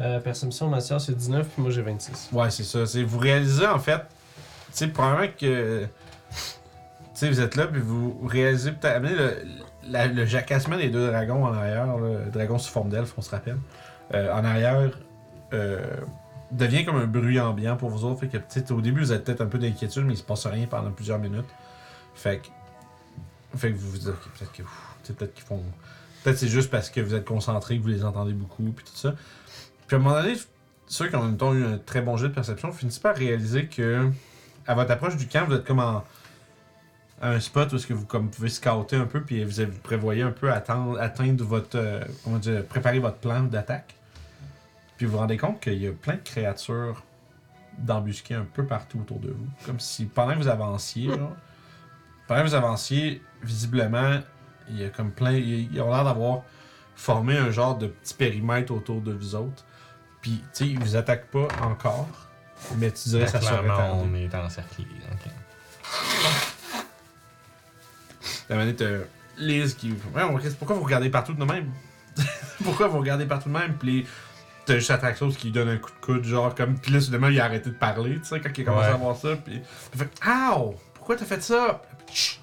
Euh, 0.00 0.20
perception, 0.20 0.68
Mathias, 0.68 1.06
c'est 1.06 1.16
19, 1.16 1.46
puis 1.48 1.62
moi 1.62 1.70
j'ai 1.72 1.82
26. 1.82 2.28
Ouais, 2.32 2.50
c'est 2.50 2.62
ça. 2.64 2.86
C'est, 2.86 3.02
vous 3.02 3.18
réalisez, 3.18 3.66
en 3.66 3.78
fait, 3.80 3.98
tu 3.98 4.04
sais, 4.72 4.86
probablement 4.88 5.32
que. 5.38 5.84
Tu 5.84 5.88
sais, 7.14 7.28
vous 7.30 7.40
êtes 7.40 7.56
là, 7.56 7.66
puis 7.66 7.80
vous 7.80 8.16
réalisez 8.28 8.70
peut-être. 8.72 8.96
amenez 8.96 9.14
le, 9.16 9.36
la- 9.88 10.06
le 10.06 10.24
jacassement 10.24 10.76
des 10.76 10.88
deux 10.88 11.08
dragons 11.08 11.44
en 11.44 11.52
arrière, 11.52 11.86
là, 11.86 11.96
le 12.24 12.30
dragon 12.30 12.58
sous 12.58 12.70
forme 12.70 12.90
d'elfe, 12.90 13.12
on 13.16 13.22
se 13.22 13.30
rappelle. 13.30 13.58
euh, 14.14 14.32
en 14.32 14.44
arrière, 14.44 14.76
euh, 14.76 14.88
devient 16.50 16.84
comme 16.84 16.96
un 16.96 17.06
bruit 17.06 17.40
ambiant 17.40 17.76
pour 17.76 17.90
vous 17.90 18.04
autres. 18.04 18.20
Fait 18.20 18.28
que, 18.28 18.72
au 18.72 18.80
début, 18.80 19.00
vous 19.00 19.12
avez 19.12 19.22
peut-être 19.22 19.40
un 19.40 19.46
peu 19.46 19.58
d'inquiétude, 19.58 20.04
mais 20.04 20.14
il 20.14 20.18
se 20.18 20.22
passe 20.22 20.46
rien 20.46 20.66
pendant 20.66 20.90
plusieurs 20.90 21.18
minutes. 21.18 21.48
Fait 22.14 22.38
que. 22.38 22.48
Fait 23.56 23.72
que 23.72 23.76
vous 23.76 23.90
vous 23.90 23.98
dites, 23.98 24.12
peut-être 24.38 24.52
que. 24.52 24.62
peut-être 25.12 25.34
qu'ils 25.34 25.44
font. 25.44 25.62
Peut-être 26.22 26.38
c'est 26.38 26.48
juste 26.48 26.70
parce 26.70 26.90
que 26.90 27.00
vous 27.00 27.14
êtes 27.14 27.24
concentré, 27.24 27.78
que 27.78 27.82
vous 27.82 27.88
les 27.88 28.04
entendez 28.04 28.32
beaucoup, 28.32 28.64
puis 28.74 28.84
tout 28.84 28.96
ça. 28.96 29.14
Puis 29.86 29.96
à 29.96 29.98
un 29.98 30.02
moment 30.02 30.20
donné, 30.20 30.34
ceux 30.86 31.08
qui 31.08 31.16
ont 31.16 31.24
mettons, 31.24 31.54
eu 31.54 31.64
un 31.64 31.78
très 31.78 32.02
bon 32.02 32.16
jet 32.16 32.28
de 32.28 32.34
perception 32.34 32.72
finissent 32.72 32.98
par 32.98 33.14
réaliser 33.14 33.66
que, 33.66 34.10
à 34.66 34.74
votre 34.74 34.90
approche 34.90 35.16
du 35.16 35.28
camp, 35.28 35.46
vous 35.46 35.54
êtes 35.54 35.64
comme 35.64 35.78
en, 35.78 36.04
un 37.22 37.40
spot 37.40 37.72
où 37.72 37.76
est-ce 37.76 37.86
que 37.86 37.94
vous 37.94 38.06
comme, 38.06 38.30
pouvez 38.30 38.48
scouter 38.48 38.96
un 38.96 39.06
peu, 39.06 39.22
puis 39.22 39.44
vous, 39.44 39.62
prévoyez 39.82 40.22
un 40.22 40.30
peu 40.30 40.52
attendre, 40.52 41.00
atteindre 41.00 41.44
votre. 41.44 41.76
euh, 41.76 42.00
comment 42.24 42.38
dire, 42.38 42.64
préparer 42.64 42.98
votre 42.98 43.18
plan 43.18 43.42
d'attaque. 43.42 43.94
Puis 44.98 45.06
vous 45.06 45.12
vous 45.12 45.18
rendez 45.18 45.38
compte 45.38 45.60
qu'il 45.60 45.78
y 45.82 45.86
a 45.86 45.92
plein 45.92 46.14
de 46.16 46.22
créatures 46.22 47.02
d'embusquées 47.78 48.34
un 48.34 48.44
peu 48.44 48.66
partout 48.66 48.98
autour 49.00 49.20
de 49.20 49.28
vous. 49.30 49.46
Comme 49.64 49.78
si 49.80 50.04
pendant 50.04 50.34
que 50.34 50.38
vous 50.38 50.48
avanciez, 50.48 51.06
genre, 51.08 51.34
pendant 52.26 52.42
que 52.42 52.48
vous 52.48 52.54
avanciez, 52.54 53.22
visiblement, 53.42 54.18
il 54.68 54.80
y 54.80 54.84
a 54.84 54.88
comme 54.90 55.12
plein. 55.12 55.32
Ils 55.32 55.80
ont 55.80 55.90
l'air 55.90 56.04
d'avoir 56.04 56.42
formé 56.96 57.36
un 57.38 57.50
genre 57.52 57.78
de 57.78 57.86
petit 57.86 58.12
périmètre 58.14 58.72
autour 58.74 59.00
de 59.00 59.12
vous 59.12 59.34
autres. 59.36 59.64
Puis, 60.20 60.42
tu 60.42 60.44
sais, 60.52 60.66
ils 60.68 60.78
vous 60.80 60.96
attaquent 60.96 61.30
pas 61.30 61.46
encore, 61.62 62.08
mais 62.76 62.90
tu 62.90 63.08
dirais 63.10 63.24
que 63.26 63.30
ça 63.30 63.40
serait 63.40 63.64
tardé. 63.68 63.92
on 64.02 64.12
est 64.16 64.34
encerclés. 64.34 64.84
ok. 65.12 65.30
La 68.48 68.56
manette, 68.56 68.80
euh, 68.82 69.04
Liz 69.38 69.74
qui. 69.74 69.92
Ouais, 70.14 70.22
on- 70.24 70.38
pourquoi 70.58 70.74
vous 70.76 70.82
regardez 70.82 71.10
partout 71.10 71.34
de 71.34 71.44
même? 71.44 71.70
Pourquoi 72.64 72.88
vous 72.88 72.98
regardez 72.98 73.26
partout 73.26 73.48
de 73.48 73.54
même? 73.56 73.74
Puis 73.74 74.04
t'as 74.68 74.74
juste 74.76 74.90
Atraxos 74.90 75.30
qui 75.30 75.46
lui 75.46 75.52
donne 75.52 75.68
un 75.68 75.76
coup 75.78 75.90
de 75.90 76.04
coude, 76.04 76.24
genre 76.24 76.54
comme. 76.54 76.78
Puis 76.78 76.92
là, 76.92 77.00
soudainement, 77.00 77.28
il 77.28 77.40
a 77.40 77.44
arrêté 77.44 77.70
de 77.70 77.74
parler, 77.74 78.16
tu 78.18 78.24
sais, 78.24 78.40
quand 78.40 78.50
il 78.56 78.62
a 78.62 78.64
commencé 78.64 78.88
Ouais. 78.88 78.94
à 78.94 78.96
voir 78.96 79.16
ça. 79.16 79.36
Puis 79.36 79.60
il 79.94 79.98
fait 79.98 80.10
Ow 80.26 80.74
Pourquoi 80.94 81.16
t'as 81.16 81.24
fait 81.24 81.42
ça 81.42 81.82
Chut. 82.12 82.40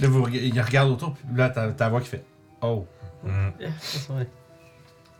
Là, 0.00 0.08
vous, 0.08 0.28
il 0.28 0.60
regarde 0.60 0.90
autour, 0.90 1.14
puis 1.14 1.24
là, 1.36 1.50
t'as 1.50 1.72
ta 1.72 1.88
voix 1.88 2.00
qui 2.00 2.08
fait 2.08 2.24
Oh. 2.60 2.86
Mm. 3.24 3.48
Yeah, 3.58 3.70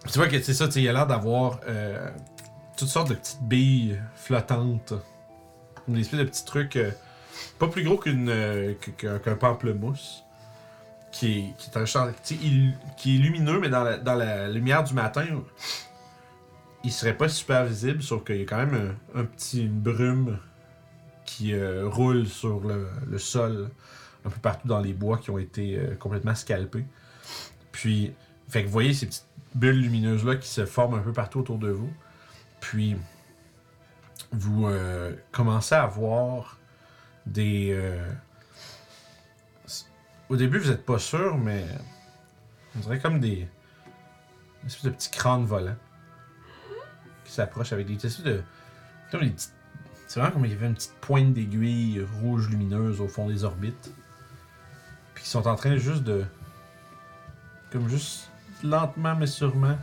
tu 0.06 0.18
vois 0.18 0.28
que 0.28 0.40
c'est 0.40 0.54
ça, 0.54 0.66
tu 0.66 0.74
sais, 0.74 0.82
il 0.82 0.88
a 0.88 0.92
l'air 0.92 1.06
d'avoir 1.06 1.58
euh, 1.68 2.08
toutes 2.76 2.88
sortes 2.88 3.08
de 3.08 3.14
petites 3.14 3.42
billes 3.42 4.00
flottantes. 4.14 4.94
Une 5.88 5.96
espèce 5.98 6.20
de 6.20 6.24
petits 6.24 6.44
trucs 6.44 6.76
euh, 6.76 6.90
pas 7.58 7.66
plus 7.66 7.82
gros 7.82 7.96
qu'une 7.96 8.28
euh, 8.28 8.74
qu'un 8.96 9.34
pamplemousse. 9.34 10.22
Qui 11.10 11.54
est, 11.66 13.18
lumineux, 13.18 13.58
mais 13.58 13.68
dans 13.68 14.14
la, 14.14 14.48
lumière 14.48 14.84
du 14.84 14.94
matin, 14.94 15.24
il 16.84 16.92
serait 16.92 17.16
pas 17.16 17.28
super 17.28 17.64
visible, 17.64 18.02
sauf 18.02 18.24
qu'il 18.24 18.36
y 18.36 18.42
a 18.42 18.44
quand 18.44 18.58
même 18.58 18.94
un, 19.14 19.24
petit 19.24 19.64
une 19.64 19.80
brume 19.80 20.38
qui 21.24 21.52
euh, 21.52 21.88
roule 21.88 22.26
sur 22.26 22.60
le, 22.60 22.88
le 23.06 23.18
sol, 23.18 23.70
un 24.24 24.30
peu 24.30 24.40
partout 24.40 24.68
dans 24.68 24.80
les 24.80 24.92
bois 24.92 25.18
qui 25.18 25.30
ont 25.30 25.38
été 25.38 25.76
euh, 25.76 25.94
complètement 25.96 26.34
scalpés. 26.34 26.84
Puis, 27.72 28.12
fait 28.48 28.62
que 28.62 28.66
vous 28.66 28.72
voyez 28.72 28.94
ces 28.94 29.06
petites 29.06 29.26
bulles 29.54 29.80
lumineuses-là 29.80 30.36
qui 30.36 30.48
se 30.48 30.66
forment 30.66 30.94
un 30.94 31.02
peu 31.02 31.12
partout 31.12 31.40
autour 31.40 31.58
de 31.58 31.68
vous. 31.68 31.92
Puis, 32.60 32.96
vous 34.32 34.66
euh, 34.66 35.14
commencez 35.32 35.74
à 35.74 35.86
voir 35.86 36.58
des. 37.26 37.78
Au 40.28 40.36
début, 40.36 40.58
vous 40.58 40.70
n'êtes 40.70 40.84
pas 40.84 40.98
sûr, 40.98 41.38
mais 41.38 41.64
on 42.76 42.80
dirait 42.80 42.98
comme 42.98 43.18
des. 43.18 43.48
Une 44.62 44.66
espèce 44.66 44.84
de 44.84 44.90
petits 44.90 45.10
crânes 45.10 45.46
volants 45.46 45.76
qui 47.24 47.32
s'approchent 47.32 47.72
avec 47.72 47.86
des 47.86 47.94
espèces 47.94 48.22
de. 48.22 48.42
Comme 49.10 49.20
des 49.20 49.30
petites. 49.30 49.54
C'est 50.06 50.20
vraiment 50.20 50.34
comme 50.34 50.44
il 50.46 50.52
y 50.52 50.54
avait 50.54 50.66
une 50.66 50.74
petite 50.74 50.94
pointe 51.00 51.34
d'aiguille 51.34 52.06
rouge 52.20 52.48
lumineuse 52.48 53.00
au 53.00 53.08
fond 53.08 53.28
des 53.28 53.44
orbites. 53.44 53.92
Puis 55.14 55.24
qui 55.24 55.30
sont 55.30 55.46
en 55.46 55.54
train 55.54 55.76
juste 55.76 56.02
de. 56.02 56.24
Comme 57.70 57.88
juste 57.88 58.30
lentement 58.62 59.14
mais 59.14 59.26
sûrement. 59.26 59.78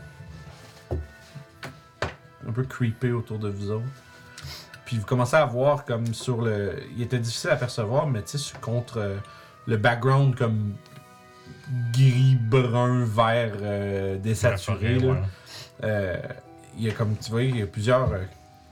Un 2.47 2.51
peu 2.51 2.63
creepé 2.63 3.11
autour 3.11 3.39
de 3.39 3.49
vous 3.49 3.72
autres. 3.72 3.85
Puis 4.85 4.99
vous 4.99 5.05
commencez 5.05 5.35
à 5.35 5.45
voir 5.45 5.85
comme 5.85 6.13
sur 6.13 6.41
le. 6.41 6.84
Il 6.95 7.01
était 7.01 7.17
difficile 7.17 7.49
à 7.49 7.55
percevoir, 7.55 8.05
mais 8.05 8.22
tu 8.22 8.38
sais, 8.38 8.53
contre 8.61 8.97
euh, 8.97 9.17
le 9.68 9.78
background 9.78 10.36
comme 10.36 10.74
gris, 11.94 12.38
brun, 12.40 13.06
vert, 13.06 13.54
euh, 13.62 14.18
désaturé. 14.18 14.98
Ouais. 14.98 15.18
Euh, 15.84 16.18
il 16.78 16.84
y 16.84 16.90
a 16.90 16.94
comme 16.94 17.16
tu 17.18 17.32
vois, 17.32 17.44
il 17.44 17.58
y 17.58 17.62
a 17.62 17.68
plusieurs 17.68 18.12
euh, 18.14 18.20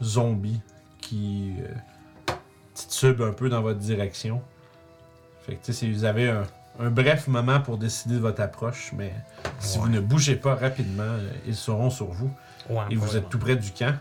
zombies 0.01 0.61
qui 1.01 1.53
euh, 1.59 2.33
titubent 2.73 3.21
un 3.21 3.31
peu 3.33 3.49
dans 3.49 3.61
votre 3.61 3.79
direction. 3.79 4.41
Fait 5.45 5.55
que 5.55 5.65
tu 5.65 5.73
sais, 5.73 5.79
si 5.79 5.91
vous 5.91 6.05
avez 6.05 6.29
un, 6.29 6.43
un 6.79 6.89
bref 6.89 7.27
moment 7.27 7.59
pour 7.59 7.77
décider 7.77 8.15
de 8.15 8.19
votre 8.19 8.41
approche, 8.41 8.91
mais 8.95 9.13
si 9.59 9.77
Ouais. 9.77 9.83
vous 9.85 9.89
ne 9.89 9.99
bougez 9.99 10.35
pas 10.35 10.55
rapidement, 10.55 11.03
euh, 11.03 11.29
ils 11.45 11.55
seront 11.55 11.89
sur 11.89 12.07
vous. 12.07 12.31
Ouais, 12.69 12.83
Et 12.91 12.95
vous 12.95 13.17
êtes 13.17 13.29
tout 13.29 13.39
près 13.39 13.55
du 13.55 13.71
camp. 13.71 13.95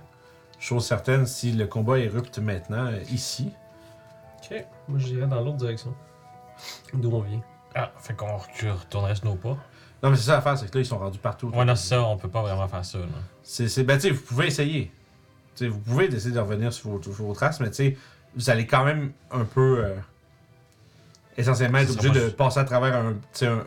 Chose 0.60 0.86
certaine, 0.86 1.26
si 1.26 1.50
le 1.52 1.66
combat 1.66 1.98
érupte 1.98 2.38
maintenant, 2.38 2.86
euh, 2.86 3.00
ici, 3.10 3.50
Ok, 4.38 4.64
moi 4.88 4.98
j'irais 4.98 5.26
dans 5.26 5.40
l'autre 5.40 5.56
direction. 5.56 5.94
D'où 6.94 7.10
on 7.12 7.20
vient. 7.20 7.40
Ah, 7.74 7.90
fait 7.98 8.14
qu'on 8.14 8.36
recule- 8.36 8.70
retournerait 8.72 9.14
sur 9.14 9.24
nos 9.26 9.34
pas. 9.36 9.56
Non, 10.02 10.10
mais 10.10 10.16
c'est 10.16 10.24
ça 10.24 10.32
l'affaire, 10.34 10.58
c'est 10.58 10.68
que 10.70 10.74
là, 10.76 10.82
ils 10.82 10.86
sont 10.86 10.98
rendus 10.98 11.18
partout. 11.18 11.48
Ouais, 11.48 11.64
non, 11.64 11.74
c'est 11.76 11.88
ça, 11.88 12.02
on 12.02 12.16
peut 12.16 12.28
pas 12.28 12.42
vraiment 12.42 12.66
faire 12.68 12.84
ça. 12.84 12.98
Là. 12.98 13.04
C'est, 13.42 13.68
c'est, 13.68 13.84
ben, 13.84 13.96
tu 13.96 14.02
sais, 14.08 14.10
vous 14.10 14.20
pouvez 14.22 14.46
essayer. 14.48 14.90
Tu 15.54 15.64
sais, 15.64 15.68
vous 15.68 15.78
pouvez 15.78 16.06
essayer 16.06 16.34
de 16.34 16.40
revenir 16.40 16.72
sur 16.72 16.90
vos, 16.90 17.02
sur 17.02 17.12
vos 17.12 17.32
traces, 17.34 17.60
mais 17.60 17.68
tu 17.70 17.76
sais, 17.76 17.96
vous 18.34 18.50
allez 18.50 18.66
quand 18.66 18.84
même 18.84 19.12
un 19.30 19.44
peu. 19.44 19.84
euh, 19.84 19.94
essentiellement 21.36 21.78
être 21.78 21.88
C'est 21.88 21.92
obligé 21.94 22.08
moi, 22.10 22.18
de 22.20 22.26
je- 22.26 22.34
passer 22.34 22.60
à 22.60 22.64
travers 22.64 22.94
un, 22.94 23.12
tu 23.12 23.18
sais, 23.32 23.46
un, 23.46 23.64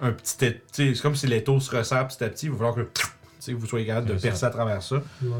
un 0.00 0.12
petit. 0.12 0.36
tu 0.38 0.46
sais, 0.72 0.94
c'est 0.94 1.02
comme 1.02 1.16
si 1.16 1.26
les 1.26 1.42
taux 1.44 1.60
se 1.60 1.74
resserrent 1.76 2.06
petit 2.08 2.22
à 2.24 2.28
petit. 2.28 2.46
Il 2.46 2.52
va 2.52 2.56
falloir 2.58 2.74
que 2.76 2.88
tu 2.94 3.02
sais, 3.40 3.52
vous 3.52 3.66
soyez 3.66 3.86
capable 3.86 4.06
de 4.06 4.14
C'est 4.14 4.20
ça. 4.22 4.28
percer 4.28 4.44
à 4.46 4.50
travers 4.50 4.82
ça. 4.82 4.96
Ouais. 5.22 5.30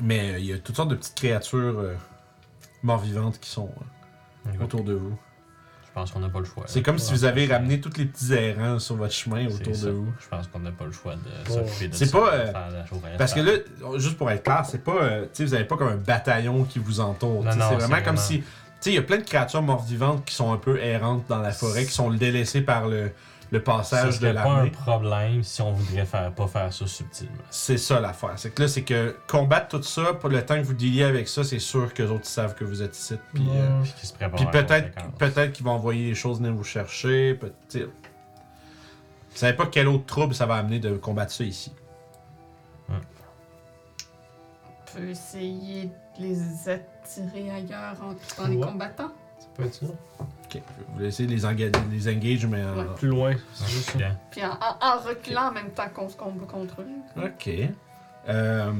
Mais 0.00 0.32
euh, 0.34 0.38
il 0.38 0.46
y 0.46 0.52
a 0.52 0.58
toutes 0.58 0.76
sortes 0.76 0.90
de 0.90 0.96
petites 0.96 1.14
créatures 1.14 1.78
euh, 1.78 1.94
mort-vivantes 2.82 3.38
qui 3.40 3.48
sont 3.50 3.70
euh, 3.80 3.84
autour 4.62 4.84
de 4.84 4.94
vous. 4.94 5.16
Je 5.86 6.00
pense 6.00 6.10
qu'on 6.10 6.20
n'a 6.20 6.28
pas 6.28 6.40
le 6.40 6.44
choix. 6.44 6.64
C'est 6.66 6.82
comme 6.82 6.98
si 6.98 7.12
vous 7.14 7.24
avez 7.24 7.46
c'est- 7.46 7.54
ramené 7.54 7.80
tous 7.80 7.96
les 7.96 8.04
petits 8.04 8.34
errants 8.34 8.78
sur 8.78 8.96
votre 8.96 9.14
chemin 9.14 9.46
c'est 9.48 9.54
autour 9.62 9.74
ça. 9.74 9.86
de 9.86 9.90
vous. 9.92 10.12
Je 10.20 10.28
pense 10.28 10.46
qu'on 10.48 10.58
n'a 10.58 10.70
pas 10.72 10.84
le 10.84 10.92
choix 10.92 11.14
de 11.14 11.50
Ouais. 11.54 11.64
s'occuper 11.64 11.88
de 11.88 11.94
C'est 11.94 12.04
ça, 12.06 12.18
pas, 12.18 12.30
de 12.36 12.40
euh, 12.42 12.52
faire 12.52 12.70
la 12.70 12.86
chose 12.86 12.98
Parce 13.16 13.32
que 13.32 13.40
là, 13.40 13.52
juste 13.98 14.18
pour 14.18 14.30
être 14.30 14.42
clair, 14.42 14.62
c'est 14.68 14.84
pas. 14.84 14.92
euh, 15.02 15.22
tu 15.22 15.28
sais, 15.32 15.44
vous 15.46 15.54
avez 15.54 15.64
pas 15.64 15.76
comme 15.78 15.88
un 15.88 15.96
bataillon 15.96 16.64
qui 16.64 16.78
vous 16.80 17.00
entoure. 17.00 17.42
Non, 17.44 17.50
tu 17.50 17.52
sais, 17.52 17.58
non, 17.58 17.64
c'est 17.70 17.74
vraiment 17.76 17.96
c'est 17.96 18.02
comme 18.02 18.16
vraiment- 18.16 18.28
si. 18.28 18.40
Tu 18.40 18.44
sais, 18.80 18.90
il 18.90 18.94
y 18.96 18.98
a 18.98 19.02
plein 19.02 19.16
de 19.16 19.22
créatures 19.24 19.62
mort-vivantes 19.62 20.26
qui 20.26 20.34
sont 20.34 20.52
un 20.52 20.58
peu 20.58 20.78
errantes 20.82 21.24
dans 21.30 21.40
la 21.40 21.50
forêt, 21.52 21.86
qui 21.86 21.92
sont 21.92 22.10
délaissées 22.10 22.60
par 22.60 22.88
le, 22.88 23.10
le 23.50 23.58
Ça 23.58 23.64
passage 23.64 24.18
de 24.18 24.28
serait 24.28 24.34
pas 24.34 24.40
un 24.42 24.54
l'armée. 24.56 24.70
problème 24.70 25.42
si 25.42 25.62
on 25.62 25.72
voudrait 25.72 26.06
faire, 26.06 26.32
pas 26.32 26.46
faire 26.48 26.72
ça 26.72 26.86
subtilement. 26.86 27.32
C'est 27.50 27.78
ça 27.78 28.00
l'affaire. 28.00 28.32
C'est 28.36 28.50
que 28.50 28.62
là, 28.62 28.68
c'est 28.68 28.82
que 28.82 29.16
combattre 29.28 29.68
tout 29.68 29.82
ça, 29.82 30.14
pour 30.14 30.28
le 30.30 30.44
temps 30.44 30.56
que 30.56 30.62
vous 30.62 30.74
dealiez 30.74 31.04
avec 31.04 31.28
ça, 31.28 31.44
c'est 31.44 31.58
sûr 31.60 31.92
que 31.94 32.02
les 32.02 32.10
autres 32.10 32.26
savent 32.26 32.54
que 32.54 32.64
vous 32.64 32.82
êtes 32.82 32.96
ici. 32.96 33.14
Puis, 33.34 33.46
euh, 33.50 33.82
Puis 33.82 34.06
se 34.06 34.12
prépare 34.14 34.36
puis 34.36 34.46
peut-être 34.46 34.94
peut-être 35.18 35.52
qu'ils 35.52 35.64
vont 35.64 35.72
envoyer 35.72 36.08
des 36.08 36.14
choses 36.14 36.38
venir 36.38 36.52
vous 36.54 36.64
chercher. 36.64 37.34
peut- 37.34 37.52
tu 37.68 37.80
sais. 37.80 37.84
Vous 37.84 39.40
savez 39.40 39.52
pas 39.52 39.66
quel 39.66 39.86
autre 39.88 40.06
trouble 40.06 40.34
ça 40.34 40.46
va 40.46 40.54
amener 40.56 40.78
de 40.78 40.96
combattre 40.96 41.32
ça 41.32 41.44
ici. 41.44 41.70
On 42.88 42.94
peut 44.98 45.08
essayer 45.10 45.90
de 46.18 46.22
les 46.22 46.68
attirer 46.70 47.50
ailleurs 47.50 47.96
en, 48.02 48.42
en 48.42 48.48
les 48.48 48.56
Ouais. 48.56 48.66
combattant. 48.66 49.12
Ça 49.38 49.46
peut 49.54 49.64
être 49.64 49.74
ça. 49.74 49.86
Ok. 50.48 50.60
Vous 50.78 50.94
voulez 50.94 51.06
essayer 51.08 51.28
de 51.28 51.32
les, 51.34 51.44
enga- 51.44 51.72
les 51.90 52.08
engage, 52.08 52.46
mais 52.46 52.62
en- 52.64 52.76
Ouais. 52.76 52.84
Plus 52.96 53.08
loin, 53.08 53.32
En 53.32 53.36
c'est 53.54 53.68
juste 53.68 53.84
ça. 53.86 53.92
reculant. 53.92 54.16
Puis 54.30 54.44
en, 54.44 54.50
en- 54.50 54.78
en 54.80 55.00
reculant 55.00 55.48
en 55.48 55.52
même 55.52 55.70
temps 55.70 55.88
qu'on 55.94 56.08
se 56.08 56.16
combat 56.16 56.46
contre 56.46 56.82
eux. 56.82 57.24
Ok. 57.24 57.50
Euh, 58.28 58.72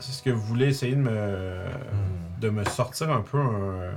c'est 0.00 0.12
ce 0.12 0.22
que 0.22 0.30
vous 0.30 0.42
voulez 0.42 0.66
essayer 0.68 0.94
de 0.94 1.00
me, 1.00 1.64
de 2.40 2.48
me 2.50 2.64
sortir 2.64 3.10
un 3.10 3.20
peu 3.22 3.38
un- 3.38 3.94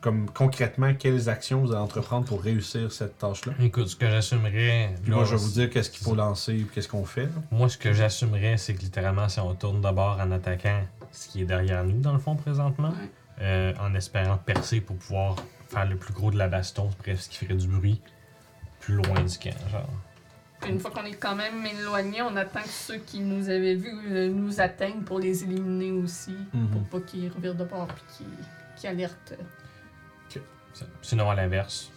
comme 0.00 0.30
concrètement 0.30 0.94
quelles 0.94 1.28
actions 1.28 1.60
vous 1.62 1.72
allez 1.72 1.80
entreprendre 1.80 2.26
pour 2.26 2.40
réussir 2.42 2.92
cette 2.92 3.18
tâche-là? 3.18 3.54
Écoute, 3.60 3.88
ce 3.88 3.96
que 3.96 4.08
j'assumerais. 4.08 4.94
Puis 5.02 5.10
là, 5.10 5.16
moi, 5.16 5.24
je 5.24 5.32
vais 5.32 5.36
vous 5.42 5.50
dire 5.50 5.68
qu'est-ce 5.70 5.90
qu'il 5.90 6.04
faut 6.04 6.14
lancer 6.14 6.52
et 6.54 6.62
qu'est-ce 6.72 6.88
qu'on 6.88 7.04
fait. 7.04 7.24
là. 7.24 7.30
Moi, 7.50 7.68
ce 7.68 7.76
que 7.78 7.92
j'assumerais, 7.92 8.56
c'est 8.56 8.74
que 8.74 8.82
littéralement, 8.82 9.28
si 9.28 9.40
on 9.40 9.54
tourne 9.54 9.80
d'abord 9.80 10.18
en 10.20 10.30
attaquant 10.30 10.82
ce 11.10 11.28
qui 11.28 11.42
est 11.42 11.46
derrière 11.46 11.82
nous, 11.82 11.98
dans 12.00 12.12
le 12.12 12.20
fond, 12.20 12.36
présentement, 12.36 12.90
Ouais. 12.90 13.10
euh, 13.40 13.72
en 13.80 13.94
espérant 13.96 14.36
percer 14.36 14.80
pour 14.80 14.96
pouvoir 14.96 15.36
faire 15.68 15.86
le 15.86 15.96
plus 15.96 16.12
gros 16.12 16.30
de 16.30 16.38
la 16.38 16.48
baston, 16.48 16.90
bref, 17.00 17.20
ce 17.20 17.28
qui 17.28 17.36
ferait 17.38 17.54
du 17.54 17.68
bruit, 17.68 18.00
plus 18.80 18.94
loin 18.94 19.22
du 19.22 19.38
camp, 19.38 19.70
genre. 19.70 19.88
Une 20.66 20.80
fois 20.80 20.90
qu'on 20.90 21.04
est 21.04 21.14
quand 21.14 21.36
même 21.36 21.64
éloigné, 21.66 22.22
on 22.22 22.34
attend 22.34 22.62
que 22.62 22.68
ceux 22.68 22.98
qui 22.98 23.20
nous 23.20 23.48
avaient 23.48 23.74
vus 23.74 23.98
euh, 24.10 24.28
nous 24.28 24.60
atteignent 24.60 25.02
pour 25.02 25.20
les 25.20 25.44
éliminer 25.44 25.92
aussi. 25.92 26.34
Mhm. 26.54 26.70
Pour 26.70 26.82
pas 26.84 27.00
qu'ils 27.06 27.30
revirent 27.30 27.54
de 27.54 27.64
bord 27.64 27.86
puis 27.88 28.04
qu'ils 28.16 28.26
qu'ils 28.76 28.90
alertent. 28.90 29.34
Sinon, 31.00 31.30
à 31.30 31.34
l'inverse, 31.34 31.90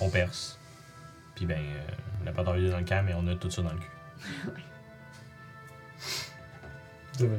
on 0.00 0.10
perce. 0.10 0.58
Puis 1.34 1.46
ben, 1.46 1.58
euh, 1.58 1.86
on 2.20 2.24
n'a 2.24 2.32
pas 2.32 2.44
d'envie 2.44 2.68
dans 2.68 2.78
le 2.78 2.84
camp, 2.84 3.02
mais 3.04 3.14
on 3.14 3.26
a 3.26 3.34
tout 3.36 3.50
ça 3.50 3.62
dans 3.62 3.72
le 3.72 3.78
cul. 3.78 3.90
C'est 7.12 7.26
vrai. 7.26 7.38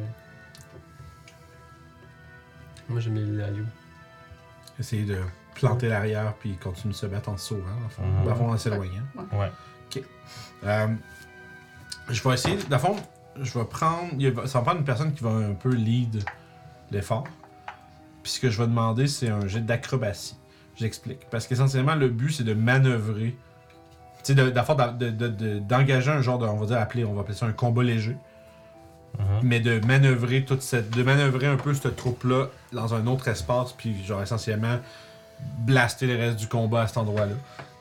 Moi, 2.90 3.00
j'aime 3.00 3.14
bien 3.14 3.24
l'île 3.24 3.42
à 3.42 3.50
You. 3.50 3.66
Essayer 4.80 5.06
de 5.06 5.20
planter 5.56 5.88
l'arrière 5.90 6.34
puis 6.40 6.56
continuer 6.58 6.94
de 6.94 6.98
se 6.98 7.06
battre 7.06 7.30
en 7.30 7.38
se 7.38 7.48
sauvant, 7.50 7.70
en 7.86 7.90
fond. 7.90 8.04
Mhm. 8.06 8.24
Dans 8.26 8.30
le 8.30 8.36
fond, 8.36 8.52
en 8.52 8.58
s'éloignant. 8.58 9.04
Ouais. 9.34 9.52
Euh, 10.66 10.88
je 12.10 12.24
vais 12.28 12.34
essayer. 12.36 12.58
Dans 12.70 12.78
le 12.78 12.82
fond, 12.82 12.96
je 13.42 13.58
vais 13.60 13.66
prendre. 13.66 14.14
il 14.18 14.32
va- 14.32 14.48
Ça 14.48 14.60
va 14.60 14.64
prendre 14.66 14.80
une 14.80 14.86
personne 14.86 15.14
qui 15.14 15.24
va 15.24 15.32
un 15.32 15.54
peu 15.54 15.74
lead 15.74 16.24
l'effort. 16.92 17.26
Puis 18.24 18.32
ce 18.34 18.40
que 18.40 18.50
je 18.50 18.58
vais 18.62 18.68
demander, 18.68 19.08
c'est 19.08 19.30
un 19.30 19.48
jet 19.48 19.62
d'acrobatie. 19.62 20.38
J'explique. 20.78 21.30
Parce 21.30 21.46
qu'essentiellement, 21.48 21.96
le 21.96 22.08
but, 22.10 22.32
c'est 22.32 22.44
de 22.44 22.54
manœuvrer. 22.54 23.36
Tu 24.24 24.34
sais, 24.34 24.36
de- 24.36 24.50
d'abord, 24.50 24.76
de- 24.78 25.10
de- 25.10 25.28
de- 25.28 25.60
d'engager 25.60 26.10
un 26.12 26.22
genre 26.22 26.40
de. 26.40 26.46
On 26.48 26.56
va 26.58 26.66
dire, 26.66 26.80
appeler, 26.80 27.04
on 27.04 27.14
va 27.14 27.22
appeler 27.22 27.36
ça 27.36 27.46
un 27.46 27.52
combat 27.54 27.84
léger. 27.84 28.16
Mhm. 29.20 29.26
mais 29.44 29.60
de 29.60 29.80
manœuvrer 29.86 30.44
toute 30.44 30.64
cette 30.64 30.90
de 30.90 31.04
manœuvrer 31.04 31.46
un 31.46 31.56
peu 31.56 31.72
cette 31.76 31.96
troupe 31.96 32.24
là 32.24 32.48
dans 32.72 32.96
un 32.96 33.06
autre 33.06 33.28
espace 33.28 33.72
puis 33.74 34.04
genre 34.04 34.24
essentiellement 34.24 34.80
blaster 35.60 36.08
le 36.08 36.16
reste 36.16 36.38
du 36.38 36.48
combat 36.48 36.84
à 36.84 36.88
cet 36.88 36.98
endroit 36.98 37.26
là 37.26 37.34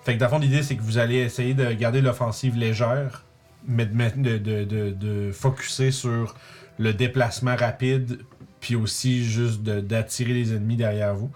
fait 0.05 0.15
que 0.15 0.19
dans 0.19 0.27
le 0.27 0.31
fond 0.31 0.39
l'idée 0.39 0.63
c'est 0.63 0.77
que 0.77 0.83
vous 0.83 0.99
allez 0.99 1.17
essayer 1.17 1.55
de 1.55 1.73
garder 1.73 2.01
l'offensive 2.01 2.57
légère 2.57 3.25
mais 3.67 3.87
de, 3.87 4.39
de, 4.39 4.65
de, 4.65 4.91
de, 4.91 5.31
focuser 5.33 5.93
sur 5.93 6.35
le 6.79 6.93
déplacement 6.93 7.55
rapide 7.55 8.21
puis 8.61 8.77
aussi 8.77 9.25
juste 9.25 9.63
d'attirer 9.63 10.33
les 10.33 10.53
ennemis 10.55 10.77
derrière 10.77 11.15
vous 11.15 11.31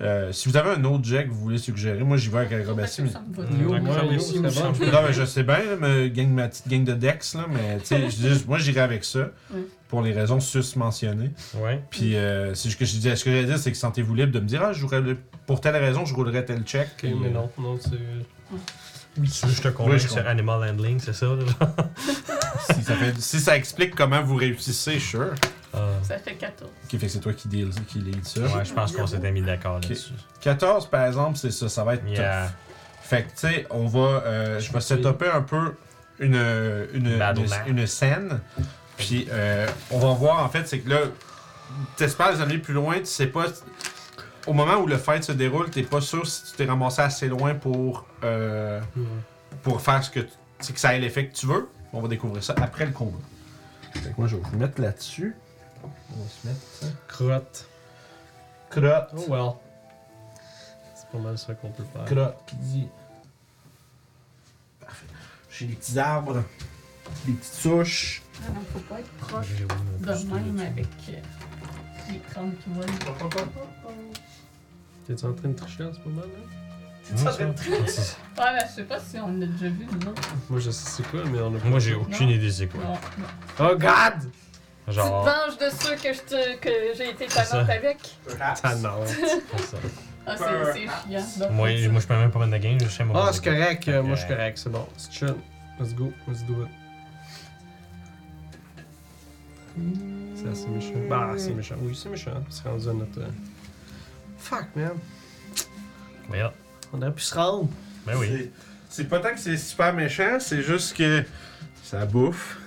Euh, 0.00 0.30
si 0.32 0.48
vous 0.48 0.56
avez 0.56 0.70
un 0.70 0.84
autre 0.84 1.04
jet 1.04 1.24
que 1.24 1.30
vous 1.30 1.40
voulez 1.40 1.58
suggérer 1.58 2.04
moi 2.04 2.16
j'y 2.16 2.28
vais 2.28 2.38
avec 2.38 2.52
l'acrobatie 2.52 3.02
mais 3.02 3.08
c'est 3.08 3.18
non, 4.92 5.02
mais 5.06 5.12
je 5.12 5.24
sais 5.24 5.42
bien, 5.42 5.58
là, 5.58 5.76
me 5.76 6.06
gang 6.08 6.28
ma 6.28 6.46
petite 6.48 6.68
gang 6.68 6.84
de 6.84 6.92
Dex, 6.92 7.34
là, 7.34 7.46
mais 7.50 7.78
dis 7.78 8.28
juste, 8.28 8.46
moi 8.46 8.58
j'irai 8.58 8.80
avec 8.80 9.02
ça, 9.04 9.30
pour 9.88 10.02
les 10.02 10.12
raisons 10.12 10.38
sus 10.38 10.76
mentionnées. 10.76 11.30
Ouais. 11.56 11.82
Puis, 11.90 12.14
euh, 12.14 12.54
c'est 12.54 12.68
ce 12.70 12.76
que 12.76 12.84
je 12.84 12.92
disais, 12.92 13.16
ce 13.16 13.24
que 13.24 13.30
j'allais 13.30 13.46
dire, 13.46 13.58
c'est 13.58 13.72
que 13.72 13.76
sentez-vous 13.78 14.14
libre 14.14 14.32
de 14.32 14.40
me 14.40 14.46
dire, 14.46 14.62
ah, 14.62 14.72
je 14.72 14.84
pour 15.46 15.60
telle 15.60 15.76
raison, 15.76 16.04
je 16.04 16.14
roulerais 16.14 16.44
tel 16.44 16.62
check. 16.62 16.88
Mais 17.02 17.10
euh, 17.10 17.30
non, 17.30 17.50
non, 17.58 17.78
c'est. 17.80 17.90
Oui, 19.18 19.28
je 19.28 19.60
te 19.62 19.68
convainc 19.68 20.00
sur 20.00 20.10
comprends. 20.14 20.28
Animal 20.30 20.70
Handling, 20.70 21.00
c'est 21.00 21.14
ça, 21.14 21.26
là? 21.26 21.74
si, 22.74 22.82
ça 22.82 22.94
fait- 22.94 23.18
si 23.20 23.40
ça 23.40 23.56
explique 23.56 23.94
comment 23.94 24.22
vous 24.22 24.36
réussissez, 24.36 24.98
sure. 25.00 25.34
Ah. 25.74 25.78
Ça 26.02 26.18
fait 26.18 26.34
14. 26.34 26.70
Ok, 26.84 26.90
fait 26.90 26.98
que 26.98 27.08
c'est 27.08 27.20
toi 27.20 27.32
qui 27.34 27.48
deal, 27.48 27.70
qui 27.86 27.98
lead 27.98 28.24
ça. 28.26 28.40
Ouais, 28.40 28.64
je 28.64 28.72
pense 28.72 28.92
qu'on 28.92 29.06
s'était 29.06 29.30
mis 29.30 29.42
d'accord 29.42 29.76
Ok. 29.76 29.84
là-dessus. 29.84 30.12
14, 30.40 30.86
par 30.88 31.04
exemple, 31.06 31.36
c'est 31.36 31.50
ça, 31.50 31.68
ça 31.68 31.84
va 31.84 31.94
être 31.94 32.06
Yeah. 32.08 32.46
tough. 32.46 32.52
Fait 33.02 33.22
que, 33.24 33.28
tu 33.30 33.36
sais, 33.36 33.66
on 33.70 33.86
va. 33.86 34.00
euh, 34.24 34.60
je 34.60 34.72
vais 34.72 34.80
setuper 34.80 35.28
un 35.28 35.42
peu 35.42 35.74
une, 36.20 36.34
une, 36.94 37.18
Battle 37.18 37.42
une, 37.42 37.48
map. 37.48 37.66
une 37.66 37.86
scène. 37.86 38.40
Puis, 38.96 39.28
euh, 39.30 39.66
on 39.90 39.98
va 39.98 40.08
voir, 40.14 40.44
en 40.44 40.48
fait, 40.48 40.66
c'est 40.66 40.80
que 40.80 40.90
là, 40.90 40.98
t'espères 41.96 42.40
aller 42.40 42.58
plus 42.58 42.74
loin, 42.74 42.98
tu 42.98 43.06
sais 43.06 43.26
pas. 43.26 43.46
Au 44.46 44.52
moment 44.54 44.76
où 44.76 44.86
le 44.86 44.96
fight 44.96 45.22
se 45.22 45.32
déroule, 45.32 45.68
t'es 45.70 45.82
pas 45.82 46.00
sûr 46.00 46.26
si 46.26 46.44
tu 46.44 46.52
t'es 46.56 46.64
ramassé 46.64 47.02
assez 47.02 47.28
loin 47.28 47.54
pour, 47.54 48.06
euh, 48.24 48.80
pour 49.62 49.80
faire 49.80 50.02
ce 50.02 50.10
que. 50.10 50.20
tu- 50.20 50.28
c'est 50.60 50.72
que 50.72 50.80
ça 50.80 50.94
ait 50.96 50.98
l'effet 50.98 51.28
que 51.28 51.34
tu 51.34 51.46
veux. 51.46 51.68
On 51.92 52.00
va 52.00 52.08
découvrir 52.08 52.42
ça 52.42 52.54
après 52.60 52.86
le 52.86 52.92
combat. 52.92 53.18
Fait 53.94 54.00
que 54.10 54.14
moi, 54.18 54.26
je 54.26 54.36
vais 54.36 54.42
vous 54.42 54.58
mettre 54.58 54.80
là-dessus. 54.80 55.34
On 56.16 56.22
va 56.22 56.28
se 56.28 56.46
mettre 56.46 56.60
ça. 56.80 56.86
Crotte. 57.06 57.66
Crotte. 58.70 59.10
Oh 59.16 59.24
well. 59.28 59.52
C'est 60.94 61.08
pas 61.10 61.18
mal 61.18 61.38
ça 61.38 61.54
qu'on 61.54 61.70
peut 61.70 61.84
faire. 61.92 62.04
Crotte 62.04 62.36
qui 62.46 62.56
dit. 62.56 62.88
Parfait. 64.80 65.06
J'ai 65.50 65.66
des 65.66 65.74
petits 65.74 65.98
arbres, 65.98 66.42
des 67.26 67.32
petites 67.32 67.54
souches. 67.54 68.22
Ah 68.40 68.50
non, 68.54 68.60
faut 68.72 68.78
pas 68.80 69.00
être 69.00 69.10
proche 69.14 69.46
de 69.56 69.64
même 70.32 70.60
avec 70.60 70.86
euh, 71.08 71.12
les 72.10 72.18
crânes 72.20 72.54
qui 72.62 72.70
volent. 72.70 72.92
T'es-tu 75.06 75.24
en 75.24 75.32
train 75.32 75.48
de 75.48 75.54
tricher 75.54 75.84
en 75.84 75.92
ce 75.92 75.98
moment, 76.00 76.20
là? 76.22 76.26
Ouais, 77.10 77.16
ça. 77.16 77.32
C'est- 77.32 78.16
Ouais, 78.38 78.52
mais 78.52 78.60
je 78.68 78.72
sais 78.74 78.84
pas 78.84 79.00
si 79.00 79.16
on 79.18 79.32
l'a 79.38 79.46
déjà 79.46 79.68
vu, 79.70 79.86
autres. 80.06 80.22
Moi, 80.50 80.60
je 80.60 80.70
sais 80.70 80.90
c'est 80.90 81.10
quoi, 81.10 81.24
mais 81.24 81.40
on 81.40 81.56
a 81.56 81.58
pas. 81.58 81.68
Moi, 81.68 81.78
j'ai 81.78 81.94
aucune 81.94 82.28
idée 82.28 82.50
c'est 82.52 82.66
quoi. 82.68 82.84
Non, 82.84 82.92
non. 82.92 83.26
Oh 83.60 83.76
god! 83.76 84.30
Tu 84.88 84.94
te 84.94 85.00
Genre. 85.00 85.24
venges 85.24 85.58
de 85.58 85.68
ceux 85.70 85.96
que 85.96 86.12
je 86.14 86.20
te- 86.20 86.56
que 86.58 86.70
j'ai 86.96 87.10
été 87.10 87.28
ça. 87.28 87.60
avec. 87.60 87.98
Ah 88.40 88.74
non. 88.76 89.04
c'est 89.06 89.60
ça. 89.60 89.76
Ah, 90.26 90.34
c'est 90.36 90.72
c'est 90.72 90.80
chiant. 90.80 91.26
Donc, 91.40 91.50
Moi, 91.52 91.68
c'est 91.78 91.88
moi, 91.88 92.00
je 92.00 92.06
peux 92.06 92.14
même 92.14 92.30
pas 92.30 92.38
mettre 92.46 92.52
de 92.52 92.58
game, 92.58 92.78
je 92.80 92.88
sais 92.88 93.04
Ah, 93.14 93.30
c'est 93.32 93.44
correct. 93.44 93.88
euh, 93.88 94.02
Moi, 94.02 94.14
je 94.14 94.20
suis 94.20 94.28
correct. 94.28 94.58
C'est 94.58 94.70
bon. 94.70 94.86
C'est 94.96 95.12
chill. 95.12 95.34
Let's 95.80 95.94
go. 95.94 96.12
Let's 96.26 96.42
do 96.44 96.62
it. 96.64 96.68
C'est 100.34 100.48
assez 100.48 100.68
méchant. 100.68 100.92
Bah, 101.08 101.30
c'est 101.36 101.50
méchant. 101.52 101.76
Oui, 101.80 101.94
c'est 102.00 102.08
méchant. 102.08 102.32
C'est 102.50 102.68
rendu 102.68 102.88
à 102.88 102.92
notre. 102.92 103.20
euh, 103.20 103.28
Fuck, 104.38 104.66
man. 104.74 104.92
Yeah. 106.32 106.52
On 106.92 107.00
aurait 107.02 107.12
pu 107.12 107.22
se 107.22 107.34
rendre. 107.34 107.68
Ben 108.06 108.16
oui. 108.16 108.28
C'est- 108.30 108.50
C'est 108.90 109.04
pas 109.08 109.20
tant 109.20 109.30
que 109.34 109.38
c'est 109.40 109.56
super 109.56 109.92
méchant, 109.92 110.38
c'est 110.40 110.62
juste 110.62 110.96
que 110.96 111.22
ça 111.84 112.06
bouffe. 112.06 112.57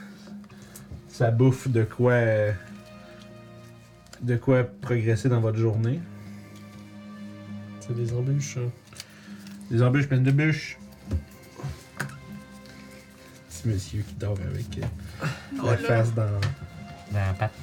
Ça 1.21 1.29
bouffe 1.29 1.67
de 1.67 1.83
quoi. 1.83 2.13
euh, 2.13 2.51
De 4.21 4.37
quoi 4.37 4.63
progresser 4.63 5.29
dans 5.29 5.39
votre 5.39 5.59
journée. 5.59 5.99
C'est 7.79 7.95
des 7.95 8.11
embûches. 8.11 8.57
hein. 8.57 8.71
Des 9.69 9.83
embûches 9.83 10.07
pleines 10.07 10.23
de 10.23 10.31
bûches. 10.31 10.79
Petit 13.49 13.67
monsieur 13.67 14.01
qui 14.01 14.15
dort 14.15 14.35
avec 14.49 14.79
euh, 14.79 15.27
Oh 15.61 15.67
la 15.67 15.77
face 15.77 16.11
dans. 16.15 16.25
Dans 17.11 17.19
la 17.19 17.33
patte. 17.33 17.53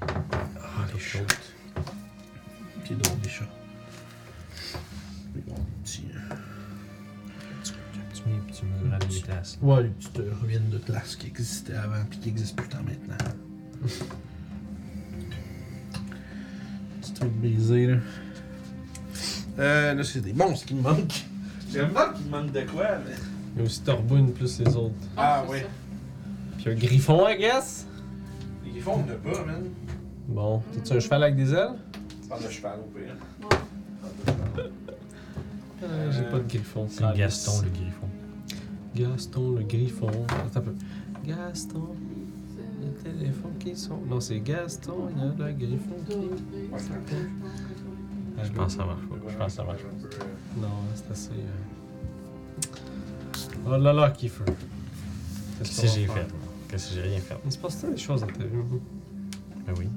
Ah, 0.00 0.84
les 0.94 1.00
chats. 1.00 1.18
C'est 2.86 2.96
drôle, 2.96 3.18
les 3.24 3.28
chats. 3.28 3.44
Ouais, 9.62 9.82
les 9.82 9.88
petites 9.88 10.20
euh, 10.20 10.32
ruines 10.42 10.68
de 10.70 10.78
glace 10.78 11.16
qui 11.16 11.26
existaient 11.26 11.74
avant 11.74 12.04
puis 12.08 12.18
qui 12.18 12.28
existent 12.28 12.62
plus 12.62 12.68
tant 12.68 12.82
maintenant. 12.82 13.16
Petit 17.00 17.12
truc 17.12 17.32
brisé 17.32 17.86
là. 17.86 17.96
Euh, 19.58 19.94
là 19.94 20.04
c'est 20.04 20.20
des 20.20 20.32
monstres 20.32 20.66
qui 20.66 20.74
me 20.74 20.82
manquent. 20.82 21.24
J'ai 21.72 21.82
même 21.82 21.92
pas 21.92 22.12
qu'il 22.12 22.26
me 22.26 22.30
manque 22.30 22.52
de 22.52 22.60
quoi, 22.62 22.98
mais. 23.04 23.14
Il 23.54 23.60
y 23.60 23.62
a 23.62 23.64
aussi 23.64 23.80
Torbune 23.82 24.32
plus 24.32 24.60
les 24.60 24.76
autres. 24.76 24.94
Ah, 25.16 25.42
c'est 25.46 25.52
ouais. 25.52 25.66
Puis 26.58 26.70
un 26.70 26.74
griffon, 26.74 27.26
I 27.28 27.38
guess? 27.38 27.86
Les 28.64 28.72
griffons, 28.72 29.02
on 29.02 29.06
n'a 29.06 29.14
pas, 29.14 29.44
man. 29.44 29.64
Bon. 30.28 30.62
T'as-tu 30.74 30.92
un 30.96 31.00
cheval 31.00 31.22
avec 31.22 31.36
des 31.36 31.52
ailes? 31.52 31.74
Parle 32.28 32.44
de 32.44 32.50
cheval 32.50 32.78
au 32.80 32.98
pire. 32.98 33.16
Euh, 35.82 36.12
J'ai 36.12 36.22
pas 36.22 36.38
de 36.38 36.48
griffon. 36.48 36.86
C'est 36.88 37.04
Gaston 37.16 37.62
le 37.62 37.70
griffon. 37.70 38.08
Gaston 38.96 39.52
le 39.52 39.62
griffon. 39.62 40.08
Attends 40.28 40.60
un 40.60 40.62
peu. 40.62 40.74
Gaston, 41.24 41.88
le 42.82 42.92
téléphone 43.02 43.52
qui 43.58 43.76
sonne. 43.76 44.06
Non, 44.08 44.20
c'est 44.20 44.40
Gaston, 44.40 45.08
il 45.14 45.18
y 45.18 45.24
a 45.24 45.48
le 45.48 45.52
griffon 45.54 45.96
qui. 46.08 46.14
Je 48.42 48.52
pense 48.52 48.74
que 48.74 48.80
ça 48.80 48.84
marche 48.86 49.06
pas. 49.06 49.16
Je 49.28 49.36
pense 49.36 49.46
que 49.46 49.52
ça 49.52 49.64
marche 49.64 49.82
pas. 49.82 49.90
Non, 50.60 50.68
c'est 50.94 51.10
assez. 51.10 51.30
euh, 51.30 52.66
Oh 53.68 53.76
là 53.76 53.92
là, 53.92 54.10
Kiefer. 54.10 54.44
Qu'est-ce 55.58 55.82
que 55.82 55.88
j'ai 55.88 56.06
fait? 56.06 56.26
Qu'est-ce 56.68 56.88
que 56.90 56.94
j'ai 56.94 57.02
rien 57.02 57.18
fait? 57.18 57.36
Il 57.44 57.52
se 57.52 57.58
passe 57.58 57.84
des 57.84 57.96
choses 57.96 58.20
dans 58.20 58.26
ta 58.28 58.44
vie? 58.44 58.50
Ben 59.66 59.74
oui. 59.78 59.88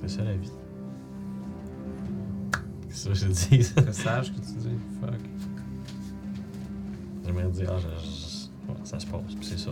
C'est 0.00 0.08
ça 0.16 0.24
la 0.24 0.34
vie. 0.34 0.50
Qu'est-ce 2.88 3.08
que 3.08 3.14
je 3.14 3.26
dis? 3.26 3.62
C'est 3.62 3.94
sage 3.94 4.32
que 4.32 4.38
tu 4.40 4.52
dis. 4.58 4.78
Fuck. 5.00 5.20
J'aimerais 7.28 7.50
dire, 7.50 7.70
ah, 7.70 7.78
je- 7.78 7.88
je- 8.06 8.72
ouais, 8.72 8.78
ça 8.84 8.98
se 8.98 9.06
passe, 9.06 9.20
puis 9.38 9.44
c'est 9.46 9.58
ça. 9.58 9.70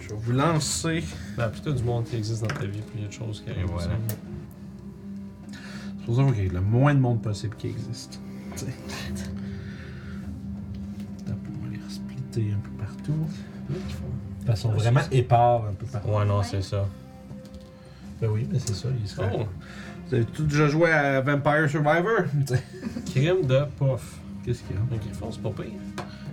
Je 0.00 0.08
vais 0.10 0.14
vous 0.16 0.32
lancer. 0.32 1.02
Ben, 1.36 1.48
plutôt 1.48 1.72
du 1.72 1.82
monde 1.82 2.04
qui 2.04 2.16
existe 2.16 2.42
dans 2.42 2.48
ta 2.54 2.66
vie, 2.66 2.80
puis 2.80 2.90
il 2.96 3.00
y 3.02 3.04
a 3.04 3.08
des 3.08 3.14
choses 3.14 3.40
qui 3.42 3.48
Et 3.50 3.52
arrivent. 3.54 3.66
voilà. 3.70 3.86
aussi. 3.88 4.16
C'est 5.98 6.04
pour 6.06 6.16
ça 6.16 6.32
qu'il 6.34 6.46
y 6.46 6.50
a 6.50 6.52
le 6.52 6.60
moins 6.60 6.94
de 6.94 7.00
monde 7.00 7.20
possible 7.22 7.56
qui 7.56 7.68
existe. 7.68 8.20
Tu 8.52 8.58
sais. 8.60 8.66
Attends 11.20 11.32
un 11.32 11.34
peu, 11.34 11.50
On 11.58 11.64
va 11.64 11.70
les 11.72 11.80
splitter 11.90 12.52
un 12.52 12.58
peu 12.60 12.70
partout. 12.84 13.26
De 14.40 14.46
façon 14.46 14.70
vraiment 14.72 15.00
épars 15.10 15.64
un 15.66 15.72
peu 15.74 15.86
partout. 15.86 16.08
Ouais, 16.08 16.24
non, 16.24 16.42
c'est 16.42 16.62
ça. 16.62 16.86
Ben 18.20 18.28
oui, 18.30 18.46
mais 18.50 18.58
c'est 18.58 18.74
ça, 18.74 18.88
il 19.00 19.06
serait. 19.08 19.30
Oh, 19.34 19.44
Vous 20.08 20.14
avez 20.14 20.24
tous 20.24 20.44
déjà 20.44 20.68
joué 20.68 20.90
à 20.90 21.20
Vampire 21.20 21.68
Survivor? 21.68 22.24
Tu 22.46 22.54
sais. 22.56 22.62
crime 23.12 23.46
de 23.46 23.64
puff. 23.78 24.18
Qu'est-ce 24.48 24.62
qu'il 24.62 24.76
y 24.76 24.78
a? 24.78 24.80
Un 24.80 24.96
griffon, 24.96 25.30
c'est 25.30 25.42
pas 25.42 25.50
pire. 25.50 25.72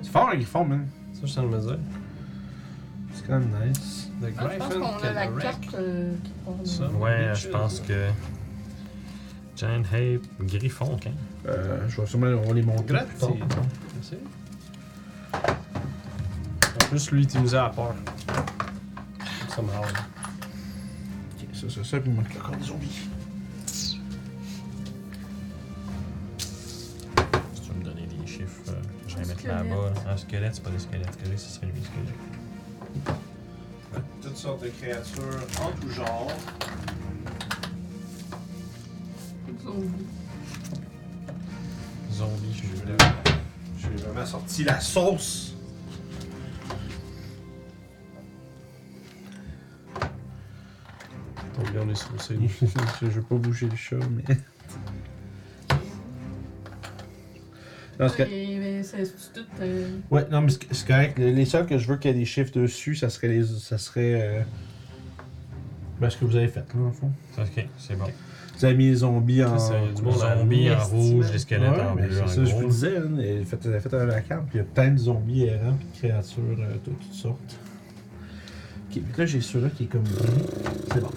C'est 0.02 0.10
fort 0.10 0.30
un 0.30 0.36
griffon, 0.36 0.64
man. 0.64 0.88
Ça, 1.12 1.20
je 1.24 1.28
sens 1.28 1.44
le 1.44 1.50
me 1.50 1.60
dire. 1.60 1.80
C'est 3.12 3.28
quand 3.28 3.40
même 3.40 3.68
nice. 3.68 4.10
The 4.22 4.28
Ah, 4.38 4.48
je 4.54 4.58
pense 4.58 4.74
qu'on 4.74 5.06
a 5.06 5.12
la 5.12 5.28
can 5.28 5.36
carte 5.36 5.74
euh, 5.74 6.14
qui 6.24 6.32
parle. 6.46 6.66
Ça. 6.66 6.88
Ouais, 6.92 7.36
je 7.36 7.50
pense 7.50 7.82
que. 7.82 8.08
Giant 9.58 9.82
Ape, 9.92 10.48
Griffon, 10.48 10.94
ok. 10.94 11.10
Euh, 11.46 11.90
je 11.90 12.00
vais 12.00 12.08
sûrement 12.08 12.28
on 12.28 12.48
va 12.48 12.54
les 12.54 12.62
monter. 12.62 12.94
Plus 12.94 13.18
tard. 13.20 13.30
Merci. 13.96 14.16
En 16.64 16.86
plus, 16.88 17.12
lui, 17.12 17.24
il 17.26 17.42
nous 17.42 17.54
a 17.54 17.66
à 17.66 17.70
peur. 17.70 17.96
Ça 19.50 19.62
me 19.62 19.72
rend. 19.72 19.82
Ok, 19.82 21.48
ça, 21.52 21.66
c'est 21.70 21.84
ça, 21.84 22.00
puis 22.00 22.10
il 22.12 22.16
manque 22.16 22.34
le 22.34 22.40
corps 22.40 22.56
des 22.56 22.64
zombies. 22.64 23.10
Squelette. 29.46 29.70
là-bas. 29.70 29.94
Un 30.12 30.18
squelette, 30.18 30.56
c'est 30.56 30.64
pas 30.64 30.70
des 30.72 30.80
squelettes. 30.80 31.14
Squelette, 31.14 31.40
ce 31.40 31.50
serait 31.50 31.68
lui, 31.68 31.82
squelette? 31.84 33.18
Toutes 34.22 34.38
sortes 34.38 34.64
de 34.64 34.70
créatures 34.70 35.40
en 35.62 35.72
tout 35.80 35.90
genre. 35.92 36.32
Zombie. 39.64 40.06
Zombie, 42.12 42.54
je 42.54 42.58
suis 42.58 42.68
J'ai 43.78 44.04
vraiment 44.04 44.26
sorti 44.26 44.64
la 44.64 44.80
sauce. 44.80 45.56
Donc, 51.58 51.74
là, 51.74 51.82
on 51.86 51.90
est 51.90 51.96
saucé. 51.96 52.38
je 53.02 53.08
veux 53.08 53.22
pas 53.22 53.36
bouger 53.36 53.68
le 53.68 53.76
chat, 53.76 53.98
mais. 54.12 54.24
Non, 58.00 58.08
c'est 58.10 58.26
tout. 59.34 59.42
euh, 59.62 59.88
Ouais, 60.12 60.26
non, 60.32 60.42
mais 60.42 60.52
c'est 60.72 60.88
correct. 60.88 61.18
Les 61.18 61.32
les 61.32 61.46
seuls 61.46 61.66
que 61.66 61.78
je 61.78 61.88
veux 61.88 61.98
qu'il 61.98 62.12
y 62.12 62.14
ait 62.14 62.18
des 62.18 62.26
chiffres 62.26 62.52
dessus, 62.52 62.96
ça 62.96 63.10
serait 63.10 63.28
les. 63.30 63.44
Ça 63.46 63.78
serait. 63.78 64.22
Euh... 64.22 64.42
Ben, 66.00 66.10
ce 66.10 66.18
que 66.18 66.26
vous 66.26 66.36
avez 66.36 66.50
fait, 66.50 66.60
là, 66.74 66.82
en 66.88 66.92
fond. 66.92 67.12
Ok, 67.38 67.66
c'est 67.78 67.98
bon. 67.98 68.06
Vous 68.58 68.66
avez 68.66 68.76
mis 68.76 68.88
les 68.90 68.96
zombies 68.96 69.44
en. 69.44 69.58
C'est 69.58 69.68
ça, 69.70 69.80
il 69.80 69.86
y 69.88 69.90
a 69.90 69.94
du 69.94 70.02
monde 70.02 70.22
à 70.24 70.38
Zombie 70.38 70.70
en 70.72 70.84
rouge, 70.86 71.32
les 71.32 71.40
squelettes 71.40 71.72
Ouais, 71.72 71.82
en 71.82 71.96
bleu, 71.96 72.10
c'est 72.12 72.36
ça, 72.36 72.46
je 72.46 72.54
vous 72.54 72.60
gros. 72.62 72.70
disais, 72.70 72.98
hein, 72.98 73.02
vous 73.10 73.68
avez 73.70 73.80
fait 73.80 73.94
un 73.94 74.06
la 74.06 74.22
carte, 74.22 74.44
puis 74.50 74.56
il 74.56 74.58
y 74.58 74.62
a 74.62 74.64
plein 74.66 74.92
de 74.92 74.98
zombies 74.98 75.44
errants, 75.46 75.76
puis 75.78 75.88
de 75.94 75.98
créatures 75.98 76.44
euh, 76.60 76.74
de 76.74 76.78
toutes 76.80 77.14
sortes. 77.14 77.60
Ok, 78.90 79.02
puis 79.02 79.04
là 79.18 79.26
j'ai 79.26 79.42
ceux-là 79.42 79.70
qui 79.76 79.84
est 79.84 79.88
comme. 79.88 80.04
C'est 80.94 81.02
bon. 81.02 81.10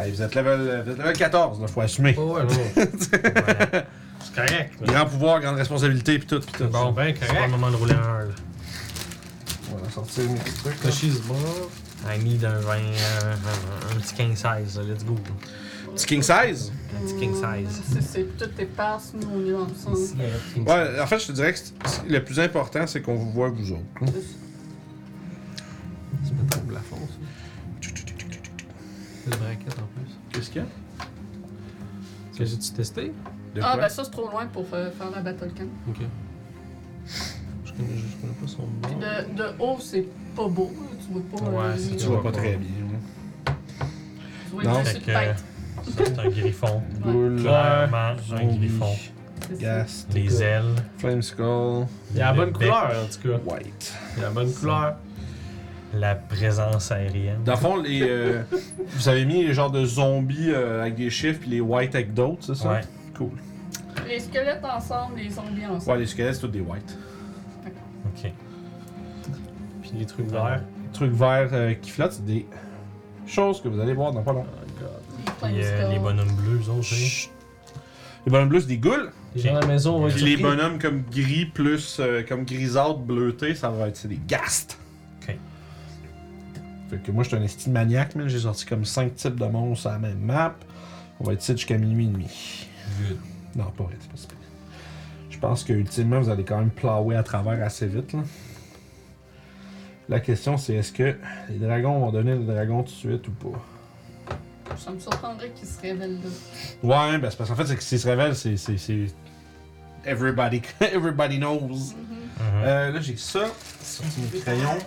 Allez, 0.00 0.12
vous 0.12 0.22
êtes 0.22 0.34
level, 0.34 0.82
vous 0.84 0.90
êtes 0.92 0.98
level 0.98 1.16
14, 1.16 1.60
là, 1.60 1.66
faut 1.68 1.80
assumer. 1.80 2.14
Oh, 2.18 2.34
ouais. 2.36 2.42
Voilà. 2.46 2.90
C'est 4.22 4.34
correct. 4.34 4.72
là. 4.80 4.86
Grand 4.92 5.06
pouvoir, 5.06 5.40
grande 5.40 5.56
responsabilité, 5.56 6.18
puis 6.18 6.26
tout, 6.26 6.40
puis 6.40 6.52
tout. 6.52 6.68
Bon, 6.68 6.92
ben 6.92 7.14
C'est 7.18 7.26
pas 7.26 7.32
le 7.32 7.36
correct. 7.38 7.50
moment 7.50 7.70
de 7.70 7.76
rouler 7.76 7.94
un 7.94 7.98
hard. 7.98 8.32
On 9.72 9.76
va 9.76 9.90
sortir 9.90 10.24
mes 10.30 10.38
petits 10.38 10.52
trucs. 10.54 10.84
là. 10.84 10.90
Bon. 11.26 11.34
I 12.12 12.18
need 12.24 12.44
un 12.44 12.58
20, 12.60 12.72
euh, 12.76 12.80
un, 13.24 13.96
un 13.96 14.00
petit 14.00 14.14
king 14.14 14.34
size, 14.34 14.78
let's 14.88 15.04
go. 15.04 15.16
Petit 15.94 16.06
king 16.06 16.22
size? 16.22 16.72
Un 16.96 17.02
petit 17.04 17.16
king 17.18 17.34
size. 17.34 17.82
C'est- 17.92 18.00
C'est 18.02 18.36
tout 18.38 18.50
éparse, 18.58 19.12
nous 19.14 19.28
on 19.34 19.46
est 19.46 19.54
ensemble. 19.54 19.98
Ouais, 20.66 21.00
en 21.00 21.06
fait, 21.06 21.18
je 21.18 21.26
te 21.26 21.32
dirais 21.32 21.52
que 21.52 21.58
c'est- 21.58 21.74
c'est- 21.86 22.08
le 22.08 22.24
plus 22.24 22.40
important, 22.40 22.86
c'est 22.86 23.02
qu'on 23.02 23.16
vous 23.16 23.30
voit, 23.32 23.50
vous 23.50 23.72
autres. 23.72 23.82
Me 24.00 24.06
trompes 26.48 26.64
le 26.68 26.72
plafond, 26.74 26.96
ça. 26.96 27.88
C'est 29.24 29.30
une 29.32 29.36
braquette 29.38 29.78
en. 29.78 29.88
Qu'est-ce 30.32 30.50
qu'il 30.50 30.62
y 30.62 30.64
a? 30.64 30.68
Que 32.38 32.44
j'ai-tu 32.44 32.70
testé? 32.72 33.12
De 33.54 33.60
Ah, 33.62 33.72
quoi? 33.72 33.80
ben 33.82 33.88
ça 33.88 34.04
c'est 34.04 34.10
trop 34.10 34.28
loin 34.30 34.46
pour 34.46 34.64
euh, 34.72 34.90
faire 34.92 35.10
la 35.10 35.20
battle 35.20 35.50
cam. 35.54 35.68
Ok. 35.88 35.96
Je 37.64 37.72
connais, 37.72 37.88
je 37.96 38.16
connais 38.20 38.32
pas 38.40 38.46
son 38.46 38.62
Puis 38.82 38.92
nom. 38.92 38.98
de, 38.98 39.34
de 39.36 39.62
haut, 39.62 39.78
c'est 39.80 40.06
pas 40.36 40.48
beau. 40.48 40.70
là, 40.74 40.96
Tu 41.04 41.12
vois 41.12 41.22
pas. 41.40 41.50
Ouais, 41.50 41.64
euh, 41.64 41.76
c'est- 41.78 41.96
Tu 41.96 42.06
vois 42.06 42.22
pas 42.22 42.32
très 42.32 42.56
bien. 42.56 42.68
Tu 43.46 44.52
vois 44.52 44.62
Non. 44.64 44.78
juste 44.80 44.86
Fait 44.92 44.98
une 44.98 45.04
que 45.04 45.12
tête. 45.12 45.44
ça, 45.84 46.04
c'est 46.06 46.18
un 46.18 46.28
griffon. 46.28 46.82
Boule, 47.00 47.40
Clairement, 47.40 47.96
un 47.96 48.16
zombie, 48.18 48.58
griffon. 48.58 48.94
C'est 49.48 49.54
ça. 49.56 49.60
Gas, 49.62 50.06
Les 50.14 50.42
ailes. 50.42 50.74
Flame 50.98 51.22
Skull, 51.22 51.86
Il 52.14 52.20
a 52.20 52.26
la 52.26 52.32
le 52.32 52.36
bonne 52.36 52.46
bec, 52.50 52.56
couleur, 52.58 52.92
en 53.04 53.06
tout 53.12 53.28
cas. 53.28 53.54
White. 53.54 53.94
Il 54.16 54.20
a 54.22 54.26
la 54.26 54.32
bonne 54.32 54.52
couleur. 54.52 54.96
La 55.94 56.14
présence 56.14 56.92
aérienne. 56.92 57.42
Dans 57.44 57.52
le 57.54 57.58
fond, 57.58 57.76
les, 57.76 58.02
euh, 58.02 58.42
vous 58.86 59.08
avez 59.08 59.24
mis 59.24 59.44
les 59.44 59.54
genres 59.54 59.70
de 59.72 59.84
zombies 59.84 60.50
euh, 60.50 60.82
avec 60.82 60.94
des 60.94 61.10
chiffres 61.10 61.40
puis 61.40 61.50
les 61.50 61.60
whites 61.60 61.94
avec 61.94 62.14
d'autres, 62.14 62.44
c'est 62.46 62.54
ça? 62.54 62.70
Ouais. 62.70 62.80
Cool. 63.16 63.30
Les 64.06 64.20
squelettes 64.20 64.64
ensemble, 64.64 65.18
les 65.18 65.30
zombies 65.30 65.60
Ouais, 65.62 65.66
ensemble. 65.66 65.98
les 65.98 66.06
squelettes, 66.06 66.34
c'est 66.36 66.40
tous 66.42 66.48
des 66.48 66.60
whites. 66.60 66.96
Ok. 68.06 68.30
Puis 69.82 69.90
les 69.98 70.06
trucs 70.06 70.26
verts. 70.26 70.62
Les 70.86 70.92
trucs 70.92 71.12
verts 71.12 71.48
euh, 71.52 71.74
qui 71.74 71.90
flottent, 71.90 72.12
c'est 72.12 72.24
des 72.24 72.46
choses 73.26 73.60
que 73.60 73.68
vous 73.68 73.80
allez 73.80 73.92
voir 73.92 74.12
dans 74.12 74.22
pas 74.22 74.32
long. 74.32 74.46
Oh 74.46 74.66
god. 74.80 75.50
Les 75.52 75.64
euh, 75.64 75.88
les 75.90 75.98
bonhommes 75.98 76.32
bleus, 76.32 76.60
eux 76.66 76.70
autres. 76.70 76.82
Chut. 76.84 77.30
Les 78.26 78.32
bonhommes 78.32 78.48
bleus, 78.48 78.60
c'est 78.60 78.66
des 78.68 78.78
ghouls. 78.78 79.10
Les 79.34 79.42
gens 79.42 79.56
à 79.56 79.60
la 79.60 79.66
maison 79.66 80.06
les 80.06 80.36
bonhommes 80.36 80.78
comme 80.78 81.02
gris 81.10 81.46
plus 81.46 81.98
euh, 82.00 82.22
comme 82.28 82.44
grisâtre 82.44 82.98
bleuté, 82.98 83.54
ça 83.54 83.70
va 83.70 83.88
être 83.88 84.06
des 84.06 84.18
ghasts. 84.26 84.76
Fait 86.90 86.96
que 87.02 87.12
moi, 87.12 87.22
je 87.22 87.28
suis 87.28 87.36
un 87.38 87.42
estime 87.42 87.72
maniaque, 87.72 88.14
mais 88.16 88.28
j'ai 88.28 88.40
sorti 88.40 88.66
comme 88.66 88.84
5 88.84 89.14
types 89.14 89.36
de 89.38 89.46
monstres 89.46 89.86
à 89.86 89.92
la 89.92 89.98
même 89.98 90.18
map. 90.18 90.56
On 91.20 91.24
va 91.24 91.34
être 91.34 91.42
ici 91.42 91.52
jusqu'à 91.52 91.78
minuit 91.78 92.04
et 92.06 92.08
demi. 92.08 92.66
Good. 93.08 93.18
Non, 93.56 93.64
pas 93.70 93.84
vrai, 93.84 93.94
c'est. 94.16 94.28
Je 95.30 95.38
pense 95.38 95.62
que 95.64 95.72
ultimement, 95.72 96.20
vous 96.20 96.28
allez 96.28 96.44
quand 96.44 96.58
même 96.58 96.70
plower 96.70 97.16
à 97.16 97.22
travers 97.22 97.62
assez 97.64 97.86
vite. 97.86 98.12
Là. 98.12 98.20
La 100.08 100.18
question, 100.20 100.56
c'est 100.56 100.74
est-ce 100.74 100.92
que 100.92 101.16
les 101.48 101.58
dragons 101.58 102.00
vont 102.00 102.10
donner 102.10 102.34
le 102.34 102.44
dragon 102.44 102.82
tout 102.82 102.90
de 102.90 102.96
suite 102.96 103.28
ou 103.28 103.30
pas? 103.32 103.62
Ça 104.76 104.90
me 104.90 104.98
surprendrait 104.98 105.50
qu'ils 105.50 105.68
se 105.68 105.80
révèlent 105.80 106.20
là. 106.20 106.28
Ouais, 107.12 107.18
ben 107.18 107.30
c'est 107.30 107.36
parce 107.36 107.50
qu'en 107.50 107.56
fait, 107.56 107.66
c'est 107.66 107.76
que 107.76 107.82
s'ils 107.82 108.00
se 108.00 108.08
révèlent, 108.08 108.34
c'est. 108.36 108.56
c'est- 108.56 108.78
c'est- 108.78 109.14
Everybody, 110.04 110.62
everybody 110.80 111.38
knows. 111.38 111.60
Mhm. 111.94 112.16
Mhm. 112.16 112.29
Euh, 112.64 112.90
là, 112.92 113.00
j'ai 113.00 113.16
ça. 113.16 113.46
Sorti 113.82 114.20
mes 114.32 114.40
crayons. 114.40 114.78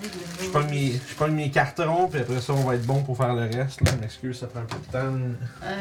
Je 0.42 0.50
prends 0.50 0.64
mes, 0.70 0.94
je 0.94 1.16
prends 1.16 1.28
mes 1.28 1.50
cartons, 1.52 2.08
puis 2.08 2.22
après 2.22 2.42
ça, 2.42 2.54
on 2.54 2.64
va 2.64 2.76
être 2.76 2.86
bon 2.86 3.02
pour 3.04 3.18
faire 3.18 3.34
le 3.34 3.44
reste. 3.44 3.82
Là, 3.82 3.92
m'excuse, 4.02 4.40
ça 4.40 4.48
prend 4.48 4.62
un 4.62 4.66
peu 4.66 4.78
de 4.78 4.92
temps. 4.92 5.36
Euh, 5.64 5.74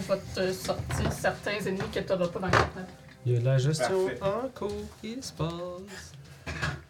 je 0.00 0.12
vais 0.12 0.20
te 0.48 0.52
sortir 0.52 1.12
certains 1.12 1.58
ennemis 1.66 1.80
que 1.92 2.00
tu 2.00 2.12
n'auras 2.12 2.28
pas 2.28 2.38
dans 2.40 2.46
la 2.46 2.52
carte. 2.52 2.70
Il 3.26 3.32
y 3.32 3.36
a 3.36 3.40
de 3.40 3.44
la 3.44 3.58
gestion 3.58 4.06
Parfait. 4.18 4.22
en 4.22 4.48
cours 4.58 4.72
qui 5.00 5.18
se 5.22 5.32
passe. 5.32 5.50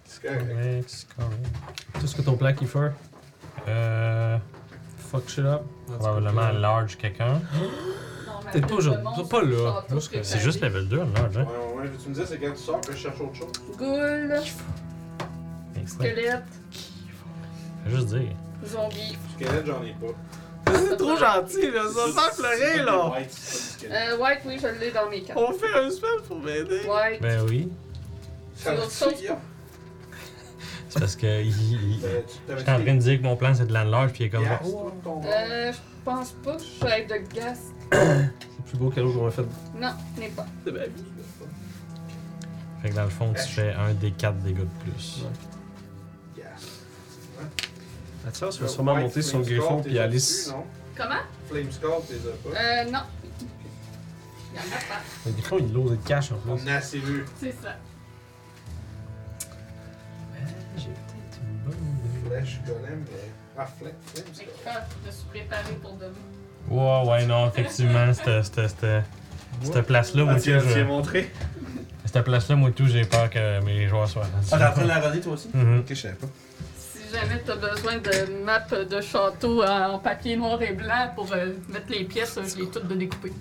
C'est 0.05 0.23
correct. 0.23 0.49
Correct, 0.49 0.85
c'est 0.89 1.09
correct. 1.15 2.01
Tout 2.01 2.07
ce 2.07 2.17
que 2.17 2.23
ton 2.23 2.37
plan 2.37 2.55
Kiefer. 2.55 2.91
Euh. 3.69 4.39
Fuck 5.11 5.29
shit 5.29 5.45
up. 5.45 5.63
Probablement 5.99 6.51
large 6.53 6.97
quelqu'un. 6.97 7.41
Peut-être 8.53 8.67
pas 8.67 8.75
aujourd'hui, 8.75 9.25
pas 9.31 9.43
là. 9.43 9.85
C'est 10.01 10.25
C'est 10.25 10.39
juste 10.41 10.61
level 10.63 10.89
2, 10.89 10.97
large, 10.99 11.07
hein? 11.15 11.15
Ouais, 11.25 11.37
ouais, 11.37 11.72
tu 12.03 12.09
me 12.09 12.15
disais, 12.15 12.27
c'est 12.27 12.39
quand 12.39 12.53
tu 12.53 12.63
sors 12.63 12.81
que 12.81 12.93
je 12.93 12.97
cherche 12.99 13.21
autre 13.21 13.35
chose? 13.35 13.53
Ghoul, 13.79 14.41
squelette, 15.87 16.43
Faut 17.85 17.91
juste 17.91 18.07
dire. 18.09 18.33
zombie. 18.67 19.17
Squelette, 19.35 19.67
j'en 19.67 19.83
ai 19.83 19.93
pas. 19.95 20.15
C'est 20.75 20.97
trop 20.97 21.17
gentil, 21.17 21.71
là. 21.73 21.83
Ça 21.93 22.21
faire 22.21 22.35
pleurer, 22.37 22.83
là. 22.85 23.13
Euh, 23.91 24.17
White, 24.17 24.39
oui, 24.47 24.59
je 24.63 24.69
l'ai 24.81 24.93
dans 24.93 25.11
mes 25.11 25.23
cartes. 25.23 25.39
On 25.41 25.53
fait 25.53 25.75
un 25.75 25.91
spell 25.91 26.23
pour 26.29 26.39
m'aider. 26.39 26.83
White. 26.89 27.21
Ben 27.21 27.43
oui. 27.49 27.69
C'est 28.55 28.71
autre 28.79 28.91
chose. 28.93 29.15
C'est 30.89 31.01
parce 31.01 31.17
que 31.17 31.43
il, 31.43 31.49
il- 31.49 32.01
j'étais 32.49 32.71
en 32.71 32.81
train 32.83 32.95
de 32.95 33.01
dire 33.01 33.19
que 33.19 33.23
mon 33.25 33.35
plan 33.35 33.55
c'est 33.55 33.67
de 33.67 33.73
landlord, 33.73 34.09
puis 34.13 34.25
il 34.25 34.27
est 34.27 34.31
comme 34.31 34.45
oh, 34.65 34.93
ton- 35.03 35.23
Euh, 35.25 35.73
je 35.73 35.79
pense 36.05 36.33
pas 36.45 36.55
que 36.57 36.61
je 36.63 36.65
suis 36.67 37.07
de 37.07 37.35
gas. 37.35 37.59
C'est 37.93 37.99
le 37.99 38.65
plus 38.69 38.79
beau 38.79 38.91
cadeau 38.91 39.13
qu'on 39.13 39.25
m'a 39.25 39.31
fait 39.31 39.43
Non, 39.79 39.91
ce 40.15 40.21
n'est 40.21 40.29
pas. 40.29 40.47
de 40.67 40.71
ma 40.71 40.85
vie. 40.85 41.05
Fait 42.83 42.91
que 42.91 42.95
dans 42.95 43.05
le 43.05 43.11
fond, 43.11 43.33
tu 43.33 43.43
fais 43.43 43.73
un 43.75 43.95
des 43.95 44.11
4 44.11 44.39
dégâts 44.39 44.59
de 44.59 44.69
plus. 44.85 45.25
Mathias 48.25 48.59
va 48.61 48.69
sûrement 48.69 48.97
monter 48.97 49.23
sur 49.23 49.39
le 49.39 49.45
Flame 49.45 49.59
griffon 49.59 49.83
puis 49.83 49.99
Alice. 49.99 50.53
Comment? 50.97 51.15
Flame 51.49 51.71
Skull, 51.73 51.91
t'es 52.09 52.15
pas? 52.15 52.61
Euh, 52.61 52.85
non. 52.91 53.01
Il 54.53 54.57
y 54.57 54.59
en 54.59 54.63
a 54.63 54.81
pas. 54.89 55.01
Le 55.27 55.33
griffon, 55.33 55.59
il 55.59 55.73
l'ose 55.73 55.91
de 55.93 55.97
cash 55.97 56.31
en 56.33 56.37
On 56.49 56.57
plus. 56.57 56.69
a 56.69 56.77
assez 56.77 56.99
vu. 56.99 57.25
C'est 57.41 57.53
ça. 57.53 57.77
J'ai 60.77 60.85
peut-être 60.85 61.41
une 61.43 61.59
bonne 61.65 62.29
Flèche, 62.29 62.61
golem, 62.67 63.05
mais. 63.11 63.31
Ah, 63.59 63.67
Flame, 63.67 63.93
ah, 64.67 64.87
je 65.03 65.07
me 65.07 65.13
suis 65.13 65.25
préparé 65.31 65.73
pour 65.83 65.97
demain. 65.97 66.13
Ouais, 66.71 67.11
ouais, 67.11 67.27
non, 67.27 67.49
effectivement, 67.49 68.13
cette, 68.15 68.45
cette, 68.45 69.87
place-là, 69.87 70.25
moi, 70.25 70.35
tout, 70.37 70.43
tu 70.43 70.55
as- 70.55 70.85
montré? 70.85 71.31
Cette 72.07 72.25
place-là, 72.25 72.57
moi, 72.57 72.71
tout, 72.71 72.87
j'ai 72.87 73.05
peur 73.05 73.29
que 73.31 73.61
mes 73.65 73.87
joueurs 73.89 74.09
soient. 74.09 74.23
Ah, 74.53 74.59
t'es 74.59 74.65
en 74.65 74.73
train 74.73 74.83
de 74.83 74.89
la 74.89 75.01
runner 75.01 75.21
toi 75.21 75.33
aussi? 75.35 75.49
Mhm. 75.55 75.79
Ok, 75.81 75.87
je 75.91 75.95
savais 75.95 76.15
pas. 76.15 76.27
Si 76.77 76.99
jamais 77.13 77.43
t'as 77.45 77.57
besoin 77.57 77.99
de 77.99 78.45
map 78.45 78.61
de 78.85 79.01
château 79.01 79.63
en 79.63 79.99
papier 79.99 80.37
noir 80.37 80.61
et 80.63 80.73
blanc 80.73 81.11
pour 81.15 81.33
euh, 81.33 81.53
mettre 81.69 81.91
les 81.91 82.05
pièces, 82.05 82.39
je 82.55 82.61
l'ai 82.63 82.69
toutes 82.69 82.89
de 82.89 82.95
découper. 82.95 83.33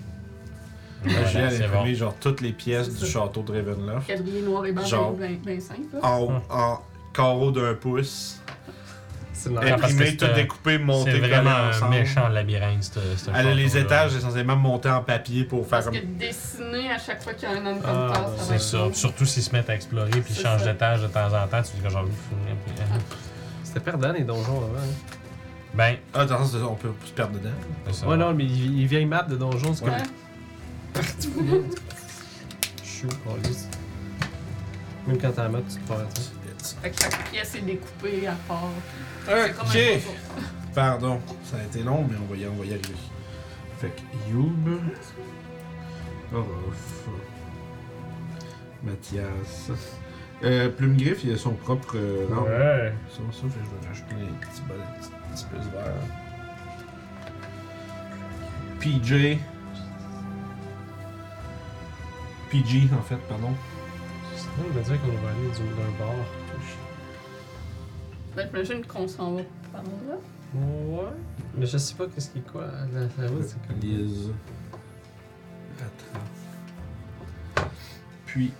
J'ai 1.05 1.39
imprimé 1.39 1.69
bon. 1.71 1.93
genre 1.95 2.15
toutes 2.19 2.41
les 2.41 2.51
pièces 2.51 2.85
C'est 2.91 2.99
du 3.05 3.11
ça. 3.11 3.19
château 3.21 3.41
de 3.41 3.53
Ravenloft. 3.53 4.05
Quadrillé 4.07 4.41
noir 4.43 4.65
et 4.67 4.71
blanc, 4.71 4.85
Genre. 4.85 5.13
ben, 5.13 5.31
ben, 5.43 5.55
ben 5.55 5.59
simple. 5.61 5.97
En, 6.03 6.41
en 6.49 6.79
carreau 7.13 7.49
d'un 7.51 7.73
pouce. 7.73 8.39
Ah, 9.57 9.77
parce 9.79 9.93
que 9.93 10.11
tout 10.15 10.33
découpé, 10.33 10.77
monté, 10.77 11.11
C'est 11.11 11.19
vraiment 11.19 11.49
un 11.81 11.89
méchant 11.89 12.27
labyrinthe, 12.29 12.83
ce, 12.83 13.29
Elle 13.35 13.47
a 13.47 13.53
les 13.53 13.77
étages 13.77 14.15
essentiellement 14.15 14.55
montés 14.55 14.89
en 14.89 15.01
papier 15.03 15.43
pour 15.43 15.67
faire 15.67 15.83
Parce 15.83 15.95
que 15.97 16.03
dessiner 16.05 16.91
à 16.91 16.97
chaque 16.99 17.21
fois 17.23 17.33
qu'il 17.33 17.49
y 17.49 17.51
a 17.51 17.55
un 17.55 17.65
homme 17.65 17.79
Ah, 17.83 18.11
comme 18.13 18.15
ça, 18.15 18.21
ben, 18.21 18.37
ça 18.37 18.43
C'est 18.47 18.59
ça. 18.59 18.87
Surtout 18.93 19.25
s'ils 19.25 19.43
se 19.43 19.51
mettent 19.51 19.69
à 19.69 19.75
explorer 19.75 20.09
puis 20.09 20.33
ils 20.35 20.41
changent 20.41 20.63
d'étage 20.63 21.01
de 21.01 21.07
temps 21.07 21.27
en 21.27 21.47
temps, 21.47 21.61
tu 21.61 21.75
dis 21.77 21.81
que 21.83 21.89
j'ai 21.89 21.95
envie 21.95 22.09
de 22.11 22.15
finir. 22.15 22.55
puis, 22.65 22.73
euh, 22.79 22.97
C'était 23.63 23.79
perdant 23.79 24.11
les 24.11 24.23
donjons 24.23 24.57
avant. 24.57 24.67
Hein. 24.77 25.13
Ben, 25.73 25.95
Ah, 26.13 26.25
dans 26.25 26.39
le 26.39 26.45
sens, 26.45 26.55
on 26.69 26.75
peut 26.75 26.91
se 27.05 27.11
perdre 27.13 27.39
dedans. 27.39 27.49
ça. 27.91 28.05
Ouais, 28.07 28.17
non, 28.17 28.33
mais 28.33 28.43
il, 28.45 28.79
il 28.81 28.87
vieille 28.87 29.05
map 29.05 29.23
de 29.23 29.37
donjons, 29.37 29.73
c'est 29.73 29.85
Ouais. 29.85 29.91
comme. 30.93 31.01
Chou. 32.83 33.07
Même 35.07 35.17
quand 35.17 35.31
t'as 35.31 35.43
la 35.43 35.49
map, 35.49 35.59
tu 35.67 35.75
te 35.79 35.87
perds 35.87 36.05
ça. 36.61 36.75
Fait 36.83 36.91
que 36.91 37.01
chaque 37.01 37.31
pièce 37.31 37.55
est 37.55 37.61
découpée 37.61 38.27
à 38.27 38.33
part. 38.47 38.69
C'est 39.25 39.95
Ok. 39.97 40.01
Pardon, 40.73 41.19
ça 41.43 41.57
a 41.57 41.63
été 41.63 41.83
long, 41.83 42.05
mais 42.09 42.15
on 42.21 42.31
va 42.33 42.37
y, 42.39 42.47
on 42.47 42.55
va 42.55 42.65
y 42.65 42.69
arriver. 42.69 42.95
Fait 43.79 43.89
que 43.89 44.31
Youb. 44.31 44.79
Orof. 46.33 47.07
Mathias. 48.83 49.69
Euh, 50.43 50.69
Plume 50.69 50.97
Griffe, 50.97 51.23
il 51.23 51.33
a 51.33 51.37
son 51.37 51.51
propre 51.51 51.95
euh. 51.97 52.25
Ouais. 52.27 52.93
Ça, 53.09 53.17
ça, 53.31 53.41
fait 53.41 53.59
que 53.59 53.65
je 53.65 53.81
vais 53.81 53.87
rajouter 53.87 54.15
les 54.15 54.47
petits, 54.47 54.61
bol- 54.67 54.77
les 54.77 54.99
petits, 54.99 55.11
petits 55.31 55.45
plus 55.45 55.69
verts. 55.71 56.07
PJ. 58.79 59.37
PG, 62.49 62.89
en 62.97 63.03
fait, 63.03 63.17
pardon. 63.29 63.53
Sinon, 64.35 64.65
il 64.69 64.73
m'a 64.75 64.81
dit 64.81 64.89
qu'on 64.89 65.25
va 65.25 65.29
aller 65.29 65.47
du- 65.49 65.75
d'un 65.75 66.05
bar. 66.05 66.15
Ben, 68.35 68.47
j'imagine 68.47 68.85
qu'on 68.85 69.07
s'en 69.07 69.33
va 69.35 69.41
par 69.71 69.83
là. 69.83 70.15
Ouais. 70.55 71.09
Mais 71.57 71.65
je 71.65 71.77
sais 71.77 71.95
pas 71.95 72.05
qu'est-ce 72.07 72.29
qui 72.29 72.39
est 72.39 72.51
quoi. 72.51 72.67
La, 72.93 73.01
la 73.23 73.29
route, 73.29 73.43
c'est 73.43 73.67
comme. 73.67 73.79
Lise. 73.81 74.31
Attrape. 75.77 77.69
Puis. 78.25 78.51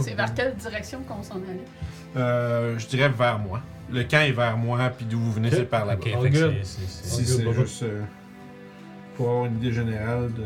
C'est 0.00 0.14
vers 0.14 0.34
quelle 0.34 0.54
direction 0.54 1.00
qu'on 1.02 1.22
s'en 1.22 1.36
allait? 1.36 1.64
Euh, 2.16 2.78
je 2.78 2.86
dirais 2.86 3.08
vers 3.08 3.38
moi. 3.38 3.60
Le 3.90 4.04
camp 4.04 4.20
est 4.20 4.32
vers 4.32 4.58
moi, 4.58 4.90
puis 4.90 5.06
d'où 5.06 5.18
vous 5.18 5.32
venez, 5.32 5.50
c'est 5.50 5.64
par 5.64 5.86
là-bas. 5.86 6.04
Si 6.62 7.24
c'est 7.24 7.52
juste 7.52 7.82
euh, 7.84 8.02
pour 9.16 9.30
avoir 9.30 9.46
une 9.46 9.56
idée 9.56 9.72
générale 9.72 10.30
de. 10.34 10.44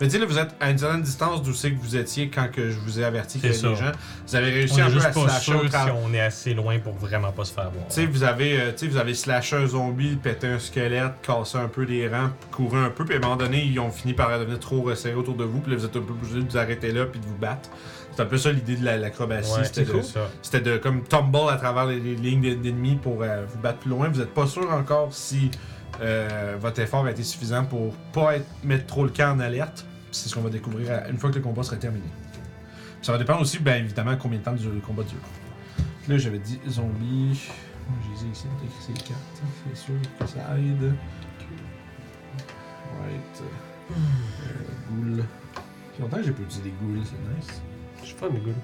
Mais 0.00 0.10
sais, 0.10 0.18
là, 0.18 0.26
vous 0.26 0.38
êtes 0.38 0.54
à 0.60 0.70
une 0.70 0.78
certaine 0.78 1.02
distance 1.02 1.42
d'où 1.42 1.54
c'est 1.54 1.70
que 1.72 1.80
vous 1.80 1.96
étiez 1.96 2.28
quand 2.28 2.50
que 2.52 2.70
je 2.70 2.78
vous 2.78 3.00
ai 3.00 3.04
averti 3.04 3.38
qu'il 3.38 3.50
y 3.50 3.52
avait 3.54 3.62
des 3.68 3.74
gens. 3.76 3.92
Vous 4.26 4.36
avez 4.36 4.50
réussi 4.50 4.80
un 4.80 4.90
peu 4.90 4.98
à 4.98 5.12
slasher 5.12 5.40
sûr 5.52 5.70
si 5.70 5.90
on 6.04 6.12
est 6.12 6.20
assez 6.20 6.52
loin 6.54 6.78
pour 6.78 6.94
vraiment 6.94 7.32
pas 7.32 7.44
se 7.44 7.52
faire 7.54 7.70
voir. 7.70 7.86
Tu 7.88 7.94
sais, 7.94 8.06
vous 8.06 8.22
avez, 8.22 8.60
euh, 8.60 8.72
tu 8.72 8.78
sais, 8.78 8.86
vous 8.88 8.98
avez 8.98 9.14
slashé 9.14 9.56
un 9.56 9.66
zombie, 9.66 10.16
pété 10.16 10.48
un 10.48 10.58
squelette, 10.58 11.12
cassé 11.22 11.56
un 11.58 11.68
peu 11.68 11.86
des 11.86 12.08
rangs, 12.08 12.30
couru 12.50 12.78
un 12.78 12.90
peu, 12.90 13.04
puis 13.04 13.14
à 13.14 13.18
un 13.18 13.20
moment 13.22 13.36
donné, 13.36 13.64
ils 13.64 13.80
ont 13.80 13.90
fini 13.90 14.12
par 14.12 14.38
devenir 14.38 14.60
trop 14.60 14.82
resserrés 14.82 15.14
autour 15.14 15.34
de 15.36 15.44
vous, 15.44 15.60
puis 15.60 15.72
là, 15.72 15.78
vous 15.78 15.84
êtes 15.86 15.96
un 15.96 16.00
peu 16.00 16.12
obligé 16.12 16.40
de 16.42 16.50
vous 16.50 16.58
arrêter 16.58 16.92
là, 16.92 17.06
puis 17.06 17.18
de 17.20 17.24
vous 17.26 17.36
battre. 17.36 17.70
C'est 18.14 18.22
un 18.22 18.26
peu 18.26 18.38
ça 18.38 18.50
l'idée 18.50 18.76
de 18.76 18.84
la- 18.84 18.96
l'acrobatie. 18.96 19.50
Ouais, 19.52 19.64
c'était 19.64 19.84
de, 19.84 20.00
ça. 20.02 20.28
c'était 20.42 20.60
de 20.62 20.78
comme 20.78 21.02
tumble 21.04 21.50
à 21.50 21.56
travers 21.56 21.84
les, 21.86 22.00
les 22.00 22.14
lignes 22.14 22.40
d'ennemis 22.62 22.96
pour 22.96 23.22
euh, 23.22 23.44
vous 23.46 23.58
battre 23.58 23.78
plus 23.80 23.90
loin. 23.90 24.08
Vous 24.08 24.20
n'êtes 24.20 24.32
pas 24.32 24.46
sûr 24.46 24.70
encore 24.72 25.08
si 25.12 25.50
euh, 26.00 26.56
votre 26.60 26.80
effort 26.80 27.06
a 27.06 27.10
été 27.10 27.22
suffisant 27.22 27.64
pour 27.64 27.94
pas 28.12 28.36
être, 28.36 28.46
mettre 28.64 28.86
trop 28.86 29.04
le 29.04 29.10
camp 29.10 29.32
en 29.36 29.40
alerte. 29.40 29.86
C'est 30.12 30.28
ce 30.28 30.34
qu'on 30.34 30.40
va 30.42 30.50
découvrir 30.50 30.90
à- 30.92 31.08
une 31.08 31.18
fois 31.18 31.30
que 31.30 31.36
le 31.36 31.42
combat 31.42 31.62
sera 31.62 31.76
terminé. 31.76 32.04
Ça 33.02 33.12
va 33.12 33.18
dépendre 33.18 33.40
aussi, 33.42 33.58
bien 33.58 33.76
évidemment, 33.76 34.16
combien 34.16 34.38
de 34.38 34.44
temps 34.44 34.52
le 34.52 34.80
combat 34.80 35.02
dure. 35.04 35.18
Là, 36.08 36.18
j'avais 36.18 36.38
dit 36.38 36.58
zombie. 36.68 37.40
J'ai 38.02 38.10
les 38.26 38.28
ai 38.28 38.32
ici, 38.32 38.46
écrit 38.64 38.76
ces 38.80 38.92
cartes. 39.04 39.42
C'est 39.68 39.76
sûr 39.76 39.94
que 40.18 40.26
ça 40.26 40.56
aide. 40.58 40.92
Right. 43.00 43.42
Euh, 43.92 43.94
ghoul. 44.90 45.24
Fait 45.94 46.02
longtemps 46.02 46.16
que 46.16 46.22
j'ai 46.24 46.32
pas 46.32 46.42
utilisé 46.42 46.62
des 46.70 46.74
ghouls, 46.80 47.02
c'est 47.04 47.36
nice. 47.36 47.62
Je 48.00 48.06
suis 48.06 48.14
pas 48.16 48.28
mes 48.28 48.40
goules. 48.40 48.54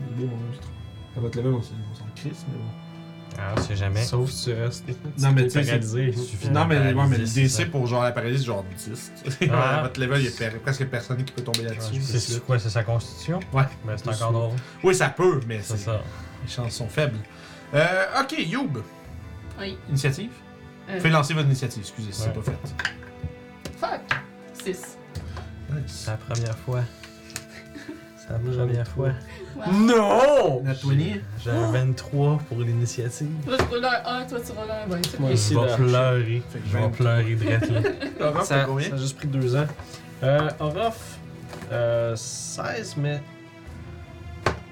Des 0.00 0.14
beaux 0.26 0.30
monstres. 0.34 0.68
À 1.16 1.20
votre 1.20 1.36
level, 1.38 1.52
on 1.54 1.62
s'en 1.62 1.74
crisse, 2.16 2.44
mais 2.50 2.56
bon. 2.58 2.89
Ah, 3.38 3.54
on 3.56 3.60
sait 3.62 3.76
jamais. 3.76 4.02
Sauf 4.02 4.30
si 4.30 4.44
tu 4.50 4.52
restes. 4.54 4.84
Non, 5.18 5.32
mais 5.32 5.44
tu 5.48 5.62
sais, 5.62 5.80
suffit 6.12 6.50
Non, 6.50 6.66
mais, 6.66 6.92
ouais, 6.92 7.06
mais 7.08 7.18
le 7.18 7.26
c'est 7.26 7.42
DC 7.42 7.70
pour 7.70 7.86
genre 7.86 8.02
la 8.02 8.12
paralysie, 8.12 8.40
c'est 8.40 8.46
genre 8.46 8.64
10. 8.76 9.12
Ah. 9.50 9.78
à 9.78 9.82
votre 9.82 9.98
level, 10.00 10.20
il 10.20 10.24
y 10.26 10.44
a 10.44 10.50
presque 10.62 10.84
personne 10.86 11.24
qui 11.24 11.32
peut 11.32 11.42
tomber 11.42 11.62
là-dessus. 11.62 12.00
C'est 12.02 12.18
c'est 12.18 12.44
quoi, 12.44 12.58
c'est 12.58 12.68
sa 12.70 12.82
constitution? 12.82 13.40
Ouais. 13.52 13.62
Ben, 13.86 13.96
c'est 13.96 14.08
encore 14.10 14.32
drôle. 14.32 14.56
Oui, 14.84 14.94
ça 14.94 15.08
peut, 15.08 15.40
mais 15.46 15.60
C'est 15.62 15.76
c'est 15.76 15.84
ça. 15.84 16.02
les 16.44 16.50
chances 16.50 16.74
sont 16.74 16.88
faibles. 16.88 17.18
Euh, 17.74 18.04
ok, 18.20 18.34
Youb. 18.38 18.78
Oui. 19.58 19.78
Initiative? 19.88 20.30
Euh, 20.88 20.98
Faites 21.00 21.12
lancer 21.12 21.34
votre 21.34 21.46
initiative, 21.46 21.82
excusez, 21.82 22.12
si 22.12 22.22
Ouais. 22.22 22.32
c'est 22.34 22.40
pas 22.40 22.50
fait. 22.50 22.84
Fuck! 23.78 24.00
6. 24.64 24.98
Nice. 25.70 25.82
C'est 25.86 26.10
la 26.10 26.16
première 26.16 26.58
fois. 26.58 26.80
C'est 28.30 28.56
la 28.56 28.64
première 28.64 28.86
fois. 28.88 29.08
Non! 29.72 30.62
Nat 30.62 30.74
20. 30.84 30.96
J'ai 31.42 31.50
un 31.50 31.70
23 31.72 32.38
pour 32.48 32.58
l'initiative. 32.60 33.28
Là, 33.48 33.56
je 33.58 33.64
roule 33.64 33.84
un 33.84 34.20
1, 34.20 34.24
toi, 34.26 34.38
tu 34.44 34.52
roules 34.52 34.70
un 34.70 34.86
20. 34.86 35.18
Moi 35.18 35.28
Je 35.30 35.34
aussi, 35.34 35.54
vais 35.54 35.66
là. 35.66 35.76
pleurer. 35.76 36.42
Fait 36.50 36.58
que 36.60 36.66
Je 36.66 36.72
vais 36.72 36.80
23. 36.80 36.96
pleurer 36.96 37.34
là. 37.34 37.90
Laurent, 38.20 38.44
Ça, 38.44 38.54
t'as 38.54 38.64
combien 38.66 38.88
ça 38.88 38.94
a 38.94 38.98
juste 38.98 39.16
pris 39.16 39.28
deux 39.28 39.56
ans. 39.56 39.66
Euh, 40.22 40.48
Orof, 40.60 41.18
euh, 41.72 42.14
16, 42.14 42.96
mais 42.98 43.20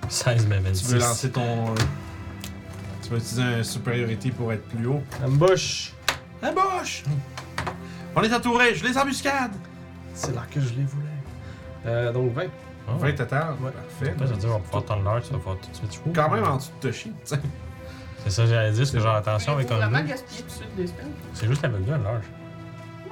16 0.09 0.47
mais 0.49 0.59
26. 0.59 0.87
Tu 0.87 0.93
veux 0.95 1.01
lancer 1.01 1.31
ton. 1.31 1.43
euh, 1.71 1.75
Tu 3.03 3.11
vas 3.11 3.17
utiliser 3.17 3.43
un 3.43 3.63
superiority 3.63 4.31
pour 4.31 4.53
être 4.53 4.65
plus 4.69 4.87
haut? 4.87 5.03
ambush. 5.25 5.93
Embauche! 6.43 7.03
On 8.15 8.23
est 8.23 8.33
entouré, 8.33 8.75
je 8.75 8.85
les 8.85 8.97
embuscade! 8.97 9.51
C'est 10.15 10.35
là 10.35 10.43
que 10.51 10.61
je 10.61 10.69
les 10.71 10.85
voulais. 10.85 11.07
Euh, 11.87 12.13
donc 12.13 12.33
20. 12.33 12.43
Ah, 12.89 12.97
20 12.99 13.13
total. 13.15 13.55
Ouais. 13.61 13.71
Parfait. 13.71 14.15
Ça 14.19 14.25
veut 14.25 14.37
dire 14.37 14.49
qu'on 14.49 14.55
va 14.55 14.61
pouvoir 14.61 14.85
tendre 14.85 15.03
l'heure, 15.03 15.23
tu 15.23 15.33
vas 15.33 15.39
pouvoir 15.39 15.57
tout 15.59 15.71
de 15.71 15.77
suite 15.77 15.93
jouer. 15.95 16.13
Quand 16.15 16.31
même 16.31 16.45
en 16.45 16.57
dessous 16.57 16.71
de 16.81 16.89
Toshi. 16.89 17.11
tu 17.11 17.15
sais. 17.25 17.41
C'est 18.25 18.31
ça, 18.31 18.47
j'allais 18.47 18.71
dire, 18.73 18.81
parce 18.81 18.91
que 18.91 19.01
genre, 19.01 19.15
attention 19.15 19.53
avec 19.55 19.69
ton 19.69 19.77
vraiment 19.77 20.01
gaspiller 20.03 20.41
tout 20.43 20.47
de 20.49 20.53
suite 20.53 20.77
des 20.77 20.87
spells. 20.89 21.07
C'est 21.35 21.47
juste 21.47 21.65
avec 21.65 21.85
deux 21.85 21.93
à 21.93 21.99
l'heure. 21.99 22.21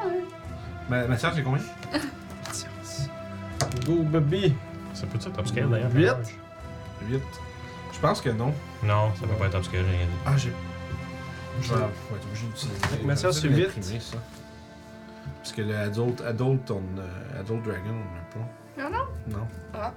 Ouais. 0.04 0.20
Ma- 0.90 1.06
Mathias, 1.06 1.34
j'ai 1.36 1.42
combien? 1.42 1.62
Go, 3.86 4.02
baby. 4.02 4.54
Ça 4.94 5.06
peut 5.06 5.18
être 5.18 5.38
upscale 5.40 5.68
d'ailleurs. 5.70 5.92
Huit. 5.92 6.02
l'heure. 6.06 6.18
8. 7.08 7.22
Je 7.92 7.98
pense 8.00 8.20
que 8.20 8.30
non. 8.30 8.52
Non, 8.82 9.12
ça 9.14 9.26
peut 9.26 9.34
pas 9.38 9.46
être 9.46 9.58
upscale, 9.58 9.84
j'ai 9.88 9.96
rien 9.96 10.06
dit. 10.06 10.12
Ah, 10.26 10.36
j'ai. 10.36 10.52
Je 11.62 11.72
vais 11.72 11.80
être 11.80 12.24
obligé 12.26 12.46
d'utiliser. 12.46 12.78
Je 13.02 13.06
vais 13.06 13.32
c'est 13.32 13.48
huit. 13.48 13.62
l'imprimer, 13.64 14.00
ça. 14.00 14.16
Parce 15.38 15.52
que 15.52 15.62
le 15.62 15.76
Adult, 15.76 16.20
adult, 16.22 16.70
on, 16.70 16.82
euh, 16.98 17.40
adult 17.40 17.62
Dragon, 17.62 17.80
on 17.90 18.14
n'a 18.14 18.44
pas. 18.44 18.50
Non, 18.78 18.90
non? 18.90 19.06
Non. 19.28 19.46
Ah. 19.74 19.92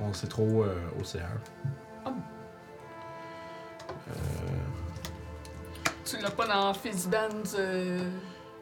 On 0.00 0.12
c'est 0.12 0.28
trop 0.28 0.64
euh, 0.64 0.76
OCR. 1.00 1.20
Ah. 2.04 2.12
Euh, 4.08 4.12
Tu 6.04 6.18
l'as 6.18 6.30
pas 6.30 6.46
dans 6.46 6.74
Fizzband 6.74 7.54
euh, 7.58 7.98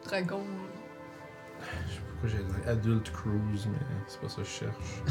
Dragon? 0.04 0.42
Je 1.60 1.64
sais 1.94 2.00
pas 2.00 2.06
pourquoi 2.12 2.28
j'ai 2.30 2.38
dit 2.44 2.68
Adult 2.68 3.12
Cruise, 3.12 3.66
mais 3.70 3.78
c'est 4.06 4.20
pas 4.20 4.28
ça 4.28 4.36
que 4.36 4.44
je 4.44 4.48
cherche. 4.48 5.02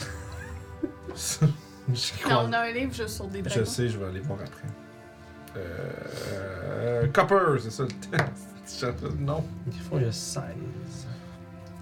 je 1.94 2.30
Non, 2.30 2.46
on 2.48 2.54
a 2.54 2.60
un 2.60 2.72
livre 2.72 2.94
juste 2.94 3.10
sur 3.16 3.28
des 3.28 3.40
Je 3.40 3.50
dragons. 3.50 3.66
sais, 3.66 3.90
je 3.90 3.98
vais 3.98 4.06
aller 4.08 4.22
voir 4.22 4.40
après. 4.40 4.68
Euh. 5.58 7.08
Copper, 7.14 7.60
c'est 7.62 7.72
ça 7.72 7.84
le 7.84 7.90
texte. 7.90 8.48
Non. 9.20 9.46
Il 9.94 10.02
y 10.02 10.06
a 10.06 10.12
16. 10.12 10.42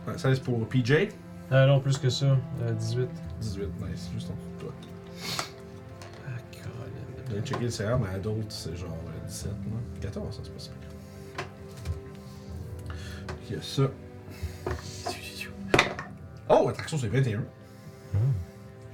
Ouais, 0.06 0.18
16 0.18 0.40
pour 0.42 0.68
PJ. 0.68 1.08
Ah 1.56 1.68
non, 1.68 1.80
plus 1.80 2.00
que 2.00 2.10
ça. 2.10 2.26
Euh, 2.64 2.74
18. 2.74 3.08
18, 3.40 3.68
nice, 3.88 4.10
juste 4.12 4.32
en 4.32 4.34
dessous 4.34 4.50
de 4.56 4.62
toi. 4.62 4.74
Ah, 6.26 6.40
Caroline. 6.52 7.30
J'ai 7.30 7.42
checké 7.42 7.66
le 7.66 7.70
CR, 7.70 8.00
mais 8.00 8.10
adult, 8.16 8.52
c'est 8.52 8.76
genre 8.76 8.90
euh, 9.08 9.28
17, 9.28 9.52
non? 9.70 9.78
14, 10.02 10.36
ça, 10.36 10.42
c'est 10.44 10.52
pas 10.52 10.60
si 10.60 10.70
pire. 10.70 10.90
Il 13.50 13.56
y 13.56 13.60
a 13.60 13.62
ça. 13.62 13.84
Oh, 16.50 16.70
attraction, 16.70 16.98
c'est 16.98 17.08
21. 17.08 17.44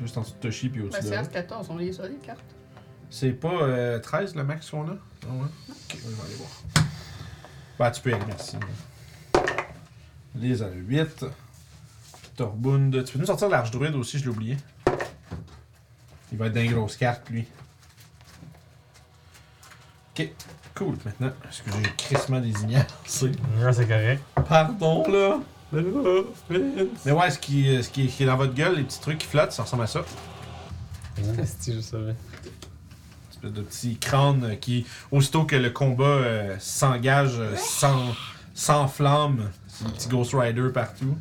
Juste 0.01 0.17
en 0.17 0.21
dessous 0.21 0.33
de 0.33 0.39
Toshi 0.39 0.67
puis 0.69 0.81
Ben, 0.81 0.88
au-dessus 0.88 1.01
de 1.01 1.07
c'est 1.07 1.15
là. 1.15 1.23
F14, 1.23 1.65
on 1.69 1.77
les 1.77 2.01
a, 2.01 2.07
les 2.09 2.15
cartes. 2.15 2.39
C'est 3.09 3.31
pas 3.31 3.63
euh, 3.63 3.99
13 3.99 4.35
le 4.35 4.43
max 4.43 4.69
qu'on 4.69 4.85
a? 4.88 4.95
Ah 5.23 5.33
ouais? 5.33 5.47
Ok, 5.69 5.97
on 6.05 6.09
va 6.09 6.23
aller 6.25 6.35
voir. 6.35 6.49
Bah, 7.77 7.91
tu 7.91 8.01
peux 8.01 8.09
y 8.09 8.13
aller, 8.13 8.25
merci. 8.27 8.57
Les 10.35 10.61
à 10.61 10.69
8. 10.69 11.25
Torbund. 12.40 13.03
Tu 13.03 13.14
peux 13.14 13.19
nous 13.19 13.26
sortir 13.26 13.50
l'arche-druide 13.50 13.95
aussi, 13.95 14.18
je 14.18 14.24
l'ai 14.24 14.30
oublié. 14.30 14.58
Il 16.32 16.38
va 16.38 16.45
être 16.48 16.53
dans 16.53 16.61
les 16.61 16.69
grosses 16.69 16.95
cartes, 16.95 17.30
lui. 17.30 17.45
Ok, 20.18 20.30
cool. 20.74 20.95
Maintenant, 21.03 21.32
excusez, 21.45 21.77
j'ai 21.84 21.92
crissement 21.98 22.40
désigné. 22.40 22.77
C'est. 23.06 23.26
Ouais, 23.26 23.74
c'est 23.74 23.85
correct. 23.85 24.24
Pardon, 24.48 25.03
là? 25.11 25.40
Mais 25.74 27.11
ouais, 27.11 27.30
ce 27.30 27.40
qui, 27.40 27.68
euh, 27.76 27.84
ce, 27.84 27.90
qui, 27.90 28.09
ce 28.09 28.16
qui 28.16 28.24
est 28.24 28.26
dans 28.26 28.38
votre 28.38 28.53
gueule, 28.53 28.77
les 28.77 28.84
petits 28.84 29.01
trucs 29.01 29.18
qui 29.18 29.27
flottent, 29.27 29.51
ça 29.51 29.64
ressemble 29.64 29.84
à 29.84 29.88
ça. 29.88 30.06
Si, 31.59 31.74
je 31.76 31.82
savais. 31.82 32.16
espèce 33.32 33.51
de 33.51 33.61
petit 33.61 33.98
crâne 33.98 34.43
euh, 34.45 34.56
qui, 34.56 34.85
aussitôt 35.11 35.43
que 35.43 35.58
le 35.58 35.72
combat 35.72 36.06
euh, 36.06 36.56
s'engage, 36.59 37.38
euh, 37.38 37.56
sans, 37.58 38.16
sans 38.53 38.88
flamme, 38.88 39.51
c'est 39.68 39.85
des 39.85 39.92
petits 39.92 40.08
Ghost 40.08 40.34
Rider 40.34 40.69
partout. 40.74 41.18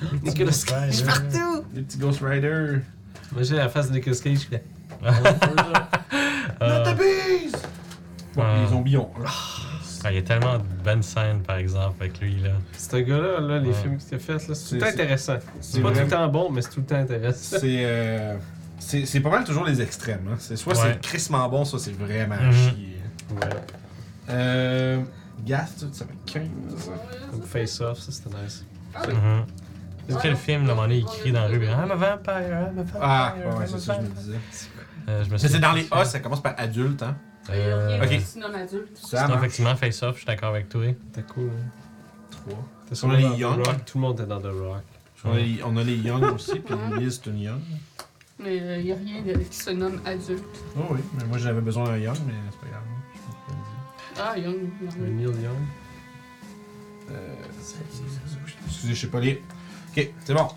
Nicolas 0.22 0.64
Cage. 0.66 1.04
Partout! 1.04 1.64
Des 1.72 1.82
petits 1.82 1.98
Ghost 1.98 2.20
Rider. 2.22 2.78
Imagine 3.32 3.56
la 3.56 3.68
face 3.68 3.88
de 3.90 3.94
Nicolas 3.94 4.16
Cage. 4.16 4.38
qui 4.38 4.46
fait- 4.46 4.64
Not 6.60 6.82
the 6.84 6.96
bees! 6.96 7.52
Ah. 8.38 8.58
les 8.62 8.68
zombies 8.68 8.96
ont. 8.96 9.10
Ah, 10.02 10.10
il 10.10 10.16
y 10.16 10.18
a 10.18 10.22
tellement 10.22 10.56
de 10.58 10.62
bonnes 10.84 11.02
scènes, 11.02 11.42
par 11.42 11.56
exemple, 11.56 11.96
avec 12.00 12.20
lui, 12.20 12.36
là. 12.40 12.50
Ce 12.76 12.96
gars-là, 12.96 13.40
là, 13.40 13.58
les 13.58 13.68
Ouais. 13.68 13.74
films 13.74 13.98
qu'il 13.98 14.14
a 14.14 14.18
fait, 14.18 14.32
là, 14.48 14.54
c'est 14.54 14.68
tout 14.68 14.74
le 14.76 14.80
temps 14.80 14.86
intéressant. 14.86 15.36
C'est 15.60 15.80
pas 15.80 15.92
tout 15.92 16.00
le 16.00 16.08
temps 16.08 16.28
bon, 16.28 16.50
mais 16.50 16.62
c'est 16.62 16.70
tout 16.70 16.80
le 16.80 16.86
temps 16.86 16.96
intéressant. 16.96 17.56
C'est 17.60 17.82
euh, 17.84 18.36
c'est 18.78 19.20
pas 19.20 19.30
mal 19.30 19.44
toujours 19.44 19.64
les 19.64 19.80
extrêmes. 19.82 20.26
Hein. 20.30 20.36
C'est 20.38 20.56
soit 20.56 20.72
Ouais. 20.74 20.92
c'est 20.94 21.00
crissement 21.02 21.46
bon, 21.48 21.64
soit 21.66 21.78
c'est 21.78 21.92
vraiment 21.92 22.36
à 22.36 22.42
Mhm. 22.46 22.52
chier. 22.52 22.98
Ouais. 23.30 23.48
Euh, 24.30 25.00
Gast, 25.44 25.84
ça 25.92 26.04
fait 26.06 26.32
15. 26.32 26.48
Comme 27.30 27.42
Face 27.42 27.80
Off, 27.80 27.98
ça 28.00 28.12
c'était 28.12 28.30
nice. 28.42 28.64
Mhm. 29.06 29.44
C'est 30.10 30.20
quel 30.22 30.36
film, 30.36 30.66
là, 30.66 30.74
il 30.90 31.04
crie 31.04 31.32
dans 31.32 31.40
la 31.42 31.46
rue, 31.48 31.64
I'm 31.64 31.90
a 31.90 31.94
vampire, 31.94 32.34
I'm 32.36 32.78
a 32.78 32.82
vampire. 32.82 33.00
Ah, 33.00 33.34
ouais, 33.58 33.66
c'est 33.66 33.78
ça, 33.78 33.96
je 34.00 34.06
me 34.08 34.14
disais. 34.14 34.38
Euh, 35.08 35.24
je 35.24 35.30
me 35.30 35.36
c'est 35.38 35.58
dans 35.58 35.72
les. 35.72 35.86
A, 35.90 36.04
ça 36.04 36.20
commence 36.20 36.42
par 36.42 36.54
adulte, 36.58 37.02
hein. 37.02 37.16
Euh, 37.50 38.02
Ok. 38.02 38.20
Sinon 38.22 38.52
adulte. 38.54 38.96
Ça 38.96 39.24
Sinon, 39.24 39.38
effectivement, 39.38 39.74
Face 39.76 40.02
Off, 40.02 40.12
je 40.14 40.18
suis 40.18 40.26
d'accord 40.26 40.50
avec 40.50 40.68
toi. 40.68 40.82
C'était 41.12 41.26
cool. 41.32 41.50
Hein? 41.50 41.70
3. 42.30 42.54
T'es 42.88 43.04
On 43.04 43.10
a 43.10 43.16
les 43.16 43.38
Young? 43.38 43.66
Rock, 43.66 43.84
Tout 43.86 43.98
le 43.98 44.02
monde 44.02 44.20
était 44.20 44.28
dans 44.28 44.40
The 44.40 44.44
Rock. 44.46 44.82
On, 45.24 45.32
a 45.32 45.36
les- 45.36 45.60
on 45.64 45.76
a 45.76 45.82
les 45.82 45.96
Young 45.96 46.22
aussi, 46.34 46.60
puis 46.60 46.74
Liz, 46.98 47.20
c'est 47.22 47.30
une 47.30 47.40
Young. 47.40 47.60
Mais 48.38 48.56
il 48.56 48.84
n'y 48.84 48.92
a 48.92 48.96
rien 48.96 49.22
de- 49.22 49.38
qui 49.42 49.56
se 49.56 49.70
nomme 49.70 50.00
adulte. 50.06 50.44
Oh 50.78 50.80
oui, 50.90 51.00
mais 51.18 51.24
moi 51.24 51.38
j'avais 51.38 51.60
besoin 51.60 51.84
d'un 51.84 51.98
Young, 51.98 52.16
mais 52.26 52.32
c'est 52.50 52.60
pas 52.60 52.66
grave. 52.68 52.82
Je 53.14 53.20
peux 53.20 53.32
pas 53.46 53.52
le 53.52 53.58
dire. 53.64 54.22
Ah, 54.22 54.38
Young. 54.38 54.70
Un 54.80 55.06
Young. 55.06 55.34
Neil 55.34 55.44
Young. 55.44 55.56
Euh, 57.10 57.34
excusez, 58.66 58.94
je 58.94 59.00
sais 59.00 59.06
pas 59.08 59.20
lire. 59.20 59.38
Ok, 59.96 60.08
c'est 60.24 60.34
bon. 60.34 60.48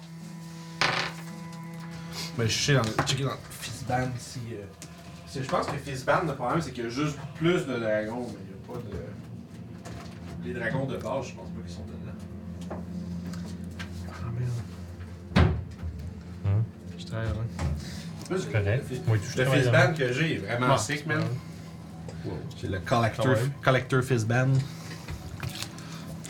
Ben, 2.38 2.48
je 2.48 2.52
sais 2.58 2.74
dans 2.74 2.82
le, 2.82 2.90
checker 3.06 3.24
dans 3.24 3.32
le 3.32 3.38
Fizzband 3.62 4.10
si. 4.18 4.40
euh, 4.54 4.64
si- 5.28 5.44
je 5.44 5.48
pense 5.50 5.68
que 5.68 5.78
Fizzband, 5.78 6.22
le 6.28 6.36
problème, 6.36 6.62
c'est 6.62 6.72
qu'il 6.72 6.84
y 6.84 6.88
a 6.88 6.90
juste 6.90 7.18
plus 7.36 7.66
de 7.66 7.78
dragons, 7.80 8.28
mais 8.28 8.40
il 8.42 8.48
n'y 8.48 8.54
a 8.54 8.68
pas 8.68 8.80
de. 8.80 10.48
Les 10.48 10.54
dragons 10.54 10.86
de 10.86 10.98
base, 10.98 11.28
je 11.28 11.34
pense 11.36 11.50
pas 11.50 11.62
qu'ils 11.66 11.76
sont 11.76 11.86
dedans. 11.86 12.80
Ah 14.10 14.30
merde. 15.36 15.48
Hum. 16.46 16.64
Je 16.98 17.06
travaille 17.06 17.30
correct. 18.52 18.84
Oui, 19.08 19.20
tu 19.20 19.38
Le 19.40 19.46
Fizzband 19.46 19.94
que 19.96 20.14
j'ai 20.14 20.36
est 20.36 20.38
vraiment 20.38 20.78
sick, 20.78 21.06
man. 21.06 21.24
Wow. 22.26 22.38
J'ai 22.60 22.68
le 22.68 22.80
Collector, 22.80 23.26
Ah 23.28 23.34
ouais? 23.34 23.50
collector 23.64 24.02
Fizzband. 24.04 24.54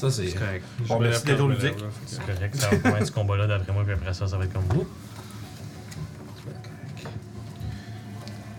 Ça, 0.03 0.11
c'est. 0.11 0.27
C'est 0.27 0.37
correct. 0.37 0.65
Bon, 0.79 0.85
Je 0.85 0.93
me 0.95 0.99
merci 0.99 1.13
lève 1.13 1.25
d'être 1.25 1.37
quand 1.37 1.45
au 1.45 1.51
je 1.51 1.55
me 1.55 1.61
ludique. 1.61 1.85
C'est 2.07 2.25
correct, 2.25 2.55
ça 2.57 2.69
va 2.75 2.99
être 2.99 3.07
ce 3.07 3.11
combat-là 3.13 3.47
d'après 3.47 3.71
moi, 3.71 3.83
puis 3.85 3.93
après 3.93 4.13
ça, 4.13 4.27
ça 4.27 4.37
va 4.37 4.43
être 4.43 4.51
comme 4.51 4.65
vous. 4.65 4.85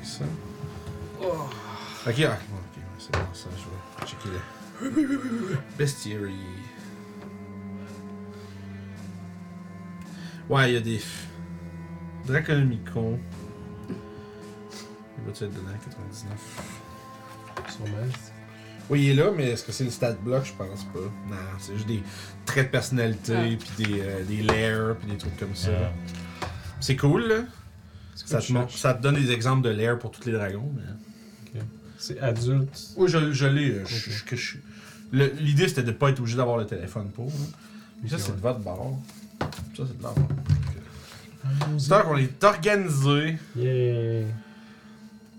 Ça. 0.03 0.25
Ok, 1.21 1.27
ah, 1.27 2.07
bon, 2.07 2.17
ok, 2.17 2.77
ouais, 2.79 2.83
c'est 2.99 3.13
bon, 3.13 3.27
ça, 3.35 3.49
je 3.59 3.65
vais 3.65 4.07
checker 4.11 4.31
le. 4.31 5.59
Bestiary. 5.77 6.35
Ouais, 10.49 10.71
il 10.71 10.75
y 10.75 10.77
a 10.79 10.81
des. 10.81 11.03
Draconomicon. 12.25 13.19
Il 13.91 15.27
va-tu 15.27 15.45
être 15.45 15.53
dedans, 15.53 15.73
99 15.85 16.63
Sûrement. 17.69 18.34
Oui, 18.91 19.05
il 19.05 19.11
est 19.11 19.15
là, 19.15 19.31
mais 19.35 19.51
est-ce 19.51 19.65
que 19.65 19.73
c'est 19.73 19.85
le 19.85 19.91
stat 19.91 20.13
block? 20.13 20.45
Je 20.45 20.53
pense 20.53 20.85
pas. 20.85 20.99
Non, 21.31 21.37
c'est 21.59 21.75
juste 21.75 21.87
des 21.89 22.03
traits 22.45 22.67
de 22.67 22.71
personnalité, 22.71 23.33
Ah. 23.35 23.43
puis 23.77 23.85
des, 23.87 24.01
euh, 24.01 24.25
des 24.25 24.43
layers, 24.43 24.95
puis 25.01 25.11
des 25.11 25.17
trucs 25.17 25.37
comme 25.39 25.55
ça. 25.55 25.71
C'est 26.81 26.97
cool, 26.97 27.27
là. 27.29 27.37
Ça 28.15 28.41
te, 28.41 28.53
montre- 28.53 28.77
ça 28.77 28.93
donne 28.95 29.15
des 29.17 29.31
exemples 29.33 29.63
de 29.63 29.71
layers 29.71 29.99
pour 29.99 30.11
tous 30.11 30.27
les 30.27 30.33
dragons, 30.33 30.71
mais. 30.77 31.61
C'est 31.99 32.21
adulte. 32.21 32.79
Oui, 32.97 33.09
je, 33.09 33.33
je 33.33 33.47
l'ai. 33.47 33.71
euh, 33.71 35.27
L'idée, 35.41 35.69
c'était 35.69 35.83
de 35.85 35.93
pas 35.93 36.11
être 36.11 36.19
obligé 36.21 36.37
d'avoir 36.37 36.59
le 36.59 36.67
téléphone 36.67 37.09
pour. 37.11 37.27
là. 37.27 37.33
Mais 38.03 38.09
ça, 38.11 38.17
Ok, 38.17 38.21
c'est 38.23 38.31
ouais. 38.31 38.37
de 38.37 38.43
votre 38.43 38.59
bord. 38.61 38.99
Ça, 39.41 39.85
c'est 39.87 39.97
de 39.97 40.03
leur 40.03 40.13
bord. 40.15 40.29
C'est 41.79 42.03
qu'on 42.03 42.17
est 42.19 42.45
organisé. 42.45 43.39
Yeah. 43.57 44.27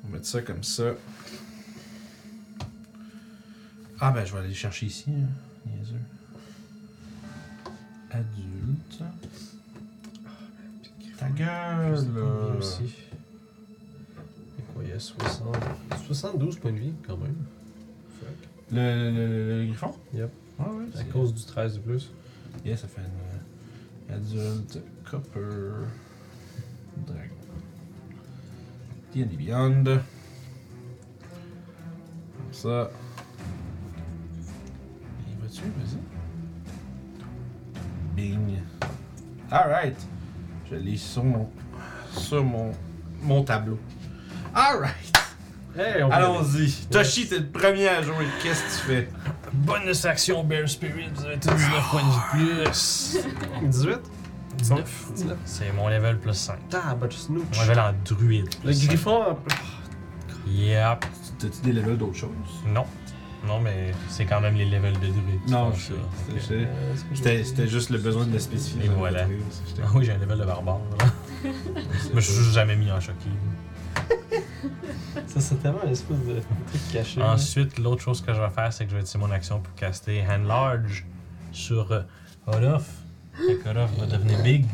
On 0.03 0.07
va 0.07 0.13
mettre 0.13 0.25
ça 0.27 0.41
comme 0.41 0.63
ça. 0.63 0.83
Ah, 3.99 4.11
ben, 4.11 4.25
je 4.25 4.33
vais 4.33 4.39
aller 4.39 4.53
chercher 4.53 4.87
ici. 4.87 5.05
Hein. 5.09 5.27
Niaiseux. 5.65 5.95
Adulte. 8.11 9.03
Ta 11.17 11.29
gueule, 11.29 12.13
là. 12.13 12.51
lui 12.51 12.57
aussi. 12.57 12.83
Et 14.59 14.61
quoi, 14.73 14.83
il 14.83 14.89
y 14.89 14.93
a 14.93 14.99
60... 14.99 15.55
72 16.07 16.59
points 16.59 16.73
de 16.73 16.77
vie, 16.77 16.93
quand 17.07 17.17
même. 17.17 17.35
Fuck. 18.19 18.49
Le, 18.71 19.11
le, 19.11 19.61
le, 19.61 19.65
griffon? 19.67 19.93
Yep. 20.13 20.31
Ah, 20.59 20.69
ouais. 20.69 20.99
À 20.99 21.03
cause 21.05 21.33
du 21.33 21.43
13 21.43 21.75
de 21.75 21.79
plus. 21.79 22.11
Yeah, 22.65 22.77
ça 22.77 22.87
fait 22.87 23.01
une 23.01 24.13
euh, 24.13 24.17
adulte, 24.17 24.79
copper, 25.09 25.85
dragon. 27.05 27.35
D&D 29.13 29.37
Beyond. 29.37 29.83
Comme 29.83 30.01
ça. 32.51 32.89
Vas-y. 35.77 35.97
Bing. 38.15 38.59
Alright. 39.51 39.97
Je 40.69 40.75
l'ai 40.75 40.97
sur 40.97 41.23
mon, 41.23 41.49
sur 42.11 42.43
mon, 42.43 42.71
mon 43.21 43.43
tableau. 43.43 43.79
Alright. 44.53 45.13
Hey, 45.77 46.01
on 46.03 46.09
Allons-y. 46.09 46.87
Toshi, 46.89 47.27
t'es 47.27 47.39
le 47.39 47.47
premier 47.47 47.89
à 47.89 48.01
jouer. 48.01 48.25
Qu'est-ce 48.41 48.63
que 48.63 48.69
tu 48.81 48.87
fais? 48.87 49.09
Bonus 49.53 50.05
action 50.05 50.43
Bear 50.43 50.67
Spirit, 50.69 51.09
vous 51.13 51.25
avez 51.25 51.37
tous 51.39 51.49
19 51.53 51.89
points 51.91 52.01
de 52.01 52.63
plus. 52.63 53.17
18? 53.69 53.99
19. 54.57 55.11
19. 55.15 55.37
C'est 55.45 55.71
mon 55.73 55.89
level 55.89 56.17
plus 56.19 56.33
5. 56.33 56.57
Ah, 56.73 56.95
but 56.95 57.11
snooch. 57.11 57.43
Mon 57.57 57.61
level 57.63 57.79
en 57.79 57.93
druide. 58.05 58.49
Le 58.63 58.71
griffon, 58.87 59.37
Yep. 60.47 61.05
T'as-tu 61.39 61.61
des 61.63 61.73
levels 61.73 61.97
d'autres 61.97 62.15
choses? 62.15 62.29
Non. 62.67 62.85
Non, 63.47 63.59
mais 63.59 63.91
c'est 64.09 64.25
quand 64.25 64.41
même 64.41 64.55
les 64.55 64.65
levels 64.65 64.93
de 64.99 65.07
druide. 65.07 65.39
qui 65.45 65.51
Non, 65.51 65.71
je 65.73 65.79
sais. 65.81 65.93
C'était- 66.39 66.65
Euh, 66.65 67.43
C'était 67.43 67.67
juste 67.67 67.89
le 67.89 67.97
besoin 67.99 68.25
de 68.25 68.33
le 68.33 68.39
spécifier. 68.39 68.85
Et 68.85 68.89
voilà. 68.89 69.27
Ah 69.83 69.87
oui, 69.95 70.05
j'ai 70.05 70.11
un 70.13 70.17
level 70.17 70.39
de 70.39 70.45
barbare. 70.45 70.79
là. 70.99 71.05
Je 72.09 72.15
me 72.15 72.21
suis 72.21 72.33
juste 72.33 72.53
jamais 72.53 72.75
mis 72.75 72.91
en 72.91 72.99
choqué. 72.99 73.29
Ça, 75.27 75.39
c'est 75.39 75.55
tellement 75.61 75.83
un 75.85 75.89
espèce 75.91 76.17
de 76.17 76.33
truc 76.69 76.81
caché. 76.91 77.19
là. 77.19 77.33
Ensuite, 77.33 77.77
l'autre 77.77 78.01
chose 78.01 78.21
que 78.21 78.33
je 78.33 78.39
vais 78.41 78.49
faire, 78.49 78.71
c'est 78.73 78.85
que 78.85 78.91
je 78.91 78.95
vais 78.95 79.01
utiliser 79.01 79.19
mon 79.25 79.31
action 79.31 79.59
pour 79.59 79.73
caster 79.75 80.23
Hand 80.27 80.47
Large 80.47 81.05
sur 81.51 81.91
euh, 81.91 82.01
Olaf. 82.47 82.89
Fait 83.35 83.57
va 83.73 84.05
devenir 84.07 84.41
big. 84.43 84.65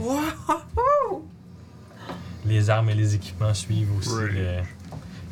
Les 2.46 2.70
armes 2.70 2.90
et 2.90 2.96
les 2.96 3.16
équipements 3.16 3.54
suivent 3.54 3.96
aussi. 3.98 4.10
le- 4.20 4.62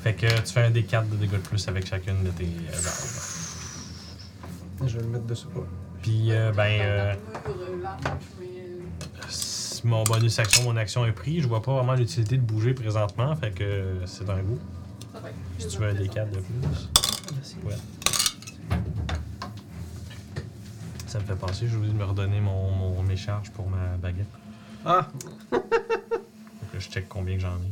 Fait 0.01 0.13
que 0.13 0.27
tu 0.27 0.53
fais 0.53 0.63
un 0.63 0.71
D4 0.71 1.09
de 1.09 1.15
dégâts 1.17 1.31
de 1.31 1.37
plus 1.37 1.67
avec 1.67 1.85
chacune 1.87 2.23
de 2.23 2.29
tes 2.31 2.45
euh, 2.45 2.87
armes. 2.87 2.95
Je 4.87 4.97
vais 4.97 5.03
le 5.03 5.09
mettre 5.09 5.25
dessus. 5.25 5.47
Ouais. 5.53 5.63
Puis, 6.01 6.31
euh, 6.31 6.51
ben, 6.53 6.79
euh, 6.81 7.13
Euh, 7.47 7.81
large, 7.81 7.99
mais, 8.39 8.47
si 9.29 9.85
mon 9.85 10.03
bonus 10.05 10.39
action, 10.39 10.63
mon 10.63 10.77
action 10.77 11.05
est 11.05 11.11
pris. 11.11 11.41
Je 11.41 11.47
vois 11.47 11.61
pas 11.61 11.73
vraiment 11.73 11.93
l'utilité 11.95 12.37
de 12.37 12.41
bouger 12.41 12.73
présentement. 12.73 13.35
Fait 13.35 13.51
que 13.51 13.97
c'est 14.05 14.29
un 14.29 14.41
goût. 14.41 14.57
ça 15.13 15.19
va 15.19 15.29
être 15.29 15.35
Si 15.57 15.67
tu 15.67 15.77
veux 15.79 15.87
un 15.87 15.91
intéressant. 15.91 16.13
D4 16.13 16.29
de 16.31 16.39
plus. 16.39 16.89
Ouais. 17.65 17.75
Ça 21.07 21.19
me 21.19 21.23
fait 21.25 21.35
penser, 21.35 21.67
j'ai 21.67 21.75
oublié 21.75 21.91
de 21.91 21.97
me 21.97 22.05
redonner 22.05 22.39
mon, 22.39 22.71
mon, 22.71 23.03
mes 23.03 23.17
charges 23.17 23.49
pour 23.51 23.67
ma 23.67 23.97
baguette. 23.97 24.27
Ah! 24.85 25.09
Faut 25.49 25.59
que 26.71 26.79
je 26.79 26.87
check 26.89 27.09
combien 27.09 27.35
que 27.35 27.41
j'en 27.41 27.55
ai. 27.55 27.71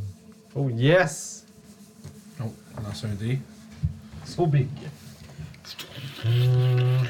Oh 0.56 0.70
yes! 0.70 1.46
Oh, 2.40 2.54
on 2.78 2.82
lance 2.82 3.04
un 3.04 3.16
dé. 3.16 3.40
So 4.26 4.46
big. 4.46 4.68
Hum... 6.26 7.08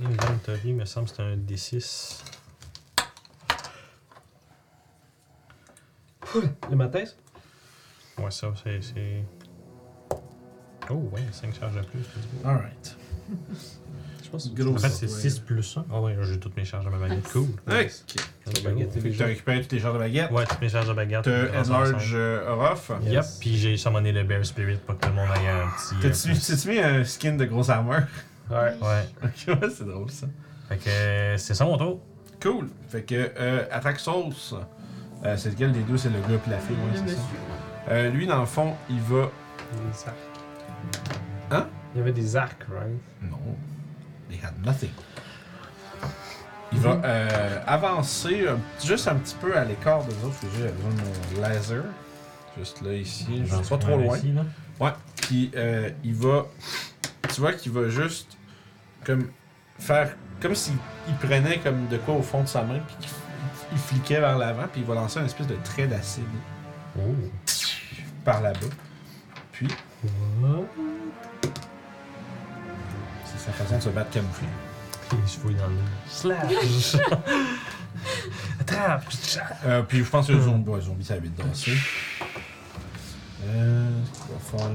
Inventory, 0.00 0.60
il 0.68 0.74
me 0.76 0.84
semble 0.84 1.08
que 1.08 1.16
c'est 1.16 1.22
un 1.22 1.36
D6. 1.36 2.22
Le 6.70 6.76
matin, 6.76 7.04
ça? 7.04 7.14
Ouais, 8.22 8.30
ça, 8.30 8.52
c'est. 8.62 9.24
Oh, 10.90 10.94
ouais, 11.12 11.26
5 11.32 11.54
charges 11.58 11.76
de 11.76 11.82
plus. 11.82 12.04
Alright. 12.44 12.96
Je 14.28 14.32
pense 14.32 14.48
que 14.50 14.62
Gros 14.62 14.74
En 14.74 14.78
fait, 14.78 14.90
c'est 14.90 15.06
ouais. 15.06 15.30
6 15.30 15.38
plus 15.38 15.76
1. 15.78 15.86
Ah, 15.90 16.00
ouais, 16.02 16.14
j'ai 16.20 16.38
toutes 16.38 16.54
mes 16.54 16.66
charges 16.66 16.84
de 16.84 16.90
ma 16.90 16.98
baguette. 16.98 17.26
Cool. 17.32 17.46
Baguette 17.66 18.94
est 18.96 19.00
Fait 19.00 19.10
que 19.10 19.16
t'as 19.16 19.24
récupéré 19.24 19.62
toutes 19.62 19.72
les 19.72 19.78
genres 19.78 19.94
de 19.94 19.98
baguettes. 19.98 20.30
Ouais, 20.30 20.44
toutes 20.44 20.60
mes 20.60 20.68
charges 20.68 20.88
de 20.88 20.92
baguette. 20.92 21.22
T'as 21.22 21.62
Enlarge 21.64 22.12
euh, 22.14 22.50
Orof. 22.50 22.92
Yep, 23.04 23.24
puis 23.40 23.56
j'ai 23.56 23.78
summoné 23.78 24.12
le 24.12 24.24
Bear 24.24 24.44
Spirit 24.44 24.76
pour 24.84 24.98
que 24.98 25.06
tout 25.06 25.08
le 25.08 25.14
monde 25.14 25.28
ait 25.30 25.48
un 25.48 25.66
petit. 25.70 25.94
euh, 26.06 26.36
T'as-tu 26.46 26.68
mis 26.68 26.78
un 26.78 27.04
skin 27.04 27.36
de 27.36 27.46
grosse 27.46 27.70
armure? 27.70 28.02
Ouais. 28.50 28.74
Ouais. 28.82 29.04
Ok, 29.24 29.60
ouais, 29.62 29.68
c'est 29.74 29.86
drôle 29.86 30.10
ça. 30.10 30.26
Fait 30.68 30.76
que 30.76 30.90
euh, 30.90 31.36
c'est 31.38 31.54
ça 31.54 31.64
mon 31.64 31.78
tour. 31.78 32.00
Cool. 32.42 32.68
Fait 32.90 33.02
que 33.02 33.30
euh, 33.38 33.64
Atraxos, 33.70 34.54
euh, 35.24 35.36
c'est 35.38 35.50
lequel 35.50 35.72
des 35.72 35.80
deux 35.80 35.96
C'est 35.96 36.10
le 36.10 36.20
gars 36.20 36.38
puis 36.42 36.50
la 36.50 36.58
fille, 36.58 36.76
ouais, 36.76 37.00
Le 37.02 37.08
c'est 37.08 37.14
ça. 37.16 37.20
Euh, 37.90 38.10
lui, 38.10 38.26
dans 38.26 38.40
le 38.40 38.46
fond, 38.46 38.74
il 38.90 39.00
va. 39.00 39.30
Il 39.72 39.78
y 39.78 39.80
avait 39.80 39.90
des 39.90 40.06
arcs. 40.06 40.16
Hein? 41.50 41.66
Il 41.94 41.98
y 41.98 42.00
avait 42.02 42.12
des 42.12 42.36
arcs, 42.36 42.66
right? 42.70 42.92
Non. 43.22 43.38
They 44.28 44.38
had 44.42 44.54
nothing. 44.64 44.90
Il 46.70 46.78
va 46.80 47.00
euh, 47.02 47.60
avancer 47.66 48.46
un- 48.46 48.58
juste 48.86 49.08
un 49.08 49.14
petit 49.14 49.34
peu 49.40 49.56
à 49.56 49.64
l'écart 49.64 50.04
des 50.04 50.12
autres. 50.24 50.36
J'ai 50.54 50.68
besoin 50.68 50.90
de 50.90 51.36
mon 51.36 51.40
laser. 51.42 51.84
Juste 52.58 52.82
là, 52.82 52.92
ici. 52.92 53.42
Je 53.46 53.54
suis 53.56 53.64
pas 53.68 53.78
trop 53.78 53.94
un 53.94 53.96
loin. 53.96 54.16
ici. 54.18 54.34
Ouais. 54.78 54.90
Puis 55.22 55.50
euh, 55.56 55.90
il 56.04 56.14
va. 56.14 56.46
Tu 57.32 57.40
vois 57.40 57.52
qu'il 57.54 57.72
va 57.72 57.88
juste. 57.88 58.36
Comme. 59.04 59.28
Faire. 59.78 60.14
Comme 60.42 60.54
s'il 60.54 60.74
il 61.08 61.14
prenait 61.14 61.58
comme 61.58 61.86
de 61.88 61.96
quoi 61.96 62.14
au 62.14 62.22
fond 62.22 62.42
de 62.42 62.48
sa 62.48 62.62
main. 62.62 62.80
Puis 62.86 63.08
il 63.72 63.78
fliquait 63.78 64.20
vers 64.20 64.36
l'avant. 64.36 64.66
Puis 64.70 64.82
il 64.82 64.86
va 64.86 64.94
lancer 64.94 65.20
une 65.20 65.26
espèce 65.26 65.46
de 65.46 65.56
trait 65.64 65.86
d'acide 65.86 66.24
Oh. 66.98 67.14
par 68.24 68.40
là-bas. 68.42 68.58
Puis. 69.52 69.68
What? 70.42 70.64
C'est 73.38 73.46
sa 73.46 73.52
façon 73.52 73.76
de 73.78 73.82
se 73.82 73.88
battre 73.90 74.10
camouflé. 74.10 74.46
Il 75.22 75.28
se 75.28 75.38
fouille 75.38 75.54
dans 75.54 75.68
le 75.68 75.74
Slash! 76.06 76.96
Attrape! 78.60 79.04
Euh, 79.64 79.82
puis 79.82 79.98
je 80.04 80.10
pense 80.10 80.26
que 80.26 80.32
le 80.32 80.40
zombie, 80.42 80.68
ouais, 80.70 80.80
zombie 80.80 81.04
ça 81.04 81.14
danser. 81.30 81.72
Euh, 83.46 83.88
ce 84.12 84.56
va 84.56 84.60
faire. 84.60 84.70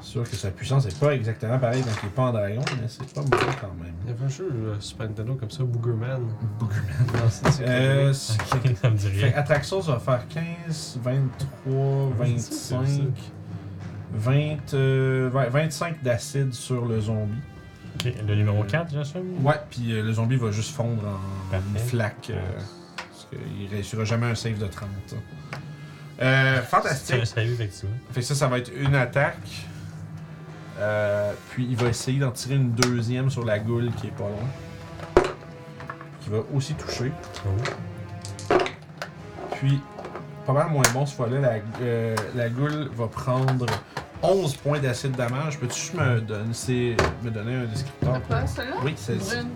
Sûr 0.00 0.22
que 0.28 0.36
sa 0.36 0.50
puissance 0.50 0.86
n'est 0.86 0.92
pas 0.92 1.14
exactement 1.14 1.58
pareille 1.58 1.82
dans 1.82 1.92
qu'il 1.92 2.08
est 2.08 2.12
pas 2.12 2.22
en 2.22 2.32
dragon, 2.32 2.62
mais 2.80 2.88
c'est 2.88 3.12
pas 3.12 3.20
mauvais 3.20 3.52
quand 3.60 3.74
même. 3.80 3.92
Il 4.04 4.10
y 4.10 4.12
avait 4.14 4.24
un 4.24 4.28
jeu 4.28 4.48
euh, 4.50 4.76
Super 4.80 5.06
Nintendo 5.06 5.34
comme 5.34 5.50
ça, 5.50 5.64
Boogerman. 5.64 6.22
Boogerman. 6.58 7.06
Non, 7.14 7.28
c'est- 7.30 7.50
c'est 7.50 7.68
Euh, 7.68 8.12
c'est- 8.12 8.76
ça 8.80 8.90
me 8.90 8.96
dit 8.96 9.08
fait 9.10 9.26
rien. 9.28 9.36
Atraxos 9.36 9.82
va 9.82 9.98
faire 9.98 10.26
15, 10.28 10.98
23, 11.02 12.10
25, 12.16 12.88
20, 14.12 14.74
euh, 14.74 15.30
ouais, 15.30 15.48
25 15.50 16.02
d'acide 16.02 16.52
sur 16.54 16.84
le 16.86 17.00
zombie. 17.00 17.32
Le 18.04 18.34
numéro 18.34 18.62
4, 18.62 18.92
j'assume? 18.92 19.44
Ouais, 19.44 19.54
puis 19.70 19.92
euh, 19.92 20.02
le 20.02 20.12
zombie 20.12 20.36
va 20.36 20.50
juste 20.50 20.74
fondre 20.74 21.02
en 21.06 21.50
Parfait. 21.50 21.66
une 21.74 21.78
flaque. 21.78 22.30
euh, 22.30 22.40
parce 22.96 23.28
qu'il 23.30 23.68
réussira 23.68 24.04
jamais 24.04 24.26
un 24.26 24.34
save 24.34 24.58
de 24.58 24.66
30. 24.66 24.88
Euh, 26.20 26.54
C'est 26.54 26.58
un 26.58 26.62
fantastique. 26.62 27.26
salut, 27.26 27.52
effectivement. 27.52 27.94
Fait 28.12 28.20
que 28.20 28.26
ça, 28.26 28.34
ça 28.34 28.46
va 28.48 28.58
être 28.58 28.70
une 28.76 28.94
attaque. 28.94 29.66
Euh, 30.78 31.32
puis 31.50 31.66
il 31.68 31.76
va 31.76 31.88
essayer 31.88 32.20
d'en 32.20 32.30
tirer 32.30 32.54
une 32.54 32.70
deuxième 32.72 33.30
sur 33.30 33.44
la 33.44 33.58
goule 33.58 33.90
qui 34.00 34.06
est 34.08 34.12
pas 34.16 34.24
loin. 34.28 35.24
Qui 36.20 36.30
va 36.30 36.38
aussi 36.54 36.74
toucher. 36.74 37.10
Oh. 37.46 38.54
Puis, 39.56 39.80
pas 40.46 40.52
mal 40.52 40.70
moins 40.70 40.84
bon 40.94 41.04
cette 41.04 41.16
fois-là, 41.16 41.40
la, 41.40 41.52
euh, 41.82 42.14
la 42.36 42.48
goule 42.48 42.90
va 42.96 43.08
prendre 43.08 43.66
11 44.22 44.56
points 44.56 44.78
d'acide 44.80 45.12
damage. 45.12 45.58
Peux-tu 45.58 45.96
me 45.96 46.20
donner, 46.20 46.52
c'est- 46.52 46.96
me 47.22 47.30
donner 47.30 47.54
un 47.54 47.66
descripteur? 47.66 48.22
Quoi, 48.26 48.46
celle-là? 48.46 48.76
Oui, 48.84 48.94
c'est 48.96 49.16
Brune. 49.18 49.48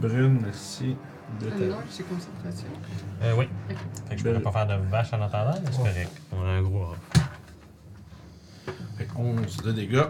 Brune, 0.00 0.40
merci. 0.44 0.96
De 1.40 1.48
ta- 1.48 1.56
Non, 1.56 1.76
c'est 1.88 2.02
concentration. 2.08 2.66
Euh, 3.22 3.34
oui. 3.38 3.48
Fait 4.08 4.14
que 4.16 4.20
je 4.20 4.24
pourrais 4.26 4.40
pas 4.40 4.50
faire 4.52 4.66
de 4.66 4.74
vache 4.90 5.12
en 5.12 5.22
attendant, 5.22 5.54
mais 5.64 5.70
c'est 5.70 5.78
correct. 5.78 6.10
On 6.32 6.42
a 6.44 6.48
un 6.48 6.62
gros 6.62 6.82
off. 6.90 6.98
Fait 8.98 9.04
que 9.04 9.16
11 9.16 9.56
de 9.58 9.72
dégâts. 9.72 10.04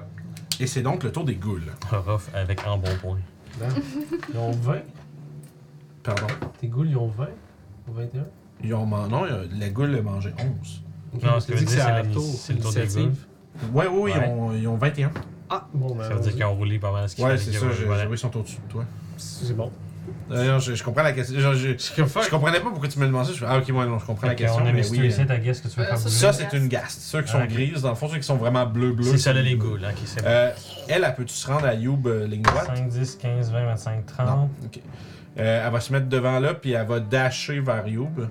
Et 0.61 0.67
c'est 0.67 0.83
donc 0.83 1.03
le 1.05 1.13
tour 1.13 1.25
des 1.25 1.35
goules. 1.37 1.73
Off 2.07 2.31
avec 2.35 2.61
un 2.67 2.77
bon 2.77 2.95
point. 3.01 3.19
Là. 3.61 3.67
Ils 4.33 4.39
ont 4.39 4.51
20. 4.53 4.81
Pardon? 6.03 6.27
Tes 6.61 6.69
ghouls, 6.69 6.89
ils 6.89 6.97
ont 6.97 7.09
20 7.09 7.29
ou 7.89 7.93
21. 7.93 8.25
Ils 8.63 8.75
ont 8.75 8.87
man- 8.87 9.09
non, 9.11 9.25
la 9.25 9.69
goule 9.71 9.95
a 9.97 10.03
mangé 10.03 10.33
11. 10.39 10.83
Ok, 11.15 11.23
Non, 11.23 11.41
ce 11.41 11.47
que 11.49 11.57
je 11.57 11.59
dis 11.59 11.65
veux 11.67 11.77
dire, 11.77 11.85
c'est 11.85 11.91
la- 11.93 12.03
tour, 12.05 12.25
c'est 12.25 12.53
le 12.55 12.59
tour 12.61 12.73
des 12.73 12.81
l'initiative. 12.81 13.27
Ouais, 13.73 13.87
oui, 13.87 14.01
oui, 14.03 14.13
Ouais. 14.13 14.25
Ils, 14.27 14.31
ont, 14.33 14.53
ils 14.55 14.69
ont 14.69 14.77
21. 14.77 15.11
Ah, 15.51 15.67
bon, 15.75 15.95
ben. 15.95 16.05
Ça 16.09 16.15
veut 16.15 16.21
dire 16.21 16.33
qu'ils 16.35 16.45
ont 16.45 16.55
roulé 16.55 16.79
pas 16.79 16.93
mal 16.93 17.09
ce 17.09 17.17
qu'il 17.17 17.25
Ouais, 17.25 17.37
c'est 17.37 17.51
qu'ils 17.51 17.59
ça, 17.59 17.67
je, 17.79 17.85
voilà. 17.85 18.05
ils 18.11 18.19
sont 18.19 18.37
au-dessus 18.37 18.59
de 18.67 18.73
toi. 18.73 18.85
C'est 19.17 19.57
bon. 19.57 19.71
D'ailleurs, 20.29 20.59
je, 20.61 20.75
je 20.75 20.83
comprends 20.83 21.03
la 21.03 21.13
question. 21.13 21.39
genre, 21.41 21.55
je, 21.55 21.71
je 21.77 22.31
comprenais 22.31 22.61
pas 22.61 22.71
pourquoi 22.71 22.89
tu 22.89 22.99
me 22.99 23.07
demandais 23.07 23.29
ça. 23.29 23.35
Je 23.35 23.45
ah, 23.45 23.59
ok, 23.59 23.69
moi, 23.71 23.85
non, 23.87 23.99
je 23.99 24.07
comprends 24.07 24.27
la 24.29 24.35
question. 24.35 24.59
qu'on 24.61 24.67
a 24.67 24.73
mais 24.73 24.81
mis 24.83 24.89
oui, 24.91 25.13
euh, 25.19 25.25
ta 25.25 25.37
guess 25.39 25.61
que 25.61 25.69
tu 25.69 25.77
veux 25.79 25.85
Euh, 25.85 25.89
faire 25.89 25.99
ça, 25.99 26.33
c'est 26.33 26.53
une 26.57 26.69
gaste. 26.69 27.01
Ceux 27.03 27.23
qui 27.23 27.31
sont 27.31 27.39
Ah, 27.41 27.45
ok. 27.45 27.51
grises, 27.51 27.83
dans 27.83 27.91
le 27.91 27.95
fond, 27.97 28.09
ceux 28.09 28.17
qui 28.17 28.23
sont 28.25 28.37
vraiment 28.37 28.65
bleu-bleu. 28.67 29.05
C'est 29.05 29.19
ça, 29.19 29.33
là, 29.33 29.43
les 29.43 29.57
ghouls. 29.57 29.81
Ok, 29.85 29.97
c'est 30.05 30.23
bon. 30.23 30.29
Euh, 30.29 30.51
elle, 30.89 31.05
elle 31.07 31.15
peut-tu 31.15 31.35
se 31.35 31.47
rendre 31.47 31.67
à 31.67 31.75
Youb 31.75 32.07
euh, 32.07 32.27
ligne 32.27 32.43
droite 32.43 32.71
5, 32.75 32.89
10, 32.89 33.17
15, 33.17 33.53
20, 33.53 33.65
25, 33.67 34.07
30. 34.07 34.27
Non. 34.29 34.51
Ok. 34.65 34.81
Euh, 35.39 35.63
elle 35.67 35.73
va 35.73 35.81
se 35.81 35.93
mettre 35.93 36.09
devant 36.09 36.39
là, 36.41 36.55
puis 36.55 36.73
elle 36.73 36.87
va 36.87 36.99
dasher 37.01 37.61
vers 37.61 37.87
Youb. 37.87 38.27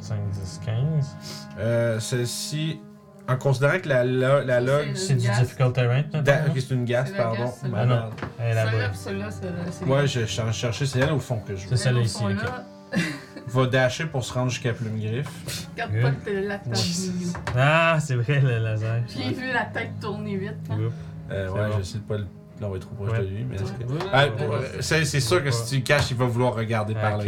5, 0.00 0.16
10, 0.32 0.60
15. 0.66 1.16
Euh, 1.58 2.00
Celle-ci, 2.00 2.80
en 3.28 3.36
considérant 3.36 3.78
que 3.78 3.88
la, 3.88 4.04
la, 4.04 4.44
la 4.44 4.60
log. 4.60 4.90
C'est 4.94 5.06
C'est 5.08 5.14
du 5.14 5.26
Gas. 5.26 5.40
difficult 5.40 5.72
terrain, 5.74 6.02
ok, 6.14 6.52
c'est 6.56 6.70
une 6.74 6.84
gasse, 6.84 7.08
C'est 7.10 7.16
la 7.18 7.22
pardon. 7.24 7.52
celle-là. 7.60 7.78
Ah 7.80 7.86
non. 7.86 8.10
Elle 8.38 8.46
est 8.50 8.54
là-bas. 8.54 8.70
Celle-là, 8.94 9.30
celle-là, 9.30 9.30
c'est 9.70 9.72
c'est 9.72 9.84
Ouais, 9.84 10.06
je 10.06 10.26
cher- 10.26 10.52
cherchais, 10.52 10.86
c'est 10.86 10.98
elle 11.00 11.12
au 11.12 11.18
fond 11.20 11.38
que 11.46 11.54
je 11.56 11.62
C'est 11.62 11.70
veux. 11.70 11.76
celle-là 11.76 12.00
Elles 12.00 12.06
ici, 12.06 12.24
ok. 12.24 12.42
là. 12.42 12.64
Va 13.48 13.66
dasher 13.66 14.06
pour 14.06 14.24
se 14.24 14.32
rendre 14.32 14.50
jusqu'à 14.50 14.72
Plume-Griffe. 14.72 15.28
Regarde 15.72 15.92
Good. 15.94 16.02
pas 16.02 16.10
que 16.24 16.30
la. 16.30 16.60
Ah, 17.56 17.98
c'est 18.00 18.14
vrai, 18.14 18.40
le 18.40 18.58
laser. 18.58 19.02
J'ai 19.08 19.32
vu 19.34 19.52
la 19.52 19.64
tête 19.66 19.90
tourner 20.00 20.36
vite. 20.36 20.52
hein. 20.70 20.78
Oups. 20.78 20.94
Euh, 21.30 21.48
C'est 21.48 21.52
ouais, 21.60 21.66
j'essaie 21.78 21.98
de 21.98 22.02
pas 22.04 22.18
le 22.18 22.26
l'envoyer 22.62 22.82
trop 22.82 22.94
proche 22.94 23.10
Ouais. 23.10 23.18
de 23.18 23.24
lui, 23.28 23.44
mais. 23.44 23.56
Ah, 24.12 24.24
c'est 24.80 25.04
c'est 25.04 25.20
sûr 25.20 25.42
que 25.44 25.50
si 25.50 25.68
tu 25.70 25.76
le 25.76 25.82
caches, 25.82 26.10
il 26.10 26.16
va 26.16 26.24
vouloir 26.26 26.54
regarder 26.54 26.94
par 26.94 27.18
là. 27.18 27.24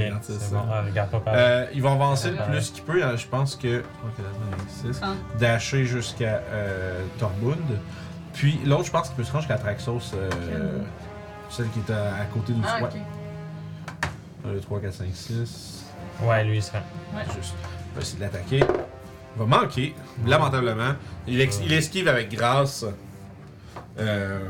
Ah, 0.54 0.82
regarde 0.86 1.10
pas 1.10 1.20
par. 1.20 1.34
Euh, 1.36 1.66
il 1.74 1.82
va 1.82 1.92
avancer 1.92 2.30
le 2.30 2.36
plus 2.50 2.70
qu'il 2.70 2.84
peut. 2.84 3.02
hein, 3.04 3.16
Je 3.16 3.26
pense 3.26 3.56
que. 3.56 3.78
est. 3.78 5.02
Hein. 5.02 5.16
Dasher 5.38 5.84
jusqu'à 5.84 6.40
euh, 6.50 7.00
Torbund. 7.18 7.58
Puis 8.32 8.58
l'autre, 8.64 8.84
je 8.86 8.90
pense 8.90 9.08
qu'il 9.08 9.16
peut 9.16 9.24
se 9.24 9.30
rendre 9.32 9.42
jusqu'à 9.42 9.58
Traxos. 9.58 10.12
euh, 10.14 10.78
celle 11.50 11.68
qui 11.68 11.78
est 11.80 11.92
à, 11.92 12.16
à 12.22 12.24
côté 12.32 12.52
du 12.52 12.60
Ah, 12.66 12.78
foie. 12.78 12.88
ok. 12.88 12.96
1, 14.46 14.52
2, 14.52 14.60
3, 14.60 14.80
4, 14.80 14.92
5, 14.94 15.06
6. 15.12 15.84
Ouais, 16.22 16.44
lui, 16.44 16.56
il 16.56 16.62
sera. 16.62 16.78
Ouais. 17.14 17.22
Juste. 17.36 17.54
Il 17.92 17.94
va 17.96 18.00
essayer 18.02 18.18
de 18.18 18.22
l'attaquer. 18.24 18.58
Il 19.36 19.38
va 19.38 19.46
manquer, 19.46 19.94
lamentablement. 20.26 20.94
Il, 21.26 21.40
ex- 21.40 21.60
il 21.64 21.72
esquive 21.72 22.08
avec 22.08 22.30
grâce. 22.34 22.84
Euh, 23.98 24.40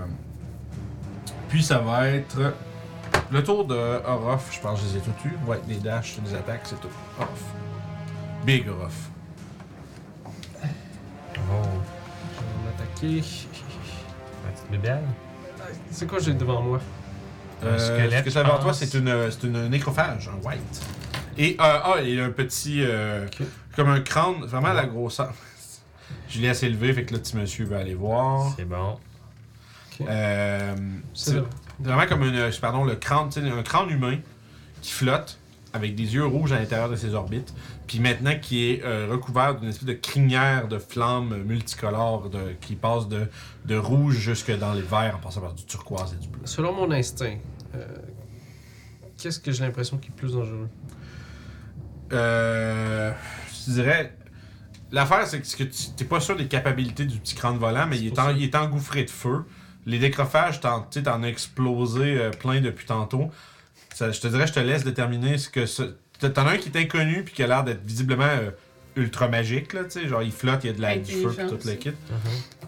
puis 1.55 1.63
ça 1.63 1.79
va 1.79 2.09
être 2.09 2.53
Le 3.31 3.45
tour 3.45 3.65
de 3.65 3.77
Orof, 3.77 4.51
je 4.53 4.59
pense 4.61 4.81
que 4.81 4.87
je 4.89 4.93
les 4.95 4.99
ai 4.99 5.01
tous 5.03 5.29
eus. 5.29 5.39
Ouais, 5.47 5.61
les 5.69 5.77
dashs, 5.77 6.17
les 6.25 6.35
attaques, 6.35 6.63
c'est 6.65 6.81
tout. 6.81 6.89
Orof. 7.17 7.43
Big 8.45 8.69
Orof. 8.69 8.93
Oh, 10.65 11.63
Je 12.35 12.41
vais 12.41 12.65
m'attaquer. 12.65 13.23
la 14.45 14.51
petite 14.51 14.71
bébelle. 14.73 15.03
C'est 15.93 16.09
quoi 16.09 16.19
j'ai 16.19 16.35
devant 16.35 16.61
moi? 16.61 16.81
Un 17.63 17.67
Euh, 17.67 17.79
squelette, 17.79 18.29
ce 18.29 18.35
que 18.35 18.39
as 18.41 18.43
devant 18.43 18.59
toi, 18.59 18.75
c'est 18.75 18.93
une, 18.95 19.31
c'est 19.31 19.45
une 19.47 19.69
nécrophage, 19.69 20.29
un 20.29 20.45
white. 20.45 20.83
Et, 21.39 21.53
euh, 21.61 21.79
ah, 21.85 21.95
et 22.03 22.21
un 22.21 22.31
petit. 22.31 22.83
euh. 22.83 23.29
Comme 23.77 23.91
un 23.91 24.01
crâne, 24.01 24.45
vraiment 24.45 24.73
la 24.73 24.87
grosseur. 24.87 25.33
Je 26.29 26.41
l'ai 26.41 26.49
assez 26.49 26.67
élevé, 26.67 26.93
fait 26.93 27.05
que 27.05 27.15
le 27.15 27.21
petit 27.21 27.37
monsieur 27.37 27.65
veut 27.65 27.77
aller 27.77 27.95
voir. 27.95 28.53
C'est 28.57 28.65
bon. 28.65 28.99
Euh, 30.03 30.75
C'est 31.15 31.43
vraiment 31.81 32.07
comme 32.07 32.23
une, 32.25 32.51
pardon, 32.61 32.85
le 32.85 32.97
crâne, 32.97 33.31
un 33.37 33.63
crâne 33.63 33.91
humain 33.91 34.19
qui 34.83 34.93
flotte 34.93 35.39
avec 35.73 35.95
des 35.97 36.15
yeux 36.15 36.25
rouges 36.27 36.53
à 36.53 36.59
l'intérieur 36.61 36.89
de 36.89 36.95
ses 36.95 37.15
orbites, 37.15 37.53
puis 37.89 37.99
maintenant 37.99 38.35
qui 38.41 38.71
est 38.71 38.85
euh, 38.85 39.09
recouvert 39.11 39.57
d'une 39.57 39.71
espèce 39.71 39.87
de 39.87 39.93
crinière 39.95 40.69
de 40.69 40.79
flammes 40.79 41.43
multicolores 41.43 42.31
de, 42.31 42.53
qui 42.61 42.77
passe 42.77 43.09
de, 43.09 43.27
de 43.65 43.77
rouge 43.77 44.15
jusque 44.17 44.57
dans 44.57 44.73
les 44.73 44.83
verts 44.83 45.17
en 45.17 45.25
passant 45.25 45.41
par 45.41 45.53
du 45.53 45.65
turquoise 45.65 46.13
et 46.13 46.23
du 46.23 46.29
bleu. 46.29 46.43
Selon 46.45 46.73
mon 46.73 46.91
instinct, 46.93 47.39
euh, 47.75 47.85
qu'est-ce 49.21 49.41
que 49.41 49.51
j'ai 49.51 49.65
l'impression 49.65 49.99
qui 49.99 50.09
est 50.11 50.15
plus 50.15 50.33
dangereux? 50.35 50.69
Euh, 52.13 53.13
je 53.67 53.73
dirais. 53.73 54.17
L'affaire, 54.93 55.27
c'est 55.27 55.41
que, 55.41 55.65
tu 55.65 55.91
t'es 55.97 56.05
pas 56.05 56.21
sûr 56.21 56.37
des 56.37 56.47
capacités 56.47 57.05
du 57.05 57.19
petit 57.19 57.35
crâne 57.35 57.57
volant, 57.59 57.87
mais 57.89 57.99
il 57.99 58.07
est, 58.09 58.19
en- 58.21 58.31
il 58.31 58.45
est 58.45 58.55
engouffré 58.55 59.03
de 59.05 59.11
feu. 59.11 59.45
Les 59.87 59.99
décrophages, 59.99 60.61
t'en 60.61 60.83
tu 60.83 61.03
t'en 61.03 61.23
as 61.23 61.29
explosé 61.29 62.17
euh, 62.19 62.31
plein 62.31 62.61
depuis 62.61 62.87
tantôt. 62.87 63.31
Ça, 63.95 64.11
je 64.11 64.21
te 64.21 64.27
dirais, 64.29 64.47
je 64.47 64.53
te 64.53 64.61
laisse 64.61 64.85
déterminer 64.85 65.39
ce 65.39 65.49
que. 65.49 65.67
ce- 65.67 65.95
T'en 66.21 66.47
as 66.47 66.53
un 66.53 66.57
qui 66.57 66.69
est 66.71 66.77
inconnu 66.79 67.23
puis 67.25 67.35
qui 67.35 67.43
a 67.43 67.47
l'air 67.47 67.65
d'être 67.65 67.85
visiblement 67.85 68.25
euh, 68.25 68.51
ultra 68.97 69.29
magique, 69.29 69.73
là, 69.73 69.85
tu 69.85 69.91
sais. 70.01 70.09
Genre, 70.09 70.23
il 70.23 70.33
flotte, 70.33 70.65
il 70.65 70.69
y 70.69 70.71
a 70.71 70.73
de 70.73 70.81
la, 70.81 70.97
du 70.97 71.13
feu 71.23 71.29
puis 71.37 71.47
tout 71.49 71.59
le 71.69 71.75
kit. 71.75 71.93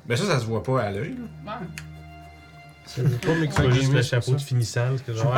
Mais 0.08 0.16
ça, 0.16 0.24
ça 0.26 0.40
se 0.40 0.44
voit 0.44 0.62
pas 0.62 0.82
à 0.82 0.90
l'œil, 0.90 1.14
là. 1.46 1.52
Ouais. 1.52 1.66
Pas 3.22 3.34
mes 3.34 3.48
C'est 3.50 3.62
pas 3.62 3.70
juste 3.70 3.92
le 3.92 4.02
chapeau 4.02 4.32
de 4.32 4.40
finissant, 4.40 4.86
que 5.04 5.12
genre, 5.12 5.32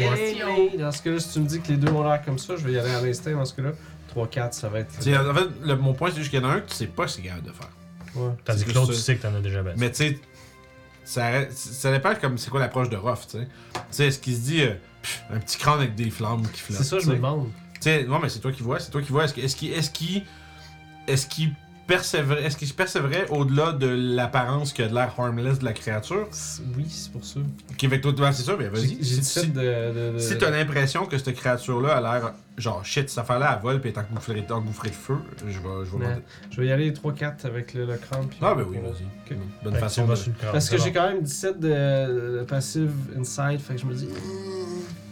mais- 0.00 0.78
Dans 0.78 0.92
ce 0.92 1.02
cas-là, 1.02 1.20
si 1.20 1.32
tu 1.32 1.40
me 1.40 1.46
dis 1.46 1.60
que 1.60 1.68
les 1.68 1.76
deux 1.78 1.90
ont 1.90 2.02
l'air 2.06 2.22
comme 2.22 2.38
ça, 2.38 2.54
je 2.56 2.64
vais 2.66 2.72
y 2.72 2.78
aller 2.78 2.90
à 2.90 3.00
l'instinct. 3.00 3.32
Dans 3.32 3.44
ce 3.46 3.54
cas-là, 3.54 3.70
3-4, 4.14 4.52
ça 4.52 4.68
va 4.68 4.80
être. 4.80 4.94
Tu 4.98 5.04
sais, 5.04 5.16
en 5.16 5.34
fait, 5.34 5.46
le- 5.64 5.76
mon 5.76 5.94
point, 5.94 6.10
c'est 6.10 6.18
juste 6.18 6.30
qu'il 6.30 6.40
y 6.40 6.44
en 6.44 6.48
a 6.48 6.52
un 6.52 6.60
que 6.60 6.68
tu 6.68 6.74
sais 6.76 6.86
pas 6.86 7.08
si 7.08 7.16
c'est 7.16 7.22
capable 7.28 7.46
de 7.46 7.52
faire. 7.52 7.70
Ouais. 8.14 8.30
Tandis 8.44 8.64
que 8.64 8.72
l'autre, 8.72 8.88
plus 8.88 8.96
tu 8.96 9.02
sais 9.02 9.16
que 9.16 9.22
t'en 9.22 9.34
as 9.34 9.40
déjà 9.40 9.62
battu. 9.62 9.78
Mais 9.80 9.90
tu 9.90 9.96
sais, 9.96 10.18
ça, 11.06 11.50
ça 11.50 11.92
dépend 11.92 12.14
comme 12.16 12.36
c'est 12.36 12.50
quoi 12.50 12.60
l'approche 12.60 12.90
de 12.90 12.96
Ruff, 12.96 13.26
tu 13.28 13.38
sais. 13.38 13.46
Tu 13.72 13.80
sais, 13.90 14.06
est-ce 14.08 14.18
qu'il 14.18 14.34
se 14.34 14.40
dit 14.40 14.62
euh, 14.62 14.74
Pff, 15.02 15.22
un 15.30 15.38
petit 15.38 15.56
crâne 15.56 15.78
avec 15.78 15.94
des 15.94 16.10
flammes 16.10 16.46
qui 16.52 16.60
flottent? 16.60 16.78
C'est 16.78 16.84
ça, 16.84 16.98
je 16.98 17.08
me 17.08 17.14
demande. 17.14 17.48
Tu 17.74 17.82
sais, 17.82 18.04
non, 18.04 18.18
mais 18.18 18.28
c'est 18.28 18.40
toi 18.40 18.50
qui 18.52 18.62
vois, 18.62 18.80
c'est 18.80 18.90
toi 18.90 19.00
qui 19.00 19.12
vois. 19.12 19.24
Est-ce 19.24 19.56
qu'il 19.56 19.72
est-ce 19.72 19.90
qu'il 19.90 20.24
est-ce 21.06 21.26
qu'il 21.26 21.54
persévérait, 21.86 22.44
est-ce 22.44 22.56
qu'il 22.56 22.72
persévérait 22.72 23.28
au-delà 23.30 23.72
de 23.72 23.86
l'apparence 23.86 24.72
qui 24.72 24.82
a 24.82 24.88
de 24.88 24.94
l'air 24.94 25.14
harmless 25.18 25.58
de 25.60 25.64
la 25.64 25.72
créature? 25.72 26.28
Oui, 26.76 26.86
c'est 26.88 27.12
pour 27.12 27.24
ça. 27.24 27.40
Ok, 27.70 27.84
avec 27.84 28.00
toi, 28.02 28.12
ben, 28.12 28.32
c'est 28.32 28.42
ça, 28.42 28.56
mais 28.58 28.68
vas-y. 28.68 29.02
Si, 29.04 29.22
ça 29.22 29.40
si, 29.42 29.48
de. 29.48 29.60
de, 29.60 30.12
de- 30.14 30.18
si 30.18 30.36
t'as 30.38 30.50
l'impression 30.50 31.06
que 31.06 31.16
cette 31.18 31.34
créature-là 31.34 31.96
a 31.96 32.00
l'air 32.00 32.32
genre 32.58 32.84
shit, 32.84 33.08
cette 33.08 33.18
affaire-là, 33.18 33.54
elle 33.56 33.62
vole 33.62 33.80
puis 33.80 33.90
est 33.90 33.98
engouffrée, 33.98 34.44
engouffrée 34.50 34.88
de 34.90 34.94
feu, 34.94 35.16
je 35.40 35.44
vais, 35.46 35.52
je 35.84 35.96
vais 35.96 36.06
Ouais. 36.06 36.22
Je 36.50 36.60
vais 36.60 36.66
y 36.68 36.72
aller 36.72 36.90
3-4 36.92 37.44
avec 37.46 37.74
le, 37.74 37.84
le 37.86 37.96
crâne. 37.96 38.26
puis- 38.28 38.38
Ah, 38.42 38.54
ben 38.54 38.64
oui, 38.68 38.78
vas-y. 38.82 39.04
Ok. 39.34 39.38
Bonne 39.62 39.74
Fait 39.74 39.80
façon 39.80 40.06
de. 40.06 40.14
Parce 40.52 40.68
que 40.70 40.78
j'ai 40.78 40.92
quand 40.92 41.06
même 41.06 41.22
17 41.22 41.60
de, 41.60 42.38
de 42.38 42.44
passive 42.48 42.90
inside, 43.18 43.60
fait 43.60 43.74
que 43.74 43.80
je 43.80 43.86
me 43.86 43.94
dis. 43.94 44.08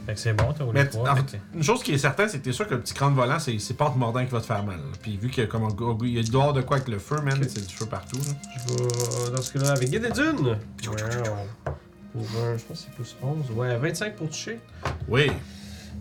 Fait 0.07 0.15
que 0.15 0.21
c'est 0.21 0.35
bon, 0.35 0.53
t'as 0.53 0.65
roulé 0.65 0.83
Mais 0.83 0.89
3. 0.89 1.11
en 1.11 1.17
fait, 1.17 1.39
une 1.55 1.63
chose 1.63 1.83
qui 1.83 1.93
est 1.93 1.99
certaine, 1.99 2.29
c'est 2.29 2.39
que 2.39 2.45
t'es 2.45 2.53
sûr 2.53 2.69
que 2.69 2.75
le 2.75 2.81
petit 2.81 2.93
crâne 2.95 3.15
volant, 3.15 3.39
c'est 3.39 3.59
c'est 3.59 3.75
pas 3.75 3.87
en 3.87 3.91
te 3.93 3.99
mordant 3.99 4.23
qui 4.25 4.31
va 4.33 4.41
te 4.41 4.47
faire 4.47 4.63
mal. 4.65 4.79
Puis 5.03 5.17
vu 5.17 5.31
qu'il 5.31 5.43
y 5.43 5.47
a 5.47 5.49
comme 5.49 5.65
un 5.65 5.69
il 6.03 6.09
y 6.11 6.19
a 6.19 6.23
dehors 6.23 6.53
de 6.53 6.61
quoi 6.61 6.77
avec 6.77 6.89
le 6.89 6.99
feu, 6.99 7.17
man, 7.23 7.39
Ok. 7.41 7.49
c'est 7.49 7.67
du 7.67 7.75
feu 7.75 7.87
partout. 7.87 8.19
Là. 8.19 8.35
Je 8.69 9.25
vais 9.31 9.37
dans 9.37 9.43
ce 9.43 9.53
cas-là 9.53 9.71
avec 9.73 9.89
Guide 9.91 10.05
et 10.05 10.13
Dune. 10.13 10.59
Wow. 10.87 10.95
Pour 12.13 12.23
un, 12.45 12.57
je 12.57 12.65
pense 12.65 12.81
que 12.81 12.85
c'est 12.87 12.91
plus 12.95 13.17
11. 13.23 13.51
Ouais, 13.57 13.77
25 13.77 14.15
pour 14.17 14.29
toucher. 14.29 14.61
Oui, 15.09 15.31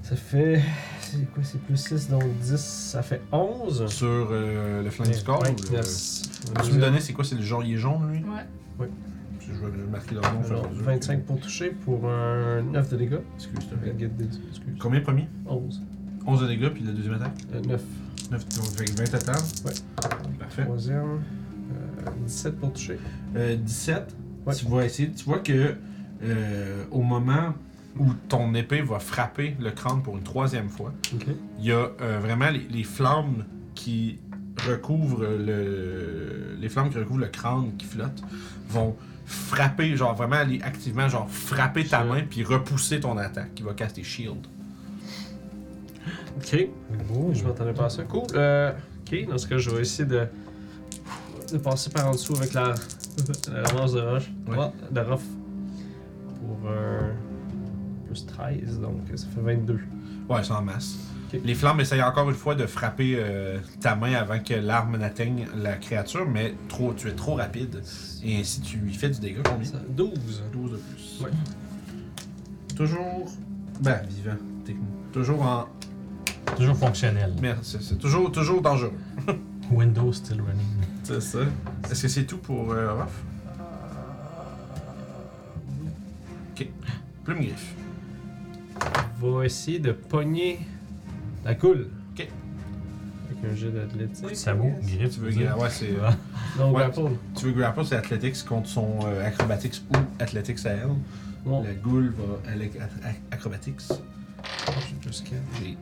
Ça 0.04 0.16
fait. 0.16 0.62
C'est 1.00 1.32
quoi 1.34 1.44
C'est 1.44 1.62
plus 1.62 1.78
6, 1.78 2.10
donc 2.10 2.24
10. 2.40 2.58
Ça 2.60 3.02
fait 3.02 3.22
11. 3.32 3.88
sur 3.88 4.08
euh, 4.10 4.84
le 4.84 4.90
flanc 4.90 5.06
du 5.06 5.24
corps. 5.24 5.42
Ou 5.42 5.74
le-. 5.74 6.64
Tu 6.64 6.72
me 6.74 6.80
donnais, 6.82 7.00
c'est 7.00 7.14
quoi 7.14 7.24
C'est 7.24 7.36
le 7.36 7.42
genre, 7.42 7.64
il 7.64 7.74
est 7.76 7.78
jaune, 7.78 8.12
lui? 8.12 8.20
Ouais. 8.80 8.90
Je 9.64 9.70
vais 9.70 9.78
le 9.78 9.88
marquer 9.88 10.16
leur 10.16 10.34
nom. 10.34 10.40
au 10.40 10.44
fur 10.44 10.52
et 10.56 10.56
à 10.56 10.60
Alors, 10.60 10.72
mesure. 10.72 10.86
25 10.86 11.24
pour 11.24 11.40
toucher 11.40 11.70
pour 11.72 12.10
un 12.10 12.62
9 12.62 12.90
de 12.92 12.98
dégâts. 12.98 13.20
Excuse, 13.36 13.70
te 13.70 13.76
plaît. 13.76 13.96
Excuse. 14.00 14.62
Combien 14.80 15.02
premier? 15.02 15.28
11. 15.46 15.82
11 16.26 16.42
de 16.42 16.48
dégâts, 16.48 16.70
puis 16.70 16.84
la 16.84 16.92
deuxième 16.92 17.16
attaque? 17.16 17.38
Euh, 17.54 17.62
9. 17.62 17.82
9, 18.32 18.50
donc 18.56 18.66
fait 18.78 18.86
que 18.86 18.92
20 18.98 19.04
total. 19.20 19.36
Ouais. 19.66 19.72
Parfait. 20.40 20.64
Troisième. 20.64 21.22
euh, 22.06 22.10
17 22.26 22.60
pour 22.60 22.74
toucher. 22.74 22.98
Euh, 23.36 23.56
17, 23.56 24.16
Ouais. 24.46 24.54
tu 24.56 24.66
vas 24.66 24.84
essayer, 24.86 25.10
tu 25.12 25.24
vois 25.26 25.40
que 25.40 25.76
euh, 26.24 26.84
au 26.92 27.02
moment 27.02 27.54
où 27.98 28.08
ton 28.28 28.54
épée 28.56 28.82
va 28.82 29.00
frapper 29.00 29.56
le 29.60 29.72
crâne 29.72 30.02
pour 30.02 30.18
une 30.18 30.24
troisième 30.24 30.68
fois, 30.70 30.94
il 31.60 31.66
y 31.66 31.72
a 31.72 31.90
euh, 32.02 32.20
vraiment 32.22 32.50
les, 32.50 32.68
les 32.70 32.84
flammes 32.84 33.46
qui 33.76 34.20
recouvrent 34.68 35.24
le 35.26 36.56
les 36.60 36.70
flammes 36.70 36.90
qui 36.90 36.98
recouvrent 36.98 37.20
le 37.22 37.28
crâne 37.28 37.72
qui 37.78 37.86
flotte 37.86 38.22
vont 38.70 38.96
frapper 39.34 39.96
genre 39.98 40.16
vraiment 40.16 40.36
aller 40.38 40.62
activement 40.62 41.10
genre 41.10 41.30
frapper 41.30 41.86
ta 41.86 42.04
main 42.04 42.22
puis 42.30 42.44
repousser 42.44 43.00
ton 43.00 43.18
attaque 43.18 43.54
qui 43.56 43.64
va 43.64 43.74
caster 43.74 44.04
shield. 44.04 44.48
Ok. 46.38 46.68
Je 47.34 47.44
m'attendais 47.44 47.74
pas 47.74 47.86
à 47.86 47.90
ça. 47.90 48.04
Cool. 48.04 48.24
Euh, 48.36 48.72
ok, 49.02 49.28
dans 49.28 49.38
ce 49.38 49.48
cas, 49.48 49.58
je 49.58 49.70
vais 49.70 49.82
essayer 49.82 50.08
de, 50.08 50.28
de 51.52 51.58
passer 51.58 51.90
par 51.90 52.08
en 52.08 52.12
dessous 52.12 52.36
avec 52.36 52.54
la, 52.54 52.74
la 53.52 53.64
ramasse 53.64 53.94
de 53.94 54.02
roche. 54.02 54.32
Ouais. 54.48 54.72
De 54.92 55.00
rough. 55.02 55.22
Pour 56.40 56.70
un. 56.70 57.12
plus 58.06 58.26
13, 58.26 58.80
donc 58.80 59.02
ça 59.16 59.28
fait 59.28 59.42
22. 59.42 59.80
Ouais, 60.30 60.44
c'est 60.44 60.52
en 60.52 60.62
masse. 60.62 60.96
Les 61.44 61.56
flammes 61.56 61.80
essayent 61.80 62.02
encore 62.04 62.30
une 62.30 62.36
fois 62.36 62.54
de 62.56 62.66
frapper 62.68 63.16
euh, 63.18 63.60
ta 63.82 63.96
main 63.96 64.14
avant 64.14 64.40
que 64.40 64.54
l'arme 64.54 64.98
n'atteigne 64.98 65.48
la 65.56 65.74
créature, 65.78 66.28
mais 66.30 66.54
trop, 66.70 66.94
tu 66.94 67.08
es 67.08 67.14
trop 67.14 67.36
rapide. 67.36 67.82
Et 68.24 68.38
ainsi, 68.40 68.62
tu 68.62 68.78
lui 68.78 68.94
fais 68.94 69.10
du 69.10 69.20
dégât 69.20 69.42
combien? 69.44 69.66
Ça- 69.66 69.82
12. 69.90 70.44
12 70.52 70.72
de 70.72 70.78
plus. 70.78 71.22
Ouais. 71.24 71.32
Toujours. 72.76 73.28
Ben, 73.82 74.02
vivant, 74.08 74.36
techniquement. 74.66 74.88
Toujours 75.12 75.42
en. 75.42 75.66
Toujours 76.56 76.76
fonctionnel. 76.78 77.34
Merde, 77.42 77.60
c'est 77.64 77.82
c'est 77.82 77.96
toujours, 77.98 78.32
toujours 78.32 78.62
dangereux. 78.62 78.94
Windows 79.72 80.12
still 80.14 80.42
running. 80.42 80.68
C'est 81.04 81.22
ça. 81.22 81.40
Est-ce 81.90 82.04
que 82.04 82.08
c'est 82.08 82.26
tout 82.26 82.38
pour 82.38 82.72
euh, 82.72 82.94
Ruff 82.94 83.24
Ok. 86.52 86.68
Plume 87.24 87.40
griffe. 87.40 87.74
Va 89.22 89.46
essayer 89.46 89.80
de 89.80 89.92
pogner 89.94 90.60
la 91.46 91.56
coule. 91.56 91.88
Ok. 92.14 92.28
Avec 93.30 93.52
un 93.52 93.56
jet 93.56 93.70
d'athlétique. 93.72 94.36
Sabot, 94.36 94.72
griffe. 94.82 95.14
Tu 95.16 95.20
veux 95.20 95.32
gra- 95.32 95.58
Ouais, 95.58 95.70
c'est. 95.70 95.92
Ouais. 95.92 96.10
Non, 96.58 96.72
Ouais. 96.72 96.82
grapple. 96.84 97.12
Tu 97.38 97.46
veux 97.46 97.52
grapple, 97.54 97.86
c'est 97.86 97.96
Athletics 97.96 98.46
contre 98.46 98.68
son 98.70 99.00
euh, 99.06 99.26
Acrobatics 99.28 99.82
ou 99.94 99.98
Athletics 100.20 100.66
à 100.66 100.70
elle. 100.72 100.90
Bon, 101.46 101.62
La 101.64 101.74
goule 101.74 102.14
va 102.18 102.52
aller 102.52 102.68
ac- 102.68 102.78
ac- 103.06 103.16
Acrobatics. 103.32 103.82
j'ai 103.90 104.96
plus 105.02 105.22
4. 105.22 105.34
J'ai 105.62 105.78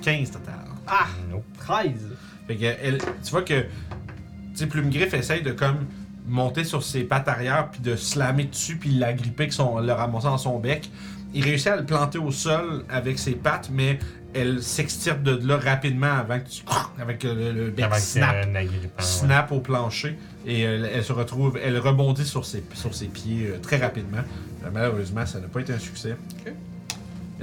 15 0.00 0.30
total. 0.30 0.54
Ah! 0.86 1.06
Nope. 1.30 1.44
13! 1.58 1.92
Fait 2.46 2.56
que 2.56 2.64
elle, 2.64 2.98
tu 2.98 3.30
vois 3.30 3.42
que 3.42 3.60
tu 3.62 3.66
sais, 4.54 4.66
Plume 4.66 4.90
Griffe 4.90 5.14
essaye 5.14 5.42
de 5.42 5.52
comme 5.52 5.86
monter 6.26 6.64
sur 6.64 6.82
ses 6.82 7.04
pattes 7.04 7.28
arrière 7.28 7.70
puis 7.70 7.80
de 7.80 7.96
slammer 7.96 8.44
dessus 8.44 8.76
puis 8.76 8.90
la 8.90 9.12
gripper 9.12 9.44
avec 9.44 9.52
son, 9.52 9.78
le 9.78 9.92
ramasser 9.92 10.26
dans 10.26 10.38
son 10.38 10.58
bec. 10.58 10.90
Il 11.34 11.44
réussit 11.44 11.68
à 11.68 11.76
le 11.76 11.84
planter 11.84 12.18
au 12.18 12.30
sol 12.30 12.84
avec 12.90 13.18
ses 13.18 13.32
pattes, 13.32 13.70
mais 13.72 13.98
elle 14.34 14.62
s'extirpe 14.62 15.22
de 15.22 15.46
là 15.46 15.58
rapidement 15.58 16.12
avant 16.12 16.38
que 16.40 16.48
tu 16.48 16.62
avec 17.00 17.22
le, 17.24 17.52
le 17.52 17.70
bec 17.70 17.86
snap, 17.96 18.36
c'est 18.44 18.52
ouais. 18.52 18.90
snap 18.98 19.52
au 19.52 19.60
plancher 19.60 20.18
et 20.46 20.60
elle, 20.62 20.88
elle 20.94 21.04
se 21.04 21.12
retrouve, 21.12 21.58
elle 21.62 21.78
rebondit 21.78 22.24
sur 22.24 22.44
ses, 22.44 22.64
sur 22.74 22.94
ses 22.94 23.06
pieds 23.06 23.48
euh, 23.48 23.58
très 23.58 23.76
rapidement. 23.76 24.22
Euh, 24.64 24.68
malheureusement, 24.72 25.26
ça 25.26 25.40
n'a 25.40 25.48
pas 25.48 25.60
été 25.60 25.72
un 25.72 25.78
succès. 25.78 26.16
Ok. 26.46 26.52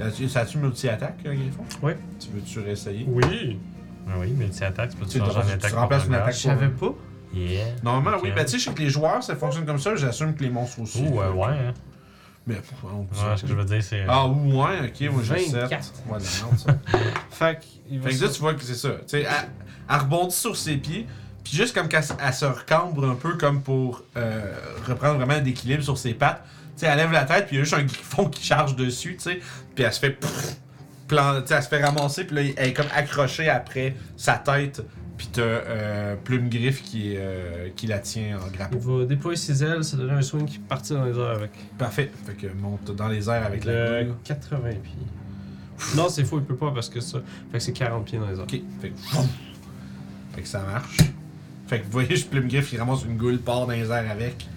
As-tu- 0.02 0.28
Ça 0.28 0.40
a-tu 0.40 0.58
multi-attaque, 0.58 1.18
euh, 1.26 1.34
Griffon? 1.34 1.64
Ouais. 1.82 1.96
Tu 2.18 2.28
veux-tu 2.34 2.60
réessayer? 2.60 3.04
Oui! 3.06 3.58
Ah 4.08 4.12
oui, 4.18 4.30
multi-attaque, 4.30 4.90
tu 4.90 4.96
peux 4.96 5.06
Tu, 5.06 5.20
en 5.20 5.28
tu 5.28 5.36
attaque 5.38 5.72
remplaces 5.74 6.06
une 6.06 6.14
attaque 6.14 6.34
Je 6.34 6.38
savais 6.40 6.68
pas. 6.68 6.94
Yeah. 7.34 7.66
Normalement, 7.84 8.18
oui. 8.22 8.32
Ben, 8.34 8.44
tu 8.44 8.52
sais, 8.52 8.58
je 8.58 8.64
sais 8.64 8.72
que 8.72 8.80
les 8.82 8.90
joueurs, 8.90 9.22
ça 9.22 9.36
fonctionne 9.36 9.64
comme 9.66 9.78
ça. 9.78 9.94
J'assume 9.94 10.34
que 10.34 10.42
les 10.42 10.50
monstres 10.50 10.80
aussi. 10.80 11.02
Ouh, 11.02 11.20
euh, 11.20 11.30
ouais, 11.32 11.46
hein. 11.48 11.74
Mais, 12.54 12.60
on 12.84 13.04
peut 13.04 13.16
Ouais, 13.16 13.36
ce 13.36 13.42
que 13.42 13.48
je 13.48 13.54
veux 13.54 13.64
dire, 13.64 13.82
c'est. 13.82 14.04
Ah, 14.08 14.26
ou 14.26 14.62
ouais, 14.62 14.88
ok, 14.88 15.12
moi 15.12 15.22
j'ai 15.24 15.38
7. 15.46 15.54
24. 15.62 15.92
Ouais, 16.08 16.18
la. 16.18 16.90
Fait 17.30 17.58
va 17.98 18.08
fait 18.10 18.16
que 18.18 18.24
là, 18.24 18.30
tu 18.30 18.40
vois 18.40 18.54
que 18.54 18.62
c'est 18.62 18.74
ça. 18.74 18.90
Tu 18.90 18.96
sais, 19.06 19.20
elle, 19.22 19.48
elle 19.88 19.96
rebondit 19.96 20.34
sur 20.34 20.56
ses 20.56 20.76
pieds, 20.76 21.06
puis 21.44 21.56
juste 21.56 21.74
comme 21.74 21.88
qu'elle 21.88 22.04
elle 22.24 22.34
se 22.34 22.44
recambre 22.44 23.08
un 23.08 23.14
peu 23.14 23.36
comme 23.36 23.62
pour 23.62 24.02
euh, 24.16 24.54
reprendre 24.86 25.16
vraiment 25.16 25.40
d'équilibre 25.40 25.82
sur 25.82 25.96
ses 25.98 26.14
pattes, 26.14 26.44
tu 26.76 26.80
sais, 26.80 26.86
elle 26.86 26.98
lève 26.98 27.12
la 27.12 27.24
tête, 27.24 27.46
puis 27.46 27.56
il 27.56 27.58
y 27.58 27.62
a 27.62 27.64
juste 27.64 27.74
un 27.76 27.82
griffon 27.84 28.28
qui 28.28 28.44
charge 28.44 28.76
dessus, 28.76 29.16
tu 29.16 29.22
sais. 29.30 29.40
Puis 29.74 29.84
elle 29.84 29.92
se 29.92 30.00
fait. 30.00 30.10
pff, 30.10 30.56
plan- 31.08 31.40
tu 31.42 31.48
sais, 31.48 31.54
elle 31.54 31.62
se 31.62 31.68
fait 31.68 31.82
ramasser, 31.84 32.24
puis 32.24 32.36
là, 32.36 32.42
elle 32.56 32.68
est 32.68 32.72
comme 32.72 32.86
accrochée 32.94 33.48
après 33.48 33.94
sa 34.16 34.34
tête. 34.34 34.82
Puis 35.20 35.28
t'as 35.30 35.42
euh, 35.42 36.16
Plume 36.16 36.48
Griffe 36.48 36.82
qui, 36.82 37.12
euh, 37.14 37.68
qui 37.76 37.86
la 37.86 37.98
tient 37.98 38.38
en 38.38 38.46
Il 38.46 38.52
grappin. 38.56 38.78
va 38.78 39.04
déployer 39.04 39.36
ses 39.36 39.62
ailes, 39.62 39.84
ça 39.84 39.98
donne 39.98 40.08
un 40.08 40.22
swing 40.22 40.46
qui 40.46 40.58
partit 40.58 40.94
dans 40.94 41.04
les 41.04 41.12
airs 41.14 41.32
avec. 41.32 41.50
Parfait. 41.76 42.10
Fait 42.24 42.32
que 42.32 42.46
monte 42.54 42.90
dans 42.96 43.06
les 43.06 43.28
airs 43.28 43.44
avec 43.44 43.66
la 43.66 44.02
boule. 44.04 44.14
80 44.24 44.58
pieds. 44.82 45.94
Non, 45.94 46.08
c'est 46.08 46.24
faux, 46.24 46.38
il 46.38 46.44
peut 46.46 46.56
pas 46.56 46.70
parce 46.70 46.88
que 46.88 47.00
ça. 47.00 47.18
Fait 47.52 47.58
que 47.58 47.62
c'est 47.64 47.74
40 47.74 48.06
pieds 48.06 48.18
dans 48.18 48.30
les 48.30 48.38
airs. 48.38 48.44
Ok. 48.44 48.62
Fait 48.80 48.88
que. 48.88 48.96
Fait 50.36 50.40
que 50.40 50.48
ça 50.48 50.60
marche. 50.60 50.96
Fait 51.66 51.80
que 51.80 51.84
vous 51.84 51.92
voyez, 51.92 52.16
je 52.16 52.24
Plume 52.30 52.48
Griffe, 52.48 52.72
il 52.72 52.78
ramasse 52.78 53.04
une 53.04 53.18
goule, 53.18 53.40
part 53.40 53.66
dans 53.66 53.72
les 53.72 53.90
airs 53.90 54.10
avec. 54.10 54.48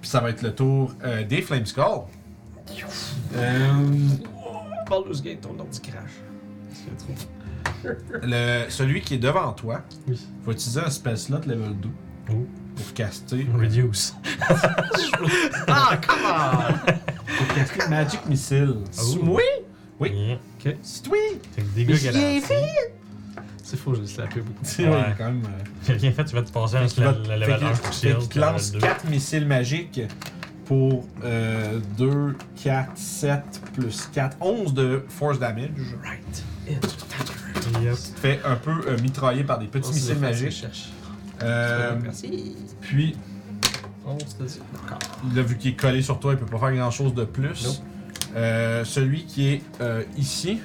Puis 0.00 0.10
ça 0.10 0.18
va 0.18 0.30
être 0.30 0.42
le 0.42 0.52
tour 0.52 0.92
euh, 1.04 1.22
des 1.22 1.40
Flame 1.40 1.66
Skull. 1.66 1.84
Euh, 3.36 3.72
Baldur's 4.88 5.22
Gate, 5.22 5.42
ton 5.42 5.56
ordi 5.56 5.80
crash. 5.80 6.10
C'est 6.72 6.96
trop. 6.98 7.14
Le, 8.22 8.64
celui 8.68 9.00
qui 9.00 9.14
est 9.14 9.18
devant 9.18 9.52
toi 9.52 9.82
Oui. 10.08 10.20
va 10.44 10.52
utiliser 10.52 10.80
un 10.80 10.90
spell 10.90 11.18
slot 11.18 11.40
level 11.46 11.74
2 11.80 11.88
Oh. 12.32 12.46
pour 12.76 12.94
caster, 12.94 13.46
Reduce. 13.58 14.14
Ah, 15.66 15.96
come 15.96 16.16
on! 16.24 16.92
pour 17.36 17.54
caster 17.54 17.88
Magic 17.88 18.20
Missile. 18.26 18.76
Oh. 19.00 19.18
Oui! 19.22 19.42
Oui. 19.98 20.10
Yeah. 20.64 20.72
C'est 20.82 21.06
oui! 21.08 21.18
Fait 21.54 21.62
que 21.62 21.66
dégâts 21.74 22.02
garantis. 22.04 22.42
C'est 23.62 23.76
faux, 23.76 23.94
j'ai 23.94 24.06
slappé 24.06 24.40
beaucoup. 24.40 24.58
C'est 24.62 24.84
Ouais. 24.84 24.90
ouais, 24.90 25.14
quand 25.16 25.26
même. 25.26 25.42
euh, 25.44 25.64
J'ai 25.86 25.92
rien 25.94 26.12
fait, 26.12 26.24
tu 26.24 26.34
vas 26.34 26.42
te 26.42 26.50
passer 26.50 26.76
un 26.76 26.80
le 26.80 27.36
level 27.38 27.56
qu'il- 27.58 27.66
1 27.66 27.70
pour 27.72 27.92
shield. 27.92 28.18
qu'il 28.18 28.28
te 28.28 28.38
level 28.38 28.52
lance 28.52 28.72
2. 28.72 28.78
4 28.80 29.04
missiles 29.08 29.46
magiques 29.46 30.00
pour 30.64 31.06
euh, 31.24 31.78
2, 31.96 32.36
4, 32.62 32.90
7 32.96 33.42
plus 33.74 34.08
4, 34.12 34.36
11 34.40 34.74
de 34.74 35.04
force 35.08 35.38
damage. 35.38 35.70
Right. 36.02 36.44
Yep. 37.82 37.96
Fait 38.16 38.40
un 38.44 38.56
peu 38.56 38.72
euh, 38.88 38.98
mitraillé 39.00 39.44
par 39.44 39.58
des 39.58 39.66
petits 39.66 39.92
missiles 39.92 40.18
magiques. 40.18 40.50
Cherche. 40.52 40.90
Euh, 41.42 41.96
Merci. 42.02 42.56
puis, 42.80 43.16
11, 44.06 44.18
t'as 44.38 44.44
dit? 44.44 44.60
D'accord. 44.74 44.98
là, 45.34 45.42
vu 45.42 45.56
qu'il 45.56 45.72
est 45.72 45.76
collé 45.76 46.02
sur 46.02 46.18
toi, 46.20 46.32
il 46.32 46.38
peut 46.38 46.46
pas 46.46 46.58
faire 46.58 46.74
grand 46.76 46.90
chose 46.90 47.14
de 47.14 47.24
plus. 47.24 47.64
Nope. 47.64 47.76
Euh, 48.36 48.84
celui 48.84 49.24
qui 49.24 49.48
est 49.48 49.62
euh, 49.80 50.04
ici 50.16 50.60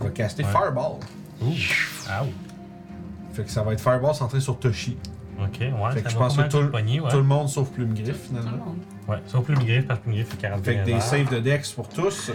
va 0.00 0.10
caster 0.10 0.42
Ouais. 0.44 0.50
Fireball. 0.50 0.92
Ouh. 1.42 1.52
Ah, 2.08 2.22
Fait 3.32 3.44
que 3.44 3.50
ça 3.50 3.62
va 3.62 3.72
être 3.72 3.80
Fireball 3.80 4.14
centré 4.14 4.40
sur 4.40 4.58
Toshi. 4.58 4.96
ok, 5.40 5.46
ouais. 5.60 5.68
Fait 5.92 6.02
que 6.02 6.04
ça 6.04 6.08
je 6.10 6.14
va 6.18 6.20
pense 6.26 6.36
que 6.36 6.42
tout 6.48 6.60
le- 6.62 6.70
ouais. 6.70 7.10
Tout 7.10 7.16
le 7.18 7.22
monde 7.22 7.48
sauf 7.48 7.68
Plume 7.70 7.94
Griffe 7.94 8.28
Tout 8.28 8.34
le 8.34 8.40
finalement. 8.40 8.64
monde. 8.64 8.78
Ouais, 9.08 9.18
sauf 9.26 9.44
plus 9.44 9.54
le 9.54 9.60
griffe 9.64 9.86
parce 9.86 10.00
que 10.00 10.06
le 10.08 10.14
griffe 10.14 10.28
fait 10.30 10.36
40 10.38 10.64
Fait 10.64 10.76
que 10.76 10.84
des 10.86 11.00
saves 11.00 11.30
de 11.30 11.38
Dex 11.38 11.70
pour 11.72 11.88
tous. 11.88 12.30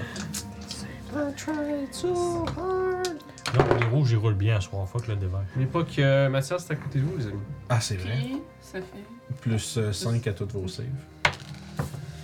Non, 3.57 3.63
les 3.79 3.85
rouges, 3.87 4.11
ils 4.11 4.17
roulent 4.17 4.33
bien 4.35 4.57
à 4.57 4.61
soir. 4.61 4.87
Fuck 4.87 5.07
le 5.07 5.15
dévers. 5.15 5.41
N'oubliez 5.55 5.71
pas 5.71 5.83
que 5.83 6.01
euh, 6.01 6.29
Mathias, 6.29 6.65
c'est 6.67 6.73
à 6.73 6.75
côté 6.75 6.99
de 6.99 7.05
vous, 7.05 7.17
les 7.17 7.25
amis. 7.27 7.39
Ah, 7.69 7.81
c'est 7.81 7.95
vrai. 7.95 8.11
Puis, 8.19 8.37
ça 8.61 8.79
fait. 8.79 9.35
Plus 9.41 9.79
5 9.91 10.27
à 10.27 10.33
tous 10.33 10.47
vos 10.53 10.67
saves. 10.67 10.85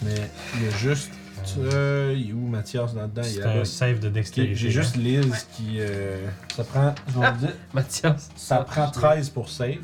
Mais 0.03 0.29
il 0.57 0.63
y 0.65 0.67
a 0.67 0.71
juste. 0.71 1.11
Euh, 1.59 2.13
il 2.17 2.29
est 2.29 2.33
où 2.33 2.47
Mathias 2.47 2.93
là-dedans? 2.95 3.21
C'est 3.23 3.43
un 3.43 3.65
save 3.65 3.99
de 3.99 4.09
dextérité. 4.09 4.55
J'ai 4.55 4.71
juste 4.71 4.95
hein. 4.97 5.01
Liz 5.01 5.47
qui. 5.55 5.77
euh, 5.79 6.27
ça 6.55 6.63
prend. 6.63 6.93
Je 7.07 7.19
vais 7.19 7.31
vous 7.31 7.37
dire, 7.39 7.53
Mathias. 7.73 8.29
ça 8.35 8.57
prend 8.59 8.89
13 8.89 9.29
pour 9.29 9.49
save. 9.49 9.77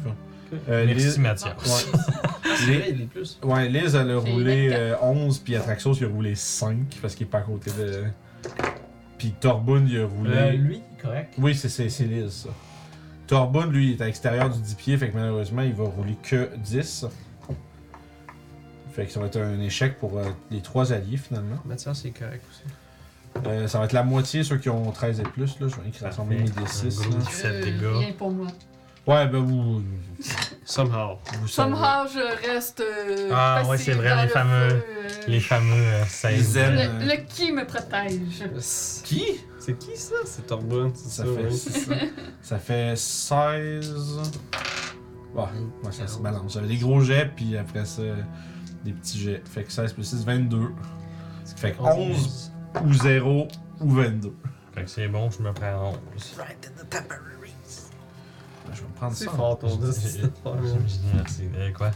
Euh, 0.70 0.86
Merci, 0.86 0.94
Liz, 1.06 1.18
Mathias. 1.18 1.54
Ouais. 1.66 2.00
C'est 2.58 2.66
Les- 2.66 2.78
vrai, 2.80 2.92
il 2.96 3.02
est 3.02 3.06
plus. 3.06 3.40
ouais, 3.44 3.70
Liz, 3.70 3.96
elle 3.96 4.12
a 4.12 4.18
roulé 4.18 4.70
24. 4.70 4.80
euh, 4.80 4.96
11, 5.02 5.40
puis 5.40 5.56
Atraxos, 5.56 5.94
il 5.94 6.06
a 6.06 6.08
roulé 6.10 6.36
5 6.36 6.78
parce 7.02 7.16
qu'il 7.16 7.26
est 7.28 7.30
pas 7.30 7.40
à 7.40 7.42
côté 7.42 7.72
de. 7.78 8.04
Puis 9.22 9.36
Torbun, 9.40 9.86
il 9.88 10.00
a 10.00 10.08
roulé. 10.08 10.32
Euh, 10.34 10.52
lui, 10.54 10.82
correct. 11.00 11.36
Oui, 11.38 11.54
c'est- 11.54 11.70
c'est 11.70 11.90
c'est 11.90 12.06
Liz, 12.06 12.32
ça. 12.32 12.50
Torbun, 13.28 13.68
lui, 13.68 13.92
il 13.92 13.92
est 13.92 14.02
à 14.02 14.08
l'extérieur 14.08 14.50
du 14.50 14.60
10 14.60 14.74
pieds, 14.74 14.98
fait 14.98 15.12
que 15.12 15.16
malheureusement, 15.16 15.62
il 15.62 15.74
va 15.76 15.84
rouler 15.84 16.18
que 16.24 16.50
10. 16.58 17.06
Fait 18.94 19.06
que 19.06 19.12
ça 19.12 19.20
va 19.20 19.28
être 19.28 19.38
un 19.40 19.60
échec 19.62 20.00
pour 20.00 20.18
euh, 20.18 20.26
les 20.50 20.62
trois 20.62 20.92
alliés, 20.92 21.18
finalement. 21.18 21.58
Mathias, 21.66 22.02
il 22.04 22.08
est 22.08 22.18
correct 22.20 22.44
aussi. 22.50 22.64
Euh, 23.48 23.68
ça 23.68 23.78
va 23.78 23.86
être 23.86 23.94
la 23.94 24.02
moitié, 24.04 24.44
ceux 24.44 24.58
qui 24.58 24.70
ont 24.70 24.92
13 24.92 25.20
et 25.20 25.24
plus, 25.24 25.60
là. 25.60 25.68
Je 25.68 25.76
vais 25.82 25.88
écrire 25.90 26.08
rassembler 26.08 26.38
mes 26.40 26.50
Parfait. 26.50 26.88
D6. 26.90 27.00
Un 27.06 27.10
gros 27.10 27.20
là. 27.20 27.26
Sept 27.30 27.46
Euh, 27.54 27.64
dégâts. 27.64 28.18
Pour 28.18 28.32
moi. 28.32 28.48
Ouais, 29.08 29.28
ben 29.28 29.40
vous. 29.40 29.82
Somehow. 30.64 31.18
vous 31.40 31.48
savez. 31.48 31.72
Somehow, 31.74 32.08
je 32.08 32.48
reste. 32.52 32.82
euh, 32.82 33.30
Ah, 33.34 33.64
ouais, 33.68 33.78
c'est 33.78 33.94
vrai, 33.94 34.10
dans 34.10 34.16
les 34.18 34.22
le 34.24 34.28
fameux- 34.30 34.70
feu, 34.70 34.84
euh, 35.00 35.10
Les 35.28 35.40
fameux 35.40 35.74
euh. 35.74 36.04
Les 36.30 36.58
ailes. 36.58 36.78
euh, 36.80 37.00
Le, 37.00 37.06
le 37.08 37.24
qui 37.28 37.52
me 37.52 37.66
protège. 37.66 38.44
Qui? 39.04 39.26
C'est 39.60 39.78
qui 39.78 39.98
ça? 39.98 40.16
C'est 40.26 40.46
Torbun, 40.46 40.92
c'est 40.94 41.10
ça 41.10 41.24
ça, 41.26 41.30
fait, 41.34 41.48
oui. 41.48 41.58
ça. 41.58 41.96
ça 42.42 42.60
fait 42.60 42.96
16. 42.96 43.94
Ouais, 45.34 45.44
ouais, 45.84 45.92
ça 45.92 46.08
se 46.08 46.20
balance. 46.20 46.54
J'avais 46.54 46.68
des 46.68 46.78
gros 46.78 47.02
jets, 47.02 47.32
puis 47.36 47.58
après 47.58 47.86
ça, 47.86 48.02
des 48.86 48.92
petits 48.94 49.20
jets. 49.20 49.42
Fait 49.46 49.64
que 49.64 49.72
16 49.72 49.94
plus 49.94 50.04
6, 50.04 50.24
22. 50.26 50.70
Fait 51.56 51.72
que 51.72 51.82
11 51.82 52.52
ou 52.86 52.94
0 52.94 53.48
ou 53.80 53.90
22. 53.90 54.34
Fait 54.74 54.84
que 54.84 54.90
c'est 54.90 55.08
bon, 55.08 55.30
je 55.32 55.42
me 55.42 55.52
prends 55.54 55.94
11. 56.16 56.36
Je 58.82 58.86
vais 58.88 58.94
prendre 58.96 59.16
C'est 59.16 59.26
ça. 59.26 59.32
fort 59.32 59.60
ton 59.60 59.70
Je- 59.70 59.76
10. 59.92 60.18
je- 60.18 60.22
je 60.22 60.98
dis 60.98 61.00
merci. 61.14 61.44
Quoi? 61.78 61.92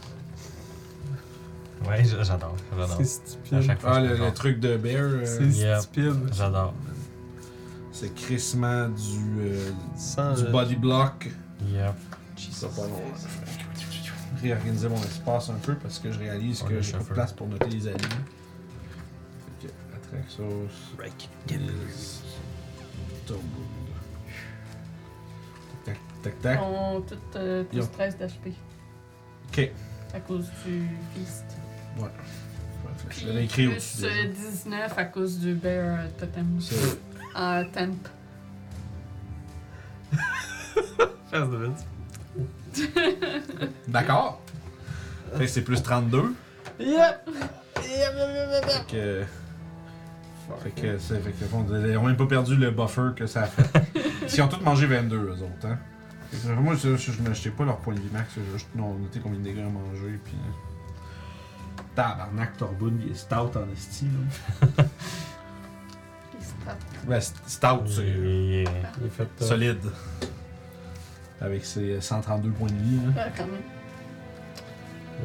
Ouais, 1.87 2.03
j'adore. 2.03 2.55
J'adore. 2.71 2.95
C'est 2.97 3.01
À 3.01 3.05
stupide. 3.05 3.61
chaque 3.61 3.81
fois, 3.81 3.91
Ah, 3.95 4.03
je 4.05 4.09
le, 4.13 4.17
le 4.25 4.33
truc 4.33 4.59
de 4.59 4.77
Bear, 4.77 5.01
euh, 5.03 5.25
C'est 5.25 5.43
Yep. 5.45 5.77
stupide. 5.81 6.15
J'adore. 6.33 6.73
c'est 7.91 8.13
crissement 8.13 8.89
du, 8.89 9.39
euh, 9.39 9.71
Sans 9.97 10.33
du 10.35 10.43
le- 10.43 10.51
body 10.51 10.75
block. 10.75 11.29
Yep. 11.67 11.93
Ça 12.51 12.67
pas 12.67 12.81
long. 12.83 13.01
Réorganiser 14.41 14.89
mon 14.89 15.01
espace 15.01 15.49
un 15.49 15.53
peu 15.55 15.75
parce 15.75 15.99
que 15.99 16.11
je 16.11 16.19
réalise 16.19 16.61
On 16.63 16.67
que 16.67 16.81
j'ai 16.81 16.91
pas 16.93 16.99
de 16.99 17.03
place 17.05 17.31
pour 17.33 17.47
noter 17.47 17.69
les 17.69 17.87
alliés. 17.87 17.97
Fait 19.61 19.67
que 19.67 19.73
Atraxos, 19.95 20.67
Liz, 21.49 22.21
Torbund. 23.25 23.45
Tac, 26.25 26.41
tac, 26.41 26.59
ont 26.61 27.01
toutes 27.01 27.35
euh, 27.35 27.63
plus 27.63 27.77
Yo. 27.79 27.85
13 27.85 28.17
d'HP 28.17 28.53
Ok. 29.49 29.71
à 30.13 30.19
cause 30.21 30.49
du 30.65 30.87
Beast. 31.15 31.45
Ouais, 31.99 32.09
Je 33.11 33.27
l'avais 33.27 33.45
écrit 33.45 33.65
plus 33.67 33.73
au-dessus. 33.73 34.05
euh, 34.05 34.27
déjà. 34.27 34.49
19 34.51 34.97
à 34.97 35.05
cause 35.05 35.39
du 35.39 35.53
Bear 35.53 35.99
euh, 35.99 36.07
Totem. 36.19 36.57
C'est- 36.59 36.97
En 37.35 37.63
temp. 37.65 37.93
Face 41.31 41.49
de 41.49 41.57
Vince. 41.57 41.85
D'accord. 43.87 44.41
Fait 45.37 45.45
que 45.45 45.51
c'est 45.51 45.61
plus 45.63 45.81
32. 45.83 46.33
Yep! 46.79 47.29
Fait 47.75 48.85
que. 48.91 49.23
Fait 50.63 50.69
que, 50.71 50.97
c'est, 50.99 51.19
fait 51.21 51.31
que, 51.31 51.45
bon, 51.45 51.65
ils 51.69 51.97
ont 51.97 52.03
même 52.03 52.15
pas 52.17 52.27
perdu 52.27 52.55
le 52.55 52.69
buffer 52.71 53.09
que 53.15 53.25
ça 53.25 53.43
a 53.43 53.45
fait. 53.47 53.81
Ils 54.37 54.41
ont 54.43 54.47
tous 54.47 54.61
mangé 54.63 54.85
22, 54.85 55.15
eux 55.17 55.31
autres, 55.31 55.65
hein. 55.67 55.79
Que, 56.31 56.51
moi, 56.53 56.75
je, 56.75 56.95
je, 56.97 57.11
je 57.11 57.21
m'achetais 57.21 57.49
pas 57.51 57.65
leur 57.65 57.77
point 57.77 57.93
de 57.93 57.99
vie 57.99 58.09
max, 58.11 58.29
j'ai 58.35 58.51
juste 58.53 58.67
non, 58.75 58.93
noté 58.95 59.19
combien 59.21 59.39
de 59.39 59.43
dégâts 59.43 59.57
ils 59.59 59.65
ont 59.65 59.71
mangé, 59.71 60.19
puis. 60.23 60.35
Tabarnak, 61.95 62.57
Torbun, 62.57 62.91
il 63.05 63.11
est 63.11 63.15
stout 63.15 63.35
en 63.57 63.71
esti, 63.73 64.05
là. 64.05 64.83
Puis 66.31 66.41
stop. 66.41 66.75
Ben, 67.07 67.19
st- 67.19 67.33
stout, 67.47 67.87
c'est 67.87 68.03
Yeah. 68.05 68.69
Il 68.99 69.07
est 69.07 69.09
fait. 69.09 69.23
euh, 69.41 69.45
solide. 69.45 69.79
Avec 71.41 71.65
ses 71.65 71.99
132 72.01 72.49
points 72.51 72.67
de 72.69 72.73
vie, 72.75 72.95
là. 73.05 73.23
Ah, 73.25 73.29
quand 73.35 73.45
même. 73.45 73.61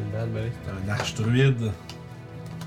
Une 0.05 0.11
bad 0.13 0.33
belly. 0.33 0.51
C'est 0.65 0.71
un 0.71 0.93
arche 0.93 1.15
druide. 1.15 1.73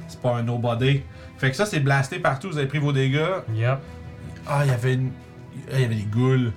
C'est 0.08 0.20
pas 0.22 0.38
un 0.38 0.44
nobody. 0.44 1.02
Fait 1.38 1.50
que 1.52 1.56
ça, 1.56 1.66
c'est 1.66 1.80
blasté 1.80 2.20
partout, 2.20 2.50
vous 2.50 2.58
avez 2.58 2.68
pris 2.68 2.80
vos 2.80 2.92
dégâts. 2.94 3.26
Yep. 3.54 3.80
Ah, 4.48 4.66
il 4.66 4.72
y 4.72 4.74
avait 4.74 4.94
une. 4.96 5.12
ah, 5.72 5.76
Il 5.76 5.82
y 5.82 5.86
avait 5.86 5.96
des 5.96 6.04
ghouls. 6.04 6.52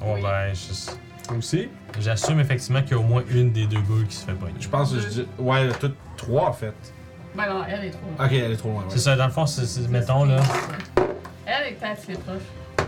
Oh, 0.00 0.16
ben, 0.22 0.52
je- 0.54 0.90
Aussi? 1.36 1.68
j'assume 2.00 2.40
effectivement 2.40 2.82
qu'il 2.82 2.92
y 2.92 2.94
a 2.94 2.98
au 2.98 3.02
moins 3.02 3.22
une 3.30 3.52
des 3.52 3.66
deux 3.66 3.80
goules 3.80 4.06
qui 4.06 4.16
se 4.16 4.24
fait 4.26 4.32
pogner. 4.34 4.54
Je 4.60 4.68
pense 4.68 4.92
que 4.92 5.00
je 5.00 5.08
dis. 5.08 5.26
Ouais, 5.38 5.68
toutes 5.80 5.96
trois 6.16 6.48
en 6.48 6.52
fait. 6.52 6.74
Ben 7.36 7.46
non, 7.48 7.62
elle 7.68 7.86
est 7.86 7.90
trop. 7.90 8.00
Ok, 8.24 8.32
elle 8.32 8.52
est 8.52 8.56
trop 8.56 8.70
loin. 8.70 8.84
C'est 8.88 8.94
Ouais. 8.94 9.00
ça, 9.00 9.16
dans 9.16 9.26
le 9.26 9.32
fond, 9.32 9.46
c'est, 9.46 9.66
c'est- 9.66 9.88
mettons 9.88 10.24
là. 10.24 10.40
Elle 11.46 11.72
est 11.72 11.82
assez 11.84 12.12
proche. 12.12 12.42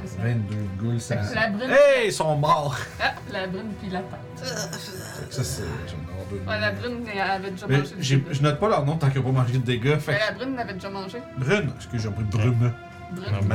C'est 0.05 0.17
ça. 0.19 0.23
22 0.23 0.57
ghouls, 0.79 1.01
ça. 1.01 1.17
Fait 1.19 1.31
que 1.31 1.35
La 1.35 1.49
brune. 1.51 1.71
Hey, 1.71 2.07
ils 2.09 2.13
sont 2.13 2.37
morts! 2.37 2.77
Ah, 3.03 3.15
la 3.33 3.47
brune 3.49 3.73
puis 3.81 3.91
la 3.91 4.01
tête. 4.01 4.19
Fait 4.45 5.29
que 5.29 5.35
ça, 5.35 5.43
c'est. 5.45 5.63
j'en 5.63 5.97
ai 5.97 6.31
deux. 6.31 6.49
Ouais, 6.49 6.61
la 6.61 6.73
brune 6.73 6.99
elle 7.13 7.21
avait 7.21 7.51
déjà 7.51 7.67
Mais 7.69 7.79
mangé. 7.79 7.95
j'ai- 7.99 8.25
je 8.31 8.43
note 8.43 8.61
pas 8.61 8.69
leur 8.69 8.85
nom 8.85 8.97
tant 8.97 9.09
qu'ils 9.11 9.21
ont 9.21 9.33
pas 9.33 9.41
mangé 9.41 9.55
de 9.55 9.59
dégâts. 9.65 9.97
Fait 9.99 10.13
Mais 10.13 10.19
que- 10.19 10.25
la 10.27 10.33
brune 10.33 10.57
l'avait 10.57 10.75
déjà 10.75 10.91
mangé. 10.91 11.19
Brune. 11.39 11.71
Excuse, 11.77 12.03
j'ai 12.03 12.11
pris 12.11 12.25
Brume. 12.25 12.73
Brune. 13.13 13.33
Non. 13.33 13.55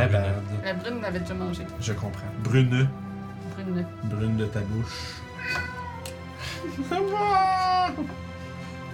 La 0.65 0.73
brune 0.73 1.01
l'avait 1.01 1.19
déjà 1.19 1.33
mangé. 1.35 1.63
Je 1.79 1.93
comprends. 1.93 2.27
Brune. 2.43 2.89
Brune. 3.63 3.85
Brune 4.03 4.37
de 4.37 4.45
ta 4.45 4.59
bouche. 4.61 5.15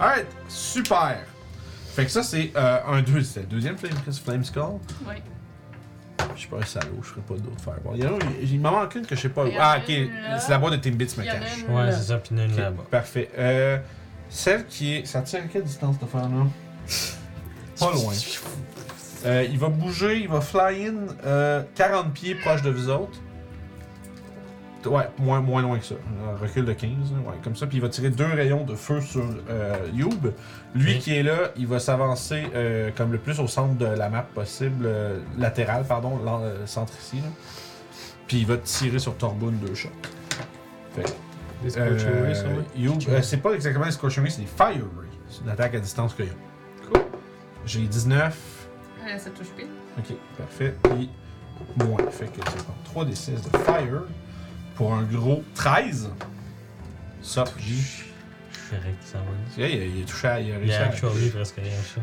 Alright, 0.00 0.26
super. 0.48 1.18
Fait 1.94 2.04
que 2.04 2.10
ça, 2.10 2.22
c'est 2.22 2.52
euh, 2.56 2.78
un 2.86 3.02
deux. 3.02 3.22
C'était 3.22 3.40
le 3.40 3.46
deuxième 3.46 3.76
Flame, 3.76 3.92
Flame 4.24 4.44
Skull. 4.44 4.78
Oui. 5.06 5.14
Je 6.34 6.40
suis 6.40 6.48
pas 6.48 6.58
un 6.58 6.64
salaud, 6.64 6.98
je 7.02 7.08
ferai 7.08 7.20
pas 7.22 7.34
d'autres 7.34 7.60
Fireball. 7.62 7.96
Il 7.96 8.04
y 8.04 8.06
en 8.06 8.14
a 8.16 8.18
il 8.42 8.60
m'en 8.60 8.70
manque 8.70 8.94
une 8.94 9.06
que 9.06 9.16
je 9.16 9.20
sais 9.22 9.28
pas. 9.28 9.46
Il 9.46 9.54
y 9.54 9.58
en 9.58 9.62
Ah, 9.62 9.70
a 9.72 9.78
ok. 9.78 9.88
une 9.88 10.12
là. 10.12 10.38
C'est 10.38 10.50
la 10.50 10.58
boîte 10.58 10.74
de 10.74 10.76
Timbits 10.78 11.06
Il 11.18 11.24
y 11.24 11.30
en 11.30 11.32
a 11.32 11.38
Macache. 11.38 11.58
une 11.68 11.74
Ouais, 11.74 11.86
là. 11.86 11.92
c'est 11.92 12.04
ça, 12.04 12.18
puis 12.18 12.34
une 12.36 12.50
Ok, 12.52 12.56
là-bas. 12.58 12.82
Parfait. 12.90 13.30
Euh, 13.36 13.78
celle 14.28 14.66
qui 14.66 14.94
est. 14.96 15.06
Ça 15.06 15.22
tire 15.22 15.40
à 15.40 15.46
quelle 15.48 15.64
distance 15.64 15.96
cette 15.98 16.04
affaire-là? 16.04 16.46
Pas 17.80 17.92
loin. 17.92 18.12
Euh, 19.26 19.46
il 19.50 19.58
va 19.58 19.68
bouger, 19.68 20.20
il 20.20 20.28
va 20.28 20.40
fly 20.40 20.86
in 20.88 20.94
euh, 21.26 21.62
40 21.74 22.12
pieds 22.12 22.36
proche 22.36 22.62
de 22.62 22.70
vous 22.70 22.88
autres. 22.88 23.18
Ouais, 24.86 25.08
moins, 25.18 25.40
moins 25.40 25.60
loin 25.60 25.78
que 25.78 25.84
ça. 25.84 25.96
Un 26.32 26.36
recul 26.36 26.64
de 26.64 26.72
15, 26.72 26.88
là, 26.90 27.18
ouais, 27.30 27.36
comme 27.42 27.56
ça. 27.56 27.66
Puis 27.66 27.78
il 27.78 27.80
va 27.80 27.88
tirer 27.88 28.10
deux 28.10 28.26
rayons 28.32 28.64
de 28.64 28.76
feu 28.76 29.00
sur 29.00 29.24
euh, 29.50 29.76
Youb. 29.92 30.32
Lui 30.74 30.98
qui 30.98 31.14
est 31.16 31.22
là, 31.24 31.50
il 31.56 31.66
va 31.66 31.80
s'avancer 31.80 32.46
euh, 32.54 32.90
comme 32.96 33.10
le 33.10 33.18
plus 33.18 33.40
au 33.40 33.48
centre 33.48 33.74
de 33.74 33.86
la 33.86 34.08
map 34.08 34.22
possible, 34.22 34.84
euh, 34.86 35.18
latéral, 35.36 35.84
pardon, 35.84 36.20
euh, 36.24 36.64
centre 36.66 36.92
ici. 37.00 37.16
Là. 37.16 37.28
Puis 38.28 38.38
il 38.38 38.46
va 38.46 38.56
tirer 38.58 38.98
sur 38.98 39.16
Torbun 39.16 39.50
deux 39.52 39.74
shots. 39.74 39.88
Fait 40.94 41.02
que, 41.02 41.08
Des 41.64 41.78
euh, 41.78 42.34
euh, 43.08 43.22
c'est 43.22 43.38
pas 43.38 43.52
exactement 43.52 43.86
des 43.86 43.90
Scorching 43.90 44.22
Ray, 44.22 44.30
c'est 44.30 44.42
des 44.42 44.46
Fire 44.46 44.68
Ray. 44.74 45.08
C'est 45.28 45.42
une 45.42 45.50
attaque 45.50 45.74
à 45.74 45.80
distance 45.80 46.14
que 46.14 46.22
Cool. 46.22 47.02
J'ai 47.66 47.80
19. 47.80 48.68
Euh, 49.06 49.18
ça 49.18 49.30
touche 49.30 49.48
pile. 49.56 49.66
Ok, 49.98 50.14
parfait. 50.36 50.74
Puis 50.84 51.10
moins. 51.84 51.98
Fait 52.10 52.26
que 52.26 52.40
prends 52.40 52.74
3 52.84 53.04
des 53.06 53.14
6 53.14 53.32
de 53.32 53.58
Fire 53.58 54.02
pour 54.78 54.94
un 54.94 55.02
gros 55.02 55.42
13. 55.54 56.08
Ça. 57.20 57.44
Je 57.58 58.76
que 58.90 59.04
ça 59.04 59.18
va. 59.18 59.24
Il, 59.58 59.64
a- 59.64 59.68
il 59.68 60.02
a 60.02 60.06
touché 60.06 60.28
à. 60.28 60.40
Il 60.40 60.52
a 60.52 60.54
Il 60.54 60.58
réussi 60.60 60.74
a 60.76 60.84
à. 60.84 60.88
presque 60.88 61.54
rien, 61.56 61.72
ça. 61.94 62.00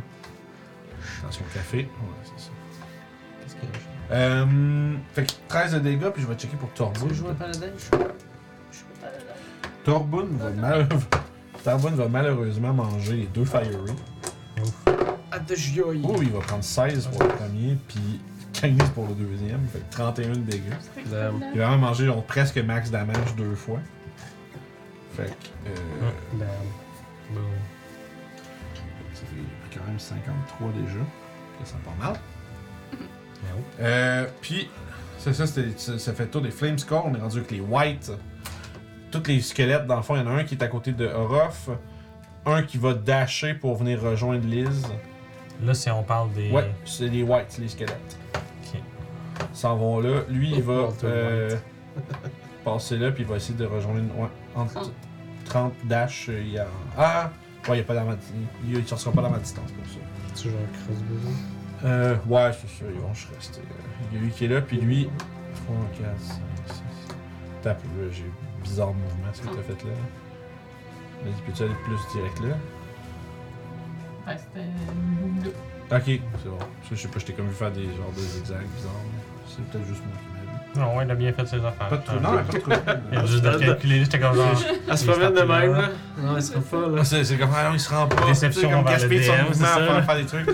Dans 1.23 1.31
son 1.31 1.43
café. 1.53 1.77
Ouais, 1.77 1.85
c'est 2.23 2.43
ça. 2.45 2.49
Qu'est-ce 3.41 3.55
qu'il 3.55 3.63
y 3.63 4.13
a 4.13 4.15
Euh, 4.15 4.93
fait 5.13 5.23
que 5.25 5.31
13 5.47 5.73
de 5.73 5.79
dégâts, 5.79 6.09
puis 6.09 6.21
je 6.21 6.27
vais 6.27 6.35
checker 6.35 6.57
pour 6.57 6.69
Torbun. 6.73 7.07
Tu 7.07 7.15
joues 7.15 7.29
un 7.29 7.33
paladin? 7.33 7.67
Torbun 9.83 10.25
va, 10.31 10.49
mal... 10.51 10.87
Torbun 11.63 11.91
va 11.91 12.07
malheureusement 12.07 12.73
manger 12.73 13.15
les 13.17 13.25
deux 13.27 13.45
Fire 13.45 13.61
Ray. 13.61 13.95
Ah, 15.31 15.39
Oh, 16.03 16.15
il 16.21 16.31
va 16.31 16.39
prendre 16.39 16.63
16 16.63 17.07
pour 17.07 17.21
le 17.23 17.27
premier, 17.29 17.77
puis 17.87 18.19
15 18.77 18.89
pour 18.91 19.07
le 19.07 19.13
deuxième. 19.13 19.65
Fait 19.71 19.79
que 19.79 19.91
31 19.91 20.29
de 20.29 20.35
dégâts. 20.35 20.61
Damn. 21.09 21.43
Il 21.53 21.59
va 21.59 21.67
vraiment 21.67 21.87
manger 21.87 22.05
genre, 22.05 22.23
presque 22.23 22.57
max 22.57 22.89
damage 22.91 23.35
deux 23.37 23.55
fois. 23.55 23.79
Fait 25.15 25.25
que. 25.25 25.69
Euh, 25.69 26.09
Damn. 26.33 26.47
Boom. 27.33 27.43
Ça 29.13 29.21
fait 29.25 29.77
quand 29.79 29.85
même 29.87 29.99
53 29.99 30.71
déjà. 30.81 30.99
Ça 31.63 31.71
sent 31.71 31.77
pas 31.83 32.05
mal. 32.05 32.19
Ouais. 33.43 33.61
Euh, 33.81 34.25
puis, 34.41 34.69
c'est 35.19 35.33
ça, 35.33 35.45
c'était- 35.45 35.77
ça, 35.77 35.99
ça 35.99 36.13
fait 36.13 36.23
le 36.23 36.29
tour 36.31 36.41
des 36.41 36.49
Flame 36.49 36.79
Score. 36.79 37.05
On 37.05 37.13
est 37.13 37.19
rendu 37.19 37.37
avec 37.37 37.51
les 37.51 37.59
Whites. 37.59 38.11
Tous 39.11 39.21
les 39.27 39.39
squelettes, 39.39 39.85
dans 39.85 39.97
le 39.97 40.01
fond, 40.01 40.15
il 40.15 40.21
y 40.21 40.23
en 40.23 40.27
a 40.27 40.31
un 40.39 40.43
qui 40.45 40.55
est 40.55 40.63
à 40.63 40.67
côté 40.67 40.93
de 40.93 41.05
Orof. 41.05 41.69
Un 42.47 42.63
qui 42.63 42.77
va 42.79 42.93
dasher 42.95 43.53
pour 43.53 43.75
venir 43.75 44.01
rejoindre 44.01 44.47
Liz. 44.47 44.87
Là, 45.63 45.73
si 45.75 45.91
on 45.91 46.01
parle 46.01 46.31
des. 46.33 46.49
Ouais, 46.49 46.71
c'est 46.85 47.07
les 47.07 47.21
Whites, 47.21 47.57
les 47.59 47.67
squelettes. 47.67 48.17
S'en 49.65 49.77
vont 49.77 49.99
là. 49.99 50.21
Lui, 50.29 50.51
il 50.57 50.61
va 50.61 50.89
euh, 51.05 51.49
passer 52.63 52.99
là, 52.99 53.11
puis 53.11 53.23
il 53.23 53.27
va 53.27 53.37
essayer 53.37 53.57
de 53.57 53.65
rejoindre. 53.65 54.15
Ouais, 54.15 54.27
entre 54.55 54.73
30. 54.75 54.91
30 55.45 55.73
dash. 55.85 56.29
euh, 56.29 56.39
Il 56.39 56.51
y 56.51 56.59
a. 56.59 56.67
Ah! 56.95 57.31
Ouais, 57.67 57.69
il 57.69 57.73
n'y 57.73 57.79
a 57.79 57.83
pas 57.83 57.99
à 57.99 58.05
Il 58.63 58.77
ne 58.77 58.85
sortira 58.85 59.11
pas 59.11 59.23
d'arme 59.23 59.33
à 59.33 59.39
distance 59.39 59.71
pour 59.71 59.83
ça. 59.87 59.97
Tu 60.35 60.49
joues 60.49 60.55
un 60.55 60.77
crossbow 60.77 61.29
Euh, 61.83 62.15
ouais, 62.27 62.51
c'est 62.53 62.67
ça, 62.77 62.85
ils 62.93 62.99
vont 62.99 63.11
juste 63.15 63.29
rester. 63.35 63.61
euh, 63.61 64.05
Il 64.11 64.17
y 64.17 64.21
a 64.21 64.23
lui 64.25 64.31
qui 64.31 64.45
est 64.45 64.49
là, 64.49 64.61
puis 64.61 64.77
lui. 64.77 65.09
3, 65.65 65.75
4, 65.97 66.19
5, 66.21 66.35
6. 66.67 66.83
Tape, 67.63 67.81
là, 67.83 68.03
j'ai 68.11 68.31
bizarre 68.61 68.93
mouvement 68.93 69.33
ce 69.33 69.41
que 69.41 69.47
t'as 69.47 69.63
fait 69.63 69.83
là. 69.83 69.93
Vas-y, 71.23 71.41
peux-tu 71.43 71.63
aller 71.63 71.73
plus 71.85 71.97
direct 72.13 72.39
là? 72.41 72.55
Ouais, 74.27 74.37
c'était. 74.37 75.95
Ok, 75.95 76.21
c'est 76.43 76.49
bon. 76.49 76.59
Je 76.91 76.95
sais 76.95 77.07
pas, 77.07 77.17
je 77.17 77.25
t'ai 77.25 77.33
comme 77.33 77.47
vu 77.47 77.53
faire 77.55 77.71
des 77.71 77.85
genres 77.85 78.11
de 78.15 78.19
zigzags 78.21 78.67
bizarres. 78.75 78.91
mais 79.11 79.34
C'est 79.47 79.63
peut-être 79.65 79.87
juste 79.87 80.01
moi 80.05 80.15
qui 80.19 80.27
m'a 80.27 80.39
vu. 80.41 80.79
Non, 80.79 80.97
ouais, 80.97 81.05
il 81.05 81.11
a 81.11 81.15
bien 81.15 81.31
fait 81.31 81.45
ses 81.45 81.57
affaires. 81.57 81.87
Pas 81.87 81.97
de 81.97 82.03
trou. 82.03 82.15
Ah, 82.17 82.21
Non, 82.21 82.43
pas 82.43 82.53
de 82.53 82.59
trou. 82.59 82.71
Il 83.11 83.17
a 83.17 83.25
juste 83.25 83.43
de 83.43 83.57
calculer, 83.57 83.99
j'étais 84.03 84.19
comme 84.19 84.35
genre. 84.35 84.61
Elle 84.89 84.97
se 84.97 85.05
promène 85.09 85.33
de 85.33 85.41
même, 85.41 85.73
là. 85.73 85.89
Non, 86.17 86.35
elle 86.35 86.43
sera 86.43 86.59
pas, 86.59 86.87
là. 86.89 86.97
Ah, 86.99 87.03
C'est 87.05 87.37
comme, 87.37 87.49
ah 87.55 87.69
non, 87.69 87.75
il 87.75 87.79
se 87.79 87.89
rend 87.93 88.07
pas. 88.07 88.25
Déception 88.25 88.69
comme 88.69 88.83
gaspiller 88.85 89.23
son 89.23 89.37
mouvement 89.47 89.67
à 89.67 90.01
faire, 90.03 90.15
des 90.17 90.25
trucs. 90.25 90.47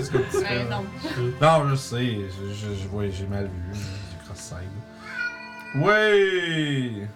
Mais 0.43 0.63
non. 0.65 0.83
Non, 1.41 1.69
je 1.69 1.75
sais, 1.75 2.17
j'ai 3.11 3.27
mal 3.27 3.45
vu, 3.45 3.73
du 3.73 4.25
cross-side. 4.25 4.57
Ouais! 5.75 7.07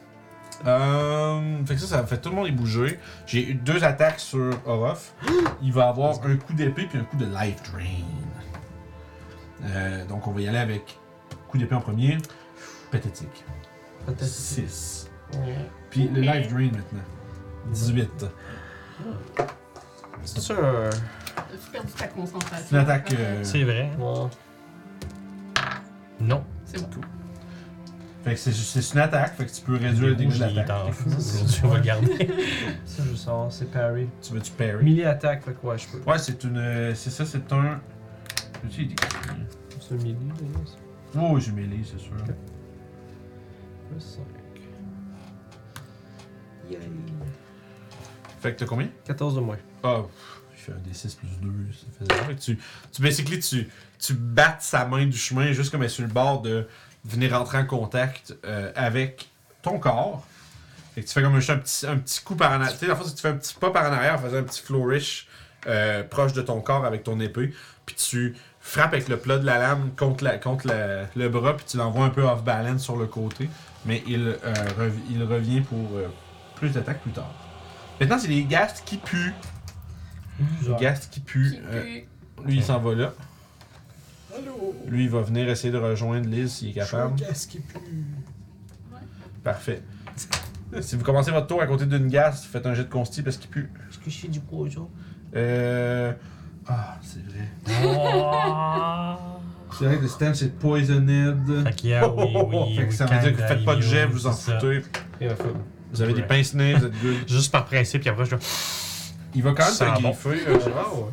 Euh, 0.66 1.66
fait 1.66 1.76
que 1.76 1.82
ça, 1.82 1.88
ça 1.88 2.06
fait 2.06 2.18
tout 2.18 2.30
le 2.30 2.36
monde 2.36 2.48
est 2.48 2.52
bougé. 2.52 3.00
J'ai 3.28 3.50
eu 3.50 3.54
deux 3.54 3.84
attaques 3.84 4.20
sur 4.20 4.52
Orof. 4.66 5.14
Il 5.62 5.74
va 5.74 5.90
avoir 5.90 6.14
un 6.26 6.38
coup 6.38 6.54
d'épée 6.54 6.88
puis 6.90 7.00
un 7.00 7.04
coup 7.04 7.18
de 7.18 7.26
life 7.26 7.62
drain. 7.72 7.84
Euh, 9.66 10.06
donc 10.06 10.28
on 10.28 10.32
va 10.32 10.42
y 10.42 10.48
aller 10.48 10.58
avec 10.58 10.98
coup 11.56 11.60
d'épée 11.62 11.76
en 11.76 11.82
premier. 11.82 12.18
Pathétique. 12.92 13.44
Peut-être. 14.06 14.24
6. 14.26 15.10
Puis 15.90 16.08
le 16.10 16.22
life 16.22 16.50
drain 16.50 16.66
maintenant. 16.66 17.04
18. 17.72 18.26
C'est 20.24 20.40
sûr. 20.40 20.64
un- 20.64 20.90
Tu 20.90 21.72
perdu 21.72 21.92
ta 21.94 22.08
concentration? 22.08 22.66
C'est 22.70 22.76
une 22.76 22.82
attaque. 22.82 23.14
euh, 23.18 23.44
C'est 23.44 23.64
vrai. 23.64 23.90
Ouais. 23.98 24.30
Non. 26.20 26.44
C'est 26.66 26.82
bon. 26.82 27.02
Fait 28.24 28.34
que 28.34 28.40
c'est 28.40 28.52
c'est 28.54 28.94
une 28.94 29.00
attaque, 29.02 29.36
fait 29.38 29.46
que 29.46 29.52
tu 29.52 29.62
peux 29.62 29.74
réduire 29.78 30.08
le 30.10 30.16
dégât 30.16 30.30
de 30.32 30.36
Il 30.36 30.42
est 30.52 30.56
l'attaque. 30.56 30.78
en. 31.06 31.08
Aujourd'hui, 31.18 31.62
on 31.64 31.68
va 31.68 31.80
garder. 31.80 32.28
Ça, 32.86 33.04
je 33.08 33.16
sors, 33.16 33.52
c'est 33.52 33.70
parry. 33.72 34.08
Tu 34.22 34.34
veux 34.34 34.42
tu 34.42 34.52
parry? 34.54 34.84
Melee 34.84 35.06
attack, 35.06 35.44
fait 35.44 35.54
que 35.54 35.66
ouais, 35.68 35.78
je 35.78 35.88
peux. 35.88 36.10
Ouais, 36.10 36.18
c'est 36.18 36.44
une. 36.44 36.58
euh, 36.58 36.96
C'est 36.96 37.12
ça, 37.12 37.24
c'est 37.26 37.52
un. 37.54 37.80
C'est 38.72 39.94
un 39.94 39.98
melee, 39.98 40.16
d'ailleurs, 40.40 40.68
ça. 40.68 40.76
Oh, 41.18 41.40
j'ai 41.40 41.52
mêlé, 41.52 41.80
c'est 41.84 42.00
sûr. 42.00 42.16
Plus 43.90 44.00
5. 44.00 44.24
Yay. 46.70 46.80
Fait 48.42 48.54
que 48.54 48.60
t'as 48.60 48.66
combien? 48.66 48.90
14 49.06 49.36
de 49.36 49.40
moins. 49.40 49.58
Ah, 49.84 50.02
pff, 50.04 50.42
il 50.52 50.60
fait 50.60 50.72
un 50.72 50.76
D6 50.76 51.16
plus 51.16 51.40
2, 51.42 51.50
ça 51.72 51.86
fait 51.98 52.14
zéro. 52.14 52.26
Fait 52.28 52.36
que 52.36 52.42
tu, 52.42 52.60
tu, 52.92 53.02
basically, 53.02 53.40
tu, 53.40 53.70
tu 54.00 54.14
battes 54.14 54.62
sa 54.62 54.86
main 54.86 55.06
du 55.06 55.18
chemin 55.18 55.52
juste 55.52 55.72
comme 55.72 55.82
elle 55.82 55.88
est 55.88 55.90
sur 55.90 56.04
le 56.04 56.12
bord 56.12 56.42
de 56.42 56.68
venir 57.06 57.38
rentrer 57.38 57.60
en 57.60 57.66
contact 57.66 58.36
euh, 58.46 58.72
avec 58.76 59.30
ton 59.62 59.80
corps. 59.80 60.26
Fait 60.94 61.02
que 61.02 61.08
tu 61.08 61.14
fais 61.14 61.22
comme 61.22 61.36
un 61.36 61.40
petit, 61.40 61.88
un 61.88 61.98
petit 61.98 62.22
coup 62.22 62.36
par 62.36 62.52
en 62.52 62.56
arrière. 62.56 62.74
Tu 62.74 62.80
sais, 62.80 62.88
la 62.88 62.96
fois, 62.96 63.06
tu 63.10 63.22
fais 63.22 63.30
un 63.30 63.36
petit 63.36 63.54
pas 63.54 63.72
par 63.72 63.90
en 63.90 63.94
arrière 63.94 64.16
en 64.16 64.18
faisant 64.18 64.38
un 64.38 64.44
petit 64.44 64.62
flourish 64.62 65.28
euh, 65.68 66.04
proche 66.04 66.34
de 66.34 66.42
ton 66.42 66.62
corps 66.62 66.86
avec 66.86 67.04
ton 67.04 67.20
épée. 67.20 67.54
Puis 67.86 67.96
tu 67.96 68.36
frappes 68.68 68.94
avec 68.94 69.08
le 69.10 69.18
plat 69.18 69.38
de 69.38 69.46
la 69.46 69.60
lame 69.60 69.92
contre, 69.96 70.24
la, 70.24 70.38
contre 70.40 70.68
la- 70.68 71.04
le 71.16 71.30
bras, 71.30 71.56
puis 71.56 71.66
tu 71.70 71.78
l'envoies 71.78 72.04
un 72.06 72.10
peu 72.10 72.24
off 72.24 72.44
balance 72.44 72.82
sur 72.84 72.98
le 72.98 73.06
côté. 73.06 73.48
Mais 73.86 74.02
il, 74.08 74.28
euh, 74.44 74.54
rev- 74.80 75.00
il 75.12 75.24
revient 75.24 75.62
pour 75.62 75.78
euh, 75.96 76.08
plus 76.56 76.72
d'attaques 76.72 77.02
plus 77.02 77.12
tard. 77.12 77.32
Maintenant, 78.02 78.18
c'est 78.18 78.28
les 78.28 78.44
ghasts 78.44 78.84
qui 78.86 78.98
puent. 78.98 79.34
Le 80.68 80.76
Gast 80.80 81.10
qui 81.14 81.20
pue. 81.22 81.52
Qui 81.52 81.60
euh, 81.72 81.84
pue. 81.84 82.08
lui, 82.48 82.56
il 82.58 82.64
s'en 82.64 82.80
va 82.80 82.94
là. 82.96 83.14
Allô? 84.36 84.76
Lui, 84.88 85.04
il 85.06 85.10
va 85.10 85.22
venir 85.22 85.48
essayer 85.48 85.72
de 85.72 85.78
rejoindre 85.78 86.28
Liz 86.28 86.52
s'il 86.56 86.70
est 86.70 86.74
capable. 86.74 87.16
Qu'est-ce 87.18 87.48
qui 87.48 87.60
pue? 87.60 87.80
Parfait. 89.44 89.82
si 90.82 90.96
vous 90.98 91.04
commencez 91.04 91.32
votre 91.32 91.48
tour 91.48 91.62
à 91.62 91.68
côté 91.68 91.86
d'une 91.86 92.08
Gast, 92.08 92.46
faites 92.46 92.66
un 92.66 92.74
jet 92.74 92.84
de 92.86 92.90
consti 92.90 93.22
parce 93.22 93.38
qu'il 93.38 93.50
pue. 93.50 93.70
Est-ce 93.90 94.00
que 94.00 94.10
je 94.10 94.18
fais 94.18 94.28
du 94.28 94.40
poison? 94.40 94.90
Euh. 95.36 96.12
Ah, 96.68 96.98
c'est 97.02 97.24
vrai. 97.26 97.48
Oh! 97.86 99.16
C'est 99.78 99.86
vrai 99.86 99.98
que 99.98 100.02
le 100.04 100.08
stand 100.08 100.36
c'est 100.36 100.58
poisoned. 100.58 101.64
Fait 101.66 101.76
qu'il 101.76 101.90
y 101.90 101.94
a, 101.94 102.08
oui, 102.08 102.34
oui. 102.54 102.76
Fait 102.78 102.88
que 102.88 102.94
ça 102.94 103.06
veut 103.06 103.20
dire 103.20 103.36
que 103.36 103.42
vous 103.42 103.48
faites 103.48 103.66
pas 103.66 103.76
de 103.76 103.82
jet, 103.82 104.04
you, 104.04 104.10
vous 104.12 104.28
en 104.28 104.32
foutez. 104.32 104.84
Vous 105.92 106.02
avez 106.02 106.14
des 106.14 106.22
Ouais. 106.22 106.28
pince 106.28 106.54
nez, 106.54 106.74
vous 106.76 106.86
êtes 106.86 107.02
good. 107.02 107.16
Juste 107.28 107.52
par 107.52 107.66
principe, 107.66 108.02
puis 108.02 108.10
après, 108.10 108.26
je 108.26 108.32
dois. 108.32 108.40
Il 109.34 109.44
va 109.44 109.52
quand 109.52 109.66
même 109.66 109.74
Ça 109.74 109.92
te 109.92 110.02
bon. 110.02 110.10
griffer. 110.10 110.48
euh, 110.48 110.60
Ah 110.76 110.94
ouais. 110.96 111.06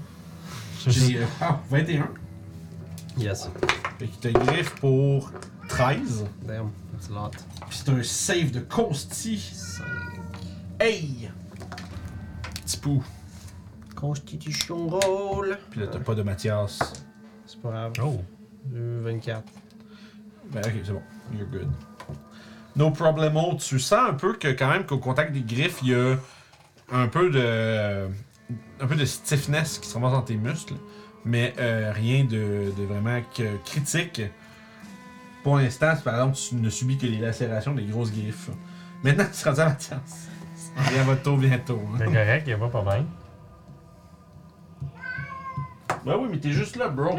J'ai 0.87 1.19
euh, 1.19 1.25
ah, 1.41 1.61
21. 1.71 2.09
Yes. 3.19 3.51
Fait 3.99 4.07
qu'il 4.07 4.33
te 4.33 4.39
griffe 4.39 4.71
pour 4.77 5.31
13. 5.69 6.25
Damn, 6.47 6.71
that's 6.93 7.11
a 7.11 7.13
lot. 7.13 7.31
Puis 7.69 7.79
c'est 7.85 7.91
un 7.91 8.03
save 8.03 8.51
de 8.53 8.61
consti. 8.61 9.39
5. 9.39 9.85
Hey! 10.81 11.31
Petit 12.65 12.77
pou. 12.79 13.03
Constitution 14.07 14.89
roll. 14.89 15.57
Puis 15.71 15.81
là, 15.81 15.87
t'as 15.87 16.01
pas 16.01 16.17
de 16.17 16.23
Mathias. 16.23 16.81
C'est 17.47 17.61
pas 17.63 17.71
grave. 17.71 17.93
Oh! 18.03 18.21
Euh, 18.75 19.01
24. 19.05 19.45
Ben 20.53 20.61
ok, 20.61 20.73
c'est 20.85 20.93
bon. 20.93 21.03
You're 21.33 21.47
good. 21.49 21.69
No 22.75 22.91
problemo. 22.91 23.55
Tu 23.61 23.79
sens 23.79 24.11
un 24.11 24.15
peu 24.15 24.33
que 24.35 24.49
quand 24.49 24.69
même 24.71 24.85
qu'au 24.85 24.99
contact 24.99 25.33
des 25.33 25.43
griffes, 25.43 25.79
il 25.83 25.91
y 25.91 25.95
a 25.95 26.17
un 26.91 27.07
peu 27.07 27.31
de. 27.31 28.09
un 28.81 28.87
peu 28.89 28.97
de 28.97 29.05
stiffness 29.05 29.79
qui 29.79 29.89
se 29.89 29.95
remonte 29.95 30.13
dans 30.13 30.23
tes 30.23 30.37
muscles. 30.37 30.75
Mais 31.25 31.55
euh, 31.61 31.93
rien 31.95 32.25
de, 32.25 32.73
de 32.77 32.83
vraiment 32.85 33.21
que- 33.37 33.57
critique. 33.65 34.21
Pour 35.45 35.59
l'instant, 35.59 35.95
par 36.05 36.15
exemple, 36.15 36.37
tu 36.37 36.57
ne 36.57 36.69
subis 36.71 36.99
que 36.99 37.07
les 37.07 37.19
lacérations 37.19 37.73
des 37.75 37.85
grosses 37.85 38.11
griffes. 38.13 38.51
Maintenant, 39.05 39.27
tu 39.27 39.35
seras 39.39 39.61
à 39.63 39.69
Mathias. 39.69 40.29
On 40.77 40.83
vient 40.91 41.03
à 41.03 41.05
votre 41.05 41.23
tour 41.23 41.37
bientôt. 41.39 41.81
hein. 41.95 41.97
C'est 41.99 42.05
correct, 42.07 42.49
y'a 42.49 42.57
pas 42.59 42.65
de 42.67 42.71
problème. 42.71 43.07
Ben 46.05 46.17
oui, 46.19 46.29
mais 46.31 46.39
t'es 46.39 46.53
juste 46.53 46.77
là, 46.77 46.89
bro. 46.89 47.19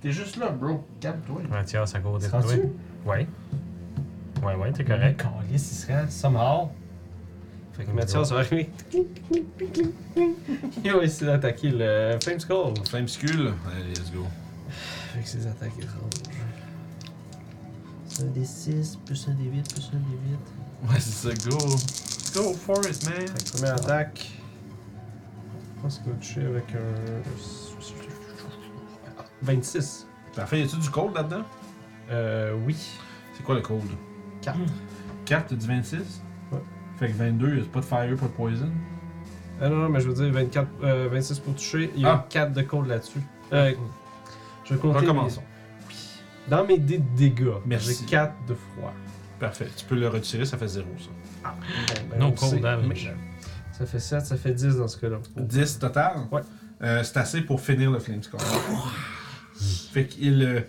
T'es 0.00 0.12
juste 0.12 0.36
là, 0.36 0.50
bro. 0.50 0.84
Calme-toi. 1.00 1.42
Mathias 1.50 1.94
à 1.94 2.00
côté 2.00 2.26
de 2.26 2.30
toi. 2.30 2.40
Ouais. 3.04 3.26
Ouais, 4.42 4.54
ouais, 4.54 4.72
t'es 4.72 4.84
correct. 4.84 5.22
Calice, 5.22 5.72
il 5.72 5.74
serait 5.74 6.08
somehow. 6.08 6.70
Fait 7.72 7.84
que 7.84 7.90
Mathias 7.90 8.30
va 8.30 8.38
arriver. 8.38 8.70
Il 10.84 10.92
va 10.92 11.04
essayer 11.04 11.26
d'attaquer 11.26 11.70
le 11.70 12.18
Flame 12.22 12.40
Skull. 12.40 12.74
Flame 12.88 13.08
Skull. 13.08 13.54
Allez, 13.72 13.90
let's 13.90 14.12
go. 14.12 14.26
Avec 15.14 15.26
ses 15.26 15.46
attaques 15.46 15.78
étranges. 15.78 16.22
C'est 18.08 18.24
un 18.24 18.26
des 18.26 18.44
6, 18.44 18.98
plus 19.04 19.28
un 19.28 19.34
des 19.34 19.44
8, 19.44 19.74
plus 19.74 19.90
un 19.94 19.98
des 19.98 20.88
8. 20.88 20.90
Ouais, 20.90 21.00
c'est 21.00 21.28
ça, 21.28 21.48
go. 21.48 21.56
Go 22.34 22.54
for 22.54 22.78
it, 22.78 23.04
man. 23.04 23.26
Fait 23.28 23.44
que 23.44 23.56
première 23.56 23.74
attaque. 23.74 24.28
Je 25.76 25.82
pense 25.82 25.98
qu'il 25.98 26.12
va 26.12 26.18
toucher 26.18 26.44
avec 26.46 26.64
un. 26.74 27.67
26. 29.42 30.06
Parfait, 30.34 30.60
y 30.60 30.64
a-tu 30.64 30.76
du 30.76 30.90
cold 30.90 31.14
là-dedans? 31.14 31.42
Euh, 32.10 32.54
oui. 32.66 32.76
C'est 33.34 33.42
quoi 33.42 33.54
le 33.54 33.60
cold? 33.60 33.82
4. 34.42 34.56
4, 35.24 35.46
t'as 35.48 35.54
dit 35.56 35.66
26? 35.66 36.22
Ouais. 36.52 36.58
Fait 36.98 37.08
que 37.08 37.16
22, 37.16 37.56
y'a 37.56 37.64
pas 37.64 37.80
de 37.80 37.84
fire, 37.84 38.16
pas 38.16 38.26
de 38.26 38.32
poison? 38.32 38.70
Ah 39.60 39.68
non, 39.68 39.76
non, 39.76 39.88
mais 39.88 40.00
je 40.00 40.08
veux 40.08 40.14
dire 40.14 40.32
24, 40.32 40.68
euh, 40.84 41.08
26 41.10 41.38
pour 41.40 41.54
toucher. 41.54 41.90
Il 41.96 42.02
y 42.02 42.06
a 42.06 42.12
Ah. 42.12 42.26
4 42.28 42.52
de 42.52 42.62
cold 42.62 42.86
là-dessus. 42.88 43.20
Euh, 43.52 43.72
je 44.64 44.74
vais 44.74 44.80
compter. 44.80 45.00
Recommençons. 45.00 45.40
mes- 45.88 46.50
Dans 46.50 46.64
mes 46.64 46.78
dés 46.78 46.98
de 46.98 47.16
dégâts, 47.16 47.48
Merci. 47.66 47.98
j'ai 48.00 48.06
4 48.06 48.34
de 48.46 48.54
froid. 48.54 48.92
Parfait. 49.38 49.68
Tu 49.76 49.84
peux 49.84 49.96
le 49.96 50.08
retirer, 50.08 50.44
ça 50.46 50.56
fait 50.58 50.68
0 50.68 50.86
ça. 50.98 51.10
Bon, 51.44 51.50
ben, 52.10 52.18
No 52.18 52.26
on 52.26 52.32
cold 52.32 52.52
sait, 52.52 52.60
damage. 52.60 52.86
mais 52.88 53.16
Ça 53.76 53.86
fait 53.86 54.00
7, 54.00 54.26
ça 54.26 54.36
fait 54.36 54.52
10 54.52 54.76
dans 54.76 54.88
ce 54.88 54.96
cas-là. 54.98 55.18
10 55.36 55.78
total? 55.78 56.26
Ouais. 56.32 56.40
Euh, 56.82 57.02
c'est 57.04 57.16
assez 57.18 57.40
pour 57.42 57.60
finir 57.60 57.90
le 57.90 57.98
Flame 57.98 58.22
Skull. 58.22 58.40
Fait 59.92 60.06
qu'il 60.06 60.42
euh, 60.42 60.60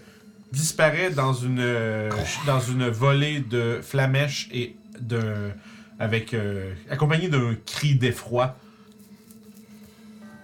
disparaît 0.51 1.11
dans 1.11 1.33
une, 1.33 1.59
euh, 1.59 2.09
dans 2.45 2.59
une 2.59 2.87
volée 2.89 3.39
de 3.39 3.79
flamèches 3.81 4.49
et 4.51 4.75
d'un. 4.99 5.51
avec. 5.99 6.33
euh, 6.33 6.73
accompagné 6.89 7.29
d'un 7.29 7.55
cri 7.65 7.95
d'effroi. 7.95 8.57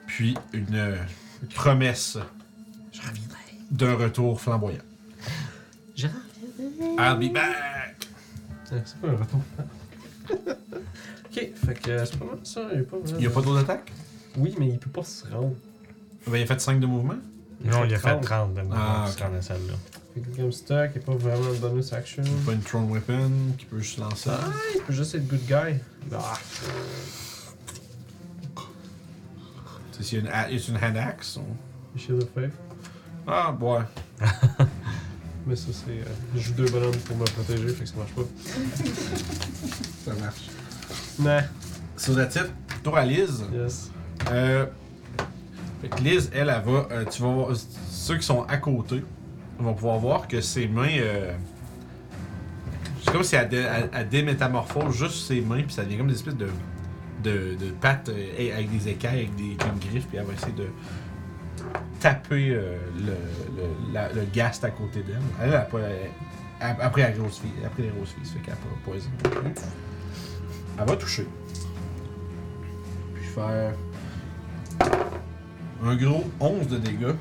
Puis 0.07 0.35
une 0.53 0.75
euh, 0.75 0.95
promesse 1.55 2.17
d'un 3.71 3.95
retour 3.95 4.39
flamboyant. 4.39 4.79
Je 5.95 6.07
I'll 6.97 7.17
be 7.17 7.33
back! 7.33 8.07
Euh, 8.71 8.79
C'est 8.85 8.97
pas 9.01 9.07
un 9.09 9.15
retour. 9.15 9.41
ok, 10.29 11.33
fait 11.33 11.81
que 11.81 11.89
euh, 11.91 12.05
c'est 12.05 12.17
pas 12.19 12.25
mal 12.25 12.37
ça. 12.43 12.67
Il 12.73 12.79
y 12.79 12.81
a 12.81 12.83
pas, 12.85 12.97
Il 13.07 13.15
n'y 13.17 13.25
a 13.27 13.29
pas 13.29 13.41
d'autres 13.41 13.59
attaques? 13.59 13.91
Oui, 14.37 14.55
mais 14.59 14.69
il 14.69 14.79
peut 14.79 14.89
pas 14.89 15.03
se 15.03 15.25
rendre. 15.27 15.55
Ben, 16.27 16.37
il 16.37 16.43
a 16.43 16.45
fait 16.45 16.59
5 16.61 16.79
de 16.79 16.85
mouvement? 16.85 17.15
Non, 17.65 17.83
il 17.85 17.93
a 17.93 17.97
fait 17.97 18.09
30. 18.09 18.23
30 18.23 18.53
de 18.53 18.59
Ah, 18.59 18.63
mouvement 18.63 19.05
ok. 19.05 19.17
sur 19.17 19.29
la 19.29 19.41
celle-là. 19.41 19.73
Fait 20.13 20.21
que 20.21 20.35
comme 20.37 20.51
stock, 20.51 20.91
il 20.95 20.97
n'y 20.99 21.03
a 21.03 21.05
pas 21.05 21.15
vraiment 21.15 21.49
de 21.51 21.57
bonus 21.57 21.91
action. 21.93 22.23
Pas 22.45 22.53
une 22.53 22.61
Throne 22.61 22.89
Weapon 22.91 23.31
qui 23.57 23.65
peut 23.65 23.79
juste 23.79 23.97
lancer. 23.99 24.29
Ah, 24.31 24.51
il 24.75 24.81
peut 24.81 24.93
juste 24.93 25.15
être 25.15 25.27
good 25.27 25.45
guy. 25.45 25.79
Ah, 26.13 26.33
y 30.11 30.15
a 30.15 30.19
une, 30.19 30.27
a- 30.27 30.47
c'est 30.49 30.67
une 30.69 30.77
hand 30.77 30.97
axe. 30.97 31.37
on- 31.37 31.97
Shield 31.99 32.23
of 32.23 32.29
Faith. 32.35 32.51
Ah, 33.27 33.55
ouais. 33.59 33.79
Mais 35.47 35.55
ça, 35.55 35.67
c'est. 35.71 35.91
euh, 35.91 36.03
je 36.35 36.39
joue 36.41 36.53
deux 36.53 36.65
bonhommes 36.69 36.95
pour 36.97 37.15
me 37.17 37.25
protéger, 37.25 37.69
fait 37.69 37.83
que 37.83 37.89
ça 37.89 37.95
marche 37.97 38.11
pas. 38.13 38.23
Ça 40.05 40.13
marche. 40.19 40.49
Nah, 41.19 41.43
So 41.97 42.13
that's 42.13 42.35
it. 42.35 42.51
Tour 42.83 42.97
à 42.97 43.05
Liz. 43.05 43.43
yes. 43.53 43.89
Euh, 44.31 44.65
Liz, 46.01 46.29
elle, 46.33 46.49
elle 46.49 46.61
va. 46.71 46.87
euh, 46.91 47.05
tu 47.05 47.21
vas 47.21 47.29
voir. 47.29 47.49
Ceux 47.89 48.17
qui 48.17 48.25
sont 48.25 48.43
à 48.43 48.57
côté 48.57 49.03
vont 49.59 49.73
pouvoir 49.73 49.97
voir 49.99 50.27
que 50.27 50.41
ses 50.41 50.67
mains. 50.67 50.87
euh, 50.99 51.33
c'est 53.03 53.11
comme 53.11 53.23
si 53.23 53.35
elle, 53.35 53.49
dé- 53.49 53.57
elle- 53.57 53.89
elle 53.93 54.09
démétamorphose 54.09 54.95
juste 54.95 55.27
ses 55.27 55.41
mains, 55.41 55.61
puis 55.63 55.73
ça 55.73 55.83
devient 55.83 55.97
comme 55.97 56.07
des 56.07 56.13
espèces 56.15 56.35
de. 56.37 56.47
de, 57.23 57.55
pattes 57.81 58.09
euh, 58.09 58.53
avec 58.53 58.69
des 58.71 58.89
écailles, 58.89 59.19
avec 59.19 59.35
des 59.35 59.55
avec 59.59 59.73
une 59.83 59.89
griffe, 59.91 60.07
puis 60.07 60.17
elle 60.17 60.25
va 60.25 60.33
essayer 60.33 60.53
de 60.53 60.67
taper 61.99 62.49
euh, 62.51 62.77
le, 62.97 63.05
le, 63.05 63.93
la- 63.93 64.11
le 64.13 64.23
ghast 64.33 64.63
à 64.63 64.69
côté 64.71 65.01
d'elle. 65.03 65.19
Elle, 65.41 65.49
elle 65.49 65.55
a 65.55 65.61
pas. 65.61 65.79
elle- 65.79 66.11
après 66.81 67.01
la 67.01 67.11
grosse 67.11 67.39
fille. 67.39 67.51
Après 67.65 67.83
les 67.83 67.89
grosses 67.89 68.11
filles, 68.11 68.25
ça 68.25 68.33
fait 68.33 68.39
qu'elle 68.39 68.53
a 68.53 68.57
pas 68.57 68.83
poison. 68.83 69.09
Elle 70.79 70.85
va 70.87 70.95
toucher. 70.95 71.27
Puis 73.13 73.23
faire. 73.25 73.73
Un 75.83 75.95
gros 75.95 76.23
11 76.39 76.67
de 76.67 76.77
dégâts. 76.77 77.13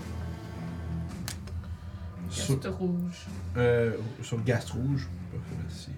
Sur, 2.31 2.55
Geste 2.61 2.67
rouge. 2.79 3.27
euh, 3.57 3.93
sur 4.23 4.37
le 4.39 4.43
gast 4.43 4.71
rouge. 4.71 5.09
Parfait, 5.31 5.55
merci. 5.63 5.91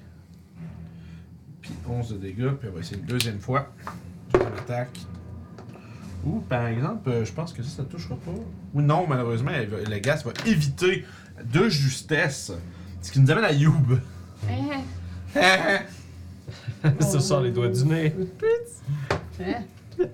Puis 1.62 1.72
11 1.88 2.10
de 2.12 2.16
dégâts, 2.18 2.50
puis 2.52 2.68
on 2.70 2.74
va 2.74 2.80
essayer 2.80 2.98
une 3.00 3.06
deuxième 3.06 3.38
fois. 3.40 3.72
Deuxième 4.32 4.52
attaque. 4.54 4.98
Ou 6.24 6.40
par 6.40 6.66
exemple, 6.66 7.08
euh, 7.08 7.24
je 7.24 7.32
pense 7.32 7.52
que 7.52 7.62
ça, 7.62 7.76
ça 7.78 7.84
touchera 7.84 8.16
pas. 8.16 8.32
Ou 8.74 8.82
non, 8.82 9.06
malheureusement, 9.08 9.52
va- 9.52 9.88
le 9.88 9.98
gast 9.98 10.26
va 10.26 10.32
éviter 10.44 11.04
de 11.44 11.68
justesse. 11.68 12.52
Ce 13.00 13.12
qui 13.12 13.20
nous 13.20 13.30
amène 13.30 13.44
à 13.44 13.52
Youb. 13.52 13.98
Hein? 14.50 14.82
ça 17.00 17.20
sort 17.20 17.40
les 17.42 17.52
doigts 17.52 17.68
du 17.68 17.84
nez. 17.84 18.14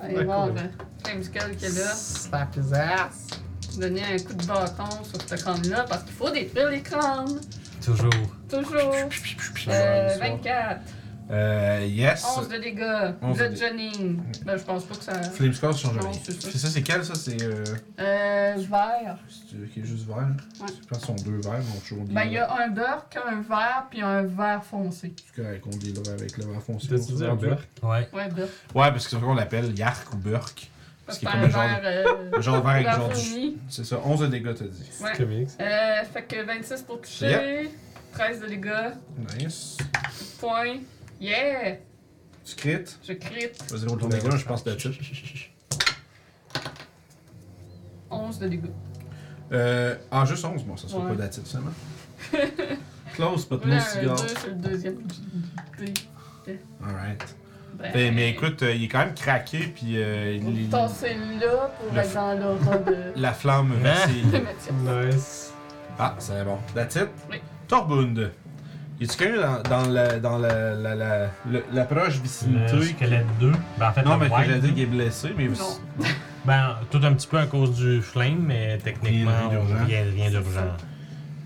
Allez 0.00 0.24
voir, 0.24 0.48
euh, 0.48 1.22
Skull 1.22 1.56
qui 1.56 1.64
est 1.66 1.78
là. 1.78 1.92
Slap 1.94 2.56
his 2.56 2.74
ass. 2.74 3.26
Donner 3.78 4.02
un 4.02 4.18
coup 4.18 4.34
de 4.34 4.44
bâton 4.44 4.84
sur 5.04 5.20
ce 5.26 5.34
crâne-là 5.34 5.86
parce 5.88 6.02
qu'il 6.02 6.12
faut 6.12 6.30
détruire 6.30 6.68
les 6.70 6.82
crânes. 6.82 7.40
Toujours. 7.84 8.10
Toujours. 8.48 8.94
Euh, 9.68 10.16
24. 10.20 10.80
Euh, 11.32 11.86
yes. 11.88 12.24
11 12.38 12.48
de 12.48 12.56
dégâts. 12.58 13.14
11 13.22 13.38
de. 13.38 14.44
Ben, 14.44 14.56
je 14.58 14.62
pense 14.64 14.84
pas 14.84 14.94
que 14.94 15.02
ça. 15.04 15.22
Flame 15.22 15.52
ça 15.54 15.72
change 15.72 15.98
rien. 15.98 16.10
c'est 16.22 16.58
ça. 16.58 16.68
C'est 16.68 16.82
quel 16.82 17.04
ça? 17.04 17.14
C'est. 17.14 17.42
Euh, 17.42 17.64
Euh, 17.98 18.54
vert. 18.70 19.16
c'est 19.28 19.70
qui 19.72 19.80
est 19.80 19.84
juste 19.84 20.06
vert. 20.06 20.28
Je 20.58 20.86
pense 20.86 21.02
sont 21.06 21.14
deux 21.14 21.40
verts, 21.40 21.58
donc 21.60 21.82
je 21.84 21.94
Ben, 21.94 22.24
il 22.24 22.32
y 22.32 22.38
a 22.38 22.52
un 22.54 22.68
burk, 22.68 23.16
un 23.26 23.40
vert, 23.40 23.86
puis 23.90 24.02
un 24.02 24.22
vert 24.22 24.62
foncé. 24.62 25.14
C'est 25.34 25.42
correct, 25.42 25.64
on 25.66 25.70
dit 25.76 25.92
là 25.94 26.12
avec 26.12 26.36
le 26.36 26.44
vert 26.44 26.62
foncé. 26.62 26.88
Dit 26.88 27.24
un 27.24 27.34
burk? 27.34 27.60
Ouais. 27.82 28.08
Ouais, 28.12 28.28
burk. 28.28 28.50
Ouais, 28.74 28.90
parce 28.90 29.04
que 29.04 29.10
c'est 29.10 29.20
qu'on 29.20 29.34
l'appelle 29.34 29.76
Yark 29.78 30.12
ou 30.12 30.16
Burk. 30.16 30.70
Parce 31.06 31.18
qui 31.18 31.24
que 31.26 31.30
est 31.30 31.34
c'est 31.34 31.50
comme 31.50 31.60
un 31.62 31.66
le 31.66 31.70
genre. 31.70 31.80
Euh, 31.84 32.30
Le 32.36 32.42
genre 32.42 32.62
vert 32.62 32.74
avec 32.74 32.86
genre 32.90 33.08
du. 33.08 33.54
C'est 33.68 33.84
ça, 33.84 34.00
11 34.04 34.20
de 34.20 34.26
dégâts, 34.26 34.54
t'as 34.54 34.64
dit. 34.66 34.90
Ouais. 35.02 35.12
Comics. 35.16 35.48
Euh, 35.60 36.04
fait 36.12 36.22
que 36.22 36.44
26 36.44 36.82
pour 36.82 37.00
toucher. 37.00 37.70
13 38.12 38.40
de 38.40 38.46
dégâts. 38.48 38.92
Nice. 39.38 39.78
Point. 40.38 40.80
Yeah! 41.22 41.76
Tu 42.44 42.56
crit? 42.56 42.84
Je 43.06 43.12
crit. 43.12 43.50
Vas-y, 43.70 43.86
ton 43.86 44.08
dégât, 44.08 44.36
je 44.36 44.44
pense 44.44 44.66
là-dessus. 44.66 45.50
11 48.10 48.38
de 48.40 48.48
dégâts. 48.48 48.64
Euh. 49.52 49.94
Ah, 50.10 50.24
juste 50.24 50.44
11, 50.44 50.64
bon, 50.64 50.76
ça 50.76 50.88
sera 50.88 51.02
Ouais. 51.04 51.10
pas 51.10 51.14
d'attitude 51.16 51.46
seulement. 51.46 51.70
Close, 53.14 53.48
but 53.48 53.64
no 53.64 53.74
un 53.74 53.80
cigar. 53.80 54.16
2 54.16 54.28
sur 54.28 54.48
le 54.48 54.54
deuxième. 54.54 54.96
dé. 55.78 56.58
Alright. 56.84 57.36
Ben, 57.78 58.14
mais 58.14 58.30
écoute, 58.30 58.62
euh, 58.62 58.74
il 58.74 58.84
est 58.84 58.88
quand 58.88 58.98
même 59.00 59.14
craqué, 59.14 59.58
puis 59.74 59.94
euh, 60.02 60.38
Vous 60.42 60.50
il- 60.50 60.68
tassez 60.68 61.14
là 61.40 61.70
pour 61.78 61.92
Le 61.94 62.00
être 62.00 62.10
f- 62.10 62.14
dans 62.14 62.34
l'aura 62.38 62.78
de. 62.78 62.96
la 63.16 63.32
flamme 63.32 63.72
Hein? 63.72 63.82
vacille. 63.94 64.22
de 64.32 64.38
Mathias. 64.38 65.14
Nice. 65.14 65.52
Ah, 65.98 66.14
c'est 66.18 66.44
bon. 66.44 66.58
That's 66.74 66.96
it? 66.96 67.08
Oui. 67.30 67.40
Torbund. 67.68 68.30
Y 69.00 69.04
a-tu 69.04 69.16
quelqu'un 69.16 69.40
dans, 69.40 69.62
dans 69.82 69.88
la, 69.90 70.18
dans 70.20 70.38
la, 70.38 70.74
la, 70.74 70.94
la, 70.94 71.26
le- 71.50 71.64
la 71.72 71.84
proche 71.84 72.16
Le 72.18 72.22
vicinité? 72.22 72.82
squelette 72.82 73.26
2. 73.40 73.50
Ben, 73.78 73.88
en 73.88 73.92
fait, 73.92 74.02
Non, 74.02 74.12
le 74.12 74.18
mais 74.20 74.28
que 74.30 74.36
j'allais 74.36 74.60
dire 74.60 74.74
qu'il 74.74 74.82
est 74.82 74.86
blessé, 74.86 75.34
mais. 75.36 75.48
Non. 75.48 76.04
Ben, 76.44 76.74
tout 76.90 76.98
un 77.04 77.12
petit 77.12 77.28
peu 77.28 77.38
à 77.38 77.46
cause 77.46 77.70
du 77.76 78.02
flame, 78.02 78.40
mais 78.44 78.76
techniquement, 78.78 79.30
Rien 79.30 79.48
d'urgent. 79.48 79.84
rien, 79.86 80.02
rien 80.12 80.28
d'urgent. 80.30 80.76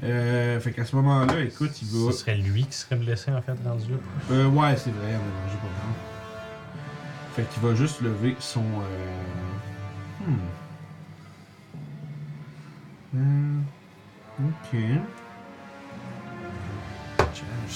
Euh, 0.05 0.59
fait 0.59 0.73
qu'à 0.73 0.87
ce 0.87 0.97
moment-là, 0.97 1.39
écoute, 1.41 1.83
il 1.83 1.89
va. 1.89 2.13
Ce 2.13 2.19
serait 2.21 2.37
lui 2.37 2.65
qui 2.65 2.75
serait 2.79 2.97
blessé, 2.97 3.31
en 3.31 3.43
fait, 3.43 3.53
rendu 3.63 3.91
là. 3.91 3.97
Euh, 4.31 4.47
ouais, 4.49 4.75
c'est 4.79 4.89
vrai, 4.91 5.11
on 5.13 5.17
a 5.17 5.19
mangé 5.45 5.59
pas 5.59 5.69
mal. 5.69 5.93
Fait 7.35 7.43
qu'il 7.43 7.63
va 7.63 7.75
juste 7.75 8.01
lever 8.01 8.37
son. 8.39 8.63
Euh... 8.63 10.27
Hmm. 10.27 10.39
Hmm. 13.19 13.61
Ok. 14.47 14.79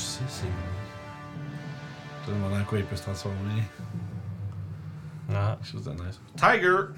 6, 0.01 0.23
c'est. 0.29 0.43
Tu 2.25 2.27
te 2.27 2.31
demandes 2.31 2.61
en 2.61 2.65
quoi 2.65 2.79
il 2.79 2.85
peut 2.85 2.97
se 2.97 3.03
transformer. 3.03 3.63
Ah. 5.33 5.57
Quelque 5.61 5.73
chose 5.73 5.85
de 5.85 5.91
nice. 5.93 6.21
Tiger! 6.37 6.95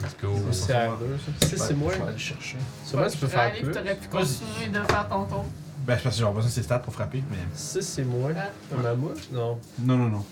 Let's 0.00 0.16
go. 0.20 0.34
C'est 0.52 0.74
R2, 0.74 1.18
ça. 1.40 1.46
6 1.46 1.56
c'est 1.56 1.74
moins. 1.74 1.92
Je 1.92 1.96
vais 1.96 2.02
aller 2.04 2.12
le 2.12 2.18
chercher. 2.18 2.58
Sûrement, 2.84 3.08
tu 3.08 3.18
peux 3.18 3.26
faire 3.26 3.52
plus. 3.52 3.72
T'aurais 3.72 3.96
pu 3.96 4.08
continuer 4.08 4.68
de 4.68 4.80
faire 4.80 5.08
ton 5.08 5.24
tour. 5.24 5.44
Ben, 5.86 5.96
c'est 5.96 6.02
parce 6.02 6.16
que 6.16 6.24
j'ai 6.24 6.30
besoin 6.30 6.44
de 6.44 6.48
ses 6.48 6.62
stats 6.62 6.78
pour 6.78 6.92
frapper, 6.92 7.24
mais. 7.30 7.38
6 7.54 7.82
c'est 7.82 8.04
moins. 8.04 8.32
Ah. 8.36 8.76
Un 8.78 8.82
mammouth? 8.82 9.32
Non. 9.32 9.58
Non, 9.80 9.96
non, 9.96 10.08
non. 10.08 10.24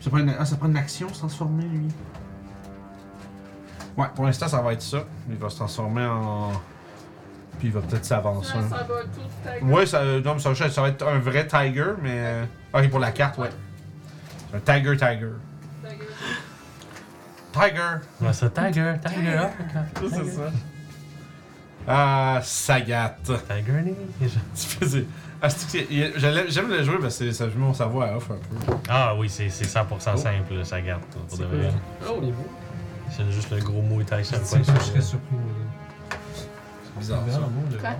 Ça 0.00 0.10
prend 0.10 0.18
une, 0.20 0.34
ah, 0.38 0.44
ça 0.44 0.56
prend 0.56 0.68
une 0.68 0.76
action 0.76 1.08
se 1.12 1.18
transformer, 1.18 1.64
lui. 1.64 1.88
Ouais, 3.96 4.06
pour 4.14 4.24
l'instant, 4.24 4.46
ça 4.46 4.62
va 4.62 4.72
être 4.72 4.82
ça. 4.82 5.04
Il 5.28 5.36
va 5.36 5.50
se 5.50 5.56
transformer 5.56 6.04
en. 6.06 6.52
Puis 7.58 7.68
il 7.68 7.72
va 7.72 7.80
peut-être 7.80 8.04
s'avancer. 8.04 8.52
Ça, 8.52 8.76
ça 8.76 8.76
va 8.84 8.84
tout. 9.60 9.64
Ouais, 9.66 9.86
ça, 9.86 10.02
non, 10.24 10.38
ça, 10.38 10.54
ça 10.54 10.82
va 10.82 10.88
être 10.88 11.06
un 11.06 11.18
vrai 11.18 11.46
tiger, 11.46 11.92
mais. 12.02 12.10
euh, 12.14 12.44
Ok, 12.74 12.90
pour 12.90 12.98
la 13.00 13.10
carte, 13.12 13.38
ouais. 13.38 13.48
C'est 14.50 14.56
un 14.70 14.78
tiger, 14.78 14.96
tiger. 14.96 15.18
Gueule. 15.82 15.96
Tiger! 17.52 17.96
Ouais, 18.20 18.32
ça, 18.34 18.50
Tiger, 18.50 18.94
Tiger, 19.02 19.40
c'est 20.10 20.24
ça. 20.30 20.52
Ah, 21.88 22.40
Sagat. 22.42 23.16
Tiger. 23.24 23.94
Ah, 25.42 25.48
J'aime 26.48 26.70
le 26.70 26.82
jouer 26.82 26.96
parce 26.98 27.18
que 27.18 27.30
ça 27.30 27.46
mets 27.52 27.66
mon 27.66 27.74
cerveau 27.74 28.00
à 28.00 28.16
off 28.16 28.30
un 28.30 28.36
peu. 28.36 28.72
Ah 28.88 29.14
oui, 29.14 29.28
c'est 29.28 29.50
c'est 29.50 29.66
100% 29.66 29.84
Oh. 29.92 30.16
simple, 30.16 30.64
garde, 30.80 31.02
pour 31.28 31.38
de 31.38 31.44
vrai. 31.44 31.70
Oh. 32.08 32.20
C'est 33.10 33.30
juste 33.30 33.50
le 33.50 33.58
gros 33.60 33.82
mot 33.82 34.02
Tyson. 34.02 34.36
Je 34.42 34.62
serais 34.64 35.00
surpris. 35.02 35.36
C'est 37.00 37.14
bizarre 37.14 37.22
ça. 37.30 37.40
Quoi? 37.80 37.90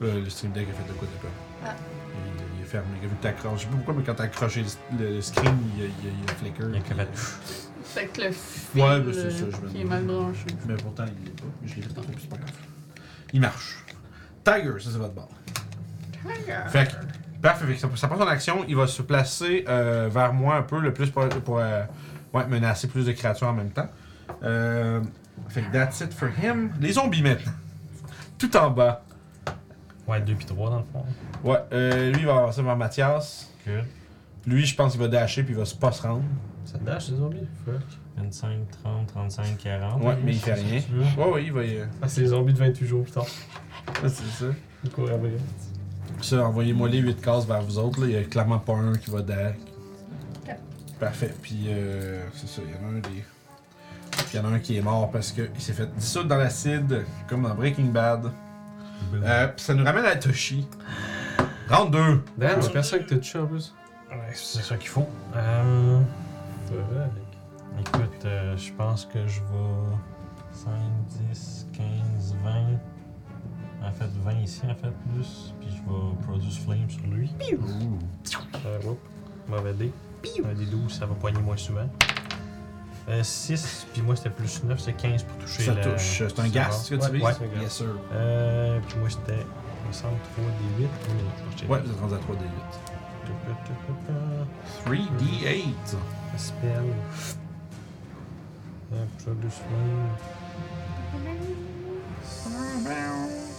Le, 0.00 0.20
le 0.20 0.30
stream 0.30 0.52
deck 0.52 0.68
a 0.70 0.72
fait 0.72 0.88
de 0.88 0.92
quoi 0.98 1.06
de 1.08 1.12
pas. 1.22 1.28
Ah. 1.66 1.74
Il, 2.14 2.58
il 2.58 2.62
est 2.62 2.66
fermé. 2.66 2.86
Vu 3.02 3.08
que 3.08 3.22
t'accroches. 3.22 3.60
Je 3.60 3.64
sais 3.64 3.66
pas 3.70 3.76
pourquoi, 3.76 3.94
mais 3.94 4.02
quand 4.02 4.14
t'as 4.14 4.24
accroché 4.24 4.64
le, 4.98 5.14
le 5.16 5.20
screen, 5.20 5.56
il, 5.76 5.84
il, 5.84 5.90
il, 6.04 6.10
il 6.22 6.30
flicker. 6.30 6.64
Il 6.68 6.74
y 6.74 6.78
a 6.78 6.80
que 6.80 6.94
fait. 6.94 7.08
C'est 7.84 8.06
que 8.06 8.20
le 8.22 8.30
fil 8.32 8.82
Ouais, 8.82 9.00
ben, 9.00 9.12
c'est 9.12 9.30
ça, 9.30 9.44
euh, 9.44 9.50
je 9.50 9.56
me 9.66 9.68
qui 9.68 9.80
est 9.80 9.84
demande. 9.84 10.04
mal 10.06 10.16
branché. 10.16 10.46
Mais 10.66 10.74
pourtant, 10.74 11.04
il 11.06 11.24
l'est 11.24 11.30
pas. 11.40 11.46
Je 11.66 11.74
l'ai 11.76 11.82
fait 11.82 11.88
tantôt, 11.94 12.08
c'est 12.18 12.28
pas 12.30 12.36
grave. 12.36 12.50
Il 13.32 13.40
marche. 13.40 13.84
Tiger, 14.44 14.72
ça 14.80 14.90
c'est 14.92 14.98
votre 14.98 15.14
barre. 15.14 15.28
Fait 16.68 16.86
que, 16.86 16.92
parfait, 17.40 17.66
fait 17.66 17.74
que 17.74 17.78
ça, 17.80 17.88
ça 17.96 18.08
prend 18.08 18.18
son 18.18 18.26
action, 18.26 18.64
il 18.68 18.76
va 18.76 18.86
se 18.86 19.02
placer 19.02 19.64
euh, 19.68 20.08
vers 20.12 20.32
moi 20.32 20.56
un 20.56 20.62
peu, 20.62 20.78
le 20.80 20.92
plus 20.92 21.10
pour, 21.10 21.26
pour 21.28 21.58
euh, 21.58 21.82
ouais, 22.34 22.46
menacer 22.46 22.88
plus 22.88 23.06
de 23.06 23.12
créatures 23.12 23.48
en 23.48 23.52
même 23.54 23.70
temps. 23.70 23.88
Euh, 24.42 25.00
fait 25.48 25.62
que 25.62 25.72
that's 25.72 26.00
it 26.00 26.12
for 26.12 26.28
him. 26.28 26.70
Les 26.80 26.92
zombies 26.92 27.22
maintenant. 27.22 27.52
Tout 28.40 28.56
en 28.56 28.70
bas. 28.70 29.04
Ouais, 30.08 30.20
2 30.20 30.34
puis 30.34 30.46
3 30.46 30.70
dans 30.70 30.78
le 30.78 30.84
fond. 30.84 31.04
Ouais, 31.44 31.58
euh, 31.72 32.10
lui 32.10 32.20
il 32.20 32.26
va 32.26 32.38
avancer 32.38 32.62
vers 32.62 32.76
Mathias. 32.76 33.52
Lui, 34.46 34.64
je 34.64 34.74
pense 34.74 34.92
qu'il 34.92 35.00
va 35.00 35.08
dasher 35.08 35.42
puis 35.42 35.52
il 35.52 35.58
va 35.58 35.66
se 35.66 35.74
pas 35.76 35.92
se 35.92 36.02
rendre. 36.02 36.24
Ça 36.64 36.78
dash, 36.78 37.10
les 37.10 37.16
zombies? 37.18 37.46
Fuck. 37.64 37.82
25, 38.16 38.70
30, 38.82 39.06
35, 39.06 39.58
40. 39.58 40.02
Ouais, 40.02 40.16
mais 40.24 40.32
il 40.32 40.38
fait 40.38 40.54
rien. 40.54 40.80
Ouais, 41.18 41.30
ouais, 41.30 41.44
il 41.44 41.52
va 41.52 41.64
y. 41.64 41.78
Ah, 42.02 42.08
c'est 42.08 42.22
les 42.22 42.28
zombies 42.28 42.52
de 42.54 42.58
28 42.58 42.86
jours 42.86 43.02
plus 43.02 43.12
tard. 43.12 43.26
c'est 44.02 44.10
ça. 44.10 44.46
Ils 44.82 44.90
courent 44.90 45.10
après. 45.10 45.32
Ça, 46.22 46.44
envoyez-moi 46.46 46.88
les 46.88 46.98
8 46.98 47.20
cases 47.20 47.46
vers 47.46 47.62
vous 47.62 47.78
autres. 47.78 48.00
là. 48.00 48.06
Il 48.06 48.12
y 48.12 48.16
a 48.16 48.24
clairement 48.24 48.58
pas 48.58 48.74
un 48.74 48.94
qui 48.94 49.10
va 49.10 49.20
dash. 49.22 49.56
Parfait. 50.98 51.34
Puis, 51.42 51.66
euh, 51.68 52.24
c'est 52.34 52.48
ça, 52.48 52.62
il 52.64 52.70
y 52.70 52.74
en 52.74 52.88
a 52.88 52.96
un 52.96 53.00
des. 53.00 53.24
Puis, 54.26 54.34
il 54.34 54.36
y 54.36 54.40
en 54.40 54.50
a 54.50 54.54
un 54.54 54.58
qui 54.58 54.76
est 54.76 54.82
mort 54.82 55.10
parce 55.10 55.32
qu'il 55.32 55.50
s'est 55.58 55.72
fait 55.72 55.92
dissoudre 55.96 56.28
dans 56.28 56.36
l'acide, 56.36 57.04
comme 57.28 57.42
dans 57.42 57.54
Breaking 57.54 57.86
Bad. 57.86 58.22
Boom. 59.10 59.22
Euh, 59.24 59.48
puis 59.48 59.64
ça 59.64 59.74
nous 59.74 59.84
ramène 59.84 60.04
à 60.04 60.16
Toshi. 60.16 60.66
Round 61.70 61.92
2. 61.92 62.24
Dan, 62.36 62.60
c'est 62.60 62.72
personne 62.72 63.00
qui 63.00 63.06
t'a 63.06 63.16
touché 63.16 63.38
en 63.38 63.46
plus. 63.46 63.72
Ouais, 64.10 64.16
c'est 64.34 64.62
ça 64.62 64.76
qu'il 64.76 64.88
faut. 64.88 65.06
Euh, 65.36 66.00
écoute, 67.78 68.24
euh, 68.24 68.56
je 68.56 68.72
pense 68.72 69.06
que 69.06 69.26
je 69.26 69.40
vais 69.40 69.96
5, 70.52 70.70
10, 71.30 71.66
15, 71.72 72.36
20. 72.42 72.50
En 73.86 73.92
fait, 73.92 74.10
20 74.24 74.32
ici, 74.42 74.62
en 74.64 74.74
fait, 74.74 74.92
plus. 75.14 75.54
Puis 75.60 75.70
je 75.70 75.76
vais 75.76 76.26
Produce 76.26 76.58
Flame 76.58 76.90
sur 76.90 77.06
lui. 77.06 77.30
Euh, 77.52 78.78
whoop. 78.84 78.98
Mauvais 79.48 79.72
dé. 79.72 79.92
Un 80.44 80.54
des 80.54 80.66
12, 80.66 80.92
ça 80.92 81.06
va 81.06 81.14
poigner 81.14 81.40
moins 81.40 81.56
souvent. 81.56 81.88
Euh, 83.10 83.22
6, 83.24 83.86
puis 83.92 84.02
moi 84.02 84.14
c'était 84.14 84.30
plus 84.30 84.62
9, 84.62 84.78
c'est 84.78 84.92
15 84.92 85.24
pour 85.24 85.36
toucher 85.38 85.64
Ça 85.64 85.74
le- 85.74 85.80
touche. 85.82 86.22
C'est 86.28 86.38
un 86.38 86.48
gas 86.48 86.86
que 86.88 86.94
tu 86.94 87.00
Ouais, 87.00 87.10
vises? 87.10 87.22
ouais. 87.22 87.32
c'est 87.36 87.44
un 87.44 87.48
gas. 87.48 87.60
Yes, 87.62 87.72
sir. 87.72 87.86
Euh, 88.12 88.78
puis 88.88 88.98
moi 88.98 89.10
c'était, 89.10 89.44
il 89.82 89.88
me 89.88 89.92
semble, 89.92 90.14
3 90.36 90.44
des 90.78 90.84
8. 90.84 91.68
Ouais, 91.68 91.80
vous 91.84 91.90
êtes 91.90 92.00
rendu 92.00 92.14
à 92.14 92.18
3 92.18 92.36
d 92.36 92.42
8. 92.44 92.50
3d8. 94.86 95.96
Spell. 96.36 96.84
Euh. 98.92 99.04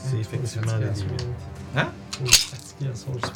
C'est 0.10 0.18
effectivement 0.20 0.76
le 0.78 0.88
D8. 0.88 1.26
Hein? 1.78 1.88
Oh, 2.24 2.28
fatigué 2.28 2.92
à 2.92 2.96
son. 2.96 3.12
Parce 3.12 3.32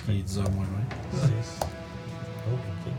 qu'il 0.00 0.14
est 0.18 0.22
10 0.22 0.38
heures 0.38 0.50
moins 0.50 0.64
20. 1.12 1.26
6. 1.26 1.28
Oh, 1.60 2.54
ok, 2.54 2.58
13. 2.84 2.94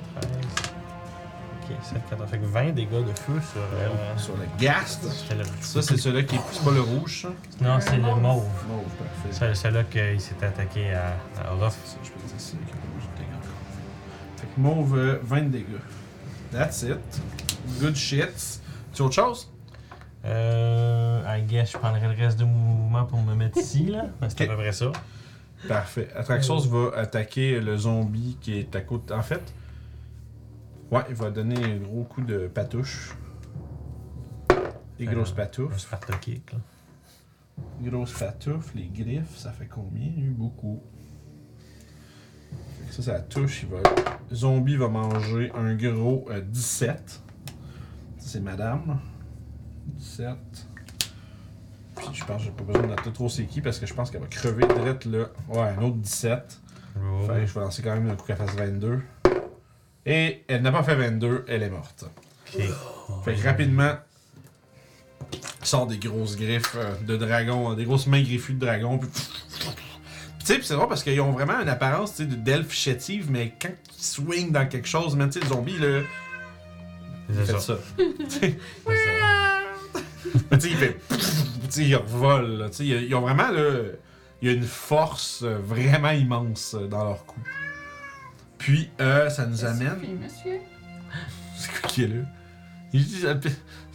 Ok, 1.69 1.75
7, 1.83 2.01
14. 2.09 2.29
Fait 2.29 2.37
que 2.39 2.45
20 2.45 2.71
dégâts 2.71 2.89
de 3.05 3.13
feu 3.19 3.39
sur. 3.51 3.61
euh, 3.61 4.17
Sur 4.17 4.35
le 4.37 4.45
gas. 4.59 4.99
c'est 5.27 5.35
le- 5.35 5.43
Ça, 5.61 5.81
c'est 5.81 5.97
celui-là 5.97 6.23
qui 6.23 6.35
est. 6.35 6.39
C'est 6.51 6.63
pas 6.63 6.71
le 6.71 6.81
rouge, 6.81 7.21
ça? 7.23 7.29
Non, 7.61 7.79
c'est 7.79 7.97
le 7.97 8.01
mauve. 8.03 8.21
Mauve, 8.21 8.43
parfait. 8.97 9.29
C'est 9.31 9.55
celui-là 9.55 9.83
qu'il 9.83 10.19
s'est 10.21 10.43
attaqué 10.43 10.93
à, 10.93 11.15
à 11.43 11.53
Orof. 11.53 11.77
Ça, 11.85 11.97
je 12.03 12.09
peux 12.09 12.19
dire 12.27 12.35
c'est 12.37 12.53
le 12.53 12.59
rouge 12.61 13.03
de 13.13 13.17
dégâts 13.17 13.35
encore. 13.35 14.37
Fait 14.37 14.47
que 14.47 14.59
mauve, 14.59 14.97
euh, 14.97 15.19
20 15.23 15.41
de 15.43 15.49
dégâts. 15.49 15.65
That's 16.51 16.81
it. 16.83 16.97
Good 17.79 17.95
shit. 17.95 18.59
Tu 18.93 19.01
as 19.01 19.05
autre 19.05 19.13
chose? 19.15 19.51
Euh. 20.25 21.21
I 21.27 21.41
guess 21.43 21.71
je 21.71 21.77
prendrais 21.77 22.01
le 22.13 22.15
reste 22.21 22.39
de 22.39 22.45
mouvement 22.45 23.05
pour 23.05 23.21
me 23.21 23.35
mettre 23.35 23.57
ici, 23.59 23.85
là. 23.85 24.05
Ben, 24.19 24.27
C'est 24.35 24.43
à 24.43 24.47
peu 24.47 24.55
près 24.55 24.71
ça. 24.71 24.91
Parfait. 25.67 26.07
Atraxos 26.15 26.67
va 26.67 26.97
attaquer 26.97 27.59
le 27.59 27.77
zombie 27.77 28.37
qui 28.41 28.57
est 28.59 28.75
à 28.75 28.81
côté. 28.81 29.13
En 29.13 29.21
fait, 29.21 29.41
ouais, 30.91 31.01
il 31.09 31.15
va 31.15 31.29
donner 31.31 31.63
un 31.63 31.77
gros 31.77 32.03
coup 32.03 32.21
de 32.21 32.47
patouche. 32.47 33.15
Des 34.97 35.05
Fait 35.05 35.13
grosses 35.13 35.31
un- 35.31 35.35
patoufles. 35.35 35.73
Un 35.73 35.77
Sparta 35.77 36.13
kick, 36.17 36.51
là. 36.53 36.59
Grosses 37.81 38.13
patoufles, 38.13 38.77
les 38.77 38.87
griffes, 38.87 39.37
ça 39.37 39.51
fait 39.51 39.67
combien? 39.67 40.07
Il 40.15 40.19
y 40.19 40.23
a 40.23 40.29
eu 40.29 40.33
beaucoup. 40.33 40.81
Fait 42.81 42.87
que 42.87 42.93
ça, 42.95 43.03
ça 43.03 43.19
touche. 43.21 43.63
Il 43.63 43.69
va... 43.69 43.79
Zombie 44.33 44.75
va 44.77 44.87
manger 44.87 45.51
un 45.55 45.75
gros 45.75 46.25
euh, 46.29 46.41
17. 46.41 47.09
Ça, 47.09 47.19
c'est 48.17 48.39
madame. 48.41 48.99
17. 49.97 50.35
Puis 51.95 52.07
je 52.13 52.23
pense 52.25 52.37
que 52.37 52.43
j'ai 52.45 52.51
pas 52.51 52.63
besoin 52.63 52.83
de 52.83 52.87
noter 52.87 53.11
trop 53.11 53.27
c'est 53.27 53.45
qui 53.45 53.59
parce 53.61 53.77
que 53.79 53.85
je 53.85 53.93
pense 53.93 54.09
qu'elle 54.11 54.21
va 54.21 54.27
crever 54.27 54.65
direct 54.67 55.05
là. 55.05 55.25
Ouais, 55.49 55.59
un 55.77 55.81
autre 55.81 55.97
17. 55.97 56.61
Oh. 56.97 57.21
Fait 57.27 57.41
que 57.41 57.45
je 57.45 57.53
vais 57.53 57.59
lancer 57.61 57.81
quand 57.81 57.93
même 57.93 58.09
un 58.09 58.15
coup 58.15 58.25
qu'elle 58.25 58.37
fasse 58.37 58.55
22. 58.55 59.01
Et 60.05 60.43
elle 60.47 60.61
n'a 60.61 60.71
pas 60.71 60.83
fait 60.83 60.95
22, 60.95 61.45
elle 61.47 61.63
est 61.63 61.69
morte. 61.69 62.05
Fait 63.25 63.33
que 63.35 63.43
rapidement, 63.43 63.93
sort 65.61 65.87
des 65.87 65.97
grosses 65.97 66.35
griffes 66.37 66.75
euh, 66.75 66.95
de 67.05 67.15
dragon, 67.17 67.71
euh, 67.71 67.75
des 67.75 67.83
grosses 67.85 68.07
mains 68.07 68.21
griffues 68.23 68.53
de 68.53 68.59
dragon. 68.65 68.97
Puis, 68.97 69.09
tu 69.11 70.45
sais, 70.45 70.59
c'est 70.63 70.73
drôle 70.73 70.87
parce 70.87 71.03
qu'ils 71.03 71.19
ont 71.21 71.31
vraiment 71.31 71.59
une 71.59 71.69
apparence 71.69 72.17
de- 72.17 72.25
d'elfe 72.25 72.71
chétive, 72.73 73.29
mais 73.29 73.53
quand 73.61 73.69
ils 73.97 74.03
swingent 74.03 74.51
dans 74.51 74.67
quelque 74.67 74.87
chose, 74.87 75.15
même 75.15 75.29
tu 75.29 75.39
sais, 75.39 75.45
le 75.45 75.51
zombie, 75.51 75.77
là, 75.77 75.99
il 77.29 77.35
C'est 77.35 77.45
fait 77.45 77.59
ça. 77.59 77.59
ça. 77.59 77.77
Tu 77.97 78.29
sais, 78.29 78.57
il 80.69 80.75
fait. 80.77 80.97
Tu 81.09 81.15
sais, 81.69 81.83
il 81.85 81.95
revole, 81.95 82.57
là. 82.57 82.69
Tu 82.69 82.75
sais, 82.77 82.85
ils 82.85 83.13
ont 83.15 83.21
vraiment, 83.21 83.49
là. 83.51 83.81
Il 84.41 84.47
y 84.47 84.51
a 84.51 84.55
une 84.55 84.63
force 84.63 85.41
euh, 85.43 85.57
vraiment 85.61 86.11
immense 86.11 86.73
dans 86.89 87.03
leur 87.03 87.25
coup. 87.25 87.41
Puis, 88.59 88.91
euh, 89.01 89.29
ça 89.29 89.47
nous 89.47 89.65
amène. 89.65 89.97
Monsieur. 90.21 90.59
C'est 91.57 91.71
quoi 91.71 91.89
qui 91.89 92.03
est 92.03 92.07
là? 92.07 92.21
Il 92.93 93.03
dit, 93.05 93.23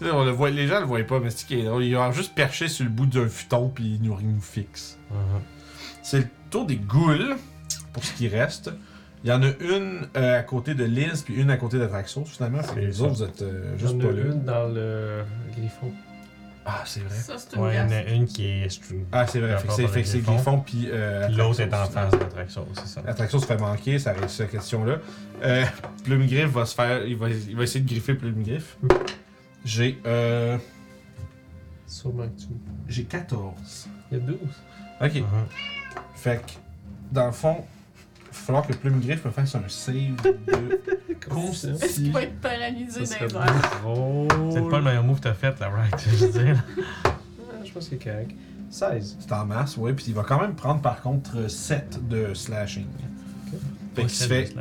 on 0.02 0.24
le 0.24 0.30
voit, 0.32 0.50
les 0.50 0.66
gens 0.68 0.80
le 0.80 0.86
voient 0.86 1.02
pas, 1.02 1.18
mais 1.18 1.30
c'est 1.30 1.46
qui 1.48 1.58
est 1.58 1.64
drôle? 1.64 1.82
Il 1.84 1.96
a 1.96 2.12
juste 2.12 2.32
perché 2.34 2.68
sur 2.68 2.84
le 2.84 2.90
bout 2.92 3.06
d'un 3.06 3.26
futon, 3.28 3.68
puis 3.68 3.96
il 4.00 4.02
nous, 4.02 4.16
il 4.20 4.28
nous 4.32 4.40
fixe. 4.40 4.98
Mhm. 5.10 5.16
C'est 6.02 6.18
le 6.18 6.26
tour 6.50 6.64
des 6.64 6.76
ghouls, 6.76 7.34
pour 7.92 8.04
ce 8.04 8.12
qui 8.12 8.28
reste. 8.28 8.70
Il 9.24 9.30
y 9.30 9.32
en 9.32 9.42
a 9.42 9.48
une 9.60 10.06
euh, 10.16 10.38
à 10.38 10.42
côté 10.44 10.74
de 10.74 10.84
Liz, 10.84 11.22
puis 11.22 11.34
une 11.34 11.50
à 11.50 11.56
côté 11.56 11.78
d'Atraxos, 11.78 12.24
finalement. 12.26 12.62
Fait 12.62 12.74
que 12.74 12.80
C'est 12.82 12.86
les 12.86 12.92
ça. 12.92 13.02
autres, 13.04 13.14
vous 13.14 13.22
êtes 13.24 13.42
euh, 13.42 13.78
juste 13.78 13.98
pas 13.98 14.12
là. 14.12 14.22
une 14.26 14.44
dans 14.44 14.68
le 14.68 15.24
griffon. 15.56 15.92
Ah, 16.66 16.82
c'est 16.86 17.00
vrai. 17.00 17.14
Ça, 17.14 17.34
c'est 17.36 17.54
une 17.56 17.62
Ouais, 17.62 17.74
il 17.74 17.76
y 17.76 17.80
en 17.80 17.90
a 17.90 18.02
une 18.04 18.26
qui 18.26 18.46
est. 18.46 18.68
Ah, 19.12 19.26
c'est 19.26 19.40
vrai. 19.40 19.58
Fait 19.58 19.66
que 19.66 19.72
c'est 19.74 19.82
avec 19.82 19.92
fait 19.94 20.02
que 20.02 20.08
c'est 20.08 20.20
Griffon. 20.20 20.60
Puis. 20.60 20.88
Euh, 20.90 21.28
l'autre 21.28 21.60
est 21.60 21.74
en 21.74 21.84
face 21.86 22.12
de 22.12 22.18
l'attraction, 22.18 22.66
c'est 22.74 22.86
ça. 22.86 23.02
L'attraction 23.06 23.38
se 23.38 23.46
fait 23.46 23.58
manquer, 23.58 23.98
ça 23.98 24.12
réussit 24.12 24.30
cette 24.38 24.50
question-là. 24.50 24.98
Euh, 25.42 25.64
Plume-Griffe 26.04 26.50
va 26.50 26.64
se 26.64 26.74
faire. 26.74 27.04
Il 27.06 27.16
va, 27.16 27.28
il 27.28 27.54
va 27.56 27.62
essayer 27.64 27.84
de 27.84 27.88
griffer 27.88 28.14
Plume-Griffe. 28.14 28.78
J'ai. 29.64 29.98
Euh, 30.06 30.56
Sûrement 31.86 32.24
que 32.28 32.40
tu. 32.40 32.48
j'ai 32.88 33.04
14. 33.04 33.88
Il 34.10 34.18
y 34.18 34.20
a 34.20 34.24
12. 34.24 34.38
Ok. 35.02 35.14
Mhm. 35.16 35.24
Fait 36.14 36.38
que, 36.38 36.52
dans 37.12 37.26
le 37.26 37.32
fond, 37.32 37.64
falloir 38.40 38.66
que 38.66 38.72
Plume 38.72 39.00
Griffe 39.00 39.24
me 39.24 39.30
fasse 39.30 39.54
un 39.54 39.62
save 39.68 40.16
de 40.22 40.80
Est-ce 41.82 41.94
qu'il 41.94 42.12
va 42.12 42.22
être 42.22 42.40
paralysé 42.40 43.00
drôle. 43.82 44.28
C'est 44.52 44.68
pas 44.68 44.78
le 44.78 44.84
meilleur 44.84 45.04
move 45.04 45.18
que 45.18 45.24
t'as 45.24 45.34
fait, 45.34 45.58
là, 45.58 45.68
right? 45.70 45.94
Je 46.18 46.26
veux 46.26 46.44
dire. 46.44 46.62
Ah, 47.04 47.10
Je 47.64 47.72
pense 47.72 47.88
qu'il 47.88 47.98
est 47.98 48.04
correct. 48.04 48.32
16. 48.70 49.18
C'est 49.20 49.32
en 49.32 49.46
masse, 49.46 49.76
ouais, 49.76 49.92
puis 49.92 50.06
il 50.08 50.14
va 50.14 50.22
quand 50.22 50.40
même 50.40 50.54
prendre 50.54 50.80
par 50.80 51.00
contre 51.00 51.48
7 51.48 52.08
de 52.08 52.34
slashing. 52.34 52.86
Fait 53.94 54.02
qu'il 54.02 54.10
se 54.10 54.26
fait, 54.26 54.52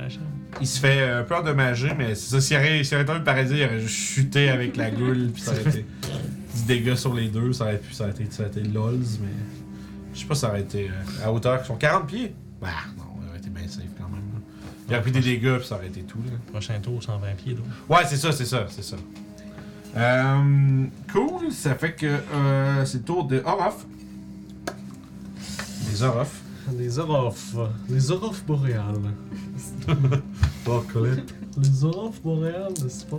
il 0.62 0.68
se 0.68 0.80
fait 0.80 1.02
euh, 1.02 1.22
un 1.22 1.24
peu 1.24 1.36
endommagé, 1.36 1.94
mais 1.98 2.14
c'est 2.14 2.36
ça, 2.36 2.42
s'il 2.42 2.58
aurait, 2.58 2.84
s'il 2.84 2.96
aurait 2.96 3.04
été 3.04 3.24
paralysé, 3.24 3.58
il 3.58 3.66
aurait 3.66 3.80
juste 3.80 3.96
chuté 3.96 4.50
avec 4.50 4.78
la 4.78 4.92
goule, 4.92 5.32
puis 5.34 5.42
ça 5.42 5.52
aurait 5.52 5.62
été 5.62 5.86
du 6.56 6.64
dégât 6.68 6.96
sur 6.96 7.16
les 7.16 7.30
deux, 7.30 7.52
ça 7.54 7.64
aurait, 7.64 7.80
pu, 7.80 7.92
ça 7.94 8.04
aurait 8.04 8.14
été, 8.14 8.28
ça 8.30 8.44
aurait 8.44 8.52
été 8.52 8.62
lols, 8.62 9.00
mais 9.22 9.30
je 10.14 10.20
sais 10.20 10.26
pas 10.28 10.36
si 10.36 10.42
ça 10.42 10.50
aurait 10.50 10.62
été 10.62 10.90
euh, 10.90 11.26
à 11.26 11.34
hauteur 11.34 11.60
qui 11.62 11.68
sont 11.68 11.76
40 11.76 12.06
pieds. 12.06 12.36
Bah 12.62 12.70
bien 13.64 13.68
safe 13.74 13.86
quand 13.98 14.06
même. 14.10 14.22
là. 14.34 14.40
Il 14.88 14.94
aurait 14.94 15.02
pris 15.02 15.12
des 15.12 15.22
dégâts, 15.22 15.58
puis 15.58 15.68
ça 15.68 15.76
aurait 15.76 15.88
été 15.88 16.02
tout. 16.02 16.20
Là. 16.26 16.34
Prochain 16.52 16.80
tour, 16.82 17.02
120 17.02 17.36
pieds, 17.36 17.54
donc. 17.54 17.66
Ouais, 17.90 18.04
c'est 18.08 18.18
ça, 18.18 18.32
c'est 18.32 18.46
ça, 18.46 18.66
c'est 18.70 18.84
ça. 18.84 18.98
Euh, 19.96 20.86
cool, 21.12 21.52
ça 21.52 21.76
fait 21.76 21.94
que 21.94 22.08
euh, 22.34 22.84
c'est 22.86 22.98
le 23.00 23.04
tour 23.04 23.26
de 23.26 23.42
Orof. 23.46 23.86
Les 25.90 26.04
Orof. 26.04 26.42
Les 26.78 26.98
Orofs. 27.00 27.56
Les 27.90 28.10
Orofs 28.12 28.46
boréales. 28.46 29.02
Bon, 30.66 30.82
Colette. 30.94 31.34
Les 31.62 31.84
Orofs 31.84 32.22
boréales, 32.22 32.74
n'est-ce 32.82 33.06
pas? 33.06 33.18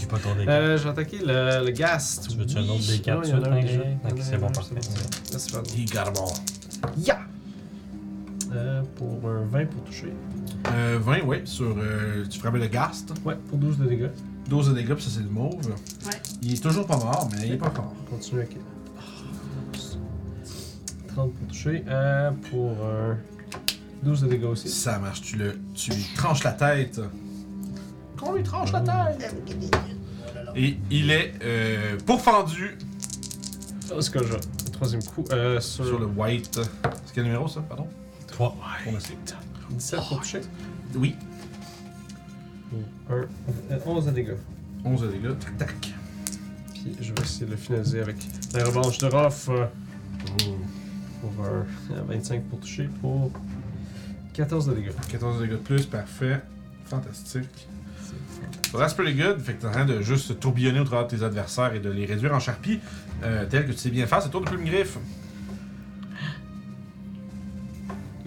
J'ai 0.00 0.06
pas 0.06 0.18
ton 0.18 0.34
dégât. 0.34 0.50
Euh, 0.50 0.78
je 0.78 0.82
vais 0.84 0.88
attaquer 0.90 1.18
le, 1.18 1.66
le. 1.66 1.72
Tu 1.72 2.36
veux-tu 2.36 2.56
un 2.56 2.62
autre 2.62 2.82
Oui. 2.88 3.02
D4 3.04 3.14
Non, 3.14 3.20
il 3.22 3.28
y 3.28 3.32
en 3.34 3.36
a 3.36 3.40
tout 3.40 3.50
un 3.52 3.56
de 3.56 3.60
déjà. 3.60 3.72
suite? 3.72 3.84
Il 3.84 4.08
y 4.08 4.12
en 4.12 4.14
Ok, 4.14 4.18
a 4.18 4.22
c'est 4.24 4.38
bon, 4.38 4.48
c'est 4.48 4.54
parfait. 4.54 4.74
bon. 4.74 5.32
Là, 5.32 5.38
c'est 5.38 5.52
pas 5.52 5.62
bon. 5.62 5.84
Got 5.92 6.00
'em 6.00 6.24
all. 6.24 7.04
Ya! 7.04 7.18
Euh, 8.52 8.82
pour 8.96 9.28
un 9.28 9.44
20 9.44 9.66
pour 9.66 9.82
toucher. 9.84 10.12
Euh, 10.72 10.98
20, 11.00 11.22
ouais, 11.24 11.42
sur. 11.44 11.74
euh, 11.78 12.24
tu 12.28 12.38
frappes 12.40 12.54
le 12.54 12.66
Gast. 12.66 13.12
Ouais, 13.24 13.36
pour 13.48 13.58
12 13.58 13.78
de 13.78 13.86
dégâts. 13.86 14.10
12 14.48 14.70
de 14.70 14.74
dégâts, 14.74 14.94
puis 14.94 15.04
ça 15.04 15.10
c'est 15.14 15.22
le 15.22 15.28
mauve. 15.28 15.54
Ouais. 16.06 16.12
Il 16.42 16.54
est 16.54 16.62
toujours 16.62 16.86
pas 16.86 16.96
mort, 16.96 17.28
mais 17.32 17.46
il 17.48 17.52
est 17.54 17.58
pas 17.58 17.70
fort. 17.70 17.92
Continue 18.08 18.40
avec. 18.40 18.56
30 21.08 21.32
pour 21.34 21.48
toucher. 21.48 21.84
Euh, 21.88 22.30
pour 22.50 22.70
un 22.86 23.18
12 24.02 24.22
de 24.22 24.28
dégâts 24.28 24.44
aussi. 24.44 24.68
Ça 24.68 24.98
marche, 24.98 25.20
tu 25.22 25.36
le. 25.36 25.58
Tu 25.74 25.90
lui 25.90 26.04
tranches 26.16 26.44
la 26.44 26.52
tête. 26.52 27.00
Qu'on 28.16 28.34
lui 28.34 28.42
tranche 28.42 28.72
la 28.72 28.80
tête! 28.80 29.34
Et 30.56 30.76
il 30.90 31.10
est 31.10 31.34
euh, 31.44 31.96
pourfendu 32.04 32.76
Oh, 33.94 34.00
c'est 34.00 34.12
que 34.12 34.24
j'ai. 34.24 34.32
Le 34.32 34.70
troisième 34.72 35.02
coup. 35.02 35.24
Euh, 35.32 35.60
sur, 35.60 35.84
sur 35.84 35.98
le 35.98 36.06
white. 36.06 36.60
C'est 37.04 37.14
quel 37.14 37.24
numéro 37.24 37.46
ça, 37.48 37.60
pardon? 37.60 37.86
3. 38.38 38.54
On 38.86 38.94
a 38.94 39.00
sait. 39.00 39.16
17 39.70 40.00
pour 40.08 40.20
toucher. 40.20 40.40
Oui, 40.94 41.16
Pour 42.70 43.16
un, 43.16 43.22
euh, 43.72 43.78
11 43.84 44.06
de 44.06 44.10
dégâts. 44.12 44.36
11 44.84 45.02
de 45.02 45.08
dégâts. 45.08 45.38
Tac, 45.40 45.58
tac. 45.58 45.94
Puis 46.72 46.96
je 47.00 47.12
vais 47.12 47.20
essayer 47.22 47.46
de 47.46 47.50
le 47.50 47.56
finaliser 47.56 48.00
avec 48.00 48.16
la 48.54 48.64
revanche 48.64 48.98
de 48.98 49.06
euh, 49.06 49.66
pour 51.20 51.44
un 51.44 51.66
euh, 51.96 52.02
25 52.06 52.44
pour 52.44 52.60
toucher 52.60 52.88
pour 53.00 53.32
14 54.34 54.66
de 54.68 54.74
dégâts. 54.74 54.92
14 55.10 55.40
dégâts 55.40 55.50
de 55.50 55.56
plus, 55.56 55.86
parfait. 55.86 56.40
Fantastique. 56.84 57.68
Pretty 58.72 59.14
good, 59.14 59.40
fait 59.40 59.54
que 59.54 59.62
t'es 59.62 59.66
en 59.66 59.72
train 59.72 59.84
de 59.84 60.00
juste 60.00 60.38
tourbillonner 60.38 60.78
au 60.78 60.84
travers 60.84 61.08
de 61.08 61.16
tes 61.16 61.24
adversaires 61.24 61.74
et 61.74 61.80
de 61.80 61.90
les 61.90 62.06
réduire 62.06 62.34
en 62.34 62.40
charpie, 62.40 62.78
euh, 63.24 63.46
tel 63.50 63.66
que 63.66 63.72
tu 63.72 63.78
sais 63.78 63.90
bien 63.90 64.06
faire. 64.06 64.22
C'est 64.22 64.30
tour 64.30 64.42
de 64.42 64.46
plume 64.46 64.64
griffe. 64.64 64.96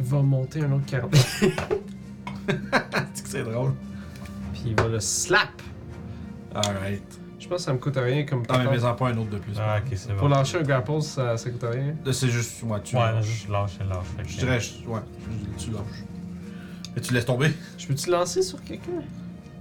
Il 0.04 0.08
va 0.08 0.22
monter 0.24 0.62
un 0.64 0.72
autre 0.72 0.86
40. 0.88 1.16
C'est 3.14 3.24
que 3.24 3.30
c'est 3.30 3.44
drôle. 3.44 3.74
Puis 4.54 4.64
il 4.68 4.76
va 4.76 4.88
le 4.88 5.00
slap. 5.00 5.50
Alright. 6.56 7.04
Je 7.40 7.48
pense 7.48 7.58
que 7.60 7.64
ça 7.64 7.74
me 7.74 7.78
coûte 7.80 7.98
rien 7.98 8.24
comme 8.26 8.44
Ah, 8.50 8.58
mais 8.58 8.66
patente. 8.66 8.82
mets-en 8.82 8.94
pas 8.96 9.10
un 9.10 9.18
autre 9.18 9.30
de 9.30 9.38
plus. 9.38 9.54
Ah, 9.60 9.78
ok, 9.80 9.94
c'est 9.96 10.10
bon. 10.14 10.18
Pour 10.20 10.30
lâcher 10.30 10.58
un 10.60 10.64
grapple, 10.64 11.02
ça, 11.02 11.38
ça 11.38 11.50
coûte 11.50 11.64
rien. 11.72 11.96
Là, 12.06 12.14
c'est 12.14 12.30
juste. 12.30 12.62
Ouais, 12.64 12.80
tu 12.84 12.96
Ouais, 12.96 13.02
lâches. 13.02 13.26
juste 13.26 13.50
lâche, 13.50 13.72
lâche. 13.88 13.98
Fait 14.18 14.24
que- 14.24 14.30
Je 14.30 14.38
dirais. 14.38 14.60
je- 14.60 14.88
Ouais, 14.90 15.00
je- 15.60 15.64
tu 15.66 15.72
lâches. 15.72 16.04
Et 16.98 17.02
tu 17.02 17.14
laisses 17.14 17.26
tomber. 17.26 17.52
Je 17.78 17.88
peux-tu 17.88 18.10
lancer 18.10 18.42
sur 18.42 18.62
quelqu'un? 18.64 18.92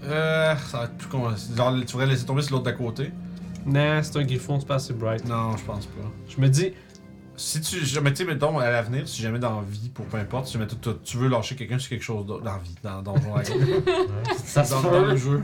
Euh. 0.04 0.54
Ça 0.70 0.78
va 0.78 0.84
être 0.84 0.96
plus 0.96 1.08
con. 1.08 1.28
Genre, 1.56 1.74
tu 1.86 1.92
voudrais 1.92 2.06
laisser 2.06 2.24
tomber 2.26 2.42
sur 2.42 2.52
l'autre 2.56 2.64
d'à 2.64 2.72
côté 2.72 3.12
Non, 3.66 4.00
c'est 4.02 4.16
un 4.18 4.24
griffon, 4.24 4.58
c'est 4.58 4.66
pas 4.66 4.76
assez 4.76 4.94
bright. 4.94 5.26
Non, 5.28 5.56
je 5.56 5.64
pense 5.64 5.86
pas. 5.86 6.10
Je 6.28 6.40
me 6.40 6.48
dis, 6.48 6.72
Si 7.40 7.60
tu. 7.62 7.84
Jamais, 7.86 8.10
tu 8.12 8.18
sais, 8.18 8.24
mettons, 8.24 8.58
à 8.58 8.70
l'avenir, 8.70 9.08
si 9.08 9.22
jamais 9.22 9.38
dans 9.38 9.60
vie, 9.62 9.88
pour 9.88 10.04
peu 10.06 10.18
importe, 10.18 10.46
si 10.46 10.52
jamais 10.54 10.66
tu, 10.66 10.76
tu- 10.76 10.90
tu 11.02 11.16
veux 11.16 11.28
lâcher 11.28 11.56
quelqu'un 11.56 11.78
sur 11.78 11.88
quelque 11.88 12.02
chose 12.04 12.26
d'autre. 12.26 12.44
Dans 12.44 12.58
vie, 12.58 12.74
dans 12.82 13.00
Donjon 13.02 13.34
ça 14.44 14.62
dans, 14.64 14.82
dans 14.82 15.06
le 15.06 15.16
jeu. 15.16 15.42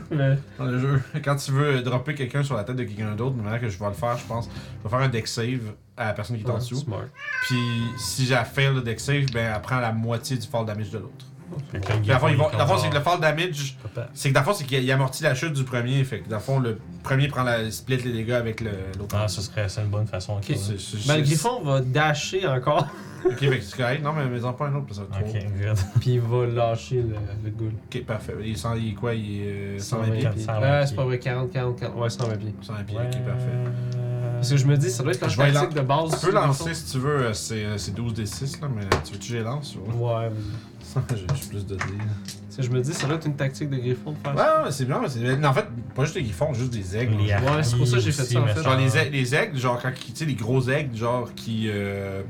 Dans 0.57 0.65
le 0.65 0.79
jeu. 0.79 1.01
Quand 1.23 1.35
tu 1.35 1.51
veux 1.51 1.81
dropper 1.81 2.13
quelqu'un 2.15 2.43
sur 2.43 2.55
la 2.55 2.63
tête 2.63 2.75
de 2.75 2.83
quelqu'un 2.83 3.15
d'autre, 3.15 3.35
de 3.35 3.41
manière 3.41 3.59
que 3.61 3.69
je 3.69 3.79
vais 3.79 3.87
le 3.87 3.93
faire, 3.93 4.17
je 4.17 4.25
pense, 4.25 4.47
je 4.79 4.83
vais 4.83 4.89
faire 4.89 4.99
un 4.99 5.09
deck 5.09 5.27
save 5.27 5.73
à 5.95 6.05
la 6.07 6.13
personne 6.13 6.37
qui 6.37 6.43
est 6.43 6.49
en 6.49 6.53
Ouais, 6.53 6.59
dessous. 6.59 6.75
smart. 6.75 7.05
Puis 7.47 7.57
si 7.97 8.25
j'ai 8.25 8.35
fail 8.45 8.73
le 8.75 8.81
deck 8.81 8.99
save, 8.99 9.25
ben 9.33 9.51
elle 9.55 9.61
prend 9.61 9.79
la 9.79 9.91
moitié 9.91 10.37
du 10.37 10.47
fall 10.47 10.65
damage 10.65 10.91
de 10.91 10.99
l'autre. 10.99 11.25
Fait 11.71 11.79
que 11.79 11.87
dans 12.07 12.13
le 12.13 12.19
fond, 12.19 12.27
ils 12.29 12.35
vont- 12.37 12.47
il 12.51 12.57
dans 12.57 12.63
le 12.65 12.69
fond, 12.69 12.77
c'est 12.77 12.89
que 12.89 12.95
le 12.95 13.01
fall 13.01 13.19
damage, 13.19 13.77
Papa. 13.83 14.09
c'est 14.13 14.29
que 14.29 14.33
dans 14.33 14.39
le 14.41 14.45
fond, 14.45 14.53
c'est 14.53 14.63
qu'il 14.65 14.91
amortit 14.91 15.23
la 15.23 15.35
chute 15.35 15.53
du 15.53 15.63
premier. 15.63 16.03
Fait 16.03 16.19
que 16.19 16.29
dans 16.29 16.37
le 16.37 16.41
fond, 16.41 16.59
le 16.59 16.77
premier 17.03 17.27
prend 17.27 17.43
la 17.43 17.69
split 17.71 17.97
les 17.97 18.11
dégâts 18.13 18.31
avec 18.31 18.61
le- 18.61 18.71
l'autre. 18.97 19.15
Ah, 19.19 19.27
ce 19.27 19.41
serait 19.41 19.67
c'est 19.69 19.81
une 19.81 19.87
bonne 19.87 20.07
façon. 20.07 20.33
ok. 20.37 20.43
C'est- 20.47 20.55
c'est- 20.79 21.07
Ben, 21.07 21.17
le 21.17 21.23
c'est- 21.25 21.29
griffon 21.31 21.61
va 21.63 21.81
dasher 21.81 22.47
encore, 22.47 22.87
Ok, 23.25 23.39
fait 23.39 23.57
que 23.59 23.63
c'est 23.63 23.75
correct. 23.77 24.03
Non, 24.03 24.13
mais 24.13 24.25
mets-en 24.27 24.53
pas 24.53 24.67
un 24.67 24.75
autre, 24.75 24.85
parce 24.85 24.99
que 24.99 25.05
ça 25.05 25.19
va 25.19 25.25
être 25.27 25.35
Ok, 25.35 25.39
trop. 25.41 25.49
good. 25.59 25.77
puis 26.01 26.11
il 26.13 26.21
va 26.21 26.45
lâcher 26.45 26.95
le, 27.01 27.15
le 27.43 27.49
ghoul. 27.49 27.71
Ok, 27.93 28.05
parfait. 28.05 28.33
Il 28.41 28.51
est, 28.51 28.55
100 28.55 28.75
il 28.75 28.89
est 28.89 28.93
quoi? 28.93 29.13
Il 29.15 29.41
est 29.41 29.45
euh, 29.47 29.79
120 29.79 30.05
120 30.05 30.19
pieds. 30.19 30.29
pieds. 30.29 30.43
120 30.43 30.61
Euh, 30.63 30.77
pieds. 30.79 30.87
c'est 30.87 30.95
pas 30.95 31.03
vrai, 31.05 31.19
40, 31.19 31.51
40, 31.51 31.79
40. 31.79 31.97
Ouais, 31.99 32.09
120 32.09 32.37
pieds. 32.37 32.53
120 32.61 32.83
pieds, 32.83 32.97
Ouais. 32.97 33.03
ok, 33.11 33.25
parfait. 33.25 33.97
Parce 34.35 34.49
que 34.51 34.57
je 34.57 34.67
me 34.67 34.77
dis, 34.77 34.91
ça 34.91 35.01
doit 35.01 35.13
être 35.13 35.21
la 35.21 35.27
Je 35.29 35.37
vais 35.41 35.51
tactique 35.51 35.73
de 35.75 35.81
base. 35.81 36.19
Tu 36.19 36.25
peux 36.27 36.31
lancer 36.31 36.73
si 36.75 36.91
tu 36.91 36.99
veux, 36.99 37.09
euh, 37.21 37.33
c'est 37.33 37.65
euh, 37.65 37.77
c'est 37.79 37.93
12 37.95 38.13
des 38.13 38.27
6 38.27 38.61
là, 38.61 38.67
mais 38.73 38.83
tu 39.03 39.13
veux 39.13 39.17
que 39.17 39.25
je 39.25 39.33
les 39.35 39.43
lance 39.43 39.75
ou? 39.75 39.91
Ouais, 39.97 40.29
vas-y. 40.29 40.76
J'ai 41.09 41.17
j'ai 41.41 41.49
plus. 41.49 41.65
Tu 41.65 41.75
sais, 42.49 42.63
je 42.63 42.69
me 42.71 42.81
dis, 42.81 42.93
ça 42.93 43.05
doit 43.07 43.17
être 43.17 43.27
une 43.27 43.35
tactique 43.35 43.69
de 43.69 43.77
griffon 43.77 44.11
de 44.13 44.17
faire 44.17 44.33
Ouais, 44.33 44.41
ça. 44.41 44.63
ouais, 44.63 44.71
c'est 44.71 44.85
bien. 44.85 45.35
mais 45.37 45.47
En 45.47 45.53
fait, 45.53 45.65
pas 45.95 46.03
juste 46.03 46.15
des 46.15 46.23
griffons, 46.23 46.53
juste 46.53 46.71
des 46.71 46.97
aigles. 46.97 47.15
Les. 47.17 47.33
Ouais, 47.33 47.63
c'est 47.63 47.77
pour 47.77 47.87
ça 47.87 47.97
que 47.97 48.01
j'ai 48.01 48.11
fait 48.11 48.23
ça, 48.25 48.39
en 48.41 48.47
fait. 48.47 48.63
Genre 48.63 48.77
les 48.77 48.97
aigles, 48.97 49.11
les 49.11 49.35
aigles, 49.35 49.57
genre 49.57 49.79
quand 49.81 49.91
tu 49.93 50.11
sais, 50.13 50.25
les 50.25 50.35
gros 50.35 50.67
aigles, 50.69 50.95
genre 50.95 51.29
qui. 51.35 51.65
euh, 51.69 52.21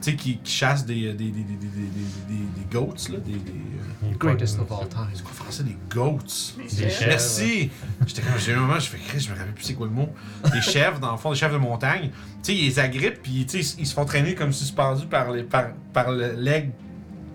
tu 0.00 0.10
sais, 0.12 0.16
qui, 0.16 0.38
qui 0.38 0.52
chassent 0.52 0.86
des, 0.86 1.06
des, 1.12 1.12
des, 1.12 1.30
des, 1.30 1.42
des, 1.42 1.42
des, 1.42 2.28
des, 2.28 2.34
des 2.34 2.66
goats, 2.72 2.94
là. 3.10 3.18
Des, 3.18 3.32
des, 3.32 3.50
euh, 3.50 4.14
Greatest 4.16 4.60
of 4.60 4.70
all 4.70 4.88
time. 4.88 5.08
c'est 5.12 5.24
quoi 5.24 5.32
français, 5.32 5.64
des 5.64 5.76
goats? 5.92 6.18
Les 6.56 6.64
Des 6.64 6.70
chefs. 6.88 6.98
chefs. 7.00 7.08
Merci! 7.08 7.70
J'étais 8.06 8.22
comme, 8.22 8.38
j'ai 8.38 8.52
un 8.54 8.60
moment, 8.60 8.78
je 8.78 8.88
fais 8.90 8.98
Chris, 8.98 9.18
je 9.20 9.32
me 9.32 9.36
rappelle 9.36 9.54
plus 9.54 9.64
c'est 9.64 9.74
quoi 9.74 9.86
le 9.88 9.92
mot. 9.92 10.08
Des 10.52 10.60
chèvres, 10.62 11.00
dans 11.00 11.10
le 11.10 11.18
fond, 11.18 11.30
des 11.32 11.36
chèvres 11.36 11.54
de 11.54 11.58
montagne. 11.58 12.10
Tu 12.10 12.16
sais, 12.42 12.54
ils 12.54 12.66
les 12.66 12.78
agrippent, 12.78 13.22
puis 13.22 13.44
tu 13.44 13.60
sais, 13.60 13.74
ils 13.80 13.86
se 13.88 13.92
font 13.94 14.04
traîner 14.04 14.36
comme 14.36 14.52
suspendus 14.52 15.06
par, 15.06 15.32
les, 15.32 15.42
par, 15.42 15.64
par 15.92 16.12
le- 16.12 16.32
l'aigle 16.36 16.70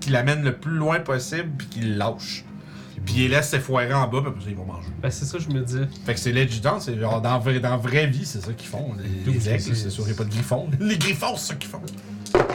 qui 0.04 0.10
l'amène 0.12 0.44
le 0.44 0.54
plus 0.58 0.76
loin 0.76 1.00
possible, 1.00 1.50
puis 1.58 1.68
qui 1.68 1.80
le 1.82 1.96
lâche. 1.96 2.44
Puis 3.06 3.16
ils 3.16 3.22
les 3.24 3.28
laissent 3.30 3.50
s'effoirer 3.50 3.94
en 3.94 4.08
bas, 4.08 4.20
puis 4.22 4.30
après 4.30 4.42
ça, 4.44 4.50
ils 4.50 4.56
vont 4.56 4.66
manger. 4.66 4.88
Ben, 5.02 5.10
c'est 5.12 5.26
ça, 5.26 5.38
je 5.38 5.50
me 5.50 5.62
dis. 5.62 5.80
Fait 6.06 6.14
que 6.14 6.20
c'est 6.20 6.32
legit, 6.32 6.62
c'est 6.80 6.98
genre 7.00 7.22
dans, 7.22 7.38
vrai- 7.40 7.60
dans 7.60 7.72
la 7.72 7.78
vraie 7.78 8.08
vie, 8.08 8.26
c'est 8.26 8.42
ça 8.42 8.54
qu'ils 8.54 8.70
font. 8.70 8.94
Les, 8.98 9.10
les 9.32 9.34
12 9.34 9.48
aigles, 9.50 9.58
des 9.58 9.60
c'est 9.64 9.76
six. 9.76 9.90
sûr 9.90 10.04
qu'il 10.06 10.14
n'y 10.14 10.20
a 10.20 10.24
pas 10.24 10.24
de 10.24 10.30
griffons. 10.30 10.70
Les 10.80 10.98
griffons, 10.98 11.36
c'est 11.36 11.48
ça 11.48 11.56
qu'ils 11.56 11.70
font. 11.70 11.82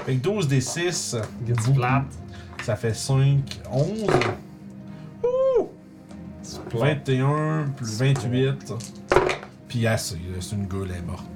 Fait 0.07 0.15
que 0.17 0.23
12 0.23 0.49
des 0.49 0.60
6, 0.62 1.17
Get 1.47 1.55
flat. 1.75 2.05
ça 2.65 2.77
fait 2.77 2.94
5, 2.94 3.60
11. 3.70 3.89
Ouh! 5.25 5.68
21 6.73 7.68
plus 7.77 7.99
28. 7.99 8.73
Puis 9.68 9.86
assez, 9.86 10.18
c'est 10.41 10.55
une 10.57 10.67
gueule, 10.67 10.89
elle 10.91 10.97
est 10.99 11.02
morte. 11.07 11.27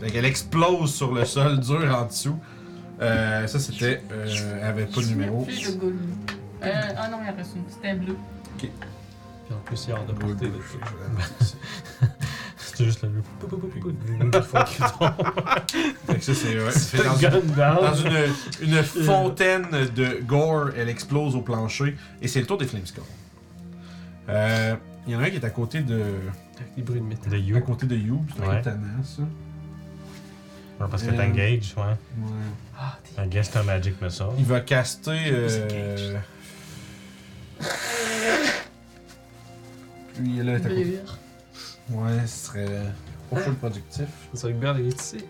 Fait 0.00 0.10
qu'elle 0.10 0.24
explose 0.24 0.92
sur 0.94 1.12
le 1.14 1.24
sol 1.24 1.60
dur 1.60 1.96
en 1.96 2.06
dessous. 2.06 2.36
Euh, 3.00 3.46
ça 3.46 3.58
c'était. 3.58 4.02
Euh, 4.10 4.26
elle 4.60 4.66
avait 4.66 4.86
pas 4.86 5.00
de 5.00 5.06
numéro. 5.06 5.46
Euh, 6.62 6.72
ah 6.96 7.08
non, 7.08 7.18
il 7.22 7.26
y 7.26 7.30
reste 7.36 7.56
une. 7.56 7.62
C'était 7.68 7.94
bleu. 7.94 8.16
Puis 8.58 8.70
en 9.54 9.58
plus, 9.64 9.84
il 9.84 9.90
y 9.90 9.92
a 9.92 9.96
hors 9.96 10.06
de 10.06 10.12
portée. 10.12 10.50
C'est 12.56 12.84
juste 12.84 13.02
le 13.04 13.22
Pou, 13.40 13.46
pou, 13.46 13.56
pou, 13.58 13.68
pou, 13.68 13.80
pou. 13.80 13.90
Fait 16.06 16.18
que 16.18 16.24
ça 16.24 16.34
c'est. 16.34 16.58
ouais, 16.58 16.70
c'est 16.72 16.96
fait 16.98 17.04
dans 17.04 17.16
une-. 17.16 17.54
Dans 17.54 17.94
une, 17.94 18.18
une 18.68 18.82
fontaine 18.82 19.66
de 19.94 20.20
gore, 20.22 20.70
elle 20.76 20.88
explose 20.90 21.34
au 21.36 21.40
plancher. 21.42 21.96
Et 22.20 22.28
c'est 22.28 22.40
le 22.40 22.46
tour 22.46 22.58
des 22.58 22.66
Flameskull. 22.66 23.02
Euh, 24.28 24.74
Il 25.06 25.12
y 25.12 25.16
en 25.16 25.20
a 25.20 25.22
un 25.24 25.30
qui 25.30 25.36
est 25.36 25.44
à 25.44 25.50
côté 25.50 25.80
de. 25.80 25.94
Avec 26.58 26.74
des 26.76 26.82
bruits 26.82 27.00
de 27.00 27.06
métal. 27.06 27.30
de 27.30 27.36
À 27.36 27.38
You. 27.38 27.60
côté 27.60 27.86
de 27.86 27.96
You. 27.96 28.24
C'est 28.36 28.42
un 28.44 28.48
Ouais. 28.48 28.62
tannant, 28.62 29.02
ça. 29.04 29.22
Ouais, 30.80 30.86
parce 30.90 31.02
que 31.02 31.08
Euh, 31.10 31.16
t'engages, 31.16 31.74
ouais. 31.76 31.82
Ouais. 31.84 32.30
Ah, 32.78 32.98
t'es- 33.16 33.26
guess 33.28 33.50
c'est 33.50 33.58
un 33.58 33.62
Magic 33.62 34.00
Missile. 34.02 34.26
Il 34.38 34.44
va 34.44 34.60
caster. 34.60 35.18
Euh... 35.30 36.18
Lui, 40.20 40.42
là, 40.42 40.52
est 40.52 40.56
à 40.56 40.60
côté. 40.60 40.84
Blure. 40.84 41.18
Ouais, 41.90 42.26
ce 42.26 42.46
serait. 42.46 42.66
Pas 43.30 43.36
full 43.40 43.54
productif. 43.54 44.06
C'est 44.34 44.42
vrai 44.42 44.52
que 44.52 44.58
Bert, 44.58 44.78
il 44.78 44.86
est 44.88 45.00
ici. 45.00 45.24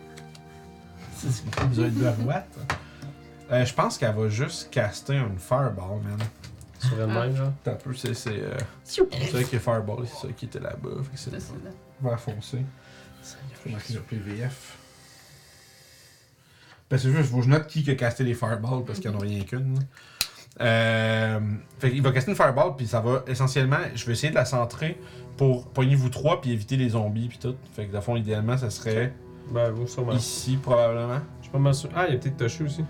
C'est 1.16 1.31
ce 1.31 1.42
qu'il 1.42 1.55
fait 1.55 1.65
besoin 1.66 1.89
de 1.89 2.05
la 2.05 2.12
boîte. 2.12 2.58
Euh, 3.50 3.65
je 3.65 3.73
pense 3.75 3.97
qu'elle 3.99 4.15
va 4.15 4.28
juste 4.28 4.70
caster 4.70 5.15
une 5.16 5.39
fireball, 5.39 6.00
man. 6.02 6.18
Sur 6.78 7.00
elle-même, 7.00 7.34
genre. 7.36 7.52
T'as 7.65 7.73
un 7.73 7.76
peu, 7.76 7.94
c'est. 7.94 8.15
C'est 8.15 8.31
euh, 8.41 8.57
c'est 8.84 9.02
vrai 9.33 9.44
que 9.44 9.58
fireball, 9.58 10.07
c'est 10.07 10.26
ça 10.26 10.33
qui 10.36 10.44
était 10.47 10.60
là-bas. 10.60 10.91
Fait 11.05 11.12
que 11.12 11.18
c'est 11.18 11.31
C'est 11.31 11.41
ça, 11.41 11.52
là. 12.02 12.16
foncé. 12.16 12.58
Marquer 13.70 13.92
sur 13.94 14.02
PVF. 14.02 14.76
Parce 16.89 17.03
que 17.03 17.11
juste, 17.11 17.31
faut 17.31 17.39
que 17.39 17.45
je 17.45 17.49
note 17.49 17.67
qui 17.67 17.89
a 17.91 17.95
casté 17.95 18.23
les 18.25 18.35
fireballs 18.35 18.85
parce 18.87 19.01
qu'il 19.01 19.11
n'y 19.11 19.17
en 19.17 19.21
a 19.21 19.23
rien 19.23 19.43
qu'une. 19.43 19.79
Euh, 20.61 21.41
fait 21.79 21.91
qu'il 21.91 22.01
va 22.03 22.13
caster 22.13 22.31
une 22.31 22.37
fireball, 22.37 22.77
puis 22.77 22.87
ça 22.87 23.01
va 23.01 23.23
essentiellement. 23.27 23.77
Je 23.95 24.07
vais 24.07 24.13
essayer 24.13 24.31
de 24.31 24.35
la 24.37 24.45
centrer 24.45 24.99
pour 25.37 25.67
pogner 25.69 25.97
vous 25.97 26.09
trois, 26.09 26.41
puis 26.41 26.53
éviter 26.53 26.77
les 26.77 26.91
zombies, 26.91 27.29
puis 27.29 27.39
tout. 27.39 27.57
Fait 27.75 27.87
que, 27.87 27.95
de 27.95 28.01
fond, 28.01 28.17
idéalement, 28.17 28.57
ça 28.57 28.71
serait 28.71 29.13
Ben, 29.51 29.71
vous, 29.71 29.87
sûrement. 29.87 30.13
ici, 30.13 30.57
probablement. 30.57 31.21
Je 31.41 31.45
suis 31.45 31.53
pas 31.53 31.59
mal 31.59 31.75
sûr. 31.75 31.91
Ah, 31.95 32.07
il 32.09 32.15
y 32.15 32.17
a 32.17 32.21
peut-être 32.21 32.37
Toshi 32.39 32.63
aussi. 32.63 32.85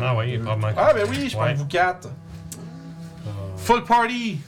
Ah 0.00 0.14
oui, 0.16 0.24
il 0.28 0.34
est 0.34 0.38
probablement. 0.38 0.68
Ah, 0.76 0.92
ben 0.94 1.06
oui, 1.10 1.28
je 1.28 1.36
prends 1.36 1.46
Ouais. 1.46 1.54
vous 1.54 1.66
quatre. 1.66 2.08
Euh, 3.26 3.30
Full 3.56 3.84
party! 3.84 4.38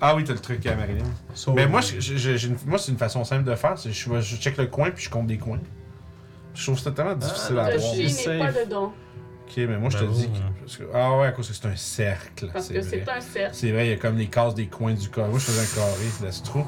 Ah 0.00 0.16
oui, 0.16 0.24
t'as 0.24 0.32
le 0.32 0.38
truc 0.40 0.64
à 0.66 0.74
Marilyn. 0.74 1.04
so- 1.34 1.52
Mais 1.52 1.66
moi, 1.68 1.80
je- 1.80 2.00
je- 2.00 2.16
je- 2.16 2.36
j'ai 2.36 2.48
une- 2.48 2.56
moi 2.66 2.78
c'est 2.78 2.90
une 2.90 2.98
façon 2.98 3.22
simple 3.24 3.44
de 3.44 3.54
faire. 3.54 3.78
c'est 3.78 3.92
Je, 3.92 4.20
je 4.20 4.36
check 4.36 4.56
le 4.56 4.66
coin 4.66 4.90
puis 4.90 5.04
je 5.04 5.10
compte 5.10 5.28
des 5.28 5.38
coins. 5.38 5.60
Je 6.54 6.62
trouve 6.64 6.78
ça 6.78 6.90
tellement 6.90 7.14
difficile 7.14 7.58
à 7.58 7.64
Ah. 7.66 7.72
Toshi 7.72 8.10
c'est 8.10 8.38
n'est 8.38 8.38
pas 8.38 8.52
dedans. 8.52 8.92
Ok, 9.46 9.56
mais 9.58 9.78
moi 9.78 9.90
je 9.90 9.98
te 9.98 10.04
Ben 10.04 10.12
dis. 10.12 10.28
oui. 10.32 10.38
que- 10.38 10.60
parce 10.60 10.76
que- 10.78 10.84
ah 10.94 11.18
ouais, 11.18 11.26
à 11.26 11.32
cause 11.32 11.48
que 11.48 11.54
c'est 11.54 11.66
un 11.66 11.76
cercle. 11.76 12.48
Parce 12.52 12.66
c'est 12.66 12.74
que 12.74 12.82
c'est 12.82 13.08
un 13.08 13.20
cercle. 13.20 13.54
C'est 13.54 13.70
vrai, 13.70 13.86
il 13.86 13.90
y 13.90 13.92
a 13.92 13.96
comme 13.96 14.16
les 14.16 14.26
cases 14.28 14.54
des 14.54 14.66
coins 14.66 14.94
du 14.94 15.08
carré. 15.10 15.28
Moi 15.30 15.38
je 15.38 15.44
faisais 15.44 15.60
un 15.60 15.74
carré, 15.84 16.04
laisse 16.22 16.42
trop. 16.42 16.64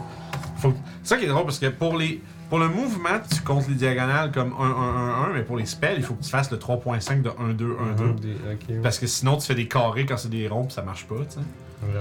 Faut... 0.58 0.74
C'est 1.02 1.08
ça 1.10 1.16
qui 1.18 1.24
est 1.24 1.28
drôle 1.28 1.44
parce 1.44 1.58
que 1.58 1.66
pour 1.68 1.96
les. 1.96 2.20
Pour 2.50 2.58
le 2.58 2.68
mouvement, 2.68 3.18
tu 3.32 3.40
comptes 3.40 3.66
les 3.68 3.74
diagonales 3.74 4.30
comme 4.30 4.52
1, 4.52 4.62
1, 4.62 4.66
1, 4.66 5.30
1, 5.30 5.32
mais 5.32 5.42
pour 5.42 5.56
les 5.56 5.64
spells, 5.66 5.94
il 5.96 6.04
faut 6.04 6.14
que 6.14 6.22
tu 6.22 6.30
fasses 6.30 6.50
le 6.50 6.58
3.5 6.58 7.22
de 7.22 7.30
1, 7.40 7.54
2, 7.54 7.76
1, 7.80 7.92
2. 7.96 8.04
Mhm, 8.04 8.20
des- 8.20 8.32
Ok. 8.76 8.82
Parce 8.82 8.98
que 8.98 9.06
sinon, 9.06 9.38
tu 9.38 9.46
fais 9.46 9.54
des 9.54 9.66
carrés 9.66 10.04
quand 10.04 10.18
c'est 10.18 10.28
des 10.28 10.46
ronds, 10.46 10.66
pis 10.66 10.74
ça 10.74 10.82
marche 10.82 11.06
pas, 11.06 11.16
tu 11.28 11.34
sais. 11.36 11.38
Ouais. 11.38 12.00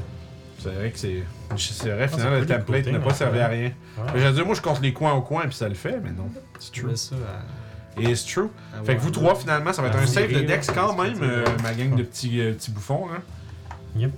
C'est 0.60 0.70
vrai 0.70 0.92
que 0.92 1.00
c'est. 1.00 1.24
C'est 1.58 1.90
vrai, 1.92 2.04
Ah, 2.04 2.08
finalement, 2.10 2.40
le 2.40 2.46
template 2.46 2.88
n'a 2.88 3.00
pas 3.00 3.14
servi 3.14 3.40
à 3.40 3.48
rien. 3.48 3.72
Ouais. 3.98 4.04
J'allais 4.18 4.34
dire, 4.34 4.46
moi, 4.46 4.54
je 4.54 4.62
compte 4.62 4.82
les 4.82 4.94
coins 4.94 5.14
au 5.14 5.22
coin, 5.22 5.44
puis 5.44 5.54
ça 5.56 5.68
le 5.70 5.76
fait, 5.76 6.00
mais 6.04 6.12
non. 6.12 6.30
C'est 6.60 6.74
true. 6.74 6.96
ça 6.98 7.16
à. 7.16 7.63
Et 7.98 8.16
c'est 8.16 8.26
true. 8.32 8.50
à 8.80 8.84
Fait 8.84 8.96
que 8.96 9.02
vous 9.02 9.12
trois, 9.12 9.36
finalement, 9.36 9.72
ça 9.74 9.82
va 9.82 9.90
être 9.90 9.98
Ah, 10.00 10.04
un 10.04 10.08
save 10.08 10.32
de 10.34 10.40
Dex 10.42 10.68
quand 10.74 10.96
même, 11.02 11.18
euh, 11.22 11.46
ma 11.62 11.74
gang 11.74 11.96
de 11.96 12.04
petits, 12.04 12.40
euh, 12.42 12.54
petits 12.54 12.72
bouffons, 12.72 13.08
là. 13.08 13.20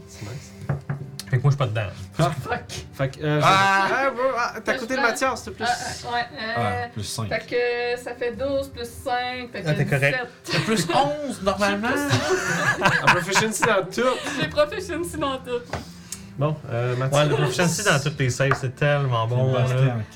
C'est 0.08 0.22
nice. 0.22 0.52
Fait 1.30 1.38
que 1.38 1.42
moi, 1.42 1.50
je 1.52 1.56
suis 1.56 1.58
pas 1.58 1.66
dedans. 1.68 1.92
Fuck. 2.14 2.86
Fait 2.94 3.10
que. 3.10 3.26
Euh, 3.26 3.40
Ah! 3.44 3.88
ah, 3.92 4.12
ah, 4.38 4.54
t'as 4.64 4.76
coûté 4.76 4.96
le 4.96 5.02
matière, 5.02 5.38
s'il 5.38 5.52
te 5.52 5.58
plaît. 5.58 5.66
Ah, 5.68 5.76
ah, 6.08 6.14
ouais. 6.14 6.26
Ah, 6.56 6.60
Euh, 6.62 6.88
plus 6.94 7.04
5. 7.04 7.28
fait 7.28 7.46
que 7.98 8.02
ça 8.04 8.14
fait 8.16 8.32
12 8.36 8.70
plus 8.70 8.88
5. 8.88 9.52
Fait 9.52 9.62
que 9.64 9.68
Ah, 9.68 9.74
t'es 9.74 9.86
correct. 9.86 10.18
17. 10.46 10.64
plus 10.66 10.88
11, 10.94 11.42
normalement! 11.44 11.88
En 13.02 13.06
proficiency 13.08 13.64
dans 13.64 13.84
tout. 13.84 14.16
J'ai 14.40 14.48
proficiency 14.48 15.18
dans 15.18 15.38
tout. 15.40 15.62
Bon, 16.38 16.54
euh, 16.70 16.92
Ouais, 16.94 17.00
matière. 17.00 17.30
le 17.30 17.36
proficiency 17.36 17.84
dans 17.86 17.98
toutes 17.98 18.18
tes 18.18 18.30
saves, 18.30 18.58
c'est 18.60 18.76
tellement 18.76 19.26
bon. 19.26 19.54
là. 19.54 19.64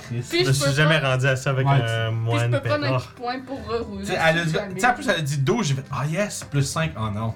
Puis 0.09 0.21
Je 0.21 0.37
me 0.39 0.43
je 0.47 0.51
suis 0.51 0.73
jamais 0.73 0.99
pas- 0.99 1.11
rendu 1.11 1.25
à 1.27 1.35
ça 1.37 1.51
avec 1.51 1.65
Ouais, 1.65 1.73
un 1.73 1.77
Puis 1.77 1.85
je 2.09 2.09
moine 2.11 2.51
peux 2.51 2.59
prendre 2.61 2.85
un 2.85 2.89
père. 2.89 3.07
point 3.15 3.39
pour 3.39 3.65
rerouler. 3.67 4.05
Tu 4.05 4.11
sais, 4.11 4.17
elle 4.21 4.39
a 4.39 4.43
dit- 4.45 4.51
jamais. 4.53 4.73
tu 4.73 4.79
sais, 4.81 4.87
en 4.87 4.93
plus, 4.93 5.07
elle 5.07 5.15
a 5.15 5.21
dit 5.21 5.37
12, 5.37 5.67
j'ai 5.67 5.75
fait 5.75 5.85
Ah 5.91 6.05
yes, 6.05 6.45
plus 6.51 6.63
5. 6.63 6.91
Oh 6.97 7.09
non. 7.13 7.33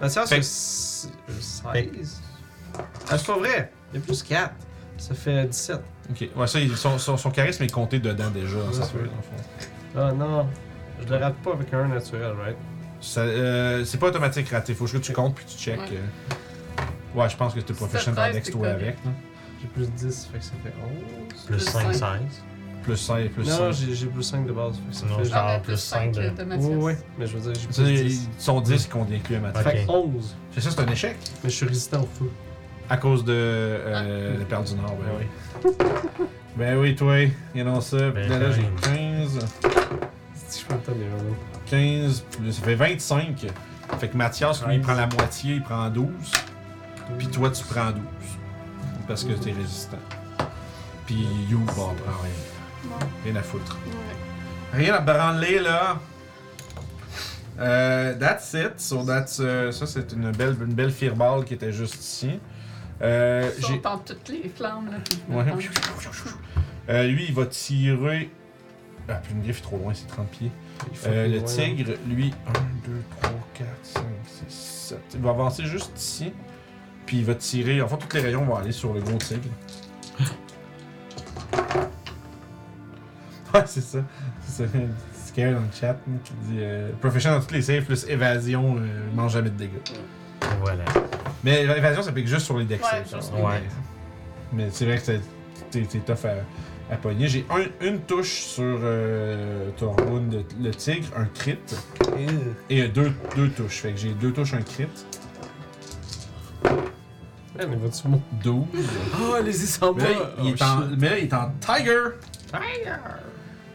Matière, 0.00 0.26
Fait 0.28 0.42
c'est 0.42 1.08
que- 1.08 1.40
16. 1.40 2.20
Ah, 3.10 3.16
c'est 3.18 3.26
pas 3.26 3.38
vrai. 3.38 3.72
Il 3.92 4.00
y 4.00 4.02
a 4.02 4.06
plus 4.06 4.22
4. 4.22 4.52
Ça 4.96 5.14
fait 5.14 5.44
17. 5.46 5.80
Ok, 6.10 6.28
ouais, 6.34 6.46
ça, 6.48 6.58
il- 6.58 6.76
son, 6.76 6.98
son, 6.98 7.16
son 7.16 7.30
charisme 7.30 7.62
est 7.62 7.70
compté 7.72 8.00
dedans 8.00 8.30
déjà. 8.30 8.56
Ouais, 8.56 8.62
feuille, 8.72 8.82
c'est 8.82 8.94
dans 8.94 9.02
le 9.02 9.22
fond. 9.22 9.68
Ah 9.96 10.12
non. 10.12 10.48
Je 11.00 11.08
le 11.14 11.16
rate 11.20 11.36
pas 11.36 11.52
avec 11.52 11.72
un 11.72 11.86
naturel, 11.86 12.32
right? 12.42 12.56
Ça, 13.00 13.20
euh, 13.20 13.84
c'est 13.84 13.98
pas 13.98 14.08
automatique 14.08 14.48
raté, 14.48 14.74
faut 14.74 14.86
que 14.86 14.96
tu 14.96 15.12
comptes 15.12 15.36
puis 15.36 15.44
tu 15.44 15.56
check. 15.56 15.78
Ouais. 15.78 15.86
euh. 15.92 16.34
Ouais, 17.14 17.28
je 17.28 17.36
pense 17.36 17.54
que 17.54 17.60
professionnel 17.72 18.14
dans 18.16 18.22
13, 18.22 18.34
Dex 18.34 18.50
toi 18.50 18.68
avec. 18.68 19.04
là. 19.04 19.10
J'ai 19.60 19.68
plus 19.68 19.90
10, 19.90 20.28
fait 20.32 20.38
que 20.38 20.44
ça 20.44 20.52
fait 20.62 20.72
11. 21.32 21.46
Plus 21.46 21.56
Plus 21.56 21.64
5, 21.64 21.94
cinq. 21.94 22.20
16. 22.30 22.42
Plus 22.84 22.96
5, 22.96 23.30
plus 23.30 23.44
non, 23.48 23.56
5. 23.56 23.72
j'ai 23.72 23.94
j'ai 23.94 24.06
plus 24.06 24.22
5 24.22 24.46
de 24.46 24.52
base. 24.52 24.76
Fait 24.76 24.90
que 24.90 24.94
ça 24.96 25.06
Non, 25.06 25.18
fait. 25.18 25.24
genre 25.24 25.60
plus 25.62 25.72
plus 25.72 25.76
5 25.80 26.14
cinq 26.14 26.22
de- 26.22 26.30
de 26.30 26.38
Ouais, 26.38 26.44
Mathias. 26.44 26.76
ouais, 26.82 26.98
mais 27.18 27.26
je 27.26 27.36
veux 27.36 27.40
dire, 27.40 27.60
j'ai 27.60 27.66
plus 27.66 27.74
Ça, 27.74 27.82
10. 27.82 28.28
ils 28.36 28.42
sont 28.42 28.60
10 28.60 28.84
qui 28.84 28.88
comptent 28.90 29.12
inclus 29.12 29.36
à 29.36 29.40
ma 29.40 29.50
Ok. 29.50 29.56
Fait 29.62 29.84
que 29.84 29.90
11. 29.90 30.36
C'est 30.52 30.60
ça, 30.60 30.70
c'est 30.70 30.80
un 30.80 30.86
échec? 30.86 31.16
Mais 31.42 31.50
je 31.50 31.54
suis 31.56 31.66
résistant 31.66 32.00
au 32.02 32.08
feu. 32.18 32.30
À 32.88 32.96
cause 32.96 33.24
de 33.24 33.32
euh, 33.34 34.38
la 34.38 34.44
perle 34.46 34.64
du 34.64 34.74
Nord, 34.76 34.96
ben 34.96 35.06
oui. 35.18 35.72
Ben 36.56 36.78
oui, 36.78 36.94
toi, 36.96 37.18
et 37.20 37.32
non 37.56 37.80
ça. 37.80 38.10
Puis 38.12 38.26
là, 38.28 38.38
là, 38.38 38.50
j'ai 38.52 38.62
15. 38.82 39.38
Si 40.48 40.60
je 40.60 40.64
prends 40.66 40.76
le 40.76 40.80
temps 40.80 40.92
des 40.92 41.04
remous. 41.04 41.36
15, 41.66 42.20
plus- 42.30 42.52
ça 42.52 42.62
fait 42.62 42.74
25. 42.76 43.46
Fait 43.98 44.08
que 44.08 44.16
Mathias, 44.16 44.64
lui, 44.66 44.76
il 44.76 44.80
prend 44.80 44.94
la 44.94 45.06
moitié, 45.06 45.56
il 45.56 45.62
prend 45.62 45.88
12. 45.90 46.06
Puis 47.16 47.28
toi, 47.28 47.50
tu 47.50 47.64
prends 47.64 47.90
12. 47.90 48.02
Parce 49.06 49.24
que 49.24 49.32
t'es 49.32 49.52
résistant. 49.52 49.98
Puis 51.06 51.26
You, 51.48 51.58
bon, 51.58 51.72
prend 51.72 52.22
rien. 52.22 52.32
Ouais. 52.84 53.06
Rien 53.24 53.36
à 53.36 53.42
foutre. 53.42 53.78
Rien 54.72 54.94
à 54.94 55.00
branler, 55.00 55.58
là. 55.60 55.98
Euh, 57.58 58.14
that's 58.18 58.52
it. 58.54 58.78
So 58.78 59.02
that's, 59.04 59.38
euh, 59.40 59.72
ça, 59.72 59.86
c'est 59.86 60.12
une 60.12 60.30
belle, 60.32 60.56
une 60.60 60.74
belle 60.74 60.92
fireball 60.92 61.44
qui 61.44 61.54
était 61.54 61.72
juste 61.72 61.96
ici. 61.96 62.38
Euh, 63.00 63.50
j'ai... 63.58 63.80
en 63.84 63.98
toutes 63.98 64.28
les 64.28 64.48
flammes, 64.54 64.90
là. 64.90 65.34
Ouais. 65.34 65.44
Euh, 66.88 67.06
lui, 67.06 67.26
il 67.28 67.34
va 67.34 67.46
tirer. 67.46 68.30
Ah, 69.08 69.14
puis 69.14 69.32
une 69.32 69.42
griffe 69.42 69.60
est 69.60 69.62
trop 69.62 69.78
loin, 69.78 69.94
c'est 69.94 70.06
30 70.06 70.28
pieds. 70.28 70.50
Euh, 71.06 71.26
le 71.28 71.38
loin, 71.38 71.44
tigre, 71.46 71.92
lui, 72.06 72.32
1, 72.46 72.52
2, 72.86 73.02
3, 73.22 73.30
4, 73.54 73.68
5, 73.82 74.02
6, 74.48 74.54
7. 74.88 74.98
Il 75.14 75.20
va 75.20 75.30
avancer 75.30 75.64
juste 75.64 75.92
ici. 75.96 76.32
Puis 77.08 77.16
il 77.20 77.24
va 77.24 77.34
tirer. 77.34 77.80
Enfin, 77.80 77.96
tous 77.96 78.14
les 78.16 78.22
rayons 78.22 78.44
vont 78.44 78.56
aller 78.56 78.70
sur 78.70 78.92
le 78.92 79.00
gros 79.00 79.16
tigre. 79.16 79.48
Ouais, 83.54 83.62
c'est 83.64 83.80
ça. 83.80 84.00
C'est 84.46 84.66
ça. 84.66 84.72
Scare 85.26 85.52
dans 85.54 85.60
le 85.60 85.66
chat 85.72 85.86
là, 85.86 85.96
qui 86.22 86.32
dit 86.48 86.58
euh, 86.58 86.90
Profession 87.00 87.30
dans 87.30 87.40
toutes 87.40 87.52
les 87.52 87.62
saves 87.62 87.84
plus 87.84 88.04
évasion, 88.10 88.76
euh, 88.76 89.10
mange 89.14 89.32
jamais 89.32 89.48
de 89.48 89.56
dégâts. 89.56 89.70
Voilà. 90.60 90.84
Mais 91.42 91.64
l'évasion, 91.66 92.02
ça 92.02 92.12
pique 92.12 92.26
juste 92.28 92.44
sur 92.44 92.58
les 92.58 92.66
decks 92.66 92.82
Ouais, 92.82 93.02
saves, 93.10 93.20
juste 93.22 93.32
Ouais. 93.32 93.62
Mais 94.52 94.68
c'est 94.70 94.84
vrai 94.84 94.98
que 94.98 95.06
t'es 95.70 95.80
t'es 95.80 95.98
tough 96.00 96.26
à, 96.26 96.92
à 96.92 96.96
pogner. 96.98 97.26
J'ai 97.28 97.46
un- 97.48 97.86
une 97.86 98.00
touche 98.00 98.32
sur 98.42 98.64
euh, 98.82 99.70
Tormund, 99.78 100.30
le, 100.34 100.44
le 100.62 100.70
tigre, 100.72 101.06
un 101.16 101.24
crit. 101.24 101.56
Et 102.68 102.88
deux, 102.88 103.12
deux 103.34 103.48
touches. 103.48 103.78
Fait 103.80 103.92
que 103.92 103.98
j'ai 103.98 104.10
deux 104.12 104.32
touches, 104.32 104.52
un 104.52 104.60
crit. 104.62 104.88
Man, 107.56 107.68
il 107.72 107.78
va 107.78 107.88
dessus 107.88 108.08
moi. 108.08 108.20
12. 108.42 108.64
Ah, 109.14 109.40
les 109.40 109.64
y 109.64 109.66
s'en 109.66 109.94
Mais 109.94 110.02
là, 110.04 110.30
il 110.42 110.48
est 110.50 110.62
en, 110.62 110.80
mais 110.98 111.08
là, 111.10 111.18
il 111.18 111.24
est 111.24 111.34
en 111.34 111.50
Tiger. 111.60 112.04
Tiger! 112.46 112.96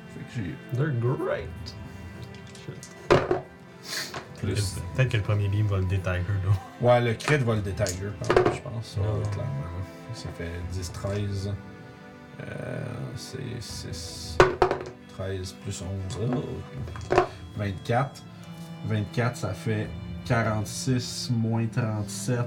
Fait 0.08 0.20
que 0.20 0.36
j'ai 0.36 0.56
They're 0.78 0.94
great. 1.00 1.50
plus. 4.40 4.76
Peut-être 4.96 5.10
que 5.10 5.18
le 5.18 5.24
premier 5.24 5.48
beam 5.48 5.68
va 5.68 5.78
le 5.78 5.86
détailler, 5.86 6.24
là. 6.46 6.52
Ouais, 6.82 7.02
le 7.02 7.14
crit 7.14 7.38
va 7.38 7.56
le 7.56 7.62
détiger, 7.62 8.08
par 8.20 8.36
contre, 8.36 8.56
je 8.56 8.62
pense. 8.62 8.98
Ouais, 8.98 9.04
Ah. 9.08 9.30
clairement. 9.30 10.14
Ça 10.14 10.30
fait 10.38 10.52
10, 10.72 10.92
13. 10.92 11.54
Euh, 12.42 12.84
c'est 13.16 13.38
6. 13.62 14.38
13 15.18 15.54
plus 15.64 15.82
11. 15.82 16.20
Oh. 16.36 17.22
24. 17.58 18.22
24, 18.86 19.38
ça 19.38 19.54
fait 19.54 19.88
46 20.26 21.32
moins 21.34 21.66
37. 21.68 22.40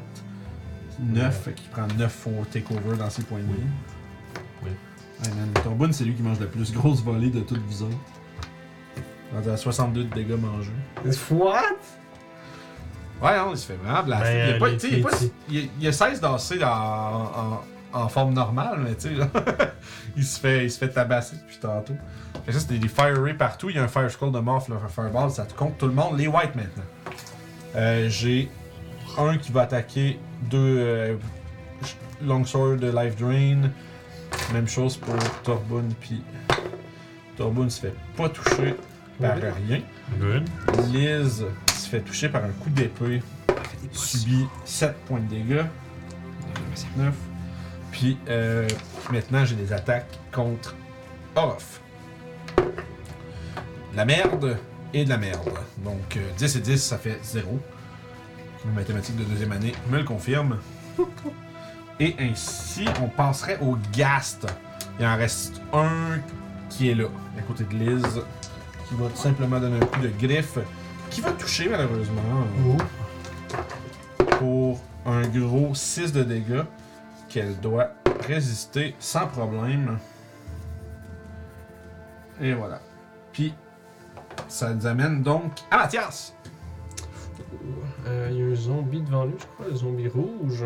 9. 1.00 1.25
Ouais. 1.25 1.31
Fait 1.31 1.52
qu'il 1.52 1.68
prend 1.70 1.86
9 1.99 2.16
pour 2.23 2.47
takeover 2.49 2.97
dans 2.99 3.10
ses 3.10 3.23
points 3.23 3.39
de 3.39 3.44
vie. 3.44 3.50
Oui. 4.65 4.70
Ouais, 5.23 5.28
man, 5.31 5.50
Torbun, 5.62 5.92
c'est 5.92 6.05
lui 6.05 6.15
qui 6.15 6.23
mange 6.23 6.41
la 6.41 6.47
plus 6.47 6.73
grosse 6.73 7.02
volée 7.02 7.31
de 7.31 7.41
toutes 7.41 7.62
vous 7.66 7.83
autres. 7.84 7.97
À 9.52 9.57
62 9.57 10.05
de 10.05 10.15
dégâts 10.15 10.39
mangés. 10.39 10.70
What? 11.31 11.60
Ouais, 13.23 13.36
non, 13.39 13.50
il 13.52 13.58
se 13.58 13.66
fait 13.66 13.76
vraiment 13.76 14.02
blaster. 14.02 14.25
Ben, 14.34 14.47
il, 14.47 14.52
a 14.52 14.55
euh, 14.55 14.58
pas, 14.58 14.68
les 14.68 14.76
tu 14.76 14.89
sais, 14.89 14.94
il, 14.99 15.00
a 15.00 15.05
pas- 15.08 15.16
petits- 15.16 15.33
il, 15.50 15.70
il 15.81 15.89
a 15.89 15.92
16 15.92 16.20
d'AC 16.20 16.62
en, 16.62 17.60
en, 17.94 18.00
en 18.00 18.08
forme 18.08 18.34
normale, 18.34 18.78
mais 18.84 18.94
tu 18.94 19.08
sais, 19.16 19.23
il, 20.16 20.25
se 20.25 20.39
fait, 20.41 20.65
il 20.65 20.70
se 20.70 20.78
fait 20.78 20.89
tabasser 20.91 21.36
depuis 21.36 21.58
tantôt. 21.58 21.94
Fait 22.34 22.41
que 22.47 22.52
ça, 22.52 22.60
c'était 22.60 22.78
des 22.78 22.89
Fire 22.89 23.20
Ray 23.23 23.34
partout. 23.34 23.68
Il 23.70 23.76
y 23.76 23.78
a 23.78 23.83
un 23.84 23.89
Fire 23.89 24.10
Skull 24.10 24.33
de 24.33 24.39
mort, 24.39 24.65
là, 24.68 24.76
un 24.84 24.89
Fireball, 24.89 25.31
ça 25.31 25.44
te 25.44 25.55
compte 25.55 25.76
tout 25.78 25.86
le 25.86 25.92
monde. 25.94 26.16
Les 26.18 26.28
Whites 26.28 26.55
maintenant. 26.55 26.84
Euh, 27.75 28.08
J'ai 28.08 28.50
un 29.18 29.36
qui 29.39 29.50
va 29.52 29.62
attaquer, 29.62 30.18
deux 30.42 30.76
euh, 30.78 31.16
Longsword 32.23 32.76
de 32.76 32.90
Life 32.90 33.16
Drain. 33.16 33.70
Même 34.52 34.68
chose 34.68 34.97
pour 34.97 35.15
Torbun, 35.42 35.84
puis 36.00 36.23
Torbun 37.36 37.68
se 37.68 37.81
fait 37.81 37.94
pas 38.16 38.28
toucher 38.28 38.74
par 39.20 39.36
Oui. 39.36 39.42
rien. 39.68 39.81
Good. 40.18 40.48
Liz 40.92 41.44
se 41.74 41.89
fait 41.89 42.00
toucher 42.00 42.28
par 42.28 42.44
un 42.44 42.48
coup 42.50 42.70
d'épée. 42.70 43.23
Subit 43.92 44.47
7 44.65 44.94
points 45.06 45.20
de 45.20 45.28
dégâts. 45.28 45.65
9. 46.97 47.15
Puis 47.92 48.18
euh, 48.28 48.68
maintenant, 49.10 49.44
j'ai 49.44 49.55
des 49.56 49.73
attaques 49.73 50.18
contre 50.32 50.74
Orof. 51.34 51.81
La 53.94 54.05
merde 54.05 54.58
et 54.92 55.05
de 55.05 55.08
la 55.08 55.16
merde. 55.16 55.48
Donc 55.78 56.16
euh, 56.16 56.20
10 56.36 56.56
et 56.56 56.60
10, 56.60 56.82
ça 56.82 56.98
fait 56.98 57.18
0. 57.23 57.58
Les 58.66 58.72
mathématiques 58.72 59.16
de 59.16 59.24
deuxième 59.24 59.52
année 59.52 59.72
me 59.88 59.98
le 59.98 60.04
confirment. 60.04 60.58
Et 62.00 62.14
ainsi, 62.18 62.84
on 63.02 63.08
passerait 63.08 63.58
au 63.60 63.76
Gast. 63.92 64.46
Il 64.98 65.06
en 65.06 65.16
reste 65.16 65.60
un 65.72 66.18
qui 66.68 66.90
est 66.90 66.94
là, 66.94 67.06
à 67.38 67.42
côté 67.42 67.64
de 67.64 67.74
Liz, 67.74 68.20
qui 68.88 68.94
va 68.94 69.08
tout 69.08 69.16
simplement 69.16 69.58
donner 69.60 69.78
un 69.78 69.86
coup 69.86 70.00
de 70.00 70.08
griffe, 70.08 70.58
qui 71.10 71.20
va 71.20 71.32
toucher 71.32 71.68
malheureusement 71.68 72.46
pour 74.38 74.80
un 75.06 75.26
gros 75.28 75.74
6 75.74 76.12
de 76.12 76.22
dégâts 76.22 76.64
qu'elle 77.28 77.58
doit 77.60 77.92
résister 78.26 78.94
sans 78.98 79.26
problème. 79.26 79.98
Et 82.40 82.52
voilà. 82.52 82.80
Puis, 83.32 83.54
ça 84.48 84.74
nous 84.74 84.86
amène 84.86 85.22
donc 85.22 85.52
à 85.70 85.78
Mathias. 85.78 86.34
Euh, 88.07 88.28
Il 88.31 88.39
y 88.39 88.43
a 88.43 88.47
un 88.47 88.55
zombie 88.55 89.01
devant 89.01 89.25
lui, 89.25 89.35
je 89.39 89.44
crois, 89.47 89.67
le 89.68 89.75
zombie 89.76 90.09
rouge. 90.09 90.65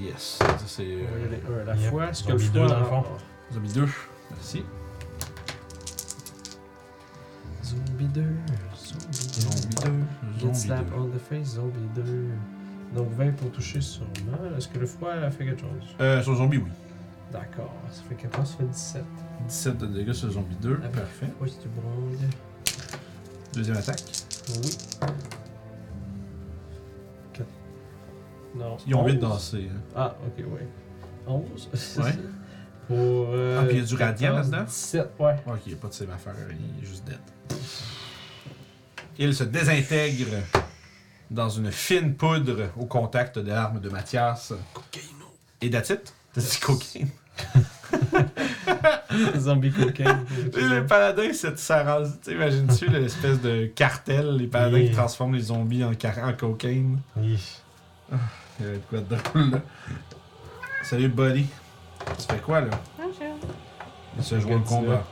Yes. 0.00 0.38
Ça, 0.40 0.56
c'est 0.66 0.84
va 0.84 0.90
y 0.90 1.24
aller 1.24 1.40
un 1.48 1.60
à 1.60 1.64
la 1.64 1.76
Yep. 1.76 1.90
fois. 1.90 2.08
Est-ce 2.10 2.24
que 2.24 2.30
Zombie 2.32 2.44
le 2.46 2.50
deux, 2.50 2.58
foie- 2.60 2.68
dans 2.68 2.78
le 2.80 2.84
fond. 2.86 3.04
zombie 3.52 3.72
2. 3.72 3.88
Merci. 4.30 4.64
Zombie 7.64 8.06
2. 8.06 8.22
Zombie 8.76 9.26
2. 9.34 9.40
Zombie 9.40 9.74
2. 9.74 9.90
Get 10.38 10.40
Zombie 10.40 10.54
slap 10.58 10.86
2. 10.90 10.94
on 10.98 11.08
the 11.08 11.18
face, 11.18 11.54
zombie 11.54 11.88
2. 11.94 12.02
Donc 12.94 13.08
20 13.16 13.32
pour 13.36 13.50
toucher 13.50 13.80
sûrement. 13.80 14.10
Est-ce 14.56 14.68
que 14.68 14.78
le 14.78 14.86
foie 14.86 15.12
a 15.14 15.30
fait 15.30 15.44
quelque 15.44 15.60
chose? 15.60 15.96
Euh, 16.00 16.22
sur 16.22 16.32
le 16.32 16.38
zombie, 16.38 16.58
oui. 16.58 16.70
D'accord. 17.32 17.72
Ça 17.90 18.02
fait 18.08 18.14
14, 18.14 18.48
ça 18.50 18.56
fait 18.58 18.64
17. 18.64 19.04
17 19.48 19.78
de 19.78 19.86
dégâts 19.86 20.12
sur 20.12 20.28
le 20.28 20.32
zombie 20.34 20.56
2. 20.62 20.80
Ah, 20.84 20.88
Parfait. 20.88 21.26
Oui, 21.40 21.52
c'est 21.52 21.62
du 21.62 21.68
bronze. 21.68 22.18
Deuxième 23.52 23.76
attaque. 23.76 24.02
Oui. 24.62 24.76
Non. 28.56 28.76
Ils 28.86 28.94
ont 28.94 29.04
8 29.06 29.12
11. 29.14 29.20
dansé. 29.20 29.68
Hein. 29.70 29.80
Ah, 29.94 30.16
ok, 30.26 30.44
ouais. 30.52 30.66
11. 31.26 31.68
Ouais. 31.98 32.12
Pour. 32.88 33.28
Euh, 33.30 33.60
Ah, 33.60 33.64
puis 33.66 33.76
il 33.78 33.80
y 33.80 33.82
a 33.82 33.86
du 33.86 33.94
radiant 33.96 34.32
14, 34.34 34.50
là-dedans? 34.52 34.64
17, 34.68 35.10
ouais. 35.18 35.34
Ok, 35.46 35.58
il 35.66 35.72
n'y 35.72 35.78
a 35.78 35.82
pas 35.82 35.88
de 35.88 35.94
save 35.94 36.10
à 36.10 36.16
faire, 36.18 36.34
il 36.50 36.84
est 36.84 36.88
juste 36.88 37.04
dead. 37.04 37.18
Il 39.18 39.34
se 39.34 39.42
désintègre 39.44 40.36
dans 41.30 41.48
une 41.48 41.72
fine 41.72 42.14
poudre 42.14 42.68
au 42.78 42.84
contact 42.86 43.38
de 43.40 43.48
l'arme 43.48 43.80
de 43.80 43.88
Mathias. 43.88 44.52
Et 45.60 45.68
that's 45.70 45.90
it? 45.90 46.14
T'as 46.32 46.40
dit 46.42 46.60
cocaine. 46.60 47.08
Zombie 49.38 49.72
cocaine. 49.72 50.24
Et 50.56 50.60
le 50.60 50.86
paladin, 50.86 51.30
c'est 51.32 51.58
ça 51.58 51.82
rend- 51.82 52.08
T'imagines-tu 52.22 52.86
l'espèce 52.88 53.40
de 53.40 53.66
cartel, 53.66 54.36
les 54.36 54.46
paladins 54.46 54.76
Oui. 54.76 54.88
qui 54.90 54.94
transforment 54.94 55.34
les 55.34 55.42
zombies 55.44 55.82
en, 55.84 55.94
car- 55.94 56.22
en 56.24 56.32
cocaine? 56.34 57.00
Oui. 57.16 57.38
Il 58.58 58.64
y 58.64 58.68
avait 58.68 58.78
de 58.78 58.82
quoi 58.88 59.00
de 59.00 59.14
drôle 59.16 59.50
là. 59.50 59.60
Salut 60.82 61.08
Buddy. 61.08 61.46
Tu 62.18 62.26
fais 62.30 62.38
quoi 62.40 62.60
là? 62.60 62.70
Il 64.18 64.24
se 64.24 64.38
joue 64.40 64.48
au 64.48 64.58
Godzilla. 64.58 64.80
combat. 64.80 65.04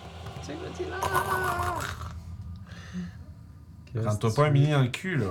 Rentre-toi 3.96 4.34
pas 4.34 4.46
un 4.46 4.50
mini 4.50 4.70
dans 4.70 4.82
le 4.82 4.88
cul, 4.88 5.16
là. 5.16 5.30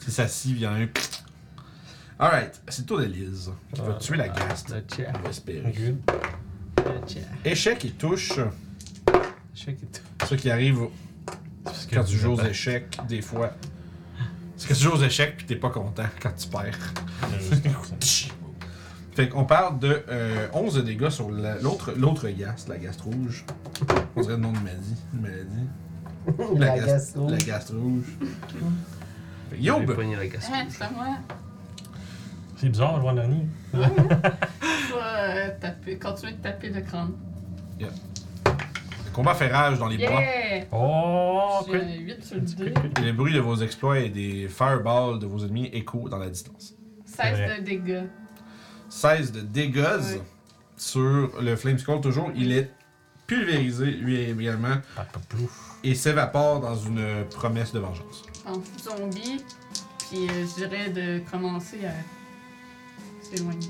Si 0.00 0.10
ça 0.10 0.28
scie, 0.28 0.54
vient 0.54 0.72
un. 0.74 0.86
Alright, 2.18 2.60
c'est 2.68 2.82
le 2.82 2.86
tour 2.86 2.98
de 3.00 3.04
Liz, 3.04 3.50
qui 3.72 3.80
va 3.80 3.88
Ah, 3.96 3.98
tuer 3.98 4.16
la 4.16 4.28
gaste. 4.28 4.70
Le 4.70 4.84
chat. 4.96 5.12
On 5.18 5.22
va 5.22 5.30
espérer. 5.30 5.72
Good. 5.72 5.98
Le. 6.78 7.50
Échec 7.50 7.84
et 7.84 7.90
touche. 7.90 8.32
Sais 9.54 9.74
qu'il 9.74 9.88
est- 9.88 10.02
Ce 10.26 10.34
qui 10.36 10.50
arrive 10.50 10.78
quand 11.92 12.04
tu 12.04 12.16
joues 12.16 12.32
aux 12.34 12.42
échecs, 12.42 12.96
des 13.08 13.22
fois. 13.22 13.50
Parce 14.54 14.66
que 14.66 14.74
tu 14.74 14.80
joues 14.84 14.92
aux 14.92 15.02
échecs 15.02 15.36
puis 15.36 15.46
t'es 15.46 15.56
pas 15.56 15.70
content 15.70 16.04
quand 16.22 16.32
tu 16.36 16.48
perds. 16.48 16.78
Fait 19.14 19.28
qu'on 19.28 19.44
parle 19.44 19.78
de 19.78 20.02
euh, 20.08 20.48
11 20.52 20.74
de 20.74 20.80
dégâts 20.82 21.08
sur 21.08 21.30
la- 21.30 21.58
l'autre 21.60 21.92
l'autre 21.96 22.28
gaste, 22.28 22.68
la 22.68 22.78
gaste 22.78 23.02
rouge. 23.02 23.44
On 24.16 24.22
dirait 24.22 24.34
le 24.34 24.40
nom 24.40 24.52
de 24.52 24.58
maladie. 24.58 24.96
Une 25.14 25.20
maladie. 25.20 26.58
La 26.58 26.76
gaste- 26.78 26.86
gaste 26.86 27.16
rouge. 27.16 27.30
La 27.30 27.46
rouge. 27.74 28.02
Fait 29.50 29.56
que 29.86 29.92
pogné 29.92 30.16
la 30.16 30.26
gaste 30.26 30.50
Hein, 30.52 30.64
rouge. 30.64 30.72
c'est 30.76 30.84
à 30.84 30.90
moi. 30.90 31.06
C'est 32.56 32.68
bizarre, 32.70 32.96
le 32.96 33.02
voir 33.02 33.14
dernier. 33.14 33.46
Je 33.72 33.78
vais 33.78 33.84
euh, 35.04 35.48
taper, 35.60 35.98
continuer 35.98 36.32
de 36.32 36.38
taper 36.38 36.70
le 36.70 36.80
crâne. 36.80 37.12
Combat 39.14 39.34
fait 39.34 39.48
rage 39.48 39.78
dans 39.78 39.86
les 39.86 39.96
bois. 39.96 40.20
Yeah! 40.20 40.64
Oh, 40.72 41.60
J'ai 41.66 41.72
quick. 41.72 41.82
un 41.82 41.94
8 41.94 42.24
sur 42.24 42.34
le 42.36 42.40
dé. 42.42 42.74
Et 43.00 43.04
le 43.06 43.12
bruit 43.12 43.32
de 43.32 43.40
vos 43.40 43.56
exploits 43.56 43.98
et 44.00 44.08
des 44.10 44.48
fireballs 44.48 45.18
de 45.18 45.26
vos 45.26 45.38
ennemis 45.44 45.70
écho 45.72 46.08
dans 46.08 46.18
la 46.18 46.28
distance. 46.28 46.74
16 47.06 47.32
vrai. 47.38 47.60
de 47.60 47.64
dégâts. 47.64 48.04
16 48.88 49.32
de 49.32 49.40
dégâts 49.40 49.78
Ouais. 49.80 50.20
sur 50.76 51.30
le 51.40 51.56
Flame 51.56 51.78
Skull, 51.78 52.00
toujours. 52.00 52.30
Il 52.34 52.52
est 52.52 52.70
pulvérisé, 53.26 53.86
lui 53.86 54.20
également, 54.20 54.76
et 55.82 55.94
s'évapore 55.94 56.60
dans 56.60 56.76
une 56.76 57.24
promesse 57.30 57.72
de 57.72 57.78
vengeance. 57.78 58.22
En 58.46 58.54
zombie. 58.78 59.42
Puis 60.10 60.28
euh, 60.28 60.44
je 60.46 60.54
dirais 60.66 60.90
de 60.90 61.20
commencer 61.30 61.78
à 61.86 61.92
s'éloigner. 63.24 63.68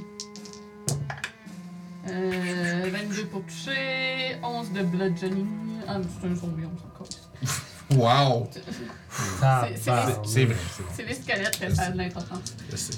Euh, 2.08 2.90
22 2.92 3.26
pour 3.26 3.42
toucher, 3.44 4.36
11 4.42 4.72
de 4.72 4.82
bludgeoning. 4.82 5.46
Ah, 5.88 5.96
c'est 6.20 6.26
un 6.28 6.34
zombie, 6.34 6.64
on 6.66 6.78
s'en 6.78 7.04
casse. 7.04 7.62
Wow! 7.96 8.48
C'est- 8.50 8.60
c'est- 8.70 9.40
Tabarnak. 9.40 9.78
C'est 9.78 9.90
vrai, 9.90 10.14
c'est 10.24 10.44
vrai. 10.44 10.56
C'est 10.94 11.04
les 11.06 11.14
squelettes 11.14 11.50
qui 11.58 11.64
a 11.64 11.90
de 11.90 11.96
l'importance. 11.98 12.54
Je 12.70 12.76
sais. 12.76 12.94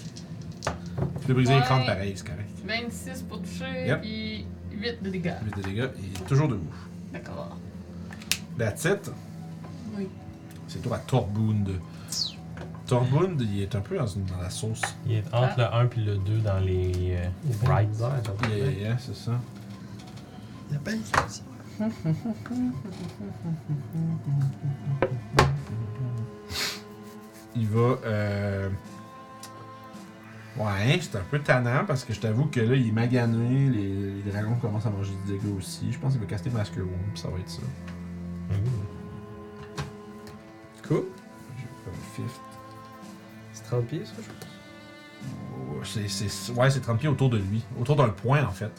Tu 1.21 1.27
peux 1.27 1.35
briser 1.35 1.55
les 1.55 1.61
crânes 1.61 1.87
pareil, 1.87 2.15
c'est 2.17 2.27
correct. 2.27 2.49
26 2.65 3.23
pour 3.29 3.41
toucher, 3.43 3.87
Yep. 3.87 4.01
puis 4.01 4.47
8 4.73 5.03
de 5.03 5.11
dégâts. 5.11 5.35
8 5.45 5.57
de 5.57 5.63
dégâts, 5.63 5.89
il 5.99 6.05
est 6.21 6.27
toujours 6.27 6.49
debout. 6.49 6.75
D'accord. 7.13 7.57
That's 8.59 8.85
it. 8.85 9.11
Oui. 9.97 10.09
C'est 10.69 10.83
tour 10.83 10.95
à 10.95 10.99
Torbund. 10.99 11.69
Torbund, 12.87 13.41
il 13.41 13.63
est 13.63 13.75
un 13.75 13.81
peu 13.81 13.97
dans, 13.99 14.07
une- 14.07 14.25
dans 14.27 14.39
la 14.41 14.51
sauce. 14.51 14.81
Il 15.07 15.13
est 15.15 15.25
entre 15.35 15.59
le 15.59 15.65
1 15.65 15.85
et 15.91 16.01
le 16.01 16.17
2 16.19 16.39
dans 16.39 16.59
les 16.61 16.93
euh, 17.17 17.29
bright. 17.65 17.89
Yeah, 18.49 18.57
yeah, 18.59 18.71
yeah, 18.81 18.99
c'est 18.99 19.17
ça. 19.17 19.33
Il 27.55 27.67
va. 27.69 27.97
Euh... 28.05 28.69
Ouais, 30.59 30.99
c'est 31.03 31.17
un 31.19 31.23
peu 31.31 31.39
tannant 31.39 31.85
parce 31.87 32.05
que 32.05 32.15
je 32.15 32.21
t'avoue 32.21 32.47
que 32.47 32.61
là, 32.61 32.75
il 32.75 32.89
est 32.89 32.93
magané. 32.93 33.69
Les, 33.69 34.23
les 34.23 34.31
dragons 34.33 34.55
commencent 34.57 34.87
à 34.87 34.91
manger 34.91 35.13
du 35.27 35.33
dégâts 35.35 35.55
aussi. 35.57 35.93
Je 35.93 35.99
pense 35.99 36.13
qu'il 36.13 36.21
va 36.21 36.27
caster 36.27 36.49
Masker 36.51 36.81
Wound, 36.81 36.93
puis 37.13 37.21
ça 37.23 37.29
va 37.29 37.39
être 37.39 37.49
ça. 37.51 37.61
Cool. 40.89 41.05
Je 41.59 41.63
vais 41.63 41.69
faire 41.85 41.93
un 41.93 42.15
fifth. 42.29 42.41
C'est 43.69 43.77
30 43.77 43.87
pieds, 43.87 44.05
ça, 44.05 44.13
je 44.17 44.23
pense. 45.83 45.89
C'est- 46.09 46.09
c'est- 46.29 46.53
ouais, 46.53 46.71
c'est 46.71 46.81
30 46.81 46.99
pieds 46.99 47.09
autour 47.09 47.31
de 47.31 47.39
lui. 47.39 47.63
Autour 47.81 47.97
d'un 47.97 48.09
point, 48.09 48.45
en 48.45 48.51
fait. 48.51 48.71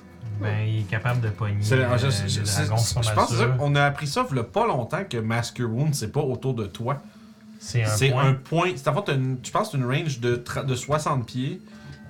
Ben, 0.42 0.60
il 0.68 0.80
est 0.82 0.84
capable 0.84 1.22
de 1.22 1.30
pogner 1.30 1.58
C'est- 1.62 1.76
euh, 1.76 1.98
je, 2.28 3.12
pense 3.16 3.32
qu'on 3.58 3.76
a 3.76 3.84
appris 3.86 4.08
ça 4.08 4.26
il 4.30 4.36
y 4.36 4.40
a 4.40 4.44
pas 4.44 4.68
longtemps 4.68 5.04
que 5.10 5.18
Masker 5.18 5.64
Wound, 5.64 5.96
c'est 5.96 6.12
pas 6.12 6.22
autour 6.22 6.54
de 6.54 6.66
toi. 6.66 7.02
C'est 7.60 7.84
un 7.84 8.12
point. 8.12 8.26
un 8.30 8.34
point. 8.34 8.72
C'est 8.76 8.88
en 8.88 9.02
fait, 9.04 9.14
une, 9.14 9.38
je 9.44 9.50
pense, 9.50 9.74
une 9.74 9.86
range 9.86 10.20
de, 10.20 10.36
tra- 10.36 10.64
de 10.66 10.76
60 10.76 11.26
pieds. 11.26 11.60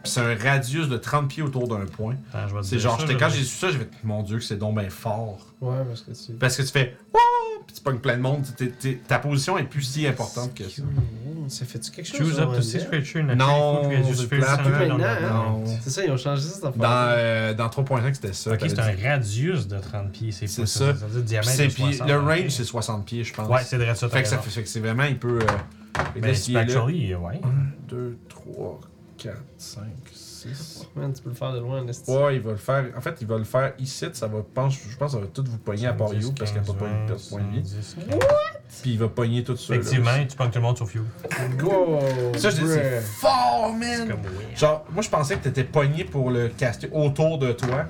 C'est 0.07 0.21
un 0.21 0.35
radius 0.35 0.87
de 0.89 0.97
30 0.97 1.27
pieds 1.27 1.43
autour 1.43 1.67
d'un 1.67 1.85
point. 1.85 2.15
Te 2.31 2.63
C'est 2.63 2.79
genre, 2.79 2.99
ça, 2.99 3.07
quand 3.13 3.27
vais- 3.27 3.35
j'ai 3.37 3.43
su 3.43 3.57
ça, 3.57 3.69
j'ai 3.71 3.77
fait, 3.79 3.89
mon 4.03 4.23
dieu, 4.23 4.37
que 4.37 4.43
c'est 4.43 4.57
donc 4.57 4.79
bien 4.79 4.89
fort. 4.89 5.39
Ouais, 5.61 5.77
parce 5.87 6.01
que 6.01 6.11
tu. 6.11 6.33
Parce 6.33 6.55
que 6.57 6.61
tu 6.63 6.67
fais, 6.69 6.95
Wouah! 7.13 7.21
puis 7.65 7.75
tu 7.75 7.81
pognes 7.81 7.99
plein 7.99 8.15
de 8.17 8.21
monde. 8.21 8.43
Ta 9.07 9.19
position 9.19 9.57
est 9.57 9.63
plus 9.63 9.81
si 9.81 10.07
importante 10.07 10.53
que 10.53 10.63
ça. 10.63 10.81
Ça 11.49 11.65
fait-tu 11.65 11.91
quelque 11.91 12.05
chose? 12.07 12.17
Choose 12.17 12.39
up 12.39 12.49
to 12.55 12.61
six 12.61 12.85
creatures 12.85 13.23
Non, 13.35 13.89
c'est 15.81 15.89
ça, 15.89 16.03
ils 16.05 16.11
ont 16.11 16.17
changé 16.17 16.41
cette 16.43 16.63
affaire. 16.65 16.81
Dans, 16.81 17.07
euh, 17.09 17.53
dans 17.53 17.67
3.5, 17.69 18.13
c'était 18.15 18.33
ça. 18.33 18.51
Ok, 18.53 18.59
c'est 18.61 18.79
un 18.79 19.09
radius 19.09 19.67
de 19.67 19.79
30 19.79 20.11
pieds, 20.11 20.31
c'est 20.31 20.47
ça. 20.47 20.65
Ça 20.65 20.91
veut 20.93 20.93
dire 20.93 21.09
Puis 21.11 21.21
diamètre 21.23 21.51
c'est- 21.51 21.67
de 21.67 21.73
puis 21.73 21.83
60. 21.95 22.07
le 22.09 22.19
range, 22.19 22.49
c'est 22.49 22.63
60 22.63 23.05
pieds, 23.05 23.23
je 23.23 23.33
pense. 23.33 23.49
Ouais, 23.49 23.63
c'est 23.63 23.77
vrai 23.77 23.95
ça, 23.95 24.09
Fait 24.09 24.23
que 24.23 24.27
ça 24.29 24.41
c'est 24.65 24.79
vraiment, 24.79 25.03
il 25.03 25.17
peut. 25.17 25.39
Euh, 25.41 25.99
Ben, 26.21 26.35
actually, 26.57 27.15
ouais. 27.15 27.41
1, 27.43 27.47
2, 27.89 28.17
3, 28.29 28.79
4, 29.17 29.35
5, 29.57 29.83
6. 30.11 30.87
Man, 30.95 31.11
tu 31.13 31.21
peux 31.21 31.29
le 31.29 31.35
faire 31.35 31.51
de 31.53 31.59
loin, 31.59 31.83
Nestie. 31.83 32.11
Ouais, 32.11 32.35
il 32.35 32.41
va 32.41 32.51
le 32.51 32.57
faire. 32.57 32.85
En 32.95 33.01
fait, 33.01 33.17
il 33.21 33.27
va 33.27 33.37
le 33.37 33.43
faire 33.43 33.73
ici. 33.79 34.05
Ça 34.13 34.27
va, 34.27 34.39
pense, 34.53 34.75
je 34.75 34.95
pense 34.95 35.11
que 35.11 35.17
ça 35.17 35.23
va 35.23 35.27
tout 35.27 35.43
vous 35.47 35.57
pogner 35.57 35.87
à 35.87 35.93
part 35.93 36.13
You 36.13 36.31
parce 36.37 36.51
qu'il 36.51 36.61
n'y 36.61 36.67
a 36.67 36.73
pas 36.73 36.79
de 37.13 37.29
point 37.29 37.41
de 37.41 37.59
vie. 37.59 37.63
Puis 38.81 38.91
il 38.91 38.99
va 38.99 39.07
pogner 39.07 39.43
tout 39.43 39.55
ça. 39.57 39.75
Effectivement, 39.75 40.11
tu 40.27 40.35
pognes 40.35 40.51
tout 40.51 40.59
le 40.59 40.61
monde 40.61 40.77
sur 40.77 40.87
Few. 40.87 41.03
Go! 41.57 41.99
Ça, 42.37 42.49
je 42.49 42.61
dis, 42.61 42.67
c'est 42.67 43.01
fort, 43.01 43.73
man! 43.73 43.89
C'est 43.95 44.07
comme 44.07 44.21
ouais. 44.21 44.55
Genre, 44.55 44.85
moi, 44.91 45.01
je 45.01 45.09
pensais 45.09 45.35
que 45.37 45.43
t'étais 45.43 45.63
pogné 45.63 46.03
pour 46.03 46.29
le 46.29 46.49
caster 46.49 46.89
autour 46.91 47.39
de 47.39 47.51
toi. 47.53 47.85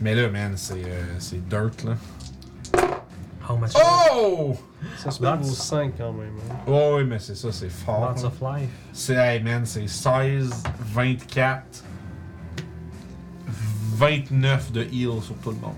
Mais 0.00 0.14
là, 0.14 0.28
man, 0.28 0.52
c'est 0.56 0.74
euh, 0.74 1.02
c'est 1.18 1.46
dirt, 1.48 1.84
là. 1.84 1.96
How 3.48 3.56
much? 3.56 3.72
Oh! 3.74 4.56
Ça 4.96 5.10
se 5.10 5.22
met 5.22 5.30
Lots. 5.30 5.40
au 5.40 5.44
5 5.44 5.94
quand 5.98 6.12
même. 6.12 6.32
hein. 6.50 6.54
Oh, 6.66 6.94
oui, 6.98 7.04
mais 7.04 7.18
c'est 7.18 7.34
ça, 7.34 7.50
c'est 7.52 7.68
fort. 7.70 8.14
Lots 8.16 8.24
of 8.24 8.40
life. 8.40 8.68
C'est, 8.92 9.14
hey 9.14 9.42
man, 9.42 9.64
c'est 9.66 9.86
16, 9.88 10.50
24, 10.92 11.84
29 13.96 14.72
de 14.72 14.82
heal 14.92 15.20
sur 15.22 15.34
tout 15.36 15.50
le 15.50 15.56
monde. 15.56 15.74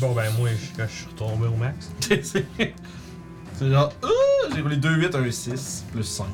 Bon, 0.00 0.12
ben, 0.14 0.30
moi, 0.38 0.48
je, 0.50 0.82
je 0.82 0.88
suis 0.88 1.06
retombé 1.06 1.46
au 1.46 1.54
max. 1.56 1.90
c'est 2.22 3.70
genre, 3.70 3.92
euh, 4.02 4.08
j'ai 4.54 4.60
roulé 4.62 4.76
2, 4.76 4.96
8, 4.96 5.14
1, 5.14 5.30
6, 5.30 5.84
plus 5.92 6.02
5. 6.04 6.26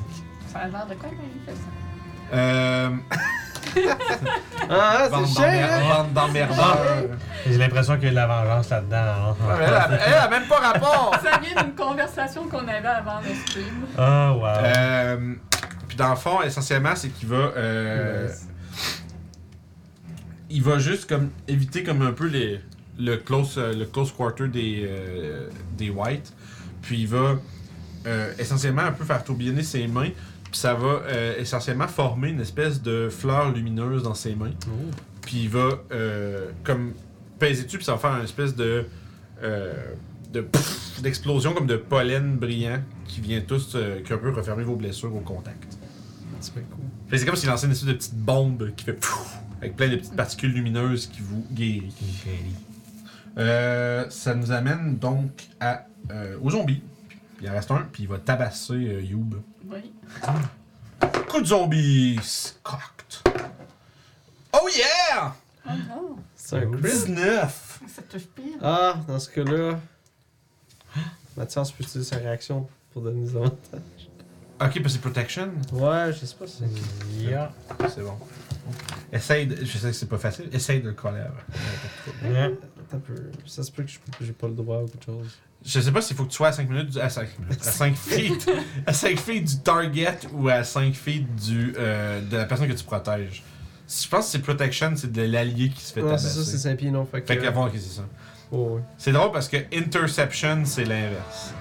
Ça 0.51 0.59
a 0.59 0.67
l'air 0.67 0.87
de 0.87 0.95
quoi 0.95 1.09
quand 1.09 1.15
il 1.35 1.41
fait 1.45 1.51
ça? 1.57 2.35
Euh. 2.35 2.89
Ah, 4.69 5.07
bande 5.09 5.25
c'est 5.27 5.41
cher, 5.41 5.69
hein? 5.99 6.07
d'emmerdeurs. 6.13 6.87
J'ai 7.47 7.57
l'impression 7.57 7.95
qu'il 7.95 8.05
y 8.05 8.07
a 8.07 8.11
de 8.11 8.15
la 8.15 8.27
vengeance 8.27 8.69
là-dedans. 8.69 8.95
hein. 8.97 9.35
Ouais, 9.47 9.55
elle, 9.67 9.73
a- 9.73 9.89
elle 10.07 10.13
a 10.13 10.29
même 10.29 10.47
pas 10.47 10.57
rapport! 10.57 11.15
Ça 11.23 11.39
vient 11.39 11.63
d'une 11.63 11.73
conversation 11.75 12.43
qu'on 12.47 12.67
avait 12.67 12.87
avant 12.87 13.19
le 13.27 13.33
stream. 13.47 13.85
Ah, 13.97 14.33
wow. 14.33 14.45
Euh, 14.45 15.33
puis 15.87 15.97
dans 15.97 16.09
le 16.11 16.15
fond, 16.15 16.41
essentiellement, 16.43 16.95
c'est 16.95 17.09
qu'il 17.09 17.27
va. 17.29 17.35
euh, 17.35 18.29
il 20.49 20.63
va 20.63 20.79
juste 20.79 21.07
comme 21.07 21.29
éviter 21.47 21.83
comme 21.83 22.01
un 22.01 22.11
peu 22.11 22.27
les, 22.27 22.59
le, 22.99 23.17
close, 23.17 23.55
euh, 23.57 23.73
le 23.73 23.85
close 23.85 24.11
quarter 24.11 24.47
des, 24.47 24.83
euh, 24.87 25.47
des 25.77 25.89
whites. 25.89 26.33
Puis 26.81 27.01
il 27.01 27.07
va 27.07 27.35
euh, 28.07 28.33
essentiellement 28.39 28.81
un 28.83 28.91
peu 28.91 29.03
faire 29.03 29.23
tourbillonner 29.23 29.63
ses 29.63 29.87
mains. 29.87 30.09
Puis 30.51 30.59
ça 30.59 30.73
va 30.73 30.87
euh, 31.05 31.37
essentiellement 31.39 31.87
former 31.87 32.29
une 32.29 32.41
espèce 32.41 32.81
de 32.81 33.09
fleur 33.09 33.51
lumineuse 33.51 34.03
dans 34.03 34.15
ses 34.15 34.35
mains. 34.35 34.51
Oh. 34.67 34.89
Puis 35.21 35.41
il 35.43 35.49
va 35.49 35.69
euh, 35.91 36.47
comme 36.63 36.93
peser 37.37 37.63
dessus, 37.65 37.77
puis 37.77 37.85
ça 37.85 37.93
va 37.93 37.97
faire 37.99 38.15
une 38.17 38.23
espèce 38.23 38.55
de. 38.55 38.85
euh, 39.43 39.73
de 40.33 40.45
d'explosion 41.01 41.53
comme 41.53 41.65
de 41.67 41.77
pollen 41.77 42.35
brillant 42.35 42.81
qui 43.07 43.21
vient 43.21 43.41
tous. 43.41 43.77
qui 44.05 44.13
un 44.13 44.17
peu 44.17 44.31
refermer 44.31 44.63
vos 44.63 44.75
blessures 44.75 45.15
au 45.15 45.21
contact. 45.21 45.77
C'est 46.41 46.53
pas 46.53 46.59
cool. 46.59 46.85
Fait 47.07 47.17
C'est 47.17 47.25
comme 47.25 47.35
s'il 47.35 47.49
lançait 47.49 47.65
une 47.67 47.71
espèce 47.71 47.87
de 47.87 47.93
petite 47.93 48.15
bombe 48.17 48.71
qui 48.75 48.85
fait 48.85 48.93
pfff, 48.93 49.37
avec 49.61 49.75
plein 49.75 49.87
de 49.87 49.95
petites 49.95 50.15
particules 50.15 50.51
lumineuses 50.53 51.07
qui 51.07 51.21
vous 51.21 51.45
guérit. 51.51 51.93
Euh, 53.37 54.05
ça 54.09 54.35
nous 54.35 54.51
amène 54.51 54.97
donc 54.97 55.31
à, 55.59 55.85
aux 56.41 56.49
zombies. 56.51 56.81
Il 57.41 57.49
en 57.49 57.53
reste 57.53 57.71
un, 57.71 57.87
puis 57.91 58.03
il 58.03 58.09
va 58.09 58.17
tabasser 58.19 58.73
euh, 58.73 59.01
Youb. 59.01 59.35
Oui. 59.67 59.93
Coup 61.29 61.41
de 61.41 61.45
zombies! 61.45 62.19
Cocked. 62.63 63.33
Oh 64.53 64.67
yeah! 64.75 65.35
Oh 65.65 65.69
non, 65.87 66.15
C'est 66.35 66.57
un 66.57 66.71
crit. 66.71 66.81
19! 66.81 67.79
ça 67.87 68.01
touche 68.03 68.25
pire. 68.27 68.57
Ah, 68.61 68.95
dans 69.07 69.19
ce 69.19 69.29
cas-là, 69.29 69.79
Mathias 71.37 71.71
peut 71.71 71.83
utiliser 71.83 72.09
sa 72.09 72.17
réaction 72.17 72.67
pour 72.91 73.01
donner 73.03 73.21
des 73.21 73.35
avantages? 73.35 73.79
Ok, 74.61 74.73
parce 74.73 74.73
que 74.73 74.89
c'est 74.89 74.99
protection. 74.99 75.51
Ouais, 75.71 76.11
je 76.11 76.25
sais 76.25 76.35
pas 76.35 76.45
si. 76.47 76.63
Yeah. 77.17 77.53
C'est 77.87 78.01
bon. 78.03 78.17
Essaye 79.13 79.47
de. 79.47 79.55
Je 79.63 79.77
sais 79.77 79.87
que 79.87 79.93
c'est 79.93 80.05
pas 80.09 80.17
facile. 80.17 80.49
Essaye 80.51 80.81
de 80.81 80.89
le 80.89 80.93
coller 80.93 81.21
avant. 81.21 82.29
Yeah. 82.29 82.45
Attends 82.47 82.97
un 82.97 82.99
peu. 82.99 83.15
Ça 83.45 83.63
se 83.63 83.71
peut 83.71 83.83
que 83.83 83.89
je- 83.89 83.99
j'ai 84.21 84.33
pas 84.33 84.47
le 84.47 84.55
droit 84.55 84.79
ou 84.81 84.87
quelque 84.87 85.05
chose. 85.05 85.37
Je 85.65 85.81
sais 85.81 85.91
pas 85.91 86.01
s'il 86.01 86.15
faut 86.15 86.23
que 86.23 86.29
tu 86.29 86.37
sois 86.37 86.47
à 86.47 86.51
5 86.51 86.69
minutes 86.69 86.89
du. 86.89 86.99
À 86.99 87.09
5 87.09 87.27
minutes. 87.39 87.59
À 87.61 87.71
5 87.71 87.95
feet. 87.95 88.49
à 88.85 88.93
5 88.93 89.19
feet 89.19 89.43
du 89.43 89.59
target 89.59 90.17
ou 90.33 90.47
à 90.49 90.63
5 90.63 90.93
feet 90.93 91.35
du, 91.35 91.73
euh, 91.77 92.21
de 92.21 92.37
la 92.37 92.45
personne 92.45 92.67
que 92.67 92.73
tu 92.73 92.83
protèges. 92.83 93.43
Je 93.87 94.07
pense 94.07 94.25
que 94.25 94.31
c'est 94.31 94.39
protection, 94.39 94.93
c'est 94.95 95.11
de 95.11 95.23
l'allié 95.23 95.69
qui 95.69 95.81
se 95.81 95.93
fait 95.93 96.01
Non, 96.01 96.17
c'est 96.17 96.29
ça, 96.29 96.43
c'est 96.43 96.57
5 96.57 96.77
pieds 96.77 96.91
non. 96.91 97.05
Fait 97.05 97.21
que. 97.21 97.27
Fait 97.27 97.37
que 97.37 97.45
avant, 97.45 97.69
c'est 97.73 97.79
ça. 97.79 98.05
Oh, 98.51 98.75
ouais. 98.75 98.81
C'est 98.97 99.11
drôle 99.11 99.31
parce 99.31 99.47
que 99.47 99.57
interception, 99.73 100.61
c'est 100.65 100.85
l'inverse. 100.85 101.53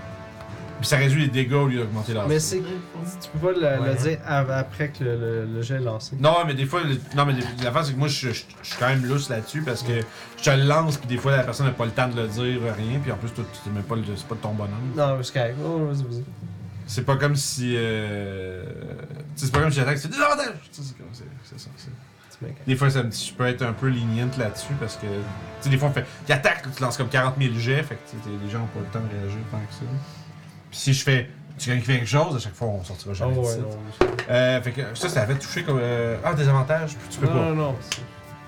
Puis 0.79 0.87
ça 0.87 0.97
réduit 0.97 1.23
les 1.23 1.29
dégâts 1.29 1.53
au 1.55 1.67
lieu 1.67 1.79
d'augmenter 1.79 2.15
leur. 2.15 2.29
Mais 2.29 2.39
c'est. 2.39 2.59
Tu 2.59 3.29
peux 3.33 3.49
pas 3.49 3.53
le, 3.53 3.61
le 3.85 3.91
Ouais. 3.91 3.95
dire 3.97 4.19
av- 4.27 4.51
après 4.51 4.89
que 4.91 5.03
le, 5.03 5.17
le, 5.19 5.47
le 5.47 5.63
jet 5.63 5.75
est 5.75 5.81
lancé. 5.81 6.17
Non, 6.21 6.37
mais 6.47 6.55
des 6.55 6.67
fois, 6.67 6.83
le- 6.85 6.99
non, 7.17 7.27
mais 7.27 7.35
des- 7.35 7.65
l'affaire, 7.65 7.85
c'est 7.85 7.93
que 7.95 7.99
moi, 7.99 8.07
je, 8.09 8.29
je- 8.31 8.45
je 8.63 8.69
suis 8.69 8.77
quand 8.79 8.89
même 8.89 9.05
lousse 9.05 9.29
là-dessus 9.29 9.63
parce 9.63 9.83
que 9.83 9.93
je 10.37 10.43
te 10.45 10.51
le 10.51 10.63
lance, 10.65 10.97
puis 10.97 11.09
des 11.09 11.17
fois, 11.17 11.37
la 11.37 11.43
personne 11.43 11.67
n'a 11.67 11.73
pas 11.73 11.85
le 11.85 11.91
temps 11.91 12.07
de 12.09 12.15
le 12.21 12.29
dire, 12.29 12.61
rien, 12.77 13.01
puis 13.03 13.11
en 13.11 13.17
plus, 13.17 13.31
toi, 13.31 13.45
tu 13.53 13.59
t'es 13.65 13.71
même 13.71 13.83
pas, 13.83 13.97
le- 13.97 14.03
c'est 14.15 14.27
pas 14.27 14.37
de 14.37 14.41
ton 14.41 14.55
bonhomme. 14.55 14.93
Non, 14.97 15.19
c'est 15.23 15.33
correct. 15.35 15.57
Oh, 15.65 15.87
vas-y, 15.87 16.03
vas-y. 16.05 16.25
C'est 16.87 17.05
pas 17.05 17.17
comme 17.17 17.35
si. 17.37 17.75
Euh... 17.77 18.63
tu 18.65 19.41
sais, 19.41 19.47
C'est 19.47 19.53
pas 19.53 19.61
comme 19.61 19.71
si 19.71 19.77
j'attaque, 19.77 19.99
c'est 19.99 20.09
des 20.09 20.17
avantages! 20.21 20.55
Tu 20.73 20.81
sais, 20.83 20.89
C'est 20.89 20.97
comme- 20.97 21.07
c'est- 21.13 21.25
c'est 21.45 21.59
ça. 21.61 21.71
c'est- 21.77 21.91
Tu 22.39 22.45
mets 22.45 22.55
Des 22.69 22.77
fois, 22.77 22.89
ça 22.89 23.03
me- 23.03 23.11
je 23.11 23.33
peux 23.33 23.47
être 23.47 23.63
un 23.63 23.73
peu 23.73 23.89
lenient 23.89 24.31
là-dessus 24.39 24.73
parce 24.79 24.95
que. 24.97 25.07
Tu 25.07 25.13
sais, 25.63 25.71
des 25.71 25.77
fois, 25.77 25.89
on 25.89 25.93
fait. 25.93 26.07
Il 26.29 26.33
attaque, 26.33 26.63
tu 26.75 26.81
lances 26.83 26.97
comme 26.97 27.09
40 27.09 27.35
000 27.37 27.53
jets, 27.59 27.83
fait 27.83 27.97
que 27.97 28.11
tu 28.11 28.17
sais, 28.17 28.31
les 28.45 28.49
gens 28.51 28.61
ont 28.61 28.67
pas 28.67 28.79
le 28.81 28.87
temps 28.87 29.01
de 29.05 29.11
réagir 29.21 29.41
tant 29.51 29.59
que 29.59 29.75
ça. 29.75 29.81
Puis 30.71 30.79
si 30.79 30.93
je 30.95 31.03
fais. 31.03 31.31
Tu 31.59 31.71
fait 31.71 31.81
quelque 31.81 32.07
chose, 32.07 32.37
à 32.37 32.39
chaque 32.39 32.55
fois, 32.55 32.69
on 32.69 32.85
sortira 32.85 33.11
Oh, 33.11 33.15
jamais 33.15 33.35
de 33.35 33.39
ouais, 33.41 33.57
non. 33.57 34.07
Euh, 34.31 34.63
fait 34.63 34.71
que 34.71 34.83
ça, 34.95 35.09
ça 35.09 35.23
avait 35.23 35.35
touché 35.35 35.65
comme. 35.65 35.81
euh, 35.83 36.17
Ah, 36.25 36.33
des 36.35 36.47
avantages, 36.49 36.97
tu 37.11 37.19
peux 37.19 37.27
Non, 37.27 37.33
pas. 37.33 37.39
non, 37.49 37.55
non. 37.57 37.77
c'est- 37.81 38.01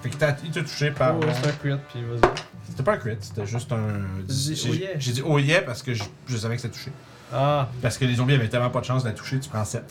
Fait 0.03 0.11
que 0.11 0.17
t'as- 0.17 0.37
il 0.45 0.51
t'a 0.53 0.61
touché 0.63 0.93
par. 0.93 1.17
Oh, 1.17 1.25
ouais, 1.25 1.33
c'est 1.35 1.49
un 1.49 1.53
crit, 1.53 1.77
puis 1.93 2.03
vas-y. 2.05 2.31
C'était 2.69 2.83
pas 2.85 2.93
un 2.93 2.97
crit, 2.99 3.17
c'était 3.21 3.47
juste 3.47 3.73
un. 3.73 4.23
dit 4.29 4.55
J'ai 4.55 4.71
oh 4.71 4.75
yeah. 4.75 4.89
j'ai 4.97 5.13
dit 5.13 5.23
oh 5.27 5.39
yeah 5.41 5.63
parce 5.63 5.83
que 5.83 5.93
je, 5.93 6.05
je 6.29 6.37
savais 6.37 6.55
que 6.55 6.63
c'était 6.63 6.73
touché. 6.75 6.93
Ah, 7.35 7.69
Parce 7.83 7.99
que 7.99 8.05
les 8.05 8.15
zombies 8.15 8.35
avaient 8.35 8.49
tellement 8.49 8.71
pas 8.71 8.81
de 8.81 8.85
chance 8.85 9.03
de 9.03 9.09
la 9.09 9.15
toucher, 9.15 9.41
tu 9.41 9.49
prends 9.51 9.65
7. 9.65 9.83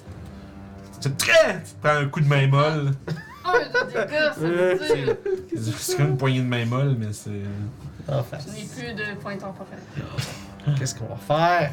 C'est 1.02 1.18
très. 1.18 1.56
Tu 1.62 1.72
prends 1.82 1.96
un 1.98 2.06
coup 2.08 2.22
de 2.22 2.28
main 2.28 2.48
molle. 2.48 2.92
Oh, 3.46 3.52
des 3.88 3.94
gars, 3.94 4.34
ça 4.34 4.40
veut 4.40 4.80
dire. 4.96 5.16
C'est 5.78 5.98
comme 5.98 6.08
une 6.12 6.18
poignée 6.18 6.40
de 6.42 6.46
main 6.48 6.66
molle, 6.66 6.96
mais 6.98 7.08
c'est. 7.12 7.32
en 8.12 8.24
face. 8.24 8.46
Je 8.48 8.54
n'ai 8.54 8.66
plus 8.94 8.94
de 8.96 9.14
points 9.20 9.36
temporaires. 9.38 9.78
Qu'est-ce 10.78 10.96
qu'on 10.96 11.06
va 11.08 11.16
faire? 11.18 11.72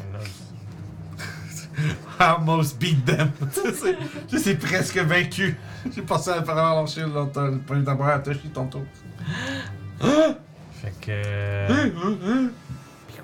Almost 2.19 2.79
beat 2.79 3.05
them. 3.05 3.31
Tu 3.53 3.71
sais, 3.73 3.95
je 4.31 4.37
suis 4.37 4.55
presque 4.55 4.97
vaincu. 4.97 5.55
J'ai 5.95 6.01
passé 6.01 6.31
à 6.31 6.43
faire 6.43 6.55
lancer 6.55 7.01
longtemps 7.01 7.45
le 7.47 7.59
point 7.59 7.81
temporaire 7.83 8.15
à 8.15 8.19
Toshi 8.19 8.49
ton 8.53 8.65
tour. 8.67 8.83
Fait 9.99 10.93
que. 11.01 11.09
euh, 11.11 12.47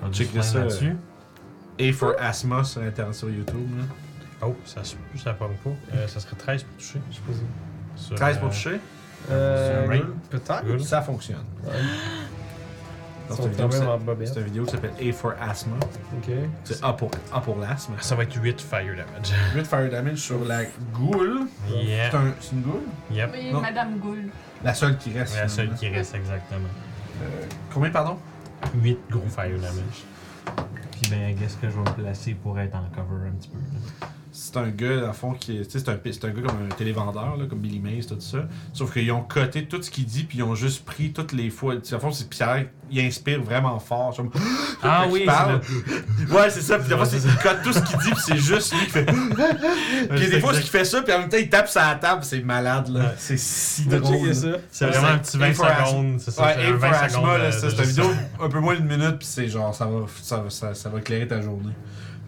on 0.02 0.12
Check 0.12 0.28
ça. 0.42 0.58
là-dessus? 0.60 0.96
A 1.80 1.92
for 1.92 2.14
Asthma 2.18 2.62
sur 2.64 2.82
Internet 2.82 3.14
sur 3.14 3.30
YouTube. 3.30 3.68
Là. 3.78 3.84
Oh, 4.42 4.54
ça 4.64 4.84
se 4.84 4.94
ça 5.16 5.32
pogne 5.32 5.56
pas. 5.62 5.70
Euh, 5.94 6.06
ça 6.06 6.20
serait 6.20 6.36
13 6.36 6.62
pour 6.64 6.76
toucher, 6.76 7.00
je 7.10 7.14
suppose. 7.16 7.42
Sur, 7.96 8.14
13 8.16 8.38
pour 8.38 8.46
euh, 8.48 8.50
toucher, 8.50 8.80
Euh. 9.30 10.02
Peut-être. 10.30 10.78
Ça 10.84 11.02
fonctionne. 11.02 11.44
Ouais. 11.64 11.72
Vidéo, 13.28 13.70
c'est- 13.70 14.36
une 14.40 14.44
vidéo 14.44 14.64
qui 14.64 14.70
s'appelle 14.72 14.92
A 15.00 15.12
for 15.12 15.32
Asthma. 15.40 15.76
Ok. 16.16 16.32
C'est 16.64 16.82
A 16.84 16.92
pour, 16.92 17.10
A 17.32 17.40
pour 17.40 17.58
l'asthme. 17.58 17.94
Ça 18.00 18.14
va 18.14 18.24
être 18.24 18.34
8 18.34 18.60
fire 18.60 18.94
damage. 18.96 19.32
8 19.54 19.66
fire 19.66 19.90
damage 19.90 20.18
sur 20.18 20.44
la 20.44 20.64
goule. 20.92 21.46
Yeah. 21.70 22.10
C'est 22.10 22.16
un- 22.16 22.34
c'est 22.40 22.52
une 22.52 22.62
goule? 22.62 22.82
Yep. 23.10 23.30
Oui, 23.32 23.52
Non. 23.52 23.60
Madame 23.60 23.98
Gould. 23.98 24.28
La 24.62 24.74
seule 24.74 24.96
qui 24.98 25.12
reste. 25.18 25.36
La 25.36 25.48
seule 25.48 25.74
qui 25.74 25.88
reste 25.88 26.14
exactement. 26.14 26.68
Euh, 27.22 27.26
combien, 27.72 27.90
pardon? 27.90 28.18
8 28.74 28.98
gros 29.10 29.26
fire 29.28 29.56
damage. 29.58 30.04
Puis 30.92 31.10
ben, 31.10 31.34
qu'est-ce 31.36 31.56
que 31.56 31.68
je 31.68 31.74
vais 31.74 31.80
me 31.80 32.02
placer 32.02 32.34
pour 32.34 32.58
être 32.58 32.74
en 32.74 32.84
cover 32.94 33.28
un 33.28 33.32
petit 33.32 33.48
peu. 33.48 33.58
là. 33.58 34.08
C'est 34.36 34.56
un 34.56 34.66
gars, 34.68 34.96
dans 35.00 35.06
le 35.06 35.12
fond, 35.12 35.32
qui 35.32 35.58
est. 35.58 35.70
C'est 35.70 35.88
un, 35.88 35.96
c'est 36.04 36.24
un 36.24 36.30
gars 36.30 36.42
comme 36.42 36.66
un 36.68 36.74
télévendeur, 36.74 37.36
là, 37.36 37.44
comme 37.48 37.60
Billy 37.60 37.78
Mays, 37.78 38.02
tout 38.02 38.16
ça. 38.18 38.38
Sauf 38.72 38.92
qu'ils 38.92 39.12
ont 39.12 39.20
coté 39.22 39.64
tout 39.66 39.80
ce 39.80 39.88
qu'il 39.92 40.06
dit, 40.06 40.24
puis 40.24 40.38
ils 40.38 40.42
ont 40.42 40.56
juste 40.56 40.84
pris 40.84 41.12
toutes 41.12 41.30
les 41.32 41.50
fois. 41.50 41.74
Le 41.74 41.98
fond, 42.00 42.10
c'est- 42.10 42.28
puis 42.28 42.38
ça 42.38 42.56
il 42.90 43.00
inspire 43.00 43.40
vraiment 43.40 43.78
fort. 43.78 44.12
Ah 44.82 45.04
oui, 45.08 45.20
il 45.20 45.26
parle. 45.26 45.60
c'est 45.62 46.34
Ouais, 46.34 46.50
c'est 46.50 46.62
ça. 46.62 46.78
Puis 46.80 46.88
des 46.88 46.96
fois, 46.96 47.06
il 47.12 47.36
cote 47.42 47.62
tout 47.62 47.72
ce 47.72 47.78
qu'il 47.80 47.98
dit, 47.98 48.10
puis 48.10 48.22
c'est 48.26 48.36
juste 48.36 48.72
lui 48.74 48.84
qui 48.86 48.90
fait. 48.90 49.04
Puis 50.16 50.28
des 50.30 50.40
fois, 50.40 50.52
ce 50.52 50.60
qu'il 50.60 50.70
fait 50.70 50.84
ça, 50.84 51.02
puis 51.02 51.12
en 51.12 51.20
même 51.20 51.28
temps, 51.28 51.36
il 51.38 51.48
tape 51.48 51.68
la 51.74 51.94
table, 51.94 52.24
c'est 52.24 52.40
malade, 52.40 52.88
là. 52.88 53.00
Ouais. 53.00 53.14
C'est 53.16 53.38
si 53.38 53.86
drôle. 53.86 54.34
ça. 54.34 54.48
C'est 54.70 54.86
vraiment 54.86 55.06
un 55.08 55.18
petit 55.18 55.38
20 55.38 55.46
A 55.50 55.54
for 55.54 55.66
Asthma. 55.66 55.86
secondes. 55.86 56.20
C'est 56.20 56.30
ça, 56.32 56.42
Ouais, 56.44 56.54
c'est 56.56 56.64
A 56.64 56.68
un 56.68 56.70
for 56.72 56.78
20 56.80 56.88
Asthma, 56.90 57.08
secondes. 57.08 57.52
c'est 57.52 57.78
une 57.82 57.88
vidéo 57.88 58.10
un 58.42 58.48
peu 58.48 58.58
moins 58.60 58.74
d'une 58.74 58.86
minute, 58.86 59.16
puis 59.18 59.28
c'est 59.30 59.48
genre, 59.48 59.72
ça 59.74 59.86
va, 59.86 60.06
ça, 60.22 60.38
va- 60.38 60.50
ça, 60.50 60.74
ça 60.74 60.88
va 60.88 60.98
éclairer 60.98 61.28
ta 61.28 61.40
journée. 61.40 61.72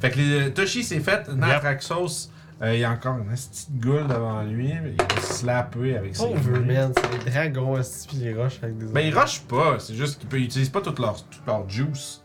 Fait 0.00 0.10
que 0.10 0.18
les, 0.18 0.52
Toshi 0.52 0.84
s'est 0.84 1.00
fait, 1.00 1.28
Natraxos, 1.28 2.30
euh, 2.62 2.74
il 2.74 2.80
y 2.80 2.84
a 2.84 2.90
encore 2.90 3.18
une 3.18 3.26
petite 3.26 3.78
goule 3.78 4.06
devant 4.06 4.42
lui, 4.42 4.70
il 4.70 4.96
va 4.96 5.20
slapper 5.20 5.96
avec 5.96 6.16
ses 6.16 6.22
Pauvre 6.22 6.50
mains. 6.52 6.88
man, 6.88 6.92
c'est 6.94 7.24
des 7.24 7.30
dragons, 7.30 7.80
pis 8.08 8.16
les 8.16 8.34
roches 8.34 8.58
avec 8.62 8.78
des 8.78 8.86
Ben, 8.86 9.00
ils 9.00 9.18
rushent 9.18 9.42
pas, 9.42 9.78
c'est 9.78 9.94
juste 9.94 10.26
qu'ils 10.26 10.44
utilisent 10.44 10.70
pas 10.70 10.80
toute 10.80 10.98
leur, 10.98 11.22
toute 11.24 11.46
leur 11.46 11.68
juice. 11.68 12.22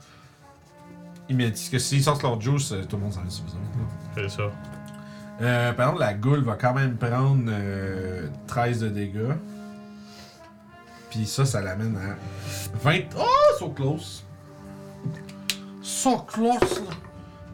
Ils 1.27 1.35
me 1.35 1.50
disent 1.50 1.69
que 1.69 1.80
s'ils 1.80 2.03
sortent 2.03 2.24
leur 2.24 2.40
juice, 2.40 2.72
euh, 2.72 2.83
tout 2.83 2.98
le 2.98 3.03
monde 3.03 3.14
s'en 3.14 3.22
là. 3.22 3.27
C'est 4.16 4.30
ça. 4.30 4.51
Euh, 5.41 5.74
par 5.74 5.88
exemple, 5.88 6.01
la 6.01 6.14
goule 6.14 6.43
va 6.43 6.56
quand 6.56 6.74
même 6.74 6.98
prendre 6.98 7.45
euh, 7.50 8.27
13 8.48 8.82
de 8.82 8.90
dégâts. 8.90 9.35
Puis 11.09 11.25
ça, 11.25 11.45
ça 11.45 11.61
l'amène 11.61 11.98
à 11.98 12.77
20. 12.83 13.00
Oh, 13.17 13.25
so 13.59 13.69
close! 13.69 14.24
So 15.82 16.19
close! 16.19 16.59
là. 16.59 17.10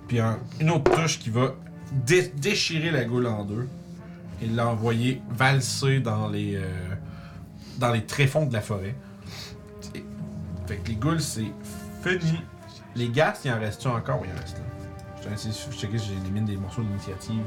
Puis 0.08 0.20
un- 0.20 0.40
une 0.60 0.70
autre 0.72 0.92
touche 0.92 1.20
qui 1.20 1.30
va 1.30 1.54
dé- 1.92 2.32
déchirer 2.36 2.92
la 2.92 3.04
goule 3.06 3.28
en 3.28 3.44
deux 3.44 3.68
et 4.42 4.48
l'envoyer 4.48 5.22
valser 5.30 6.00
dans 6.00 6.28
les, 6.30 6.56
euh, 6.56 6.64
dans 7.78 7.92
les 7.92 8.06
tréfonds 8.06 8.46
de 8.46 8.54
la 8.54 8.62
forêt. 8.62 8.96
Et- 9.96 10.06
fait 10.68 10.78
que 10.78 10.88
les 10.90 10.96
goules, 10.96 11.22
c'est 11.22 11.52
fini. 12.04 12.40
Les 12.96 13.10
gaz, 13.10 13.40
il 13.46 13.52
en 13.52 13.60
reste-tu 13.60 13.88
encore? 13.90 14.22
Oui, 14.22 14.28
il 14.32 14.38
en 14.38 14.42
reste 14.42 14.58
là. 14.58 14.64
Je 15.22 15.28
vais 15.30 15.34
essayer 15.36 15.54
de 15.54 15.74
checker 15.74 15.98
si 15.98 16.08
j'élimine 16.16 16.46
des 16.46 16.56
morceaux 16.58 16.82
d'initiative. 16.82 17.44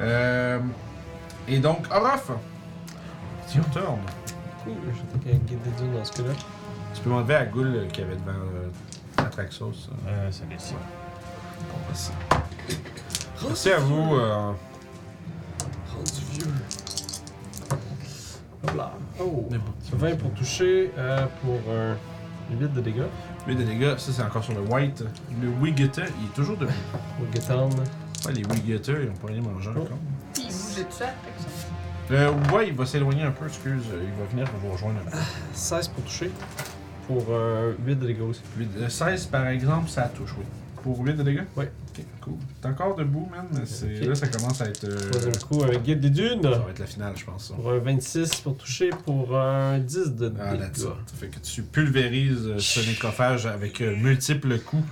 Euh, 0.00 0.58
et 1.46 1.58
donc, 1.58 1.86
Orof! 1.92 2.30
Turn. 3.72 3.98
Cool, 4.64 4.74
j'étais 4.94 5.36
guide 5.38 5.62
des 5.62 5.70
dunes 5.82 5.94
dans 5.94 6.04
ce 6.04 6.12
cas-là. 6.12 6.34
Tu 6.94 7.00
peux 7.02 7.10
m'enlever 7.10 7.34
la 7.34 7.46
goule 7.46 7.74
euh, 7.74 7.86
qu'il 7.88 8.04
y 8.04 8.06
avait 8.06 8.16
devant 8.16 8.32
euh, 8.32 8.68
Atraxos. 9.18 9.64
euh. 10.06 10.08
Euh, 10.08 10.28
c'est 10.30 10.44
ici. 10.54 10.74
Merci. 11.86 12.10
Merci 13.46 13.70
à 13.72 13.78
vous. 13.78 14.14
euh, 14.16 14.52
Rendu 15.94 16.20
vieux. 16.32 16.52
Hop 18.64 18.76
là. 18.76 18.92
Oh! 19.20 19.46
Mais 19.50 19.58
bon. 19.58 19.72
20 19.92 20.16
pour 20.16 20.32
toucher, 20.34 20.92
euh, 20.98 21.26
pour 21.42 21.54
un 21.72 21.96
8 22.54 22.72
de 22.72 22.80
dégâts. 22.80 23.02
Lui 23.46 23.56
de 23.56 23.62
dégâts, 23.62 23.96
ça 23.96 24.12
c'est 24.12 24.22
encore 24.22 24.44
sur 24.44 24.54
le 24.54 24.60
white. 24.60 25.04
Le 25.40 25.48
Wigeter, 25.48 26.04
il 26.20 26.26
est 26.26 26.34
toujours 26.34 26.56
debout. 26.56 26.72
Getan. 27.34 27.68
Ouais, 28.26 28.32
les 28.34 28.44
Wigeter, 28.44 28.96
ils 29.04 29.10
ont 29.10 29.14
pas 29.14 29.28
rien 29.28 29.40
mangé 29.42 29.70
Oh. 29.74 29.78
encore. 29.80 29.96
Puis 30.34 30.42
il 30.48 30.52
bougeait 30.52 30.84
de 30.84 30.92
ça. 30.92 31.06
Euh, 32.10 32.32
ouais, 32.54 32.68
il 32.68 32.74
va 32.74 32.86
s'éloigner 32.86 33.22
un 33.22 33.30
peu, 33.30 33.46
excuse. 33.46 33.82
euh, 33.92 34.02
Il 34.02 34.20
va 34.20 34.26
venir 34.30 34.46
vous 34.62 34.72
rejoindre 34.72 35.00
un 35.06 35.10
peu. 35.10 35.16
16 35.52 35.88
pour 35.88 36.04
toucher. 36.04 36.30
Pour 37.06 37.22
un 37.34 37.72
8 37.86 37.96
de 37.96 38.06
dégâts 38.06 38.20
aussi. 38.22 38.40
Huit- 38.58 38.68
euh, 38.78 38.88
16 38.88 39.26
par 39.26 39.46
exemple, 39.46 39.88
ça 39.88 40.02
touche, 40.14 40.34
oui. 40.38 40.44
Pour 40.94 41.04
8 41.04 41.14
de 41.16 41.22
dégâts? 41.22 41.42
Ouais. 41.56 41.70
Ok, 41.90 42.04
cool. 42.22 42.34
T'es 42.62 42.68
encore 42.68 42.96
debout, 42.96 43.28
man, 43.30 43.46
mais 43.52 43.66
c'est... 43.66 44.00
Ok. 44.00 44.08
là 44.08 44.14
ça 44.14 44.28
commence 44.28 44.60
à 44.62 44.66
être. 44.66 44.84
euh, 44.84 44.96
Troisième 45.10 45.36
coup 45.36 45.62
avec 45.62 45.82
guide 45.82 46.00
des 46.00 46.10
dunes. 46.10 46.42
ça 46.42 46.48
va 46.50 46.70
être 46.70 46.78
la 46.78 46.86
finale, 46.86 47.12
je 47.16 47.24
pense. 47.26 47.48
Ça. 47.48 47.54
Pour 47.54 47.70
un 47.70 47.78
26 47.78 48.36
pour 48.36 48.56
toucher, 48.56 48.90
pour 49.04 49.36
un 49.38 49.78
10 49.78 50.12
de 50.14 50.32
Ah, 50.40 50.52
dégâts. 50.52 50.60
là-dessus. 50.60 50.82
Ça 50.84 51.14
fait 51.18 51.26
que 51.28 51.38
tu 51.40 51.62
pulvérises 51.62 52.46
euh, 52.46 52.58
ce 52.58 52.80
nécrophage 52.80 53.44
avec 53.46 53.80
euh, 53.82 53.94
multiples 53.96 54.58
coups. 54.60 54.82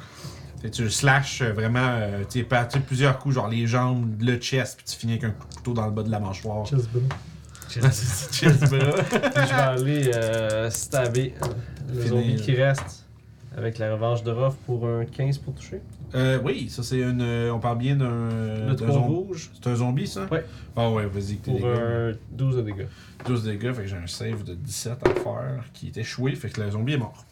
Fait 0.61 0.69
que 0.71 0.75
tu 0.77 0.83
le 0.85 0.91
slashes 0.91 1.41
euh, 1.43 1.53
vraiment, 1.53 1.81
euh, 1.83 2.23
tu 2.29 2.41
sais, 2.41 2.45
par- 2.45 2.69
tu 2.69 2.79
sais, 2.79 2.85
plusieurs 2.85 3.19
coups, 3.19 3.35
genre 3.37 3.49
les 3.49 3.67
jambes, 3.67 4.21
le 4.21 4.37
chest, 4.37 4.77
puis 4.77 4.85
tu 4.87 4.97
finis 4.99 5.13
avec 5.15 5.25
un 5.25 5.31
couteau 5.31 5.73
dans 5.73 5.87
le 5.87 5.93
bas 5.93 6.03
de 6.03 6.11
la 6.11 6.21
mâchoire. 6.21 6.67
Chest 6.67 6.89
bras. 6.93 7.17
C'est 7.69 7.93
c'est 7.93 8.33
chest 8.35 8.61
bras. 8.71 8.79
Puis 9.35 9.43
je 9.43 9.49
vais 9.49 9.53
aller 9.55 10.11
euh, 10.15 10.71
stabber 10.71 11.35
euh, 11.43 11.47
le 11.95 12.07
zombie 12.07 12.37
qui 12.37 12.55
reste 12.55 13.05
avec 13.57 13.79
la 13.79 13.93
revanche 13.93 14.23
de 14.23 14.31
Ruff 14.31 14.55
pour 14.67 14.87
un 14.87 15.05
15 15.05 15.39
pour 15.39 15.55
toucher? 15.55 15.81
Euh, 16.15 16.39
oui, 16.45 16.69
ça 16.71 16.83
c'est 16.83 17.01
une. 17.01 17.21
euh, 17.23 17.51
on 17.53 17.59
parle 17.59 17.79
bien 17.79 17.97
d'un. 17.97 18.07
le 18.69 18.75
d'un 18.75 18.75
3 18.77 18.93
zombi. 18.93 19.15
pour 19.15 19.37
C'est 19.37 19.71
un 19.71 19.75
zombie, 19.75 20.07
ça? 20.07 20.27
Ouais. 20.31 20.45
Ah 20.77 20.91
ouais, 20.91 21.07
vas-y, 21.07 21.37
que 21.39 21.47
t'es 21.47 21.51
pour 21.53 21.55
dégâts. 21.61 21.67
un 21.81 22.13
12 22.31 22.57
de 22.57 22.63
dégâts. 22.63 22.87
12 23.27 23.45
dégâts, 23.45 23.73
fait 23.73 23.83
que 23.83 23.89
j'ai 23.89 23.97
un 23.97 24.07
save 24.07 24.45
de 24.45 24.55
17 24.55 24.99
à 25.07 25.11
faire 25.15 25.65
qui 25.73 25.89
est 25.89 25.97
échoué, 25.97 26.35
fait 26.37 26.51
que 26.51 26.61
le 26.61 26.71
zombie 26.71 26.93
est 26.95 26.99
mort. 26.99 27.25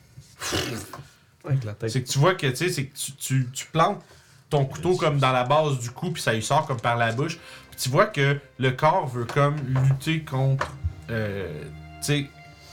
Avec 1.45 1.65
la 1.65 1.75
tête. 1.75 1.91
C'est 1.91 2.03
que 2.03 2.09
tu 2.09 2.19
vois 2.19 2.35
que, 2.35 2.47
tu 2.47 2.57
sais, 2.57 2.69
c'est 2.71 2.87
que 2.87 2.97
tu, 2.97 3.13
tu, 3.13 3.49
tu 3.53 3.67
plantes 3.67 4.03
ton 4.51 4.65
couteau 4.65 4.97
comme 4.97 5.19
dans 5.19 5.33
la 5.33 5.45
base 5.45 5.79
du 5.79 5.91
cou, 5.91 6.11
puis 6.11 6.23
ça 6.23 6.33
lui 6.33 6.43
sort 6.43 6.67
comme 6.67 6.81
par 6.81 6.97
la 6.97 7.13
bouche. 7.13 7.39
Puis 7.71 7.81
tu 7.81 7.89
vois 7.91 8.07
que 8.07 8.39
le 8.59 8.71
corps 8.71 9.07
veut 9.07 9.25
comme 9.25 9.57
lutter 9.69 10.21
contre, 10.21 10.73
euh, 11.11 11.63
tu 12.01 12.07
sais, 12.07 12.23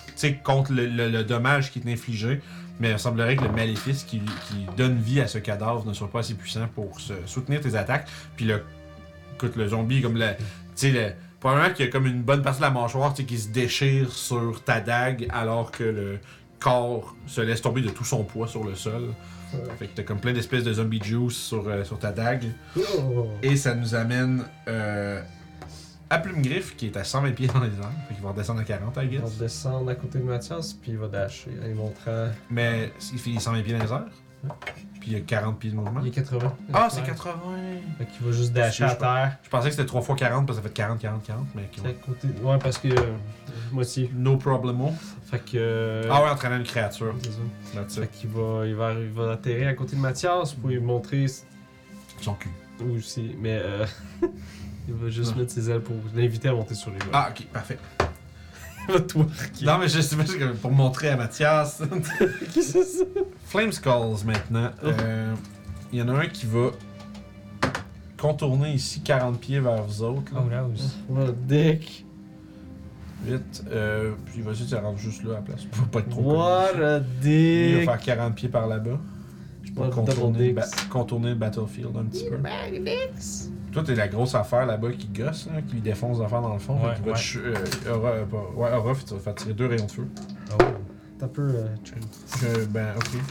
tu 0.08 0.12
sais, 0.16 0.34
contre 0.36 0.72
le, 0.74 0.86
le- 0.88 1.10
le 1.10 1.24
dommage 1.24 1.72
qui 1.72 1.80
est 1.80 1.92
infligé. 1.92 2.42
Mais 2.82 2.92
il 2.92 3.00
semblerait 3.00 3.36
que 3.36 3.44
le 3.44 3.52
maléfice 3.52 4.04
qui, 4.04 4.20
qui 4.20 4.66
donne 4.76 4.98
vie 4.98 5.22
à 5.22 5.28
ce 5.28 5.38
cadavre 5.38 5.86
ne 5.86 5.94
soit 5.94 6.10
pas 6.10 6.20
assez 6.20 6.34
puissant 6.34 6.68
pour 6.74 7.00
se 7.00 7.14
soutenir 7.28 7.62
tes 7.62 7.76
attaques. 7.76 8.08
Puis 8.36 8.46
le, 8.46 8.64
écoute, 9.36 9.56
le 9.56 9.68
zombie, 9.68 10.02
comme 10.02 10.18
le, 10.18 10.30
tu 10.30 10.42
sais, 10.76 10.90
le, 10.90 11.12
probablement 11.40 11.72
qu'il 11.76 11.86
y 11.86 11.88
a 11.88 11.92
comme 11.92 12.08
une 12.08 12.24
bonne 12.24 12.42
partie 12.42 12.60
de 12.60 12.66
la 12.66 12.72
mâchoire, 12.72 13.14
tu 13.14 13.22
sais, 13.22 13.28
qui 13.28 13.38
se 13.38 13.50
déchire 13.50 14.12
sur 14.12 14.64
ta 14.64 14.82
dague, 14.82 15.28
alors 15.32 15.70
que 15.70 15.84
le 15.84 16.20
corps 16.60 17.16
se 17.28 17.42
laisse 17.42 17.62
tomber 17.62 17.82
de 17.82 17.90
tout 17.90 18.04
son 18.04 18.24
poids 18.24 18.48
sur 18.48 18.64
le 18.64 18.74
sol. 18.74 19.14
Fait 19.78 19.86
que 19.88 19.96
t'as 19.98 20.04
comme 20.04 20.20
plein 20.20 20.34
d'espèces 20.34 20.64
de 20.64 20.74
zombie 20.74 21.02
juice 21.04 21.36
sur, 21.36 21.68
euh, 21.68 21.84
sur 21.84 22.00
ta 22.00 22.12
dague. 22.12 22.46
Oh. 22.78 23.28
Et 23.44 23.58
ça 23.58 23.76
nous 23.76 23.94
amène 23.94 24.46
euh, 24.68 25.22
à 26.12 26.18
Plume 26.20 26.42
Griffe, 26.42 26.76
qui 26.76 26.88
est 26.88 26.98
à 26.98 27.04
120 27.04 27.32
pieds 27.32 27.48
dans 27.48 27.60
les 27.62 27.68
airs. 27.70 27.92
Fait 28.08 28.14
qu'il 28.16 28.24
va 28.24 28.30
redescendre 28.32 28.60
à 28.62 28.64
40, 28.64 28.96
I 28.98 29.00
Il 29.04 29.18
va 29.20 29.24
guess. 29.26 29.38
descendre 29.38 29.90
à 29.90 29.96
côté 29.96 30.20
de 30.20 30.24
Mathias, 30.24 30.74
puis 30.74 30.92
il 30.92 30.98
va 30.98 31.08
dasher 31.08 31.52
en 31.66 31.76
montrant. 31.76 32.28
Mais 32.50 32.92
il 33.14 33.20
fait 33.20 33.40
120 33.40 33.62
pieds 33.64 33.74
dans 33.78 33.84
les 33.84 33.92
airs. 33.92 34.06
Puis 35.00 35.12
il 35.12 35.14
y 35.14 35.16
a 35.16 35.20
40 35.22 35.60
pieds 35.60 35.70
de 35.72 35.76
mouvement. 35.76 36.02
Il 36.02 36.08
est 36.08 36.12
80. 36.12 36.56
Ah, 36.74 36.88
c'est 36.92 37.02
Ouais. 37.02 37.08
80! 37.08 37.34
Fait 38.00 38.06
qu'il 38.08 38.26
va 38.26 38.32
juste 38.32 38.54
dasher 38.54 38.84
à 38.86 38.96
terre. 38.96 39.38
Je 39.44 39.50
pensais 39.50 39.70
que 39.70 39.76
c'était 39.76 39.88
3 39.88 40.02
fois 40.02 40.16
40 40.16 40.46
parce 40.48 40.58
que 40.60 40.64
ça 40.64 40.68
fait 40.70 40.74
40, 40.74 41.00
40, 41.00 41.24
40. 41.24 41.46
Mais 41.56 41.70
C'est 41.74 41.80
ok, 41.80 41.86
à 41.86 41.90
ouais. 41.90 41.96
côté. 42.06 42.28
Ouais, 42.44 42.58
parce 42.58 42.78
que. 42.80 42.88
euh, 42.88 43.16
moitié. 43.72 44.12
No 44.16 44.38
problemo. 44.38 44.94
Fait 45.30 45.40
que. 45.40 45.52
euh, 45.56 46.08
Ah 46.12 46.24
ouais, 46.24 46.30
entraînant 46.30 46.58
une 46.58 46.64
créature. 46.64 47.14
c'est 47.22 47.32
ça. 47.32 48.02
Fait 48.02 48.06
it. 48.06 48.12
qu'il 48.12 48.30
va, 48.32 48.66
il 48.66 48.76
va, 48.76 48.94
il 48.94 49.10
va 49.12 49.32
atterrir 49.34 49.68
à 49.70 49.74
côté 49.74 49.96
de 49.96 50.02
Mathias 50.02 50.54
pour 50.54 50.70
lui 50.70 50.80
montrer 50.80 51.26
Son 52.20 52.34
cul. 52.34 52.50
où 52.84 52.96
aussi. 52.98 53.36
Mais 53.40 53.60
euh, 53.64 53.86
il 54.88 54.94
va 54.94 55.10
juste 55.10 55.32
Non. 55.32 55.42
mettre 55.42 55.52
ses 55.52 55.70
ailes 55.70 55.82
pour 55.82 55.96
l'inviter 56.16 56.48
à 56.50 56.54
monter 56.54 56.76
sur 56.76 56.90
les 56.92 56.98
murs. 56.98 57.10
Ah, 57.14 57.30
ok, 57.32 57.46
parfait. 57.54 57.78
Il 58.90 58.94
va 58.96 59.00
twerker. 59.02 59.66
Non, 59.66 59.78
mais 59.78 59.88
je 59.88 60.02
sais 60.02 60.16
pas, 60.16 60.26
c'est 60.26 60.40
comme 60.40 60.56
pour 60.56 60.72
montrer 60.72 61.10
à 61.10 61.16
Mathias. 61.18 61.84
Qui 62.52 62.64
c'est 62.64 62.84
ça? 62.84 63.04
Flame 63.46 63.72
Skulls 63.72 64.26
maintenant. 64.26 64.72
Oh. 64.84 64.88
Euh, 64.88 65.36
Il 65.94 66.00
y 66.00 66.02
en 66.02 66.10
a 66.10 66.14
un 66.14 66.26
qui 66.28 66.48
va 66.48 66.72
contourner 68.20 68.74
ici 68.74 69.02
40 69.02 69.40
pieds 69.40 69.60
vers 69.60 69.84
vous 69.84 70.02
autres. 70.04 70.34
Là. 70.34 70.44
Oh, 70.46 70.50
là 70.50 70.66
aussi. 70.66 70.98
What 71.10 71.26
a 71.28 71.32
dick. 71.32 72.06
Vite. 73.24 73.64
Euh, 73.70 74.14
puis 74.26 74.36
il 74.38 74.44
va 74.44 74.52
essayer 74.52 74.66
de 74.66 74.72
se 74.72 74.76
rendre 74.76 74.98
juste 74.98 75.24
là 75.24 75.32
à 75.32 75.36
la 75.36 75.42
place. 75.42 75.64
Pour 75.66 75.88
pas 75.88 76.00
être 76.00 76.10
trop 76.10 76.38
What 76.40 76.70
connu. 76.72 76.84
a 76.84 77.00
Lui, 77.00 77.06
Il 77.70 77.78
dick. 77.78 77.86
va 77.86 77.98
faire 78.00 78.16
40 78.18 78.36
pieds 78.36 78.50
par 78.50 78.66
là-bas. 78.68 79.00
What 79.76 79.86
a 79.86 79.90
contourner, 79.92 80.54
ba- 80.54 80.66
contourner 80.90 81.30
le 81.30 81.36
battlefield 81.36 81.96
un 81.96 82.06
petit 82.06 82.26
peu. 82.28 82.38
Toi, 83.72 83.84
t'es 83.84 83.96
la 83.96 84.08
grosse 84.10 84.36
affaire 84.36 84.66
là-bas 84.66 84.92
qui 84.92 85.08
gosse, 85.08 85.48
là, 85.48 85.62
qui 85.62 85.78
défonce 85.78 86.20
l'affaire 86.20 86.42
dans 86.42 86.54
le 86.54 86.60
fond. 86.60 86.76
Ouais, 86.76 86.90
ouais. 87.10 87.18
euh, 87.38 87.96
aura, 87.96 88.10
euh, 88.10 88.26
pas- 88.26 88.50
ouais, 88.56 88.74
aura, 88.74 88.94
tu 88.96 89.14
vas 89.14 89.20
faire 89.20 89.36
tirer 89.36 89.54
deux 89.54 89.68
rayons 89.68 89.86
de 89.86 89.92
feu. 89.92 90.08
Oh. 90.60 90.64
T'as 91.18 91.28
peu. 91.28 91.42
euh. 91.50 91.68
Euh, 92.44 92.66
ben, 92.70 92.88
ok. 92.98 93.22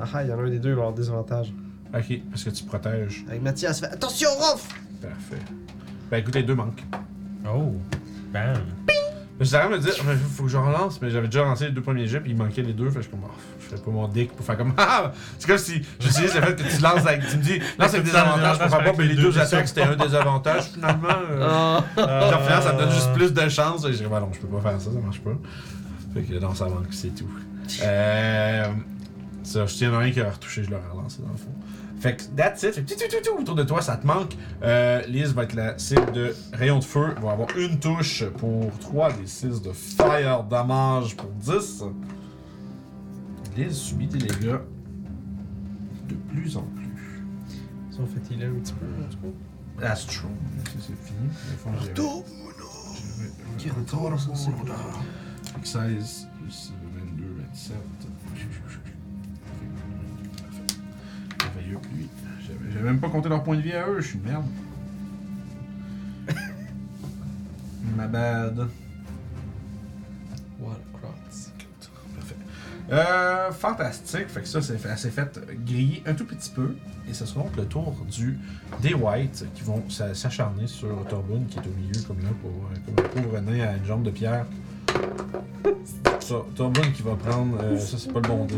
Ah 0.00 0.04
ah, 0.14 0.22
il 0.24 0.30
y 0.30 0.32
en 0.32 0.38
a 0.38 0.42
un 0.42 0.48
des 0.50 0.58
deux, 0.58 0.70
il 0.70 0.74
va 0.74 0.82
avoir 0.82 0.94
des 0.94 1.08
avantages. 1.08 1.52
Ok, 1.94 2.20
parce 2.30 2.44
que 2.44 2.50
tu 2.50 2.64
protèges. 2.64 3.24
Avec 3.28 3.42
Mathias, 3.42 3.80
fait 3.80 3.86
attention, 3.86 4.28
Ruff! 4.38 4.68
Parfait. 5.00 5.42
Ben, 6.10 6.18
écoute, 6.18 6.34
les 6.34 6.42
deux 6.42 6.54
manquent. 6.54 6.84
Oh. 7.46 7.72
Bam. 8.32 8.56
Je 9.40 9.44
savais 9.44 9.68
me 9.72 9.78
dire, 9.80 9.92
il 9.96 10.16
faut 10.34 10.42
que 10.44 10.48
je 10.48 10.56
relance, 10.56 11.00
mais 11.00 11.10
j'avais 11.10 11.28
déjà 11.28 11.44
lancé 11.44 11.66
les 11.66 11.70
deux 11.70 11.80
premiers 11.80 12.08
jets, 12.08 12.18
puis 12.20 12.32
il 12.32 12.36
manquait 12.36 12.62
les 12.62 12.72
deux, 12.72 12.86
fait 12.90 12.96
que 12.96 13.02
je 13.02 13.08
suis 13.08 13.10
comme, 13.12 13.20
oh, 13.24 13.30
je 13.60 13.66
ferais 13.66 13.80
pas 13.80 13.90
mon 13.92 14.08
dick 14.08 14.32
pour 14.32 14.44
faire 14.44 14.56
comme, 14.58 14.74
ah! 14.78 15.12
C'est 15.38 15.46
comme 15.46 15.58
si 15.58 15.80
j'utilise 16.00 16.34
le 16.34 16.40
fait 16.42 16.56
que 16.56 16.62
tu 16.76 16.82
lances 16.82 17.06
avec, 17.06 17.28
tu 17.28 17.36
me 17.36 17.42
dis, 17.42 17.60
lance 17.78 17.94
avec 17.94 18.04
des 18.04 18.16
avantages 18.16 18.58
pour 18.58 18.68
faire 18.68 18.84
pas, 18.84 18.92
mais 18.98 19.04
les 19.04 19.14
deux 19.14 19.38
attaques 19.38 19.68
c'était 19.68 19.82
un 19.82 19.94
désavantage 19.94 20.64
finalement. 20.74 21.08
euh. 21.30 21.80
Ah! 21.96 22.30
En 22.34 22.38
final, 22.40 22.62
ça 22.62 22.72
me 22.72 22.78
donne 22.78 22.90
juste 22.90 23.12
plus 23.14 23.32
de 23.32 23.48
chance. 23.48 23.84
Et 23.84 23.92
je 23.92 23.98
dis, 23.98 24.04
bah 24.10 24.20
non, 24.20 24.30
je 24.32 24.40
peux 24.40 24.48
pas 24.48 24.60
faire 24.70 24.80
ça, 24.80 24.90
ça 24.92 24.98
marche 24.98 25.20
pas. 25.20 25.30
Fait 26.14 26.22
que 26.22 26.34
non, 26.40 26.54
ça 26.54 26.64
manque, 26.66 26.86
c'est 26.90 27.14
tout. 27.14 27.28
Euh. 27.82 28.64
Ça, 29.44 29.66
je 29.66 29.74
tiens 29.74 29.94
un 29.94 30.10
qui 30.10 30.20
a 30.20 30.30
retouché, 30.30 30.64
je 30.64 30.70
l'aurais 30.70 30.88
relancé 30.92 31.22
dans 31.22 31.30
le 31.32 31.38
fond. 31.38 31.54
Fait 32.00 32.16
que 32.16 32.22
that's 32.36 32.62
it. 32.62 32.74
Fait 32.74 32.82
que 32.82 32.88
tout, 32.88 32.94
tout, 32.98 33.16
tout, 33.16 33.30
tout, 33.34 33.40
autour 33.40 33.54
de 33.56 33.64
toi, 33.64 33.82
ça 33.82 33.96
te 33.96 34.06
manque. 34.06 34.36
Euh, 34.62 35.02
Liz 35.06 35.32
va 35.34 35.42
être 35.44 35.54
la 35.54 35.76
cible 35.78 36.12
de 36.12 36.34
rayon 36.52 36.78
de 36.78 36.84
feu. 36.84 37.14
Va 37.20 37.32
avoir 37.32 37.48
une 37.56 37.78
touche 37.80 38.24
pour 38.38 38.70
3 38.78 39.12
des 39.14 39.26
6 39.26 39.62
de 39.62 39.72
fire 39.72 40.44
damage 40.44 41.16
pour 41.16 41.28
10. 41.30 41.84
Liz 43.56 43.72
subit 43.76 44.06
des 44.06 44.18
dégâts 44.18 44.58
de 46.08 46.14
plus 46.32 46.56
en 46.56 46.62
plus. 46.62 47.22
Ils 47.92 48.00
ont 48.00 48.06
fait 48.06 48.32
healer 48.34 48.46
un 48.46 48.60
petit 48.60 48.72
peu, 48.74 48.86
en 48.86 49.10
tout 49.10 49.18
cas. 49.18 49.86
That's 49.88 50.06
true. 50.06 50.28
Ça, 50.64 50.72
c'est 50.80 51.06
fini. 51.06 51.28
Dans 51.64 51.72
le 51.72 51.78
fond, 51.78 51.84
j'ai- 51.84 53.64
j'ai- 53.64 53.70
Retour, 53.70 54.12
ça, 54.20 54.30
c'est 54.34 54.68
là. 54.68 54.74
Fait 55.52 55.60
que 55.60 55.66
16, 55.68 56.28
plus 56.40 56.72
22, 56.94 57.24
27. 57.48 57.74
J'avais 62.78 62.90
même 62.90 63.00
pas 63.00 63.08
compté 63.08 63.28
leur 63.28 63.42
point 63.42 63.56
de 63.56 63.60
vie 63.62 63.72
à 63.72 63.88
eux, 63.88 64.00
je 64.00 64.06
suis 64.08 64.18
une 64.18 64.24
merde. 64.24 64.44
Ma 67.96 68.06
bad. 68.06 68.68
What 70.60 70.72
a 70.72 70.98
cross. 70.98 71.50
Parfait. 72.16 72.36
Euh, 72.92 73.50
fantastique. 73.52 74.28
Fait 74.28 74.40
que 74.42 74.48
ça, 74.48 74.62
c'est 74.62 74.78
fait, 74.78 74.88
elle 74.90 74.98
s'est 74.98 75.10
fait 75.10 75.38
griller 75.66 76.02
un 76.06 76.14
tout 76.14 76.24
petit 76.24 76.50
peu. 76.50 76.76
Et 77.08 77.14
ce 77.14 77.24
sera 77.26 77.42
donc 77.42 77.56
le 77.56 77.64
tour 77.64 77.96
du 78.10 78.38
des 78.82 78.94
Whites 78.94 79.44
qui 79.54 79.62
vont 79.62 79.82
s'a- 79.88 80.14
s'acharner 80.14 80.66
sur 80.66 81.04
Torbun 81.08 81.40
qui 81.48 81.58
est 81.58 81.62
au 81.66 81.70
milieu 81.80 82.00
comme 82.06 82.18
là 82.20 82.28
pour 82.42 82.50
euh, 82.50 82.76
comme 82.94 83.04
un 83.04 83.08
pauvre 83.22 83.40
nain 83.40 83.66
à 83.66 83.76
une 83.76 83.84
jambe 83.84 84.02
de 84.02 84.10
pierre. 84.10 84.44
Ça, 86.20 86.34
Torbun 86.54 86.90
qui 86.94 87.02
va 87.02 87.14
prendre. 87.14 87.56
euh, 87.62 87.78
ça, 87.78 87.96
c'est 87.98 88.12
pas 88.12 88.20
le 88.20 88.28
bon 88.28 88.44
dé. 88.44 88.56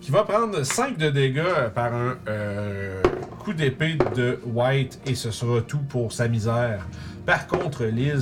Qui 0.00 0.10
va 0.10 0.24
prendre 0.24 0.62
5 0.62 0.96
de 0.96 1.10
dégâts 1.10 1.68
par 1.74 1.94
un 1.94 2.16
euh, 2.26 3.02
coup 3.44 3.52
d'épée 3.52 3.98
de 4.16 4.40
White 4.46 4.98
et 5.06 5.14
ce 5.14 5.30
sera 5.30 5.60
tout 5.60 5.82
pour 5.82 6.12
sa 6.12 6.26
misère. 6.26 6.86
Par 7.26 7.46
contre, 7.46 7.84
Liz, 7.84 8.20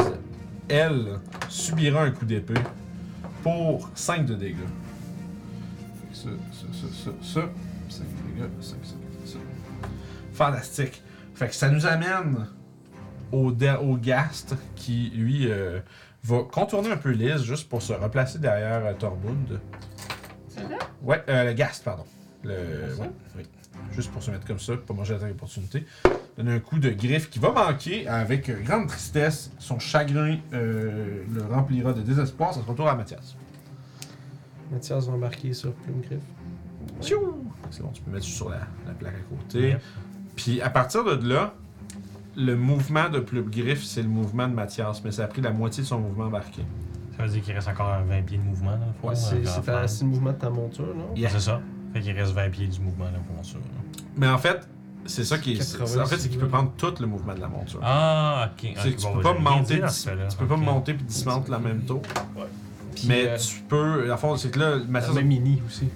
elle, 0.68 1.20
subira 1.48 2.02
un 2.02 2.10
coup 2.10 2.24
d'épée 2.24 2.60
pour 3.44 3.88
5 3.94 4.26
de 4.26 4.34
dégâts. 4.34 4.56
Ça, 6.12 6.30
ça, 6.50 6.66
ça, 6.72 6.86
ça, 6.92 7.10
ça. 7.22 7.40
5 7.88 8.02
de 8.02 8.34
dégâts, 8.34 8.50
5, 8.60 8.76
5, 8.82 8.96
ça. 9.24 9.38
Fantastique. 10.32 11.02
Fait 11.34 11.46
que 11.46 11.54
ça 11.54 11.70
nous 11.70 11.86
amène 11.86 12.48
au, 13.30 13.52
au 13.52 13.96
Gast 13.96 14.56
qui, 14.74 15.12
lui, 15.14 15.48
euh, 15.48 15.78
va 16.24 16.40
contourner 16.50 16.90
un 16.90 16.96
peu 16.96 17.10
Liz 17.10 17.44
juste 17.44 17.68
pour 17.68 17.82
se 17.82 17.92
replacer 17.92 18.40
derrière 18.40 18.84
euh. 18.84 19.58
Ouais, 21.02 21.22
euh, 21.28 21.44
le 21.44 21.52
Gast, 21.52 21.84
pardon. 21.84 22.04
Le, 22.44 22.54
ouais, 22.98 23.10
oui. 23.36 23.42
Juste 23.94 24.10
pour 24.10 24.22
se 24.22 24.30
mettre 24.30 24.46
comme 24.46 24.58
ça, 24.58 24.74
pour 24.74 24.84
pas 24.84 24.94
manger 24.94 25.14
l'attaque 25.14 25.30
d'opportunité. 25.30 25.84
Donner 26.36 26.52
un 26.52 26.60
coup 26.60 26.78
de 26.78 26.90
griffe 26.90 27.30
qui 27.30 27.38
va 27.38 27.50
manquer 27.50 28.06
avec 28.06 28.50
grande 28.64 28.88
tristesse. 28.88 29.50
Son 29.58 29.78
chagrin 29.78 30.36
euh, 30.52 31.24
le 31.32 31.42
remplira 31.42 31.92
de 31.92 32.02
désespoir. 32.02 32.54
Ça 32.54 32.60
se 32.60 32.66
retourne 32.66 32.88
à 32.88 32.94
Mathias. 32.94 33.36
Mathias 34.70 35.06
va 35.06 35.14
embarquer 35.14 35.52
sur 35.52 35.72
Plume 35.72 36.00
Griffe. 36.00 36.20
C'est 37.00 37.14
bon, 37.14 37.90
tu 37.92 38.02
peux 38.02 38.10
mettre 38.10 38.24
sur 38.24 38.50
la, 38.50 38.60
la 38.86 38.92
plaque 38.92 39.14
à 39.14 39.34
côté. 39.34 39.70
Yep. 39.70 39.82
Puis 40.36 40.60
à 40.60 40.70
partir 40.70 41.04
de 41.04 41.28
là, 41.28 41.54
le 42.36 42.54
mouvement 42.54 43.08
de 43.08 43.18
Plume 43.18 43.50
Griffe, 43.50 43.84
c'est 43.84 44.02
le 44.02 44.08
mouvement 44.08 44.46
de 44.46 44.54
Mathias, 44.54 45.02
mais 45.04 45.10
ça 45.10 45.24
a 45.24 45.26
pris 45.26 45.42
la 45.42 45.50
moitié 45.50 45.82
de 45.82 45.88
son 45.88 45.98
mouvement 45.98 46.26
embarqué. 46.26 46.62
Ça 47.18 47.24
veut 47.24 47.30
dire 47.30 47.42
qu'il 47.42 47.54
reste 47.54 47.68
encore 47.68 47.88
un 47.90 48.02
20 48.02 48.22
pieds 48.22 48.38
de 48.38 48.42
mouvement, 48.42 48.70
là. 48.70 48.78
Ouais, 49.02 49.14
C'est 49.14 49.44
c'est 49.44 50.04
le 50.04 50.10
mouvement 50.10 50.30
de 50.30 50.36
ta 50.38 50.48
monture, 50.50 50.86
non? 50.96 51.14
Yeah. 51.16 51.30
C'est 51.30 51.40
ça. 51.40 51.60
Fait 51.92 52.00
qu'il 52.00 52.12
reste 52.16 52.32
20 52.32 52.48
pieds 52.50 52.66
du 52.68 52.80
mouvement, 52.80 53.06
là, 53.06 53.18
pour 53.26 53.44
sûr. 53.44 53.58
là. 53.58 54.02
Mais 54.16 54.28
en 54.28 54.38
fait, 54.38 54.68
c'est 55.04 55.24
ça 55.24 55.38
qui 55.38 55.54
est. 55.54 55.56
80, 55.58 55.86
c'est- 55.86 56.00
En 56.00 56.06
fait, 56.06 56.18
c'est 56.18 56.28
qu'il 56.28 56.38
peut 56.38 56.48
prendre 56.48 56.72
tout 56.76 56.94
le 57.00 57.06
mouvement 57.06 57.34
de 57.34 57.40
la 57.40 57.48
monture. 57.48 57.80
Ah, 57.82 58.50
ok. 58.52 58.72
Que 58.74 58.88
tu 58.90 59.02
bon, 59.02 59.14
peux 59.16 59.22
pas 59.22 59.34
monter, 59.34 59.80
dis- 59.80 60.04
tu 60.30 60.36
peux 60.36 60.46
pas 60.46 60.56
monter 60.56 60.94
puis 60.94 61.06
la 61.48 61.58
même 61.58 61.80
tour. 61.82 62.02
Puis, 62.94 63.06
Mais 63.08 63.26
euh, 63.28 63.36
tu 63.36 63.60
peux. 63.68 64.12
À 64.12 64.16
fond, 64.16 64.36
c'est 64.36 64.50
que 64.50 64.58
là, 64.58 64.76
Mathias. 64.88 65.08
la 65.14 65.20
même 65.20 65.28
mini 65.28 65.62
aussi. 65.66 65.88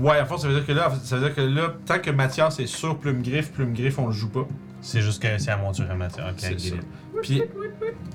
Ouais, 0.00 0.18
à 0.18 0.24
fond, 0.24 0.36
ça 0.36 0.48
veut 0.48 0.54
dire 0.54 0.66
que 0.66 0.72
là, 0.72 0.92
ça 1.02 1.16
veut 1.16 1.26
dire 1.26 1.34
que 1.34 1.40
là, 1.40 1.74
tant 1.86 1.98
que 2.00 2.10
Mathias 2.10 2.58
est 2.58 2.66
sur 2.66 2.98
Plume 2.98 3.22
Griffe, 3.22 3.52
Plume 3.52 3.72
Griffe, 3.72 3.98
on 3.98 4.06
le 4.08 4.12
joue 4.12 4.28
pas. 4.28 4.46
C'est 4.84 5.00
juste 5.00 5.22
que 5.22 5.38
c'est 5.38 5.50
à 5.50 5.56
monture 5.56 5.90
à 5.90 5.94
matière. 5.94 6.26
Ok, 6.28 6.34
C'est 6.38 6.58
ça. 6.60 6.74
Puis, 7.22 7.42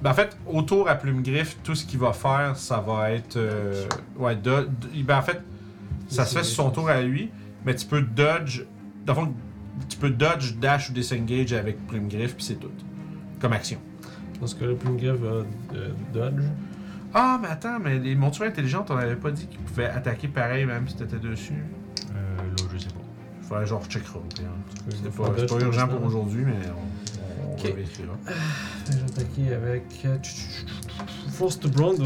ben, 0.04 0.12
en 0.12 0.14
fait, 0.14 0.38
autour 0.46 0.88
à 0.88 0.96
Plume 0.96 1.24
Griffe, 1.24 1.58
tout 1.64 1.74
ce 1.74 1.86
qu'il 1.86 2.00
va 2.00 2.14
faire, 2.14 2.56
ça 2.58 2.80
va 2.80 3.12
être. 3.12 3.38
euh, 3.38 3.88
ouais, 4.18 4.36
do- 4.36 4.66
do- 4.66 4.88
ben, 5.04 5.18
en 5.18 5.22
fait, 5.24 5.42
ça 6.08 6.26
se 6.26 6.38
fait 6.38 6.44
sur 6.44 6.64
son 6.64 6.70
tour 6.70 6.90
à 6.90 7.02
lui, 7.02 7.32
mais 7.66 7.76
tu 7.76 7.86
peux 7.88 8.02
dodge. 8.02 8.64
Dans 9.06 9.14
le 9.14 9.20
fond, 9.22 9.34
tu 9.88 9.98
peux 9.98 10.10
dodge, 10.12 10.56
dash 10.58 10.90
ou 10.90 10.94
disengage 10.94 11.54
avec 11.54 11.86
Plume 11.88 12.08
Griffe, 12.08 12.36
puis 12.36 12.46
c'est 12.46 12.60
tout. 12.60 12.72
Comme 13.42 13.54
action. 13.54 13.80
Parce 14.40 14.54
que 14.54 14.66
le 14.66 14.76
Plume 14.76 14.98
Griffe 14.98 15.20
va 15.20 15.44
euh, 15.76 15.90
dodge. 16.14 16.44
Ah, 17.14 17.40
mais 17.42 17.48
attends, 17.48 17.80
mais 17.80 17.98
les 17.98 18.14
montures 18.14 18.46
intelligentes, 18.46 18.92
on 18.92 18.96
avait 18.98 19.16
pas 19.16 19.32
dit 19.32 19.48
qu'ils 19.48 19.60
pouvaient 19.60 19.90
attaquer 19.90 20.28
pareil 20.28 20.66
même 20.66 20.88
si 20.88 20.96
t'étais 20.96 21.18
dessus. 21.18 21.54
Euh, 22.12 22.38
là, 22.38 22.64
je 22.72 22.78
sais 22.78 22.90
pas. 22.90 22.99
Faudrait 23.50 23.66
genre 23.66 23.84
checkera. 23.90 24.20
au 24.20 24.22
pire. 24.22 24.46
peux 24.86 24.92
C'est 24.92 25.12
faire 25.12 25.26
pas, 25.26 25.34
c'est 25.38 25.46
pas 25.50 25.60
urgent 25.66 25.88
pour 25.88 26.04
aujourd'hui, 26.04 26.46
mais 26.46 26.54
on, 26.70 27.50
on 27.50 27.54
Ok. 27.54 27.64
vérifiera. 27.66 28.14
Je 28.86 28.92
vais 28.98 29.04
attaquer 29.04 29.54
avec. 29.56 29.84
euh, 30.06 30.18
Force 31.32 31.60
to 31.60 31.68
Brand. 31.70 31.98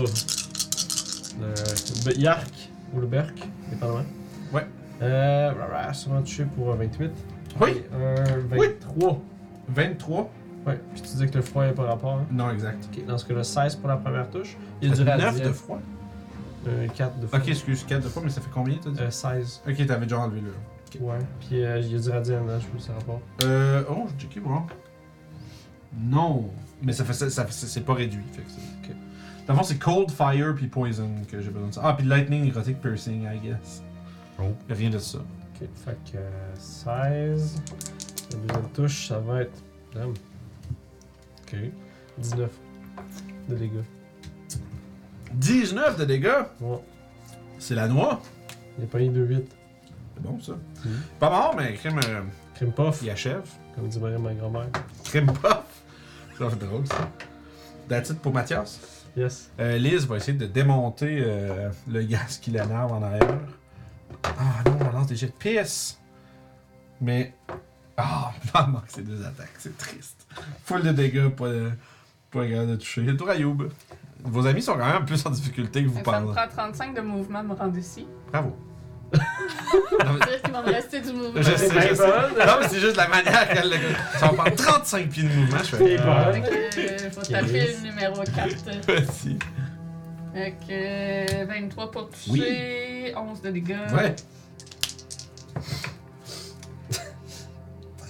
Le 1.39 2.17
Yark 2.19 2.69
ou 2.93 2.99
le 3.01 3.07
Berk, 3.07 3.33
dépendamment. 3.69 4.05
Ouais. 4.53 4.65
Euh. 5.01 5.51
rara, 5.51 5.93
Ça 5.93 6.09
va 6.11 6.21
toucher 6.21 6.45
pour 6.45 6.71
un 6.71 6.75
28. 6.75 7.11
Oui! 7.59 7.69
Et 7.71 7.83
un 7.95 8.57
Oui. 8.57 8.67
23. 8.81 9.19
23? 9.69 10.31
Ouais. 10.67 10.79
Puis 10.93 11.01
tu 11.01 11.17
dis 11.17 11.25
que 11.27 11.35
le 11.35 11.41
froid 11.41 11.65
n'est 11.65 11.73
pas 11.73 11.83
rapport. 11.83 12.13
Hein? 12.19 12.25
Non, 12.31 12.51
exact. 12.51 12.87
Ok, 12.93 13.05
dans 13.05 13.17
ce 13.17 13.25
cas-là, 13.25 13.43
16 13.43 13.75
pour 13.77 13.89
la 13.89 13.97
première 13.97 14.29
touche. 14.29 14.55
Il 14.81 14.89
y 14.89 14.91
a 14.91 14.95
du 14.95 15.03
fait 15.03 15.17
9 15.17 15.21
radiant. 15.25 15.47
de 15.47 15.51
froid? 15.53 15.79
Un 16.67 16.87
4 16.87 17.19
de 17.19 17.27
froid. 17.27 17.39
Ok, 17.39 17.47
excuse, 17.49 17.83
4 17.85 18.03
de 18.03 18.07
froid, 18.09 18.21
mais 18.23 18.29
ça 18.29 18.39
fait 18.41 18.49
combien 18.53 18.77
t'as 18.81 18.91
dit? 18.91 19.01
Euh, 19.01 19.09
16. 19.11 19.61
Ok, 19.67 19.85
t'avais 19.85 20.05
déjà 20.05 20.19
enlevé 20.19 20.39
le. 20.41 20.53
Ouais. 20.99 21.19
Puis 21.39 21.63
euh, 21.63 21.79
il 21.79 21.91
y 21.91 21.95
a 21.95 22.21
du 22.21 22.31
je 22.31 22.67
peux 22.67 22.79
ça 22.79 22.93
rapport. 22.93 23.21
Euh. 23.43 23.83
Oh, 23.89 24.07
j'ai 24.17 24.27
checké, 24.27 24.39
bon. 24.39 24.61
Non! 25.99 26.49
Mais 26.81 26.93
ça 26.93 27.05
fait 27.05 27.13
ça, 27.13 27.47
c'est 27.49 27.85
pas 27.85 27.93
réduit. 27.93 28.23
Fait 28.31 28.41
que 28.41 28.49
c'est. 28.49 28.93
Dans 29.45 29.53
le 29.53 29.59
fond, 29.59 29.65
c'est 29.65 29.77
Cold 29.77 30.09
Fire 30.09 30.55
puis 30.55 30.67
Poison 30.67 31.09
que 31.29 31.41
j'ai 31.41 31.49
besoin 31.49 31.67
de 31.67 31.73
ça. 31.73 31.81
Ah, 31.83 31.93
puis 31.97 32.07
Lightning, 32.07 32.45
Necrotic 32.45 32.79
Piercing, 32.81 33.23
I 33.23 33.39
guess. 33.39 33.83
Oh. 34.39 34.53
Y 34.69 34.71
a 34.71 34.75
rien 34.75 34.89
de 34.89 34.99
ça. 34.99 35.17
Ok, 35.19 35.67
fait 35.75 36.11
que 36.11 36.17
euh, 36.17 36.55
16. 36.55 37.61
La 38.31 38.37
deuxième 38.37 38.71
touche, 38.71 39.07
ça 39.07 39.19
va 39.19 39.41
être. 39.41 39.63
Damn. 39.93 40.11
Ok. 40.11 41.57
19 42.17 42.49
de 43.49 43.55
dégâts. 43.55 43.83
19 45.33 45.97
de 45.97 46.05
dégâts! 46.05 46.43
Ouais. 46.61 46.79
C'est 47.59 47.75
la 47.75 47.87
noix! 47.87 48.21
Il 48.77 48.85
a 48.85 48.87
pas 48.87 49.01
eu 49.01 49.09
2-8. 49.09 49.43
C'est 50.15 50.23
bon 50.23 50.39
ça. 50.39 50.53
Mhm. 50.85 51.01
Pas 51.19 51.29
mort, 51.29 51.53
mais 51.57 51.73
crème, 51.73 51.99
euh, 52.07 52.21
Crime 52.55 52.71
puff, 52.71 52.99
il 53.01 53.09
achève. 53.09 53.43
comme 53.75 53.87
dirait 53.87 54.17
ma 54.17 54.33
grand-mère. 54.33 54.67
Crème 55.03 55.27
puff! 55.33 55.63
Ça 56.37 56.49
fait 56.49 56.65
drôle 56.65 56.87
ça. 56.87 57.09
That's 57.89 58.09
it 58.09 58.19
pour 58.19 58.33
Mathias. 58.33 58.79
Yes. 59.15 59.51
Euh, 59.59 59.77
Liz 59.77 60.07
va 60.07 60.17
essayer 60.17 60.37
de 60.37 60.47
démonter 60.47 61.21
euh, 61.23 61.69
le 61.87 62.01
gaz 62.03 62.37
qui 62.39 62.49
l'énerve 62.51 62.91
en 62.91 63.03
arrière. 63.03 63.37
Ah 64.25 64.63
non, 64.65 64.77
on 64.89 64.91
lance 64.97 65.07
des 65.07 65.15
jets 65.15 65.27
de 65.27 65.31
pisse. 65.33 65.99
Mais. 67.01 67.33
Ah, 67.97 68.31
il 68.67 68.71
manque 68.71 68.85
ces 68.87 69.03
deux 69.03 69.23
attaques, 69.23 69.53
c'est 69.59 69.77
triste. 69.77 70.25
Full 70.65 70.81
de 70.81 70.91
dégâts, 70.91 71.27
pas, 71.29 71.47
de, 71.49 71.71
pas 72.31 72.47
grave 72.47 72.69
de 72.71 72.75
toucher. 72.75 73.01
Le 73.01 73.15
tour 73.15 73.29
à 73.29 73.35
Youb. 73.35 73.69
Vos 74.23 74.47
amis 74.47 74.61
sont 74.61 74.73
quand 74.77 74.85
même 74.91 75.05
plus 75.05 75.23
en 75.25 75.29
difficulté 75.29 75.83
que 75.83 75.89
vous 75.89 75.95
Ça 75.95 75.99
me 75.99 76.05
parlez. 76.05 76.31
prend 76.31 76.47
35 76.47 76.95
de 76.95 77.01
mouvement 77.01 77.43
me 77.43 77.53
rendre 77.53 77.77
ici. 77.77 78.07
Bravo. 78.31 78.55
Ça 79.13 80.05
veut 80.11 80.19
dire 80.19 80.41
qu'il 80.43 80.51
va 80.53 80.61
me 80.61 80.71
rester 80.71 80.99
du 81.01 81.13
mouvement. 81.13 81.31
Je 81.41 81.43
sais, 81.43 81.57
C'est 81.57 81.89
je 81.89 81.95
sais. 81.95 82.05
bonne. 82.07 82.45
Non, 82.47 82.53
mais 82.61 82.67
c'est 82.69 82.79
juste 82.79 82.95
la 82.97 83.07
manière 83.07 83.47
qu'elle 83.49 83.69
le. 83.69 83.77
Ça 84.19 84.27
va 84.27 84.33
prendre 84.33 84.55
35 84.55 85.09
pieds 85.09 85.23
de 85.23 85.29
mouvement, 85.29 85.57
je 85.59 85.63
C'est 85.63 85.77
fais. 85.77 85.97
bon. 85.97 86.33
Fait 86.33 86.41
que, 86.41 86.79
euh, 87.05 87.09
faut 87.11 87.21
taper 87.21 87.67
le 87.67 87.81
numéro 87.89 88.15
4. 88.23 88.65
Vas-y. 88.87 89.39
Fait 90.33 90.55
que 90.67 91.41
euh, 91.41 91.45
23 91.45 91.91
pour 91.91 92.09
toucher, 92.09 93.13
11 93.15 93.41
de 93.41 93.49
dégâts. 93.51 93.77
Ouais. 93.93 94.15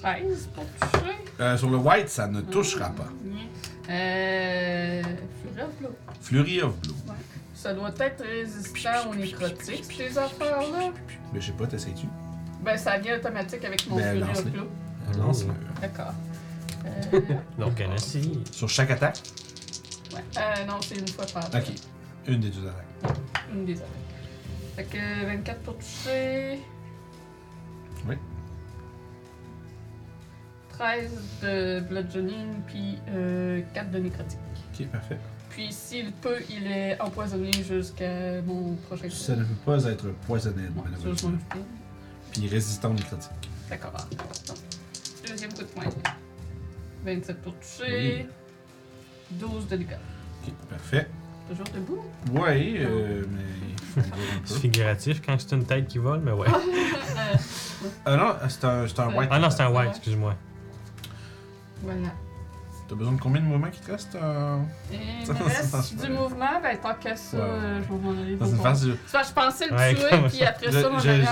13 0.01 0.49
pour 0.53 0.63
toucher. 0.89 1.15
Euh, 1.39 1.57
sur 1.57 1.69
le 1.69 1.77
white, 1.77 2.09
ça 2.09 2.27
ne 2.27 2.41
touchera 2.41 2.89
pas. 2.89 3.07
Euh. 3.89 5.01
Fury 5.01 5.61
of 5.61 5.69
Blow. 5.79 5.95
Flurry 6.21 6.61
of 6.61 6.75
Blue. 6.79 6.93
Ça 7.63 7.73
doit 7.73 7.93
être 7.97 8.25
résistant 8.25 9.09
aux 9.09 9.15
nécrotiques, 9.15 9.85
ces 9.85 10.17
affaires-là. 10.17 10.91
Mais 11.31 11.39
je 11.39 11.45
sais 11.45 11.51
pas, 11.53 11.65
t'essayes-tu? 11.65 12.07
Ben, 12.61 12.75
ça 12.75 12.97
vient 12.97 13.15
automatique 13.15 13.63
avec 13.63 13.87
mon 13.89 13.95
Ben, 13.95 14.19
lance-les. 14.19 14.51
Blow. 14.51 14.67
Lance-le. 15.17 15.53
D'accord. 15.79 16.13
Euh, 16.85 17.21
Donc, 17.57 17.79
elle 17.79 17.93
essaye. 17.93 18.43
Sur 18.51 18.67
chaque 18.67 18.91
attaque? 18.91 19.21
ouais. 20.13 20.19
Euh, 20.37 20.65
non, 20.65 20.73
c'est 20.81 20.95
une 20.97 21.07
fois 21.07 21.25
par 21.33 21.45
Ok. 21.55 21.71
Une 22.27 22.41
des 22.41 22.49
deux 22.49 22.67
attaques. 22.67 23.17
Une 23.53 23.63
des 23.63 23.77
attaques. 23.77 23.87
Fait 24.75 24.83
que 24.83 25.25
24 25.27 25.59
pour 25.61 25.77
toucher. 25.77 26.59
Oui. 28.05 28.15
13 30.67 31.11
de 31.43 31.79
bludgeoning, 31.79 32.61
puis 32.67 32.99
euh, 33.07 33.61
4 33.73 33.89
de 33.89 33.99
nécrotique. 33.99 34.39
Ok, 34.77 34.85
parfait. 34.87 35.17
Puis 35.53 35.71
s'il 35.71 36.11
peut, 36.13 36.39
il 36.49 36.65
est 36.67 36.99
empoisonné 36.99 37.51
jusqu'à 37.53 38.41
mon 38.41 38.75
prochain 38.87 39.07
tour. 39.07 39.17
Ça 39.17 39.35
ne 39.35 39.43
peut 39.43 39.53
pas 39.65 39.83
être 39.85 40.07
poisonné, 40.25 40.63
Ouais, 40.63 40.83
ça, 40.85 40.99
je 40.99 40.99
malheureusement. 40.99 41.31
Puis 42.31 42.47
résistant 42.47 42.89
aux 42.89 42.93
nécrotiques. 42.93 43.31
D'accord. 43.69 43.91
Donc, 44.47 44.57
Deuxième 45.27 45.53
coup 45.53 45.61
de 45.61 45.67
poing. 45.67 45.83
27 47.05 47.41
pour 47.41 47.53
toucher. 47.59 48.27
12 49.31 49.67
de 49.67 49.77
dégâts. 49.77 49.89
Ok, 50.47 50.53
parfait. 50.69 51.07
Toujours 51.49 51.65
debout. 51.73 52.03
Ouais, 52.31 52.73
euh, 52.77 53.23
mais. 53.31 54.01
C'est 54.45 54.59
figuratif 54.59 55.21
quand 55.23 55.39
c'est 55.39 55.55
une 55.55 55.65
tête 55.65 55.87
qui 55.87 55.99
vole, 55.99 56.21
mais 56.21 56.31
ouais. 56.31 56.47
Ah 58.05 58.15
non, 58.17 58.33
c'est 58.49 58.63
un, 58.63 58.87
c'est 58.87 58.99
un 58.99 59.13
white. 59.13 59.29
Ah 59.31 59.37
non, 59.39 59.49
c'est 59.51 59.61
un 59.61 59.69
white, 59.69 59.89
excuse-moi. 59.89 60.35
voilà. 61.83 62.07
T'as 62.93 62.99
besoin 62.99 63.13
de 63.15 63.19
combien 63.19 63.41
de 63.41 63.47
mouvements 63.47 63.71
qui 63.71 63.79
te 63.79 63.91
restent 63.91 64.13
euh, 64.13 64.57
Et 64.91 64.97
il 65.23 65.27
me 65.33 65.43
reste 65.45 65.95
du 66.05 66.11
mouvement, 66.11 66.61
ben 66.61 66.77
tant 66.79 66.93
qu'à 66.93 67.15
ça, 67.15 67.37
Ouais. 67.37 67.43
je 67.81 67.91
vais 67.91 67.99
m'en 67.99 68.11
aller. 68.11 68.37
Je, 68.37 68.37
que 69.29 69.33
pensais 69.33 69.67
le 69.67 69.75
Ouais, 69.75 69.95
tuer, 69.95 70.27
puis 70.29 70.43
après 70.43 70.67
je, 70.67 70.79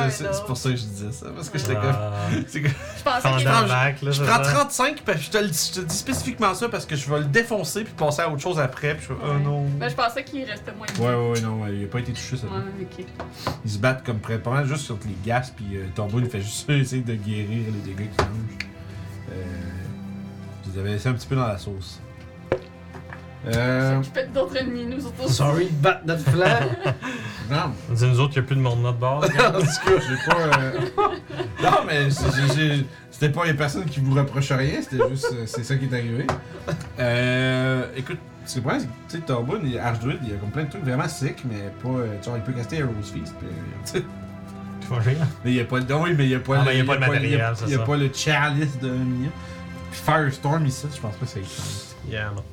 ça, 0.09 0.33
c'est 0.33 0.45
pour 0.47 0.57
ça 0.57 0.69
que 0.71 0.75
je 0.75 0.81
disais 0.81 1.11
ça. 1.11 1.27
Parce 1.35 1.49
que 1.49 1.59
j'étais 1.59 1.75
comme. 1.75 1.83
Ah, 1.93 2.29
que- 2.61 2.67
Je 2.67 3.03
pensais 3.03 3.29
qu'il 3.29 3.41
était... 3.41 4.11
Je 4.11 4.23
prends 4.23 4.43
ça? 4.43 4.51
35, 4.53 5.03
puis 5.05 5.21
je 5.21 5.29
te, 5.29 5.37
le- 5.37 5.47
je 5.49 5.71
te 5.81 5.85
dis 5.85 5.95
spécifiquement 5.95 6.53
ça 6.55 6.67
parce 6.67 6.87
que 6.87 6.95
je 6.95 7.07
vais 7.07 7.19
le 7.19 7.25
défoncer 7.25 7.83
puis 7.83 7.93
passer 7.93 8.21
à 8.23 8.29
autre 8.29 8.41
chose 8.41 8.59
après. 8.59 8.95
Puis 8.95 9.03
je 9.09 9.13
fais, 9.13 9.19
oh 9.23 9.37
non. 9.43 9.65
Ben, 9.77 9.87
je 9.87 9.95
pensais 9.95 10.23
qu'il 10.23 10.43
restait 10.43 10.71
moins 10.73 10.87
de 10.87 10.99
Ouais, 10.99 11.13
ouais, 11.13 11.31
ouais, 11.33 11.41
non, 11.41 11.61
ouais, 11.61 11.75
il 11.75 11.83
a 11.83 11.87
pas 11.87 11.99
été 11.99 12.11
touché 12.11 12.37
ça. 12.37 12.47
Ouais, 12.47 12.63
ok. 12.81 13.05
Ils 13.65 13.71
se 13.71 13.77
battent 13.77 14.03
comme 14.03 14.17
près, 14.19 14.39
pas 14.39 14.49
mal 14.49 14.65
juste 14.65 14.85
sur 14.85 14.97
les 15.05 15.15
gaz, 15.23 15.53
puis 15.55 15.77
euh, 15.77 15.85
Tombo 15.93 16.19
il 16.19 16.27
fait 16.27 16.41
juste 16.41 16.67
essayer 16.71 17.03
de 17.03 17.13
guérir 17.13 17.65
les 17.71 17.93
dégâts 17.93 18.09
qu'il 18.09 18.25
mange. 18.25 18.57
Euh, 19.31 19.43
je 20.71 20.75
les 20.75 20.79
avais 20.79 20.89
laissés 20.93 21.09
un 21.09 21.13
petit 21.13 21.27
peu 21.27 21.35
dans 21.35 21.47
la 21.47 21.57
sauce. 21.57 21.99
Euh. 23.47 23.95
S'occuper 23.97 24.25
d'autres 24.33 24.55
ennemis, 24.57 24.85
nous 24.85 25.03
autres. 25.05 25.27
Sorry 25.29 25.65
de 25.65 25.71
battre 25.81 26.01
notre 26.05 26.23
flanc. 26.29 26.45
Non, 27.49 27.73
C'est 27.95 28.07
nous 28.07 28.19
autres, 28.19 28.33
il 28.35 28.39
n'y 28.39 28.45
a 28.45 28.47
plus 28.47 28.55
de 28.55 28.61
monde 28.61 28.77
de 28.77 28.83
notre 28.83 28.99
bord. 28.99 29.17
en 29.23 29.27
tout 29.27 29.31
cas, 29.31 29.61
j'ai 29.85 30.31
pas. 30.31 30.59
euh, 30.59 30.71
Non, 31.63 31.77
mais 31.87 32.11
c'est- 32.11 32.27
j'ai- 32.35 32.53
j'ai- 32.77 32.85
c'était 33.09 33.29
pas. 33.29 33.47
Y'a 33.47 33.55
personne 33.55 33.85
qui 33.85 33.99
vous 33.99 34.13
reproche 34.13 34.51
rien, 34.51 34.79
c'était 34.81 35.09
juste. 35.09 35.29
euh, 35.33 35.43
C'est 35.47 35.63
ça 35.63 35.75
qui 35.75 35.85
est 35.85 35.93
arrivé. 35.93 36.27
Euh. 36.99 37.85
Écoute, 37.97 38.19
c'est 38.45 38.57
le 38.57 38.61
problème, 38.61 38.81
c'est 38.81 38.87
que, 38.87 39.11
tu 39.11 39.17
sais, 39.17 39.23
Torbun, 39.25 39.59
il- 39.63 39.79
Archdruid, 39.79 40.19
il 40.23 40.29
y 40.29 40.33
a 40.33 40.37
comme 40.37 40.51
plein 40.51 40.65
de 40.65 40.69
trucs 40.69 40.83
vraiment 40.83 41.07
sick, 41.07 41.43
mais 41.45 41.71
pas. 41.81 41.89
euh, 41.89 42.07
Tu 42.21 42.29
vois, 42.29 42.37
il 42.37 42.43
peut 42.43 42.53
caster 42.53 42.77
Heroes 42.77 42.91
Feast, 43.01 43.33
puis, 43.39 43.47
euh, 43.47 43.51
tu 43.85 43.91
sais. 43.99 44.03
Tu 44.81 44.87
vas 44.87 44.99
rire. 44.99 45.17
Mais 45.43 45.51
il 45.51 45.55
n'y 45.55 45.61
a 45.61 45.65
pas 45.65 45.79
de. 45.79 45.93
Oui, 45.95 46.13
mais 46.15 46.25
il 46.25 46.29
n'y 46.29 46.35
a 46.35 46.39
pas 46.39 46.57
Ah, 46.57 46.59
le. 46.59 46.65
mais 46.65 46.73
il 46.75 46.77
y 46.77 46.81
a 46.81 46.85
pas 46.85 46.95
y 46.95 46.99
matériel, 46.99 47.25
il 47.31 47.37
y 47.37 47.41
a- 47.41 47.55
c'est 47.55 47.65
Il 47.65 47.67
n'y 47.69 47.73
a 47.73 47.77
ça. 47.79 47.83
pas 47.85 47.97
le 47.97 48.09
chalice 48.13 48.79
de 48.79 48.89
minion. 48.91 49.31
Puis 49.91 49.99
Firestorm 49.99 50.65
ici, 50.65 50.87
je 50.95 50.99
pense 50.99 51.15
pas 51.15 51.25
que 51.25 51.31
ça 51.31 51.39
y 51.39 51.43
chance. 51.43 51.95
yeah, 52.09 52.31
non. 52.35 52.43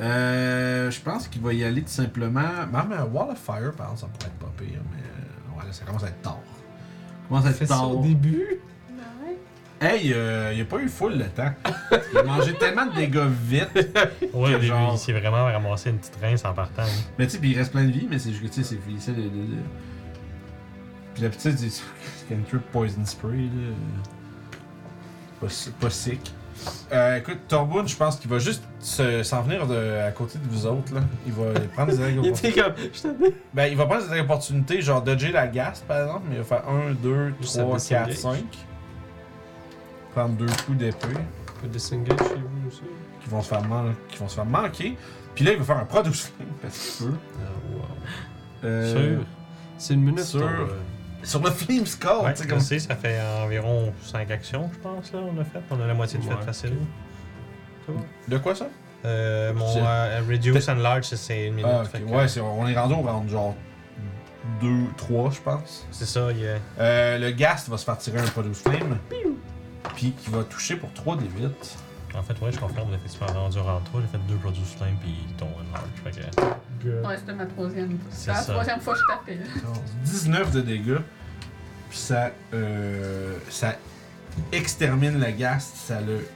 Euh. 0.00 0.90
Je 0.90 1.00
pense 1.00 1.26
qu'il 1.28 1.42
va 1.42 1.52
y 1.52 1.64
aller 1.64 1.82
tout 1.82 1.88
simplement. 1.88 2.40
Même 2.72 2.92
un 2.92 3.04
Wall 3.04 3.30
of 3.30 3.38
Fire, 3.38 3.72
par 3.76 3.92
exemple, 3.92 3.98
ça 4.00 4.06
pourrait 4.06 4.26
être 4.30 4.38
pas 4.38 4.52
pire, 4.56 4.80
mais. 4.92 5.02
euh, 5.02 5.58
Ouais, 5.58 5.64
là, 5.66 5.72
ça 5.72 5.84
commence 5.84 6.04
à 6.04 6.08
être 6.08 6.20
tard. 6.22 6.38
Ça 6.46 7.28
commence 7.28 7.46
à 7.46 7.52
Fait 7.52 7.64
être 7.64 7.68
tard. 7.70 7.90
au 7.96 8.02
début. 8.02 8.60
Hey, 9.80 10.12
euh, 10.14 10.52
il 10.54 10.62
a 10.62 10.64
pas 10.64 10.78
eu 10.78 10.88
full 10.88 11.18
le 11.18 11.26
temps. 11.26 11.52
Il 12.12 12.18
a 12.18 12.22
mangé 12.22 12.54
tellement 12.54 12.86
de 12.86 12.94
dégâts 12.94 13.26
vite. 13.28 13.68
Oui, 13.74 14.30
Que 14.30 14.36
au 14.36 14.46
début, 14.48 14.66
genre- 14.68 14.94
il 14.94 14.98
s'est 14.98 15.12
vraiment 15.12 15.44
ramassé 15.44 15.90
une 15.90 15.98
petite 15.98 16.16
rince 16.22 16.46
en 16.46 16.54
partant. 16.54 16.80
hein. 16.82 17.02
Mais 17.18 17.26
tu 17.26 17.32
sais, 17.32 17.38
puis 17.38 17.50
il 17.50 17.58
reste 17.58 17.72
plein 17.72 17.84
de 17.84 17.90
vie, 17.90 18.06
mais 18.10 18.18
c'est 18.18 18.30
juste 18.30 18.42
que 18.42 18.48
tu 18.48 18.64
sais, 18.64 18.78
c'est 18.98 19.12
de- 19.14 19.28
Puis 21.12 21.22
la 21.22 21.28
petite, 21.28 21.58
c'est 21.58 21.82
Cantrip 22.34 22.62
Poison 22.72 23.04
Spray, 23.04 23.36
là. 23.36 23.74
Pas, 25.40 25.48
si- 25.48 25.70
pas 25.70 25.90
sick. 25.90 26.32
Euh, 26.92 27.18
écoute, 27.18 27.38
Torboun, 27.48 27.86
je 27.86 27.94
pense 27.94 28.16
qu'il 28.16 28.30
va 28.30 28.38
juste 28.38 28.64
se- 28.80 29.22
s'en 29.22 29.42
venir 29.42 29.66
de, 29.66 29.98
à 30.06 30.10
côté 30.10 30.38
de 30.38 30.48
vous 30.48 30.66
autres, 30.66 30.94
là. 30.94 31.00
Il 31.26 31.32
va 31.32 31.52
prendre 31.74 31.92
des 31.92 32.00
attaques 32.00 32.14
Il 32.22 32.26
était 32.26 32.50
d'opportunité. 32.50 33.12
comme. 33.12 33.30
Ben, 33.54 33.66
il 33.66 33.76
va 33.76 33.86
prendre 33.86 34.00
des 34.02 34.06
attaques 34.08 34.20
d'opportunité, 34.22 34.80
genre 34.82 35.02
dodger 35.02 35.30
la 35.32 35.46
gas, 35.46 35.82
par 35.86 36.00
exemple, 36.00 36.22
mais 36.28 36.36
il 36.36 36.38
va 36.38 36.44
faire 36.44 36.68
1, 36.68 36.92
2, 36.94 37.34
Juste 37.40 37.58
3, 37.60 37.76
à 37.76 37.78
4, 37.78 38.08
disengage. 38.08 38.16
5. 38.16 38.44
Prendre 40.12 40.34
deux 40.36 40.46
coups 40.64 40.78
d'épée. 40.78 41.08
peut 41.60 41.68
disengage 41.68 42.18
chez 42.18 42.34
vous 42.34 42.68
aussi. 42.68 42.80
qui 43.22 43.28
vont 43.30 43.42
se 43.42 43.48
faire, 43.48 43.62
man- 43.62 43.94
qui 44.08 44.18
vont 44.18 44.28
se 44.28 44.34
faire 44.36 44.44
manquer. 44.46 44.96
Puis 45.34 45.44
là, 45.44 45.52
il 45.52 45.58
va 45.58 45.64
faire 45.64 45.76
un 45.78 45.84
Flame 45.84 46.04
parce 46.62 46.78
qu'il 46.98 47.06
peut. 47.06 47.14
Ah, 47.38 47.48
wow. 47.74 47.82
Euh, 48.64 49.16
Sûr. 49.18 49.24
C'est 49.78 49.94
une 49.94 50.02
minute. 50.02 50.24
sûr. 50.24 50.40
ton, 50.40 50.46
euh, 50.46 50.66
Sur 51.26 51.42
le 51.42 51.50
Flame 51.50 51.86
Skull, 51.86 52.24
Ouais, 52.24 52.32
tu 52.32 52.38
sais, 52.38 52.44
je 52.44 52.48
comme 52.48 52.60
sais, 52.60 52.78
ça 52.78 52.94
fait 52.96 53.18
environ 53.44 53.92
5 54.02 54.30
actions, 54.30 54.70
je 54.72 54.78
pense, 54.78 55.12
là, 55.12 55.18
on 55.20 55.40
a 55.40 55.44
fait. 55.44 55.58
On 55.70 55.80
a 55.80 55.86
la 55.86 55.94
moitié 55.94 56.18
du 56.18 56.28
Ouais, 56.28 56.36
fait 56.36 56.44
facile. 56.46 56.74
De 58.28 58.38
quoi 58.38 58.54
ça? 58.54 58.66
Euh, 59.04 59.52
mon 59.54 59.66
euh, 59.76 60.20
Reduce 60.28 60.68
and 60.68 60.76
Large, 60.76 61.04
c'est- 61.04 61.46
une 61.48 61.54
minute. 61.54 61.70
Ah, 61.72 61.82
ok. 61.82 61.88
fait 61.90 62.00
que- 62.00 62.10
Ouais, 62.10 62.26
c'est- 62.28 62.40
on 62.40 62.66
est 62.66 62.74
rendu 62.76 62.94
au 62.94 62.98
round 63.02 63.28
genre 63.28 63.54
2, 64.60 64.84
3, 64.96 65.30
je 65.30 65.40
pense. 65.40 65.86
C'est 65.92 66.06
ça, 66.06 66.28
il 66.32 66.40
y 66.40 66.48
a. 66.48 66.56
Euh, 66.80 67.18
le 67.18 67.30
Gast 67.30 67.68
va 67.68 67.76
se 67.78 67.84
faire 67.84 67.98
tirer 67.98 68.18
un 68.18 68.26
Produce 68.26 68.60
Flame. 68.62 68.98
Puis 69.94 70.12
qui 70.12 70.30
va 70.30 70.42
toucher 70.44 70.76
pour 70.76 70.92
3 70.92 71.16
des 71.16 71.26
8. 71.40 71.76
En 72.16 72.22
fait, 72.22 72.40
ouais, 72.40 72.50
je 72.50 72.58
confirme, 72.58 72.88
on 72.88 72.92
a 72.92 72.96
effectivement 72.96 73.26
rendu 73.28 73.58
round 73.58 73.84
3. 73.84 74.00
J'ai 74.00 74.06
fait 74.06 74.18
deux 74.26 74.36
Produce 74.36 74.74
Flame 74.76 74.96
puis 75.00 75.14
ton 75.36 75.48
Large. 75.72 75.84
Fait 76.02 76.10
que. 76.22 76.84
good. 76.84 77.06
Ouais, 77.06 77.16
c'était 77.18 77.34
ma 77.34 77.46
troisième. 77.46 77.98
C'est 78.10 78.24
C'est 78.24 78.30
la 78.30 78.36
ça. 78.36 78.52
troisième 78.52 78.80
fois 78.80 78.94
que 78.94 79.00
je 79.00 79.06
tapais. 79.06 79.38
19 80.04 80.52
de 80.52 80.60
dégâts. 80.62 80.98
Puis 81.90 81.98
ça, 81.98 82.30
euh, 82.54 83.36
ça 83.50 83.74
extermine 84.52 85.20
le 85.20 85.30
Gast. 85.32 85.76
Ça 85.76 86.00
le 86.00 86.26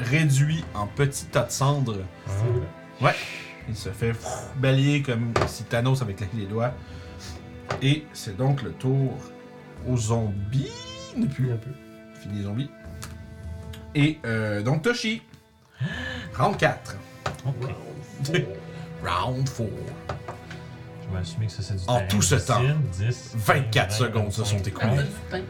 réduit 0.00 0.64
en 0.74 0.86
petits 0.86 1.26
tas 1.26 1.42
de 1.44 1.50
cendres. 1.50 1.98
C'est 2.26 3.02
vrai. 3.04 3.14
Il 3.68 3.76
se 3.76 3.88
fait 3.88 4.14
balayer 4.56 5.02
comme 5.02 5.32
si 5.48 5.64
Thanos 5.64 6.00
avait 6.02 6.14
claqué 6.14 6.36
les 6.36 6.46
doigts. 6.46 6.72
Et 7.82 8.04
c'est 8.12 8.36
donc 8.36 8.62
le 8.62 8.72
tour 8.72 9.14
aux 9.88 9.96
zombies. 9.96 10.68
Ne 11.16 11.26
plus 11.26 11.50
Un 11.52 11.56
peu. 11.56 11.70
fini 12.20 12.38
les 12.38 12.44
zombies. 12.44 12.70
Et 13.94 14.18
euh, 14.24 14.62
donc 14.62 14.82
Toshi. 14.82 15.22
Round 16.36 16.56
4. 16.56 16.96
Ok. 17.46 18.42
Round 19.04 19.44
4. 19.48 19.58
Je 19.58 21.14
vais 21.14 21.20
assumer 21.20 21.46
que 21.46 21.52
ça, 21.52 21.62
c'est 21.62 21.74
du 21.76 21.82
En 21.86 21.96
terrain 21.96 22.06
tout 22.08 22.22
ce 22.22 22.34
difficile. 22.36 22.54
temps, 22.54 23.06
10, 23.06 23.32
24 23.36 23.90
20, 23.90 23.96
secondes 23.96 24.32
se 24.32 24.44
sont 24.44 24.56
25. 24.56 24.68
écoulées. 24.68 24.92
Ah, 24.98 25.28
plein. 25.30 25.40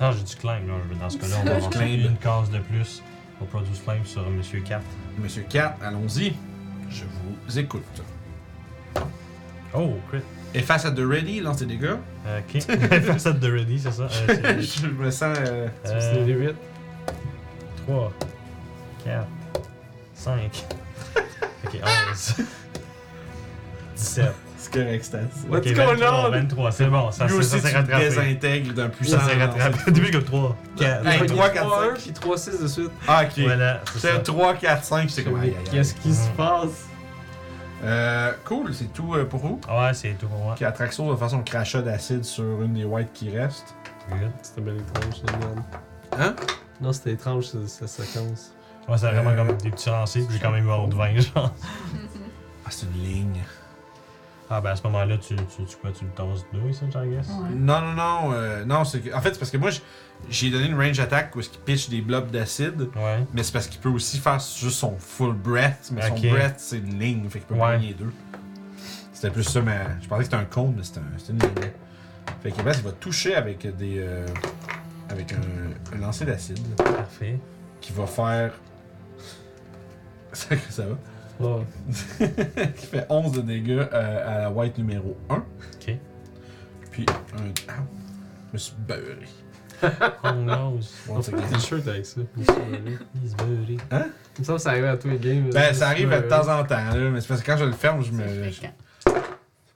Non, 0.00 0.12
j'ai 0.12 0.22
du 0.24 0.36
climb, 0.36 0.68
là. 0.68 0.74
Dans 1.00 1.10
ce 1.10 1.18
cas-là, 1.18 1.36
on 1.42 1.44
va 1.44 1.60
Du 1.60 1.68
climb. 1.68 2.00
une 2.10 2.16
case 2.16 2.50
de 2.50 2.58
plus 2.58 3.02
au 3.40 3.44
Produce 3.44 3.78
Flame 3.80 4.04
sur 4.04 4.28
Monsieur 4.30 4.60
4. 4.60 4.82
Monsieur 5.18 5.44
4, 5.48 5.82
allons-y. 5.82 6.34
Je 6.90 7.04
vous 7.46 7.58
écoute. 7.58 8.02
Oh, 9.74 9.94
crit. 10.08 10.20
Et 10.54 10.60
face 10.60 10.84
à 10.84 10.92
The 10.92 11.00
Ready, 11.00 11.40
lance 11.40 11.58
des 11.58 11.66
dégâts. 11.66 11.96
Euh, 12.26 12.40
Ok. 12.40 12.60
Facette 13.02 13.40
de 13.40 13.50
ready, 13.52 13.78
c'est 13.80 13.90
ça. 13.90 14.04
Euh, 14.04 14.08
c'est- 14.60 14.62
je 14.82 14.86
me 14.86 15.10
sens. 15.10 15.36
euh, 15.40 15.66
Tu 15.84 15.90
3, 17.86 18.12
4, 19.04 19.26
5. 20.14 20.64
Ok, 21.64 21.80
11. 22.10 22.34
17. 23.96 24.32
C'est 24.56 24.72
correct, 24.72 25.04
Stas. 25.04 25.18
What's 25.48 25.66
Ok, 25.66 25.74
going 25.74 25.86
23, 25.96 26.26
on? 26.26 26.30
23, 26.30 26.72
c'est 26.72 26.86
bon, 26.86 27.10
ça, 27.10 27.24
Lui 27.26 27.32
ça, 27.32 27.38
aussi, 27.38 27.50
ça 27.50 27.56
tu 27.68 27.74
te 27.74 27.76
rattrapé. 27.76 28.04
désintègres 28.04 28.72
d'un 28.74 28.88
puissant. 28.88 29.18
Ça 29.20 29.26
s'est 29.28 29.34
rattrapé. 29.44 29.90
Début, 29.92 30.10
comme 30.10 30.24
3, 30.24 30.56
4. 30.78 31.06
Hey, 31.06 31.18
Il 31.20 31.26
trois, 31.26 31.44
y 31.46 31.48
a 31.48 31.50
quatre, 31.50 31.66
3, 31.66 31.82
1 31.82 31.86
cinq. 31.90 31.98
puis 32.02 32.12
3, 32.12 32.38
6 32.38 32.60
de 32.62 32.66
suite. 32.66 32.90
Ah, 33.06 33.24
ok. 33.24 33.38
Voilà, 33.44 33.80
c'est 33.92 33.98
ça. 33.98 34.08
C'est 34.14 34.22
3, 34.22 34.54
4, 34.54 34.84
5, 34.84 35.08
j'étais 35.10 35.24
comme. 35.24 35.40
aïe, 35.40 35.48
aïe, 35.50 35.56
aïe. 35.58 35.64
Qu'est-ce 35.70 35.94
qui 35.94 36.14
se 36.14 36.28
Mm. 36.30 36.32
passe? 36.36 36.86
Euh, 37.84 38.32
cool, 38.46 38.72
c'est 38.72 38.90
tout 38.94 39.14
euh, 39.14 39.26
pour 39.26 39.40
vous. 39.40 39.60
Ouais, 39.68 39.92
c'est 39.92 40.16
tout 40.18 40.26
pour 40.28 40.38
moi. 40.38 40.54
Qui 40.56 40.64
Atraxo 40.64 41.10
de 41.12 41.16
façon 41.16 41.42
crachat 41.42 41.82
d'acide 41.82 42.24
sur 42.24 42.62
une 42.62 42.72
des 42.72 42.84
whites 42.84 43.12
qui 43.12 43.36
restent. 43.36 43.74
Good. 44.08 44.30
C'était 44.42 44.60
bien 44.62 44.74
étrange, 44.74 45.22
man. 45.40 45.62
Hein? 46.18 46.34
Non, 46.80 46.92
c'était 46.92 47.12
étrange, 47.12 47.46
cette, 47.46 47.68
cette 47.68 47.88
séquence. 47.88 48.52
Ouais, 48.88 48.98
c'est 48.98 49.10
vraiment 49.10 49.30
Euh, 49.30 49.36
comme 49.36 49.56
des 49.58 49.70
petits 49.70 49.88
lancers, 49.88 50.24
puis 50.26 50.34
j'ai 50.36 50.40
quand 50.42 50.50
même 50.50 50.66
eu 50.66 50.70
un 50.70 50.88
de 50.88 50.94
20, 50.94 51.18
genre. 51.34 51.52
Ah, 52.66 52.70
c'est 52.70 52.86
une 52.86 53.02
ligne. 53.02 53.40
Ah, 54.50 54.60
ben 54.60 54.70
à 54.70 54.76
ce 54.76 54.82
moment-là, 54.84 55.16
tu, 55.16 55.34
tu, 55.36 55.64
tu, 55.66 55.76
quoi, 55.80 55.90
tu 55.90 56.04
le 56.04 56.10
tasses 56.10 56.44
deux, 56.52 56.72
ça, 56.72 56.84
I 57.04 57.08
guess? 57.08 57.28
Ouais. 57.28 57.48
Non, 57.54 57.80
non, 57.80 57.92
non. 57.94 58.32
euh, 58.32 58.64
non, 58.64 58.84
c'est 58.84 59.00
que. 59.00 59.14
En 59.14 59.20
fait, 59.22 59.32
c'est 59.32 59.38
parce 59.38 59.50
que 59.50 59.56
moi, 59.56 59.70
j'ai 60.28 60.50
donné 60.50 60.66
une 60.66 60.76
range 60.78 61.00
attack 61.00 61.34
où 61.34 61.40
est-ce 61.40 61.48
qu'il 61.48 61.60
pitch 61.60 61.88
des 61.88 62.02
blobs 62.02 62.30
d'acide. 62.30 62.88
Ouais. 62.94 63.24
Mais 63.32 63.42
c'est 63.42 63.52
parce 63.52 63.66
qu'il 63.68 63.80
peut 63.80 63.88
aussi 63.88 64.18
faire 64.18 64.38
juste 64.38 64.78
son 64.78 64.96
full 64.98 65.32
breath. 65.34 65.90
Mais 65.92 66.06
son 66.08 66.14
breath, 66.16 66.56
c'est 66.58 66.78
une 66.78 66.98
ligne. 66.98 67.28
Fait 67.30 67.38
qu'il 67.38 67.48
peut 67.48 67.54
Ouais. 67.54 67.72
gagner 67.72 67.88
les 67.88 67.94
deux. 67.94 68.12
C'était 69.14 69.30
plus 69.30 69.44
ça, 69.44 69.62
mais 69.62 69.78
je 70.02 70.08
pensais 70.08 70.18
que 70.18 70.24
c'était 70.24 70.36
un 70.36 70.44
cône, 70.44 70.74
mais 70.76 70.82
c'était 70.82 71.00
un- 71.00 71.18
c'était 71.18 71.32
une 71.32 71.38
ligne. 71.38 71.70
Fait 72.42 72.50
que 72.50 72.62
là, 72.62 72.72
il 72.74 72.82
va 72.82 72.92
toucher 72.92 73.34
avec 73.34 73.66
des. 73.76 73.96
euh, 73.98 74.26
avec 75.08 75.32
un, 75.32 75.94
un 75.96 76.00
lancer 76.00 76.24
d'acide 76.24 76.58
Parfait. 76.76 77.38
qui 77.80 77.92
va 77.92 78.06
faire. 78.06 78.52
Ça, 80.32 80.56
ça 80.70 80.84
va. 80.86 80.96
Ouais. 81.46 81.64
qui 82.76 82.86
fait 82.86 83.06
11 83.08 83.32
de 83.32 83.40
dégâts 83.42 83.70
euh, 83.92 84.36
à 84.36 84.38
la 84.42 84.50
white 84.50 84.78
numéro 84.78 85.16
1. 85.30 85.34
Ok. 85.36 85.96
Puis 86.90 87.06
un. 87.08 87.52
Ah, 87.68 87.72
je 88.48 88.52
me 88.52 88.58
suis 88.58 88.74
beurré. 88.78 89.26
Oh 90.24 90.32
no. 90.32 90.78
Once 91.08 91.28
again. 91.28 91.42
T'es 91.52 91.58
sûr 91.58 91.76
avec 91.86 92.06
ça? 92.06 92.20
Je 92.36 92.42
suis 92.42 92.52
sûr, 92.52 92.56
là. 92.70 92.90
He's 93.22 93.34
buddy. 93.36 93.76
Il 93.92 94.40
me 94.40 94.44
semble 94.44 94.58
que 94.58 94.62
ça 94.62 94.70
arrive 94.70 94.84
à 94.86 94.96
tous 94.96 95.08
les 95.08 95.18
games. 95.18 95.50
Ben, 95.52 95.74
ça 95.74 95.88
arrive 95.88 96.10
de 96.10 96.20
temps 96.28 96.48
en 96.48 96.64
temps, 96.64 96.76
là, 96.94 97.10
mais 97.10 97.20
c'est 97.20 97.28
parce 97.28 97.42
que 97.42 97.46
quand 97.46 97.56
je 97.58 97.64
le 97.64 97.72
ferme, 97.72 98.02
je 98.02 98.12
me. 98.12 98.26
Je- 98.50 98.60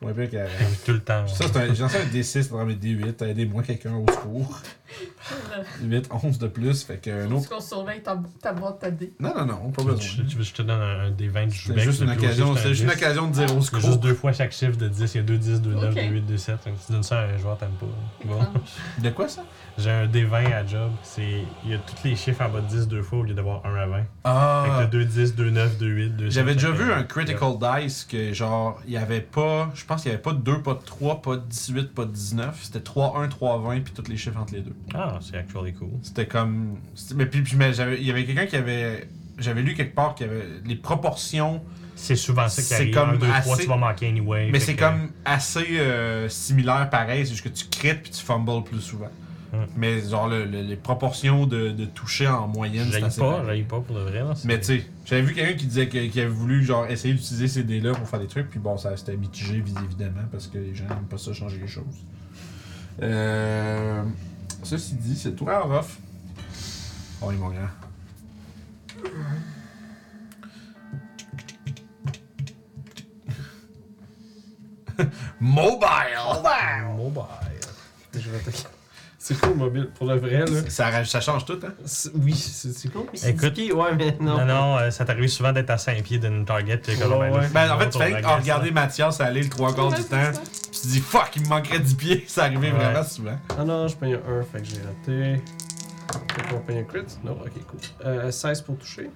moins 0.01 0.13
pire 0.13 0.31
qu'à- 0.31 0.47
Tout 0.85 0.93
le 0.93 1.01
temps. 1.01 1.27
Ça, 1.27 1.45
c'est 1.47 1.57
un. 1.57 1.75
J'ai 1.75 1.83
lancé 1.83 1.99
un 1.99 2.07
D6 2.07 2.51
dans 2.51 2.65
mes 2.65 2.75
D8. 2.75 3.25
Aidez-moi 3.25 3.63
quelqu'un 3.63 3.95
au 3.95 4.07
secours. 4.11 4.61
8, 5.83 6.09
11 6.11 6.39
de 6.39 6.49
plus. 6.49 6.83
Fait 6.85 6.97
que 6.97 7.11
un 7.27 7.31
autre. 7.33 7.49
qu'on 7.49 7.61
surveille 7.61 8.03
ta, 8.03 8.19
ta 8.41 8.53
boîte 8.53 8.83
à 8.85 8.91
dés. 8.91 9.13
Non, 9.21 9.35
non, 9.37 9.45
non, 9.45 9.71
pas 9.71 9.83
besoin. 9.83 9.99
tu 9.99 10.17
veux 10.23 10.43
que 10.43 10.43
je 10.43 10.55
te 10.55 10.63
donne 10.63 10.81
un, 10.81 11.01
un 11.07 11.11
des 11.11 11.29
20 11.29 11.47
du 11.47 11.57
C'est 11.59 11.79
juste 11.81 12.01
une 12.01 12.11
occasion. 12.11 12.57
C'est 12.57 12.69
juste 12.71 12.83
une 12.85 12.91
un 12.91 12.95
10. 12.95 12.99
occasion 13.03 13.27
de 13.29 13.33
dire 13.33 13.57
au 13.57 13.61
C'est 13.61 13.67
secours. 13.67 13.81
juste 13.81 14.01
deux 14.01 14.15
fois 14.15 14.33
chaque 14.33 14.53
chiffre 14.53 14.77
de 14.77 14.89
10. 14.89 15.15
Il 15.15 15.17
y 15.19 15.21
a 15.21 15.23
2 15.25 15.37
10, 15.39 15.61
2 15.61 15.75
9, 15.75 15.85
Ok. 15.85 15.95
2 15.95 16.01
8, 16.03 16.21
2 16.23 16.37
7. 16.39 16.57
Fait 16.63 16.71
que 16.71 16.77
tu 16.87 16.93
donnes 16.93 17.03
ça 17.03 17.21
à 17.21 17.25
un 17.25 17.37
joueur, 17.37 17.59
t'aimes 17.59 17.69
pas. 17.79 17.87
Bon. 18.25 18.41
De 19.03 19.11
quoi 19.11 19.29
ça? 19.29 19.43
J'ai 19.77 19.91
un 19.91 20.07
D20 20.07 20.53
à 20.55 20.67
job. 20.67 20.91
C'est, 21.03 21.43
il 21.65 21.71
y 21.71 21.75
a 21.75 21.79
tous 21.79 22.09
les 22.09 22.17
chiffres 22.17 22.43
en 22.43 22.49
bas 22.49 22.61
de 22.61 22.67
10 22.67 22.89
deux 22.89 23.03
fois 23.03 23.19
au 23.19 23.23
lieu 23.25 23.35
d'avoir 23.35 23.65
1 23.67 23.75
à 23.77 23.87
20. 23.87 23.97
Fait 23.99 24.03
que 24.03 24.07
Ah. 24.25 24.65
t'as 24.81 24.87
2 24.87 25.05
10, 25.05 25.35
2 25.37 25.51
9, 25.51 25.77
2 25.79 25.87
8, 25.87 26.11
2 26.17 26.25
7. 26.25 26.31
J'avais 26.33 26.55
déjà 26.55 26.71
vu 26.71 26.87
que- 26.87 26.93
un 26.93 27.03
critical 27.03 27.53
dice 27.83 28.05
que 28.05 28.33
genre, 28.33 28.81
il 28.87 28.93
y 28.95 28.97
avait 28.97 29.21
pas, 29.21 29.71
je 29.75 29.85
pense 29.89 30.03
qu'il 30.03 30.11
y 30.11 30.15
avait 30.15 30.23
pas 30.23 30.33
de 30.35 30.39
2, 30.41 30.63
pas 30.63 30.75
de 30.75 30.85
3, 30.85 31.23
pas 31.23 31.37
de 31.37 31.43
18, 31.47 31.95
pas 31.95 32.05
de 32.05 32.13
19. 32.13 32.59
C'était 32.63 32.81
3, 32.81 33.19
1, 33.21 33.29
3, 33.29 33.59
20, 33.61 33.81
puis 33.81 33.93
tous 33.95 34.09
les 34.11 34.17
chiffres 34.17 34.39
entre 34.39 34.55
les 34.55 34.61
deux. 34.61 34.77
Ah, 34.95 35.19
c'est 35.21 35.37
actually 35.37 35.73
cool. 35.75 35.89
C'était 36.03 36.27
comme. 36.27 36.77
Mais 37.15 37.27
puis, 37.27 37.43
puis 37.43 37.57
mais 37.57 37.73
j'avais- 37.73 37.99
il 37.99 38.07
y 38.07 38.11
avait 38.11 38.25
quelqu'un 38.25 38.47
qui 38.47 38.57
avait. 38.57 39.09
J'avais 39.39 39.63
lu 39.63 39.75
quelque 39.75 39.95
part 39.95 40.15
qu'il 40.15 40.27
y 40.27 40.31
avait 40.31 40.45
les 40.67 40.75
proportions, 40.77 41.63
C'est 41.95 42.17
souvent 42.17 42.49
ça 42.49 42.63
qui 42.63 42.69
C'est 42.69 42.75
arrive. 42.77 42.95
comme 42.95 43.11
1, 43.11 43.13
2, 43.15 43.19
3, 43.27 43.37
assez- 43.55 43.63
tu 43.63 43.69
vas 43.69 43.77
manquer 43.77 44.09
anyway. 44.09 44.51
mais 44.53 44.61
c'est 44.61 44.75
que- 44.75 44.81
comme 44.81 45.11
assez 45.25 45.79
euh, 45.81 46.29
similaire 46.29 46.89
pareil, 46.91 47.25
c'est 47.27 47.33
juste 47.33 47.45
que 47.45 47.49
tu 47.49 47.65
crites 47.67 48.03
puis 48.03 48.11
tu 48.13 48.23
fumbles 48.25 48.63
plus 48.65 48.81
souvent. 48.81 49.11
Hum. 49.53 49.67
Mais 49.77 50.03
genre, 50.07 50.29
le- 50.29 50.45
le- 50.45 50.61
les 50.61 50.77
proportions 50.77 51.47
de, 51.47 51.71
de 51.71 51.85
toucher 51.87 52.27
en 52.29 52.47
moyenne, 52.49 52.87
c'est 52.93 53.03
assez 53.03 53.21
pas, 53.21 53.43
j'aille 53.47 53.63
pas 53.63 53.81
pour 53.81 53.97
de 53.97 54.03
vrai. 54.03 54.19
Là, 54.21 54.35
Mais 54.45 54.59
tu 54.61 54.65
sais, 54.67 54.87
j'avais 55.07 55.23
vu 55.23 55.35
quelqu'un 55.35 55.57
qui 55.57 55.67
disait 55.67 55.89
qu'il 55.89 56.21
avait 56.21 56.27
voulu 56.29 56.63
genre 56.63 56.87
essayer 56.87 57.15
d'utiliser 57.15 57.49
ces 57.49 57.63
dés-là 57.65 57.93
pour 57.93 58.07
faire 58.07 58.21
des 58.21 58.27
trucs, 58.27 58.51
puis 58.51 58.59
bon, 58.61 58.77
ça 58.77 58.95
c'était 58.99 59.17
mitigé 59.17 59.61
vis- 59.61 59.73
évidemment 59.85 60.27
parce 60.31 60.49
que 60.49 60.59
les 60.59 60.75
gens 60.75 60.85
n'aiment 60.87 61.07
pas 61.09 61.17
ça 61.17 61.33
changer 61.33 61.59
les 61.59 61.67
choses. 61.67 61.85
Euh, 63.03 64.03
ceci 64.65 64.97
dit, 64.97 65.17
c'est 65.17 65.35
toi, 65.35 65.65
Orof. 65.65 65.99
Oh, 67.23 67.31
il 67.33 67.39
mon 67.39 67.49
grand. 67.49 67.69
Mobile! 75.41 76.43
Mobile. 76.97 77.23
Je 78.15 78.31
vais 78.31 78.39
attaquer. 78.39 78.65
C'est 79.21 79.39
cool, 79.41 79.55
mobile? 79.57 79.89
Pour 79.97 80.07
le 80.07 80.15
vrai, 80.17 80.45
là? 80.47 80.61
Ça, 80.69 81.05
ça 81.05 81.21
change 81.21 81.45
tout, 81.45 81.59
hein? 81.65 81.73
C'est- 81.85 82.11
Oui, 82.15 82.33
c'est 82.35 82.73
c'est 82.73 82.89
cool. 82.89 83.07
Écoute- 83.27 83.53
Qui? 83.53 83.73
Ouais, 83.73 83.93
mais 83.97 84.17
non. 84.21 84.39
Non, 84.39 84.45
non, 84.47 84.79
euh, 84.79 84.91
ça 84.93 85.05
t'arrive 85.05 85.29
souvent 85.29 85.53
d'être 85.53 85.71
à 85.71 85.77
5 85.79 86.01
pieds 86.05 86.19
d'une 86.19 86.45
target. 86.45 86.77
puis 86.79 86.97
comme, 86.97 87.13
Ouais, 87.15 87.31
ben, 87.31 87.49
Ben, 87.53 87.73
en 87.73 87.79
fait, 87.81 87.91
tu 87.91 87.99
fais 87.99 88.15
regarder 88.15 88.69
ça. 88.69 88.73
Mathias 88.75 89.21
aller 89.21 89.43
le 89.43 89.49
trois 89.49 89.75
quarts 89.75 89.89
Ouais, 89.91 89.97
du 89.97 90.05
temps, 90.05 90.33
ça. 90.33 90.41
puis 90.41 90.71
tu 90.73 90.81
te 90.81 90.87
dis 90.87 91.01
fuck, 91.01 91.31
il 91.35 91.43
me 91.43 91.49
manquerait 91.49 91.81
10 91.81 91.95
pieds. 91.95 92.27
Arrivé 92.37 92.71
Ouais. 92.71 92.79
vraiment 92.79 93.03
souvent. 93.03 93.37
Ah 93.59 93.65
non, 93.65 93.89
je 93.89 93.97
paye 93.97 94.15
un 94.15 94.19
1, 94.19 94.43
fait 94.45 94.61
que 94.61 94.65
j'ai 94.65 94.77
raté. 94.83 95.43
Fait 96.37 96.49
qu'on 96.55 96.61
paye 96.61 96.79
un 96.79 96.85
crit? 96.85 97.01
Non, 97.25 97.33
ok, 97.33 97.53
cool. 97.67 97.81
Euh, 98.07 98.31
16 98.31 98.63
pour 98.63 98.79
toucher. 98.79 99.11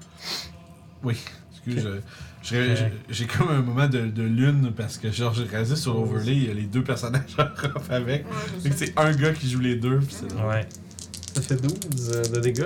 Oui, 1.04 1.16
excuse, 1.52 1.80
je- 1.84 2.00
j'ai- 2.42 2.92
j'ai 3.08 3.26
comme 3.26 3.48
un 3.50 3.62
moment 3.62 3.86
de, 3.88 4.06
de 4.06 4.22
lune 4.22 4.72
parce 4.76 4.98
que 4.98 5.10
genre 5.10 5.32
j'ai 5.34 5.44
réalisé 5.44 5.76
sur 5.76 5.94
l'overlay, 5.94 6.34
il 6.36 6.44
y 6.46 6.50
a 6.50 6.54
les 6.54 6.62
deux 6.66 6.82
personnages 6.84 7.34
off 7.38 7.90
avec. 7.90 8.24
Ouais, 8.26 8.70
c'est 8.76 8.98
un 8.98 9.12
gars 9.12 9.32
qui 9.32 9.48
joue 9.50 9.60
les 9.60 9.76
deux, 9.76 9.98
pis. 10.00 10.16
Ouais. 10.46 10.66
Ça 11.34 11.40
fait 11.42 11.56
12 11.56 12.10
euh, 12.14 12.22
de 12.24 12.40
dégâts 12.40 12.64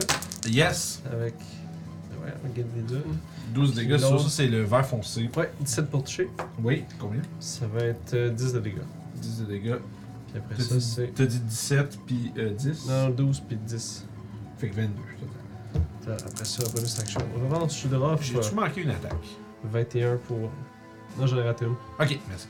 Yes! 0.49 1.03
avec. 1.13 1.35
Ouais, 2.23 2.33
regarde 2.43 2.69
les 2.77 2.83
deux. 2.83 3.03
12 3.55 3.75
dégâts, 3.75 3.99
sur 3.99 4.21
ça 4.21 4.29
c'est 4.29 4.49
le 4.49 4.63
vert 4.65 4.85
foncé. 4.85 5.31
Ouais, 5.37 5.51
17 5.61 5.87
pour 5.91 6.03
toucher. 6.05 6.29
Oui, 6.63 6.85
combien? 6.99 7.23
Ça 7.39 7.67
va 7.73 7.85
être 7.85 8.15
euh, 8.15 8.31
10 8.31 8.55
de 8.55 8.61
dégâts. 8.61 8.75
10 9.23 9.41
de 9.41 9.45
dégâts. 9.47 9.77
Puis 10.33 10.39
après 10.39 10.63
ça, 10.63 10.75
dit, 10.75 10.81
c'est. 10.85 11.15
t'as 11.15 11.27
dit 11.27 11.39
17 11.39 11.99
puis 12.07 12.33
euh, 12.39 12.51
10? 12.55 12.87
Non, 12.89 13.11
12 13.11 13.43
puis 13.47 13.57
10. 13.57 14.05
Fait 14.59 14.69
que 14.69 14.75
22 14.77 14.89
total. 14.95 15.83
Euh, 16.09 16.17
Après 16.29 16.45
ça, 16.45 16.65
bonus 16.75 16.99
action. 16.99 17.21
Revanche, 17.49 17.73
je 17.73 17.77
suis 17.77 17.89
de 17.89 17.97
rough. 17.97 18.21
J'ai-tu 18.23 18.55
manqué 18.55 18.83
une 18.83 18.91
attaque? 18.91 19.13
21 19.65 20.17
pour. 20.17 20.51
Non, 21.19 21.27
j'en 21.27 21.39
ai 21.39 21.43
raté 21.43 21.65
une. 21.65 21.73
Ok, 21.73 22.19
merci. 22.29 22.49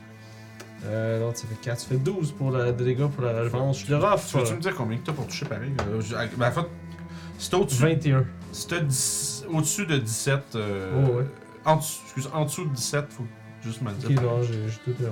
Euh, 0.85 1.19
l'autre, 1.21 1.37
ça 1.37 1.47
fait 1.47 1.55
4. 1.61 1.79
Ça 1.79 1.87
fait 1.87 1.97
12 1.97 2.31
pour 2.33 2.51
la, 2.51 2.71
de 2.71 2.83
dégâts 2.83 3.07
pour 3.07 3.23
la 3.23 3.41
revanche. 3.41 3.79
Je 3.79 3.83
suis 3.85 3.89
de 3.89 3.95
rough. 3.95 4.19
Tu 4.29 4.37
veux-tu 4.37 4.53
me 4.53 4.59
dire 4.59 4.75
combien 4.75 4.97
que 4.97 5.05
t'as 5.05 5.13
pour 5.13 5.25
toucher 5.27 5.45
pareil? 5.45 5.71
Euh, 5.87 6.01
je- 6.01 6.15
ben, 6.37 6.47
en 6.49 6.51
fait, 6.51 6.67
si 7.39 7.49
t'as 7.49 7.57
au-dessus 7.57 7.81
21. 7.81 8.25
si 8.51 8.67
t'as 8.67 8.79
10 8.79 9.45
au-dessus 9.51 9.85
de 9.85 9.97
17, 9.97 10.43
euh, 10.55 10.91
Oh, 11.07 11.17
ouais. 11.17 11.25
en, 11.65 11.77
dessous, 11.77 12.01
excuse, 12.05 12.29
en 12.33 12.45
dessous 12.45 12.65
de 12.65 12.73
17, 12.75 13.05
faut 13.11 13.23
juste 13.63 13.81
me 13.81 13.89
le 13.89 13.95
Ok, 13.95 14.05
dire. 14.07 14.21
non, 14.21 14.41
j'ai 14.43 14.67
j'ai 14.69 14.79
tout 14.93 15.03
erré. 15.03 15.11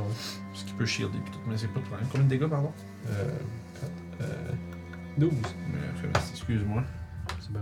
Ce 0.53 0.63
qui 0.65 0.73
peut 0.73 0.85
shielder 0.85 1.17
pis 1.25 1.31
tout, 1.31 1.39
mais 1.47 1.57
c'est 1.57 1.67
pas 1.67 1.79
de 1.79 1.85
problème. 1.85 2.07
Combien 2.11 2.25
de 2.25 2.29
dégâts, 2.29 2.47
pardon? 2.47 2.71
Euh. 3.09 3.23
4. 3.81 3.91
Euh. 4.21 4.51
12. 5.17 5.31
Mais, 5.71 5.79
fais- 6.01 6.19
excuse-moi. 6.31 6.83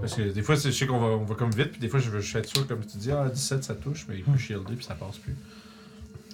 Parce 0.02 0.16
que 0.16 0.22
des 0.32 0.42
fois, 0.42 0.56
c'est- 0.58 0.72
je 0.72 0.78
sais 0.78 0.88
qu'on 0.88 1.00
va, 1.00 1.08
on 1.08 1.24
va 1.24 1.36
comme 1.36 1.52
vite, 1.52 1.72
puis 1.72 1.80
des 1.80 1.90
fois, 1.90 2.00
je 2.00 2.10
veux 2.10 2.20
je 2.22 2.38
être 2.38 2.48
sûr, 2.48 2.68
comme 2.68 2.86
tu 2.86 2.98
dis, 2.98 3.12
ah, 3.12 3.28
17 3.30 3.64
ça 3.64 3.76
touche, 3.76 4.06
mais 4.10 4.18
il 4.18 4.24
peut 4.24 4.38
shielder, 4.38 4.76
puis 4.76 4.86
ça 4.86 4.96
passe 4.96 5.18
plus. 5.18 5.36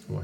Ouais. 0.09 0.23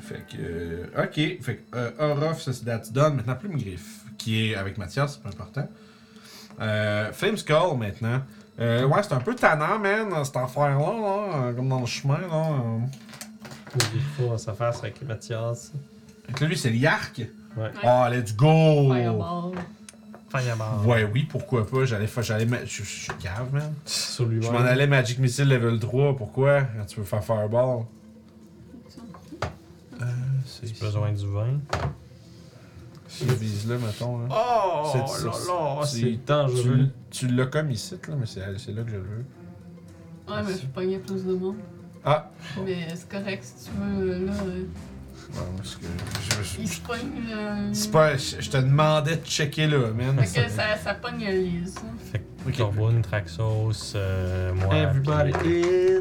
Fait 0.00 0.24
que. 0.30 0.36
euh, 0.40 0.86
ok, 1.04 1.42
fait 1.42 1.56
que. 1.70 1.76
Euh, 1.76 1.90
Orof, 1.98 2.40
ça 2.42 2.52
c'est 2.52 2.64
that's 2.64 2.92
done. 2.92 3.16
Maintenant, 3.16 3.34
Plume 3.34 3.56
Griffe, 3.58 4.02
qui 4.18 4.50
est 4.50 4.54
avec 4.54 4.78
Mathias, 4.78 5.14
c'est 5.14 5.22
pas 5.22 5.30
important. 5.30 5.68
Euh, 6.60 7.12
Flame 7.12 7.36
Skull 7.36 7.76
maintenant. 7.78 8.22
Euh, 8.58 8.86
ouais, 8.86 9.02
c'est 9.02 9.12
un 9.12 9.18
peu 9.20 9.34
tannant, 9.34 9.78
man, 9.78 10.08
cette 10.24 10.36
affaire-là, 10.36 10.78
là, 10.78 11.28
euh, 11.48 11.52
comme 11.52 11.68
dans 11.68 11.80
le 11.80 11.86
chemin, 11.86 12.18
là. 12.20 12.50
euh. 12.52 12.78
Il 13.94 14.00
faut 14.16 14.28
dans 14.28 14.38
sa 14.38 14.54
face 14.54 14.78
avec 14.78 15.02
Mathias. 15.06 15.72
Fait 16.26 16.32
que 16.32 16.44
là, 16.44 16.48
lui, 16.48 16.56
c'est 16.56 16.70
le 16.70 16.76
Yark. 16.76 17.20
Ouais. 17.56 17.70
Oh, 17.84 18.04
let's 18.10 18.34
go! 18.34 18.90
Fireball. 18.94 19.52
Fireball. 20.38 20.86
Ouais, 20.86 21.04
oui, 21.12 21.24
pourquoi 21.24 21.66
pas? 21.66 21.84
J'allais 21.84 22.06
faire. 22.06 22.22
J'allais. 22.22 22.46
ma- 22.46 22.64
Je 22.64 22.82
suis 22.82 23.08
cave, 23.20 23.52
man. 23.52 23.72
Sur 23.84 24.30
Je 24.30 24.50
m'en 24.50 24.58
allais 24.58 24.86
Magic 24.86 25.18
Missile 25.18 25.48
level 25.48 25.78
3. 25.78 26.16
Pourquoi? 26.16 26.62
Quand 26.62 26.84
tu 26.86 27.00
veux 27.00 27.06
faire 27.06 27.24
Fireball. 27.24 27.84
Euh, 30.00 30.04
c'est. 30.44 30.78
Besoin 30.80 31.12
du 31.12 31.26
vin. 31.26 31.58
Je 33.08 33.32
vise 33.32 33.68
là, 33.68 33.76
mettons. 33.78 34.18
Là. 34.18 34.28
Oh 34.30 34.88
C'est- 34.92 34.98
là 34.98 35.06
c'est- 35.06 35.24
là, 35.48 35.80
c'est- 35.84 36.00
c'est 36.00 36.24
dangereux. 36.26 36.88
Tu, 37.10 37.26
tu 37.28 37.34
l'as 37.34 37.46
comme 37.46 37.70
ici, 37.70 37.94
là, 38.08 38.14
mais 38.18 38.26
c'est 38.26 38.40
c'est 38.58 38.72
là 38.72 38.82
que 38.82 38.90
je 38.90 38.96
le 38.96 39.02
veux. 39.02 39.24
Ouais, 40.28 40.42
mais 40.44 40.52
je 40.60 40.66
pognais 40.66 40.98
plus 40.98 41.24
de 41.24 41.34
monde. 41.34 41.56
Ah! 42.04 42.30
Mais 42.64 42.88
c'est 42.94 43.08
correct 43.08 43.42
si 43.44 43.64
tu 43.66 43.70
veux, 43.80 44.26
là. 44.26 44.32
Ouais, 45.34 45.40
parce 45.56 45.76
que. 45.76 45.86
Je, 46.28 46.42
je- 46.42 46.60
il 46.60 46.68
se 46.68 46.80
pogne. 46.80 46.98
euh, 47.32 47.68
c'est 47.72 47.90
pas. 47.90 48.16
Je, 48.16 48.36
je 48.40 48.50
te 48.50 48.56
demandais 48.58 49.16
de 49.16 49.24
checker 49.26 49.66
là, 49.66 49.90
man. 49.92 50.18
Fait 50.24 50.42
que 50.44 50.50
ça, 50.50 50.76
ça 50.82 50.94
pogne 50.94 51.18
les. 51.24 51.66
ça. 51.66 51.80
Fait 52.12 52.18
que 52.18 52.24
Ok. 52.62 53.02
Traxos, 53.02 53.92
euh, 53.96 54.52
moi. 54.54 54.76
Everybody 54.76 55.32
puis- 55.32 55.62
in. 55.62 56.00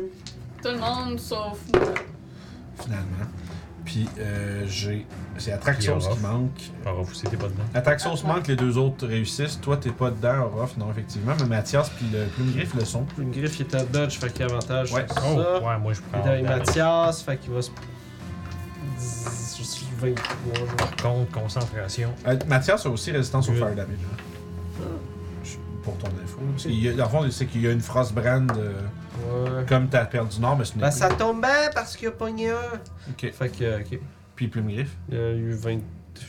Tout 0.64 0.72
le 0.72 0.80
monde 0.80 1.20
sauf 1.20 1.60
moi. 1.74 1.94
Finalement. 2.84 3.26
Puis 3.84 4.08
euh, 4.20 4.66
j'ai. 4.68 5.06
C'est 5.38 5.52
Atraxos 5.52 5.78
Puis 5.94 6.00
qui 6.02 6.08
Orof. 6.08 6.22
manque. 6.22 6.62
Ah, 6.86 6.92
repousser, 6.92 7.28
t'es 7.28 7.38
pas 7.38 7.48
dedans. 7.48 7.64
Atraxos 7.74 8.24
manque, 8.26 8.48
les 8.48 8.56
deux 8.56 8.78
autres 8.78 9.06
réussissent. 9.06 9.60
Toi, 9.62 9.78
t'es 9.78 9.92
pas 9.92 10.10
dedans, 10.12 10.46
Orof, 10.46 10.78
non, 10.78 10.90
effectivement. 10.92 11.34
Mais 11.42 11.46
Mathias 11.46 11.90
puis 11.90 12.06
le 12.12 12.26
Plume 12.26 12.52
Griffe 12.54 12.74
le 12.74 12.86
sont. 12.86 13.06
Une 13.20 13.32
griffe, 13.32 13.60
il 13.60 13.64
était 13.64 13.78
à 13.78 13.84
dodge, 13.84 14.18
fait 14.18 14.32
qu'il 14.32 14.42
y 14.42 14.44
a 14.44 14.52
avantage 14.52 14.92
Ouais. 14.94 15.06
sur 15.08 15.24
Oh, 15.28 15.42
ça. 15.42 15.54
ouais, 15.64 15.78
moi 15.80 15.94
je 15.94 16.00
Il 16.00 16.04
prends. 16.06 16.26
est 16.26 16.30
avec 16.32 16.44
damage. 16.46 16.60
Mathias, 16.68 17.22
fait 17.24 17.38
qu'il 17.38 17.52
va 17.52 17.62
se. 17.62 17.70
10, 18.98 19.86
23, 20.00 20.56
genre. 20.56 20.76
Par 20.78 20.96
contre, 20.98 21.32
concentration. 21.32 22.14
Euh, 22.28 22.38
Mathias 22.48 22.86
a 22.86 22.90
aussi 22.90 23.12
résistance 23.12 23.50
au 23.50 23.54
fire 23.54 23.70
damage. 23.76 23.88
hein. 24.12 24.86
Je- 25.44 25.56
Pour 25.84 25.98
ton 25.98 26.08
info. 26.24 26.40
A, 26.42 26.94
dans 26.94 27.04
le 27.04 27.10
fond, 27.10 27.32
c'est 27.32 27.46
qu'il 27.46 27.62
y 27.62 27.68
a 27.68 27.72
une 27.72 27.82
Frostbrand 27.82 28.48
euh, 28.58 28.74
Ouais. 29.60 29.66
comme 29.68 29.88
t'as 29.88 30.06
perdu 30.06 30.36
du 30.36 30.42
Nord, 30.42 30.58
mais 30.58 30.66
ce 30.66 30.76
n'est 30.76 30.82
Ben, 30.82 30.90
plus. 30.90 30.98
ça 31.00 31.10
tombe 31.10 31.42
bien 31.42 31.70
parce 31.74 31.96
qu'il 31.96 32.08
a 32.10 32.12
pogné 32.12 32.50
un. 32.50 32.56
Ok. 33.10 33.32
Fait 33.32 33.50
que, 33.50 33.80
ok. 33.82 34.00
Puis 34.36 34.48
Plume 34.50 34.68
Griffe. 34.68 34.96
Il 35.10 35.16
y 35.16 35.18
a 35.20 35.32
eu 35.32 35.52
20. 35.54 35.76
Ok, 35.76 35.82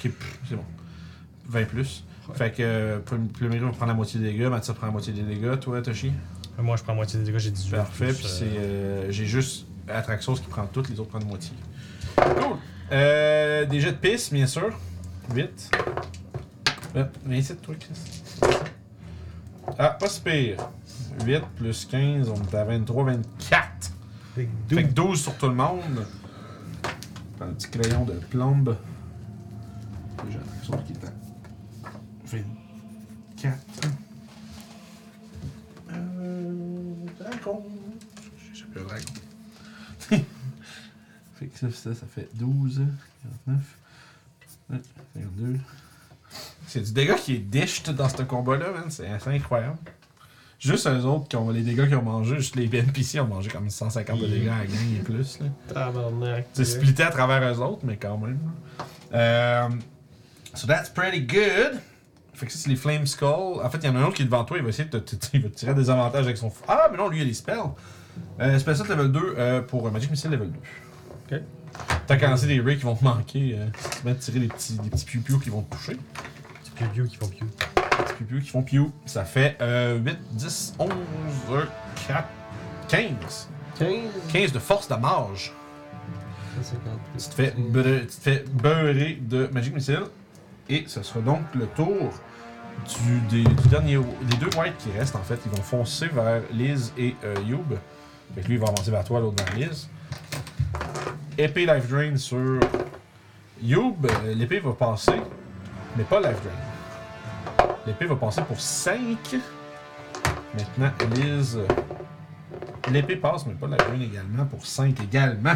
pff, 0.03 0.41
c'est 0.49 0.55
bon. 0.57 0.65
20 1.49 1.65
plus. 1.65 2.05
Ouais. 2.29 2.35
Fait 2.37 2.51
que 2.53 2.57
euh, 2.63 2.99
Plume 3.01 3.29
Plume 3.29 3.51
Griffe 3.51 3.63
va 3.63 3.71
prendre 3.71 3.87
la 3.89 3.95
moitié 3.95 4.21
des 4.21 4.33
dégâts, 4.33 4.47
Mathias 4.49 4.77
prend 4.77 4.87
la 4.87 4.93
moitié 4.93 5.13
des 5.13 5.23
dégâts. 5.23 5.59
Toi, 5.59 5.83
Toshi? 5.83 6.13
Euh, 6.59 6.63
Moi 6.63 6.77
je 6.77 6.83
prends 6.85 6.95
moitié 6.95 7.19
des 7.19 7.25
dégâts, 7.27 7.39
j'ai 7.39 7.51
18. 7.51 7.77
Parfait. 7.77 8.13
Puis 8.13 8.25
euh, 8.25 8.29
c'est. 8.29 8.45
euh, 8.45 9.11
J'ai 9.11 9.27
juste 9.27 9.67
Atraxos 9.89 10.35
qui 10.37 10.49
prend 10.49 10.67
toutes, 10.67 10.89
les 10.89 10.99
autres 11.01 11.11
prennent 11.11 11.27
moitié. 11.29 11.53
Cool. 12.17 12.57
Euh, 12.93 13.65
des 13.67 13.81
jets 13.81 13.93
de 13.93 13.97
piste, 13.97 14.33
bien 14.33 14.47
sûr. 14.47 14.79
Vite. 15.35 15.71
Euh, 16.95 17.05
viens 17.25 17.39
ici, 17.39 17.57
toi, 17.57 17.75
Chris. 17.79 18.61
Ah, 19.79 19.91
pas 19.91 20.09
si 20.09 20.21
pire. 20.21 20.59
8 21.25 21.43
plus 21.57 21.85
15, 21.87 22.29
on 22.29 22.35
est 22.35 22.55
à 22.55 22.65
23, 22.65 23.05
24. 23.05 23.93
Fait 24.35 24.49
que 24.69 24.75
Fait 24.75 24.85
que 24.85 24.93
12 24.93 25.21
sur 25.21 25.37
tout 25.37 25.49
le 25.49 25.55
monde. 25.55 26.07
Un 27.41 27.49
petit 27.49 27.69
crayon 27.69 28.05
de 28.05 28.13
plombe. 28.15 28.77
J'ai 30.31 30.39
l'impression 30.39 30.79
qu'il 30.79 30.97
est 30.97 31.05
à 31.05 31.13
24. 32.25 33.59
Euh. 35.93 36.95
Dragon. 37.19 37.65
J'ai 38.39 38.61
jamais 38.61 38.81
un 38.81 38.85
dragon. 38.85 39.26
Fait 41.51 41.67
que 41.67 41.73
ça, 41.73 41.81
ça, 41.91 41.95
ça 41.95 42.07
fait 42.13 42.29
12, 42.35 42.83
49, 43.47 43.61
ouais, 44.71 44.77
52. 45.15 45.59
C'est 46.67 46.81
du 46.83 46.93
dégât 46.93 47.15
qui 47.15 47.35
est 47.35 47.39
dished 47.39 47.89
dans 47.95 48.09
ce 48.09 48.23
combat-là, 48.23 48.71
man. 48.73 48.85
C'est 48.89 49.07
assez 49.09 49.31
incroyable. 49.31 49.79
Juste 50.59 50.87
eux 50.89 51.05
autres 51.05 51.29
qui 51.29 51.37
ont 51.37 51.51
les 51.51 51.63
dégâts 51.63 51.85
qu'ils 51.87 51.97
ont 51.97 52.03
mangé, 52.03 52.37
juste 52.37 52.57
les 52.57 52.65
NPC 52.65 53.21
ont 53.21 53.27
mangé 53.29 53.51
comme 53.51 53.69
150 53.71 54.19
de 54.21 54.27
dégâts 54.27 54.49
à 54.49 54.59
la 54.59 54.67
gang 54.67 54.97
et 54.99 55.03
plus. 55.03 55.39
Tabarnak. 55.73 56.47
C'est 56.55 56.65
splitté 56.65 57.03
à 57.03 57.11
travers 57.11 57.43
eux 57.53 57.61
autres, 57.61 57.83
mais 57.85 57.97
quand 57.97 58.17
même. 58.19 58.39
Euh, 59.13 59.69
so 60.55 60.67
that's 60.67 60.89
pretty 60.91 61.21
good. 61.21 61.79
Fait 62.35 62.47
que 62.47 62.53
ça, 62.53 62.59
c'est 62.59 62.69
les 62.71 62.77
Flame 62.77 63.07
Skull. 63.07 63.61
En 63.63 63.71
fait, 63.71 63.79
il 63.79 63.85
y 63.87 63.89
en 63.89 63.97
a 63.97 64.01
un 64.01 64.05
autre 64.05 64.15
qui 64.17 64.23
est 64.23 64.27
devant 64.27 64.45
toi, 64.45 64.57
il 64.59 64.63
va 64.63 64.69
essayer 64.71 64.89
de 64.89 64.99
te, 64.99 65.15
te- 65.17 65.27
il 65.35 65.43
va 65.43 65.49
te 65.51 65.55
tirer 65.55 65.75
des 65.75 65.89
avantages 65.89 66.25
avec 66.25 66.37
son. 66.37 66.53
Ah, 66.69 66.89
mais 66.91 66.97
non, 66.99 67.09
lui, 67.09 67.19
il 67.19 67.23
a 67.23 67.25
des 67.27 67.35
spells. 67.35 67.59
Euh, 68.41 68.59
spell 68.59 68.77
set 68.77 68.89
level 68.89 69.13
2 69.13 69.35
euh, 69.39 69.61
pour 69.63 69.91
Magic 69.91 70.11
Missile 70.11 70.31
level 70.31 70.51
2. 70.51 70.59
Ok. 71.31 71.41
T'as 72.07 72.17
commencé 72.17 72.47
des 72.47 72.61
raids 72.61 72.77
qui 72.77 72.85
vont 72.85 72.95
te 72.95 73.05
manquer. 73.05 73.57
Euh, 73.59 73.67
tu 73.99 74.05
vas 74.05 74.15
tirer 74.15 74.41
des 74.41 74.49
petits, 74.49 74.75
des 74.75 74.91
petits 74.91 75.05
piou 75.05 75.39
qui 75.39 75.51
vont 75.51 75.63
te 75.63 75.75
toucher. 75.75 75.97
C'est 76.63 76.75
piou 76.75 76.89
piou 76.89 77.07
qui 77.07 77.17
font 77.17 77.29
piou. 77.29 77.47
Des 77.47 78.05
petits 78.05 78.25
piou 78.25 78.41
qui 78.41 78.49
font 78.49 78.63
piou. 78.63 78.93
Ça 79.07 79.25
fait 79.25 79.57
euh, 79.61 79.99
8, 79.99 80.19
10, 80.33 80.75
11, 80.79 80.91
4, 82.07 82.29
15. 82.89 83.49
15. 83.79 83.89
15 84.33 84.53
de 84.53 84.59
force 84.59 84.89
de 84.89 84.95
mage. 84.95 85.53
50. 86.63 86.81
Tu 87.19 87.25
te 87.25 87.35
fais, 87.35 87.55
beurrer, 87.57 88.01
tu 88.03 88.17
te 88.17 88.23
fais 88.23 88.45
beurrer 88.51 89.19
de 89.21 89.49
Magic 89.53 89.75
Missile. 89.75 90.05
Et 90.69 90.85
ce 90.87 91.03
sera 91.03 91.21
donc 91.21 91.43
le 91.55 91.67
tour 91.67 92.13
du, 93.05 93.21
des, 93.29 93.43
du 93.43 93.69
dernier, 93.69 93.97
des 93.97 94.37
deux 94.37 94.51
whites 94.59 94.77
qui 94.79 94.91
restent, 94.97 95.17
en 95.17 95.23
fait, 95.23 95.39
ils 95.45 95.51
vont 95.51 95.63
foncer 95.63 96.09
vers 96.09 96.43
Liz 96.53 96.93
et 96.99 97.15
euh, 97.25 97.35
Youb. 97.47 97.77
Fait 98.35 98.41
que 98.43 98.47
lui, 98.49 98.55
il 98.55 98.61
va 98.61 98.69
avancer 98.69 98.91
vers 98.91 99.05
toi, 99.05 99.21
l'autre 99.21 99.45
vers 99.45 99.69
Liz. 99.69 99.89
Épée 101.39 101.67
Life 101.67 101.89
Drain 101.89 102.17
sur 102.17 102.61
Youb. 103.63 104.07
euh, 104.07 104.35
L'épée 104.35 104.61
va 104.61 104.73
passer, 104.73 105.21
mais 105.97 106.05
pas 106.05 106.21
Life 106.21 106.41
Drain. 106.43 107.67
L'épée 107.87 108.07
va 108.07 108.17
passer 108.17 108.43
pour 108.43 108.61
5. 108.61 109.37
Maintenant, 110.55 110.91
euh, 111.01 111.67
L'épée 112.91 113.17
passe, 113.17 113.47
mais 113.47 113.55
pas 113.55 113.67
Life 113.67 113.79
Drain 113.79 114.01
également, 114.01 114.45
pour 114.47 114.65
5 114.65 114.99
également. 115.03 115.55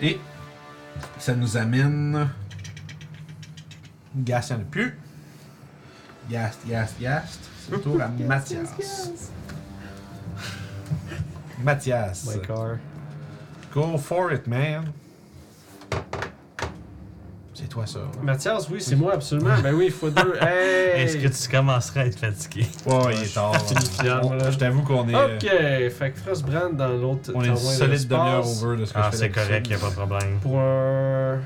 Et 0.00 0.18
ça 1.18 1.34
nous 1.34 1.56
amène. 1.56 2.28
Gas, 4.14 4.48
il 4.50 4.56
n'y 4.56 4.60
en 4.60 4.62
a 4.62 4.68
plus. 4.70 4.98
Gast, 6.30 6.60
Gast, 6.66 7.00
Gast. 7.00 7.40
C'est 7.64 7.72
le 7.72 7.80
tour 7.80 8.00
à 8.00 8.08
Mathias. 8.08 9.32
Mathias. 11.62 12.24
My 12.34 12.40
car. 12.46 12.78
Go 13.74 13.96
for 13.98 14.32
it, 14.32 14.46
man. 14.46 14.84
C'est 17.54 17.68
toi 17.68 17.86
ça. 17.86 17.98
Mathias, 18.22 18.68
oui, 18.70 18.80
c'est 18.80 18.94
moi, 18.94 19.14
absolument. 19.14 19.56
Ben 19.62 19.74
oui, 19.74 19.86
il 19.86 19.90
faut 19.92 20.10
deux. 20.10 20.34
Hey! 20.40 21.02
Est-ce 21.02 21.16
que 21.16 21.26
tu 21.26 21.48
commencerais 21.56 22.00
à 22.00 22.06
être 22.06 22.18
fatigué? 22.18 22.66
Ouais, 22.86 23.14
il 23.16 23.22
est 23.24 23.34
tard. 23.34 23.52
Je 23.68 24.56
t'avoue 24.56 24.82
qu'on 24.82 25.08
est, 25.08 25.14
Ok, 25.14 25.44
euh, 25.44 25.90
fait 25.90 26.12
que 26.12 26.18
Frostbrand 26.18 26.70
dans 26.72 26.88
l'autre. 26.88 27.32
on 27.34 27.42
est 27.42 27.56
solide 27.56 28.06
demi-heure 28.06 28.46
over 28.46 28.76
de 28.76 28.84
ce 28.84 28.92
que 28.92 28.98
Ah, 28.98 29.06
je 29.06 29.10
fais 29.10 29.16
c'est 29.16 29.30
correct, 29.30 29.50
d'habitude. 29.68 29.72
y 29.72 29.74
a 29.74 29.78
pas 29.78 29.90
de 29.90 29.94
problème. 30.06 30.38
Pour 30.40 30.60
un. 30.60 31.38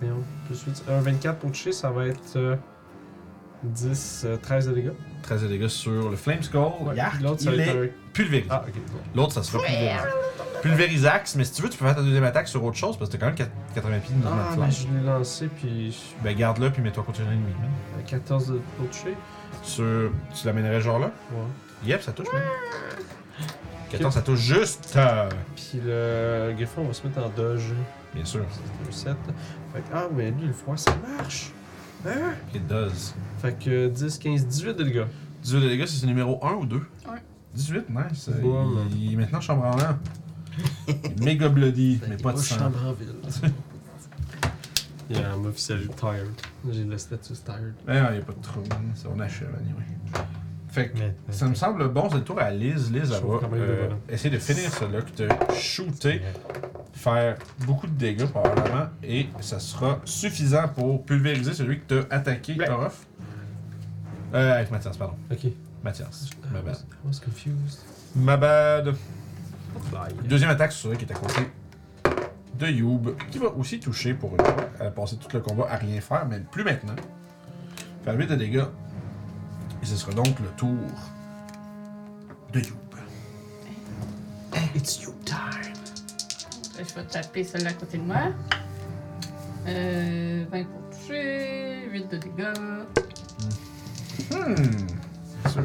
Voyons, 0.00 0.22
plus 0.46 0.64
vite. 0.66 0.82
Un 0.88 1.00
24 1.00 1.38
pour 1.38 1.50
toucher, 1.50 1.72
ça 1.72 1.90
va 1.90 2.06
être. 2.06 2.36
euh, 2.36 2.56
10, 3.62 4.22
euh, 4.26 4.36
13 4.36 4.68
de 4.68 4.74
dégâts. 4.74 4.92
13 5.22 5.42
de 5.42 5.48
dégâts 5.48 5.66
sur 5.68 6.10
le 6.10 6.16
Flame 6.16 6.42
Skull. 6.42 6.60
Ouais, 6.82 6.94
L'autre, 7.22 7.40
ça 7.42 7.50
il 7.52 7.56
va 7.56 7.62
est 7.62 7.68
être 7.86 7.92
pulvérisé. 8.12 8.50
un. 8.50 8.54
Ah, 8.56 8.64
ok, 8.66 8.74
bon. 8.92 8.98
L'autre, 9.14 9.32
ça 9.34 9.42
sera 9.42 9.62
pulvérisé. 9.62 9.90
Pulvérisax, 10.62 11.36
mais 11.36 11.44
si 11.44 11.52
tu 11.52 11.62
veux, 11.62 11.70
tu 11.70 11.78
peux 11.78 11.86
faire 11.86 11.94
ta 11.96 12.02
deuxième 12.02 12.24
attaque 12.24 12.46
sur 12.46 12.62
autre 12.64 12.76
chose 12.76 12.96
parce 12.98 13.10
que 13.10 13.16
t'as 13.16 13.20
quand 13.20 13.26
même 13.26 13.34
4 13.34 13.50
80 13.74 13.98
pieds 14.00 14.14
de 14.14 14.18
mouvement 14.22 14.36
Ah, 14.52 14.66
de 14.66 14.70
je 14.70 14.86
l'ai 14.88 15.00
lancé, 15.06 15.46
puis. 15.48 15.96
Ben 16.22 16.36
garde-le 16.36 16.70
puis 16.70 16.82
mets-toi 16.82 17.02
contre 17.02 17.20
l'ennemi. 17.22 17.44
man. 17.60 17.70
euh, 17.98 18.02
14 18.06 18.48
de- 18.48 18.60
pour 18.76 18.88
toucher. 18.90 19.14
Sur... 19.62 20.10
Tu 20.34 20.46
l'amènerais 20.46 20.80
genre 20.82 20.98
là? 20.98 21.10
Ouais. 21.32 21.88
Yep, 21.88 22.02
ça 22.02 22.12
touche 22.12 22.30
même. 22.32 22.42
14, 23.90 24.14
ça 24.14 24.20
touche 24.22 24.38
juste. 24.40 24.92
euh, 24.96 25.28
Puis 25.56 25.80
le 25.84 26.52
Griffon, 26.56 26.82
on 26.82 26.88
va 26.88 26.92
se 26.92 27.06
mettre 27.06 27.18
en 27.24 27.28
dodge. 27.30 27.72
Bien 28.14 28.24
sûr. 28.24 28.42
Un 28.42 28.92
7. 28.92 29.14
Fait 29.72 29.80
que, 29.80 29.84
ah, 29.94 30.08
mais 30.14 30.30
lui, 30.30 30.46
le 30.48 30.52
froid, 30.52 30.76
ça 30.76 30.94
marche. 31.18 31.50
Hein? 32.06 32.32
It 32.54 32.66
does. 32.66 33.14
Fait 33.40 33.58
que 33.58 33.88
10, 33.88 34.18
15, 34.18 34.46
18 34.46 34.74
de 34.76 34.82
dégâts. 34.84 35.04
18 35.42 35.60
de 35.60 35.68
dégâts, 35.70 35.86
c'est 35.86 36.02
le 36.02 36.08
numéro 36.08 36.38
1 36.44 36.52
ou 36.54 36.66
2? 36.66 36.76
Un. 37.08 37.14
18, 37.54 37.84
nice. 37.90 38.30
Boum. 38.40 38.86
Il, 38.92 39.04
il 39.04 39.12
est 39.12 39.16
maintenant 39.16 39.40
chambre 39.40 39.64
en 39.64 39.76
l'air. 39.76 39.96
Méga 41.20 41.48
bloody, 41.48 42.00
mais 42.08 42.16
pas 42.16 42.32
de 42.32 42.38
sang. 42.38 42.58
chambre 42.58 42.78
en 42.86 42.92
ville. 42.92 43.14
yeah, 45.10 45.34
I'm 45.34 45.46
officially 45.46 45.88
tired. 45.88 46.30
J'ai 46.70 46.84
le 46.84 46.98
status 46.98 47.42
tired. 47.44 47.74
Mais 47.86 48.00
non, 48.00 48.08
il 48.10 48.14
n'y 48.16 48.18
a 48.18 48.22
pas 48.22 48.32
de 48.32 48.42
trouble. 48.42 48.68
Ça, 48.94 49.08
on 49.14 49.18
achève, 49.20 49.48
anyway. 49.60 49.84
Fait 50.68 50.90
que 50.90 50.98
Mais, 50.98 51.14
ça 51.30 51.46
me 51.46 51.54
semble 51.54 51.88
bon, 51.88 52.08
c'est 52.10 52.18
le 52.18 52.24
tour 52.24 52.38
à 52.38 52.50
Liz. 52.50 52.92
Liz, 52.92 53.12
elle 53.12 53.26
va 53.26 53.40
euh, 53.54 53.88
essayer 54.08 54.30
de 54.30 54.38
finir 54.40 54.70
ça 54.70 54.86
là, 54.86 55.00
que 55.02 55.10
te 55.10 55.52
shooter, 55.54 56.22
faire 56.92 57.36
beaucoup 57.66 57.88
de 57.88 57.94
dégâts 57.94 58.26
probablement, 58.26 58.86
et 59.02 59.28
ça 59.40 59.58
sera 59.58 60.00
suffisant 60.04 60.68
pour 60.68 61.04
pulvériser 61.04 61.54
celui 61.54 61.80
que 61.80 62.02
t'as 62.02 62.14
attaqué, 62.16 62.54
Ouais. 62.56 62.70
Orof. 62.70 63.04
Euh, 64.32 64.52
avec 64.54 64.70
Mathias, 64.70 64.96
pardon. 64.96 65.14
Ok. 65.32 65.46
Mathias. 65.82 66.30
Ma 66.52 66.58
I 66.58 66.62
bad. 66.62 66.70
was, 66.70 66.82
I 66.82 67.06
was 67.06 67.20
confused. 67.20 67.78
Ma 68.14 68.36
bad. 68.36 68.94
Deuxième 70.24 70.50
attaque 70.50 70.72
sur 70.72 70.90
celui 70.90 70.98
qui 70.98 71.04
est 71.04 71.12
à 71.12 71.14
côté 71.14 71.42
de 72.58 72.66
Youb, 72.66 73.16
qui 73.30 73.38
va 73.38 73.48
aussi 73.48 73.80
toucher 73.80 74.14
pour 74.14 74.32
une 74.32 74.44
fois. 74.44 74.56
Elle 74.78 74.86
a 74.88 74.90
passé 74.90 75.16
tout 75.16 75.28
le 75.32 75.40
combat 75.40 75.66
à 75.70 75.76
rien 75.76 76.00
faire, 76.00 76.26
mais 76.26 76.40
plus 76.40 76.64
maintenant. 76.64 76.96
Faire 78.04 78.14
8 78.14 78.26
de 78.26 78.34
dégâts. 78.36 78.64
Et 79.82 79.86
ce 79.86 79.96
sera 79.96 80.12
donc 80.12 80.38
le 80.40 80.48
tour 80.56 80.76
de 82.52 82.60
Youb. 82.60 82.76
It's 84.74 85.02
your 85.02 85.14
time. 85.24 85.36
Je 86.78 86.94
vais 86.94 87.04
taper 87.04 87.44
celle-là 87.44 87.70
à 87.70 87.72
côté 87.74 87.98
de 87.98 88.02
moi. 88.02 88.32
Euh, 89.66 90.44
20 90.50 90.64
pour 90.64 90.98
toucher, 90.98 91.88
8 91.90 92.10
de 92.10 92.16
dégâts. 92.16 92.52
Hmm. 94.30 94.99
Sûr. 95.52 95.62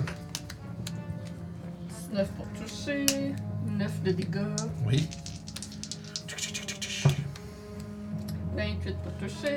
19 2.11 2.27
pour 2.37 2.45
toucher, 2.59 3.05
9 3.67 4.03
de 4.03 4.11
dégâts. 4.11 4.39
Oui. 4.85 5.07
28 8.55 8.97
pour 9.03 9.11
toucher, 9.13 9.55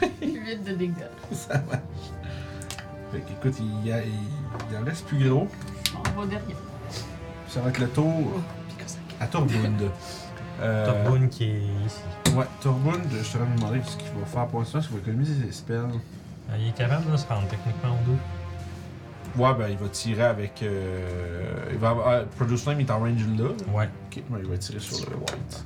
8 0.22 0.64
de 0.64 0.74
dégâts. 0.74 0.92
Ça 1.32 1.54
marche. 1.54 1.80
Fait 3.12 3.20
qu'écoute, 3.20 3.56
il, 3.60 3.86
y 3.88 3.92
a- 3.92 4.02
il, 4.04 4.12
il 4.70 4.76
en 4.76 4.84
reste 4.84 5.06
plus 5.06 5.28
gros. 5.28 5.48
On 6.16 6.20
va 6.20 6.26
derrière. 6.26 6.56
Ça 7.48 7.60
va 7.60 7.70
être 7.70 7.78
le 7.78 7.88
tour 7.88 8.40
à 9.20 9.26
Torbund. 9.26 9.90
Euh, 10.60 11.26
qui 11.30 11.44
est 11.44 11.62
ici. 11.86 12.00
Ouais, 12.36 12.44
Torbund, 12.60 13.00
je 13.10 13.32
te 13.32 13.38
me 13.38 13.56
demander 13.56 13.80
ce 13.84 13.96
qu'il 13.96 14.10
va 14.12 14.26
faire 14.26 14.46
pour 14.46 14.60
parce 14.64 14.86
qu'il 14.86 14.96
va 14.96 15.02
économiser 15.02 15.34
ses 15.46 15.52
spells. 15.52 15.88
Ah, 16.50 16.56
il 16.58 16.68
est 16.68 16.72
capable 16.76 17.10
de 17.10 17.16
se 17.16 17.26
rendre 17.26 17.48
techniquement 17.48 17.90
aux 17.92 18.10
deux. 18.10 18.18
Ouais, 19.38 19.54
ben 19.54 19.68
il 19.68 19.76
va 19.76 19.88
tirer 19.88 20.24
avec. 20.24 20.62
Euh, 20.62 21.70
il 21.70 21.78
va 21.78 21.96
ah, 22.04 22.22
Produce 22.36 22.62
Flame 22.64 22.80
est 22.80 22.90
en 22.90 22.98
range 22.98 23.24
là. 23.38 23.50
Ouais. 23.72 23.88
Ok, 24.06 24.22
ouais, 24.30 24.40
il 24.42 24.48
va 24.50 24.58
tirer 24.58 24.80
sur 24.80 25.08
le 25.08 25.16
White. 25.16 25.64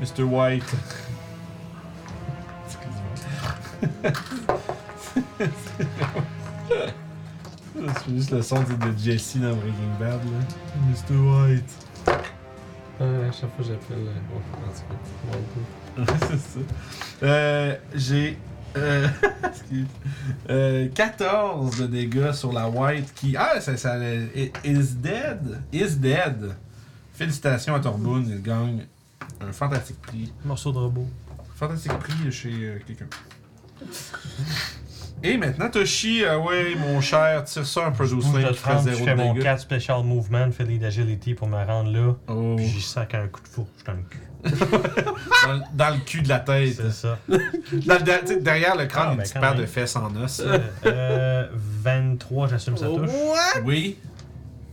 Mr. 0.00 0.22
White. 0.22 0.74
C'est 8.04 8.14
juste 8.16 8.30
le 8.30 8.42
son 8.42 8.60
de 8.60 8.66
Jesse 8.96 9.36
dans 9.36 9.54
Breaking 9.54 9.98
Bad 9.98 10.20
là. 10.24 10.38
Mr. 10.88 11.16
White. 11.16 11.86
Euh, 13.00 13.28
à 13.28 13.32
chaque 13.32 13.54
fois 13.56 13.64
j'appelle. 13.66 14.06
euh, 14.06 14.20
oh, 15.98 16.02
c'est 16.28 16.38
ça. 16.38 16.60
Euh, 17.24 17.76
j'ai. 17.94 18.38
Euh, 18.76 19.08
excuse. 19.48 19.86
Euh, 20.50 20.88
14 20.94 21.80
de 21.80 21.86
dégâts 21.86 22.32
sur 22.32 22.52
la 22.52 22.68
White 22.68 23.12
qui. 23.14 23.36
Ah, 23.36 23.60
ça, 23.60 23.76
ça. 23.76 23.96
Is 24.64 24.94
dead. 24.96 25.62
Is 25.72 25.96
dead. 25.96 26.54
Félicitations 27.12 27.74
à 27.74 27.80
Torbun, 27.80 28.22
il 28.26 28.42
gagne 28.42 28.86
un 29.40 29.52
fantastique 29.52 30.00
prix. 30.00 30.32
Morceau 30.44 30.72
de 30.72 30.78
robot. 30.78 31.06
Fantastique 31.56 31.92
prix 31.98 32.24
de 32.24 32.30
chez 32.30 32.50
euh, 32.52 32.78
quelqu'un. 32.86 33.06
Et 35.24 35.36
maintenant, 35.36 35.70
Toshi, 35.70 36.24
ah 36.24 36.38
ouais, 36.40 36.74
mon 36.74 37.00
cher, 37.00 37.44
tire 37.44 37.64
ça 37.64 37.86
un 37.86 37.92
Produce 37.92 38.26
Flame 38.28 38.48
qui 38.48 38.58
fait 38.58 38.78
je 38.78 38.90
0 38.90 39.04
fais 39.04 39.10
de 39.12 39.16
mon 39.16 39.34
dégâts. 39.34 39.44
4 39.44 39.60
Special 39.60 40.02
Movement, 40.02 40.50
fais 40.50 40.64
des 40.64 40.84
agility 40.84 41.34
pour 41.34 41.46
me 41.46 41.64
rendre 41.64 41.92
là. 41.92 42.16
Oh. 42.26 42.56
Puis 42.56 42.66
j'y 42.66 42.82
sac 42.82 43.14
un 43.14 43.28
coup 43.28 43.40
de 43.40 43.46
fourche 43.46 43.84
dans 43.86 43.92
le 43.92 44.02
cul. 44.02 44.18
Dans, 44.44 45.52
le- 45.52 45.60
dans 45.74 45.90
le 45.90 46.00
cul 46.04 46.22
de 46.22 46.28
la 46.28 46.40
tête. 46.40 46.74
C'est 46.76 46.90
ça. 46.92 47.18
Dans 47.28 48.40
derrière 48.40 48.76
le 48.76 48.86
crâne, 48.86 49.06
Ah, 49.08 49.12
une 49.12 49.16
ben, 49.18 49.22
petite 49.22 49.40
paire 49.40 49.54
de 49.54 49.66
fesses 49.66 49.96
en 49.96 50.14
os. 50.16 50.42
euh, 50.86 51.46
23, 51.54 52.48
j'assume 52.48 52.76
ça 52.76 52.86
touche. 52.86 53.10
Oui. 53.64 53.98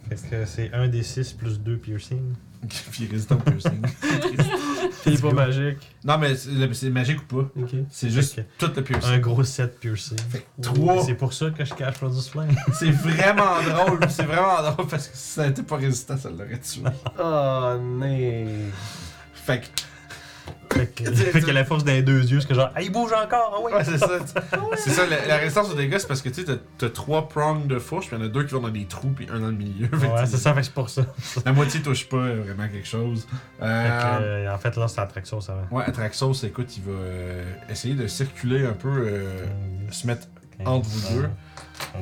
Fait 0.09 0.15
que 0.29 0.45
c'est 0.45 0.73
1 0.73 0.87
des 0.87 1.03
6 1.03 1.33
plus 1.33 1.59
2 1.59 1.77
piercing. 1.77 2.33
Puis 2.91 3.07
résistant 3.09 3.35
au 3.35 3.39
piercing. 3.49 3.81
Il 5.05 5.13
est 5.13 5.21
pas 5.21 5.31
magique. 5.31 5.77
non, 6.03 6.17
mais 6.17 6.35
c'est 6.35 6.89
magique 6.89 7.19
ou 7.31 7.43
pas. 7.43 7.49
C'est 7.91 8.09
juste 8.09 8.41
tout 8.57 8.71
le 8.75 8.83
piercing. 8.83 9.11
Un 9.13 9.19
gros 9.19 9.43
7 9.43 9.79
piercing. 9.79 10.17
Fait 10.29 10.39
que 10.39 10.61
trois. 10.61 11.03
C'est 11.05 11.13
pour 11.13 11.31
ça 11.31 11.51
que 11.51 11.63
je 11.63 11.73
cache 11.73 11.93
Produce 11.95 12.27
Flame. 12.29 12.49
C'est 12.73 12.91
vraiment 12.91 13.61
drôle. 13.61 13.99
C'est 14.09 14.23
vraiment 14.25 14.61
drôle 14.71 14.87
parce 14.87 15.07
que 15.07 15.15
si 15.15 15.29
ça 15.33 15.47
n'était 15.47 15.63
pas 15.63 15.77
résistant, 15.77 16.17
ça 16.17 16.29
l'aurait 16.29 16.59
tué. 16.59 16.81
Oh, 17.23 17.75
né. 17.99 18.47
Fait 19.45 19.61
que. 19.61 19.65
Fait 20.71 20.85
que- 20.87 21.03
fait 21.11 21.51
la 21.51 21.65
force 21.65 21.83
dans 21.83 21.91
les 21.91 22.03
deux 22.03 22.21
yeux, 22.31 22.39
c'est 22.41 22.47
que 22.47 22.53
genre, 22.53 22.69
ah, 22.75 22.81
il 22.81 22.91
bouge 22.91 23.11
encore, 23.11 23.53
ah 23.57 23.61
oui! 23.63 23.71
Ouais, 23.73 23.83
c'est 23.83 23.97
ça. 23.97 24.07
C'est 24.77 24.91
ça, 24.91 25.05
la, 25.07 25.25
la 25.25 25.37
résistance 25.37 25.69
aux 25.71 25.75
dégâts, 25.75 25.97
c'est 25.97 26.07
parce 26.07 26.21
que 26.21 26.29
tu 26.29 26.45
sais, 26.45 26.57
t'as- 26.77 26.89
trois 26.89 27.27
prongs 27.27 27.65
de 27.65 27.79
fourche, 27.79 28.07
puis 28.07 28.15
il 28.15 28.19
y 28.19 28.23
en 28.23 28.25
a 28.25 28.29
deux 28.29 28.43
qui 28.45 28.53
vont 28.53 28.61
dans 28.61 28.69
des 28.69 28.85
trous, 28.85 29.09
puis 29.09 29.27
un 29.31 29.39
dans 29.39 29.47
le 29.47 29.53
milieu. 29.53 29.89
Ouais, 29.93 30.25
c'est 30.25 30.37
ça, 30.37 30.53
fait 30.53 30.59
que 30.61 30.65
c'est 30.67 30.73
pour 30.73 30.89
ça. 30.89 31.01
La 31.45 31.53
moitié 31.53 31.81
touche 31.81 32.07
pas 32.07 32.17
euh, 32.17 32.43
vraiment 32.45 32.67
quelque 32.71 32.87
chose. 32.87 33.27
Fait 33.59 33.65
Euh, 33.65 34.17
que, 34.19 34.23
euh, 34.23 34.53
en 34.53 34.57
fait, 34.59 34.75
là, 34.77 34.87
c'est 34.87 35.01
Atraxos 35.01 35.41
ça 35.41 35.55
va. 35.55 35.75
Ouais, 35.75 35.83
Atraxos, 35.85 36.33
écoute, 36.43 36.77
il 36.77 36.83
va 36.83 36.91
euh, 36.91 37.53
essayer 37.69 37.95
de 37.95 38.07
circuler 38.07 38.65
un 38.65 38.73
peu, 38.73 38.89
euh, 38.89 39.45
se 39.91 40.05
mettre 40.07 40.27
entre 40.65 40.87
vous 40.87 41.21
deux. 41.21 41.29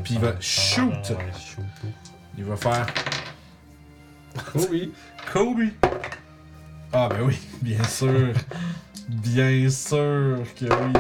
Puis 0.04 0.16
il 0.16 0.20
va 0.20 0.34
shoot. 0.40 0.90
Ouais, 0.92 1.32
shoot. 1.40 1.64
Il 2.38 2.44
va 2.44 2.56
faire 2.58 2.86
oui. 4.72 4.92
Kobe. 5.34 5.60
Ah 7.00 7.10
ben 7.10 7.22
oui, 7.22 7.38
bien 7.62 7.84
sûr. 7.84 8.34
Bien 9.08 9.70
sûr 9.70 10.40
que 10.60 10.66
oui. 10.66 10.94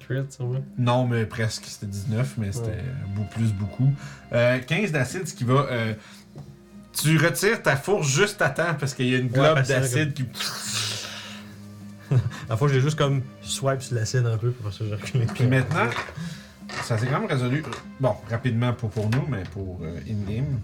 Crit, 0.00 0.24
sûrement. 0.30 0.64
Non, 0.78 1.06
mais 1.06 1.26
presque. 1.26 1.64
C'était 1.66 1.86
19, 1.86 2.34
mais 2.38 2.50
c'était 2.50 2.82
beaucoup 3.14 3.28
plus 3.34 3.52
beaucoup. 3.52 3.92
Euh, 4.32 4.58
15 4.58 4.92
d'acide, 4.92 5.28
ce 5.28 5.34
qui 5.34 5.44
va. 5.44 5.66
euh, 5.70 5.92
tu 6.94 7.18
retires 7.18 7.62
ta 7.62 7.76
fourche 7.76 8.08
juste 8.08 8.40
à 8.40 8.48
temps 8.48 8.74
parce 8.80 8.94
qu'il 8.94 9.06
y 9.08 9.14
a 9.14 9.18
une 9.18 9.28
globe 9.28 9.62
d'acide 9.62 10.14
qui. 10.14 10.24
La 12.48 12.56
fois, 12.56 12.68
j'ai 12.68 12.80
juste 12.80 12.96
comme 12.96 13.20
swipe 13.42 13.82
sur 13.82 13.96
l'acide 13.96 14.24
un 14.24 14.38
peu 14.38 14.50
pour 14.50 14.72
ça 14.72 14.84
je 14.88 14.94
recule. 14.94 15.26
Puis 15.26 15.46
maintenant, 15.46 15.90
ça 16.84 16.96
s'est 16.96 17.06
quand 17.06 17.20
même 17.20 17.28
résolu. 17.28 17.62
Bon, 18.00 18.14
rapidement 18.30 18.72
pour, 18.72 18.88
pour 18.90 19.10
nous, 19.10 19.26
mais 19.28 19.42
pour 19.52 19.80
euh, 19.82 19.98
in-game. 20.08 20.58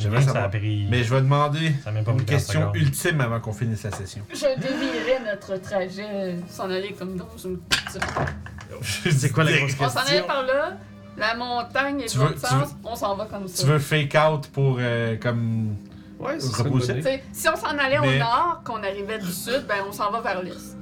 J'aimerais 0.00 0.20
ça 0.22 0.26
savoir. 0.28 0.44
a 0.44 0.48
pris. 0.48 0.86
Mais 0.90 1.04
je 1.04 1.14
vais 1.14 1.20
demander 1.20 1.66
une 1.86 1.92
pris 1.92 2.04
30 2.04 2.24
question 2.26 2.72
ultime 2.74 3.20
avant 3.20 3.40
qu'on 3.40 3.52
finisse 3.52 3.82
la 3.84 3.90
session. 3.92 4.22
Je 4.32 4.46
dévierais 4.60 5.20
notre 5.30 5.56
trajet, 5.60 6.36
s'en 6.48 6.70
aller 6.70 6.92
comme 6.98 7.16
dans 7.16 7.28
une. 7.44 7.58
C'est 8.82 9.30
quoi 9.32 9.44
la 9.44 9.52
grosse 9.58 9.72
On 9.80 9.88
s'en 9.88 9.98
allait 10.00 10.06
question? 10.10 10.26
par 10.26 10.42
là, 10.44 10.76
la 11.16 11.34
montagne 11.34 12.00
est 12.00 12.06
Tu 12.06 12.18
veux- 12.18 12.36
sens, 12.36 12.74
on 12.84 12.94
s'en 12.96 13.16
va 13.16 13.26
comme 13.26 13.46
ça. 13.48 13.62
Tu 13.64 13.68
veux 13.68 13.78
fake 13.78 14.16
out 14.16 14.46
pour 14.48 14.76
euh, 14.80 15.16
comme. 15.18 15.76
Ouais, 16.18 16.38
c'est 16.38 17.22
si 17.32 17.48
on 17.48 17.56
s'en 17.56 17.78
allait 17.78 17.98
Mais- 18.00 18.16
au 18.16 18.18
nord, 18.18 18.60
qu'on 18.64 18.82
arrivait 18.82 19.18
du 19.18 19.30
sud, 19.32 19.64
ben 19.66 19.76
on 19.88 19.92
s'en 19.92 20.10
va 20.10 20.20
vers 20.20 20.42
l'est. 20.42 20.76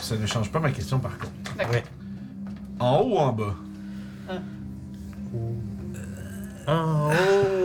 Ça 0.00 0.16
ne 0.16 0.26
change 0.26 0.50
pas 0.50 0.58
ma 0.60 0.70
question 0.70 0.98
par 0.98 1.16
contre. 1.18 1.30
D'accord. 1.56 1.74
Ouais. 1.74 1.84
En 2.80 2.98
haut 2.98 3.14
ou 3.14 3.18
en 3.18 3.32
bas? 3.32 3.54
Ah, 6.66 7.10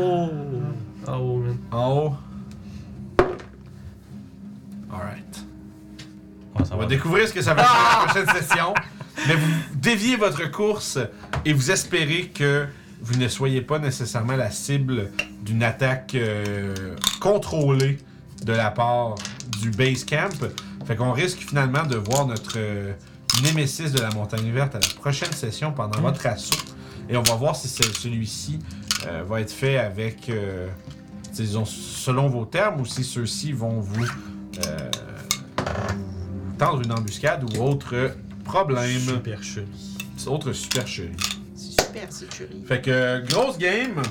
oh! 0.02 0.30
Ah, 1.08 1.18
oh, 1.20 1.38
man. 1.38 1.58
En 1.72 1.92
haut. 1.92 2.14
Alright. 4.94 5.46
Ouais, 6.58 6.66
ça 6.66 6.74
On 6.74 6.78
va 6.78 6.84
va. 6.84 6.86
découvrir 6.90 7.28
ce 7.28 7.34
que 7.34 7.42
ça 7.42 7.54
va 7.54 7.64
faire 7.64 7.74
la 8.00 8.06
prochaine 8.24 8.42
session. 8.44 8.74
Mais 9.28 9.36
vous 9.36 9.52
déviez 9.76 10.16
votre 10.16 10.50
course 10.52 11.00
et 11.46 11.54
vous 11.54 11.72
espérez 11.72 12.28
que 12.34 12.66
vous 13.02 13.16
ne 13.16 13.28
soyez 13.28 13.62
pas 13.62 13.80
nécessairement 13.80 14.36
la 14.36 14.52
cible 14.52 15.12
d'une 15.44 15.64
attaque 15.64 16.16
euh, 16.16 16.96
contrôlée 17.20 18.00
de 18.44 18.54
la 18.54 18.72
part 18.72 19.16
du 19.62 19.70
base 19.72 20.04
camp. 20.06 20.30
Fait 20.86 20.96
qu'on 20.96 21.12
risque 21.12 21.40
finalement 21.40 21.84
de 21.84 21.96
voir 21.98 22.26
notre 22.28 22.54
euh, 22.58 22.94
némésis 23.44 23.92
de 23.92 24.00
la 24.02 24.10
montagne 24.12 24.52
verte 24.52 24.76
à 24.76 24.80
la 24.80 24.88
prochaine 25.00 25.32
session 25.32 25.72
pendant 25.72 26.00
votre 26.02 26.26
assaut. 26.26 26.56
Et 27.10 27.18
on 27.18 27.24
va 27.24 27.36
voir 27.36 27.56
si 27.56 27.68
ce- 27.68 27.84
celui-ci 27.94 28.60
euh, 29.08 29.24
va 29.28 29.42
être 29.42 29.52
fait 29.52 29.78
avec, 29.78 30.30
euh, 30.30 30.68
disons, 31.44 31.66
selon 31.66 32.28
vos 32.28 32.46
termes 32.46 32.82
ou 32.82 32.86
si 32.86 33.04
ceux-ci 33.04 33.52
vont 33.52 33.80
vous, 33.80 34.06
euh, 34.06 34.92
vous 35.58 36.54
tendre 36.58 36.82
une 36.84 36.92
embuscade 36.92 37.44
ou 37.58 37.62
autre 37.62 38.12
problème, 38.44 39.00
Supercherie. 39.00 39.66
autre 40.28 40.54
supercherie. 40.54 41.10
C'est 41.56 41.82
super, 41.82 42.08
c'est 42.10 42.34
chérie. 42.34 42.64
Fait 42.68 42.82
que, 42.82 43.26
grosse 43.28 43.58
game. 43.58 44.02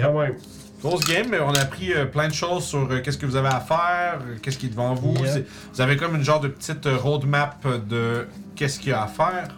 Ah 0.00 0.10
ouais. 0.10 0.36
Grosse 0.80 1.04
game, 1.06 1.28
mais 1.30 1.38
on 1.38 1.50
a 1.50 1.60
appris 1.60 1.92
euh, 1.92 2.06
plein 2.06 2.26
de 2.26 2.32
choses 2.34 2.64
sur 2.64 2.90
euh, 2.90 3.00
qu'est-ce 3.00 3.16
que 3.18 3.26
vous 3.26 3.36
avez 3.36 3.48
à 3.48 3.60
faire, 3.60 4.18
euh, 4.26 4.36
qu'est-ce 4.42 4.58
qui 4.58 4.66
est 4.66 4.70
devant 4.70 4.94
vous. 4.94 5.14
Yeah. 5.22 5.32
C'est- 5.32 5.46
Vous 5.74 5.80
avez 5.80 5.96
comme 5.96 6.16
une 6.16 6.24
genre 6.24 6.40
de 6.40 6.48
petite 6.48 6.86
euh, 6.86 6.96
roadmap 6.96 7.64
de 7.88 8.26
qu'est-ce 8.56 8.80
qu'il 8.80 8.88
y 8.90 8.92
a 8.92 9.04
à 9.04 9.06
faire. 9.06 9.56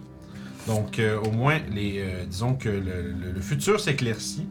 Donc, 0.66 0.98
euh, 0.98 1.18
au 1.20 1.30
moins, 1.30 1.58
les, 1.72 1.98
euh, 2.00 2.24
disons 2.26 2.54
que 2.54 2.68
le, 2.68 2.80
le- 2.80 3.32
le 3.34 3.40
futur 3.40 3.80
s'éclaircit, 3.80 4.46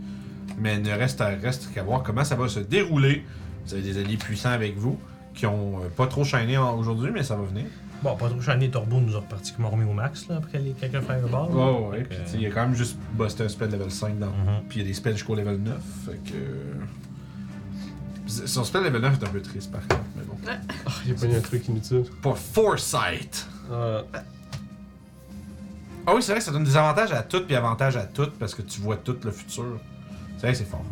mais 0.57 0.75
il 0.75 0.81
ne 0.83 0.91
reste, 0.91 1.23
reste 1.41 1.73
qu'à 1.73 1.83
voir 1.83 2.03
comment 2.03 2.23
ça 2.23 2.35
va 2.35 2.47
se 2.47 2.59
dérouler. 2.59 3.25
Vous 3.65 3.73
avez 3.73 3.83
des 3.83 3.97
alliés 3.99 4.17
puissants 4.17 4.49
avec 4.51 4.77
vous 4.77 4.99
qui 5.33 5.45
ont 5.45 5.79
euh, 5.83 5.87
pas 5.95 6.07
trop 6.07 6.23
shiné 6.23 6.57
aujourd'hui, 6.57 7.11
mais 7.11 7.23
ça 7.23 7.35
va 7.35 7.43
venir. 7.43 7.65
Bon, 8.03 8.15
pas 8.17 8.27
trop 8.29 8.41
chané, 8.41 8.69
Turbo 8.69 8.99
nous 8.99 9.15
a 9.15 9.21
pratiquement 9.21 9.69
remis 9.69 9.89
au 9.89 9.93
max 9.93 10.27
là, 10.27 10.35
après 10.35 10.59
les 10.59 10.71
quelques 10.71 10.99
fireballs. 11.01 11.47
Oh, 11.53 11.89
ouais, 11.91 11.99
Fait 11.99 12.03
puis 12.03 12.17
que- 12.17 12.23
tu 12.23 12.29
sais, 12.29 12.37
il 12.37 12.43
y 12.43 12.45
a 12.47 12.49
quand 12.51 12.63
même 12.65 12.75
juste 12.75 12.97
busté 13.17 13.43
un 13.43 13.47
spell 13.47 13.71
level 13.71 13.89
5 13.89 14.19
dans. 14.19 14.27
Mhm. 14.27 14.63
Puis 14.67 14.79
il 14.79 14.83
y 14.83 14.85
a 14.85 14.87
des 14.89 14.93
spells 14.93 15.13
jusqu'au 15.13 15.35
level 15.35 15.57
9. 15.59 15.77
Fait 16.05 16.19
que. 16.31 16.35
Son 18.45 18.63
spell 18.63 18.83
level 18.83 19.01
9 19.01 19.21
est 19.21 19.25
un 19.25 19.29
peu 19.29 19.41
triste 19.41 19.71
par 19.71 19.81
contre, 19.81 20.01
mais 20.17 20.23
bon. 20.23 20.35
Ah, 20.85 20.91
j'ai 21.05 21.13
pas 21.13 21.25
eu 21.27 21.35
un 21.35 21.41
truc 21.41 21.67
inutile. 21.67 22.03
Pour 22.21 22.37
Foresight. 22.37 23.47
Ah, 23.71 24.01
Ah 26.05 26.13
oui, 26.15 26.21
c'est 26.21 26.31
vrai 26.33 26.39
que 26.39 26.45
ça 26.45 26.51
donne 26.51 26.63
des 26.65 26.75
avantages 26.75 27.11
à 27.13 27.23
toutes 27.23 27.45
puis 27.47 27.55
avantages 27.55 27.95
à 27.95 28.03
toutes 28.03 28.33
parce 28.33 28.53
que 28.53 28.61
tu 28.61 28.81
vois 28.81 28.97
tout 28.97 29.15
le 29.23 29.31
futur. 29.31 29.79
C'est 30.43 30.47
vrai 30.47 30.51
que 30.51 30.57
c'est 30.57 30.69
fort. 30.69 30.83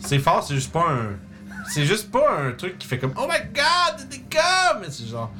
C'est 0.00 0.18
fort, 0.18 0.42
c'est 0.42 0.54
juste 0.54 0.72
pas 0.72 0.86
un. 0.90 1.10
C'est 1.68 1.84
juste 1.84 2.10
pas 2.10 2.24
un 2.40 2.52
truc 2.52 2.78
qui 2.78 2.86
fait 2.88 2.98
comme 2.98 3.12
Oh 3.18 3.26
my 3.28 3.36
god, 3.54 4.08
des 4.08 4.22
gars! 4.30 4.78
Mais 4.80 4.86
c'est 4.88 5.06
genre. 5.06 5.30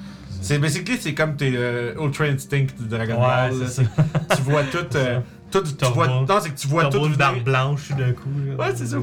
C'est 0.42 0.58
basically, 0.58 0.98
c'est 1.00 1.14
comme 1.14 1.34
tes 1.34 1.52
euh, 1.56 1.94
Ultra 1.98 2.24
Instinct 2.26 2.66
de 2.78 2.84
Dragon 2.86 3.14
Ouais, 3.14 3.48
Ball. 3.50 3.66
c'est 3.66 3.82
là. 3.82 3.88
ça. 4.28 4.36
Tu 4.36 4.42
vois 4.42 4.64
tout. 4.64 4.84
euh, 4.96 5.20
tout 5.50 5.62
tu 5.62 5.84
vois, 5.86 6.08
non, 6.08 6.26
c'est 6.42 6.50
que 6.50 6.58
tu 6.58 6.68
vois 6.68 6.90
tout. 6.90 7.06
une 7.06 7.16
barbe 7.16 7.42
blanche 7.42 7.88
d'un 7.92 8.12
coup. 8.12 8.28
Ouais, 8.58 8.72
c'est 8.76 8.86
ça. 8.88 8.98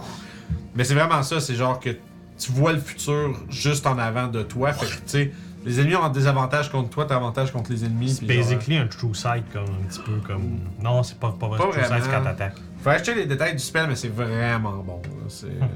Mais 0.74 0.82
c'est 0.82 0.94
vraiment 0.94 1.22
ça, 1.22 1.38
c'est 1.40 1.54
genre 1.54 1.78
que 1.78 1.90
tu 2.38 2.50
vois 2.52 2.72
le 2.72 2.80
futur 2.80 3.38
juste 3.48 3.86
en 3.86 3.98
avant 3.98 4.26
de 4.26 4.42
toi. 4.42 4.72
Fait 4.72 4.86
que, 4.86 4.92
tu 4.92 5.00
sais, 5.06 5.32
les 5.64 5.80
ennemis 5.80 5.94
ont 5.94 6.08
des 6.08 6.26
avantages 6.26 6.70
contre 6.72 6.90
toi, 6.90 7.04
t'as 7.06 7.16
avantage 7.16 7.52
contre 7.52 7.70
les 7.70 7.84
ennemis. 7.84 8.10
C'est 8.14 8.26
genre, 8.26 8.36
basically 8.36 8.76
un 8.78 8.86
true 8.88 9.14
sight, 9.14 9.44
comme 9.52 9.62
un 9.62 9.88
petit 9.88 10.00
peu 10.00 10.16
comme. 10.26 10.58
Non, 10.82 11.02
c'est 11.04 11.18
pas, 11.20 11.30
pas 11.38 11.46
vrai. 11.46 11.58
Pas 11.58 11.68
true 11.68 11.84
sight, 11.84 12.04
quand 12.10 12.22
t'attaques. 12.24 12.56
Faut 12.82 12.90
acheter 12.90 13.14
les 13.14 13.26
détails 13.26 13.52
du 13.52 13.58
spell, 13.62 13.86
mais 13.88 13.96
c'est 13.96 14.08
vraiment 14.08 14.78
bon. 14.78 15.02
là. 15.04 15.24
C'est. 15.28 15.46
euh, 15.46 15.66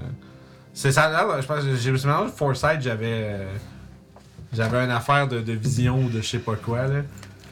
c'est 0.73 0.93
ça. 0.93 1.09
Là, 1.11 1.41
je 1.41 1.47
pense 1.47 1.63
que 1.65 1.77
j'ai 1.77 1.91
de 1.93 2.31
Foresight, 2.31 2.81
j'avais. 2.81 3.07
euh, 3.25 3.57
j'avais 4.53 4.79
une 4.85 4.91
affaire 4.91 5.29
de, 5.29 5.41
de 5.41 5.53
vision 5.53 6.03
ou 6.05 6.09
de 6.09 6.21
je 6.21 6.27
sais 6.29 6.39
pas 6.39 6.57
quoi, 6.57 6.87
là. 6.87 7.03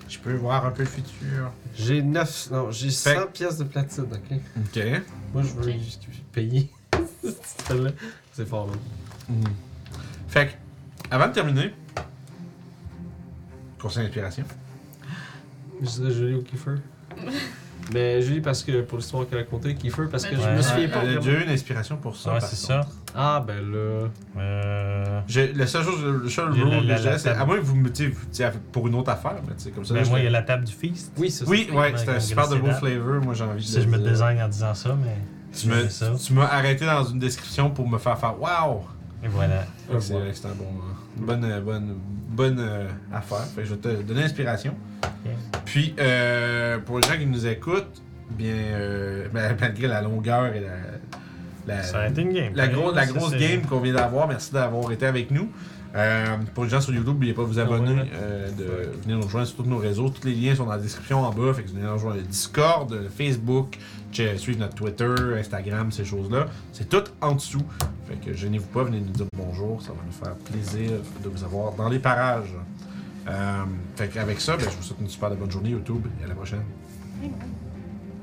Je 0.08 0.18
peux 0.18 0.34
voir 0.34 0.66
un 0.66 0.70
peu 0.70 0.82
le 0.82 0.88
futur. 0.88 1.50
J'ai 1.74 2.02
9. 2.02 2.48
Non, 2.50 2.70
j'ai 2.70 2.90
100 2.90 3.10
Fait- 3.10 3.26
pièces 3.32 3.58
de 3.58 3.64
platine, 3.64 4.04
ok? 4.12 4.38
Ok. 4.58 4.82
Moi, 5.32 5.42
je 5.42 5.48
veux 5.54 5.72
juste 5.72 6.02
payer. 6.32 6.70
Celle-là. 7.66 7.90
C'est 8.32 8.46
fort, 8.48 8.66
man. 8.68 8.76
Mhm. 9.28 9.44
Fait 10.28 10.46
que, 10.48 10.52
avant 11.14 11.28
de 11.28 11.32
terminer, 11.32 11.74
conseil 13.80 14.04
d'inspiration. 14.04 14.44
Je 15.80 15.86
dirais 15.88 16.10
Julie 16.12 16.34
ou 16.34 16.42
Kiefer. 16.42 16.74
Mais 17.92 18.22
Julie, 18.22 18.40
parce 18.40 18.62
que 18.62 18.80
pour 18.82 18.98
l'histoire 18.98 19.28
qu'elle 19.28 19.40
a 19.40 19.42
contée, 19.44 19.74
Kiefer, 19.74 20.04
parce 20.10 20.24
que 20.24 20.36
je 20.36 20.48
me 20.48 20.62
souviens 20.62 20.84
Elle 20.84 20.90
pas. 20.90 21.00
a 21.00 21.04
vraiment. 21.04 21.20
déjà 21.20 21.38
eu 21.38 21.42
une 21.44 21.50
inspiration 21.50 21.96
pour 21.96 22.16
ça. 22.16 22.32
Ouais, 22.34 22.38
par 22.40 22.48
c'est 22.48 22.66
contre. 22.68 22.84
ça. 22.86 22.90
Ah, 23.14 23.44
ben 23.46 23.60
là. 23.70 24.08
Euh. 24.38 25.20
J'ai- 25.26 25.52
Le 25.52 25.66
seul 25.66 25.84
chose, 25.84 26.02
le 26.02 26.28
seul 26.28 26.50
Il 26.54 26.58
y 26.58 26.62
a 26.62 26.64
rule 26.64 26.72
la- 26.74 26.80
que 26.80 26.86
la- 26.88 26.96
j'ai, 26.96 27.04
la 27.10 27.18
c'est 27.18 27.28
table. 27.30 27.42
à 27.42 27.44
moins 27.46 27.56
que 27.56 27.62
vous 27.62 27.76
me 27.76 27.90
dites 27.90 28.14
pour 28.72 28.88
une 28.88 28.94
autre 28.94 29.10
affaire, 29.10 29.36
mais 29.46 29.54
tu 29.56 29.64
sais, 29.64 29.70
comme 29.70 29.84
ça. 29.84 29.94
Ben, 29.94 30.02
là, 30.04 30.08
moi, 30.08 30.18
il 30.20 30.22
y 30.22 30.24
je- 30.24 30.28
a 30.28 30.32
la 30.32 30.42
table 30.42 30.64
du 30.64 30.72
feast. 30.72 31.12
Oui, 31.18 31.30
c'est 31.30 31.44
ça. 31.44 31.50
Oui, 31.50 31.68
ouais, 31.72 31.92
c'était 31.96 32.12
un 32.12 32.20
super 32.20 32.48
de 32.48 32.56
beau 32.56 32.66
Gracie 32.66 32.80
flavor. 32.80 33.20
Moi, 33.22 33.34
j'ai 33.34 33.44
envie 33.44 33.62
de. 33.62 33.66
Si 33.66 33.82
je 33.82 33.86
me 33.88 33.96
le 33.96 34.02
dire. 34.02 34.10
désigne 34.12 34.42
en 34.42 34.48
disant 34.48 34.74
ça, 34.74 34.96
mais. 35.02 35.16
Tu 35.58 35.68
me- 35.68 35.82
c'est 35.82 35.90
ça. 35.90 36.12
Tu 36.24 36.32
m'as 36.32 36.46
arrêté 36.46 36.86
dans 36.86 37.04
une 37.04 37.18
description 37.18 37.68
pour 37.70 37.86
me 37.88 37.98
faire 37.98 38.18
faire 38.18 38.40
Waouh! 38.40 38.80
Et 39.24 39.28
voilà. 39.28 39.64
C'est 40.00 40.14
c'est 40.32 40.46
un 40.46 40.54
bon, 40.54 40.64
euh, 40.64 41.26
bonne, 41.26 41.60
bonne, 41.62 41.94
bonne 42.32 42.58
euh, 42.58 42.88
affaire. 43.12 43.44
Fait 43.54 43.62
que 43.62 43.68
je 43.68 43.74
vais 43.74 43.80
te 43.80 44.02
donner 44.02 44.22
l'inspiration. 44.22 44.74
Puis, 45.64 45.94
euh, 46.00 46.78
pour 46.78 46.98
les 46.98 47.06
gens 47.08 47.16
qui 47.16 47.26
nous 47.26 47.46
écoutent, 47.46 48.02
bien, 48.30 48.50
euh, 48.54 49.28
ben, 49.32 49.56
malgré 49.60 49.86
la 49.86 50.02
longueur 50.02 50.46
et 50.54 50.60
la, 50.60 51.74
la, 51.76 51.82
Ça 51.82 52.00
a 52.00 52.08
été 52.08 52.22
une 52.22 52.32
game. 52.32 52.52
la, 52.54 52.68
gros- 52.68 52.92
la 52.92 53.06
Ça, 53.06 53.12
grosse 53.12 53.36
game 53.36 53.62
qu'on 53.62 53.80
vient 53.80 53.94
d'avoir, 53.94 54.26
merci 54.28 54.52
d'avoir 54.52 54.90
été 54.92 55.06
avec 55.06 55.30
nous. 55.30 55.50
Euh, 55.94 56.36
pour 56.54 56.64
les 56.64 56.70
gens 56.70 56.80
sur 56.80 56.92
YouTube, 56.92 57.12
n'oubliez 57.12 57.34
pas 57.34 57.42
de 57.42 57.48
vous 57.48 57.58
abonner, 57.58 57.94
ouais. 57.94 58.10
euh, 58.14 58.50
de 58.50 59.02
venir 59.02 59.18
nous 59.18 59.24
rejoindre 59.24 59.46
sur 59.46 59.56
tous 59.56 59.68
nos 59.68 59.76
réseaux. 59.78 60.08
Tous 60.08 60.26
les 60.26 60.34
liens 60.34 60.54
sont 60.54 60.64
dans 60.64 60.72
la 60.72 60.78
description 60.78 61.20
en 61.20 61.30
bas. 61.30 61.52
Fait 61.52 61.62
que 61.62 61.68
vous 61.68 61.74
venez 61.74 61.86
nous 61.86 61.92
rejoindre 61.92 62.16
le 62.16 62.22
Discord, 62.22 62.90
le 62.90 63.08
Facebook, 63.08 63.78
suivre 64.12 64.58
notre 64.58 64.74
Twitter, 64.74 65.14
Instagram, 65.38 65.92
ces 65.92 66.04
choses-là. 66.04 66.46
C'est 66.72 66.88
tout 66.88 67.04
en 67.20 67.32
dessous. 67.32 67.64
Fait 68.06 68.16
que 68.16 68.34
gênez-vous 68.34 68.68
pas, 68.68 68.84
venez 68.84 69.00
nous 69.00 69.12
dire 69.12 69.26
bonjour. 69.36 69.82
Ça 69.82 69.92
va 69.92 69.98
nous 70.06 70.12
faire 70.12 70.34
plaisir 70.36 70.92
de 71.22 71.28
vous 71.28 71.44
avoir 71.44 71.72
dans 71.74 71.88
les 71.88 71.98
parages. 71.98 72.54
Euh, 73.28 73.64
fait 73.96 74.08
qu'avec 74.08 74.40
ça, 74.40 74.56
ben, 74.56 74.64
je 74.68 74.76
vous 74.76 74.82
souhaite 74.82 75.00
une 75.00 75.08
super 75.08 75.30
bonne 75.30 75.50
journée 75.50 75.70
YouTube 75.70 76.06
et 76.20 76.24
à 76.24 76.28
la 76.28 76.34
prochaine. 76.34 76.62